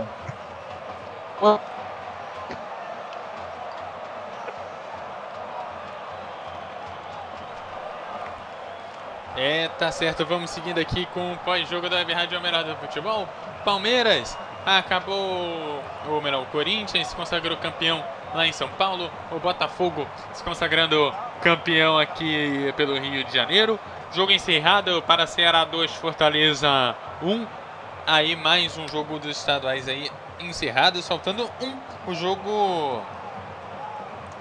É, 9.42 9.70
tá 9.70 9.90
certo. 9.90 10.26
Vamos 10.26 10.50
seguindo 10.50 10.80
aqui 10.80 11.06
com 11.14 11.32
o 11.32 11.38
pós-jogo 11.38 11.90
da 11.90 11.96
Web 11.96 12.12
Rádio 12.12 12.42
Melhor 12.42 12.62
do 12.66 12.76
Futebol. 12.76 13.26
Palmeiras 13.64 14.38
acabou, 14.66 15.82
ou 16.10 16.22
melhor, 16.22 16.44
o 16.44 16.46
Corinthians 16.48 17.08
se 17.08 17.16
consagrou 17.16 17.56
campeão 17.56 18.04
lá 18.36 18.46
em 18.46 18.52
São 18.52 18.68
Paulo. 18.68 19.10
O 19.32 19.40
Botafogo 19.40 20.06
se 20.34 20.44
consagrando 20.44 21.16
campeão 21.42 21.98
aqui 21.98 22.74
pelo 22.76 23.00
Rio 23.00 23.24
de 23.24 23.34
Janeiro. 23.34 23.80
Jogo 24.12 24.34
encerrado 24.34 25.02
para 25.04 25.26
Ceará 25.26 25.64
2, 25.64 25.90
Fortaleza 25.94 26.94
1. 27.24 27.48
Aí 28.06 28.36
mais 28.36 28.78
um 28.78 28.90
jogo 28.90 29.20
dos 29.20 29.38
estaduais 29.38 29.88
aí 29.88 30.12
encerrado, 30.42 31.02
faltando 31.02 31.50
um. 31.62 32.12
O 32.12 32.14
jogo 32.14 33.02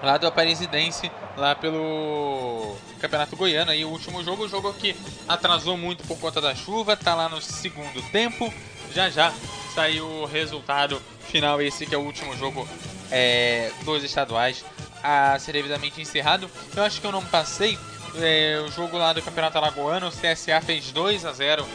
lá 0.02 0.16
do 0.16 0.26
Aparecidense, 0.26 1.10
lá 1.36 1.54
pelo 1.54 2.76
Campeonato 3.00 3.36
Goiano. 3.36 3.70
Aí 3.70 3.84
o 3.84 3.88
último 3.88 4.22
jogo, 4.22 4.44
o 4.44 4.48
jogo 4.48 4.72
que 4.74 4.96
atrasou 5.28 5.76
muito 5.76 6.04
por 6.04 6.18
conta 6.18 6.40
da 6.40 6.54
chuva, 6.54 6.96
tá 6.96 7.14
lá 7.14 7.28
no 7.28 7.40
segundo 7.40 8.02
tempo. 8.10 8.52
Já 8.94 9.10
já 9.10 9.32
saiu 9.74 10.06
o 10.06 10.26
resultado 10.26 11.00
final, 11.28 11.60
esse 11.60 11.86
que 11.86 11.94
é 11.94 11.98
o 11.98 12.02
último 12.02 12.36
jogo 12.36 12.66
é, 13.10 13.70
dos 13.84 14.02
estaduais 14.02 14.64
a 15.02 15.38
ser 15.38 15.52
devidamente 15.52 16.00
encerrado. 16.00 16.50
Eu 16.74 16.82
acho 16.82 17.00
que 17.00 17.06
eu 17.06 17.12
não 17.12 17.24
passei 17.24 17.78
é, 18.16 18.60
o 18.66 18.70
jogo 18.70 18.96
lá 18.96 19.12
do 19.12 19.22
Campeonato 19.22 19.58
Alagoano, 19.58 20.08
o 20.08 20.10
CSA 20.10 20.60
fez 20.60 20.90
2 20.90 21.24
a 21.24 21.32
0 21.32 21.66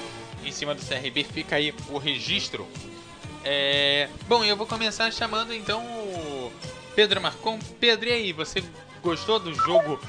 em 0.44 0.52
cima 0.52 0.76
do 0.76 0.82
CRB, 0.82 1.24
fica 1.24 1.56
aí 1.56 1.74
o 1.90 1.98
registro. 1.98 2.68
É, 3.46 4.10
bom, 4.28 4.44
eu 4.44 4.56
vou 4.56 4.66
começar 4.66 5.12
chamando 5.12 5.54
então 5.54 5.84
Pedro 6.96 7.22
Marcon. 7.22 7.60
Pedro, 7.80 8.10
e 8.10 8.14
aí, 8.14 8.34
você 8.34 8.64
gostou 9.02 9.40
do 9.40 9.54
jogo? 9.54 10.00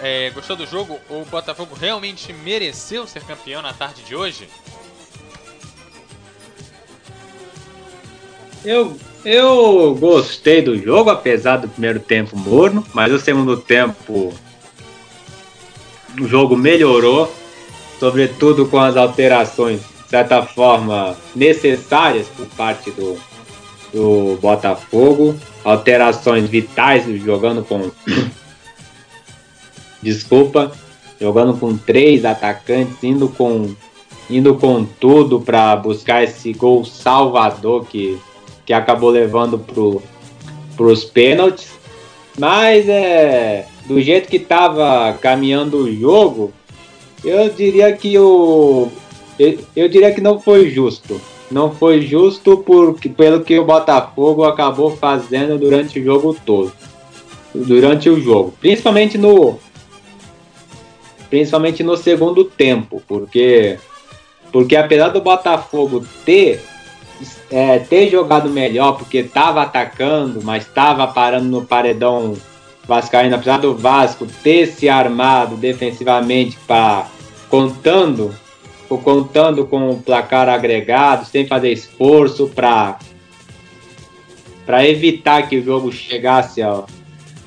É, 0.00 0.30
gostou 0.30 0.56
do 0.56 0.66
jogo? 0.66 0.98
O 1.08 1.24
Botafogo 1.24 1.74
realmente 1.74 2.32
mereceu 2.32 3.06
ser 3.06 3.22
campeão 3.24 3.62
na 3.62 3.72
tarde 3.72 4.02
de 4.02 4.16
hoje? 4.16 4.48
Eu, 8.64 8.96
eu 9.24 9.94
gostei 9.94 10.62
do 10.62 10.76
jogo, 10.78 11.10
apesar 11.10 11.58
do 11.58 11.68
primeiro 11.68 12.00
tempo 12.00 12.36
morno, 12.36 12.84
mas 12.94 13.12
o 13.12 13.18
segundo 13.18 13.58
tempo 13.58 14.32
o 16.18 16.26
jogo 16.26 16.56
melhorou, 16.56 17.32
sobretudo 18.00 18.66
com 18.66 18.78
as 18.78 18.96
alterações, 18.96 19.80
de 19.80 20.08
certa 20.08 20.42
forma, 20.42 21.16
necessárias 21.34 22.26
por 22.28 22.46
parte 22.46 22.90
do, 22.92 23.20
do 23.94 24.36
Botafogo. 24.42 25.36
Alterações 25.62 26.48
vitais, 26.50 27.06
jogando 27.22 27.64
com. 27.64 27.90
Desculpa, 30.02 30.72
jogando 31.18 31.54
com 31.58 31.78
três 31.78 32.26
atacantes, 32.26 33.02
indo 33.02 33.28
com, 33.30 33.74
indo 34.28 34.54
com 34.56 34.84
tudo 34.84 35.40
para 35.40 35.74
buscar 35.76 36.22
esse 36.22 36.52
gol 36.52 36.84
salvador 36.84 37.86
que, 37.86 38.18
que 38.66 38.74
acabou 38.74 39.08
levando 39.08 39.58
para 39.58 40.84
os 40.84 41.04
pênaltis. 41.04 41.72
Mas 42.38 42.86
é 42.88 43.66
do 43.86 44.00
jeito 44.00 44.28
que 44.28 44.36
estava 44.36 45.12
caminhando 45.20 45.78
o 45.78 45.94
jogo, 45.94 46.52
eu 47.24 47.48
diria 47.50 47.92
que 47.92 48.18
o 48.18 48.90
eu, 49.38 49.58
eu, 49.74 49.88
diria 49.88 50.12
que 50.12 50.20
não 50.20 50.40
foi 50.40 50.70
justo. 50.70 51.20
Não 51.50 51.72
foi 51.72 52.00
justo 52.02 52.58
por, 52.58 52.98
pelo 53.16 53.44
que 53.44 53.58
o 53.58 53.64
Botafogo 53.64 54.44
acabou 54.44 54.96
fazendo 54.96 55.58
durante 55.58 56.00
o 56.00 56.04
jogo 56.04 56.36
todo. 56.44 56.72
Durante 57.54 58.08
o 58.08 58.20
jogo. 58.20 58.52
Principalmente 58.60 59.16
no. 59.18 59.58
Principalmente 61.28 61.82
no 61.82 61.96
segundo 61.96 62.44
tempo. 62.44 63.02
Porque. 63.06 63.78
Porque 64.50 64.76
apesar 64.76 65.08
do 65.08 65.20
Botafogo 65.20 66.04
ter. 66.24 66.62
É, 67.50 67.78
ter 67.78 68.10
jogado 68.10 68.50
melhor, 68.50 68.98
porque 68.98 69.18
estava 69.18 69.62
atacando, 69.62 70.40
mas 70.42 70.66
estava 70.66 71.06
parando 71.06 71.48
no 71.48 71.64
paredão 71.64 72.34
Vascaíno, 72.86 73.34
apesar 73.34 73.58
do 73.58 73.74
Vasco 73.74 74.26
ter 74.42 74.66
se 74.66 74.88
armado 74.88 75.56
defensivamente 75.56 76.58
para 76.66 77.06
contando, 77.48 78.34
contando 78.88 79.66
com 79.66 79.90
o 79.90 80.02
placar 80.02 80.48
agregado, 80.48 81.26
sem 81.26 81.46
fazer 81.46 81.72
esforço 81.72 82.48
para 82.48 82.98
para 84.66 84.88
evitar 84.88 85.46
que 85.46 85.58
o 85.58 85.64
jogo 85.64 85.92
chegasse 85.92 86.62
ao 86.62 86.86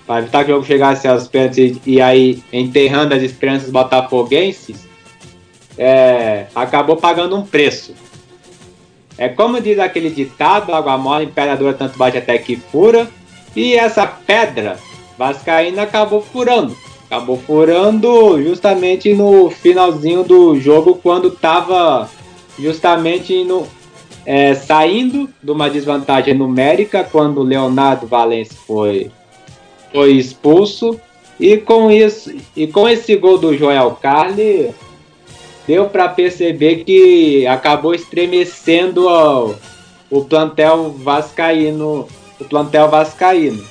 para 0.06 0.20
evitar 0.20 0.46
que 0.46 0.52
o 0.52 0.56
jogo 0.56 0.66
chegasse 0.66 1.08
aos 1.08 1.28
pênaltis 1.28 1.80
e, 1.86 1.96
e 1.96 2.02
aí 2.02 2.44
enterrando 2.52 3.14
as 3.14 3.22
esperanças 3.22 3.70
botafoguenses, 3.70 4.88
é, 5.78 6.48
acabou 6.56 6.96
pagando 6.96 7.36
um 7.36 7.46
preço. 7.46 7.94
É 9.18 9.28
como 9.28 9.60
diz 9.60 9.80
aquele 9.80 10.10
ditado, 10.10 10.74
água 10.74 10.98
mole, 10.98 11.26
imperadora 11.26 11.74
tanto 11.74 11.98
bate 11.98 12.18
até 12.18 12.38
que 12.38 12.56
fura, 12.56 13.10
e 13.56 13.74
essa 13.74 14.06
pedra 14.08 14.78
vascaína 15.18 15.82
acabou 15.82 16.22
furando. 16.22 16.78
Acabou 17.08 17.38
furando 17.38 18.42
justamente 18.44 19.14
no 19.14 19.50
finalzinho 19.50 20.24
do 20.24 20.60
jogo, 20.60 21.00
quando 21.02 21.30
estava 21.30 22.10
justamente 22.60 23.44
no, 23.46 23.66
é, 24.26 24.54
saindo 24.54 25.30
de 25.42 25.52
uma 25.52 25.70
desvantagem 25.70 26.34
numérica, 26.34 27.08
quando 27.10 27.40
o 27.40 27.44
Leonardo 27.44 28.06
Valente 28.06 28.54
foi, 28.54 29.10
foi 29.94 30.12
expulso. 30.12 31.00
E 31.40 31.56
com 31.56 31.90
isso, 31.90 32.34
e 32.54 32.68
com 32.68 32.90
esse 32.90 33.16
gol 33.16 33.38
do 33.38 33.56
Joel 33.56 33.92
Carli, 34.02 34.74
deu 35.66 35.86
para 35.86 36.10
perceber 36.10 36.84
que 36.84 37.48
acabou 37.48 37.94
estremecendo 37.94 39.06
ó, 39.08 39.54
o 40.10 40.26
plantel 40.26 40.94
vascaíno, 40.98 42.06
o 42.38 42.44
plantel 42.44 42.90
vascaíno. 42.90 43.64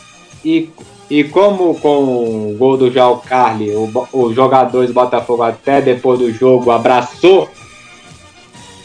E, 0.44 0.70
e 1.08 1.24
como 1.24 1.74
com 1.80 2.50
o 2.50 2.56
gol 2.58 2.76
do 2.76 2.90
João 2.90 3.18
Carli, 3.18 3.70
o, 3.70 4.08
o 4.12 4.34
jogador 4.34 4.86
do 4.86 4.92
Botafogo 4.92 5.42
até 5.42 5.80
depois 5.80 6.18
do 6.18 6.32
jogo 6.32 6.70
abraçou 6.70 7.48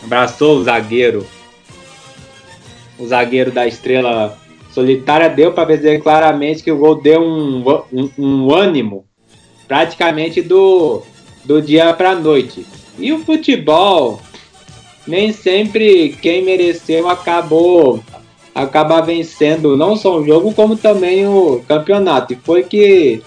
abraçou 0.04 0.58
o 0.58 0.64
zagueiro 0.64 1.26
o 3.00 3.08
zagueiro 3.08 3.52
da 3.52 3.68
Estrela 3.68 4.38
Solitária 4.72 5.30
deu 5.30 5.52
para 5.52 5.76
ver 5.76 6.02
claramente 6.02 6.64
que 6.64 6.72
o 6.72 6.78
gol 6.78 7.02
deu 7.02 7.22
um, 7.22 7.64
um, 7.92 8.10
um 8.18 8.56
ânimo 8.56 9.06
praticamente 9.68 10.42
do, 10.42 11.02
do 11.44 11.62
dia 11.62 11.94
para 11.94 12.16
noite. 12.16 12.66
E 12.98 13.12
o 13.12 13.20
futebol, 13.20 14.22
nem 15.06 15.34
sempre 15.34 16.18
quem 16.22 16.44
mereceu 16.44 17.10
acabou 17.10 18.02
acaba 18.54 19.02
vencendo 19.02 19.78
não 19.78 19.96
só 19.96 20.18
o 20.18 20.26
jogo 20.26 20.54
como 20.54 20.76
também 20.76 21.28
o 21.28 21.64
campeonato. 21.68 22.34
E 22.34 22.36
foi 22.36 22.64
que 22.64 23.22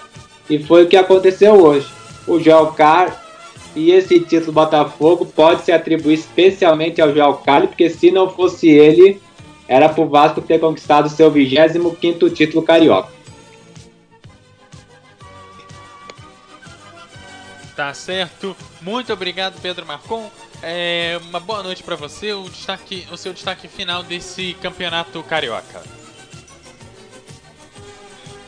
e 0.49 0.59
foi 0.59 0.85
o 0.85 0.89
que 0.89 0.97
aconteceu 0.97 1.55
hoje. 1.55 1.87
O 2.27 2.39
Gelcar 2.39 3.23
e 3.75 3.91
esse 3.91 4.21
título 4.21 4.47
do 4.47 4.53
Botafogo 4.53 5.27
pode 5.27 5.65
se 5.65 5.73
atribuir 5.73 6.15
especialmente 6.15 7.01
ao 7.01 7.13
Gelcar, 7.13 7.67
porque 7.67 7.91
se 7.91 8.11
não 8.11 8.31
fosse 8.31 8.69
ele, 8.69 9.21
era 9.67 9.89
pro 9.89 10.09
Vasco 10.09 10.41
ter 10.41 10.61
conquistado 10.61 11.09
seu 11.09 11.31
25º 11.33 12.33
título 12.33 12.63
carioca. 12.63 13.13
Tá 17.75 17.93
certo. 17.93 18.57
Muito 18.81 19.13
obrigado, 19.13 19.61
Pedro 19.61 19.85
Marcon. 19.85 20.31
É, 20.67 21.21
uma 21.29 21.39
boa 21.39 21.63
noite 21.63 21.83
para 21.83 21.95
você. 21.95 22.33
O, 22.33 22.45
destaque, 22.45 23.07
o 23.13 23.19
seu 23.19 23.35
destaque 23.35 23.69
final 23.69 24.03
desse 24.03 24.55
campeonato 24.63 25.23
carioca. 25.23 25.83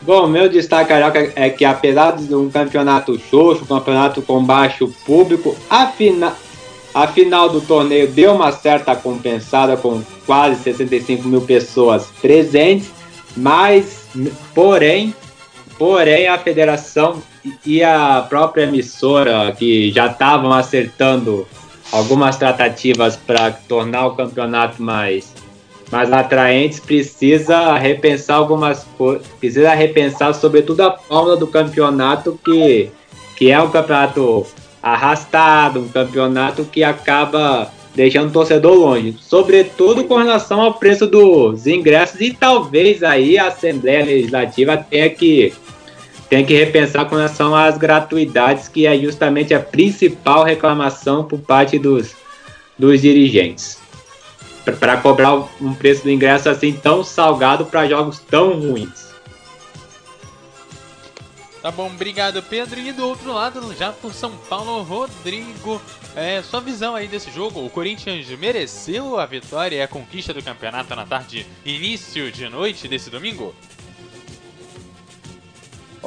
Bom, 0.01 0.27
meu 0.27 0.49
destaque 0.49 0.89
carioca 0.89 1.33
é 1.37 1.51
que 1.51 1.63
apesar 1.63 2.13
de 2.13 2.35
um 2.35 2.49
campeonato 2.49 3.19
xoxo, 3.19 3.65
um 3.65 3.67
campeonato 3.67 4.23
com 4.23 4.43
baixo 4.43 4.89
público, 5.05 5.55
a, 5.69 5.89
fina, 5.89 6.35
a 6.95 7.07
final 7.07 7.51
do 7.51 7.61
torneio 7.61 8.09
deu 8.09 8.35
uma 8.35 8.51
certa 8.51 8.97
compensada 8.97 9.77
com 9.77 10.03
quase 10.25 10.63
65 10.63 11.29
mil 11.29 11.43
pessoas 11.43 12.07
presentes, 12.23 12.91
mas, 13.37 14.07
porém, 14.55 15.15
porém 15.77 16.29
a 16.29 16.39
federação 16.39 17.23
e 17.65 17.83
a 17.83 18.25
própria 18.27 18.63
emissora 18.63 19.53
que 19.53 19.93
já 19.93 20.07
estavam 20.07 20.51
acertando 20.53 21.47
algumas 21.93 22.37
tratativas 22.37 23.17
para 23.17 23.51
tornar 23.51 24.07
o 24.07 24.17
campeonato 24.17 24.83
mais 24.83 25.35
mais 25.91 26.13
atraentes 26.13 26.81
precisa 26.81 27.77
repensar 27.77 28.37
algumas 28.37 28.85
coisas 28.99 29.27
precisa 29.39 29.73
repensar 29.75 30.35
sobretudo 30.35 30.81
a 30.83 30.97
fórmula 30.97 31.37
do 31.37 31.47
campeonato 31.47 32.39
que 32.45 32.91
que 33.37 33.51
é 33.51 33.61
um 33.61 33.71
campeonato 33.71 34.47
arrastado 34.83 35.81
um 35.81 35.89
campeonato 35.89 36.65
que 36.65 36.83
acaba 36.83 37.71
deixando 37.95 38.29
o 38.29 38.33
torcedor 38.33 38.75
longe 38.75 39.17
sobretudo 39.21 40.05
com 40.05 40.17
relação 40.17 40.61
ao 40.61 40.75
preço 40.75 41.07
dos 41.07 41.67
ingressos 41.67 42.21
e 42.21 42.33
talvez 42.33 43.03
aí 43.03 43.39
a 43.39 43.47
Assembleia 43.47 44.05
Legislativa 44.05 44.77
tenha 44.77 45.09
que 45.09 45.55
tem 46.29 46.45
que 46.45 46.55
repensar 46.55 47.07
com 47.07 47.17
relação 47.17 47.55
às 47.55 47.79
gratuidades, 47.79 48.69
que 48.69 48.87
é 48.87 48.99
justamente 48.99 49.55
a 49.55 49.61
principal 49.61 50.45
reclamação 50.45 51.25
por 51.25 51.41
parte 51.41 51.79
dos, 51.79 52.15
dos 52.79 53.01
dirigentes. 53.01 53.79
Para 54.81 54.97
cobrar 54.97 55.35
um 55.61 55.75
preço 55.75 56.03
do 56.03 56.11
ingresso 56.11 56.49
assim 56.49 56.73
tão 56.73 57.05
salgado 57.05 57.67
para 57.67 57.87
jogos 57.87 58.19
tão 58.19 58.59
ruins. 58.59 59.07
Tá 61.63 61.71
bom, 61.71 61.87
obrigado 61.87 62.43
Pedro. 62.43 62.79
E 62.79 62.93
do 62.93 63.07
outro 63.07 63.33
lado, 63.33 63.75
já 63.75 63.93
por 63.93 64.13
São 64.13 64.31
Paulo, 64.49 64.83
Rodrigo. 64.83 65.81
É, 66.15 66.43
sua 66.43 66.61
visão 66.61 66.95
aí 66.95 67.07
desse 67.07 67.31
jogo, 67.31 67.65
o 67.65 67.69
Corinthians 67.69 68.27
mereceu 68.39 69.19
a 69.19 69.27
vitória 69.27 69.77
e 69.77 69.83
a 69.83 69.89
conquista 69.89 70.33
do 70.33 70.43
campeonato 70.43 70.95
na 70.97 71.05
tarde, 71.05 71.47
início 71.65 72.33
de 72.33 72.49
noite 72.49 72.89
desse 72.89 73.11
domingo? 73.11 73.55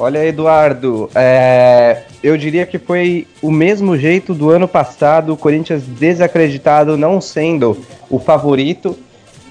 Olha, 0.02 0.24
Eduardo, 0.24 1.10
é, 1.14 2.04
eu 2.22 2.34
diria 2.34 2.64
que 2.64 2.78
foi 2.78 3.26
o 3.42 3.50
mesmo 3.50 3.98
jeito 3.98 4.32
do 4.32 4.48
ano 4.48 4.66
passado, 4.66 5.34
o 5.34 5.36
Corinthians 5.36 5.82
desacreditado, 5.82 6.96
não 6.96 7.20
sendo 7.20 7.76
o 8.08 8.18
favorito, 8.18 8.98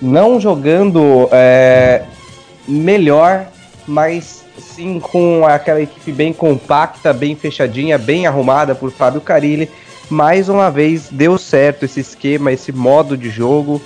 não 0.01 0.39
jogando 0.39 1.29
é, 1.31 2.01
melhor, 2.67 3.45
mas 3.87 4.43
sim 4.57 4.99
com 4.99 5.45
aquela 5.45 5.83
equipe 5.83 6.11
bem 6.11 6.33
compacta, 6.33 7.13
bem 7.13 7.35
fechadinha, 7.35 7.99
bem 7.99 8.25
arrumada 8.25 8.73
por 8.73 8.89
Fábio 8.91 9.21
Carilli. 9.21 9.69
Mais 10.09 10.49
uma 10.49 10.71
vez 10.71 11.09
deu 11.11 11.37
certo 11.37 11.85
esse 11.85 11.99
esquema, 11.99 12.51
esse 12.51 12.71
modo 12.71 13.15
de 13.15 13.29
jogo 13.29 13.79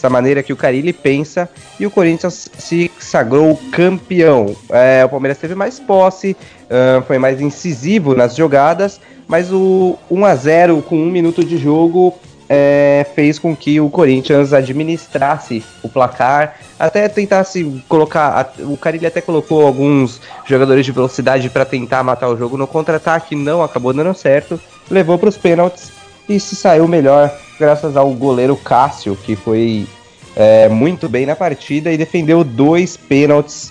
essa 0.00 0.08
maneira 0.08 0.42
que 0.42 0.52
o 0.52 0.56
Carilli 0.56 0.94
pensa, 0.94 1.48
e 1.78 1.86
o 1.86 1.90
Corinthians 1.90 2.48
se 2.58 2.90
sagrou 2.98 3.60
campeão. 3.70 4.56
É, 4.70 5.04
o 5.04 5.10
Palmeiras 5.10 5.36
teve 5.36 5.54
mais 5.54 5.78
posse, 5.78 6.34
uh, 6.64 7.02
foi 7.02 7.18
mais 7.18 7.38
incisivo 7.40 8.14
nas 8.14 8.34
jogadas, 8.34 8.98
mas 9.28 9.52
o 9.52 9.98
1 10.10 10.24
a 10.24 10.34
0 10.34 10.82
com 10.82 10.96
um 10.96 11.10
minuto 11.10 11.44
de 11.44 11.58
jogo 11.58 12.18
é, 12.48 13.06
fez 13.14 13.38
com 13.38 13.54
que 13.54 13.78
o 13.78 13.90
Corinthians 13.90 14.54
administrasse 14.54 15.62
o 15.82 15.88
placar, 15.88 16.56
até 16.78 17.06
tentasse 17.06 17.84
colocar. 17.86 18.54
O 18.60 18.78
Carilli 18.78 19.06
até 19.06 19.20
colocou 19.20 19.66
alguns 19.66 20.18
jogadores 20.46 20.86
de 20.86 20.92
velocidade 20.92 21.50
para 21.50 21.66
tentar 21.66 22.02
matar 22.02 22.28
o 22.28 22.38
jogo 22.38 22.56
no 22.56 22.66
contra-ataque, 22.66 23.36
não 23.36 23.62
acabou 23.62 23.92
dando 23.92 24.14
certo, 24.14 24.58
levou 24.90 25.18
para 25.18 25.28
os 25.28 25.36
pênaltis 25.36 25.92
e 26.26 26.40
se 26.40 26.56
saiu 26.56 26.88
melhor 26.88 27.30
graças 27.60 27.94
ao 27.94 28.10
goleiro 28.14 28.56
Cássio, 28.56 29.14
que 29.14 29.36
foi 29.36 29.86
é, 30.34 30.68
muito 30.68 31.08
bem 31.08 31.26
na 31.26 31.36
partida 31.36 31.92
e 31.92 31.98
defendeu 31.98 32.42
dois 32.42 32.96
pênaltis, 32.96 33.70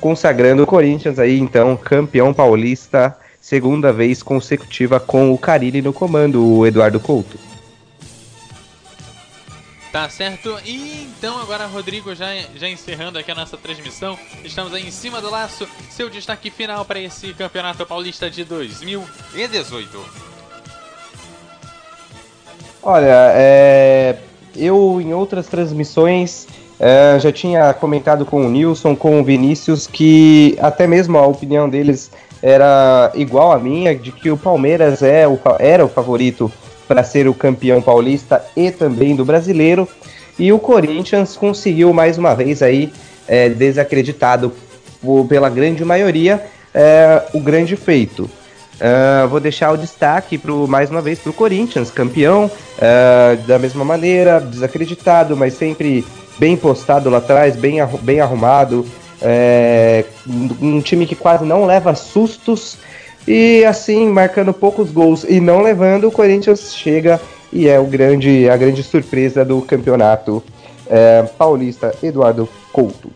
consagrando 0.00 0.64
o 0.64 0.66
Corinthians 0.66 1.20
aí, 1.20 1.38
então, 1.38 1.76
campeão 1.76 2.34
paulista, 2.34 3.16
segunda 3.40 3.92
vez 3.92 4.22
consecutiva 4.22 4.98
com 4.98 5.32
o 5.32 5.38
Carilli 5.38 5.80
no 5.80 5.92
comando, 5.92 6.44
o 6.44 6.66
Eduardo 6.66 6.98
Couto. 6.98 7.38
Tá 9.92 10.08
certo. 10.08 10.58
E 10.64 11.08
então 11.16 11.40
agora, 11.40 11.66
Rodrigo, 11.66 12.14
já, 12.14 12.26
já 12.56 12.68
encerrando 12.68 13.18
aqui 13.18 13.30
a 13.30 13.34
nossa 13.34 13.56
transmissão, 13.56 14.18
estamos 14.44 14.74
aí 14.74 14.86
em 14.86 14.90
cima 14.90 15.20
do 15.20 15.30
laço. 15.30 15.66
Seu 15.88 16.10
destaque 16.10 16.50
final 16.50 16.84
para 16.84 17.00
esse 17.00 17.32
Campeonato 17.34 17.86
Paulista 17.86 18.28
de 18.28 18.44
2018. 18.44 20.37
Olha, 22.90 23.34
é, 23.34 24.16
eu 24.56 24.98
em 24.98 25.12
outras 25.12 25.46
transmissões 25.46 26.46
é, 26.80 27.18
já 27.20 27.30
tinha 27.30 27.74
comentado 27.74 28.24
com 28.24 28.46
o 28.46 28.48
Nilson, 28.48 28.96
com 28.96 29.20
o 29.20 29.22
Vinícius, 29.22 29.86
que 29.86 30.56
até 30.58 30.86
mesmo 30.86 31.18
a 31.18 31.26
opinião 31.26 31.68
deles 31.68 32.10
era 32.42 33.12
igual 33.14 33.52
à 33.52 33.58
minha, 33.58 33.94
de 33.94 34.10
que 34.10 34.30
o 34.30 34.38
Palmeiras 34.38 35.02
é 35.02 35.28
o, 35.28 35.38
era 35.58 35.84
o 35.84 35.88
favorito 35.90 36.50
para 36.88 37.04
ser 37.04 37.28
o 37.28 37.34
campeão 37.34 37.82
paulista 37.82 38.42
e 38.56 38.70
também 38.70 39.14
do 39.14 39.22
brasileiro. 39.22 39.86
E 40.38 40.50
o 40.50 40.58
Corinthians 40.58 41.36
conseguiu 41.36 41.92
mais 41.92 42.16
uma 42.16 42.34
vez 42.34 42.62
aí, 42.62 42.90
é, 43.28 43.50
desacreditado 43.50 44.50
por, 45.02 45.26
pela 45.26 45.50
grande 45.50 45.84
maioria, 45.84 46.42
é, 46.72 47.22
o 47.34 47.38
grande 47.40 47.76
feito. 47.76 48.30
Ah, 48.80 49.26
vou 49.26 49.40
deixar 49.40 49.72
o 49.72 49.76
destaque 49.76 50.38
pro, 50.38 50.68
mais 50.68 50.90
uma 50.90 51.02
vez 51.02 51.18
para 51.18 51.30
o 51.30 51.34
Corinthians, 51.34 51.90
campeão, 51.90 52.50
ah, 52.80 53.36
da 53.46 53.58
mesma 53.58 53.84
maneira, 53.84 54.40
desacreditado, 54.40 55.36
mas 55.36 55.54
sempre 55.54 56.04
bem 56.38 56.56
postado 56.56 57.10
lá 57.10 57.18
atrás, 57.18 57.56
bem, 57.56 57.80
arru- 57.80 57.98
bem 57.98 58.20
arrumado. 58.20 58.86
é, 59.20 60.04
um 60.24 60.76
um 60.76 60.80
time 60.80 61.04
que 61.04 61.16
quase 61.16 61.44
não 61.44 61.64
leva 61.66 61.92
sustos 61.96 62.78
e 63.26 63.64
assim, 63.64 64.06
marcando 64.08 64.52
poucos 64.52 64.92
gols 64.92 65.24
e 65.28 65.40
não 65.40 65.60
levando, 65.60 66.06
o 66.06 66.12
Corinthians 66.12 66.72
chega 66.72 67.20
e 67.52 67.66
é 67.68 67.80
o 67.80 67.84
grande, 67.84 68.48
a 68.48 68.56
grande 68.56 68.80
surpresa 68.84 69.44
do 69.44 69.60
campeonato 69.62 70.40
é, 70.88 71.22
paulista, 71.36 71.92
Eduardo 72.00 72.48
Couto. 72.72 73.10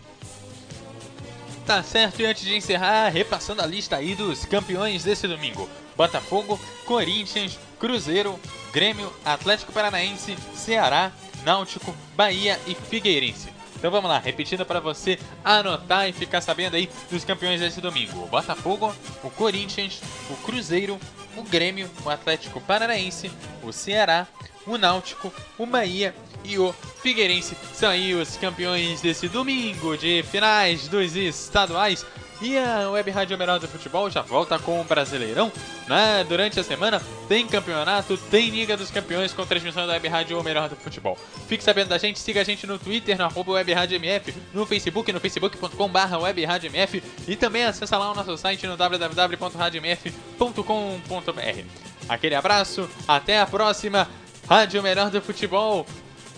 Tá 1.73 1.83
certo, 1.83 2.21
e 2.21 2.27
antes 2.27 2.45
de 2.45 2.55
encerrar, 2.55 3.09
repassando 3.09 3.63
a 3.63 3.67
lista 3.67 3.97
aí 3.97 4.15
dos 4.15 4.45
campeões 4.45 5.05
desse 5.05 5.27
domingo: 5.27 5.71
Botafogo, 5.97 6.61
Corinthians, 6.85 7.59
Cruzeiro, 7.81 8.39
Grêmio, 8.71 9.11
Atlético 9.25 9.73
Paranaense, 9.73 10.37
Ceará, 10.55 11.11
Náutico, 11.47 11.97
Bahia 12.15 12.61
e 12.67 12.75
Figueirense. 12.75 13.49
Então 13.75 13.91
vamos 13.91 14.11
lá, 14.11 14.19
repetindo 14.19 14.67
para 14.67 14.81
você 14.81 15.19
anotar 15.43 16.07
e 16.07 16.13
ficar 16.13 16.43
sabendo 16.43 16.77
aí 16.77 16.91
dos 17.11 17.25
campeões 17.25 17.59
desse 17.59 17.81
domingo: 17.81 18.23
o 18.23 18.29
Botafogo, 18.29 18.95
o 19.25 19.31
Corinthians, 19.31 19.99
o 20.29 20.37
Cruzeiro, 20.45 21.01
o 21.39 21.43
Grêmio, 21.43 21.91
o 22.05 22.11
Atlético 22.11 22.61
Paranaense, 22.61 23.33
o 23.63 23.73
Ceará, 23.73 24.27
o 24.67 24.77
Náutico, 24.77 25.33
o 25.57 25.65
Bahia 25.65 26.15
e 26.45 26.59
o 26.59 26.75
Figueirense 27.03 27.57
são 27.73 27.91
aí 27.91 28.15
os 28.15 28.37
campeões 28.37 29.01
desse 29.01 29.29
domingo 29.29 29.97
de 29.97 30.23
finais 30.25 30.89
dos 30.89 31.17
estaduais. 31.17 32.05
E 32.43 32.59
a 32.59 32.91
Web 32.91 33.11
Rádio 33.13 33.39
Melhor 33.39 33.61
do 33.61 33.69
Futebol 33.69 34.11
já 34.11 34.21
volta 34.21 34.59
com 34.59 34.81
o 34.81 34.85
Brasileirão. 34.85 35.53
Né? 35.87 36.27
Durante 36.29 36.59
a 36.59 36.65
semana 36.65 37.01
tem 37.29 37.47
campeonato, 37.47 38.17
tem 38.17 38.51
Liga 38.51 38.77
dos 38.77 38.91
Campeões 38.91 39.33
com 39.33 39.47
transmissão 39.47 39.87
da 39.87 39.93
Web 39.93 40.09
Rádio 40.09 40.43
do 40.43 40.77
Futebol. 40.77 41.17
Fique 41.47 41.63
sabendo 41.63 41.91
da 41.91 41.99
gente, 41.99 42.19
siga 42.19 42.41
a 42.41 42.45
gente 42.45 42.67
no 42.67 42.81
Twitter, 42.81 43.17
no 43.17 43.27
arroba 43.27 43.61
MF, 43.61 44.35
no 44.53 44.67
Facebook, 44.67 45.13
no 45.13 45.21
facebook.com.br 45.21 46.17
Web 46.21 46.45
Rádio 46.45 46.67
MF 46.67 47.01
e 47.29 47.37
também 47.37 47.65
acessa 47.65 47.97
lá 47.97 48.11
o 48.11 48.15
nosso 48.15 48.37
site 48.37 48.67
no 48.67 48.77
www.radiomf.com.br. 48.77 51.65
Aquele 52.09 52.35
abraço, 52.35 52.91
até 53.07 53.39
a 53.39 53.47
próxima 53.47 54.09
Rádio 54.49 54.83
Melhor 54.83 55.11
do 55.11 55.23
Futebol. 55.23 55.87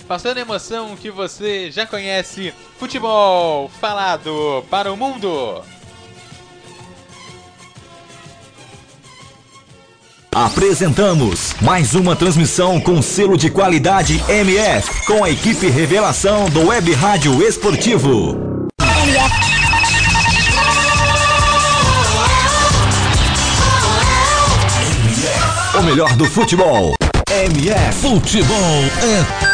Passando 0.07 0.37
a 0.37 0.41
emoção 0.43 0.95
que 0.97 1.11
você 1.11 1.71
já 1.71 1.87
conhece, 1.87 2.53
futebol 2.79 3.71
falado 3.81 4.63
para 4.71 4.93
o 4.93 4.97
mundo. 4.97 5.63
Apresentamos 10.35 11.55
mais 11.63 11.95
uma 11.95 12.15
transmissão 12.15 12.81
com 12.81 13.01
selo 13.01 13.39
de 13.39 13.49
qualidade 13.49 14.23
MF, 14.29 15.07
com 15.07 15.25
a 15.25 15.31
equipe 15.31 15.69
revelação 15.69 16.51
do 16.51 16.67
Web 16.67 16.93
Rádio 16.93 17.43
Esportivo. 17.43 18.37
O 25.79 25.83
melhor 25.83 26.15
do 26.17 26.27
futebol. 26.27 26.95
MF 27.31 28.01
Futebol 28.01 28.57
é 29.03 29.54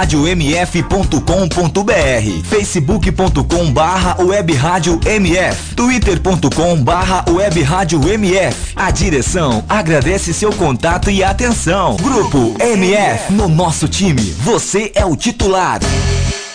radiomf.com.br 0.00 1.20
facebook.com 2.48 3.70
barra 3.70 4.16
web 4.22 4.54
rádio 4.54 4.98
MF 5.04 5.74
twitter.com 5.74 6.82
barra 6.82 7.22
web 7.28 7.62
rádio 7.62 8.08
MF 8.08 8.72
A 8.74 8.90
direção 8.90 9.62
agradece 9.68 10.32
seu 10.32 10.52
contato 10.52 11.10
e 11.10 11.22
atenção. 11.22 11.96
Grupo 11.96 12.54
MF, 12.58 13.30
no 13.32 13.46
nosso 13.46 13.86
time, 13.88 14.22
você 14.22 14.90
é 14.94 15.04
o 15.04 15.14
titular. 15.14 15.80